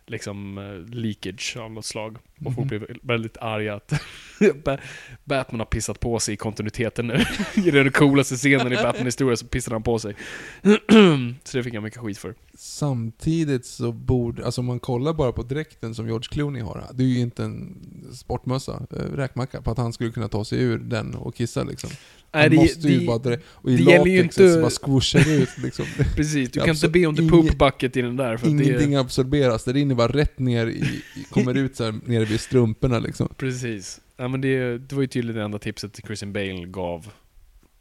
liksom 0.05 0.57
eh, 0.57 0.95
leakage 0.95 1.57
av 1.57 1.71
något 1.71 1.85
slag. 1.85 2.17
Och 2.45 2.55
folk 2.55 2.57
Mhm. 2.57 2.68
blev 2.68 2.97
väldigt 3.01 3.38
arga 3.38 3.73
att 3.76 3.93
Ba- 4.63 4.77
Batman 5.26 5.59
har 5.59 5.65
pissat 5.65 5.99
på 5.99 6.19
sig 6.19 6.34
i 6.34 6.38
kontinuiteten 6.38 7.07
nu. 7.07 7.23
I 7.65 7.72
den 7.72 7.91
coolaste 7.91 8.35
scenen 8.35 8.73
i 8.73 8.76
Batman-historia 8.76 9.38
så 9.38 9.45
pissade 9.45 9.76
han 9.76 9.84
på 9.84 9.99
sig. 9.99 10.15
så 11.43 11.57
det 11.57 11.63
fick 11.63 11.73
han 11.73 11.84
mycket 11.84 11.99
skit 11.99 12.18
för. 12.18 12.35
Samtidigt 12.53 13.65
så 13.65 13.91
borde, 13.91 14.45
alltså 14.45 14.61
om 14.61 14.65
man 14.68 14.80
kollar 14.80 15.13
bara 15.13 15.31
på 15.31 15.43
dräkten 15.43 15.95
som 15.95 16.07
George 16.07 16.27
Clooney 16.31 16.61
har. 16.61 16.84
Det 16.93 17.03
är 17.03 17.07
ju 17.07 17.19
inte 17.19 17.43
en 17.43 17.77
sportmössa, 18.13 18.81
eh, 18.91 19.15
räkmacka, 19.15 19.61
på 19.61 19.72
att 19.72 19.77
han 19.77 19.93
skulle 19.93 20.11
kunna 20.11 20.27
ta 20.27 20.45
sig 20.45 20.61
ur 20.61 20.77
den 20.77 21.15
och 21.15 21.35
kissa 21.35 21.63
liksom. 21.63 21.89
Nej, 22.34 22.49
det- 22.49 22.55
måste 22.55 22.88
ju 22.88 22.99
det- 22.99 23.05
bara 23.05 23.18
dra, 23.18 23.35
och 23.45 23.72
i 23.72 23.76
det 23.77 23.84
gäller 23.91 24.05
ju 24.11 24.19
inte- 24.23 24.53
så 24.53 24.61
bara 24.61 24.69
squooshar 24.69 25.19
det 25.19 25.35
ut 25.35 25.57
liksom. 25.63 25.85
Precis, 26.15 26.51
du 26.51 26.59
kan 26.59 26.69
inte 26.69 26.89
be 26.89 27.05
om 27.05 27.15
the 27.15 27.27
poop 27.30 27.57
bucket 27.57 27.97
i 27.97 28.01
den 28.01 28.15
där. 28.18 28.38
För 28.38 28.47
Ingenting 28.49 28.91
det, 28.91 28.99
absorberas, 28.99 29.63
det 29.63 29.73
rinner 29.73 29.95
bara 29.95 30.07
rätt 30.11 30.39
ner 30.39 30.68
i, 30.68 30.80
i 31.15 31.23
kommer 31.30 31.57
ut 31.57 31.76
så 31.76 31.84
här, 31.84 31.99
nere 32.05 32.26
vid 32.31 32.39
strumporna 32.41 32.99
liksom. 32.99 33.33
Precis. 33.37 34.01
Ja, 34.17 34.27
men 34.27 34.41
det, 34.41 34.77
det 34.77 34.95
var 34.95 35.01
ju 35.01 35.07
tydligen 35.07 35.37
det 35.39 35.43
enda 35.45 35.59
tipset 35.59 35.99
Christian 36.05 36.33
Bale 36.33 36.65
gav 36.65 37.11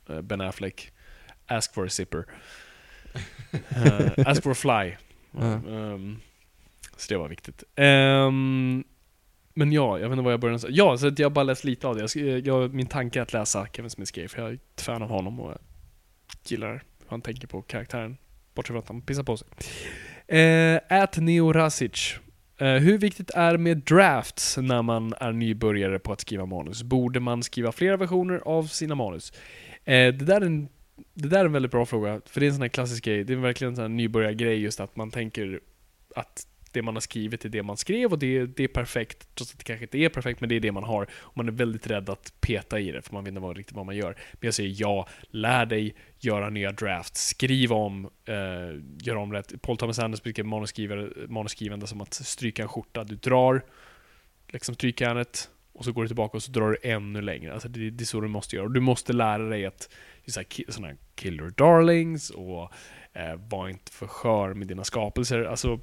eh, 0.08 0.20
Ben 0.20 0.40
Affleck. 0.40 0.92
Ask 1.46 1.74
for 1.74 1.86
a 1.86 1.88
zipper. 1.88 2.24
Eh, 3.52 4.26
ask 4.26 4.42
for 4.42 4.50
a 4.50 4.54
fly. 4.54 4.92
Ja. 5.32 5.52
Ehm, 5.52 6.20
så 6.96 7.14
det 7.14 7.18
var 7.18 7.28
viktigt. 7.28 7.64
Ehm, 7.76 8.84
men 9.54 9.72
ja, 9.72 9.98
jag 9.98 10.08
vet 10.08 10.12
inte 10.12 10.24
vad 10.24 10.32
jag 10.32 10.40
började 10.40 10.58
säga. 10.58 10.72
Ja, 10.74 10.98
så 10.98 11.06
att 11.06 11.18
jag 11.18 11.26
har 11.26 11.30
bara 11.34 11.42
läst 11.42 11.64
lite 11.64 11.88
av 11.88 11.94
det. 11.94 12.00
Jag, 12.00 12.08
sk- 12.08 12.46
jag, 12.46 12.74
min 12.74 12.86
tanke 12.86 13.18
är 13.18 13.22
att 13.22 13.32
läsa 13.32 13.66
Kevin 13.72 13.90
Smiths 13.90 14.10
grejer, 14.10 14.28
för 14.28 14.42
jag 14.42 14.50
är 14.50 14.54
ett 14.54 14.80
fan 14.80 15.02
av 15.02 15.08
honom 15.08 15.40
och 15.40 15.50
jag 15.50 15.58
gillar 16.44 16.72
hur 16.72 16.80
han 17.08 17.20
tänker 17.22 17.46
på 17.46 17.62
karaktären. 17.62 18.16
Bortsett 18.54 18.66
från 18.72 18.78
att 18.78 18.88
han 18.88 19.02
pissar 19.02 19.22
på 19.22 19.36
sig. 19.36 19.48
Eh, 20.38 20.80
At 21.02 21.16
Neo 21.16 21.52
Rasic. 21.52 22.14
Eh, 22.60 22.74
hur 22.74 22.98
viktigt 22.98 23.30
är 23.30 23.56
med 23.56 23.78
drafts 23.78 24.56
när 24.56 24.82
man 24.82 25.14
är 25.20 25.32
nybörjare 25.32 25.98
på 25.98 26.12
att 26.12 26.20
skriva 26.20 26.46
manus? 26.46 26.82
Borde 26.82 27.20
man 27.20 27.42
skriva 27.42 27.72
flera 27.72 27.96
versioner 27.96 28.40
av 28.44 28.62
sina 28.64 28.94
manus? 28.94 29.32
Eh, 29.84 30.14
det, 30.14 30.24
där 30.24 30.40
är 30.40 30.46
en, 30.46 30.68
det 31.14 31.28
där 31.28 31.40
är 31.40 31.44
en 31.44 31.52
väldigt 31.52 31.72
bra 31.72 31.86
fråga, 31.86 32.20
för 32.26 32.40
det 32.40 32.46
är 32.46 32.48
en 32.48 32.54
sån 32.54 32.62
här 32.62 32.68
klassisk 32.68 33.04
grej. 33.04 33.24
Det 33.24 33.32
är 33.32 33.36
verkligen 33.36 33.72
en 33.72 33.76
sån 33.76 33.82
här 33.82 33.88
nybörjargrej 33.88 34.60
just 34.60 34.80
att 34.80 34.96
man 34.96 35.10
tänker 35.10 35.60
att 36.16 36.46
det 36.72 36.82
man 36.82 36.96
har 36.96 37.00
skrivit 37.00 37.44
är 37.44 37.48
det 37.48 37.62
man 37.62 37.76
skrev 37.76 38.12
och 38.12 38.18
det, 38.18 38.46
det 38.46 38.64
är 38.64 38.68
perfekt, 38.68 39.28
trots 39.34 39.52
att 39.52 39.58
det 39.58 39.64
kanske 39.64 39.84
inte 39.84 39.98
är 39.98 40.08
perfekt, 40.08 40.40
men 40.40 40.48
det 40.48 40.56
är 40.56 40.60
det 40.60 40.72
man 40.72 40.84
har. 40.84 41.06
Och 41.12 41.36
man 41.36 41.48
är 41.48 41.52
väldigt 41.52 41.86
rädd 41.86 42.10
att 42.10 42.32
peta 42.40 42.80
i 42.80 42.90
det, 42.90 43.02
för 43.02 43.14
man 43.14 43.24
vet 43.24 43.28
inte 43.28 43.40
vad, 43.40 43.56
riktigt 43.56 43.76
vad 43.76 43.86
man 43.86 43.96
gör. 43.96 44.16
Men 44.32 44.38
jag 44.40 44.54
säger 44.54 44.74
ja, 44.78 45.08
lär 45.30 45.66
dig 45.66 45.94
göra 46.18 46.50
nya 46.50 46.72
drafts, 46.72 47.26
skriv 47.26 47.72
om, 47.72 48.04
eh, 48.24 48.34
gör 49.02 49.16
om 49.16 49.32
rätt. 49.32 49.62
Paul 49.62 49.76
Thomas 49.76 49.98
Anderson 49.98 50.22
brukar 50.22 50.42
manusskrivare- 50.42 51.28
manusskrivande 51.28 51.86
som 51.86 52.00
att 52.00 52.14
stryka 52.14 52.62
en 52.62 52.68
skjorta. 52.68 53.04
Du 53.04 53.16
drar 53.16 53.62
liksom 54.48 54.74
strykjärnet 54.74 55.50
och 55.72 55.84
så 55.84 55.92
går 55.92 56.02
du 56.02 56.08
tillbaka 56.08 56.36
och 56.36 56.42
så 56.42 56.52
drar 56.52 56.70
du 56.70 56.90
ännu 56.90 57.22
längre. 57.22 57.52
Alltså 57.52 57.68
det, 57.68 57.90
det 57.90 58.04
är 58.04 58.06
så 58.06 58.20
du 58.20 58.28
måste 58.28 58.56
göra. 58.56 58.66
Och 58.66 58.72
du 58.72 58.80
måste 58.80 59.12
lära 59.12 59.42
dig 59.42 59.66
att 59.66 59.90
det 60.24 60.32
så 60.32 60.40
här 60.40 60.44
kill 60.44 60.64
your 60.66 60.86
här 60.86 60.96
killer 61.14 61.50
darlings 61.50 62.30
och 62.30 62.72
eh, 63.12 63.34
var 63.48 63.68
inte 63.68 63.92
för 63.92 64.06
skör 64.06 64.54
med 64.54 64.66
dina 64.66 64.84
skapelser. 64.84 65.44
Alltså 65.44 65.80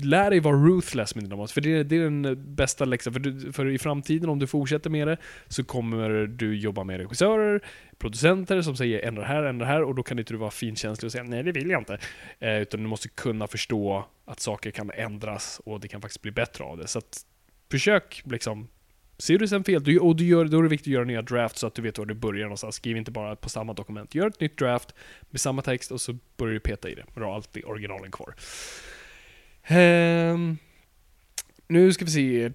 lär 0.00 0.30
dig 0.30 0.40
vara 0.40 0.56
ruthless 0.56 1.14
med 1.14 1.24
dina 1.24 1.36
manus, 1.36 1.52
för 1.52 1.60
det 1.60 1.76
är, 1.76 1.84
det 1.84 1.96
är 1.96 2.00
den 2.00 2.54
bästa 2.54 2.84
läxan. 2.84 3.12
För, 3.12 3.20
du, 3.20 3.52
för 3.52 3.68
i 3.68 3.78
framtiden, 3.78 4.28
om 4.28 4.38
du 4.38 4.46
fortsätter 4.46 4.90
med 4.90 5.08
det, 5.08 5.16
så 5.48 5.64
kommer 5.64 6.26
du 6.26 6.56
jobba 6.56 6.84
med 6.84 6.96
regissörer, 6.96 7.60
producenter 7.98 8.62
som 8.62 8.76
säger 8.76 9.00
ändra 9.08 9.24
här, 9.24 9.42
ändra 9.42 9.66
här, 9.66 9.82
och 9.82 9.94
då 9.94 10.02
kan 10.02 10.18
inte 10.18 10.34
du 10.34 10.38
vara 10.38 10.50
finkänslig 10.50 11.06
och 11.06 11.12
säga 11.12 11.24
nej, 11.24 11.42
det 11.42 11.52
vill 11.52 11.70
jag 11.70 11.80
inte. 11.80 11.98
Eh, 12.38 12.56
utan 12.56 12.82
du 12.82 12.88
måste 12.88 13.08
kunna 13.08 13.46
förstå 13.46 14.04
att 14.24 14.40
saker 14.40 14.70
kan 14.70 14.90
ändras 14.90 15.60
och 15.64 15.80
det 15.80 15.88
kan 15.88 16.00
faktiskt 16.00 16.22
bli 16.22 16.30
bättre 16.30 16.64
av 16.64 16.78
det. 16.78 16.86
Så 16.86 16.98
att 16.98 17.26
försök 17.70 18.22
liksom 18.24 18.68
Ser 19.18 19.38
du 19.38 19.48
sen 19.48 19.64
fel, 19.64 19.84
du, 19.84 19.98
och 19.98 20.16
du 20.16 20.24
gör, 20.24 20.44
då 20.44 20.58
är 20.58 20.62
det 20.62 20.68
viktigt 20.68 20.90
att 20.90 20.92
göra 20.92 21.04
nya 21.04 21.22
drafts 21.22 21.60
så 21.60 21.66
att 21.66 21.74
du 21.74 21.82
vet 21.82 21.98
var 21.98 22.06
du 22.06 22.14
börjar 22.14 22.42
någonstans. 22.42 22.74
Skriv 22.74 22.96
inte 22.96 23.10
bara 23.10 23.36
på 23.36 23.48
samma 23.48 23.72
dokument. 23.72 24.14
Gör 24.14 24.26
ett 24.26 24.40
nytt 24.40 24.58
draft 24.58 24.94
med 25.30 25.40
samma 25.40 25.62
text 25.62 25.90
och 25.90 26.00
så 26.00 26.18
börjar 26.36 26.54
du 26.54 26.60
peta 26.60 26.88
i 26.90 26.94
det. 26.94 27.04
Men 27.14 27.22
du 27.22 27.28
har 27.28 27.34
alltid 27.34 27.64
originalen 27.64 28.10
kvar. 28.10 28.34
Ehm, 29.66 30.58
nu 31.68 31.92
ska 31.92 32.04
vi 32.04 32.10
se. 32.10 32.50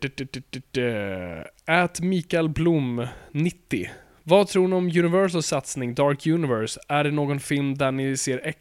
Ät 1.65 2.01
Mikael 2.01 2.49
Blom 2.49 3.07
90. 3.31 3.89
Vad 4.23 4.47
tror 4.47 4.67
ni 4.67 4.75
om 4.75 4.85
Universals 4.85 5.47
satsning 5.47 5.95
Dark 5.95 6.27
Universe? 6.27 6.79
Är 6.87 7.03
det 7.03 7.11
någon 7.11 7.39
film 7.39 7.77
där 7.77 7.91
ni 7.91 8.17
ser 8.17 8.47
eh, 8.47 8.53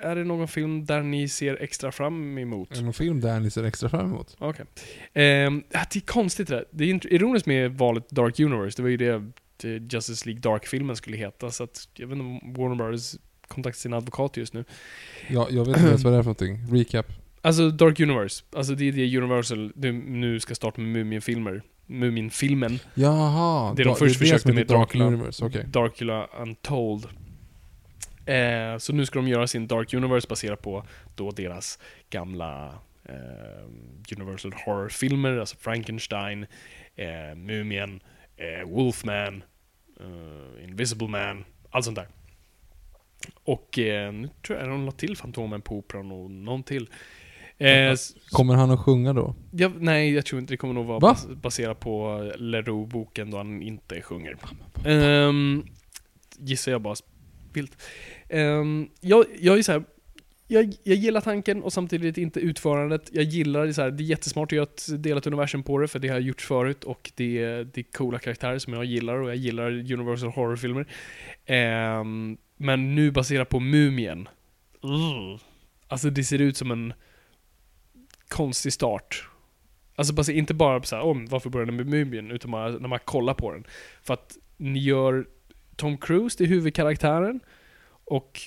är 0.00 0.16
det 0.16 0.24
någon 0.24 0.48
film 0.48 0.84
där 0.84 1.02
ni 1.02 1.28
ser 1.28 1.62
extra 1.62 1.92
fram 1.92 2.38
emot? 2.38 2.70
Är 2.70 2.76
det 2.76 2.82
någon 2.82 2.92
film 2.92 3.20
där 3.20 3.40
ni 3.40 3.50
ser 3.50 3.64
extra 3.64 3.88
fram 3.88 4.06
emot? 4.06 4.36
Okej. 4.38 4.64
Ehm, 5.12 5.62
ja, 5.70 5.80
det 5.92 5.98
är 5.98 6.06
konstigt 6.06 6.48
det 6.48 6.54
där. 6.54 6.64
Det 6.70 6.84
är 6.84 7.12
ironiskt 7.12 7.46
med 7.46 7.78
valet 7.78 8.10
Dark 8.10 8.40
Universe. 8.40 8.76
Det 8.76 8.82
var 8.82 8.90
ju 8.90 8.96
det, 8.96 9.30
det 9.56 9.94
Justice 9.94 10.26
League 10.26 10.40
Dark-filmen 10.40 10.96
skulle 10.96 11.16
heta. 11.16 11.50
Så 11.50 11.64
att, 11.64 11.88
jag 11.94 12.06
vet 12.06 12.18
inte 12.18 12.24
om 12.24 12.54
Warner 12.54 12.76
Brothers 12.76 13.14
kontaktar 13.48 13.78
sin 13.78 13.92
advokat 13.92 14.36
just 14.36 14.54
nu. 14.54 14.64
Ja, 15.28 15.46
jag 15.50 15.64
vet 15.64 15.76
inte 15.76 15.88
ens 15.88 16.04
vad 16.04 16.12
det 16.12 16.18
är 16.18 16.22
för 16.22 16.44
någonting. 16.44 16.78
Recap. 16.78 17.21
Alltså 17.44 17.70
Dark 17.70 18.00
Universe. 18.00 18.44
Alltså 18.56 18.74
det 18.74 18.88
är 18.88 18.92
det 18.92 19.16
Universal 19.16 19.72
nu 19.92 20.40
ska 20.40 20.54
starta 20.54 20.80
med 20.80 20.90
Mumin-filmer. 20.90 21.62
Mumin-filmen. 21.86 22.78
Jaha. 22.94 23.74
Det 23.74 23.84
de 23.84 23.96
först 23.96 24.14
det 24.14 24.18
försökte 24.18 24.42
som 24.42 24.54
med 24.54 24.62
heter 24.62 24.74
Dark 24.74 24.88
Dracula. 24.88 25.04
Universe, 25.04 25.44
okej. 25.44 25.64
Dracula 25.64 26.26
Untold. 26.26 27.04
Eh, 28.26 28.78
så 28.78 28.92
nu 28.92 29.06
ska 29.06 29.18
de 29.18 29.28
göra 29.28 29.46
sin 29.46 29.66
Dark 29.66 29.94
Universe 29.94 30.28
baserat 30.28 30.62
på 30.62 30.84
då 31.14 31.30
deras 31.30 31.78
gamla 32.10 32.74
eh, 33.08 33.14
eh, 33.14 34.16
Universal 34.16 34.52
Horror-filmer, 34.52 35.36
alltså 35.36 35.56
Frankenstein, 35.56 36.46
eh, 36.96 37.34
Mumien, 37.36 38.00
eh, 38.36 38.68
Wolfman, 38.68 39.42
eh, 40.00 40.64
Invisible 40.64 41.08
Man, 41.08 41.44
allt 41.70 41.84
sånt 41.84 41.96
där. 41.96 42.08
Och 43.44 43.78
eh, 43.78 44.12
nu 44.12 44.28
tror 44.46 44.58
jag 44.58 44.68
de 44.68 44.86
la 44.86 44.92
till 44.92 45.16
Fantomen 45.16 45.62
på 45.62 45.76
Operan 45.76 46.12
och 46.12 46.30
någon 46.30 46.62
till. 46.62 46.88
Eh, 47.62 47.96
Kommer 48.30 48.54
han 48.54 48.70
att 48.70 48.80
sjunga 48.80 49.12
då? 49.12 49.34
Ja, 49.50 49.70
nej, 49.78 50.14
jag 50.14 50.26
tror 50.26 50.40
inte 50.40 50.52
det 50.52 50.56
kommer 50.56 50.74
nog 50.74 50.86
vara 50.86 50.98
Va? 50.98 51.08
bas 51.08 51.28
baserat 51.42 51.80
på 51.80 52.20
Leroux-boken 52.36 53.30
då 53.30 53.36
han 53.36 53.62
inte 53.62 54.00
sjunger. 54.02 54.36
Um, 54.86 55.66
gissar 56.38 56.72
jag 56.72 56.82
bara 56.82 56.94
vilt. 57.52 57.82
Um, 58.30 58.90
jag, 59.00 59.24
jag 59.40 59.58
är 59.58 59.62
så 59.62 59.72
här, 59.72 59.84
jag, 60.46 60.74
jag 60.82 60.96
gillar 60.96 61.20
tanken 61.20 61.62
och 61.62 61.72
samtidigt 61.72 62.18
inte 62.18 62.40
utförandet. 62.40 63.10
Jag 63.12 63.24
gillar 63.24 63.66
det 63.66 63.74
så 63.74 63.82
här, 63.82 63.90
det 63.90 64.02
är 64.02 64.06
jättesmart 64.06 64.52
att 64.52 64.56
göra 64.56 64.66
ett 64.66 65.02
delat 65.02 65.26
universum 65.26 65.62
på 65.62 65.78
det, 65.78 65.88
för 65.88 65.98
det 65.98 66.08
har 66.08 66.14
jag 66.14 66.22
gjort 66.22 66.40
förut 66.40 66.84
och 66.84 67.12
det 67.14 67.42
är, 67.42 67.64
det 67.64 67.80
är 67.80 67.92
coola 67.92 68.18
karaktärer 68.18 68.58
som 68.58 68.72
jag 68.72 68.84
gillar 68.84 69.14
och 69.14 69.28
jag 69.28 69.36
gillar 69.36 69.70
Universal 69.70 70.30
Horror-filmer. 70.30 70.86
Ehm, 71.46 72.36
men 72.56 72.94
nu 72.94 73.10
baserat 73.10 73.48
på 73.48 73.60
Mumien. 73.60 74.28
Ugh. 74.82 75.40
Alltså 75.88 76.10
det 76.10 76.24
ser 76.24 76.38
ut 76.38 76.56
som 76.56 76.70
en 76.70 76.92
konstig 78.32 78.72
start. 78.72 79.28
Alltså 79.96 80.14
bara, 80.14 80.32
inte 80.32 80.54
bara 80.54 80.82
så 80.82 80.96
här, 80.96 81.02
om 81.02 81.26
varför 81.26 81.50
började 81.50 81.72
den 81.72 81.76
med 81.76 81.86
Mumien, 81.86 82.30
utan 82.30 82.50
bara 82.50 82.68
när 82.68 82.88
man 82.88 82.98
kollar 83.04 83.34
på 83.34 83.52
den. 83.52 83.66
För 84.02 84.14
att 84.14 84.36
ni 84.56 84.78
gör 84.78 85.26
Tom 85.76 85.98
Cruise 85.98 86.36
till 86.36 86.46
huvudkaraktären, 86.46 87.40
och 88.04 88.40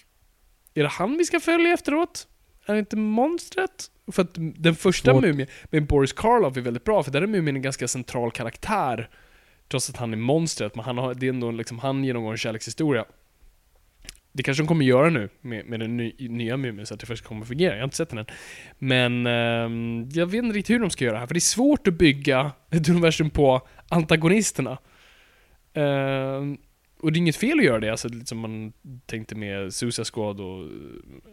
är 0.74 0.84
det 0.84 0.90
han 0.90 1.18
vi 1.18 1.26
ska 1.26 1.40
följa 1.40 1.74
efteråt? 1.74 2.28
Är 2.66 2.74
det 2.74 2.80
inte 2.80 2.98
monstret? 2.98 3.91
För 4.12 4.22
att 4.22 4.34
den 4.36 4.76
första 4.76 5.12
Svårt. 5.12 5.24
Mumien, 5.24 5.48
med 5.70 5.88
Boris 5.88 6.14
Karloff 6.14 6.57
är 6.57 6.62
väldigt 6.62 6.84
bra, 6.84 7.03
för 7.03 7.12
där 7.12 7.22
är 7.22 7.28
Mumien 7.28 7.56
en 7.56 7.62
ganska 7.62 7.88
central 7.88 8.32
karaktär. 8.32 9.10
Trots 9.68 9.90
att 9.90 9.98
han 9.98 10.14
är 10.14 10.18
monstret, 10.18 10.76
men 10.76 10.86
han 10.86 10.98
har, 10.98 11.14
det 11.14 11.26
är 11.26 11.30
ändå 11.30 11.52
liksom, 11.52 11.80
han 11.80 12.03
genomgår 12.03 12.32
en 12.32 12.38
kärlekshistoria. 12.38 13.06
Det 14.38 14.44
kanske 14.44 14.64
de 14.64 14.68
kommer 14.68 14.86
göra 14.86 15.10
nu 15.10 15.30
med, 15.41 15.66
med 15.66 15.80
den 15.80 15.98
ny, 15.98 16.16
nya 16.20 16.57
Mumien, 16.57 16.86
så 16.86 16.94
att 16.94 16.99
det 16.99 17.06
faktiskt 17.06 17.28
kommer 17.28 17.45
fungera. 17.45 17.74
Jag 17.74 17.80
har 17.80 17.84
inte 17.84 17.95
sett 17.95 18.10
den 18.10 18.20
än. 18.20 18.26
Men 18.80 19.28
ehm, 19.28 20.10
jag 20.10 20.26
vet 20.26 20.44
inte 20.44 20.57
riktigt 20.57 20.74
hur 20.76 20.80
de 20.80 20.90
ska 20.90 21.06
göra 21.06 21.14
det 21.14 21.20
här, 21.20 21.28
för 21.28 21.34
det 21.34 21.38
är 21.38 21.41
svårt 21.41 21.88
att 21.88 21.94
bygga 21.94 22.52
ett 22.72 22.90
universum 22.90 23.30
på 23.30 23.68
antagonisterna. 23.90 24.78
Ehm, 25.74 26.57
och 26.99 27.12
det 27.12 27.18
är 27.18 27.20
inget 27.20 27.36
fel 27.36 27.60
att 27.60 27.66
göra 27.66 27.80
det, 27.80 27.90
alltså 27.90 28.10
liksom 28.10 28.40
man 28.40 28.74
tänkte 29.06 29.36
med 29.36 29.74
Suicide 29.74 30.06
Squad 30.06 30.40
och... 30.40 30.70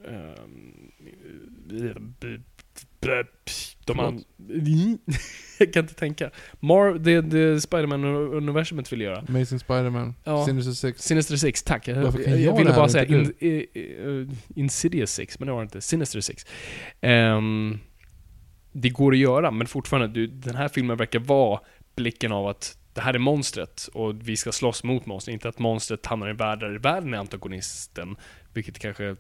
ehm, 0.09 0.83
de 3.85 4.01
an... 4.01 4.25
Jag 5.59 5.73
kan 5.73 5.83
inte 5.85 5.95
tänka. 5.95 6.31
Mar 6.61 6.99
det, 6.99 7.21
det 7.21 7.61
Spiderman-universumet 7.61 8.93
vill 8.93 9.01
göra. 9.01 9.25
Amazing 9.29 9.59
Spider-Man, 9.59 10.15
Ja. 10.25 10.47
Sinister 10.47 10.73
Six. 10.73 11.03
Sinister 11.03 11.37
Six, 11.37 11.63
tack. 11.63 11.89
Jag, 11.89 11.97
jag, 12.27 12.41
jag 12.41 12.59
ville 12.59 12.71
bara 12.73 12.89
säga 12.89 13.05
in, 13.05 13.33
i- 13.39 13.47
i- 13.49 14.29
Insidious 14.57 15.11
Six, 15.13 15.39
men 15.39 15.47
det 15.47 15.53
var 15.53 15.61
det 15.61 15.65
inte. 15.65 15.81
Sinister 15.81 16.21
Six. 16.21 16.47
Ehm, 17.01 17.79
det 18.73 18.89
går 18.89 19.13
att 19.13 19.19
göra, 19.19 19.51
men 19.51 19.67
fortfarande, 19.67 20.09
du, 20.09 20.27
den 20.27 20.57
här 20.57 20.69
filmen 20.69 20.97
verkar 20.97 21.19
vara 21.19 21.61
blicken 21.97 22.33
av 22.33 22.47
att 22.47 22.79
det 22.95 23.01
här 23.01 23.15
är 23.15 23.19
monstret 23.19 23.89
och 23.95 24.29
vi 24.29 24.37
ska 24.37 24.53
slåss 24.53 24.85
mot 24.85 25.07
monstret. 25.07 25.33
Inte 25.33 25.49
att 25.49 25.59
monstret 25.59 26.07
hamnar 26.07 26.27
i 26.27 26.31
en 26.31 26.37
värld 26.37 26.61
där 26.61 26.79
världen 26.79 27.15
är 27.15 27.19
antagonisten, 27.19 28.17
vilket 28.55 28.79
kanske 28.79 29.17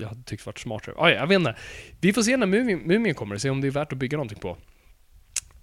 jag 0.00 0.08
hade 0.08 0.22
tyckt 0.22 0.46
varit 0.46 0.58
smartare. 0.58 0.94
Ah, 0.98 1.08
ja, 1.10 1.16
jag 1.16 1.26
vet 1.26 1.36
inte. 1.36 1.56
Vi 2.00 2.12
får 2.12 2.22
se 2.22 2.36
när 2.36 2.46
Mumien, 2.46 2.78
Mumien 2.78 3.14
kommer, 3.14 3.36
se 3.38 3.50
om 3.50 3.60
det 3.60 3.66
är 3.66 3.70
värt 3.70 3.92
att 3.92 3.98
bygga 3.98 4.16
någonting 4.16 4.38
på. 4.38 4.56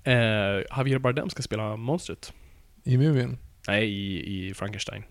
Uh, 0.07 0.13
Javier 0.77 0.99
Bardem 0.99 1.29
ska 1.29 1.43
spela 1.43 1.75
monstret. 1.75 2.33
I 2.83 2.97
Mumien. 2.97 3.37
Nej, 3.67 3.89
i, 3.89 4.47
i 4.47 4.53
Frankenstein. 4.53 5.03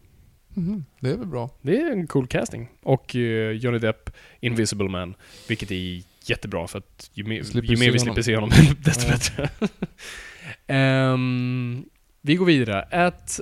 Mhm, 0.48 0.84
Det 1.00 1.10
är 1.10 1.16
väl 1.16 1.26
bra. 1.26 1.50
Det 1.62 1.76
är 1.76 1.92
en 1.92 2.06
cool 2.06 2.26
casting. 2.26 2.68
Och 2.82 3.16
eh, 3.16 3.50
Johnny 3.50 3.78
Depp, 3.78 4.10
Invisible 4.40 4.88
Man, 4.88 5.14
vilket 5.48 5.70
är 5.70 6.02
jättebra 6.24 6.66
för 6.66 6.78
att 6.78 7.10
ju 7.14 7.24
mer, 7.24 7.42
ju 7.62 7.76
mer 7.76 7.90
vi 7.92 7.98
slipper 7.98 8.22
se 8.22 8.34
honom, 8.34 8.50
desto 8.78 9.10
bättre. 9.10 9.50
Ehm, 10.66 11.84
vi 12.20 12.34
går 12.34 12.46
vidare. 12.46 12.82
At 13.06 13.40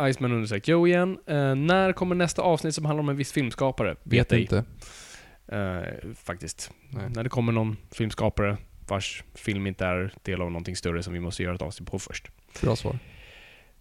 Iceman 0.00 0.32
undersök 0.32 0.68
Joe 0.68 0.86
igen. 0.86 1.18
Eh, 1.26 1.54
när 1.54 1.92
kommer 1.92 2.14
nästa 2.14 2.42
avsnitt 2.42 2.74
som 2.74 2.84
handlar 2.84 3.02
om 3.02 3.08
en 3.08 3.16
viss 3.16 3.32
filmskapare? 3.32 3.96
Vet 4.02 4.32
ej. 4.32 4.40
inte. 4.40 4.64
Eh, 5.52 6.12
faktiskt. 6.14 6.70
Nej. 6.90 7.10
När 7.10 7.24
det 7.24 7.30
kommer 7.30 7.52
någon 7.52 7.76
filmskapare 7.90 8.56
vars 8.88 9.24
film 9.34 9.66
inte 9.66 9.86
är 9.86 10.14
del 10.22 10.42
av 10.42 10.50
någonting 10.50 10.76
större 10.76 11.02
som 11.02 11.12
vi 11.12 11.20
måste 11.20 11.42
göra 11.42 11.54
ett 11.54 11.62
avsnitt 11.62 11.90
på 11.90 11.98
först. 11.98 12.28
Bra 12.62 12.76
svar. 12.76 12.98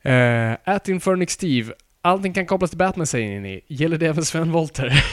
Uh, 0.06 0.58
at 0.64 0.90
Infernix 0.90 1.34
Steve. 1.34 1.74
Allting 2.02 2.34
kan 2.34 2.46
kopplas 2.46 2.70
till 2.72 2.78
Batman 2.80 3.08
säger 3.08 3.42
ni. 3.42 3.62
Gäller 3.68 3.98
det 3.98 4.08
även 4.08 4.26
Sven 4.26 4.52
Wollter? 4.52 5.04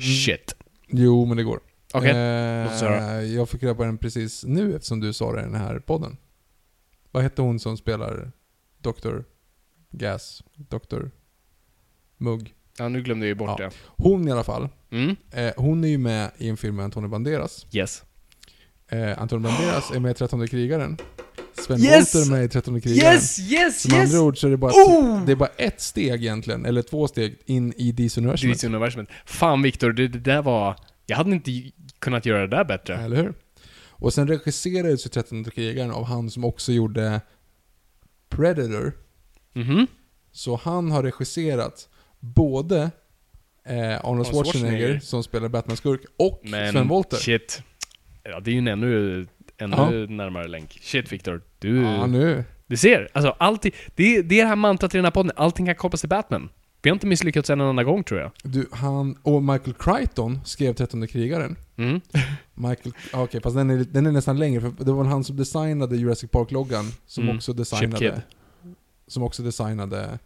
Shit. 0.00 0.56
Jo, 0.88 1.24
men 1.24 1.36
det 1.36 1.42
går. 1.42 1.60
Okej. 1.94 2.10
Eh, 2.10 2.64
låt 2.64 2.72
oss 2.74 2.80
höra. 2.80 3.22
jag 3.22 3.48
fick 3.48 3.62
reda 3.62 3.74
på 3.74 3.84
den 3.84 3.98
precis 3.98 4.44
nu 4.44 4.74
eftersom 4.76 5.00
du 5.00 5.12
sa 5.12 5.32
det 5.32 5.40
i 5.40 5.44
den 5.44 5.54
här 5.54 5.78
podden. 5.78 6.16
Vad 7.10 7.22
hette 7.22 7.42
hon 7.42 7.58
som 7.58 7.76
spelar 7.76 8.32
Dr. 8.78 9.18
Gas? 9.90 10.42
Dr. 10.54 11.02
Mugg? 12.16 12.54
Ja, 12.78 12.88
nu 12.88 13.02
glömde 13.02 13.26
jag 13.26 13.28
ju 13.28 13.34
bort 13.34 13.60
Ja. 13.60 13.64
det. 13.66 13.74
Hon 13.86 14.28
i 14.28 14.32
alla 14.32 14.44
fall. 14.44 14.68
Mm. 14.92 15.16
Eh, 15.30 15.52
hon 15.56 15.84
är 15.84 15.88
ju 15.88 15.98
med 15.98 16.30
i 16.38 16.48
en 16.48 16.56
film 16.56 16.76
med 16.76 16.84
Antonio 16.84 17.08
Banderas. 17.08 17.66
Yes. 17.72 18.02
Eh, 18.88 19.22
Antonio 19.22 19.48
Banderas 19.48 19.90
är 19.90 20.00
med 20.00 20.10
i 20.10 20.14
Trettonde 20.14 20.48
krigaren. 20.48 20.96
Sven 21.54 21.80
Yes! 21.80 22.14
Wollter 22.14 22.30
är 22.32 22.36
med 22.36 22.44
i 22.44 22.48
Trettonde 22.48 22.80
krigaren. 22.80 23.14
Yes, 23.14 23.38
yes, 23.38 23.82
Så 23.82 23.88
med 23.90 24.00
yes! 24.00 24.10
andra 24.14 24.26
ord 24.26 24.38
så 24.38 24.46
är 24.46 24.50
det 24.50 24.56
bara, 24.56 24.72
Oh! 24.72 25.24
det 25.26 25.32
är 25.32 25.36
bara 25.36 25.50
ett 25.56 25.80
steg 25.80 26.22
egentligen, 26.22 26.66
eller 26.66 26.82
två 26.82 27.08
steg, 27.08 27.38
in 27.46 27.72
i 27.76 27.92
DC-universumet. 27.92 28.56
DC-universumet. 28.56 29.08
Fan 29.26 29.62
Viktor, 29.62 29.92
det, 29.92 30.08
det 30.08 30.18
där 30.18 30.42
var... 30.42 30.76
Jag 31.06 31.16
hade 31.16 31.30
inte 31.30 31.50
kunnat 31.98 32.26
göra 32.26 32.40
det 32.40 32.56
där 32.56 32.64
bättre. 32.64 32.96
Eller 32.96 33.16
hur? 33.16 33.34
Och 33.88 34.12
sen 34.14 34.28
regisserades 34.28 35.06
ju 35.06 35.10
Trettonde 35.10 35.50
krigaren 35.50 35.90
av 35.90 36.04
han 36.04 36.30
som 36.30 36.44
också 36.44 36.72
gjorde 36.72 37.20
Predator. 38.28 38.92
Mhm. 39.54 39.86
Så 40.32 40.56
han 40.56 40.90
har 40.90 41.02
regisserat 41.02 41.88
både 42.20 42.90
eh, 43.64 43.74
Arnold 44.04 44.26
Schwarzenegger, 44.26 44.52
Schwarzenegger. 44.52 45.00
som 45.00 45.22
spelar 45.22 45.48
Batman-skurk, 45.48 46.00
och 46.18 46.40
Men 46.44 46.72
Sven 46.72 46.88
Wollter. 46.88 47.16
shit. 47.16 47.62
Ja, 48.22 48.40
det 48.40 48.50
är 48.50 48.52
ju 48.52 48.58
en 48.58 48.68
ännu, 48.68 49.26
ännu 49.58 49.76
Ja. 49.76 49.90
närmare 49.90 50.48
länk. 50.48 50.78
Shit 50.82 51.12
Viktor, 51.12 51.42
du... 51.58 51.82
Ja, 51.82 52.06
nu. 52.06 52.44
Du 52.66 52.76
ser, 52.76 53.08
alltså 53.12 53.34
alltid, 53.38 53.74
det, 53.94 54.16
är- 54.16 54.22
det 54.22 54.40
är 54.40 54.42
det 54.42 54.48
här 54.48 54.56
mantrat 54.56 54.94
i 54.94 54.98
den 54.98 55.04
här 55.04 55.10
podden, 55.10 55.32
allting 55.36 55.66
kan 55.66 55.74
kopplas 55.74 56.00
till 56.00 56.08
Batman. 56.10 56.48
Vi 56.82 56.90
har 56.90 56.94
inte 56.96 57.06
misslyckats 57.06 57.50
en 57.50 57.60
enda 57.60 57.84
gång 57.84 58.04
tror 58.04 58.20
jag. 58.20 58.30
Du, 58.42 58.68
han, 58.72 59.18
och 59.22 59.42
Michael 59.42 59.74
Crichton 59.74 60.40
skrev 60.44 60.74
Trettonde 60.74 61.06
krigaren. 61.06 61.56
Mm. 61.76 62.00
Michael, 62.54 62.94
ah, 63.12 63.22
okej, 63.22 63.40
fast 63.42 63.56
den 63.56 63.70
är, 63.70 63.76
den 63.84 64.06
är 64.06 64.10
nästan 64.12 64.38
längre, 64.38 64.60
för 64.60 64.84
det 64.84 64.92
var 64.92 65.04
han 65.04 65.24
som 65.24 65.36
designade 65.36 65.96
Jurassic 65.96 66.30
Park-loggan, 66.30 66.84
som 67.06 67.24
Mm. 67.24 67.36
också 67.36 67.52
designade... 67.52 68.22
Som 69.06 69.22
också 69.22 69.42
designade 69.42 70.18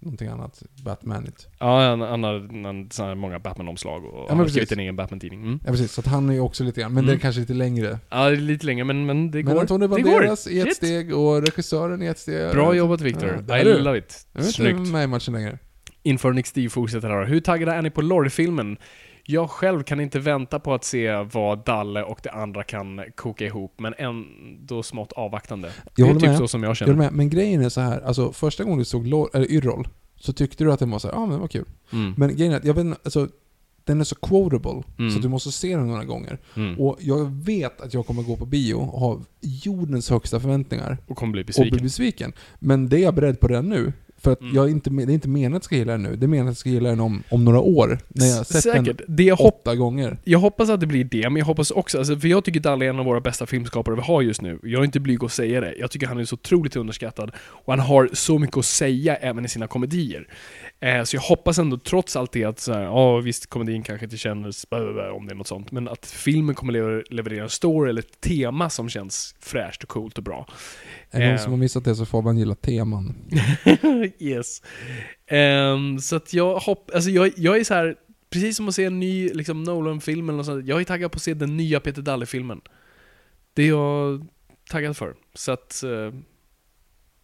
någonting 0.00 0.28
annat, 0.28 0.62
Batmanigt. 0.84 1.48
Ja, 1.58 1.88
han, 1.88 2.00
han 2.00 2.22
har 2.22 2.64
han 2.64 2.88
designat 2.88 3.18
många 3.18 3.38
Batman-omslag 3.38 4.04
och 4.04 4.14
men 4.18 4.28
han 4.28 4.38
har 4.38 4.46
skrivit 4.46 4.72
en 4.72 4.80
egen 4.80 4.96
Batman-tidning. 4.96 5.42
Mm. 5.42 5.60
Ja 5.64 5.70
precis, 5.70 5.92
så 5.92 6.00
att 6.00 6.06
han 6.06 6.28
är 6.30 6.34
ju 6.34 6.40
också 6.40 6.64
lite 6.64 6.80
grann, 6.80 6.94
men 6.94 7.04
Mm. 7.04 7.06
det 7.14 7.18
är 7.18 7.20
kanske 7.20 7.40
lite 7.40 7.54
längre. 7.54 7.98
Ja, 8.10 8.28
det 8.30 8.36
är 8.36 8.40
lite 8.40 8.66
längre 8.66 8.84
men, 8.84 9.06
men 9.06 9.30
det 9.30 9.42
men 9.44 9.54
går. 9.54 9.60
Antonio 9.60 9.88
det 9.88 10.02
går. 10.02 10.10
Banderas 10.12 10.46
i 10.46 10.60
ett 10.60 10.66
Shit. 10.66 10.76
steg 10.76 11.14
och 11.14 11.42
regissören 11.42 12.02
i 12.02 12.06
ett 12.06 12.18
steg. 12.18 12.50
Bra 12.52 12.74
jobbat 12.74 13.00
Viktor. 13.00 13.44
Ja, 13.48 13.58
I 13.58 13.64
du. 13.64 13.78
love 13.78 13.98
it. 13.98 14.26
Jag 14.32 14.40
inte 14.42 14.52
Snyggt. 14.52 14.88
är 14.88 14.92
med 14.92 15.04
i 15.04 15.06
matchen 15.06 15.34
längre. 15.34 15.58
Inför 16.02 16.32
Nick 16.32 16.46
Steve 16.46 16.68
fortsätter 16.70 17.08
här. 17.10 17.24
Hur 17.24 17.40
taggade 17.40 17.72
är 17.72 17.82
ni 17.82 17.90
på 17.90 18.02
Lorry-filmen? 18.02 18.76
Jag 19.30 19.50
själv 19.50 19.82
kan 19.82 20.00
inte 20.00 20.18
vänta 20.18 20.58
på 20.58 20.74
att 20.74 20.84
se 20.84 21.12
vad 21.32 21.64
Dalle 21.64 22.02
och 22.02 22.20
det 22.22 22.30
andra 22.30 22.62
kan 22.64 23.00
koka 23.14 23.44
ihop, 23.46 23.74
men 23.78 23.94
ändå 23.98 24.82
smått 24.82 25.12
avvaktande. 25.12 25.68
det 25.68 25.74
Jag 25.96 26.04
är 26.08 26.08
håller 26.08 26.20
typ 26.20 26.28
med. 26.30 26.38
så 26.38 26.48
som 26.48 26.62
jag 26.62 26.70
Jag 26.70 26.76
känner. 26.76 26.92
håller 26.92 27.04
med. 27.04 27.12
Men 27.12 27.30
grejen 27.30 27.62
är 27.64 27.68
så 27.68 27.80
här, 27.80 28.00
alltså 28.00 28.32
första 28.32 28.64
gången 28.64 28.78
du 28.78 28.84
såg 28.84 29.06
Lor- 29.06 29.30
eller 29.34 29.50
Yrrol, 29.50 29.88
så 30.16 30.32
tyckte 30.32 30.64
du 30.64 30.72
att 30.72 30.78
den 30.78 30.90
var 30.90 30.98
så 30.98 31.08
ja 31.08 31.14
ah, 31.14 31.20
men 31.26 31.30
det 31.30 31.38
var 31.40 31.48
kul. 31.48 31.64
Mm. 31.92 32.14
Men 32.16 32.36
grejen 32.36 32.52
är 32.52 32.56
att, 32.56 32.64
jag 32.64 32.74
vet 32.74 32.86
alltså, 33.04 33.28
den 33.84 34.00
är 34.00 34.04
så 34.04 34.14
quotable, 34.14 34.82
Mm. 34.98 35.10
så 35.10 35.18
du 35.18 35.28
måste 35.28 35.52
se 35.52 35.76
den 35.76 35.86
några 35.86 36.04
gånger. 36.04 36.38
Mm. 36.56 36.80
Och 36.80 36.96
jag 37.00 37.24
vet 37.44 37.80
att 37.80 37.94
jag 37.94 38.06
kommer 38.06 38.22
gå 38.22 38.36
på 38.36 38.46
bio 38.46 38.74
och 38.74 39.00
ha 39.00 39.20
jordens 39.40 40.10
högsta 40.10 40.40
förväntningar. 40.40 40.98
Och 41.06 41.16
kommer 41.16 41.32
bli 41.32 41.42
Och 41.42 41.46
besviken. 41.46 41.70
bli 41.76 41.82
besviken. 41.82 42.32
Men 42.58 42.88
det 42.88 42.96
är 42.98 43.02
jag 43.02 43.14
beredd 43.14 43.40
på 43.40 43.48
redan 43.48 43.68
nu. 43.68 43.92
För 44.22 44.32
att 44.32 44.40
Mm. 44.40 44.54
jag 44.54 44.70
inte, 44.70 44.90
det 44.90 45.02
är 45.02 45.10
inte 45.10 45.28
meningen 45.28 45.52
att 45.52 45.56
jag 45.56 45.64
ska 45.64 45.76
gilla 45.76 45.92
den 45.92 46.02
nu. 46.02 46.16
Det 46.16 46.26
är 46.26 46.28
meningen 46.28 46.46
att 46.46 46.50
jag 46.50 46.56
ska 46.56 46.68
gilla 46.70 46.88
den 46.90 47.00
om, 47.00 47.22
om 47.30 47.44
några 47.44 47.60
år. 47.60 47.98
När 48.08 48.26
jag 48.26 48.36
har 48.36 48.44
sett 48.44 48.62
Säkert. 48.62 48.98
den 48.98 49.16
Det 49.16 49.22
jag, 49.24 49.40
åtta 49.40 49.74
gånger. 49.76 50.18
jag 50.24 50.38
hoppas 50.38 50.70
att 50.70 50.80
det 50.80 50.86
blir 50.86 51.04
det, 51.04 51.30
men 51.30 51.36
jag 51.36 51.46
hoppas 51.46 51.70
också, 51.70 51.98
alltså, 51.98 52.16
för 52.18 52.28
jag 52.28 52.44
tycker 52.44 52.60
Dalle 52.60 52.84
är 52.84 52.90
en 52.90 52.98
av 52.98 53.04
våra 53.04 53.20
bästa 53.20 53.46
filmskapare 53.46 53.94
vi 53.94 54.02
har 54.02 54.22
just 54.22 54.42
nu. 54.42 54.58
Jag 54.62 54.80
är 54.80 54.84
inte 54.84 55.00
blyg 55.00 55.24
att 55.24 55.32
säga 55.32 55.60
det. 55.60 55.74
Jag 55.78 55.90
tycker 55.90 56.06
han 56.06 56.18
är 56.18 56.24
så 56.24 56.34
otroligt 56.34 56.76
underskattad. 56.76 57.30
Och 57.40 57.72
han 57.72 57.80
har 57.80 58.10
så 58.12 58.38
mycket 58.38 58.56
att 58.56 58.64
säga 58.64 59.16
även 59.16 59.44
i 59.44 59.48
sina 59.48 59.66
komedier. 59.66 60.26
Eh, 60.82 61.02
så 61.04 61.16
jag 61.16 61.20
hoppas 61.20 61.58
ändå 61.58 61.78
trots 61.78 62.16
allt 62.16 62.32
det 62.32 62.44
att 62.44 62.60
så 62.60 62.72
här, 62.72 62.82
ja 62.82 63.16
visst 63.16 63.46
komedin 63.46 63.82
kanske 63.82 64.06
inte 64.06 64.16
känns 64.16 64.70
blah, 64.70 64.82
blah, 64.82 64.92
blah, 64.92 65.08
om 65.16 65.26
det 65.26 65.32
är 65.32 65.36
något 65.36 65.46
sånt, 65.46 65.70
men 65.72 65.88
att 65.88 66.06
filmen 66.06 66.54
kommer 66.54 66.72
lever- 66.72 67.04
leverera 67.10 67.42
en 67.42 67.50
story 67.50 67.90
eller 67.90 68.02
ett 68.02 68.20
tema 68.20 68.70
som 68.70 68.88
känns 68.88 69.34
fräscht 69.40 69.82
och 69.82 69.88
coolt 69.88 70.18
och 70.18 70.24
bra. 70.24 70.46
Är 71.10 71.20
någon 71.20 71.28
Eh. 71.28 71.38
som 71.42 71.52
har 71.52 71.58
missat 71.58 71.84
det 71.84 71.94
så 71.94 72.06
får 72.06 72.22
man 72.22 72.38
gilla 72.38 72.54
teman. 72.54 73.14
yes. 74.18 74.62
Ehm, 75.26 75.98
så 75.98 76.16
att 76.16 76.32
jag 76.32 76.58
hopp, 76.58 76.90
alltså 76.94 77.10
jag, 77.10 77.32
jag 77.36 77.56
är 77.60 77.64
så 77.64 77.74
här 77.74 77.96
precis 78.30 78.56
som 78.56 78.68
att 78.68 78.74
se 78.74 78.84
en 78.84 79.00
ny 79.00 79.28
liksom, 79.28 79.62
Nolan-film 79.62 80.28
eller 80.28 80.36
något 80.36 80.46
sånt, 80.46 80.66
jag 80.66 80.80
är 80.80 80.84
taggad 80.84 81.12
på 81.12 81.16
att 81.16 81.22
se 81.22 81.34
den 81.34 81.56
nya 81.56 81.80
Peter 81.80 82.02
Dalle-filmen. 82.02 82.60
Det 83.54 83.62
är 83.62 83.68
jag 83.68 84.26
taggad 84.70 84.96
för. 84.96 85.14
Så 85.34 85.52
att, 85.52 85.82
eh, 85.82 86.12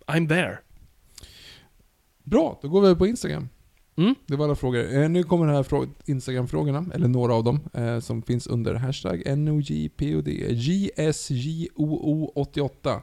I'm 0.06 0.28
there. 0.28 0.58
Bra, 2.26 2.58
då 2.62 2.68
går 2.68 2.80
vi 2.80 2.86
över 2.86 2.98
på 2.98 3.06
Instagram. 3.06 3.48
Mm. 3.96 4.14
Det 4.26 4.36
var 4.36 4.44
alla 4.44 4.54
frågor. 4.54 4.94
Eh, 5.02 5.08
nu 5.08 5.22
kommer 5.22 5.46
de 5.46 5.52
här 5.52 5.62
frå- 5.62 5.88
Instagram-frågorna, 6.06 6.86
eller 6.94 7.08
några 7.08 7.34
av 7.34 7.44
dem, 7.44 7.60
eh, 7.74 7.98
som 8.00 8.22
finns 8.22 8.46
under 8.46 8.74
hashtag 8.74 9.22
NOJPOD. 9.38 10.28
JSJOO88. 11.78 13.02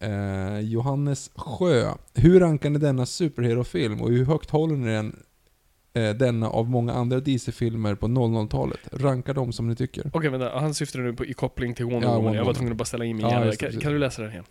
Eh, 0.00 0.58
Johannes 0.60 1.30
Sjö. 1.34 1.92
Hur 2.14 2.40
rankar 2.40 2.70
ni 2.70 2.78
denna 2.78 3.06
superhero-film 3.06 4.00
och 4.00 4.10
hur 4.10 4.24
högt 4.24 4.50
håller 4.50 4.76
ni 4.76 4.86
den, 4.92 5.16
denna 6.18 6.48
av 6.48 6.70
många 6.70 6.92
andra 6.92 7.20
DC-filmer 7.20 7.94
på 7.94 8.06
00-talet? 8.06 8.80
Ranka 8.92 9.32
dem 9.32 9.52
som 9.52 9.68
ni 9.68 9.76
tycker. 9.76 10.10
Okej, 10.14 10.30
vänta. 10.30 10.58
Han 10.58 10.74
syftar 10.74 11.00
nu 11.00 11.12
på 11.12 11.24
i 11.26 11.32
koppling 11.34 11.74
till 11.74 11.84
Wonder 11.84 12.08
Ja, 12.08 12.16
Woman. 12.16 12.34
Jag 12.34 12.44
var 12.44 12.54
tvungen 12.54 12.72
att 12.72 12.78
bara 12.78 12.84
ställa 12.84 13.04
in 13.04 13.16
min 13.16 13.26
Ja, 13.26 13.32
hjärna. 13.32 13.52
Kan, 13.52 13.72
kan 13.80 13.92
du 13.92 13.98
läsa 13.98 14.22
den 14.22 14.30
igen? 14.32 14.44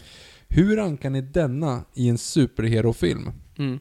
Hur 0.48 0.76
rankar 0.76 1.10
ni 1.10 1.22
denna 1.22 1.84
i 1.94 2.10
en 2.10 2.18
superhero-film? 2.18 3.32
Mm. 3.58 3.80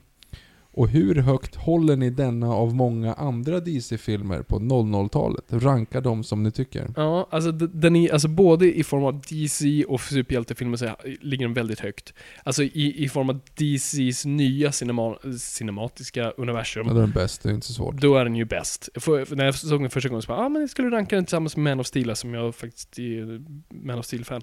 Och 0.77 0.89
hur 0.89 1.15
högt 1.15 1.55
håller 1.55 1.97
ni 1.97 2.11
denna 2.11 2.49
av 2.49 2.75
många 2.75 3.15
andra 3.15 3.61
DC-filmer 3.61 4.43
på 4.43 4.59
00-talet? 4.59 5.45
Ranka 5.49 6.01
dem 6.01 6.25
som 6.25 6.43
ni 6.43 6.51
tycker. 6.51 6.89
Ja, 6.97 7.29
alltså 7.31 7.53
den 7.53 7.97
är, 7.97 8.13
alltså 8.13 8.29
både 8.29 8.79
i 8.79 8.85
form 8.85 9.05
av 9.05 9.21
DC 9.21 9.85
och 9.85 10.01
superhjältefilmer 10.01 10.77
så 10.77 10.97
ligger 11.21 11.47
den 11.47 11.55
väldigt 11.55 11.81
högt. 11.81 12.15
Alltså 12.43 12.63
i, 12.63 13.05
i 13.05 13.09
form 13.09 13.31
av 13.31 13.41
DCs 13.55 14.25
nya 14.25 14.73
cinema, 14.73 15.17
cinematiska 15.39 16.31
universum. 16.31 16.87
Ja, 16.87 16.93
det 16.93 17.01
är 17.01 17.03
den 17.03 17.13
bästa, 17.13 17.49
det 17.49 17.53
är 17.53 17.55
inte 17.55 17.67
så 17.67 17.73
svårt. 17.73 17.95
Då 17.95 18.17
är 18.17 18.25
den 18.25 18.37
ju 18.37 18.45
bäst. 18.45 18.89
För, 18.95 19.25
för 19.25 19.37
när 19.37 19.45
jag 19.45 19.55
såg 19.55 19.81
den 19.81 19.91
första 19.91 20.09
gången 20.09 20.23
så 20.23 20.29
bara, 20.29 20.39
ah, 20.39 20.49
men 20.49 20.61
jag 20.61 20.71
skulle 20.71 20.91
ranka 20.91 21.17
den 21.17 21.25
tillsammans 21.25 21.57
med 21.57 21.65
Man 21.65 21.81
of 21.81 21.87
Steel, 21.87 22.17
som 22.17 22.35
jag 22.35 22.55
faktiskt 22.55 22.99
är 22.99 23.43
Man 23.85 23.99
of 23.99 24.07
Steel-fan. 24.07 24.43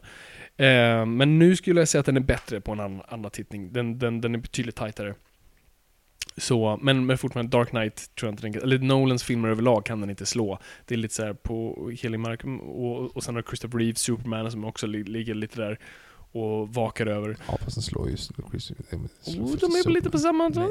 Eh, 0.58 1.06
men 1.06 1.40
nu 1.40 1.56
skulle 1.56 1.82
jag 1.82 1.88
säga 1.88 2.00
att 2.00 2.06
den 2.06 2.18
är 2.18 2.22
bättre 2.22 2.62
på 2.62 2.72
en 2.72 2.80
annan, 2.80 3.02
andra 3.08 3.30
tittning. 3.30 3.74
Den, 3.74 4.00
den, 4.00 4.22
den 4.22 4.36
är 4.36 4.40
betydligt 4.40 4.76
tajtare. 4.76 5.16
Så, 6.38 6.80
men, 6.82 7.06
men 7.06 7.18
fortfarande 7.18 7.58
Dark 7.58 7.70
Knight 7.70 8.16
tror 8.16 8.28
jag 8.28 8.34
inte 8.34 8.48
den 8.60 8.64
eller 8.64 8.80
Nolans 8.80 9.24
filmer 9.24 9.50
överlag 9.50 9.86
kan 9.86 10.02
den 10.02 10.10
inte 10.10 10.26
slå. 10.26 10.60
Det 10.86 10.94
är 10.96 10.98
lite 10.98 11.14
så 11.14 11.24
här 11.24 11.34
på 11.34 11.90
helig 12.02 12.20
mark. 12.20 12.44
Och, 12.62 13.16
och 13.18 13.24
sen 13.24 13.36
har 13.36 13.42
Christopher 13.42 13.80
Reeve, 13.80 13.96
Superman, 13.96 14.52
som 14.52 14.66
också 14.66 14.88
li, 14.88 15.04
ligger 15.04 15.34
lite 15.34 15.62
där 15.62 15.80
och 16.32 16.70
vakar 16.74 17.06
över. 17.06 17.38
Ja, 17.48 17.58
fast 17.58 17.76
den 17.76 17.82
slår 17.84 18.10
ju... 18.10 18.16
Chris- 18.16 18.72
den 18.90 19.10
slår 19.22 19.44
Oh, 19.46 19.56
de 19.56 19.66
är 19.66 19.84
på 19.84 19.90
lite 19.90 20.10
på 20.10 20.18
samma... 20.20 20.50
Nej, 20.50 20.68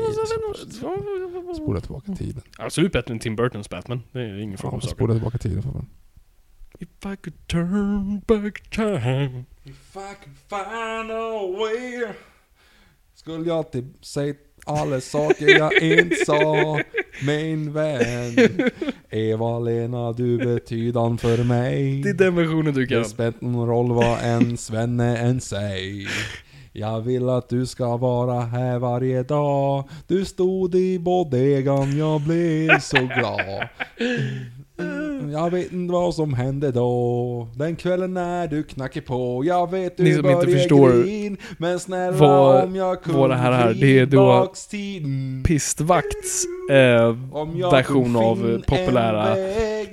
Spola 1.56 1.80
tillbaka 1.80 2.12
tiden. 2.14 2.42
Absolut 2.58 2.92
bättre 2.92 3.12
än 3.14 3.18
Tim 3.18 3.36
Burtons 3.36 3.70
Batman. 3.70 4.02
Det 4.12 4.20
är 4.20 4.38
ingen 4.38 4.58
fråga 4.58 4.72
Ja, 4.72 4.74
om 4.74 4.80
saker. 4.80 4.94
spola 4.94 5.14
tillbaka 5.14 5.38
tiden 5.38 5.62
för 5.62 5.70
fan. 5.72 5.88
If 6.78 6.88
I 6.88 7.16
could 7.16 7.46
turn 7.46 8.20
back 8.26 8.70
time 8.70 9.44
If 9.64 9.96
I 9.96 10.14
can 10.24 10.34
find 10.48 11.10
a 11.10 11.46
way 11.58 12.12
Skulle 13.14 13.48
jag 13.48 13.72
till 13.72 13.88
säga 14.00 14.34
alla 14.66 15.00
saker 15.00 15.58
jag 15.58 15.82
inte 15.82 16.16
sa. 16.16 16.80
Min 17.26 17.72
vän 17.72 18.60
Eva-Lena, 19.10 20.12
du 20.12 20.38
betyder 20.38 21.16
för 21.16 21.44
mig. 21.44 22.02
Det 22.02 22.08
är 22.08 22.14
den 22.14 22.36
versionen 22.36 22.74
du 22.74 22.86
kan. 22.86 22.98
Det 22.98 23.04
spelar 23.04 23.34
någon 23.40 23.68
roll 23.68 23.92
vad 23.92 24.18
en 24.22 24.56
svenne 24.56 25.16
än 25.16 25.40
säger. 25.40 26.08
Jag 26.72 27.00
vill 27.00 27.28
att 27.28 27.48
du 27.48 27.66
ska 27.66 27.96
vara 27.96 28.40
här 28.40 28.78
varje 28.78 29.22
dag. 29.22 29.88
Du 30.06 30.24
stod 30.24 30.74
i 30.74 30.98
bodegan, 30.98 31.98
jag 31.98 32.20
blev 32.20 32.80
så 32.80 32.96
glad 32.96 33.68
Jag 35.32 35.50
vet 35.50 35.72
inte 35.72 35.92
vad 35.92 36.14
som 36.14 36.34
hände 36.34 36.72
då. 36.72 37.48
Den 37.56 37.76
kvällen 37.76 38.14
när 38.14 38.46
du 38.48 38.62
knackade 38.62 39.06
på 39.06 39.42
Jag 39.44 39.70
vet 39.70 39.96
du 39.96 40.02
Ni 40.02 40.14
som 40.14 40.30
inte 40.30 40.46
förstår 40.46 41.02
grin 41.04 41.36
Men 41.58 41.80
snälla 41.80 42.16
vad- 42.16 42.64
om 42.64 42.76
jag 42.76 43.02
kunde 43.02 43.18
vad 43.18 43.30
det 43.30 43.36
här 43.36 43.68
är, 43.70 43.74
det 43.74 43.98
är 43.98 44.06
då 44.06 44.52
tiden 44.70 45.42
Pistvakts 45.46 46.44
eh, 46.70 47.16
version 47.70 48.16
av 48.16 48.50
eh, 48.50 48.58
populära 48.58 49.36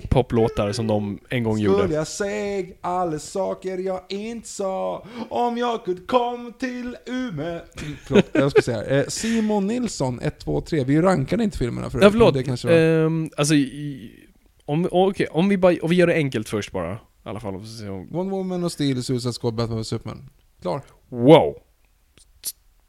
poplåtar 0.10 0.72
som 0.72 0.88
de 0.88 1.20
en 1.30 1.44
gång 1.44 1.58
skulle 1.58 1.78
gjorde. 1.82 1.94
jag 1.94 2.08
säga 2.08 2.66
alla 2.82 3.20
saker 3.20 3.78
jag 3.78 4.00
inte 4.10 4.48
sa. 4.48 5.06
Om 5.30 5.58
jag 5.58 5.86
kunde 5.86 6.02
komma 6.02 6.52
till 6.60 6.96
Umeå 7.06 7.60
Förlåt, 8.06 8.26
jag 8.34 8.52
ska 8.52 8.62
säga 8.62 8.84
eh, 8.86 9.06
Simon 9.08 9.68
Nilsson, 9.68 10.20
1, 10.24 10.40
2, 10.40 10.62
3 10.62 10.84
Vi 10.84 11.02
rankade 11.02 11.44
inte 11.44 11.58
filmerna 11.58 11.90
förut 11.90 12.04
Ja, 12.04 12.12
förlåt. 12.12 12.34
Det 12.34 12.44
kanske 12.44 12.68
var... 12.68 12.76
Ehm, 13.06 13.30
alltså, 13.38 13.54
i, 13.54 14.12
om, 14.70 14.88
okej, 14.92 15.28
om, 15.32 15.50
vi 15.50 15.58
bara, 15.58 15.76
om 15.82 15.90
vi 15.90 15.96
gör 15.96 16.08
det 16.08 16.14
enkelt 16.14 16.50
först 16.50 16.72
bara. 16.72 16.94
I 16.94 16.98
alla 17.24 17.40
fall. 17.40 17.54
Wonder 18.10 18.36
Woman 18.36 18.64
och 18.64 18.72
Steel, 18.72 19.04
Suicide 19.04 19.34
Squad, 19.34 19.54
Batman 19.54 19.82
vs 19.82 19.88
Superman 19.88 20.30
Klar? 20.62 20.82
Wow! 21.10 21.58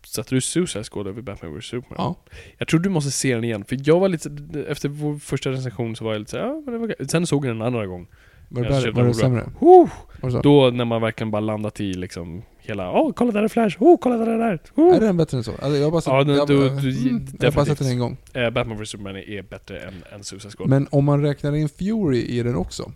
Sätter 0.07 0.35
du 0.35 0.41
Suicide 0.41 0.85
Squad 0.85 1.07
över 1.07 1.23
Batman 1.23 1.59
vs 1.59 1.65
Superman? 1.65 1.97
Ja 1.99 2.17
Jag 2.59 2.69
tror 2.69 2.81
du 2.81 2.89
måste 2.89 3.11
se 3.11 3.35
den 3.35 3.45
igen, 3.45 3.65
för 3.65 3.79
jag 3.85 4.01
var 4.01 4.09
lite, 4.09 4.31
efter 4.69 4.89
vår 4.89 5.19
första 5.19 5.51
recension 5.51 5.97
så 5.97 6.05
var 6.05 6.13
jag 6.13 6.19
lite 6.19 6.31
såhär, 6.31 6.47
ja 6.47 6.63
men 6.65 6.73
det 6.75 6.79
var 6.79 6.87
okej. 6.87 7.09
Sen 7.09 7.27
såg 7.27 7.45
jag 7.45 7.51
den 7.51 7.61
en 7.61 7.67
andra 7.67 7.87
gång. 7.87 8.09
Var 8.49 8.63
det, 8.63 8.69
där, 8.69 8.93
var 8.93 9.05
det 9.05 9.15
sämre? 9.15 9.51
Var 9.61 9.89
det 10.21 10.31
så? 10.31 10.41
Då 10.41 10.71
när 10.71 10.85
man 10.85 11.03
verkligen 11.03 11.31
bara 11.31 11.41
landat 11.41 11.81
i 11.81 11.95
liksom 11.95 12.43
hela, 12.63 12.93
åh 12.93 13.13
kolla 13.13 13.33
där 13.33 13.43
är 13.43 13.49
Flash, 13.49 13.77
åh 13.81 13.99
kolla 14.01 14.17
där 14.17 14.27
är 14.27 14.39
där, 14.39 14.61
oh! 14.75 14.97
Är 14.97 15.01
den 15.01 15.17
bättre 15.17 15.37
än 15.39 15.45
så? 15.45 15.51
Alltså, 15.51 15.77
jag 15.77 15.85
har 15.85 15.91
bara 15.91 16.01
sett, 16.01 16.13
Ja, 16.13 16.25
den- 16.25 16.37
jag, 16.37 16.49
du- 16.49 16.69
du- 16.69 17.09
mm, 17.09 17.27
jag 17.41 17.47
har 17.47 17.53
bara 17.53 17.65
sett 17.67 17.79
den 17.79 17.89
en 17.89 17.99
gång 17.99 18.17
Eh, 18.35 18.51
Batman 18.51 18.79
vs 18.83 18.89
Superman 18.89 19.17
är 19.17 19.43
bättre 19.43 19.79
än, 19.81 19.95
än 20.13 20.25
Suicide 20.25 20.53
Squad. 20.57 20.69
Men 20.69 20.87
om 20.91 21.05
man 21.05 21.23
räknar 21.23 21.57
in 21.57 21.69
Fury 21.69 22.23
i 22.23 22.43
den 22.43 22.55
också 22.57 22.93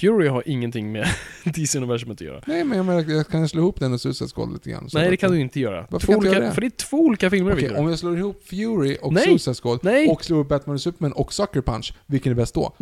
Fury 0.00 0.28
har 0.28 0.42
ingenting 0.46 0.92
med 0.92 1.06
DC-universumet 1.44 2.14
att 2.14 2.20
göra. 2.20 2.40
Nej 2.46 2.64
men 2.64 2.76
jag, 2.76 2.86
menar, 2.86 3.04
jag 3.10 3.28
kan 3.28 3.48
slå 3.48 3.60
ihop 3.60 3.80
den 3.80 3.92
och 3.92 4.00
Suicide 4.00 4.30
Squad 4.34 4.52
lite 4.52 4.70
grann 4.70 4.88
Nej 4.94 5.10
det 5.10 5.16
kan 5.16 5.30
du 5.32 5.40
inte 5.40 5.60
göra. 5.60 5.86
Varför 5.90 6.06
två 6.06 6.12
olika, 6.18 6.34
göra 6.34 6.44
det? 6.44 6.52
För 6.52 6.60
det 6.60 6.66
är 6.66 6.70
två 6.70 6.96
olika 6.96 7.30
filmer 7.30 7.52
Okej, 7.52 7.62
Victor. 7.62 7.78
om 7.80 7.88
jag 7.88 7.98
slår 7.98 8.18
ihop 8.18 8.42
Fury 8.48 8.96
och 9.02 9.12
Nej. 9.12 9.24
Suicide 9.24 9.54
Squad 9.54 9.78
Nej. 9.82 10.08
och 10.08 10.24
slår 10.24 10.38
ihop 10.38 10.48
Batman 10.48 10.74
och 10.74 10.80
Superman 10.80 11.12
och 11.12 11.32
Sucker 11.32 11.60
Punch, 11.60 11.92
vilken 12.06 12.32
är 12.32 12.36
bäst 12.36 12.54
då? 12.54 12.72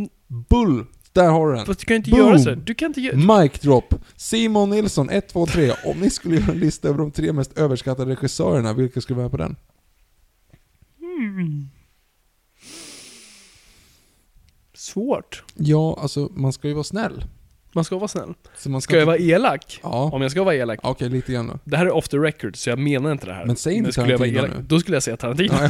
Bull! 0.51 0.85
Där 1.15 1.29
har 1.29 1.49
du 1.49 1.57
den! 1.57 1.67
Fast 1.67 1.81
du 1.81 1.87
kan 1.87 1.97
inte 1.97 2.11
Boom. 2.11 2.21
göra 2.21 2.39
så. 2.39 2.55
Du 2.55 2.75
kan 2.75 2.87
inte 2.87 3.01
göra... 3.01 3.41
Mic 3.41 3.53
drop! 3.61 3.95
Simon 4.17 4.71
Nilsson, 4.71 5.11
1, 5.11 5.29
2, 5.29 5.47
3. 5.47 5.73
Om 5.85 6.01
ni 6.01 6.11
skulle 6.11 6.37
göra 6.37 6.53
en 6.53 6.59
lista 6.59 6.89
över 6.89 6.99
de 6.99 7.11
tre 7.11 7.33
mest 7.33 7.59
överskattade 7.59 8.11
regissörerna, 8.11 8.73
vilka 8.73 9.01
skulle 9.01 9.17
vara 9.17 9.31
på 9.31 9.37
den? 9.37 9.57
Svårt. 14.75 15.45
Ja, 15.55 15.99
alltså 16.03 16.31
man 16.35 16.53
ska 16.53 16.69
ju 16.69 16.75
vara 16.75 16.85
snäll. 16.85 17.25
Man 17.75 17.85
ska 17.85 17.97
vara 17.97 18.09
snäll. 18.09 18.35
Så 18.57 18.71
man 18.71 18.81
Ska 18.81 18.99
jag 18.99 19.07
vara 19.07 19.19
elak? 19.19 19.81
Ja. 19.83 20.11
Om 20.13 20.23
jag 20.23 20.31
ska 20.31 20.43
vara 20.45 20.55
elak. 20.55 20.79
Okej, 20.83 21.09
lite 21.09 21.33
grann 21.33 21.47
då. 21.47 21.59
Det 21.65 21.77
här 21.77 21.87
är 21.87 21.91
off 21.91 22.09
the 22.09 22.17
record, 22.17 22.57
så 22.57 22.71
jag 22.71 22.79
menar 22.79 23.13
inte 23.13 23.27
det 23.27 23.35
här. 23.35 23.45
Men 23.45 23.57
säg 23.57 23.75
inte 23.75 23.93
skulle 23.93 24.11
jag 24.11 24.19
vara 24.19 24.29
Tarantino 24.29 24.47
elak, 24.47 24.61
nu. 24.61 24.67
Då 24.69 24.81
skulle 24.81 24.97
jag 24.97 25.03
säga 25.03 25.17
Tarantino. 25.17 25.55
Ja, 25.61 25.69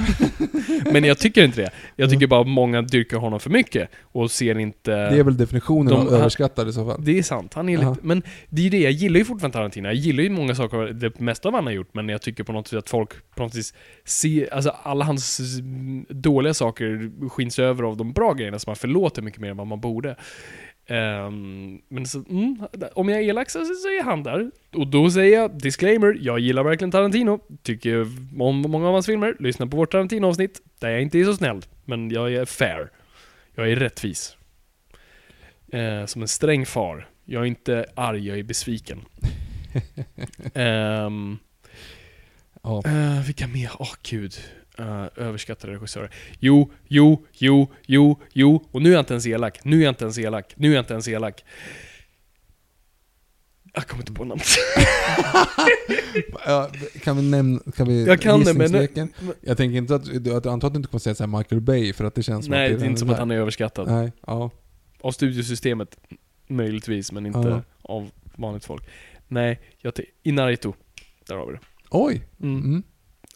Men 0.93 1.05
jag 1.05 1.19
tycker 1.19 1.45
inte 1.45 1.61
det. 1.61 1.71
Jag 1.97 2.11
tycker 2.11 2.27
bara 2.27 2.41
att 2.41 2.47
många 2.47 2.83
dyrkar 2.83 3.17
honom 3.17 3.41
för 3.41 3.51
mycket 3.51 3.89
och 4.03 4.31
ser 4.31 4.59
inte... 4.59 4.91
det 4.91 5.19
är 5.19 5.23
väl 5.23 5.37
definitionen 5.37 5.87
De- 5.87 6.07
av 6.07 6.15
överskattad 6.15 6.69
i 6.69 6.73
så 6.73 6.87
fall. 6.87 7.05
Det 7.05 7.19
är 7.19 7.23
sant, 7.23 7.55
han 7.55 7.69
är 7.69 7.79
lite, 7.79 7.97
men 8.03 8.23
det 8.49 8.61
är 8.61 8.65
ju 8.65 8.71
det, 8.71 8.79
jag 8.79 8.93
gillar 8.93 9.19
ju 9.19 9.25
fortfarande 9.25 9.59
Tarantino, 9.59 9.89
jag 9.89 9.95
gillar 9.95 10.23
ju 10.23 10.31
många 10.31 10.55
saker, 10.55 10.77
det 10.79 11.21
mesta 11.21 11.49
av 11.49 11.55
han 11.55 11.65
har 11.65 11.73
gjort, 11.73 11.95
men 11.95 12.09
jag 12.09 12.23
tycker 12.23 12.45
på 12.45 12.53
något 12.53 12.69
sätt 12.69 12.79
att 12.79 12.91
folk 12.91 13.11
på 13.37 13.43
något 13.43 13.55
vis 13.55 13.75
ser, 14.05 14.55
alltså 14.55 14.75
alla 14.83 15.05
hans 15.05 15.41
mm, 15.61 16.07
dåliga 16.09 16.55
saker 16.55 17.11
skins 17.29 17.59
över 17.59 17.83
av 17.83 17.97
de 17.97 18.13
bra 18.13 18.33
grejerna, 18.33 18.59
så 18.59 18.71
man 18.71 18.77
förlåter 18.77 19.23
mycket 19.23 19.41
mer 19.41 19.51
än 19.51 19.57
vad 19.57 19.67
man 19.67 19.81
borde. 19.81 20.17
Ehm, 20.87 21.81
men 21.89 22.07
så, 22.07 22.19
mm, 22.31 22.59
om 22.95 23.09
jag 23.09 23.19
är 23.21 23.25
elak 23.25 23.51
så, 23.51 23.65
så 23.65 23.89
är 23.89 24.03
han 24.03 24.23
där. 24.23 24.51
Och 24.73 24.87
då 24.87 25.11
säger 25.11 25.39
jag, 25.41 25.59
disclaimer, 25.59 26.17
jag 26.21 26.39
gillar 26.39 26.63
verkligen 26.63 26.91
Tarantino, 26.91 27.41
tycker 27.63 28.01
om 28.41 28.57
många 28.61 28.87
av 28.87 28.93
hans 28.93 29.07
filmer, 29.07 29.37
lyssna 29.41 29.67
på 29.67 29.77
vårt 29.77 29.93
Tarantino-avsnitt, 29.93 30.61
där 30.79 30.91
jag 30.91 31.03
inte 31.03 31.19
är 31.19 31.25
så 31.25 31.35
snäll, 31.37 31.63
men 31.85 32.11
jag 32.11 32.33
är 32.33 32.45
fair. 32.45 32.91
Jag 33.55 33.71
är 33.73 33.77
rättvis. 33.77 34.37
Eh, 35.73 36.07
som 36.07 36.23
en 36.23 36.29
sträng 36.29 36.67
far. 36.67 37.09
Jag 37.25 37.43
är 37.43 37.47
inte 37.47 37.87
arg, 37.95 38.27
jag 38.29 38.39
är 38.39 38.43
besviken. 38.43 39.01
Ehm, 40.55 41.39
Ja. 42.63 42.83
eh, 42.87 43.23
vilka 43.27 43.47
mer? 43.47 43.71
Åh 43.79 43.93
gud. 44.03 44.35
Uh, 44.81 45.07
överskattade 45.17 45.73
regissörer. 45.73 46.11
Jo, 46.41 46.73
jo, 46.89 47.27
jo, 47.33 47.73
jo, 47.87 48.21
jo. 48.33 48.65
Och 48.71 48.83
nu 48.83 48.89
är 48.89 48.93
jag 48.93 49.03
inte 49.03 49.13
ens 49.15 49.27
elak. 49.27 49.65
Nu 49.65 49.81
är 49.81 49.85
jag 49.85 49.91
inte 49.93 50.05
ens 50.05 50.19
elak. 50.19 50.53
Nu 50.57 50.71
är 50.71 50.75
jag 50.75 50.83
inte 50.83 50.93
ens 50.93 51.09
elak. 51.09 51.45
Jag 53.75 53.87
kommer 53.87 54.03
inte 54.03 54.13
på 54.13 54.25
namnet. 54.25 54.47
Ja, 56.47 56.71
kan 57.03 57.17
vi 57.17 57.23
nämna, 57.23 57.61
kan 57.77 57.89
vi 57.89 58.07
Jag 58.07 58.21
kan 58.21 58.41
det, 58.41 58.55
men- 58.55 58.63
gissningsleken? 58.63 59.13
Jag 59.41 59.57
tänker 59.57 59.77
inte 59.79 59.95
att, 59.95 60.25
du 60.25 60.35
antar 60.51 60.67
att 60.69 60.75
du 60.75 60.77
inte 60.77 60.89
kommer 60.89 61.01
säga 61.01 61.15
så 61.15 61.23
här 61.27 61.39
Michael 61.39 61.61
Bay 61.61 61.93
för 61.93 62.05
att 62.05 62.15
det 62.15 62.23
känns 62.23 62.45
som 62.45 62.51
Nej, 62.53 62.73
att 62.73 62.79
det 62.81 62.85
är 62.87 62.89
inte 62.89 63.01
som 63.01 63.11
att 63.11 63.19
han 63.19 63.31
är 63.31 63.37
överskattad. 63.37 63.89
Nej, 63.89 64.13
ja. 64.27 64.51
Av 65.01 65.13
studiosystemet, 65.13 65.97
möjligtvis, 66.49 67.13
men 67.13 67.27
inte 67.27 67.39
Ja. 67.49 67.63
av 67.83 68.11
vanligt 68.37 68.65
folk. 68.65 68.85
Nej, 69.29 69.61
jag 69.79 69.95
t- 69.95 70.05
Inarito. 70.23 70.75
Där 71.29 71.37
har 71.37 71.47
vi 71.47 71.53
det. 71.53 71.61
Oj! 71.91 72.25
Mm. 72.43 72.57
Mm. 72.65 72.83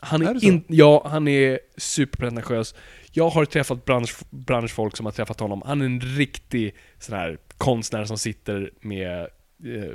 Han 0.03 0.23
Är 0.23 0.35
är, 0.35 0.45
in, 0.45 0.65
ja, 0.67 1.09
han 1.11 1.29
är 1.29 1.59
superpretentiös. 1.77 2.75
Jag 3.13 3.29
har 3.29 3.45
träffat 3.45 3.85
bransch, 3.85 4.17
branschfolk 4.31 4.97
som 4.97 5.07
har 5.07 5.13
träffat 5.13 5.41
honom. 5.41 5.63
Han 5.67 5.81
är 5.81 5.85
en 5.87 6.01
riktig 6.01 6.75
sån 6.99 7.17
här 7.17 7.39
konstnär 7.59 8.05
som 8.05 8.19
sitter 8.19 8.73
med 8.81 9.21
eh, 9.65 9.95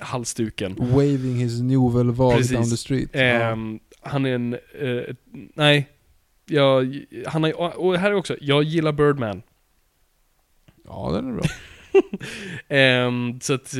halsduken. 0.00 0.74
Waving 0.78 1.36
his 1.36 1.60
Vague 1.60 2.36
Precis. 2.36 2.52
down 2.56 2.70
the 2.70 2.76
street. 2.76 3.10
Ja. 3.12 3.20
Ehm, 3.20 3.80
han 4.00 4.26
är 4.26 4.34
en... 4.34 4.52
eh, 4.54 5.14
nej. 5.54 5.88
Jag, 6.44 7.04
han 7.26 7.44
är, 7.44 7.80
och 7.80 7.96
här 7.98 8.10
är 8.10 8.14
också, 8.14 8.36
jag 8.40 8.62
gillar 8.62 8.92
Birdman. 8.92 9.42
ja, 10.84 11.10
den 11.14 11.28
är 11.28 11.32
bra. 11.32 11.44
Ehm, 12.68 13.40
så 13.40 13.54
att 13.54 13.74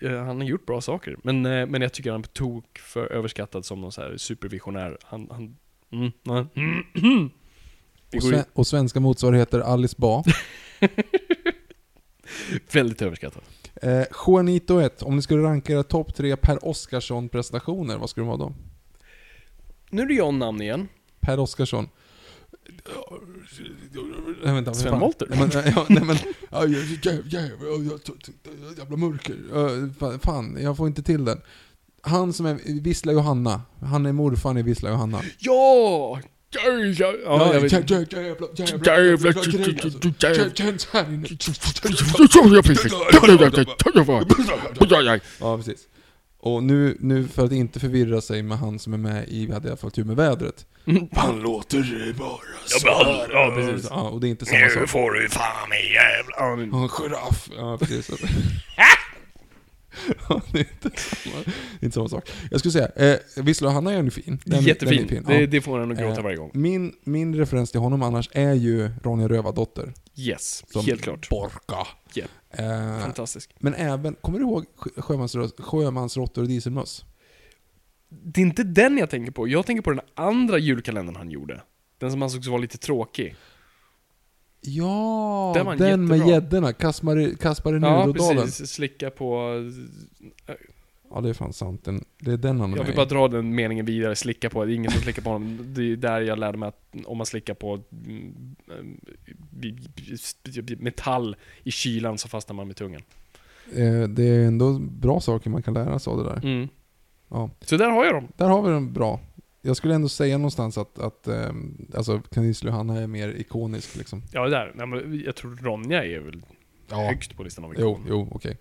eh, 0.00 0.10
han 0.10 0.36
har 0.36 0.44
gjort 0.44 0.66
bra 0.66 0.80
saker. 0.80 1.16
Men, 1.22 1.46
eh, 1.46 1.66
men 1.66 1.82
jag 1.82 1.92
tycker 1.92 2.10
han 2.10 2.20
är 2.20 2.24
tok 2.26 2.78
för 2.78 3.12
överskattad 3.12 3.64
som 3.64 3.80
någon 3.80 3.92
så 3.92 4.02
här 4.02 4.16
supervisionär. 4.16 4.98
Han... 5.02 5.28
han 5.30 5.56
mm. 5.92 6.12
Det 8.10 8.18
Och, 8.18 8.24
sve- 8.24 8.44
och 8.52 8.66
svenska 8.66 9.00
motsvarigheter 9.00 9.60
Alice 9.60 9.94
Ba. 9.98 10.24
väldigt 12.72 13.02
överskattad. 13.02 13.42
Eh, 13.82 14.04
Juanito 14.26 14.80
1, 14.80 15.02
om 15.02 15.16
ni 15.16 15.22
skulle 15.22 15.42
ranka 15.42 15.72
era 15.72 15.82
topp 15.82 16.14
tre 16.14 16.36
Per 16.36 16.64
Oscarsson-prestationer, 16.64 17.98
vad 17.98 18.10
skulle 18.10 18.26
de 18.26 18.38
vara 18.38 18.48
då? 18.48 18.52
Nu 19.90 20.02
är 20.02 20.06
det 20.06 20.14
jag 20.14 20.34
namn 20.34 20.62
igen. 20.62 20.88
Per 21.20 21.40
Oscarsson. 21.40 21.88
Nej, 24.44 24.54
vänta, 24.54 24.74
Sven. 24.74 25.00
Wollter. 25.00 25.26
Nej, 25.30 25.38
men, 25.38 25.50
ja, 25.76 25.86
nej, 25.88 26.04
men, 26.04 26.16
ja, 26.50 26.66
jävla, 28.78 28.96
mörker. 28.96 30.18
Fan, 30.18 30.58
jag 30.60 30.76
får 30.76 30.86
inte 30.86 31.02
till 31.02 31.24
den. 31.24 31.40
Han 32.02 32.32
som 32.32 32.46
är 32.46 32.80
Vissla 32.82 33.12
Johanna. 33.12 33.62
Han 33.80 34.06
är 34.06 34.12
morfar 34.12 34.58
i 34.58 34.62
Vissla 34.62 34.90
Johanna. 34.90 35.20
Ja! 35.38 36.20
Jävla, 36.54 36.84
jävla, 36.86 38.46
alltså. 45.16 45.40
Ja, 45.40 45.56
precis. 45.56 45.88
Och 46.42 46.62
nu, 46.62 46.96
nu 47.00 47.28
för 47.28 47.44
att 47.44 47.52
inte 47.52 47.80
förvirra 47.80 48.20
sig 48.20 48.42
med 48.42 48.58
han 48.58 48.78
som 48.78 48.94
är 48.94 48.98
med 48.98 49.28
i 49.28 49.46
Vi 49.46 49.52
hade 49.52 49.68
i 49.68 49.70
alla 49.70 49.76
fall 49.76 49.90
tur 49.90 50.04
med 50.04 50.16
vädret. 50.16 50.66
Han 51.12 51.40
låter 51.40 52.12
bara 52.18 52.38
Ja, 52.84 53.26
ja, 53.30 53.52
precis. 53.56 53.86
Ja, 53.90 54.08
och 54.08 54.20
det 54.20 54.28
är 54.28 54.28
inte 54.28 54.46
samma 54.46 54.68
sak. 54.68 54.88
får 54.88 55.10
du 55.10 55.28
fan 55.28 55.68
mig 55.68 55.92
jävla... 55.92 56.36
Ja, 56.36 56.52
En 56.52 56.88
giraff. 56.88 57.48
Ja, 57.56 57.78
precis. 57.78 58.10
Ja, 60.28 60.40
det 60.52 60.58
är 60.58 60.66
inte 60.84 60.90
samma, 61.00 61.36
det 61.44 61.50
är 61.80 61.84
inte 61.84 61.94
samma 61.94 62.08
sak. 62.08 62.30
Jag 62.50 62.60
skulle 62.60 62.72
säga, 62.72 62.88
eh, 62.96 63.18
Vissla 63.42 63.70
Hanna 63.70 63.92
är 63.92 64.02
ju 64.02 64.10
fin. 64.10 64.40
Den- 64.44 64.62
Jättefin. 64.62 64.96
den 64.96 65.04
är 65.04 65.08
fin. 65.08 65.24
Det, 65.26 65.40
Ja. 65.40 65.46
det 65.46 65.60
får 65.60 65.80
en 65.80 65.92
att 65.92 65.98
gråta 65.98 66.16
Eh, 66.18 66.22
varje 66.24 66.36
gång. 66.36 66.50
Min, 66.54 66.92
min 67.04 67.34
referens 67.36 67.70
till 67.70 67.80
honom 67.80 68.02
annars 68.02 68.28
är 68.32 68.52
ju 68.54 68.90
Ronja 69.02 69.28
Rövardotter. 69.28 69.92
Yes, 70.16 70.64
Som 70.72 70.84
helt 70.86 71.02
klart. 71.02 71.28
Borka. 71.28 71.86
Ja. 72.14 72.24
Eh, 72.50 73.00
Fantastisk. 73.00 73.50
men 73.58 73.74
även, 73.74 74.14
kommer 74.14 74.38
du 74.38 74.44
ihåg 74.44 74.64
Sjömansråttor 75.58 76.42
och 76.42 76.48
dieselmöss? 76.48 77.04
Det 78.08 78.40
är 78.40 78.42
inte 78.42 78.62
den 78.64 78.98
jag 78.98 79.10
tänker 79.10 79.32
på. 79.32 79.48
Jag 79.48 79.66
tänker 79.66 79.82
på 79.82 79.90
den 79.90 80.00
andra 80.14 80.58
julkalendern 80.58 81.16
han 81.16 81.30
gjorde. 81.30 81.62
Den 81.98 82.10
som 82.10 82.22
ansågs 82.22 82.46
vara 82.46 82.58
lite 82.60 82.78
tråkig. 82.78 83.34
Ja, 84.64 85.52
Den 85.56 85.78
den 85.78 86.04
med 86.04 86.28
gäddorna. 86.28 86.72
Kaspar, 86.72 87.36
Kaspar 87.36 87.76
i 87.76 87.80
Ja, 87.80 88.06
Nurodalen. 88.06 88.42
precis. 88.44 88.70
Slicka 88.70 89.10
på... 89.10 89.54
Ja, 91.14 91.20
det 91.20 91.28
är 91.28 91.34
fan 91.34 91.52
sant. 91.52 91.84
Den, 91.84 92.04
det 92.18 92.32
är 92.32 92.36
den 92.36 92.60
han 92.60 92.72
är 92.72 92.76
Jag 92.76 92.84
vill 92.84 92.96
bara 92.96 93.06
dra 93.06 93.28
den 93.28 93.54
meningen 93.54 93.86
vidare. 93.86 94.16
Slicka 94.16 94.50
på. 94.50 94.64
Det 94.64 94.72
är 94.72 94.74
ingen 94.74 94.90
som 94.90 95.00
slickar 95.00 95.22
på 95.22 95.30
honom. 95.30 95.58
Det 95.74 95.92
är 95.92 95.96
där 95.96 96.20
jag 96.20 96.38
lärde 96.38 96.58
mig 96.58 96.68
att 96.68 96.94
om 97.06 97.16
man 97.18 97.26
slickar 97.26 97.54
på 97.54 97.80
mm, 98.06 98.56
mm, 98.70 99.00
metall 100.78 101.36
i 101.62 101.70
kylan 101.70 102.18
så 102.18 102.28
fastnar 102.28 102.54
man 102.54 102.66
med 102.66 102.76
tungan. 102.76 103.02
Eh, 103.72 104.02
det 104.08 104.24
är 104.24 104.46
ändå 104.46 104.78
bra 104.78 105.20
saker 105.20 105.50
man 105.50 105.62
kan 105.62 105.74
lära 105.74 105.98
sig 105.98 106.10
av 106.10 106.16
det 106.18 106.24
där. 106.24 106.40
Mm. 106.44 106.68
Ja. 107.28 107.50
Så 107.60 107.76
där 107.76 107.90
har 107.90 108.04
jag 108.04 108.14
dem. 108.14 108.28
Där 108.36 108.48
har 108.48 108.62
vi 108.62 108.70
den 108.70 108.92
bra. 108.92 109.20
Jag 109.62 109.76
skulle 109.76 109.94
ändå 109.94 110.08
säga 110.08 110.38
någonstans 110.38 110.78
att, 110.78 110.98
att 110.98 111.26
ehm, 111.28 111.90
alltså, 111.96 112.20
Kanisli 112.30 112.70
Johanna 112.70 113.00
är 113.00 113.06
mer 113.06 113.28
ikonisk 113.28 113.96
liksom. 113.96 114.22
Ja, 114.32 114.48
där. 114.48 114.72
Nej, 114.74 114.86
men 114.86 115.22
jag 115.24 115.36
tror 115.36 115.56
Ronja 115.56 116.04
är 116.04 116.20
väl 116.20 116.42
Ja. 116.90 116.96
högst 116.96 117.36
på 117.36 117.42
listan 117.42 117.64
av 117.64 117.74
Jo, 117.78 117.90
ikoner. 117.92 118.06
jo, 118.10 118.28
okej. 118.32 118.58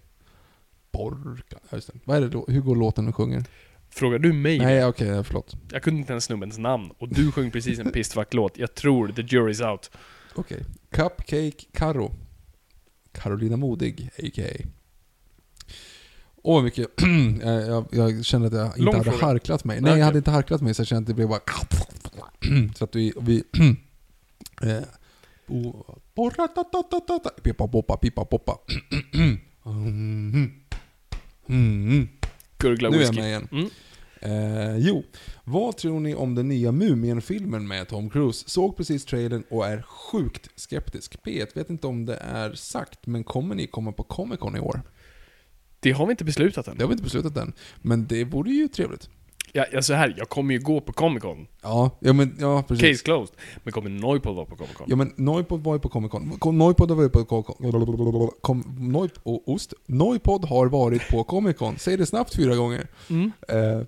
Borka. 0.92 1.58
Ja, 1.70 1.76
just 1.78 1.88
det. 1.94 2.00
Vad 2.04 2.18
är 2.18 2.22
det 2.22 2.30
då? 2.30 2.46
Hur 2.48 2.62
går 2.62 2.76
låten 2.76 3.08
och 3.08 3.16
sjunger? 3.16 3.44
Frågar 3.90 4.20
du 4.20 4.34
mig 4.34 4.58
Nej, 4.60 4.86
okej, 4.86 5.24
förlåt. 5.24 5.56
Jag 5.72 5.84
kunde 5.84 6.00
inte 6.00 6.14
ens 6.14 6.24
snubbens 6.26 6.58
namn. 6.58 6.92
Och 6.98 7.10
du 7.10 7.32
sjöng 7.32 7.52
precis 7.52 7.80
en 7.80 7.92
pissfuck-låt. 7.92 8.58
Jag 8.58 8.76
tror 8.76 9.08
The 9.08 9.22
Jury's 9.22 9.72
Out. 9.72 9.92
Okej. 10.36 10.66
Cupcake 10.90 11.66
Karo. 11.74 12.12
Carolina 13.12 13.58
Modig, 13.58 14.10
a.k.a. 14.18 14.68
Åh, 16.44 16.54
vad 16.56 16.64
mycket... 16.64 16.88
jag, 17.42 17.68
jag, 17.68 17.86
jag 17.92 18.26
kände 18.26 18.48
att 18.48 18.54
jag 18.54 18.66
inte 18.68 18.82
Lång 18.82 18.96
hade 18.96 19.12
fråga. 19.12 19.26
harklat 19.26 19.64
mig. 19.64 19.76
Nej, 19.76 19.82
Nej, 19.82 19.90
jag 19.92 19.96
okej. 19.98 20.04
hade 20.06 20.18
inte 20.18 20.32
harklat 20.32 20.62
mig 20.62 20.74
så 20.74 20.80
jag 20.82 20.88
kände 20.88 21.02
att 21.02 21.08
det 21.08 21.14
blev 21.14 21.28
bara... 21.30 21.42
så 22.76 22.84
att 22.84 22.96
vi... 22.96 23.14
vi 23.22 23.44
eh, 24.62 24.78
bo- 25.48 25.86
borratatatata, 26.16 27.30
Pippa 27.44 27.68
poppa, 27.68 27.98
pippa 27.98 28.26
poppa. 28.26 28.58
Mm. 29.14 30.52
Mm. 31.50 32.08
Gurgla 32.58 32.90
Nu 32.90 32.98
är 32.98 33.02
jag 33.02 33.08
whisky. 33.10 33.22
med 33.22 33.30
igen. 33.30 33.48
Mm. 33.52 33.70
Eh, 34.24 34.78
jo, 34.78 35.04
vad 35.44 35.78
tror 35.78 36.00
ni 36.00 36.16
om 36.16 36.36
den 36.36 36.48
nya 36.48 36.72
Mumien-filmen 36.72 37.68
med 37.68 37.88
Tom 37.88 38.10
Cruise? 38.10 38.50
Såg 38.50 38.78
precis 38.78 39.06
trailern 39.06 39.44
och 39.50 39.66
är 39.68 39.82
sjukt 39.82 40.50
skeptisk. 40.56 41.16
P1 41.26 41.48
vet 41.56 41.70
inte 41.70 41.88
om 41.88 42.06
det 42.06 42.16
är 42.16 42.54
sagt, 42.54 43.08
men 43.08 43.24
kommer 43.24 43.56
ni 43.56 43.68
komma 43.68 43.92
på 43.92 44.04
Comic 44.04 44.40
Con 44.40 44.56
i 44.56 44.60
år? 44.60 44.82
Det 45.82 45.92
har 45.92 46.06
vi 46.06 46.12
inte 46.12 46.24
beslutat 46.24 46.68
än. 46.68 46.78
Det 46.78 46.84
har 46.84 46.88
vi 46.88 46.94
inte 46.94 47.04
beslutat 47.04 47.38
än, 47.38 47.54
men 47.82 48.08
det 48.08 48.24
vore 48.24 48.52
ju 48.52 48.68
trevligt. 48.68 49.10
Ja, 49.54 49.66
ja, 49.72 49.82
så 49.82 49.94
här, 49.94 50.16
jag 50.18 50.30
kommer 50.30 50.54
ju 50.54 50.60
gå 50.60 50.82
på 50.82 50.94
Comic 50.94 51.22
Con. 51.24 51.48
Ja, 51.62 51.98
ja 52.00 52.14
men 52.14 52.36
ja, 52.40 52.64
precis. 52.68 52.92
Case 52.92 53.04
closed. 53.04 53.36
Men 53.64 53.74
kommer 53.74 53.90
Noipod 53.90 54.36
vara 54.36 54.46
på 54.46 54.56
Comic 54.56 54.76
Con? 54.76 54.86
Ja 54.90 54.96
men 54.96 55.14
Noipod 55.16 55.64
var 55.64 55.74
ju 55.74 55.80
på 55.80 55.90
Comic 55.90 56.12
Con. 56.12 56.58
Noipod 56.58 56.90
har 56.90 56.96
varit 56.98 57.12
på 57.12 57.26
Comic 57.26 58.36
Con. 58.42 58.64
Noip, 58.78 59.12
och 59.24 59.50
ost. 59.50 59.74
Noipod 59.86 60.46
har 60.46 60.68
varit 60.68 61.10
på 61.10 61.24
Comic 61.24 61.58
Con. 61.58 61.78
Säg 61.78 61.98
det 61.98 62.06
snabbt 62.06 62.36
fyra 62.36 62.56
gånger. 62.56 62.88
Mm. 63.10 63.32
Eh, 63.48 63.82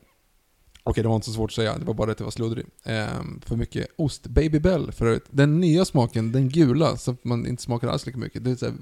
Okej, 0.86 1.04
det 1.04 1.10
var 1.10 1.16
inte 1.16 1.28
så 1.28 1.34
svårt 1.34 1.50
att 1.52 1.56
säga. 1.56 1.78
Det 1.78 1.86
var 1.86 1.94
bara 1.94 2.12
att 2.12 2.18
det 2.18 2.24
var 2.24 2.32
sluddrig. 2.32 2.66
Eh, 2.86 3.06
för 3.46 3.56
mycket 3.56 3.88
ost. 3.96 4.28
Baby 4.28 4.60
Bell 4.60 4.92
för 4.92 5.06
övrigt. 5.06 5.26
Den 5.30 5.60
nya 5.60 5.86
smaken, 5.86 6.32
den 6.32 6.50
gula, 6.50 6.88
att 6.90 7.24
man 7.24 7.48
inte 7.48 7.64
smakar 7.64 7.88
alls 7.88 8.06
lika 8.06 8.18
mycket. 8.18 8.44
Det 8.44 8.52
är 8.52 8.56
så 8.56 8.66
här- 8.66 8.76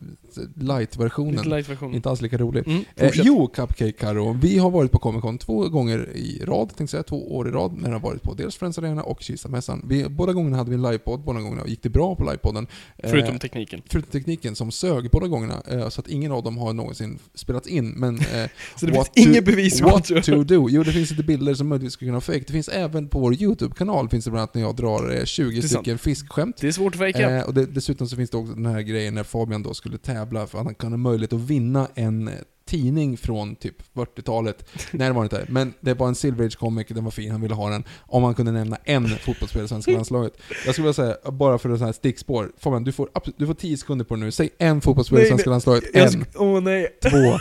light-versionen. 0.56 1.49
Light-version. 1.49 1.94
Inte 1.95 2.10
alls 2.10 2.22
lika 2.22 2.38
rolig. 2.38 2.68
Mm, 2.68 2.84
Eh, 2.95 3.06
fortsätt. 3.07 3.26
jo, 3.26 3.48
Cupcake 3.48 3.91
Karo. 3.91 4.38
Vi 4.41 4.57
har 4.57 4.69
varit 4.69 4.91
på 4.91 4.99
Comic 4.99 5.22
Con 5.22 5.38
två 5.38 5.69
gånger 5.69 6.10
i 6.15 6.41
rad, 6.45 6.68
tänkte 6.68 6.82
jag 6.84 6.90
säga. 6.90 7.03
Två 7.03 7.36
år 7.36 7.48
i 7.48 7.52
rad. 7.52 7.73
När 7.78 7.90
det 7.90 7.95
har 7.95 7.99
varit 8.02 8.22
på 8.23 8.34
dels 8.34 8.56
Friends 8.56 8.78
Arena 8.78 9.03
och 9.03 9.22
Kistamässan. 9.22 9.86
Vi, 9.90 10.10
båda 10.10 10.34
gångerna 10.34 10.57
hade 10.57 10.69
vi 10.69 10.76
en 10.76 10.82
livepodd, 10.82 11.19
båda 11.23 11.40
gångerna 11.41 11.68
gick 11.68 11.84
det 11.84 11.90
bra 11.90 12.15
på 12.15 12.23
livepodden. 12.23 12.68
Eh, 12.98 13.10
Förutom 13.10 13.40
tekniken. 13.40 13.82
Förutom 13.90 14.11
tekniken 14.11 14.56
som 14.56 14.72
sög 14.72 15.10
båda 15.11 15.28
gångerna, 15.28 15.61
eh, 15.68 15.90
så 15.90 16.02
att 16.02 16.07
ingen 16.07 16.32
av 16.32 16.44
dem 16.44 16.57
har 16.57 16.73
någonsin 16.73 17.19
spelats 17.34 17.68
in. 17.68 17.90
Men, 17.90 18.19
eh, 18.19 18.26
Så 18.76 18.86
det 18.86 18.94
finns 18.94 19.10
inget 19.28 19.45
bevis 19.45 19.82
What 19.82 20.06
to 20.06 20.44
do? 20.44 20.68
Jo, 20.69 20.84
det 20.84 20.91
finns 20.91 21.10
lite 21.11 21.23
bilder 21.23 21.53
som 21.53 21.68
möjligtvis 21.68 21.90
skulle 21.91 22.09
kunna 22.09 22.22
fake. 22.22 22.39
Det 22.47 22.53
finns 22.53 22.68
även 22.69 23.07
på 23.07 23.19
vår 23.19 23.34
YouTube-kanal, 23.41 24.09
finns 24.09 24.26
det 24.26 24.31
bland 24.31 24.41
annat 24.41 24.53
när 24.55 24.61
jag 24.61 24.76
drar 24.76 25.18
eh, 25.18 25.26
20 25.26 25.51
Det 25.51 25.57
är 25.57 25.61
sant. 25.61 25.72
stycken 25.72 25.97
fiskskämt. 25.97 26.57
Det 26.61 26.68
är 26.68 26.72
svårt 26.72 26.93
att 26.93 26.99
fejka. 26.99 27.30
Eh, 27.30 27.43
och 27.43 27.53
det, 27.53 27.65
dessutom 27.65 28.07
så 28.07 28.15
finns 28.15 28.30
det 28.30 28.38
också 28.38 28.53
den 28.53 28.65
här 28.65 28.81
grejen 28.81 29.15
när 29.15 29.23
Fabian 29.23 29.63
då 29.63 29.73
skulle 29.73 29.97
tävla 29.97 30.47
för 30.47 30.57
att 30.59 30.65
han 30.65 30.76
kan 30.76 30.91
ha 30.91 30.97
möjlighet 30.97 31.34
att 31.34 31.39
vinna 31.41 31.88
en 31.95 32.27
eh, 32.27 32.34
tidning 32.65 33.18
från 33.18 33.55
typ 33.55 33.76
40-talet. 33.95 34.65
Nej 34.91 35.07
det 35.07 35.13
var 35.13 35.23
inte. 35.23 35.45
Men 35.49 35.73
det 35.80 35.93
var 35.93 36.07
en 36.07 36.15
Silver 36.15 36.45
Age 36.45 36.57
comic, 36.57 36.88
den 36.88 37.03
var 37.03 37.11
fin, 37.11 37.31
han 37.31 37.41
ville 37.41 37.55
ha 37.55 37.69
den. 37.69 37.84
Om 37.99 38.23
han 38.23 38.34
kunde 38.34 38.51
nämna 38.51 38.77
en 38.84 39.07
fotbollsspelare 39.09 39.65
i 39.65 39.68
svenska 39.68 39.91
landslaget. 40.01 40.34
Jag 40.65 40.73
skulle 40.76 40.84
vilja 40.88 40.93
säga, 40.93 41.31
bara 41.31 41.57
för 41.57 41.69
sånt 41.69 41.81
här 41.81 41.91
stickspår. 41.91 42.51
Fabian, 42.57 42.84
du 42.84 42.91
får, 42.91 43.09
du 43.38 43.47
får 43.47 43.53
10 43.53 43.77
sekunder 43.77 44.05
på 44.05 44.15
det 44.15 44.22
nu. 44.22 44.31
Säg 44.31 44.49
en 44.57 44.81
fotbollsspelare 44.81 45.26
i 45.26 45.27
svenska 45.30 45.49
nej. 45.49 45.53
landslaget. 45.53 45.84
En, 45.93 46.26
Åh 46.35 46.61
nej. 46.61 46.88
två, 47.03 47.39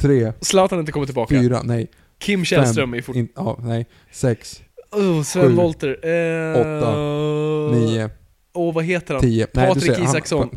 tre, 0.00 0.32
Zlatan 0.40 0.78
inte 0.80 0.92
kommit 0.92 1.08
tillbaka. 1.08 1.40
fyra, 1.40 1.62
nej, 1.64 1.90
Kim 2.22 2.44
Källström 2.44 2.94
är 2.94 3.02
fort... 3.02 3.16
in, 3.16 3.28
ja, 3.36 3.58
nej, 3.62 3.86
sex, 4.12 4.62
Oh, 4.92 5.22
Sven 5.22 5.48
sju, 5.48 5.54
Wollter. 5.54 5.88
Eh... 5.88 6.60
åtta, 6.60 6.96
nio, 7.76 8.10
Åh, 8.54 8.74
vad 8.74 8.84
heter 8.84 9.14
han? 9.14 9.20
tio. 9.22 9.46
Nej, 9.54 9.68
Patrik 9.68 9.84
ser, 9.84 9.94
han- 9.94 10.04
Isaksson. 10.04 10.48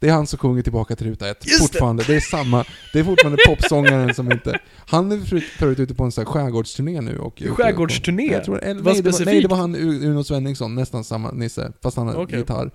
Det 0.00 0.08
är 0.08 0.12
han 0.12 0.26
som 0.26 0.38
sjunger 0.38 0.62
tillbaka 0.62 0.96
till 0.96 1.06
ruta 1.06 1.28
ett. 1.30 1.46
Just 1.46 1.58
det! 1.58 1.62
fortfarande. 1.68 2.04
Det. 2.06 2.16
är 2.16 2.20
samma. 2.20 2.64
Det 2.92 2.98
är 3.00 3.04
fortfarande 3.04 3.38
popsångaren 3.46 4.14
som 4.14 4.32
inte... 4.32 4.58
Han 4.86 5.12
är 5.12 5.18
förut, 5.58 5.78
ute 5.78 5.94
på 5.94 6.04
en 6.04 6.12
sån 6.12 6.24
här 6.24 6.32
skärgårdsturné 6.32 7.00
nu. 7.00 7.18
Och 7.18 7.42
Skärgårdsturné? 7.48 8.32
Jag 8.32 8.44
tror, 8.44 8.62
eller, 8.64 8.74
Vad 8.82 8.84
nej, 8.84 9.02
det 9.02 9.02
var, 9.02 9.10
nej, 9.10 9.12
specifikt? 9.12 9.42
det 9.42 9.48
var 9.48 9.56
han 9.56 9.74
Uno 9.76 10.24
Svenningsson, 10.24 10.74
nästan 10.74 11.04
samma 11.04 11.30
nisse, 11.30 11.72
fast 11.82 11.96
han 11.96 12.06
har 12.06 12.14
Okej. 12.22 12.38
gitarr. 12.38 12.70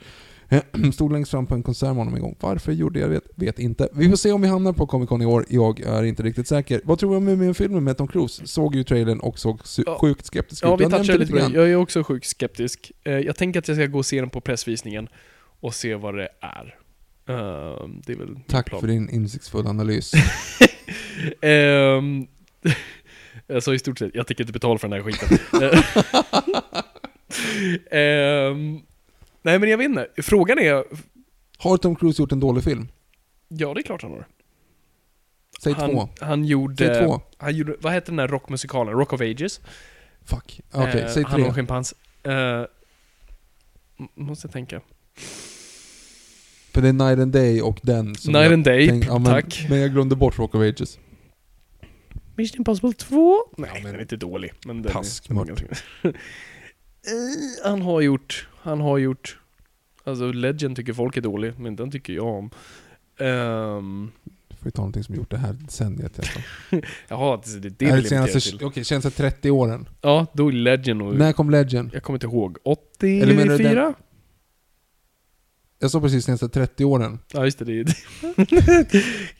Stod 0.93 1.11
längst 1.11 1.31
fram 1.31 1.47
på 1.47 1.55
en 1.55 1.63
konsert 1.63 1.87
med 1.87 1.95
honom 1.95 2.15
en 2.15 2.21
gång. 2.21 2.35
Varför 2.39 2.71
gjorde 2.71 2.99
jag 2.99 3.07
vet, 3.07 3.23
vet 3.35 3.59
inte. 3.59 3.89
Vi 3.93 4.09
får 4.09 4.15
se 4.15 4.31
om 4.31 4.41
vi 4.41 4.47
hamnar 4.47 4.73
på 4.73 4.87
Comic 4.87 5.09
Con 5.09 5.21
i 5.21 5.25
år. 5.25 5.45
Jag 5.47 5.79
är 5.85 6.03
inte 6.03 6.23
riktigt 6.23 6.47
säker. 6.47 6.81
Vad 6.83 6.99
tror 6.99 7.11
du 7.11 7.17
om 7.17 7.25
Mumien-filmen 7.25 7.83
med 7.83 7.97
Tom 7.97 8.07
Cruise? 8.07 8.47
Såg 8.47 8.75
ju 8.75 8.83
trailern 8.83 9.19
och 9.19 9.39
såg 9.39 9.59
Ja. 9.85 9.97
sjukt 10.01 10.25
skeptisk 10.25 10.63
Ja, 10.63 10.73
ut. 10.73 10.79
vi 10.79 10.83
har 10.83 10.91
nämnt 10.91 11.07
touchade 11.07 11.25
det 11.25 11.33
lite 11.33 11.45
på 11.47 11.53
det. 11.53 11.59
Jag 11.59 11.69
är 11.71 11.75
också 11.75 12.03
sjukt 12.03 12.25
skeptisk. 12.27 12.91
Eh, 13.03 13.13
Jag 13.13 13.35
tänker 13.35 13.59
att 13.59 13.67
jag 13.67 13.77
ska 13.77 13.85
gå 13.85 13.97
och 13.97 14.05
se 14.05 14.19
den 14.19 14.29
på 14.29 14.41
pressvisningen 14.41 15.07
och 15.59 15.75
se 15.75 15.95
vad 15.95 16.15
det 16.17 16.27
är. 16.41 16.75
Eh, 17.29 17.87
Det 18.05 18.13
är 18.13 18.27
Tack 18.47 18.69
för 18.69 18.87
din 18.87 19.09
insiktsfulla 19.09 19.69
analys. 19.69 20.11
Ehm, 21.41 22.27
jag 23.47 23.63
sa 23.63 23.73
i 23.73 23.79
stort 23.79 23.99
sett, 23.99 24.11
jag 24.15 24.27
tänker 24.27 24.43
inte 24.43 24.53
betala 24.53 24.79
för 24.79 24.87
den 24.87 25.01
här 25.03 25.11
skiten. 25.11 25.37
Ehm, 27.91 28.79
nej 29.43 29.59
men 29.59 29.69
jag 29.69 29.77
vet 29.77 29.85
inte. 29.89 30.07
Frågan 30.17 30.59
är, 30.59 30.83
Har 31.57 31.77
Tom 31.77 31.95
Cruise 31.95 32.21
gjort 32.21 32.31
en 32.31 32.39
dålig 32.39 32.63
film? 32.63 32.87
ja 33.47 33.73
det 33.73 33.79
är 33.81 33.83
klart 33.83 34.01
han 34.01 34.11
har. 34.11 34.27
Säg 35.63 35.73
Han, 35.73 35.89
två. 35.89 36.09
han 36.19 36.45
gjorde, 36.45 36.77
Säg 36.95 37.05
två. 37.05 37.21
han 37.37 37.55
gjorde, 37.55 37.75
vad 37.79 37.93
hette 37.93 38.11
den 38.11 38.15
där 38.15 38.27
rockmusikalen? 38.27 38.93
Rock 38.93 39.13
of 39.13 39.21
Ages? 39.21 39.61
Fuck. 40.25 40.61
Okej, 40.71 41.01
Eh, 41.01 41.09
säg 41.09 41.23
Han 41.23 41.41
och 41.41 41.45
tre. 41.47 41.53
schimpans. 41.53 41.93
Eh, 42.23 42.63
måste 44.15 44.47
jag 44.47 44.53
tänka. 44.53 44.81
För 46.73 46.81
det 46.81 46.87
är 46.89 46.93
Night 46.93 47.19
and 47.19 47.31
Day 47.31 47.61
och 47.61 47.79
den 47.83 48.15
som 48.15 48.33
Night 48.33 48.43
jag 48.43 48.53
and 48.53 48.63
Day, 48.65 48.87
tänk- 48.89 49.05
ja, 49.07 49.13
men, 49.19 49.23
tack. 49.25 49.65
Men 49.69 49.79
jag 49.79 49.91
glömde 49.91 50.15
bort 50.15 50.39
Rock 50.39 50.55
of 50.55 50.61
Ages. 50.61 50.99
Mission 52.35 52.57
Impossible 52.57 52.93
2? 52.93 53.37
Nej, 53.57 53.69
Ja, 53.73 53.73
men- 53.73 53.83
den 53.83 53.95
är 53.95 54.01
inte 54.01 54.15
dålig. 54.17 54.53
Men 54.65 54.81
den 54.81 54.91
Taskmört. 54.91 55.49
är, 55.49 55.67
Eh, 57.05 57.69
han 57.69 57.81
har 57.81 58.01
gjort, 58.01 58.47
han 58.63 58.81
har 58.81 58.97
gjort, 58.97 59.39
alltså 60.03 60.31
Legend 60.31 60.75
tycker 60.75 60.93
folk 60.93 61.17
är 61.17 61.21
dålig, 61.21 61.53
men 61.59 61.75
den 61.75 61.91
tycker 61.91 62.13
jag 62.13 62.25
om. 62.25 62.49
Um, 63.17 64.11
får 64.63 64.67
ju 64.67 64.71
ta 64.71 64.81
någonting 64.81 65.03
som 65.03 65.15
gjort 65.15 65.31
det 65.31 65.37
här 65.37 65.53
decenniet 65.53 66.19
alltså. 66.19 66.39
jaha, 67.07 67.41
det, 67.61 67.69
det, 67.69 67.85
är 67.85 67.97
det 67.97 68.03
senaste, 68.03 68.39
till. 68.39 68.65
okej, 68.65 68.83
senaste 68.83 69.11
30 69.11 69.51
åren. 69.51 69.89
Ja, 70.01 70.25
då 70.33 70.47
är 70.47 70.51
Legend 70.51 71.01
och... 71.01 71.15
När 71.15 71.33
kom 71.33 71.49
Legend? 71.49 71.89
Jag 71.93 72.03
kommer 72.03 72.17
inte 72.17 72.27
ihåg. 72.27 72.57
Eller 73.01 73.35
menar 73.35 73.45
du 73.45 73.53
84? 73.55 73.93
Jag 75.79 75.91
sa 75.91 76.01
precis 76.01 76.25
senaste 76.25 76.49
30 76.49 76.85
åren. 76.85 77.19
Ja, 77.33 77.45
just 77.45 77.59
det. 77.59 77.65
det 77.65 77.79
är, 77.79 77.95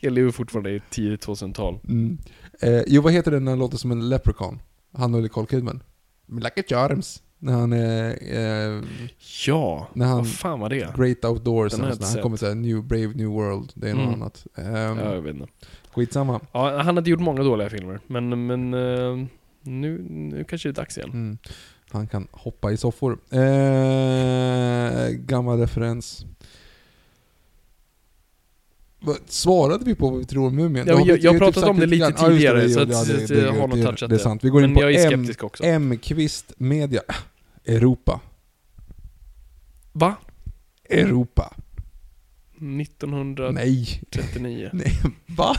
jag 0.00 0.12
lever 0.12 0.30
fortfarande 0.30 0.70
i 0.70 0.82
tidigt 0.90 1.26
2000-tal. 1.26 1.78
Mm. 1.88 2.18
Eh, 2.60 2.82
jo, 2.86 3.02
vad 3.02 3.12
heter 3.12 3.30
den 3.30 3.44
när 3.44 3.52
han 3.52 3.58
låter 3.58 3.76
som 3.76 3.90
en 3.90 4.08
leprechaun? 4.08 4.58
Han 4.92 5.14
och 5.14 5.22
Nicole 5.22 5.46
Kidman. 5.46 5.82
Like 6.26 6.60
a 6.60 6.64
charms. 6.68 7.22
När 7.44 7.52
han 7.52 7.72
är... 7.72 8.08
Eh, 8.76 8.82
Ja, 9.46 9.88
När 9.94 10.06
han- 10.06 10.16
vad 10.16 10.28
fan 10.30 10.60
var 10.60 10.68
det? 10.70 10.88
Great 10.96 11.24
Outdoors. 11.24 11.72
Inte 11.74 12.04
han 12.06 12.22
kommer 12.22 12.36
säga 12.36 12.54
New 12.54 12.82
Brave 12.84 13.06
New 13.14 13.26
World. 13.28 13.72
Det 13.74 13.90
är 13.90 13.94
något 13.94 14.02
Mm. 14.08 14.14
annat. 14.22 14.46
Um, 14.54 14.64
Ja, 14.98 15.14
jag 15.14 15.20
vet 15.22 15.34
inte. 15.34 15.46
skitsamma. 15.94 16.40
Ja, 16.52 16.82
han 16.82 16.96
hade 16.96 17.10
gjort 17.10 17.20
många 17.20 17.42
dåliga 17.42 17.70
filmer, 17.70 18.00
men, 18.06 18.46
men 18.46 18.74
eh, 18.74 19.26
nu, 19.62 20.02
nu 20.10 20.44
kanske 20.44 20.68
det 20.68 20.72
är 20.72 20.74
dags 20.74 20.98
igen. 20.98 21.10
Mm. 21.10 21.38
Han 21.90 22.06
kan 22.06 22.26
hoppa 22.30 22.72
i 22.72 22.76
soffor. 22.76 23.18
Eh, 23.30 25.08
gammal 25.10 25.58
referens. 25.58 26.24
Svarade 29.26 29.84
vi 29.84 29.94
på 29.94 30.10
vad 30.10 30.18
vi 30.18 30.24
tror 30.24 30.46
om 30.46 30.56
Mumien? 30.56 30.86
Ja, 30.88 30.94
har 30.98 31.06
jag- 31.06 31.16
har 31.16 31.32
typ 31.32 31.38
pratat 31.38 31.56
om 31.56 31.62
sagt 31.76 31.80
det 31.80 31.86
lite 31.86 31.96
grann. 32.12 32.30
Tidigare, 32.30 32.60
det, 32.60 32.68
så 32.70 32.78
ja, 32.78 32.82
att- 32.82 32.88
det- 32.88 32.94
så 32.94 33.12
det- 33.12 33.22
att 33.22 33.28
det- 33.28 33.40
jag 33.40 33.52
har 33.52 33.68
nog 33.68 33.82
touchat 33.82 33.98
Det 33.98 34.14
är 34.14 34.18
det. 34.18 34.18
sant. 34.18 34.44
Vi 34.44 34.48
går 34.48 34.62
in 34.62 34.68
Men 34.70 34.74
på 34.74 34.82
jag 34.82 34.92
är 34.94 35.12
M, 35.12 35.20
skeptisk 35.20 35.44
också. 35.44 35.64
M-kvist 35.64 36.52
media. 36.56 37.00
Europa. 37.64 38.20
Va? 39.92 40.16
Europa. 40.90 41.54
1939? 42.56 43.50
Nej. 43.52 44.00
Nej. 44.72 44.92
Va? 45.26 45.56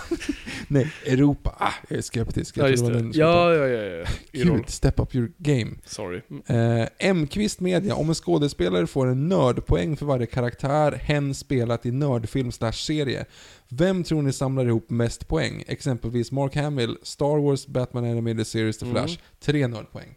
Nej, 0.68 0.92
Europa. 1.06 1.56
Ah, 1.60 1.74
jag 1.90 1.98
är 1.98 2.02
skeptisk. 2.02 2.58
Jag 2.58 2.66
Ja, 2.66 2.70
just 2.70 2.86
det. 2.86 3.00
som 3.00 3.12
Ja, 3.14 3.54
ja, 3.54 3.68
ja. 3.68 3.84
ja. 3.84 4.06
Kul, 4.44 4.64
step 4.68 5.00
up 5.00 5.16
your 5.16 5.32
game. 5.38 5.72
Sorry. 5.86 6.22
Mm. 6.30 6.82
Eh, 6.82 6.88
M-kvist 7.00 7.60
media. 7.60 7.96
Om 7.96 8.10
en 8.10 8.16
skådespelare 8.16 8.88
får 8.88 9.08
en 9.08 9.28
nördpoäng 9.28 9.98
för 9.98 10.06
varje 10.06 10.26
karaktär 10.26 10.92
hen 10.92 11.36
spelat 11.36 11.86
i 11.86 11.92
nördfilm 11.92 12.52
serie. 12.74 13.26
Vem 13.70 14.04
tror 14.04 14.22
ni 14.22 14.34
samlar 14.34 14.66
ihop 14.66 14.90
mest 14.90 15.28
poäng? 15.28 15.64
Exempelvis 15.68 16.32
Mark 16.32 16.56
Hamill, 16.56 16.98
Star 17.04 17.42
Wars, 17.42 17.68
Batman 17.68 18.06
Animated 18.06 18.48
Series, 18.48 18.78
The 18.78 18.86
Flash. 18.86 19.14
Mm. 19.14 19.22
Tre 19.40 19.68
nördpoäng. 19.68 20.16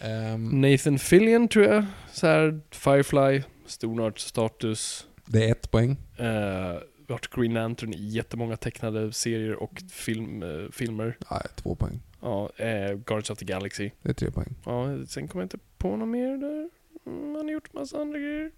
Ehm, 0.00 0.60
Nathan 0.60 0.98
Fillion 0.98 1.48
tror 1.48 1.64
jag. 1.64 1.84
Så 2.12 2.26
här, 2.26 2.60
Firefly, 2.70 3.42
stornördsstatus. 3.66 5.06
det 5.26 5.44
är 5.48 5.52
ett 5.52 5.70
poäng. 5.70 5.96
Uh, 6.20 6.78
varit 7.06 7.30
Green 7.30 7.54
Lantern 7.54 7.94
i 7.94 8.08
jättemånga 8.08 8.56
tecknade 8.56 9.12
serier 9.12 9.54
och 9.54 9.82
film, 9.90 10.42
eh, 10.42 10.70
filmer. 10.72 11.16
Nej, 11.30 11.42
två 11.56 11.74
poäng. 11.74 12.00
Ja, 12.20 12.50
eh, 12.56 12.94
Guardians 12.94 13.30
of 13.30 13.38
the 13.38 13.44
Galaxy. 13.44 13.90
Det 14.02 14.10
är 14.10 14.14
tre 14.14 14.30
poäng. 14.30 14.54
Ja, 14.64 15.06
sen 15.06 15.28
kommer 15.28 15.42
jag 15.42 15.46
inte 15.46 15.58
på 15.78 15.96
något 15.96 16.08
mer 16.08 16.36
där. 16.36 16.70
Mm, 17.06 17.34
han 17.34 17.44
har 17.44 17.50
gjort 17.52 17.72
massa 17.72 17.98
andra 18.00 18.18
grejer. 18.18 18.50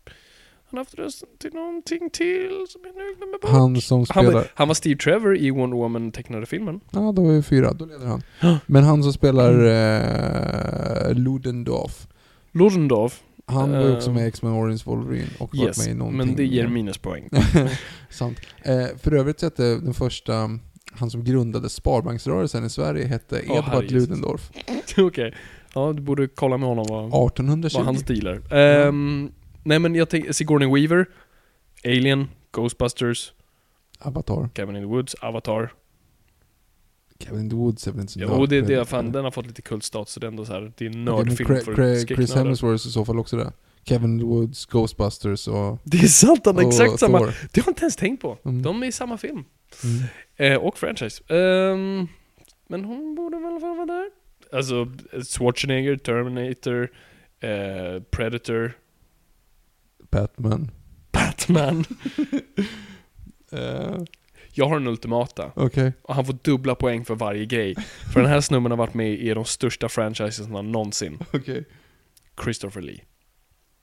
Han 0.71 0.79
har 0.79 0.85
haft 0.85 0.95
rösten 0.95 1.29
till 1.39 1.53
någonting 1.55 2.11
till 2.13 2.65
som 2.69 2.81
jag 2.85 2.95
nu 2.95 3.15
glömmer 3.19 3.39
bort. 3.43 3.51
Han 3.51 3.81
som 3.81 3.99
Han 3.99 4.07
spelar... 4.07 4.33
var, 4.33 4.47
han 4.55 4.69
var 4.69 4.75
Steve 4.75 4.97
Trevor 4.97 5.37
i 5.37 5.51
Wonder 5.51 5.77
Woman 5.77 6.13
tecknade 6.13 6.47
filmen. 6.47 6.81
Ja, 6.91 7.13
då 7.17 7.29
är 7.29 7.33
vi 7.33 7.43
fyra. 7.43 7.73
Då 7.73 7.85
leder 7.85 8.07
han. 8.07 8.23
Men 8.67 8.85
han 8.85 9.03
som 9.03 9.13
spelar 9.13 9.53
eh, 11.09 11.15
Ludendorff. 11.15 12.07
Ludendorff. 12.53 13.23
Han 13.47 13.71
var 13.73 13.81
ju 13.85 13.97
också 13.97 14.11
med 14.13 14.25
i 14.25 14.29
X-Men 14.29 14.53
Origins 14.53 14.87
Wolverine 14.87 15.29
och 15.39 15.55
varit 15.57 15.67
Yes, 15.67 15.79
med 15.79 15.95
i 15.95 15.95
någonting. 15.99 16.19
men 16.19 16.37
det 16.37 16.45
ger 16.45 16.67
minuspoäng. 16.69 17.29
Sant. 18.11 18.39
Eh, 18.63 18.87
för 18.99 19.15
övrigt 19.15 19.41
så 19.41 19.47
hette 19.47 19.63
den 19.63 19.95
första, 19.95 20.51
han 20.93 21.11
som 21.11 21.25
grundade 21.25 21.69
Sparbanksrörelsen 21.69 22.65
i 22.65 22.71
Sverige 22.71 23.07
hette 23.07 23.43
Åh, 23.49 23.57
Edvard. 23.57 23.91
Ludendorff. 23.91 24.51
Okej. 24.99 25.35
Ja, 25.75 25.93
du 25.93 26.03
borde 26.03 26.29
kolla 26.29 26.57
med 26.57 26.69
honom 26.69 26.87
vad, 26.89 27.07
1820. 27.07 27.77
vad 27.77 27.87
hans 27.87 28.03
deal 28.03 28.27
är. 28.27 28.55
Ehm, 28.89 29.31
Nej 29.63 29.79
men 29.79 29.95
jag 29.95 30.09
tänker, 30.09 30.33
Sigourney 30.33 30.75
Weaver, 30.75 31.07
Alien, 31.85 32.29
Ghostbusters, 32.53 33.33
Avatar. 33.99 34.49
Cabin 34.55 34.77
in 34.77 34.83
the 34.83 34.87
Woods, 34.87 35.15
Avatar. 35.15 35.73
Kevin 37.19 37.41
in 37.41 37.51
the 37.51 37.57
Woods 37.57 37.87
är 37.87 37.93
väl 37.93 38.01
inte 38.01 38.13
så 38.13 38.21
Jo, 38.21 38.47
det, 38.47 38.61
det 38.61 38.75
är 38.75 38.85
fan, 38.85 39.13
den 39.13 39.25
har 39.25 39.31
fått 39.31 39.47
lite 39.47 39.63
kultstatus, 39.63 40.13
så 40.13 40.21
det 40.21 40.27
är 40.27 40.29
ändå 40.29 40.45
så 40.45 40.53
här, 40.53 40.73
det 40.77 40.87
är 40.87 40.91
en 40.91 41.05
nördfilm 41.05 41.51
Cra- 41.51 41.65
för 41.65 42.05
Chris. 42.07 42.35
Hemsworth 42.35 42.87
i 42.87 42.91
så 42.91 43.05
fall 43.05 43.19
också 43.19 43.37
det. 43.37 43.53
Kevin 43.85 44.11
in 44.13 44.19
the 44.19 44.25
Woods, 44.25 44.67
Ghostbusters 44.67 45.49
och, 45.49 45.79
Det 45.85 45.99
är 45.99 46.07
sant, 46.07 46.47
han 46.47 46.57
och 46.57 46.63
exakt 46.63 46.99
samma. 46.99 47.19
Thor. 47.19 47.27
Det 47.27 47.61
har 47.61 47.67
jag 47.67 47.71
inte 47.71 47.81
ens 47.83 47.97
tänkt 47.97 48.23
på. 48.23 48.39
Mm. 48.45 48.63
De 48.63 48.83
är 48.83 48.87
i 48.87 48.93
samma 48.93 49.19
film. 49.19 49.45
Mm. 49.85 50.53
Eh, 50.53 50.59
och 50.59 50.79
franchise. 50.79 51.35
Ehm, 51.35 52.09
men 52.69 52.85
hon 52.85 53.15
borde 53.15 53.37
väl 53.37 53.45
i 53.45 53.47
alla 53.47 53.61
fall 53.61 53.77
vara 53.77 53.87
där. 53.87 54.11
Alltså, 54.53 54.93
Schwarzenegger, 55.39 55.97
Terminator, 55.97 56.91
eh, 57.41 58.03
Predator, 58.11 58.73
Batman. 60.11 60.71
Batman. 61.13 61.85
Eh, 63.53 63.99
Jag 64.53 64.69
har 64.69 64.77
en 64.77 64.87
ultimata. 64.87 65.51
Okej. 65.57 65.93
Och 66.03 66.15
han 66.15 66.25
får 66.25 66.37
dubbla 66.43 66.75
poäng 66.75 67.05
för 67.05 67.15
varje 67.15 67.47
grej. 67.47 67.75
För 68.13 68.21
den 68.21 68.31
här 68.31 68.41
snubben 68.41 68.71
har 68.73 68.77
varit 68.79 68.95
med 68.95 69.11
i 69.13 69.35
de 69.35 69.45
största 69.45 69.89
franchisesna 69.89 70.63
någonsin. 70.63 71.19
Okej. 71.33 71.65
Christopher 72.45 72.81
Lee. 72.83 73.01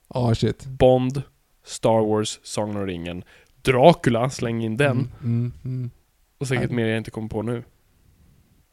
Ah 0.07 0.35
shit. 0.35 0.65
Bond, 0.65 1.21
Star 1.65 2.05
Wars, 2.07 2.39
Sagan 2.43 2.75
om 2.75 2.85
ringen, 2.85 3.23
Dracula, 3.61 4.29
släng 4.29 4.63
in 4.63 4.77
den. 4.77 4.91
Mm, 4.97 5.09
mm, 5.23 5.53
mm. 5.65 5.89
Och 6.37 6.47
säkert 6.47 6.71
mer 6.71 6.85
jag 6.87 6.97
inte 6.97 7.11
kommer 7.11 7.29
på 7.29 7.41
nu. 7.41 7.63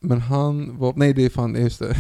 Men 0.01 0.20
han 0.20 0.78
var, 0.78 0.93
nej 0.97 1.12
det 1.12 1.24
är 1.24 1.31
fan, 1.31 1.55
just 1.55 1.78
det. 1.78 1.97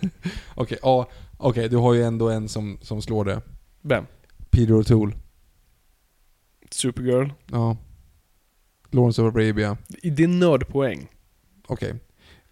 Okej, 0.54 0.78
ja, 0.82 1.08
okej 1.36 1.68
du 1.68 1.76
har 1.76 1.94
ju 1.94 2.02
ändå 2.02 2.28
en 2.30 2.48
som, 2.48 2.78
som 2.82 3.02
slår 3.02 3.24
det. 3.24 3.40
Vem? 3.80 4.04
Peter 4.50 4.72
O'Toole. 4.74 5.12
Supergirl. 6.70 7.28
Ja. 7.50 7.76
Lawrence 8.90 9.22
of 9.22 9.34
Arabia. 9.36 9.76
Det 10.02 10.22
är 10.24 10.28
nördpoäng. 10.28 11.08
Okej. 11.66 11.94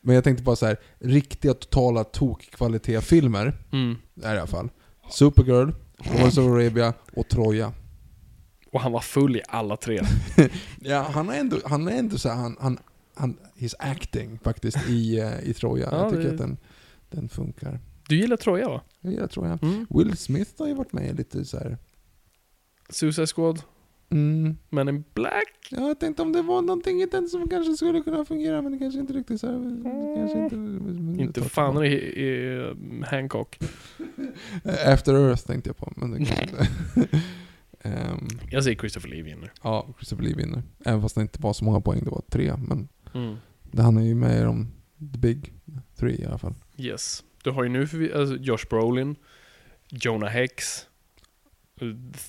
Men 0.01 0.15
jag 0.15 0.25
tänkte 0.25 0.43
bara 0.45 0.57
så 0.57 0.67
här, 0.67 0.77
riktiga 0.99 1.55
totala 1.55 2.05
tokkvalitet-filmer, 2.05 3.53
Mm. 3.73 3.97
är 4.23 4.29
det 4.29 4.35
i 4.35 4.39
alla 4.39 4.47
fall. 4.47 4.69
Supergirl, 5.11 5.71
Lawrence 5.99 6.41
of 6.41 6.47
Arabia 6.47 6.95
och 7.13 7.29
Troja. 7.29 7.73
Och 8.73 8.81
han 8.81 8.93
var 8.93 9.01
full 9.01 9.37
i 9.37 9.43
alla 9.49 9.77
tre. 9.77 10.01
Ja, 10.81 11.03
han 11.03 11.29
är 11.31 11.41
ändå, 11.41 11.57
han 11.65 11.89
är 11.89 11.93
ändå 11.99 12.19
så 12.19 12.29
här, 12.29 12.37
han, 12.37 12.57
han, 12.61 12.79
han, 13.15 13.37
his 13.55 13.75
acting 13.79 14.39
faktiskt 14.39 14.89
i, 14.89 15.19
eh, 15.19 15.41
i 15.43 15.55
Troja. 15.55 15.89
Ja, 15.93 15.99
jag 15.99 16.11
tycker 16.11 16.23
det- 16.25 16.31
att 16.31 16.39
den, 16.39 16.57
den 17.11 17.29
funkar. 17.29 17.81
Du 18.09 18.17
gillar 18.17 18.37
Troja 18.37 18.69
va? 18.69 18.81
Jag 19.01 19.13
gillar 19.13 19.27
Troja. 19.27 19.59
Mm. 19.63 19.87
Will 19.91 20.17
Smith 20.17 20.51
har 20.59 20.67
ju 20.67 20.75
varit 20.75 20.93
med 20.93 21.11
i 21.11 21.13
lite 21.13 21.45
så 21.45 21.59
här. 21.59 21.79
Suicide 22.89 23.27
Squad. 23.27 23.63
Mm. 24.11 24.57
Men 24.71 24.89
in 24.89 25.05
Black? 25.15 25.69
Ja, 25.71 25.89
jag 25.89 26.01
tänkte 26.01 26.23
om 26.23 26.33
det 26.33 26.43
var 26.43 26.63
någonting 26.63 27.03
i 27.03 27.07
den 27.07 27.29
som 27.29 27.49
kanske 27.49 27.77
skulle 27.77 28.01
kunna 28.01 28.25
fungera, 28.25 28.63
men 28.63 28.73
det 28.73 28.79
kanske 28.79 29.01
inte 29.01 29.13
riktigt 29.13 29.41
så 29.41 29.47
här, 29.47 29.83
kanske 30.17 30.39
inte... 30.39 30.55
Mm. 30.57 31.21
Inte 31.21 31.43
fan 31.43 31.85
i, 31.85 31.89
i 31.89 32.57
um, 32.57 33.05
Hancock. 33.11 33.59
After 34.87 35.15
Earth 35.15 35.47
tänkte 35.47 35.69
jag 35.69 35.77
på, 35.77 35.93
men 35.97 36.11
det 36.11 36.25
kanske 36.25 36.43
inte... 36.45 36.69
Ehm, 37.83 38.29
Jag 38.51 38.65
säger 38.65 38.77
Christopher 38.79 39.09
Lee 39.09 39.23
vinner. 39.23 39.53
ja, 39.63 39.95
Christopher 39.99 40.25
Lee 40.25 40.35
vinner. 40.35 40.63
Även 40.85 41.03
fast 41.03 41.15
det 41.15 41.21
inte 41.21 41.43
var 41.43 41.53
så 41.53 41.65
många 41.65 41.81
poäng, 41.81 42.01
det 42.05 42.11
var 42.11 42.23
tre. 42.31 42.55
Men 42.69 42.89
Mm. 43.15 43.37
det, 43.63 43.83
han 43.83 43.97
är 43.97 44.03
ju 44.03 44.15
med 44.15 44.39
i 44.41 44.43
de 44.43 44.69
the 45.13 45.19
big 45.19 45.53
three 45.99 46.21
i 46.23 46.25
alla 46.27 46.39
fall. 46.39 46.55
Yes. 46.77 47.25
Du 47.45 47.51
har 47.51 47.63
ju 47.63 47.69
nu 47.69 47.87
för, 47.87 48.21
alltså, 48.21 48.37
Josh 48.37 48.69
Brolin, 48.71 49.17
Jonah 49.89 50.31
Hex, 50.31 50.87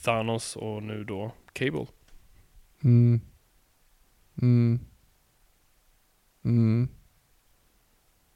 Thanos 0.04 0.56
och 0.56 0.84
nu 0.84 1.04
då 1.04 1.32
Cable. 1.54 1.86
Mm. 2.84 3.22
Mm. 4.42 4.80
Mm. 6.46 6.88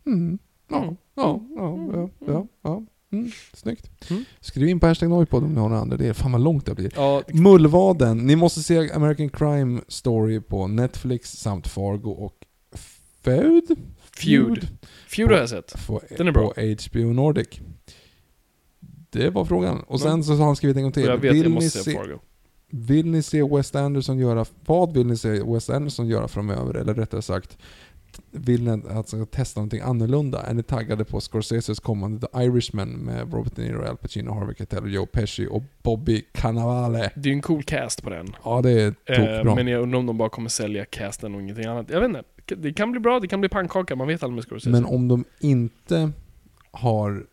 Mm. 0.05 0.39
Ja, 0.69 0.83
Mm. 0.83 0.97
ja, 1.15 1.41
ja, 1.55 1.77
ja, 1.93 2.09
ja, 2.27 2.47
ja. 2.61 2.83
Mm. 3.11 3.31
Snyggt. 3.53 4.11
Mm. 4.11 4.23
Skriv 4.39 4.67
in 4.67 4.79
på 4.79 4.87
hashtag 4.87 5.09
Noipod 5.09 5.43
om 5.43 5.53
ni 5.53 5.59
har 5.59 5.69
några 5.69 5.81
andra 5.81 5.95
idéer. 5.95 6.13
Fan 6.13 6.31
vad 6.31 6.41
långt 6.41 6.65
det 6.65 6.75
blir. 6.75 6.91
Ja, 6.95 7.23
Mullvaden. 7.33 8.17
Ni 8.17 8.35
måste 8.35 8.63
se 8.63 8.91
American 8.91 9.29
Crime 9.29 9.81
Story 9.87 10.41
på 10.41 10.67
Netflix 10.67 11.31
samt 11.31 11.67
Fargo 11.67 12.09
och 12.11 12.35
Feud? 13.21 13.63
Feud. 14.17 14.67
Feud 15.07 15.31
har 15.31 15.37
jag 15.37 15.49
sett. 15.49 15.75
Den 16.17 16.27
är 16.27 16.31
bra. 16.31 16.53
på 16.53 16.61
HBO 16.61 17.13
Nordic. 17.13 17.61
Det 19.13 19.29
var 19.29 19.45
frågan. 19.45 19.79
Och 19.87 19.99
sen 20.01 20.23
så 20.23 20.33
har 20.35 20.45
han 20.45 20.55
skrivit 20.55 20.77
en 20.77 20.83
gång 20.83 20.91
till. 20.91 21.03
Jag 21.03 21.17
vet, 21.17 21.23
jag 21.23 21.33
Vill 21.33 21.43
ni 21.43 21.49
måste 21.49 21.83
se 21.83 21.91
Fargo. 21.93 22.19
vill 22.69 23.05
ni 23.11 23.21
se 23.21 23.43
Wes 23.43 23.75
Anderson 23.75 24.17
göra, 24.19 24.45
vad 24.65 24.93
vill 24.93 25.07
ni 25.07 25.17
se 25.17 25.43
Wes 25.43 25.69
Anderson 25.69 26.07
göra 26.07 26.27
framöver? 26.27 26.73
Eller 26.73 26.93
rättare 26.93 27.21
sagt, 27.21 27.57
vill 28.31 28.63
ni 28.63 28.71
att 28.71 28.91
han 28.93 29.03
ska 29.03 29.25
testa 29.25 29.59
någonting 29.59 29.81
annorlunda? 29.81 30.41
Är 30.41 30.53
ni 30.53 30.63
taggade 30.63 31.05
på 31.05 31.19
Scorseses 31.21 31.79
kommande 31.79 32.27
The 32.27 32.43
Irishman 32.43 32.89
med 32.89 33.33
Robert 33.33 33.55
De 33.55 33.61
Niro, 33.61 33.85
Al 33.89 33.97
Pacino, 33.97 34.33
Harvey 34.33 34.55
Keitel, 34.55 34.93
Joe 34.93 35.05
Pesci 35.05 35.47
och 35.51 35.63
Bobby 35.83 36.21
Cannavale? 36.31 37.11
Det 37.15 37.29
är 37.29 37.33
en 37.33 37.41
cool 37.41 37.63
cast 37.63 38.03
på 38.03 38.09
den. 38.09 38.27
Ja, 38.43 38.61
det 38.61 38.71
är 38.71 38.87
Eh, 39.05 39.15
tokbra. 39.15 39.55
men 39.55 39.67
jag 39.67 39.81
undrar 39.81 39.99
om 39.99 40.05
de 40.05 40.17
bara 40.17 40.29
kommer 40.29 40.49
sälja 40.49 40.85
casten 40.85 41.35
och 41.35 41.41
ingenting 41.41 41.65
annat. 41.65 41.89
Jag 41.89 41.99
vet 41.99 42.07
inte. 42.09 42.23
Det 42.45 42.73
kan 42.73 42.91
bli 42.91 42.99
bra, 42.99 43.19
det 43.19 43.27
kan 43.27 43.39
bli 43.39 43.49
pannkaka, 43.49 43.95
man 43.95 44.07
vet 44.07 44.23
aldrig 44.23 44.35
med 44.35 44.43
Scorsese. 44.43 44.69
Men 44.69 44.85
om 44.85 45.07
de 45.07 45.23
inte 45.39 46.11
har... 46.71 47.25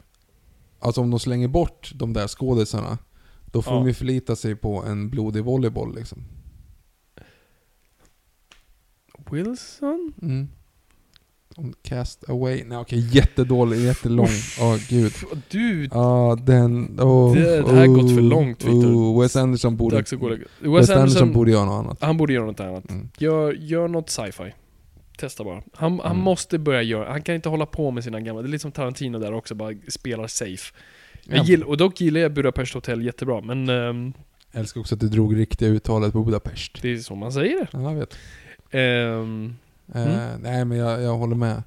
Alltså 0.80 1.00
om 1.00 1.10
de 1.10 1.20
slänger 1.20 1.48
bort 1.48 1.92
de 1.94 2.12
där 2.12 2.28
skådisarna, 2.28 2.98
då 3.46 3.62
får 3.62 3.72
Ja. 3.72 3.78
de 3.78 3.86
ju 3.88 3.94
förlita 3.94 4.36
sig 4.36 4.56
på 4.56 4.82
en 4.82 5.10
blodig 5.10 5.44
volleyboll 5.44 5.94
liksom. 5.94 6.24
Wilson? 9.30 10.12
Mm. 10.22 10.48
Cast 11.82 12.30
Away. 12.30 12.64
Nej 12.66 12.78
okej, 12.78 13.08
jättedålig, 13.16 13.80
jättelång. 13.80 14.28
Åh 14.60 14.76
gud. 14.88 15.12
Du, 15.50 15.88
Ja, 15.92 16.38
den... 16.42 17.00
Oh, 17.00 17.34
Det- 17.34 17.40
det 17.62 17.72
här 17.72 17.86
har 17.86 17.86
gått 17.86 18.14
för 18.14 18.20
långt, 18.22 18.64
Victor. 18.64 18.94
Oh, 18.94 19.20
Wes 19.22 19.36
Anderson 19.36 19.76
borde... 19.76 19.96
dags 19.96 20.12
att 20.12 20.18
gå 20.18 20.24
och 20.24 20.30
lägga- 20.30 20.44
Wes, 20.44 20.48
Wes 20.60 20.74
Anderson, 20.90 20.98
Anderson, 21.02 21.32
borde 21.32 21.50
göra 21.50 21.64
något 21.64 21.84
annat. 21.84 21.98
han 22.02 22.16
borde 22.16 22.32
göra 22.32 22.46
något 22.46 22.60
annat. 22.60 22.90
Mm. 22.90 23.08
Gör, 23.18 23.52
gör 23.52 23.88
något 23.88 24.10
sci-fi. 24.10 24.52
Testa 25.20 25.44
bara. 25.44 25.62
Han, 25.74 26.00
han 26.00 26.10
Mm. 26.12 26.18
måste 26.24 26.58
börja 26.58 26.82
göra, 26.82 27.10
han 27.10 27.22
kan 27.22 27.34
inte 27.34 27.48
hålla 27.48 27.66
på 27.66 27.90
med 27.90 28.04
sina 28.04 28.20
gamla, 28.20 28.42
det 28.42 28.48
är 28.48 28.50
lite 28.50 28.62
som 28.62 28.72
Tarantino 28.72 29.18
där 29.18 29.32
också, 29.32 29.54
bara 29.54 29.74
spelar 29.88 30.26
safe. 30.26 30.74
Ja. 31.24 31.44
gill, 31.44 31.62
och 31.64 31.76
dock 31.76 32.00
gillar 32.00 32.20
jag 32.20 32.32
Budapest 32.32 32.74
Hotel 32.74 33.02
jättebra, 33.02 33.40
men 33.40 33.68
ehm, 33.68 34.12
Jag 34.52 34.60
älskar 34.60 34.80
också 34.80 34.94
att 34.94 35.00
du 35.00 35.08
drog 35.08 35.36
riktiga 35.36 35.68
uttalet 35.68 36.12
på 36.12 36.24
Budapest. 36.24 36.82
det 36.82 36.88
är 36.92 36.98
så 36.98 37.14
man 37.14 37.32
säger 37.32 37.56
det. 37.60 37.68
Ja, 37.72 37.82
jag 37.82 37.94
vet. 37.94 38.16
Ehm, 38.70 39.54
Eh, 39.94 40.28
nej, 40.40 40.64
men 40.64 40.78
jag, 40.78 41.02
jag 41.02 41.16
håller 41.16 41.36
med. 41.36 41.62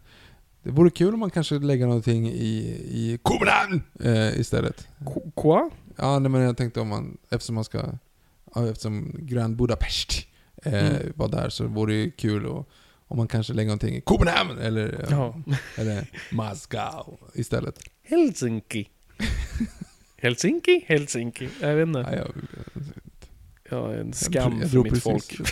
Det 0.63 0.71
vore 0.71 0.89
kul 0.89 1.13
om 1.13 1.19
man 1.19 1.29
kanske 1.29 1.55
lägger 1.59 1.85
någonting 1.87 2.27
i, 2.27 2.57
i 2.89 3.19
Kumran 3.23 3.81
eh, 4.03 4.39
istället. 4.39 4.87
Qu- 4.99 5.31
Quoi? 5.35 5.69
Ja, 5.95 6.19
nej, 6.19 6.31
men 6.31 6.41
jag 6.41 6.57
tänkte 6.57 6.79
om 6.81 6.87
man, 6.87 7.17
eftersom 7.29 7.55
man 7.55 7.63
ska, 7.63 7.83
ja, 8.55 8.67
eftersom 8.69 9.11
Grand 9.19 9.55
Budapest 9.55 10.11
eh, 10.65 10.73
Mm. 10.95 11.13
var 11.15 11.27
där 11.27 11.49
så 11.49 11.67
vore 11.67 11.93
det 12.03 12.11
kul 12.11 12.45
och, 13.13 13.17
om 13.17 13.17
man 13.17 13.27
kanske 13.27 13.53
lägger 13.53 13.67
någonting 13.67 13.95
i 13.95 14.01
Copenhagen 14.01 14.57
eller, 14.57 15.05
Ja. 15.09 15.35
eller 15.77 16.07
Moskau 16.31 17.17
istället. 17.33 17.79
Helsinki. 18.03 18.89
Helsinki? 20.17 20.83
Helsinki? 20.87 21.49
Jag 21.61 21.75
vet 21.75 21.87
inte. 21.87 22.01
Nej, 22.01 22.15
jag, 22.17 22.31
Ja, 23.69 23.93
en 23.93 24.05
jag, 24.07 24.15
skam 24.15 24.51
jag 24.53 24.61
för 24.61 24.69
drog 24.69 24.91
mitt 24.91 25.03
precis- 25.03 25.37
folk. 25.37 25.49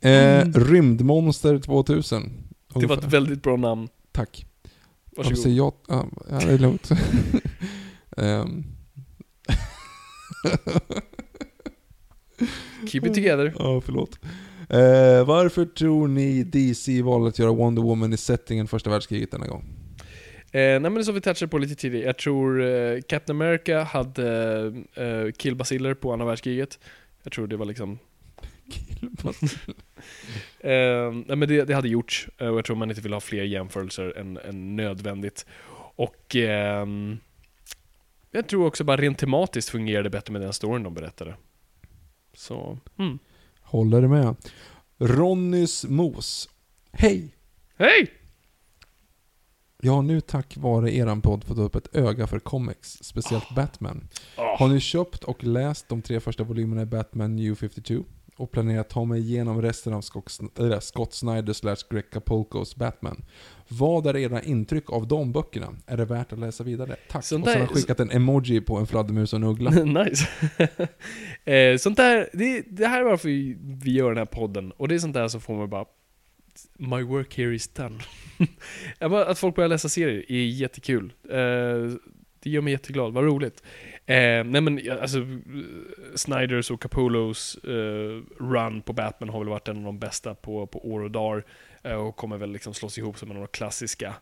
eh, 0.00 0.44
Rymdmonster 0.54 1.58
2000. 1.58 2.22
Det 2.22 2.74
var 2.74 2.82
ett 2.82 2.90
Ungefär. 2.90 3.08
väldigt 3.10 3.42
bra 3.42 3.56
namn. 3.56 3.88
Tack. 4.12 4.46
Varför 5.16 5.30
Varsågod. 5.30 5.42
säger 5.42 5.56
jag... 5.56 5.72
Ja, 5.88 6.06
ja, 6.30 6.38
det 6.38 6.52
är 6.52 6.58
lugnt. 6.58 6.90
Ehm. 8.16 8.64
Keep 12.86 13.06
it 13.06 13.14
together. 13.14 13.54
Ja, 13.58 13.80
förlåt. 13.80 14.18
Eh, 14.68 15.24
varför 15.26 15.64
tror 15.64 16.08
ni 16.08 16.42
DC 16.44 17.02
valde 17.02 17.28
att 17.28 17.38
göra 17.38 17.52
Wonder 17.52 17.82
Woman 17.82 18.12
i 18.12 18.16
settingen 18.16 18.68
första 18.68 18.90
världskriget 18.90 19.30
denna 19.30 19.46
gång? 19.46 19.64
Eh, 20.52 20.80
nej 20.80 20.90
men 20.90 21.04
som 21.04 21.14
vi 21.14 21.20
touchade 21.20 21.48
på 21.48 21.58
lite 21.58 21.74
tidigare. 21.74 22.06
Jag 22.06 22.18
tror 22.18 22.62
eh, 22.62 23.00
Captain 23.08 23.36
America 23.36 23.82
hade 23.82 24.64
eh, 24.94 25.32
killbaciller 25.36 25.94
på 25.94 26.12
andra 26.12 26.26
världskriget. 26.26 26.78
Jag 27.22 27.32
tror 27.32 27.46
det 27.46 27.56
var 27.56 27.66
liksom... 27.66 27.98
Eh, 30.60 31.12
nej 31.26 31.36
men 31.36 31.48
det, 31.48 31.64
det 31.64 31.74
hade 31.74 31.88
gjorts. 31.88 32.28
Eh, 32.38 32.48
och 32.48 32.58
jag 32.58 32.64
tror 32.64 32.76
man 32.76 32.90
inte 32.90 33.02
vill 33.02 33.12
ha 33.12 33.20
fler 33.20 33.42
jämförelser 33.42 34.18
än, 34.18 34.36
än 34.36 34.76
nödvändigt. 34.76 35.46
Och... 35.96 36.36
ehm, 36.36 37.18
jag 38.34 38.48
tror 38.48 38.66
också 38.66 38.84
bara 38.84 38.96
rent 38.96 39.18
tematiskt 39.18 39.68
fungerade 39.68 40.10
bättre 40.10 40.32
med 40.32 40.42
den 40.42 40.52
storyn 40.52 40.82
de 40.82 40.94
berättade. 40.94 41.34
Så, 42.34 42.78
mm. 42.98 43.18
Håller 43.60 44.06
med. 44.06 44.36
Ronnys 44.98 45.84
Mos. 45.84 46.48
Hej! 46.92 47.34
Hej! 47.76 48.12
Jag 49.84 49.92
har 49.92 50.02
nu 50.02 50.20
tack 50.20 50.56
vare 50.56 50.94
eran 50.94 51.20
podd 51.20 51.44
fått 51.44 51.58
upp 51.58 51.74
ett 51.74 51.96
öga 51.96 52.26
för 52.26 52.38
comics, 52.38 52.98
speciellt 53.02 53.54
Batman. 53.54 54.08
Ah. 54.36 54.56
Har 54.58 54.68
ni 54.68 54.80
köpt 54.80 55.24
och 55.24 55.44
läst 55.44 55.88
de 55.88 56.02
tre 56.02 56.20
första 56.20 56.44
volymerna 56.44 56.82
i 56.82 56.86
Batman 56.86 57.36
New 57.36 57.54
52? 57.54 58.04
Och 58.42 58.50
planerar 58.50 58.80
att 58.80 58.88
ta 58.88 59.04
mig 59.04 59.20
igenom 59.20 59.62
resten 59.62 59.92
av 59.94 60.00
Scott, 60.00 60.40
äh, 60.58 60.78
Scott 60.78 61.14
Snyder 61.14 61.52
slash 61.52 61.76
Greg 61.90 62.10
Capulcos 62.10 62.76
Batman. 62.76 63.24
Vad 63.68 64.06
är 64.06 64.16
era 64.16 64.42
intryck 64.42 64.90
av 64.92 65.08
de 65.08 65.32
böckerna? 65.32 65.74
Är 65.86 65.96
det 65.96 66.04
värt 66.04 66.32
att 66.32 66.38
läsa 66.38 66.64
vidare? 66.64 66.96
Tack! 67.08 67.24
Sånt 67.24 67.44
och 67.44 67.52
så 67.52 67.58
har 67.58 67.66
han 67.66 67.74
skickat 67.74 68.00
en 68.00 68.10
emoji 68.10 68.60
på 68.60 68.76
en 68.76 68.86
fladdermus 68.86 69.32
och 69.32 69.36
en 69.36 69.44
uggla. 69.44 69.70
nice. 70.04 70.28
eh, 71.52 71.76
sånt 71.76 71.96
där, 71.96 72.30
det, 72.32 72.62
det 72.68 72.86
här 72.86 73.00
är 73.00 73.04
varför 73.04 73.28
vi, 73.28 73.92
gör 73.92 74.08
den 74.08 74.18
här 74.18 74.24
podden. 74.24 74.72
Och 74.72 74.88
det 74.88 74.94
är 74.94 74.98
sånt 74.98 75.14
där 75.14 75.28
som 75.28 75.40
får 75.40 75.56
mig 75.56 75.66
bara... 75.66 75.84
My 76.78 77.02
work 77.02 77.38
here 77.38 77.54
is 77.54 77.68
done. 77.68 77.98
Att 79.26 79.38
folk 79.38 79.56
börjar 79.56 79.68
läsa 79.68 79.88
serier 79.88 80.32
är 80.32 80.46
jättekul. 80.46 81.12
Eh, 81.30 81.98
det 82.42 82.50
gör 82.50 82.60
mig 82.60 82.72
jätteglad, 82.72 83.12
vad 83.12 83.24
roligt. 83.24 83.62
Eh, 84.12 84.44
nej 84.44 84.60
men 84.60 84.90
alltså, 85.00 85.26
Snyders 86.14 86.70
och 86.70 86.82
Capullos 86.82 87.56
eh, 87.64 88.22
run 88.40 88.82
på 88.82 88.92
Batman 88.92 89.28
har 89.28 89.38
väl 89.38 89.48
varit 89.48 89.68
en 89.68 89.76
av 89.76 89.82
de 89.82 89.98
bästa 89.98 90.34
på, 90.34 90.66
på 90.66 90.92
år 90.92 91.00
och 91.00 91.10
dagar. 91.10 91.44
Eh, 91.82 91.94
och 91.94 92.16
kommer 92.16 92.38
väl 92.38 92.52
liksom 92.52 92.74
slås 92.74 92.98
ihop 92.98 93.18
som 93.18 93.30
en 93.30 93.36
av 93.36 93.42
de 93.42 93.48
klassiska. 93.48 94.14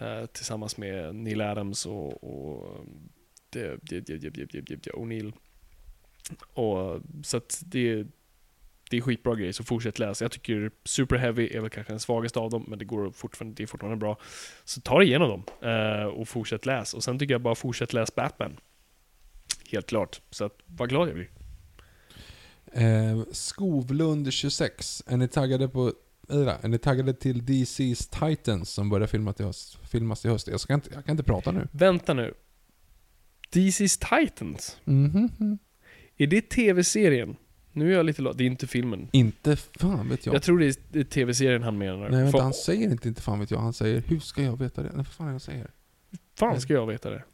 Eh, 0.00 0.26
tillsammans 0.26 0.76
med 0.76 1.14
Neil 1.14 1.40
Adams 1.40 1.86
och, 1.86 2.24
och 2.24 2.86
det, 3.50 3.78
det, 3.82 4.00
det, 4.00 4.18
det, 4.18 4.30
det, 4.30 4.60
det, 4.60 4.76
det, 4.76 4.90
O'Neill. 4.90 5.32
Och, 6.52 7.00
så 7.22 7.36
att 7.36 7.62
det, 7.66 8.06
det 8.90 8.96
är 8.96 9.00
skitbra 9.00 9.34
grejer, 9.34 9.52
så 9.52 9.64
fortsätt 9.64 9.98
läsa. 9.98 10.24
Jag 10.24 10.32
tycker 10.32 10.70
Super 10.84 11.16
Heavy 11.16 11.48
är 11.48 11.60
väl 11.60 11.70
kanske 11.70 11.92
den 11.92 12.00
svagaste 12.00 12.38
av 12.38 12.50
dem, 12.50 12.64
men 12.68 12.78
det, 12.78 12.84
går 12.84 13.10
fortfarande, 13.10 13.54
det 13.54 13.62
är 13.62 13.66
fortfarande 13.66 13.96
bra. 13.96 14.18
Så 14.64 14.80
ta 14.80 14.98
dig 14.98 15.08
igenom 15.08 15.28
dem 15.28 15.70
eh, 15.70 16.04
och 16.04 16.28
fortsätt 16.28 16.66
läs. 16.66 16.94
Och 16.94 17.04
sen 17.04 17.18
tycker 17.18 17.34
jag 17.34 17.40
bara 17.40 17.54
fortsätt 17.54 17.92
läs 17.92 18.14
Batman. 18.14 18.56
Helt 19.72 19.86
klart. 19.86 20.20
Så 20.30 20.44
att, 20.44 20.58
vad 20.66 20.88
glad 20.88 21.08
jag 21.08 21.14
blir. 21.14 21.30
Eh, 22.72 23.22
Skovlund 23.32 24.32
26. 24.32 25.02
Är 25.06 25.16
ni 25.16 25.28
taggade 25.28 25.68
på 25.68 25.92
Ira, 26.28 26.58
är 26.62 26.68
ni 26.68 26.78
taggade 26.78 27.14
till 27.14 27.42
DC's 27.42 28.28
Titans 28.28 28.70
som 28.70 28.88
börjar 28.88 29.06
filmas 29.06 29.40
i 29.40 29.42
höst? 29.42 29.78
Filmas 29.90 30.24
i 30.24 30.28
höst? 30.28 30.48
Jag, 30.48 30.60
ska 30.60 30.74
inte, 30.74 30.90
jag 30.94 31.04
kan 31.04 31.12
inte 31.12 31.22
prata 31.22 31.52
nu. 31.52 31.68
Vänta 31.72 32.14
nu. 32.14 32.34
DC's 33.52 34.20
Titans? 34.20 34.78
Mhm. 34.84 35.58
Är 36.16 36.26
det 36.26 36.40
tv-serien? 36.40 37.36
Nu 37.72 37.92
är 37.92 37.96
jag 37.96 38.06
lite. 38.06 38.22
Det 38.22 38.44
är 38.44 38.46
inte 38.46 38.66
filmen. 38.66 39.08
Inte 39.12 39.56
fan 39.56 40.08
vet 40.08 40.26
jag. 40.26 40.34
Jag 40.34 40.42
tror 40.42 40.58
det 40.58 40.66
är, 41.00 41.04
tv-serien 41.04 41.62
han 41.62 41.78
menar. 41.78 42.08
Nej 42.08 42.22
vänta, 42.22 42.42
han 42.42 42.54
säger 42.54 42.90
inte 42.90 43.08
inte 43.08 43.22
fan 43.22 43.40
vet 43.40 43.50
jag. 43.50 43.58
Han 43.58 43.72
säger 43.72 44.00
hur 44.06 44.20
ska 44.20 44.42
jag 44.42 44.58
veta 44.58 44.82
det? 44.82 44.88
Nej, 44.88 44.96
vad 44.96 45.06
fan 45.06 45.26
är 45.26 45.30
det 45.30 45.32
han 45.32 45.40
säger? 45.40 45.70
fan 46.38 46.60
ska 46.60 46.72
jag 46.72 46.86
veta 46.86 47.10
det? 47.10 47.24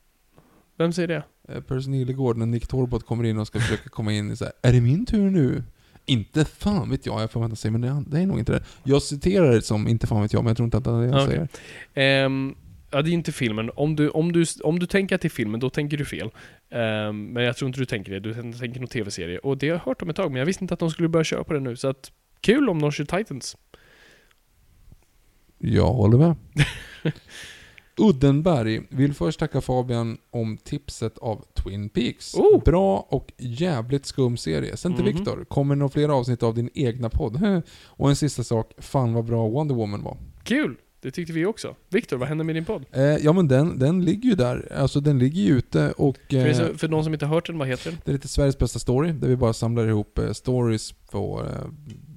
Vem 0.77 0.93
säger 0.93 1.09
det? 1.09 1.23
Eh, 1.55 1.60
Percy 1.60 1.90
Nilegård 1.90 2.36
när 2.36 2.47
Nick 2.47 2.66
Torbott 2.66 3.06
kommer 3.06 3.24
in 3.24 3.39
och 3.39 3.47
ska 3.47 3.60
försöka 3.60 3.89
komma 3.89 4.12
in 4.12 4.31
i 4.31 4.36
så 4.36 4.44
här, 4.44 4.52
är 4.62 4.72
det 4.72 4.81
min 4.81 5.06
tur 5.06 5.31
nu? 5.31 5.62
Inte 6.06 6.44
fan 6.44 6.90
vet 6.90 7.06
jag, 7.06 7.22
jag 7.22 7.31
förväntar 7.31 7.56
sig, 7.56 7.70
men 7.70 7.81
det 7.81 7.89
är, 7.89 8.05
det 8.06 8.20
är 8.20 8.27
nog 8.27 8.39
inte 8.39 8.52
det. 8.52 8.62
Jag 8.85 9.02
citerar 9.02 9.52
det 9.52 9.62
som 9.62 9.89
inte 9.89 10.06
fan 10.06 10.22
vet 10.22 10.32
jag, 10.32 10.44
men 10.44 10.48
jag 10.48 10.56
tror 10.56 10.64
inte 10.64 10.77
att 10.77 10.85
det 10.85 10.90
är 10.90 11.01
det 11.01 11.06
jag 11.06 11.24
Okej. 11.24 11.27
säger. 11.27 11.48
Ehm, 12.24 12.55
ja, 12.90 13.02
det 13.02 13.10
är 13.10 13.12
inte 13.12 13.32
filmen. 13.32 13.70
Om 13.74 13.97
du, 13.97 14.09
om, 14.09 14.32
du, 14.32 14.44
om 14.64 14.78
du 14.78 14.86
tänker 14.86 15.14
att 15.14 15.20
det 15.20 15.28
är 15.28 15.31
filmen, 15.31 15.60
då 15.60 15.70
tänker 15.70 15.97
du 15.97 16.05
fel. 16.05 16.31
Ehm, 16.70 17.27
men 17.27 17.44
jag 17.44 17.56
tror 17.56 17.66
inte 17.66 17.81
du 17.81 17.86
tänker 17.86 18.12
det. 18.12 18.20
Du 18.20 18.35
tänker 18.35 18.81
nog 18.81 18.90
tv-serie. 18.90 19.39
Och 19.39 19.59
det 19.59 19.68
har 19.68 19.77
jag 19.77 19.85
hört 19.85 20.02
om 20.02 20.10
ett 20.10 20.16
tag, 20.16 20.31
men 20.31 20.39
jag 20.39 20.47
visste 20.47 20.64
inte 20.64 20.74
att 20.74 20.81
de 20.81 20.90
skulle 20.90 21.09
börja 21.09 21.24
köra 21.24 21.44
på 21.44 21.52
det 21.52 21.60
nu. 21.60 21.77
Så 21.77 21.89
att, 21.89 22.12
kul 22.40 22.68
om 22.68 22.82
de 22.82 22.93
kör 22.93 23.05
Titans. 23.05 23.56
Jag 25.59 25.93
håller 25.93 26.18
med. 26.18 26.36
Uddenberg 28.01 28.81
vill 28.89 29.14
först 29.14 29.39
tacka 29.39 29.60
Fabian 29.60 30.18
om 30.31 30.56
tipset 30.56 31.18
av 31.18 31.44
Twin 31.55 31.89
Peaks. 31.89 32.35
Oh! 32.35 32.62
Bra 32.64 33.06
och 33.10 33.32
jävligt 33.39 34.06
skum 34.06 34.36
serie. 34.36 34.77
Sen 34.77 34.94
till 34.94 35.05
Mhm. 35.05 35.14
Viktor, 35.16 35.44
kommer 35.44 35.77
nog 35.77 35.93
flera 35.93 36.14
avsnitt 36.14 36.43
av 36.43 36.55
din 36.55 36.70
egna 36.74 37.10
podd. 37.10 37.62
och 37.86 38.09
en 38.09 38.16
sista 38.16 38.44
sak, 38.44 38.72
fan 38.78 39.12
vad 39.12 39.24
bra 39.24 39.48
Wonder 39.48 39.74
Woman 39.74 40.02
var. 40.02 40.16
Kul! 40.43 40.77
Det 41.02 41.10
tyckte 41.10 41.32
vi 41.32 41.47
också. 41.47 41.74
Viktor, 41.89 42.16
vad 42.16 42.28
händer 42.28 42.44
med 42.44 42.55
din 42.55 42.64
podd? 42.64 42.85
Eh, 42.93 43.02
ja 43.02 43.32
men 43.32 43.48
den, 43.48 43.78
den 43.78 44.05
ligger 44.05 44.28
ju 44.28 44.35
där. 44.35 44.72
Alltså 44.77 45.01
den 45.01 45.18
ligger 45.18 45.43
ju 45.43 45.59
ute 45.59 45.93
och... 45.93 46.16
För, 46.31 46.36
Eh, 46.36 46.44
det 46.44 46.51
är 46.51 46.55
så- 46.72 46.78
för 46.78 46.89
någon 46.89 47.05
som 47.05 47.12
inte 47.12 47.27
har 47.27 47.35
hört 47.35 47.47
den, 47.47 47.59
vad 47.59 47.68
heter 47.68 47.90
den? 47.90 48.01
det 48.05 48.10
är 48.10 48.12
lite 48.12 48.28
Sveriges 48.28 48.59
bästa 48.59 48.78
story, 48.78 49.12
där 49.12 49.28
vi 49.28 49.36
bara 49.36 49.52
samlar 49.52 49.89
ihop 49.89 50.18
eh, 50.18 50.32
stories 50.32 50.93
på, 50.93 51.43
eh, 51.47 51.66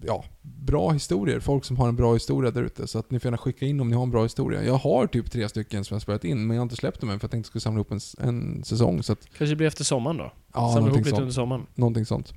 ja, 0.05 0.25
bra 0.65 0.91
historier. 0.91 1.39
Folk 1.39 1.65
som 1.65 1.77
har 1.77 1.87
en 1.87 1.95
bra 1.95 2.13
historia 2.13 2.51
där 2.51 2.63
ute. 2.63 2.87
Så 2.87 2.99
att 2.99 3.11
ni 3.11 3.19
får 3.19 3.27
gärna 3.27 3.37
skicka 3.37 3.65
in 3.65 3.79
om 3.79 3.89
ni 3.89 3.95
har 3.95 4.03
en 4.03 4.11
bra 4.11 4.23
historia. 4.23 4.63
Jag 4.63 4.73
har 4.77 5.07
typ 5.07 5.31
tre 5.31 5.49
stycken 5.49 5.85
som 5.85 5.95
jag 5.95 6.01
spelat 6.01 6.23
in, 6.23 6.47
men 6.47 6.55
jag 6.55 6.61
har 6.61 6.63
inte 6.63 6.75
släppt 6.75 6.99
dem 7.01 7.09
än 7.09 7.19
för 7.19 7.25
jag 7.25 7.31
tänkte 7.31 7.47
att 7.49 7.55
jag 7.55 7.61
skulle 7.61 7.61
samla 7.61 7.77
ihop 7.77 7.91
en, 7.91 8.29
en 8.29 8.63
säsong. 8.63 9.03
Så 9.03 9.13
att, 9.13 9.19
Kanske 9.37 9.55
blir 9.55 9.67
efter 9.67 9.83
sommaren 9.83 10.17
då? 10.17 10.31
ja, 10.53 10.73
Samla 10.73 10.87
ihop 10.87 10.97
lite 10.97 11.09
sånt. 11.09 11.21
under 11.21 11.33
sommaren. 11.33 11.65
någonting 11.75 12.05
sånt. 12.05 12.33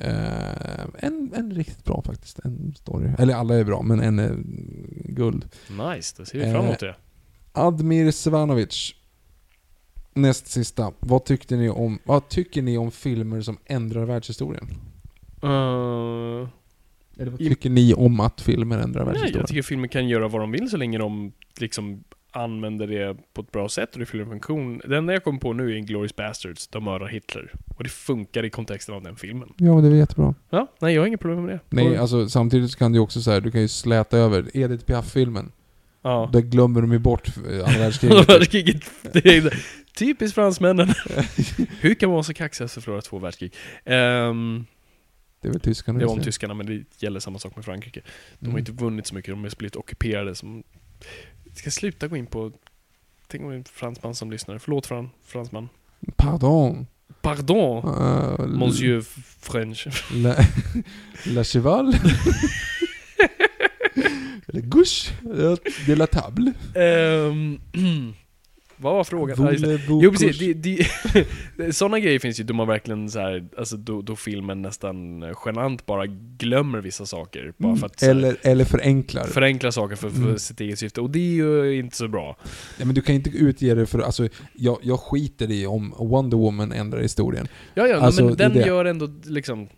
Eh, 0.00 0.84
en, 0.98 1.32
en 1.34 1.52
riktigt 1.54 1.84
bra 1.84 2.02
faktiskt, 2.06 2.38
en 2.38 2.74
story. 2.74 3.10
Eller 3.18 3.34
alla 3.34 3.54
är 3.54 3.64
bra, 3.64 3.82
men 3.82 4.00
en 4.00 4.18
är 4.18 4.36
guld. 5.12 5.48
Nice, 5.70 6.14
då 6.18 6.24
ser 6.24 6.38
vi 6.38 6.52
fram 6.52 6.64
emot 6.64 6.78
det. 6.80 6.96
Admir 7.52 8.10
Svanovic. 8.10 8.94
Näst 10.14 10.46
sista. 10.46 10.92
Vad, 11.00 11.24
tyckte 11.24 11.56
ni 11.56 11.70
om, 11.70 11.98
vad 12.04 12.28
tycker 12.28 12.62
ni 12.62 12.78
om 12.78 12.90
filmer 12.90 13.40
som 13.40 13.58
ändrar 13.64 14.04
världshistorien? 14.04 14.68
Uh, 15.44 16.48
Eller 17.22 17.30
vad 17.30 17.38
tycker 17.40 17.70
ni 17.70 17.94
om 17.94 18.20
att 18.20 18.40
filmer 18.40 18.78
ändrar 18.78 19.00
nej, 19.04 19.06
världshistorien? 19.06 19.40
jag 19.40 19.48
tycker 19.48 19.62
filmer 19.62 19.88
kan 19.88 20.08
göra 20.08 20.28
vad 20.28 20.40
de 20.40 20.52
vill 20.52 20.70
så 20.70 20.76
länge 20.76 20.98
de 20.98 21.32
liksom 21.60 22.04
använder 22.34 22.86
det 22.86 23.16
på 23.34 23.40
ett 23.40 23.52
bra 23.52 23.68
sätt 23.68 23.92
och 23.92 23.98
det 24.00 24.06
fyller 24.06 24.24
en 24.24 24.30
funktion. 24.30 24.80
Det 24.88 24.96
enda 24.96 25.12
jag 25.12 25.24
kom 25.24 25.38
på 25.38 25.52
nu 25.52 25.70
är 25.72 25.76
Inglourious 25.76 26.16
Basterds, 26.16 26.68
de 26.68 26.84
mördar 26.84 27.06
Hitler. 27.06 27.52
Och 27.76 27.84
det 27.84 27.90
funkar 27.90 28.44
i 28.44 28.50
kontexten 28.50 28.94
av 28.94 29.02
den 29.02 29.16
filmen. 29.16 29.48
Ja, 29.56 29.72
det 29.72 29.88
är 29.88 29.92
jättebra. 29.92 30.34
Ja, 30.50 30.66
nej 30.80 30.94
jag 30.94 31.02
har 31.02 31.06
inget 31.06 31.20
problem 31.20 31.44
med 31.44 31.54
det. 31.54 31.60
Nej, 31.76 31.90
Och- 31.90 31.96
alltså 31.96 32.28
samtidigt 32.28 32.70
så 32.70 32.78
kan 32.78 32.92
du 32.92 32.98
också 32.98 33.20
säga, 33.22 33.40
du 33.40 33.50
kan 33.50 33.60
ju 33.60 33.68
släta 33.68 34.18
över 34.18 34.56
Edith 34.56 34.84
Piaf-filmen. 34.84 35.52
ja. 36.02 36.30
Där 36.32 36.40
glömmer 36.40 36.80
de 36.80 36.92
ju 36.92 36.98
bort 36.98 37.28
eh, 37.36 37.42
andra 37.42 37.58
Andra 37.66 37.78
världskriget. 37.78 38.28
världskriget, 38.28 38.82
det 39.12 39.26
är 39.26 39.64
typiskt 39.98 40.34
fransmännen. 40.34 40.88
Hur 41.80 41.94
kan 41.94 42.08
man 42.08 42.12
vara 42.14 42.22
så 42.22 42.34
kaxiga 42.34 42.64
att 42.64 42.72
förlora 42.72 43.00
två 43.00 43.18
världskrig? 43.18 43.54
Ehm, 43.84 44.64
det 45.42 45.48
är 45.48 45.52
väl 45.52 45.60
tyskarna 45.60 45.98
det 45.98 46.06
var 46.06 46.12
om 46.12 46.20
tyskarna, 46.20 46.54
men 46.54 46.66
det 46.66 47.02
gäller 47.02 47.20
samma 47.20 47.38
sak 47.38 47.56
med 47.56 47.64
Frankrike. 47.64 48.00
De 48.38 48.46
har 48.46 48.50
Mm. 48.50 48.58
inte 48.58 48.72
vunnit 48.72 49.06
så 49.06 49.14
mycket, 49.14 49.32
de 49.32 49.44
har 49.44 49.56
blivit 49.58 49.76
ockuperade. 49.76 50.34
Som... 50.34 50.62
Jag 51.44 51.56
ska 51.56 51.70
sluta 51.70 52.08
gå 52.08 52.16
in 52.16 52.26
på... 52.26 52.52
Tänk 53.26 53.42
om 53.44 53.48
det 53.50 53.54
är 53.54 53.58
en 53.58 53.64
fransman 53.64 54.14
som 54.14 54.30
lyssnar. 54.30 54.58
Förlåt 54.58 54.86
fran, 54.86 55.10
fransman. 55.24 55.68
Pardon. 56.16 56.86
Pardon, 57.22 57.84
Uh, 57.84 58.46
monsieur 58.46 59.00
French. 59.40 59.86
La, 60.12 60.36
la 61.26 61.44
cheval. 61.44 61.94
Eller 64.48 64.60
gauche. 64.60 65.12
De 65.86 65.94
la 65.96 66.06
table. 66.06 66.52
Ehm, 66.74 67.60
vad 68.82 68.94
var 68.94 69.04
frågan? 69.04 69.36
Jo 70.02 70.10
precis, 70.10 70.38
coucher? 70.38 70.54
de, 70.54 70.86
de, 71.66 71.72
sådana 71.72 71.98
grejer 72.00 72.18
finns 72.18 72.40
ju, 72.40 72.44
de 72.44 72.58
har 72.58 72.66
verkligen 72.66 73.10
så 73.10 73.18
här, 73.18 73.48
alltså 73.58 73.76
då, 73.76 74.02
då 74.02 74.16
filmen 74.16 74.62
nästan 74.62 75.24
genant 75.46 75.86
bara 75.86 76.06
glömmer 76.38 76.80
vissa 76.80 77.06
saker. 77.06 77.52
Bara 77.56 77.76
för 77.76 77.86
att 77.86 77.98
så 78.00 78.06
här, 78.06 78.10
eller, 78.12 78.36
eller 78.42 78.64
förenklar. 78.64 79.24
förenkla 79.24 79.72
saker 79.72 79.96
för, 79.96 80.10
för 80.10 80.22
Mm. 80.22 80.38
sitt 80.38 80.60
eget 80.60 80.78
syfte. 80.78 81.00
Och 81.00 81.10
det 81.10 81.18
är 81.18 81.64
ju 81.64 81.78
inte 81.78 81.96
så 81.96 82.08
bra. 82.08 82.36
Ja, 82.78 82.84
men 82.84 82.94
du 82.94 83.00
kan 83.00 83.14
inte 83.14 83.30
utge 83.30 83.74
det 83.74 83.86
för, 83.86 83.98
alltså, 83.98 84.28
jag, 84.54 84.78
jag 84.82 85.00
skiter 85.00 85.50
i 85.50 85.66
om 85.66 85.94
Wonder 85.98 86.36
Woman 86.36 86.72
ändrar 86.72 87.00
historien. 87.00 87.48
Ja, 87.74 87.86
ja, 87.86 87.96
Alltså, 87.96 88.24
men 88.24 88.36
den 88.36 88.52
det. 88.52 88.66
gör 88.66 88.84
ändå 88.84 89.08
liksom... 89.24 89.68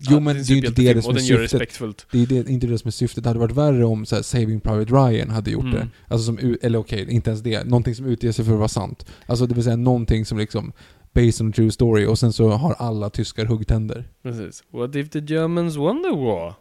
Jo 0.00 0.12
ja, 0.12 0.20
men 0.20 0.36
en 0.36 0.42
det 0.42 0.50
är 0.52 0.54
ju 0.56 0.66
inte 0.66 0.82
det, 0.94 1.02
som 1.02 1.16
är 1.16 1.20
syftet. 1.20 2.06
Det 2.12 2.22
är 2.22 2.26
det, 2.26 2.50
inte 2.50 2.66
det 2.66 2.78
som 2.78 2.88
är 2.88 2.92
syftet. 2.92 3.24
Det 3.24 3.30
hade 3.30 3.40
varit 3.40 3.56
värre 3.56 3.84
om 3.84 4.06
så 4.06 4.14
här, 4.14 4.22
Saving 4.22 4.60
Private 4.60 4.92
Ryan 4.94 5.30
hade 5.30 5.50
gjort 5.50 5.62
Mm. 5.64 5.74
det. 5.74 5.88
Alltså 6.08 6.26
som, 6.26 6.56
eller 6.62 6.78
okej, 6.78 7.06
inte 7.10 7.30
ens 7.30 7.42
det. 7.42 7.64
Någonting 7.64 7.94
som 7.94 8.06
utger 8.06 8.32
sig 8.32 8.44
för 8.44 8.52
att 8.52 8.58
vara 8.58 8.68
sant. 8.68 9.06
Alltså 9.26 9.46
det 9.46 9.54
vill 9.54 9.64
säga 9.64 9.76
någonting 9.76 10.24
som 10.24 10.38
liksom, 10.38 10.72
based 11.12 11.40
on 11.40 11.48
a 11.48 11.52
true 11.56 11.70
story, 11.70 12.06
och 12.06 12.18
sen 12.18 12.32
så 12.32 12.48
har 12.50 12.72
alla 12.72 13.10
tyskar 13.10 13.44
huggtänder. 13.44 14.08
Precis. 14.22 14.62
What 14.70 14.94
if 14.94 15.10
the 15.10 15.18
Germans 15.18 15.76
won 15.76 16.02
the 16.02 16.16
war? 16.16 16.54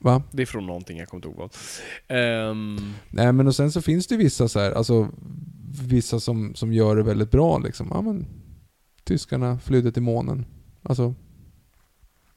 Va? 0.00 0.22
Det 0.32 0.42
är 0.42 0.46
från 0.46 0.66
någonting, 0.66 0.98
jag 0.98 1.08
kommer 1.08 1.18
inte 1.26 1.28
ihåg 1.28 1.36
vad. 1.38 1.50
Ehm, 2.18 2.92
Nej 3.10 3.32
men 3.32 3.46
och 3.46 3.54
sen 3.54 3.72
så 3.72 3.82
finns 3.82 4.06
det 4.06 4.16
vissa 4.16 4.48
så 4.48 4.60
här, 4.60 4.72
alltså 4.72 5.08
vissa 5.88 6.20
som, 6.20 6.54
som 6.54 6.72
gör 6.72 6.96
det 6.96 7.02
väldigt 7.02 7.30
bra 7.30 7.58
liksom. 7.58 7.88
Ja 7.90 8.00
men, 8.02 8.26
tyskarna 9.04 9.58
flydde 9.58 9.92
till 9.92 10.02
månen. 10.02 10.44
Alltså, 10.88 11.14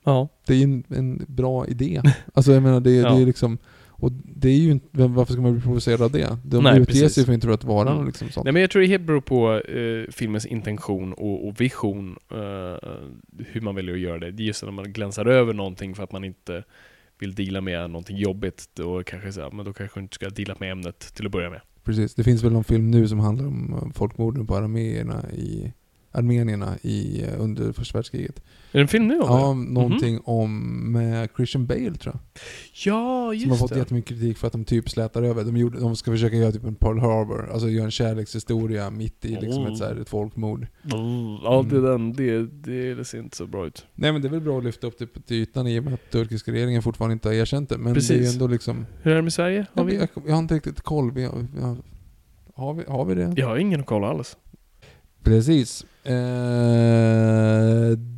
ja. 0.03 0.29
det 0.47 0.53
är 0.53 0.57
ju 0.57 0.63
en, 0.63 0.83
en 0.89 1.25
bra 1.27 1.67
idé. 1.67 2.01
Alltså 2.33 2.51
jag 2.51 2.63
menar, 2.63 2.79
det, 2.79 2.91
Ja. 2.91 3.13
det 3.15 3.21
är 3.21 3.25
liksom, 3.25 3.57
och 3.87 4.11
det 4.11 4.49
är 4.49 4.57
ju 4.57 4.71
inte, 4.71 4.87
varför 5.07 5.33
ska 5.33 5.41
man 5.41 5.53
bli 5.53 5.61
provocerad 5.61 6.01
av 6.01 6.11
det? 6.11 6.37
De 6.43 6.63
Nej, 6.63 6.79
utger 6.81 7.07
sig 7.09 7.25
för 7.25 7.33
inte 7.33 7.53
att 7.53 7.63
vara 7.63 7.91
Mm. 7.91 8.05
liksom 8.05 8.29
sånt. 8.29 8.43
Nej 8.43 8.53
men 8.53 8.61
jag 8.61 8.71
tror 8.71 8.81
det 8.81 8.87
helt 8.87 9.03
beror 9.03 9.21
på 9.21 9.53
eh, 9.59 10.11
filmens 10.11 10.45
intention 10.45 11.13
och, 11.13 11.47
och 11.47 11.61
vision, 11.61 12.15
eh, 12.31 12.89
hur 13.45 13.61
man 13.61 13.75
väljer 13.75 13.95
att 13.95 14.01
göra 14.01 14.19
det. 14.19 14.31
Det 14.31 14.43
är 14.43 14.45
just 14.45 14.63
när 14.63 14.71
man 14.71 14.93
glänsar 14.93 15.25
över 15.25 15.53
någonting 15.53 15.95
för 15.95 16.03
att 16.03 16.11
man 16.11 16.23
inte 16.23 16.63
vill 17.19 17.35
deala 17.35 17.61
med 17.61 17.89
någonting 17.89 18.17
jobbigt, 18.17 18.69
då 18.73 19.03
kanske 19.03 19.33
så 19.33 19.41
här, 19.41 19.51
men 19.51 19.65
då 19.65 19.73
kanske 19.73 19.99
du 19.99 20.03
inte 20.03 20.15
ska 20.15 20.29
deala 20.29 20.55
med 20.59 20.71
ämnet 20.71 20.99
till 20.99 21.25
att 21.25 21.31
börja 21.31 21.49
med. 21.49 21.61
Precis. 21.83 22.15
Det 22.15 22.23
finns 22.23 22.43
väl 22.43 22.51
någon 22.53 22.63
film 22.63 22.91
nu 22.91 23.07
som 23.07 23.19
handlar 23.19 23.47
om 23.47 23.73
eh, 23.73 23.91
folkmorden 23.93 24.47
på 24.47 24.55
arméerna 24.55 25.25
i 25.31 25.73
armenierna 26.11 26.77
i, 26.81 27.23
eh, 27.23 27.41
under 27.41 27.71
första 27.71 27.97
världskriget. 27.97 28.39
Är 28.71 28.77
det 28.77 28.81
en 28.81 28.87
film 28.87 29.07
nu 29.07 29.19
om 29.19 29.27
Ja, 29.39 29.47
det? 29.47 29.73
någonting 29.73 30.19
om 30.23 30.61
med 30.91 31.29
Christian 31.35 31.65
Bale 31.65 31.93
tror 31.95 32.15
jag. 32.15 32.19
Ja, 32.85 33.33
just 33.33 33.41
Som 33.43 33.51
har 33.51 33.57
fått 33.57 33.69
det. 33.73 33.77
jättemycket 33.79 34.09
kritik 34.09 34.37
för 34.37 34.47
att 34.47 34.53
de 34.53 34.65
typ 34.65 34.89
slätar 34.89 35.23
över. 35.23 35.43
De, 35.43 35.57
gjorde, 35.57 35.79
de 35.79 35.95
ska 35.95 36.11
försöka 36.11 36.35
göra 36.35 36.51
typ 36.51 36.63
en 36.63 36.75
Pearl 36.75 36.99
Harbor, 36.99 37.49
alltså 37.53 37.69
göra 37.69 37.85
en 37.85 37.91
kärlekshistoria 37.91 38.89
mitt 38.89 39.25
i 39.25 39.27
liksom 39.29 39.61
Mm. 39.61 39.71
ett, 39.73 39.77
så 39.77 39.85
här, 39.85 39.95
ett 40.01 40.09
folkmord. 40.09 40.67
Mm, 40.83 41.37
Ja, 41.43 41.65
det, 41.69 41.75
är 41.75 41.79
Mm. 41.79 41.91
den, 41.91 42.13
det, 42.13 42.45
det, 42.71 42.93
det 42.95 43.05
ser 43.05 43.19
inte 43.19 43.37
så 43.37 43.45
bra 43.47 43.67
ut. 43.67 43.85
Nej 43.95 44.11
men 44.11 44.21
det 44.21 44.27
är 44.27 44.29
väl 44.29 44.41
bra 44.41 44.57
att 44.57 44.63
lyfta 44.63 44.87
upp 44.87 44.97
det 44.99 45.07
till 45.27 45.37
ytan 45.37 45.67
i 45.67 45.79
och 45.79 45.83
med 45.83 45.93
att 45.93 46.11
turkiska 46.11 46.51
regeringen 46.51 46.81
fortfarande 46.81 47.13
inte 47.13 47.27
har 47.29 47.33
erkänt 47.33 47.69
det. 47.69 47.77
Men 47.77 47.85
det 47.85 47.89
är 47.91 47.93
Precis. 47.93 48.33
ändå 48.33 48.47
liksom... 48.47 48.85
Hur 49.01 49.11
är 49.11 49.15
det 49.15 49.21
med 49.21 49.33
Sverige? 49.33 49.65
Har 49.73 49.83
Jag, 49.83 49.85
vi? 49.85 49.95
jag, 49.95 50.07
jag 50.27 50.33
har 50.33 50.39
inte 50.39 50.55
riktigt 50.55 50.81
koll. 50.81 51.11
Vi 51.11 51.23
har, 51.25 51.45
har, 52.55 52.73
vi, 52.73 52.83
har 52.87 53.05
vi 53.05 53.15
det? 53.15 53.33
Jag 53.37 53.47
har 53.47 53.57
ingen 53.57 53.83
koll 53.83 54.03
alls. 54.03 54.37
Precis. 55.23 55.85
Eh, 56.03 56.13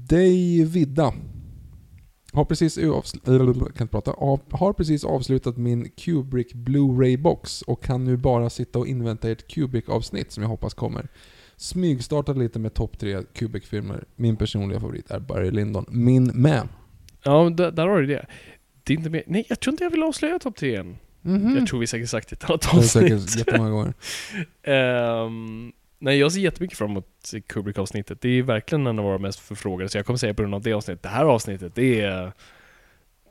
Davida. 0.09 1.13
Har 2.33 2.45
precis, 2.45 2.79
kan 3.75 3.87
prata, 3.87 4.11
har 4.51 4.73
precis 4.73 5.03
avslutat 5.03 5.57
min 5.57 5.89
Kubrick 5.89 6.53
Blu-ray-box 6.53 7.61
och 7.61 7.83
kan 7.83 8.03
nu 8.05 8.17
bara 8.17 8.49
sitta 8.49 8.79
och 8.79 8.87
invänta 8.87 9.31
ett 9.31 9.47
Kubrick-avsnitt 9.47 10.31
som 10.31 10.43
jag 10.43 10.49
hoppas 10.49 10.73
kommer. 10.73 11.07
Smygstartade 11.57 12.39
lite 12.39 12.59
med 12.59 12.73
topp 12.73 12.99
tre 12.99 13.21
Kubrick-filmer. 13.33 14.03
Min 14.15 14.35
personliga 14.35 14.79
favorit 14.79 15.11
är 15.11 15.19
Barry 15.19 15.51
Lyndon. 15.51 15.85
Min 15.89 16.23
med. 16.23 16.67
Ja, 17.23 17.49
där, 17.49 17.71
där 17.71 17.87
har 17.87 18.01
du 18.01 18.07
det. 18.07 18.25
Det 18.83 18.93
är 18.93 18.97
inte 18.97 19.09
mer... 19.09 19.23
Nej, 19.27 19.45
jag 19.49 19.59
tror 19.59 19.73
inte 19.73 19.83
jag 19.83 19.91
vill 19.91 20.03
avslöja 20.03 20.39
topp 20.39 20.55
tre 20.55 20.75
än. 20.75 20.97
Mhm. 21.21 21.55
Jag 21.57 21.67
tror 21.67 21.79
vi 21.79 21.87
säkert 21.87 22.09
sagt 22.09 22.29
det 22.29 22.33
i 22.33 22.37
ett 22.37 22.49
annat 22.49 22.61
Det 22.71 22.77
är 22.77 22.81
säkert 22.81 23.13
avsnitt. 23.13 23.47
jättemånga 23.47 23.69
gånger. 23.69 23.93
Ehm, 24.63 25.71
nej, 26.03 26.17
jag 26.17 26.31
ser 26.31 26.39
jättemycket 26.39 26.77
fram 26.77 26.91
emot 26.91 27.33
Kubrick-avsnittet. 27.47 28.21
Det 28.21 28.29
är 28.29 28.43
verkligen 28.43 28.87
en 28.87 28.99
av 28.99 29.05
våra 29.05 29.17
mest 29.17 29.39
förfrågade, 29.39 29.89
så 29.89 29.97
jag 29.97 30.05
kommer 30.05 30.17
säga 30.17 30.33
på 30.33 30.41
grund 30.41 30.55
av 30.55 30.61
det 30.61 30.73
avsnittet. 30.73 31.03
Det 31.03 31.09
här 31.09 31.25
avsnittet, 31.25 31.75
det 31.75 32.01
är... 32.01 32.31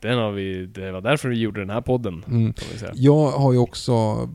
Den 0.03 0.19
har 0.19 0.33
vi... 0.33 0.67
Det 0.67 0.93
var 0.93 1.01
därför 1.01 1.29
vi 1.29 1.37
gjorde 1.37 1.61
den 1.61 1.71
här 1.71 1.81
podden, 1.81 2.25
Mm. 2.29 2.55
Jag 2.95 3.31
har 3.31 3.53
ju 3.53 3.59
också, 3.59 3.93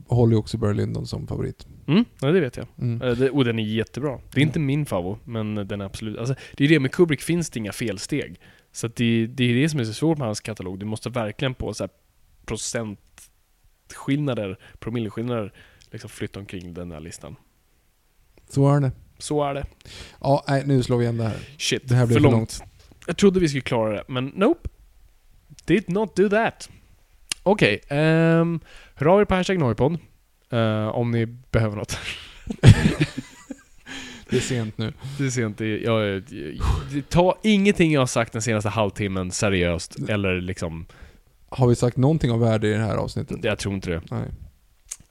håller 0.08 0.34
ju 0.34 0.40
också 0.40 0.58
Barry 0.58 0.74
Lyndon 0.74 1.08
som 1.08 1.28
favorit. 1.28 1.68
Mm, 1.88 2.06
ja, 2.22 2.32
det 2.32 2.40
vet 2.40 2.58
jag. 2.58 2.68
Mm. 2.78 3.02
Eh, 3.02 3.30
och 3.30 3.46
den 3.46 3.60
är 3.60 3.64
jättebra. 3.64 4.20
Det 4.34 4.40
är 4.40 4.44
inte 4.44 4.60
min 4.60 4.86
favorit, 4.86 5.20
men 5.26 5.56
den 5.56 5.82
är 5.82 5.86
absolut... 5.86 6.18
Alltså, 6.18 6.36
det 6.58 6.64
är 6.64 6.68
det, 6.68 6.80
med 6.80 6.92
Kubrick 6.92 7.22
finns 7.22 7.50
det 7.50 7.60
inga 7.60 7.72
felsteg. 7.72 8.40
Så 8.72 8.88
det, 8.88 9.28
det 9.28 9.44
är 9.44 9.56
det 9.56 9.70
som 9.70 9.80
är 9.80 9.84
så 9.84 9.94
svårt 9.94 10.18
med 10.18 10.28
hans 10.28 10.42
katalog. 10.42 10.80
Du 10.80 10.86
måste 10.86 11.10
verkligen 11.10 11.54
på 11.54 11.74
så 11.74 11.84
här 11.84 11.92
procentskillnader, 12.46 14.60
promilleskillnader, 14.80 15.54
liksom 15.92 16.10
flytta 16.10 16.40
omkring 16.40 16.74
den 16.74 16.92
här 16.92 17.00
listan. 17.00 17.36
Så 18.50 18.76
är 18.76 18.80
det. 18.80 18.92
Så 19.18 19.44
är 19.44 19.54
det. 19.54 19.66
Ja, 20.22 20.44
nej, 20.48 20.64
nu 20.66 20.84
slår 20.84 20.98
vi 20.98 21.04
igen 21.04 21.18
det 21.18 21.24
här. 21.24 21.38
Shit, 21.58 21.82
Det 21.90 21.96
här 21.96 22.06
blir 22.06 22.16
för 22.18 22.24
för 22.24 22.32
långt. 22.32 22.64
Jag 23.08 23.18
trodde 23.18 23.40
vi 23.40 23.48
skulle 23.48 23.62
klara 23.62 23.94
det, 23.94 24.04
men 24.08 24.26
nope. 24.36 24.70
Did 25.66 25.90
not 25.90 26.16
do 26.16 26.30
that. 26.30 26.70
Okej, 27.44 27.82
ehm, 27.88 28.60
hör 28.96 29.08
av 29.08 29.22
er 29.22 29.26
på 29.26 29.36
hashtag 29.36 29.60
Noipod. 29.60 29.98
eh, 30.50 30.88
om 30.88 31.12
ni 31.12 31.26
behöver 31.26 31.76
något. 31.76 31.98
Det 34.30 34.38
är 34.38 34.42
sent 34.42 34.78
nu. 34.78 34.94
Det 35.18 35.26
är 35.26 35.30
sent. 35.30 35.60
Jag, 35.60 35.70
jag, 35.70 36.24
jag, 36.32 37.10
ta 37.10 37.38
ingenting 37.44 37.92
jag 37.92 38.02
har 38.02 38.06
sagt 38.08 38.34
den 38.34 38.42
senaste 38.42 38.70
halvtimmen 38.70 39.32
seriöst. 39.32 39.96
Eller 40.10 40.42
liksom, 40.42 40.86
Har 41.50 41.68
vi 41.68 41.76
sagt 41.76 41.98
någonting 41.98 42.32
av 42.32 42.40
värde 42.40 42.68
i 42.68 42.72
det 42.74 42.78
här 42.86 42.96
avsnittet? 42.96 43.38
jag 43.44 43.60
tror 43.60 43.74
inte 43.76 43.90
det. 43.90 44.02
Nej. 44.12 44.24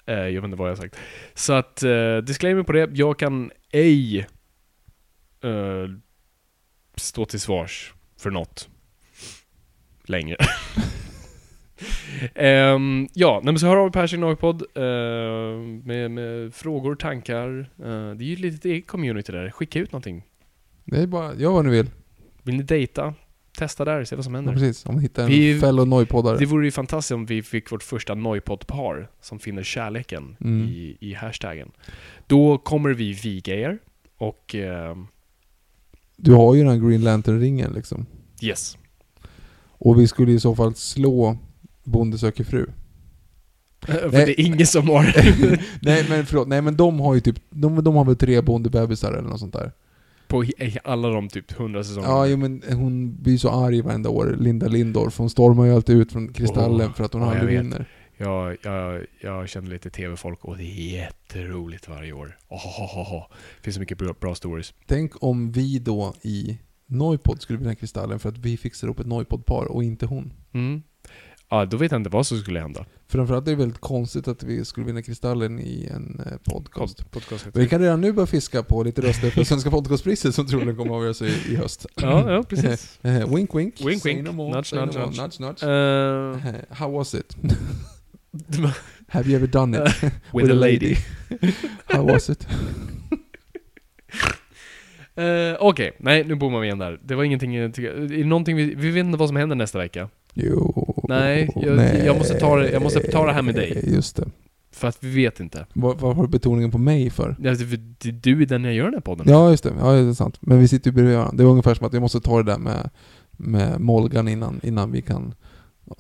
Eh, 0.06 0.14
jag 0.14 0.42
vet 0.42 0.44
inte 0.44 0.56
vad 0.56 0.68
jag 0.68 0.76
har 0.76 0.82
sagt. 0.82 0.96
Så 1.34 1.52
att, 1.52 1.82
uh, 1.84 2.18
disclaimer 2.18 2.62
på 2.62 2.72
det. 2.72 2.90
Jag 2.92 3.18
kan 3.18 3.50
ej 3.72 4.18
eh, 5.42 5.90
stå 6.96 7.24
till 7.24 7.40
svars 7.40 7.94
för 8.18 8.30
något. 8.30 8.68
Längre. 10.04 10.36
Ehm, 12.34 13.08
ja, 13.12 13.40
nej, 13.44 13.52
men 13.52 13.58
så 13.58 13.66
hör 13.66 13.76
av 13.76 13.86
er 13.86 13.90
på 13.90 13.98
Hashtag 13.98 14.20
Noipod 14.20 14.62
uh, 14.62 14.84
med, 15.84 16.10
med 16.10 16.54
frågor, 16.54 16.94
tankar. 16.94 17.70
Eh, 17.78 18.10
det 18.10 18.24
är 18.24 18.26
ju 18.26 18.32
ett 18.32 18.40
litet 18.40 18.64
eget 18.64 18.86
community 18.86 19.32
där. 19.32 19.50
Skicka 19.50 19.78
ut 19.78 19.92
någonting. 19.92 20.24
Det 20.84 20.96
är 20.96 21.06
bara, 21.06 21.34
gör 21.34 21.50
vad 21.50 21.64
ni 21.64 21.70
vill. 21.70 21.90
Vill 22.42 22.56
ni 22.56 22.62
dejta? 22.62 23.14
Testa 23.58 23.84
där, 23.84 24.04
se 24.04 24.16
vad 24.16 24.24
som 24.24 24.34
Ja, 24.34 24.38
händer. 24.38 24.52
precis. 24.52 24.86
Om 24.86 24.96
ni 24.96 25.02
hittar 25.02 25.22
en 25.22 25.28
Vi- 25.28 25.60
fellow 25.60 25.88
Noipodare. 25.88 26.38
Det 26.38 26.46
vore 26.46 26.64
ju 26.64 26.70
fantastiskt 26.70 27.12
om 27.12 27.26
vi 27.26 27.42
fick 27.42 27.72
vårt 27.72 27.82
första 27.82 28.14
Noipod-par 28.14 29.08
som 29.20 29.38
finner 29.38 29.62
kärleken 29.62 30.36
Mm. 30.40 30.68
i, 30.68 30.96
i 31.00 31.14
hashtaggen. 31.14 31.70
Då 32.26 32.58
kommer 32.58 32.90
vi 32.94 33.12
viga 33.12 33.54
er 33.54 33.78
och 34.18 34.54
ehm, 34.54 35.06
Du 36.16 36.32
har 36.34 36.54
ju 36.54 36.62
den 36.64 36.70
här 36.80 36.88
Green 36.88 37.04
Lantern-ringen 37.04 37.72
liksom. 37.74 38.06
yes. 38.42 38.78
Och 39.78 40.00
vi 40.00 40.08
skulle 40.08 40.32
i 40.32 40.40
så 40.40 40.54
fall 40.56 40.74
slå 40.74 41.38
Bonde 41.84 42.18
söker 42.18 42.44
fru. 42.44 42.66
För 43.86 44.10
Nej. 44.12 44.26
det 44.26 44.40
är 44.40 44.46
ingen 44.46 44.66
som 44.66 44.88
har... 44.88 45.02
Nej 45.82 46.06
men 46.08 46.26
förlåt, 46.26 46.48
nej 46.48 46.62
men 46.62 46.76
de 46.76 47.00
har 47.00 47.14
ju 47.14 47.20
typ, 47.20 47.36
de, 47.50 47.84
de 47.84 47.94
har 47.96 48.04
väl 48.04 48.16
tre 48.16 48.40
bondebebisar 48.40 49.12
eller 49.12 49.28
något 49.28 49.40
sånt 49.40 49.52
där. 49.52 49.72
På 50.28 50.44
i 50.44 50.78
alla 50.84 51.08
de 51.08 51.28
typ 51.28 51.52
hundra 51.52 51.84
säsongerna. 51.84 52.14
Ja, 52.14 52.26
jo, 52.26 52.36
men 52.36 52.62
hon 52.72 53.22
blir 53.22 53.38
så 53.38 53.50
arg 53.50 53.82
varenda 53.82 54.10
år, 54.10 54.36
Linda 54.38 54.68
Lindorff. 54.68 55.18
Hon 55.18 55.30
stormar 55.30 55.64
ju 55.64 55.74
alltid 55.74 55.96
ut 55.96 56.12
från 56.12 56.32
Kristallen 56.32 56.86
Åh, 56.86 56.94
för 56.94 57.05
att 57.05 57.12
hon 57.12 57.22
ja, 57.22 57.28
jag 57.28 57.40
aldrig 57.40 57.56
vet. 57.56 57.64
vinner. 57.64 57.86
Jag, 58.16 58.56
jag, 58.62 59.06
jag 59.20 59.48
känner 59.48 59.70
lite 59.70 59.90
tv-folk 59.90 60.44
och 60.44 60.56
det 60.56 60.62
är 60.62 60.92
jätteroligt 60.92 61.88
varje 61.88 62.12
år. 62.12 62.38
Oh, 62.48 62.66
oh, 62.66 62.98
oh, 62.98 63.14
oh. 63.14 63.24
Det 63.56 63.62
finns 63.64 63.74
så 63.74 63.80
mycket 63.80 63.98
bra, 63.98 64.14
bra 64.20 64.34
stories. 64.34 64.74
Tänk 64.86 65.22
om 65.22 65.52
vi 65.52 65.78
då 65.78 66.14
i 66.22 66.58
Noipod 66.86 67.42
skulle 67.42 67.58
vinna 67.58 67.74
Kristallen 67.74 68.18
för 68.18 68.28
att 68.28 68.38
vi 68.38 68.56
fixar 68.56 68.88
upp 68.88 69.00
ett 69.00 69.06
Noipod-par 69.06 69.64
och 69.64 69.84
inte 69.84 70.06
hon. 70.06 70.32
Mm. 70.52 70.82
Ja, 71.48 71.64
då 71.64 71.76
vet 71.76 71.92
jag 71.92 71.98
inte 72.00 72.10
vad 72.10 72.26
som 72.26 72.38
skulle 72.38 72.60
hända. 72.60 72.84
Framförallt 73.08 73.46
är 73.46 73.50
det 73.50 73.56
väldigt 73.56 73.80
konstigt 73.80 74.28
att 74.28 74.42
vi 74.42 74.64
skulle 74.64 74.86
vinna 74.86 75.02
Kristallen 75.02 75.60
i 75.60 75.88
en 75.94 76.20
eh, 76.26 76.32
podcast. 76.52 76.96
Pod, 76.98 77.10
podcast 77.10 77.46
Vi 77.54 77.68
kan 77.68 77.80
redan 77.80 78.00
nu 78.00 78.12
börja 78.12 78.26
fiska 78.26 78.62
på 78.62 78.82
lite 78.82 79.02
röster 79.02 79.30
för 79.30 79.44
Svenska 79.44 79.70
podcastpriset 79.70 80.34
som 80.34 80.46
troligen 80.46 80.76
kommer 80.76 80.90
att 80.90 80.96
avgöras 80.96 81.22
i, 81.22 81.52
i 81.52 81.56
höst. 81.56 81.86
Ja, 81.94 82.32
ja, 82.32 82.42
precis. 82.42 82.98
Eh, 83.02 83.34
wink 83.34 83.54
wink. 83.54 83.80
Wink, 83.80 84.06
wink. 84.06 84.26
No 84.28 84.32
more, 84.32 84.54
Nudge, 84.54 84.66
say 84.70 84.78
no 84.78 84.84
nudge, 84.86 84.98
nudge. 84.98 85.40
nudge, 85.40 85.40
nudge. 85.40 85.62
Eh, 85.62 86.76
How 86.76 86.92
was 86.92 87.14
it? 87.14 87.36
Have 89.08 89.28
you 89.30 89.36
ever 89.36 89.46
done 89.46 89.74
it? 89.78 90.12
with 90.34 90.50
a 90.50 90.54
lady. 90.54 90.96
How 91.86 92.12
was 92.12 92.30
it? 92.30 92.46
Eh, 95.14 95.56
Okej, 95.60 95.96
nej 95.98 96.24
nu 96.24 96.34
bommar 96.34 96.60
vi 96.60 96.66
igen 96.66 96.78
där. 96.78 97.00
Det 97.04 97.14
var 97.14 97.24
ingenting, 97.24 97.56
är 97.56 97.68
det 98.08 98.24
någonting 98.24 98.56
vi, 98.56 98.74
vi 98.74 98.90
vet 98.90 99.04
inte 99.04 99.18
vad 99.18 99.28
som 99.28 99.36
händer 99.36 99.56
nästa 99.56 99.78
vecka. 99.78 100.08
Jo. 100.34 100.85
Nej, 101.08 101.48
jag- 101.56 102.04
jag 102.06 102.16
måste 102.18 102.34
ta 102.34 102.56
det- 102.56 102.70
jag 102.70 102.82
måste 102.82 103.00
ta 103.00 103.26
det 103.26 103.32
här 103.32 103.42
med 103.42 103.54
dig. 103.54 103.84
Just 103.94 104.16
det. 104.16 104.28
För 104.72 104.88
att 104.88 104.98
vi 105.00 105.14
vet 105.14 105.40
inte. 105.40 105.66
Vad, 105.74 106.00
vad 106.00 106.16
har 106.16 106.22
du 106.22 106.28
betoningen 106.28 106.70
på 106.70 106.78
mig 106.78 107.10
för? 107.10 107.36
Ja, 107.42 107.54
det- 107.54 108.10
Du 108.12 108.42
är 108.42 108.46
den 108.46 108.64
jag 108.64 108.74
gör 108.74 108.84
den 108.84 108.94
här 108.94 109.00
podden. 109.00 109.26
Ja, 109.28 109.50
just 109.50 109.64
det. 109.64 109.72
Ja, 109.80 109.92
det 109.92 109.98
är 110.08 110.12
sant. 110.12 110.36
Men 110.40 110.58
vi 110.58 110.68
sitter 110.68 110.90
ju 110.90 110.94
bredvid 110.94 111.14
varandra. 111.16 111.36
Det 111.36 111.44
var 111.44 111.50
ungefär 111.50 111.74
som 111.74 111.86
att 111.86 111.92
jag 111.92 112.02
måste 112.02 112.20
ta 112.20 112.36
det 112.42 112.52
där 112.52 112.58
med, 112.58 112.90
med 113.30 113.80
Molgan 113.80 114.28
innan, 114.28 114.60
innan 114.62 114.92
vi 114.92 115.02
kan 115.02 115.34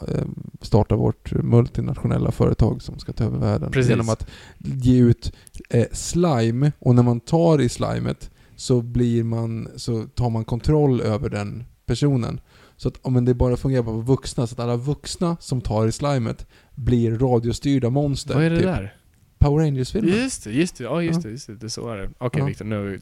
eh, 0.08 0.24
starta 0.60 0.96
vårt 0.96 1.32
multinationella 1.32 2.30
företag 2.30 2.82
som 2.82 2.98
ska 2.98 3.12
ta 3.12 3.24
över 3.24 3.38
världen. 3.38 3.70
Precis. 3.72 3.90
Genom 3.90 4.08
att 4.08 4.26
ge 4.58 4.98
ut 5.00 5.32
eh, 5.70 5.86
slime, 5.92 6.72
och 6.78 6.94
när 6.94 7.02
man 7.02 7.20
tar 7.20 7.60
i 7.60 7.68
slimet 7.68 8.30
så 8.56 8.80
blir 8.82 9.24
man, 9.24 9.68
så 9.76 10.02
tar 10.04 10.30
man 10.30 10.44
kontroll 10.44 11.00
över 11.00 11.28
den 11.30 11.64
personen. 11.86 12.40
Så 12.76 12.88
att, 12.88 13.10
men 13.10 13.24
det 13.24 13.34
bara 13.34 13.56
fungerar 13.56 13.82
på 13.82 13.92
vuxna, 13.92 14.46
så 14.46 14.54
att 14.54 14.60
alla 14.60 14.76
vuxna 14.76 15.36
som 15.40 15.60
tar 15.60 15.86
i 15.86 15.92
slimet 15.92 16.46
blir 16.74 17.18
radiostyrda 17.18 17.90
monster. 17.90 18.34
Vad 18.34 18.44
är 18.44 18.50
det 18.50 18.56
typ. 18.56 18.66
där? 18.66 18.94
Power 19.38 19.64
Rangers-filmen. 19.64 20.14
Just 20.14 20.44
det, 20.44 20.52
just 20.52 20.76
det. 20.78 20.84
Ja, 20.84 21.02
just 21.02 21.22
det. 21.22 21.30
Just 21.30 21.46
det. 21.46 21.54
det 21.54 21.70
så 21.70 21.88
är 21.90 21.96
det. 21.96 22.10
Okej 22.18 22.40
Ja. 22.40 22.46
Victor, 22.46 22.64
nu 22.64 23.00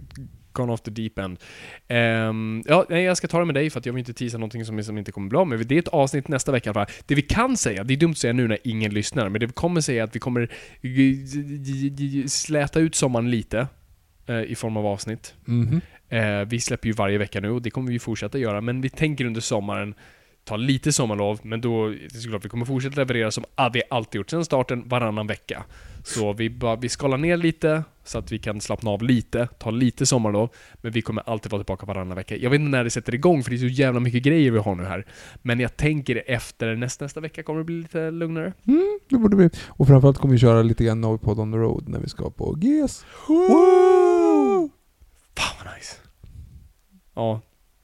gone 0.52 0.72
off 0.72 0.80
the 0.80 0.90
deep 0.90 1.18
end. 1.18 1.38
Ehm, 1.88 2.62
ja, 2.66 2.86
nej, 2.88 3.02
jag 3.04 3.16
ska 3.16 3.28
ta 3.28 3.38
det 3.38 3.44
med 3.44 3.54
dig 3.54 3.70
för 3.70 3.78
att 3.80 3.86
jag 3.86 3.92
vill 3.92 3.98
inte 3.98 4.12
teasa 4.14 4.38
någonting 4.38 4.64
som, 4.64 4.84
som 4.84 4.98
inte 4.98 5.12
kommer 5.12 5.28
bli 5.28 5.34
bra. 5.36 5.44
Men 5.44 5.66
det 5.66 5.74
är 5.74 5.78
ett 5.78 5.88
avsnitt 5.88 6.28
nästa 6.28 6.52
vecka 6.52 6.68
i 6.68 6.72
alla 6.74 6.86
fall. 6.86 6.94
Det 7.06 7.14
vi 7.14 7.22
kan 7.22 7.56
säga, 7.56 7.84
det 7.84 7.94
är 7.94 7.96
dumt 7.96 8.10
att 8.10 8.18
säga 8.18 8.32
nu 8.32 8.48
när 8.48 8.58
ingen 8.64 8.94
lyssnar, 8.94 9.28
men 9.28 9.40
det 9.40 9.46
vi 9.46 9.52
kommer 9.52 9.80
säga 9.80 10.02
är 10.02 10.04
att 10.04 10.16
vi 10.16 10.20
kommer 10.20 10.50
släta 12.28 12.80
ut 12.80 12.94
sommaren 12.94 13.30
lite. 13.30 13.66
eh, 14.26 14.42
I 14.42 14.54
form 14.54 14.76
av 14.76 14.86
avsnitt. 14.86 15.34
Mhm. 15.44 15.80
Eh, 16.14 16.44
vi 16.46 16.60
släpper 16.60 16.86
ju 16.86 16.92
varje 16.92 17.18
vecka 17.18 17.40
nu 17.40 17.50
och 17.50 17.62
det 17.62 17.70
kommer 17.70 17.92
vi 17.92 17.98
fortsätta 17.98 18.38
göra, 18.38 18.60
men 18.60 18.80
vi 18.80 18.90
tänker 18.90 19.24
under 19.24 19.40
sommaren 19.40 19.94
ta 20.44 20.56
lite 20.56 20.92
sommarlov, 20.92 21.40
men 21.42 21.60
då 21.60 21.88
det 21.88 22.04
är 22.04 22.20
såklart 22.20 22.44
vi 22.44 22.48
kommer 22.48 22.64
fortsätta 22.64 23.00
leverera 23.00 23.30
som 23.30 23.44
ah, 23.54 23.68
vi 23.68 23.82
alltid 23.90 24.18
gjort 24.18 24.30
sedan 24.30 24.44
starten, 24.44 24.88
varannan 24.88 25.26
vecka. 25.26 25.64
Så 26.04 26.32
vi, 26.32 26.50
bara, 26.50 26.76
vi 26.76 26.88
skalar 26.88 27.18
ner 27.18 27.36
lite 27.36 27.84
så 28.04 28.18
att 28.18 28.32
vi 28.32 28.38
kan 28.38 28.60
slappna 28.60 28.90
av 28.90 29.02
lite, 29.02 29.48
ta 29.58 29.70
lite 29.70 30.06
sommarlov, 30.06 30.48
men 30.74 30.92
vi 30.92 31.02
kommer 31.02 31.22
alltid 31.26 31.52
vara 31.52 31.62
tillbaka 31.62 31.86
varannan 31.86 32.16
vecka. 32.16 32.36
Jag 32.36 32.50
vet 32.50 32.60
inte 32.60 32.70
när 32.70 32.84
det 32.84 32.90
sätter 32.90 33.14
igång, 33.14 33.42
för 33.42 33.50
det 33.50 33.56
är 33.56 33.58
så 33.58 33.66
jävla 33.66 34.00
mycket 34.00 34.22
grejer 34.22 34.50
vi 34.50 34.58
har 34.58 34.74
nu 34.74 34.84
här. 34.84 35.06
Men 35.42 35.60
jag 35.60 35.76
tänker 35.76 36.22
efter 36.26 36.76
nästa, 36.76 37.04
nästa 37.04 37.20
vecka 37.20 37.42
kommer 37.42 37.58
det 37.60 37.64
bli 37.64 37.76
lite 37.76 38.10
lugnare. 38.10 38.52
Mm, 38.66 38.98
det 39.08 39.16
borde 39.16 39.36
bli. 39.36 39.50
Och 39.68 39.86
framförallt 39.86 40.18
kommer 40.18 40.32
vi 40.32 40.38
köra 40.38 40.62
lite 40.62 40.84
grann 40.84 41.00
Novipod 41.00 41.38
on 41.38 41.52
the 41.52 41.58
road 41.58 41.88
när 41.88 42.00
vi 42.00 42.08
ska 42.08 42.30
på 42.30 42.54
GS. 42.54 43.04
Wow! 43.28 44.70
Fan 45.36 45.56
vad 45.64 45.74
nice. 45.74 46.03
Ja, 47.14 47.40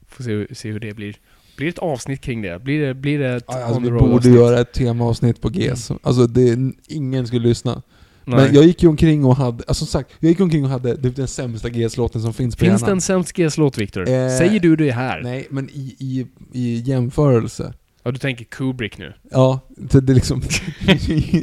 får 0.08 0.24
se, 0.24 0.30
hur- 0.30 0.48
se 0.54 0.70
hur 0.70 0.80
det 0.80 0.94
blir. 0.94 1.16
Blir 1.56 1.66
det 1.66 1.70
ett 1.70 1.78
avsnitt 1.78 2.20
kring 2.20 2.42
det? 2.42 2.58
Blir 2.58 2.86
det, 2.86 2.94
blir 2.94 3.18
det 3.18 3.34
ett 3.36 3.44
Ja, 3.48 3.64
Alltså, 3.64 3.80
vi 3.80 3.90
borde 3.90 4.14
avsnitt? 4.14 4.34
göra 4.34 4.60
ett 4.60 4.72
temaavsnitt 4.72 5.40
på 5.40 5.48
GS. 5.48 5.90
Alltså 6.02 6.26
det, 6.26 6.58
ingen 6.88 7.26
skulle 7.26 7.48
lyssna. 7.48 7.82
Nej. 8.24 8.36
Men 8.44 8.54
jag 8.54 8.64
gick 8.64 8.82
ju 8.82 8.88
omkring 8.88 9.24
och 9.24 9.36
hade, 9.36 9.64
alltså 9.68 9.74
som 9.74 9.86
sagt, 9.86 10.10
jag 10.20 10.28
gick 10.28 10.40
omkring 10.40 10.64
och 10.64 10.70
hade 10.70 10.96
typ 10.96 11.16
den 11.16 11.28
sämsta 11.28 11.68
GS-låten 11.68 12.22
som 12.22 12.32
finns 12.34 12.56
på 12.56 12.64
Finns 12.64 12.82
det 12.82 12.90
en 12.92 13.00
sämst 13.00 13.32
GS-låt 13.36 13.78
Viktor? 13.78 14.02
Eh, 14.08 14.28
Säger 14.38 14.60
du 14.60 14.76
det 14.76 14.90
här? 14.92 15.22
Nej, 15.22 15.46
men 15.50 15.70
i, 15.70 15.96
i, 15.98 16.26
i 16.52 16.74
jämförelse. 16.86 17.72
Ja, 18.02 18.10
du 18.10 18.18
tänker 18.18 18.44
Kubrick 18.44 18.98
nu? 18.98 19.12
Ja, 19.30 19.60
det, 19.68 20.00
det 20.00 20.12
är 20.12 20.14
liksom, 20.14 20.42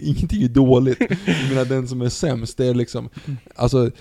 ingenting 0.05 0.43
är 0.43 0.47
dåligt. 0.49 0.97
Jag 1.25 1.49
menar 1.49 1.65
den 1.65 1.87
som 1.87 2.01
är 2.01 2.09
sämst, 2.09 2.57
det 2.57 2.65
är 2.65 2.73
liksom, 2.73 3.09
alltså 3.55 3.91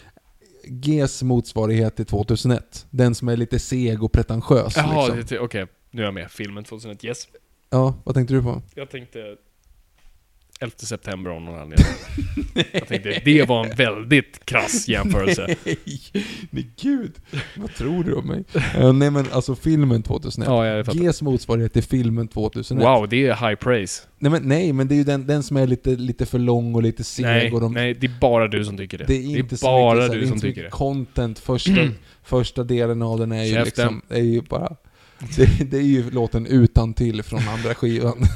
Gs 0.66 1.22
motsvarighet 1.22 1.96
till 1.96 2.06
2001. 2.06 2.86
Den 2.90 3.14
som 3.14 3.28
är 3.28 3.36
lite 3.36 3.58
seg 3.58 4.02
och 4.02 4.12
pretentiös 4.12 4.76
Jaha, 4.76 5.14
liksom. 5.14 5.38
okej. 5.40 5.66
Nu 5.90 6.02
är 6.02 6.04
jag 6.04 6.14
med. 6.14 6.30
Filmen 6.30 6.64
2001, 6.64 7.04
yes. 7.04 7.28
Ja, 7.70 7.94
vad 8.04 8.14
tänkte 8.14 8.34
du 8.34 8.42
på? 8.42 8.62
Jag 8.74 8.90
tänkte 8.90 9.36
11 10.60 10.76
september 10.76 11.30
av 11.30 11.40
någon 11.42 11.60
anledning. 11.60 11.86
jag 12.72 12.88
tänkte, 12.88 13.22
det 13.24 13.48
var 13.48 13.66
en 13.66 13.76
väldigt 13.76 14.44
krass 14.44 14.88
jämförelse. 14.88 15.56
Nej, 15.64 15.78
nej 16.50 16.70
gud. 16.82 17.12
Vad 17.56 17.74
tror 17.74 18.04
du 18.04 18.14
om 18.14 18.26
mig? 18.26 18.44
Eh, 18.74 18.92
nej 18.92 19.10
men 19.10 19.26
alltså 19.32 19.56
filmen 19.56 20.02
2001. 20.02 20.48
Ja, 20.48 20.66
jag 20.66 20.86
fattar. 20.86 21.00
Gs 21.00 21.22
motsvarighet 21.22 21.72
till 21.72 21.82
filmen 21.82 22.28
2001. 22.28 22.84
Wow, 22.84 23.08
det 23.08 23.26
är 23.26 23.48
high 23.48 23.54
praise. 23.54 24.02
Nej 24.18 24.32
men, 24.32 24.42
nej, 24.42 24.72
men 24.72 24.88
det 24.88 24.94
är 24.94 24.96
ju 24.96 25.04
den, 25.04 25.26
den 25.26 25.42
som 25.42 25.56
är 25.56 25.66
lite, 25.66 25.90
lite 25.90 26.26
för 26.26 26.38
lång 26.38 26.74
och 26.74 26.82
lite 26.82 27.04
seg 27.04 27.24
Nej, 27.24 27.52
och 27.52 27.60
de, 27.60 27.72
nej, 27.72 27.94
det 27.94 28.06
är 28.06 28.20
bara 28.20 28.48
du 28.48 28.64
som 28.64 28.76
tycker 28.76 28.98
det. 28.98 29.04
Det 29.04 29.14
är 29.14 29.38
inte 29.38 29.56
så 29.56 29.66
bara 29.66 29.94
mycket, 29.94 30.06
så 30.06 30.14
du 30.14 30.20
det 30.20 30.26
är 30.26 30.28
som 30.28 30.38
så 30.38 30.46
tycker 30.46 30.62
det. 30.62 30.70
content. 30.70 31.38
Första, 31.38 31.72
första 32.22 32.64
delen 32.64 33.02
av 33.02 33.18
den 33.18 33.32
är 33.32 33.44
ju 33.44 33.54
Käften. 33.54 33.64
liksom, 33.64 34.02
är 34.08 34.22
ju 34.22 34.40
bara... 34.40 34.76
Det, 35.36 35.70
det 35.70 35.76
är 35.76 35.82
ju 35.82 36.10
låten 36.10 36.46
utan 36.46 36.94
till 36.94 37.22
från 37.22 37.40
andra 37.48 37.74
skivan. 37.74 38.18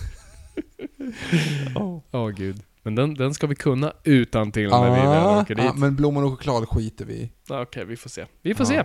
Ja, 2.11 2.27
gud. 2.29 2.63
Men 2.83 2.95
den, 2.95 3.15
den 3.15 3.35
ska 3.35 3.47
vi 3.47 3.55
kunna 3.55 3.93
utan 4.05 4.53
till 4.53 4.69
när 4.69 4.85
vi 4.85 5.01
väl 5.01 5.07
Ah, 5.09 5.41
åker 5.41 5.55
dit. 5.55 5.65
ah, 5.65 5.73
men 5.75 5.97
blommor 5.97 6.25
och 6.25 6.31
choklad 6.31 6.69
skiter 6.69 7.05
vi 7.05 7.15
i. 7.15 7.31
Ja, 7.49 7.63
Okej, 7.63 7.85
vi 7.85 7.97
får 7.97 8.11
se. 8.11 8.27
Vi 8.43 8.55
får 8.55 8.67
Ja. 8.67 8.83
se. 8.83 8.85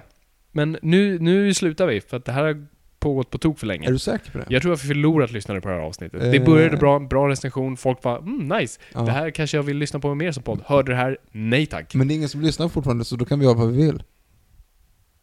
Men 0.52 0.77
nu, 0.82 1.19
nu 1.19 1.53
slutar 1.53 1.88
vi, 1.88 2.02
för 2.02 2.18
att 2.18 2.26
det 2.26 2.32
här 2.32 2.68
pågått 3.00 3.30
på 3.30 3.38
tok 3.38 3.60
för 3.60 3.68
länge. 3.68 3.88
Är 3.88 3.92
du 3.92 4.00
säker 4.00 4.32
på 4.32 4.38
det? 4.38 4.45
Jag 4.50 4.61
tror 4.61 4.74
att 4.74 4.84
vi 4.84 4.88
förlorat 4.88 5.32
lyssnare 5.32 5.61
på 5.61 5.68
det 5.68 5.74
här 5.76 5.82
avsnittet. 5.82 6.24
Eh. 6.24 6.32
Det 6.32 6.40
började 6.40 6.77
bra, 6.77 7.00
bra 7.00 7.30
recension, 7.30 7.77
folk 7.77 8.03
var 8.03 8.18
mm, 8.19 8.48
nice. 8.60 8.80
Ja. 8.94 9.02
Det 9.02 9.11
här 9.11 9.30
kanske 9.30 9.58
jag 9.58 9.64
vill 9.64 9.77
lyssna 9.77 10.00
på 10.00 10.16
mer 10.16 10.32
som 10.32 10.44
podd. 10.44 10.61
Hörde 10.66 10.92
det 10.92 10.95
här? 10.98 11.18
Nej 11.32 11.66
tack. 11.66 11.94
Men 11.95 12.08
det 12.08 12.14
är 12.14 12.16
ingen 12.16 12.30
som 12.30 12.42
lyssnar 12.42 12.69
fortfarande, 12.69 13.06
så 13.06 13.16
då 13.16 13.26
kan 13.26 13.40
vi 13.40 13.45
göra 13.45 13.56
vad 13.58 13.72
vi 13.72 13.85
vill. 13.85 14.03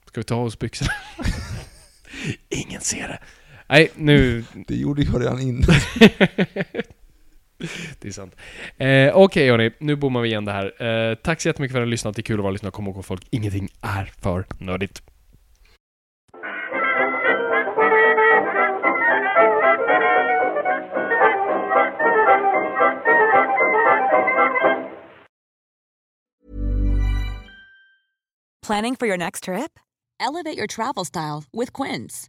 Ska 0.07 0.21
vi 0.21 0.25
ta 0.25 0.35
av 0.35 0.45
oss 0.47 0.59
byxorna? 0.59 0.91
Ingen 2.49 2.81
ser 2.81 3.09
det. 3.09 3.19
Nej, 3.69 3.91
nu... 3.95 4.45
Det 4.67 4.75
gjorde 4.77 5.03
jag 5.03 5.21
redan 5.21 5.41
innan. 5.41 5.63
det 8.01 8.09
är 8.09 8.13
sant. 8.13 8.37
Eh, 8.77 9.17
Okej 9.17 9.51
hörni, 9.51 9.71
nu 9.79 9.97
bommar 9.97 10.21
vi 10.21 10.29
igen 10.29 10.45
det 10.45 10.53
här. 10.53 10.83
Eh, 11.11 11.15
tack 11.15 11.41
så 11.41 11.49
jättemycket 11.49 11.73
för 11.73 11.79
att 11.79 11.83
ni 11.83 11.87
har 11.87 11.91
lyssnat. 11.91 12.17
Det 12.17 12.21
är 12.21 12.23
kul 12.25 12.39
att 12.39 12.43
vara 12.43 12.53
lyssnare. 12.53 12.71
Kom 12.73 12.87
ihåg 12.87 13.05
folk, 13.05 13.27
ingenting 13.31 13.69
är 13.81 14.13
för 14.23 14.45
nördigt. 14.59 15.03
Planning 28.67 28.97
for 28.97 29.07
your 29.07 29.17
next 29.17 29.45
trip? 29.45 29.79
Elevate 30.21 30.57
your 30.57 30.69
travel 30.69 31.05
style 31.05 31.45
with 31.53 31.73
Quince. 31.73 32.29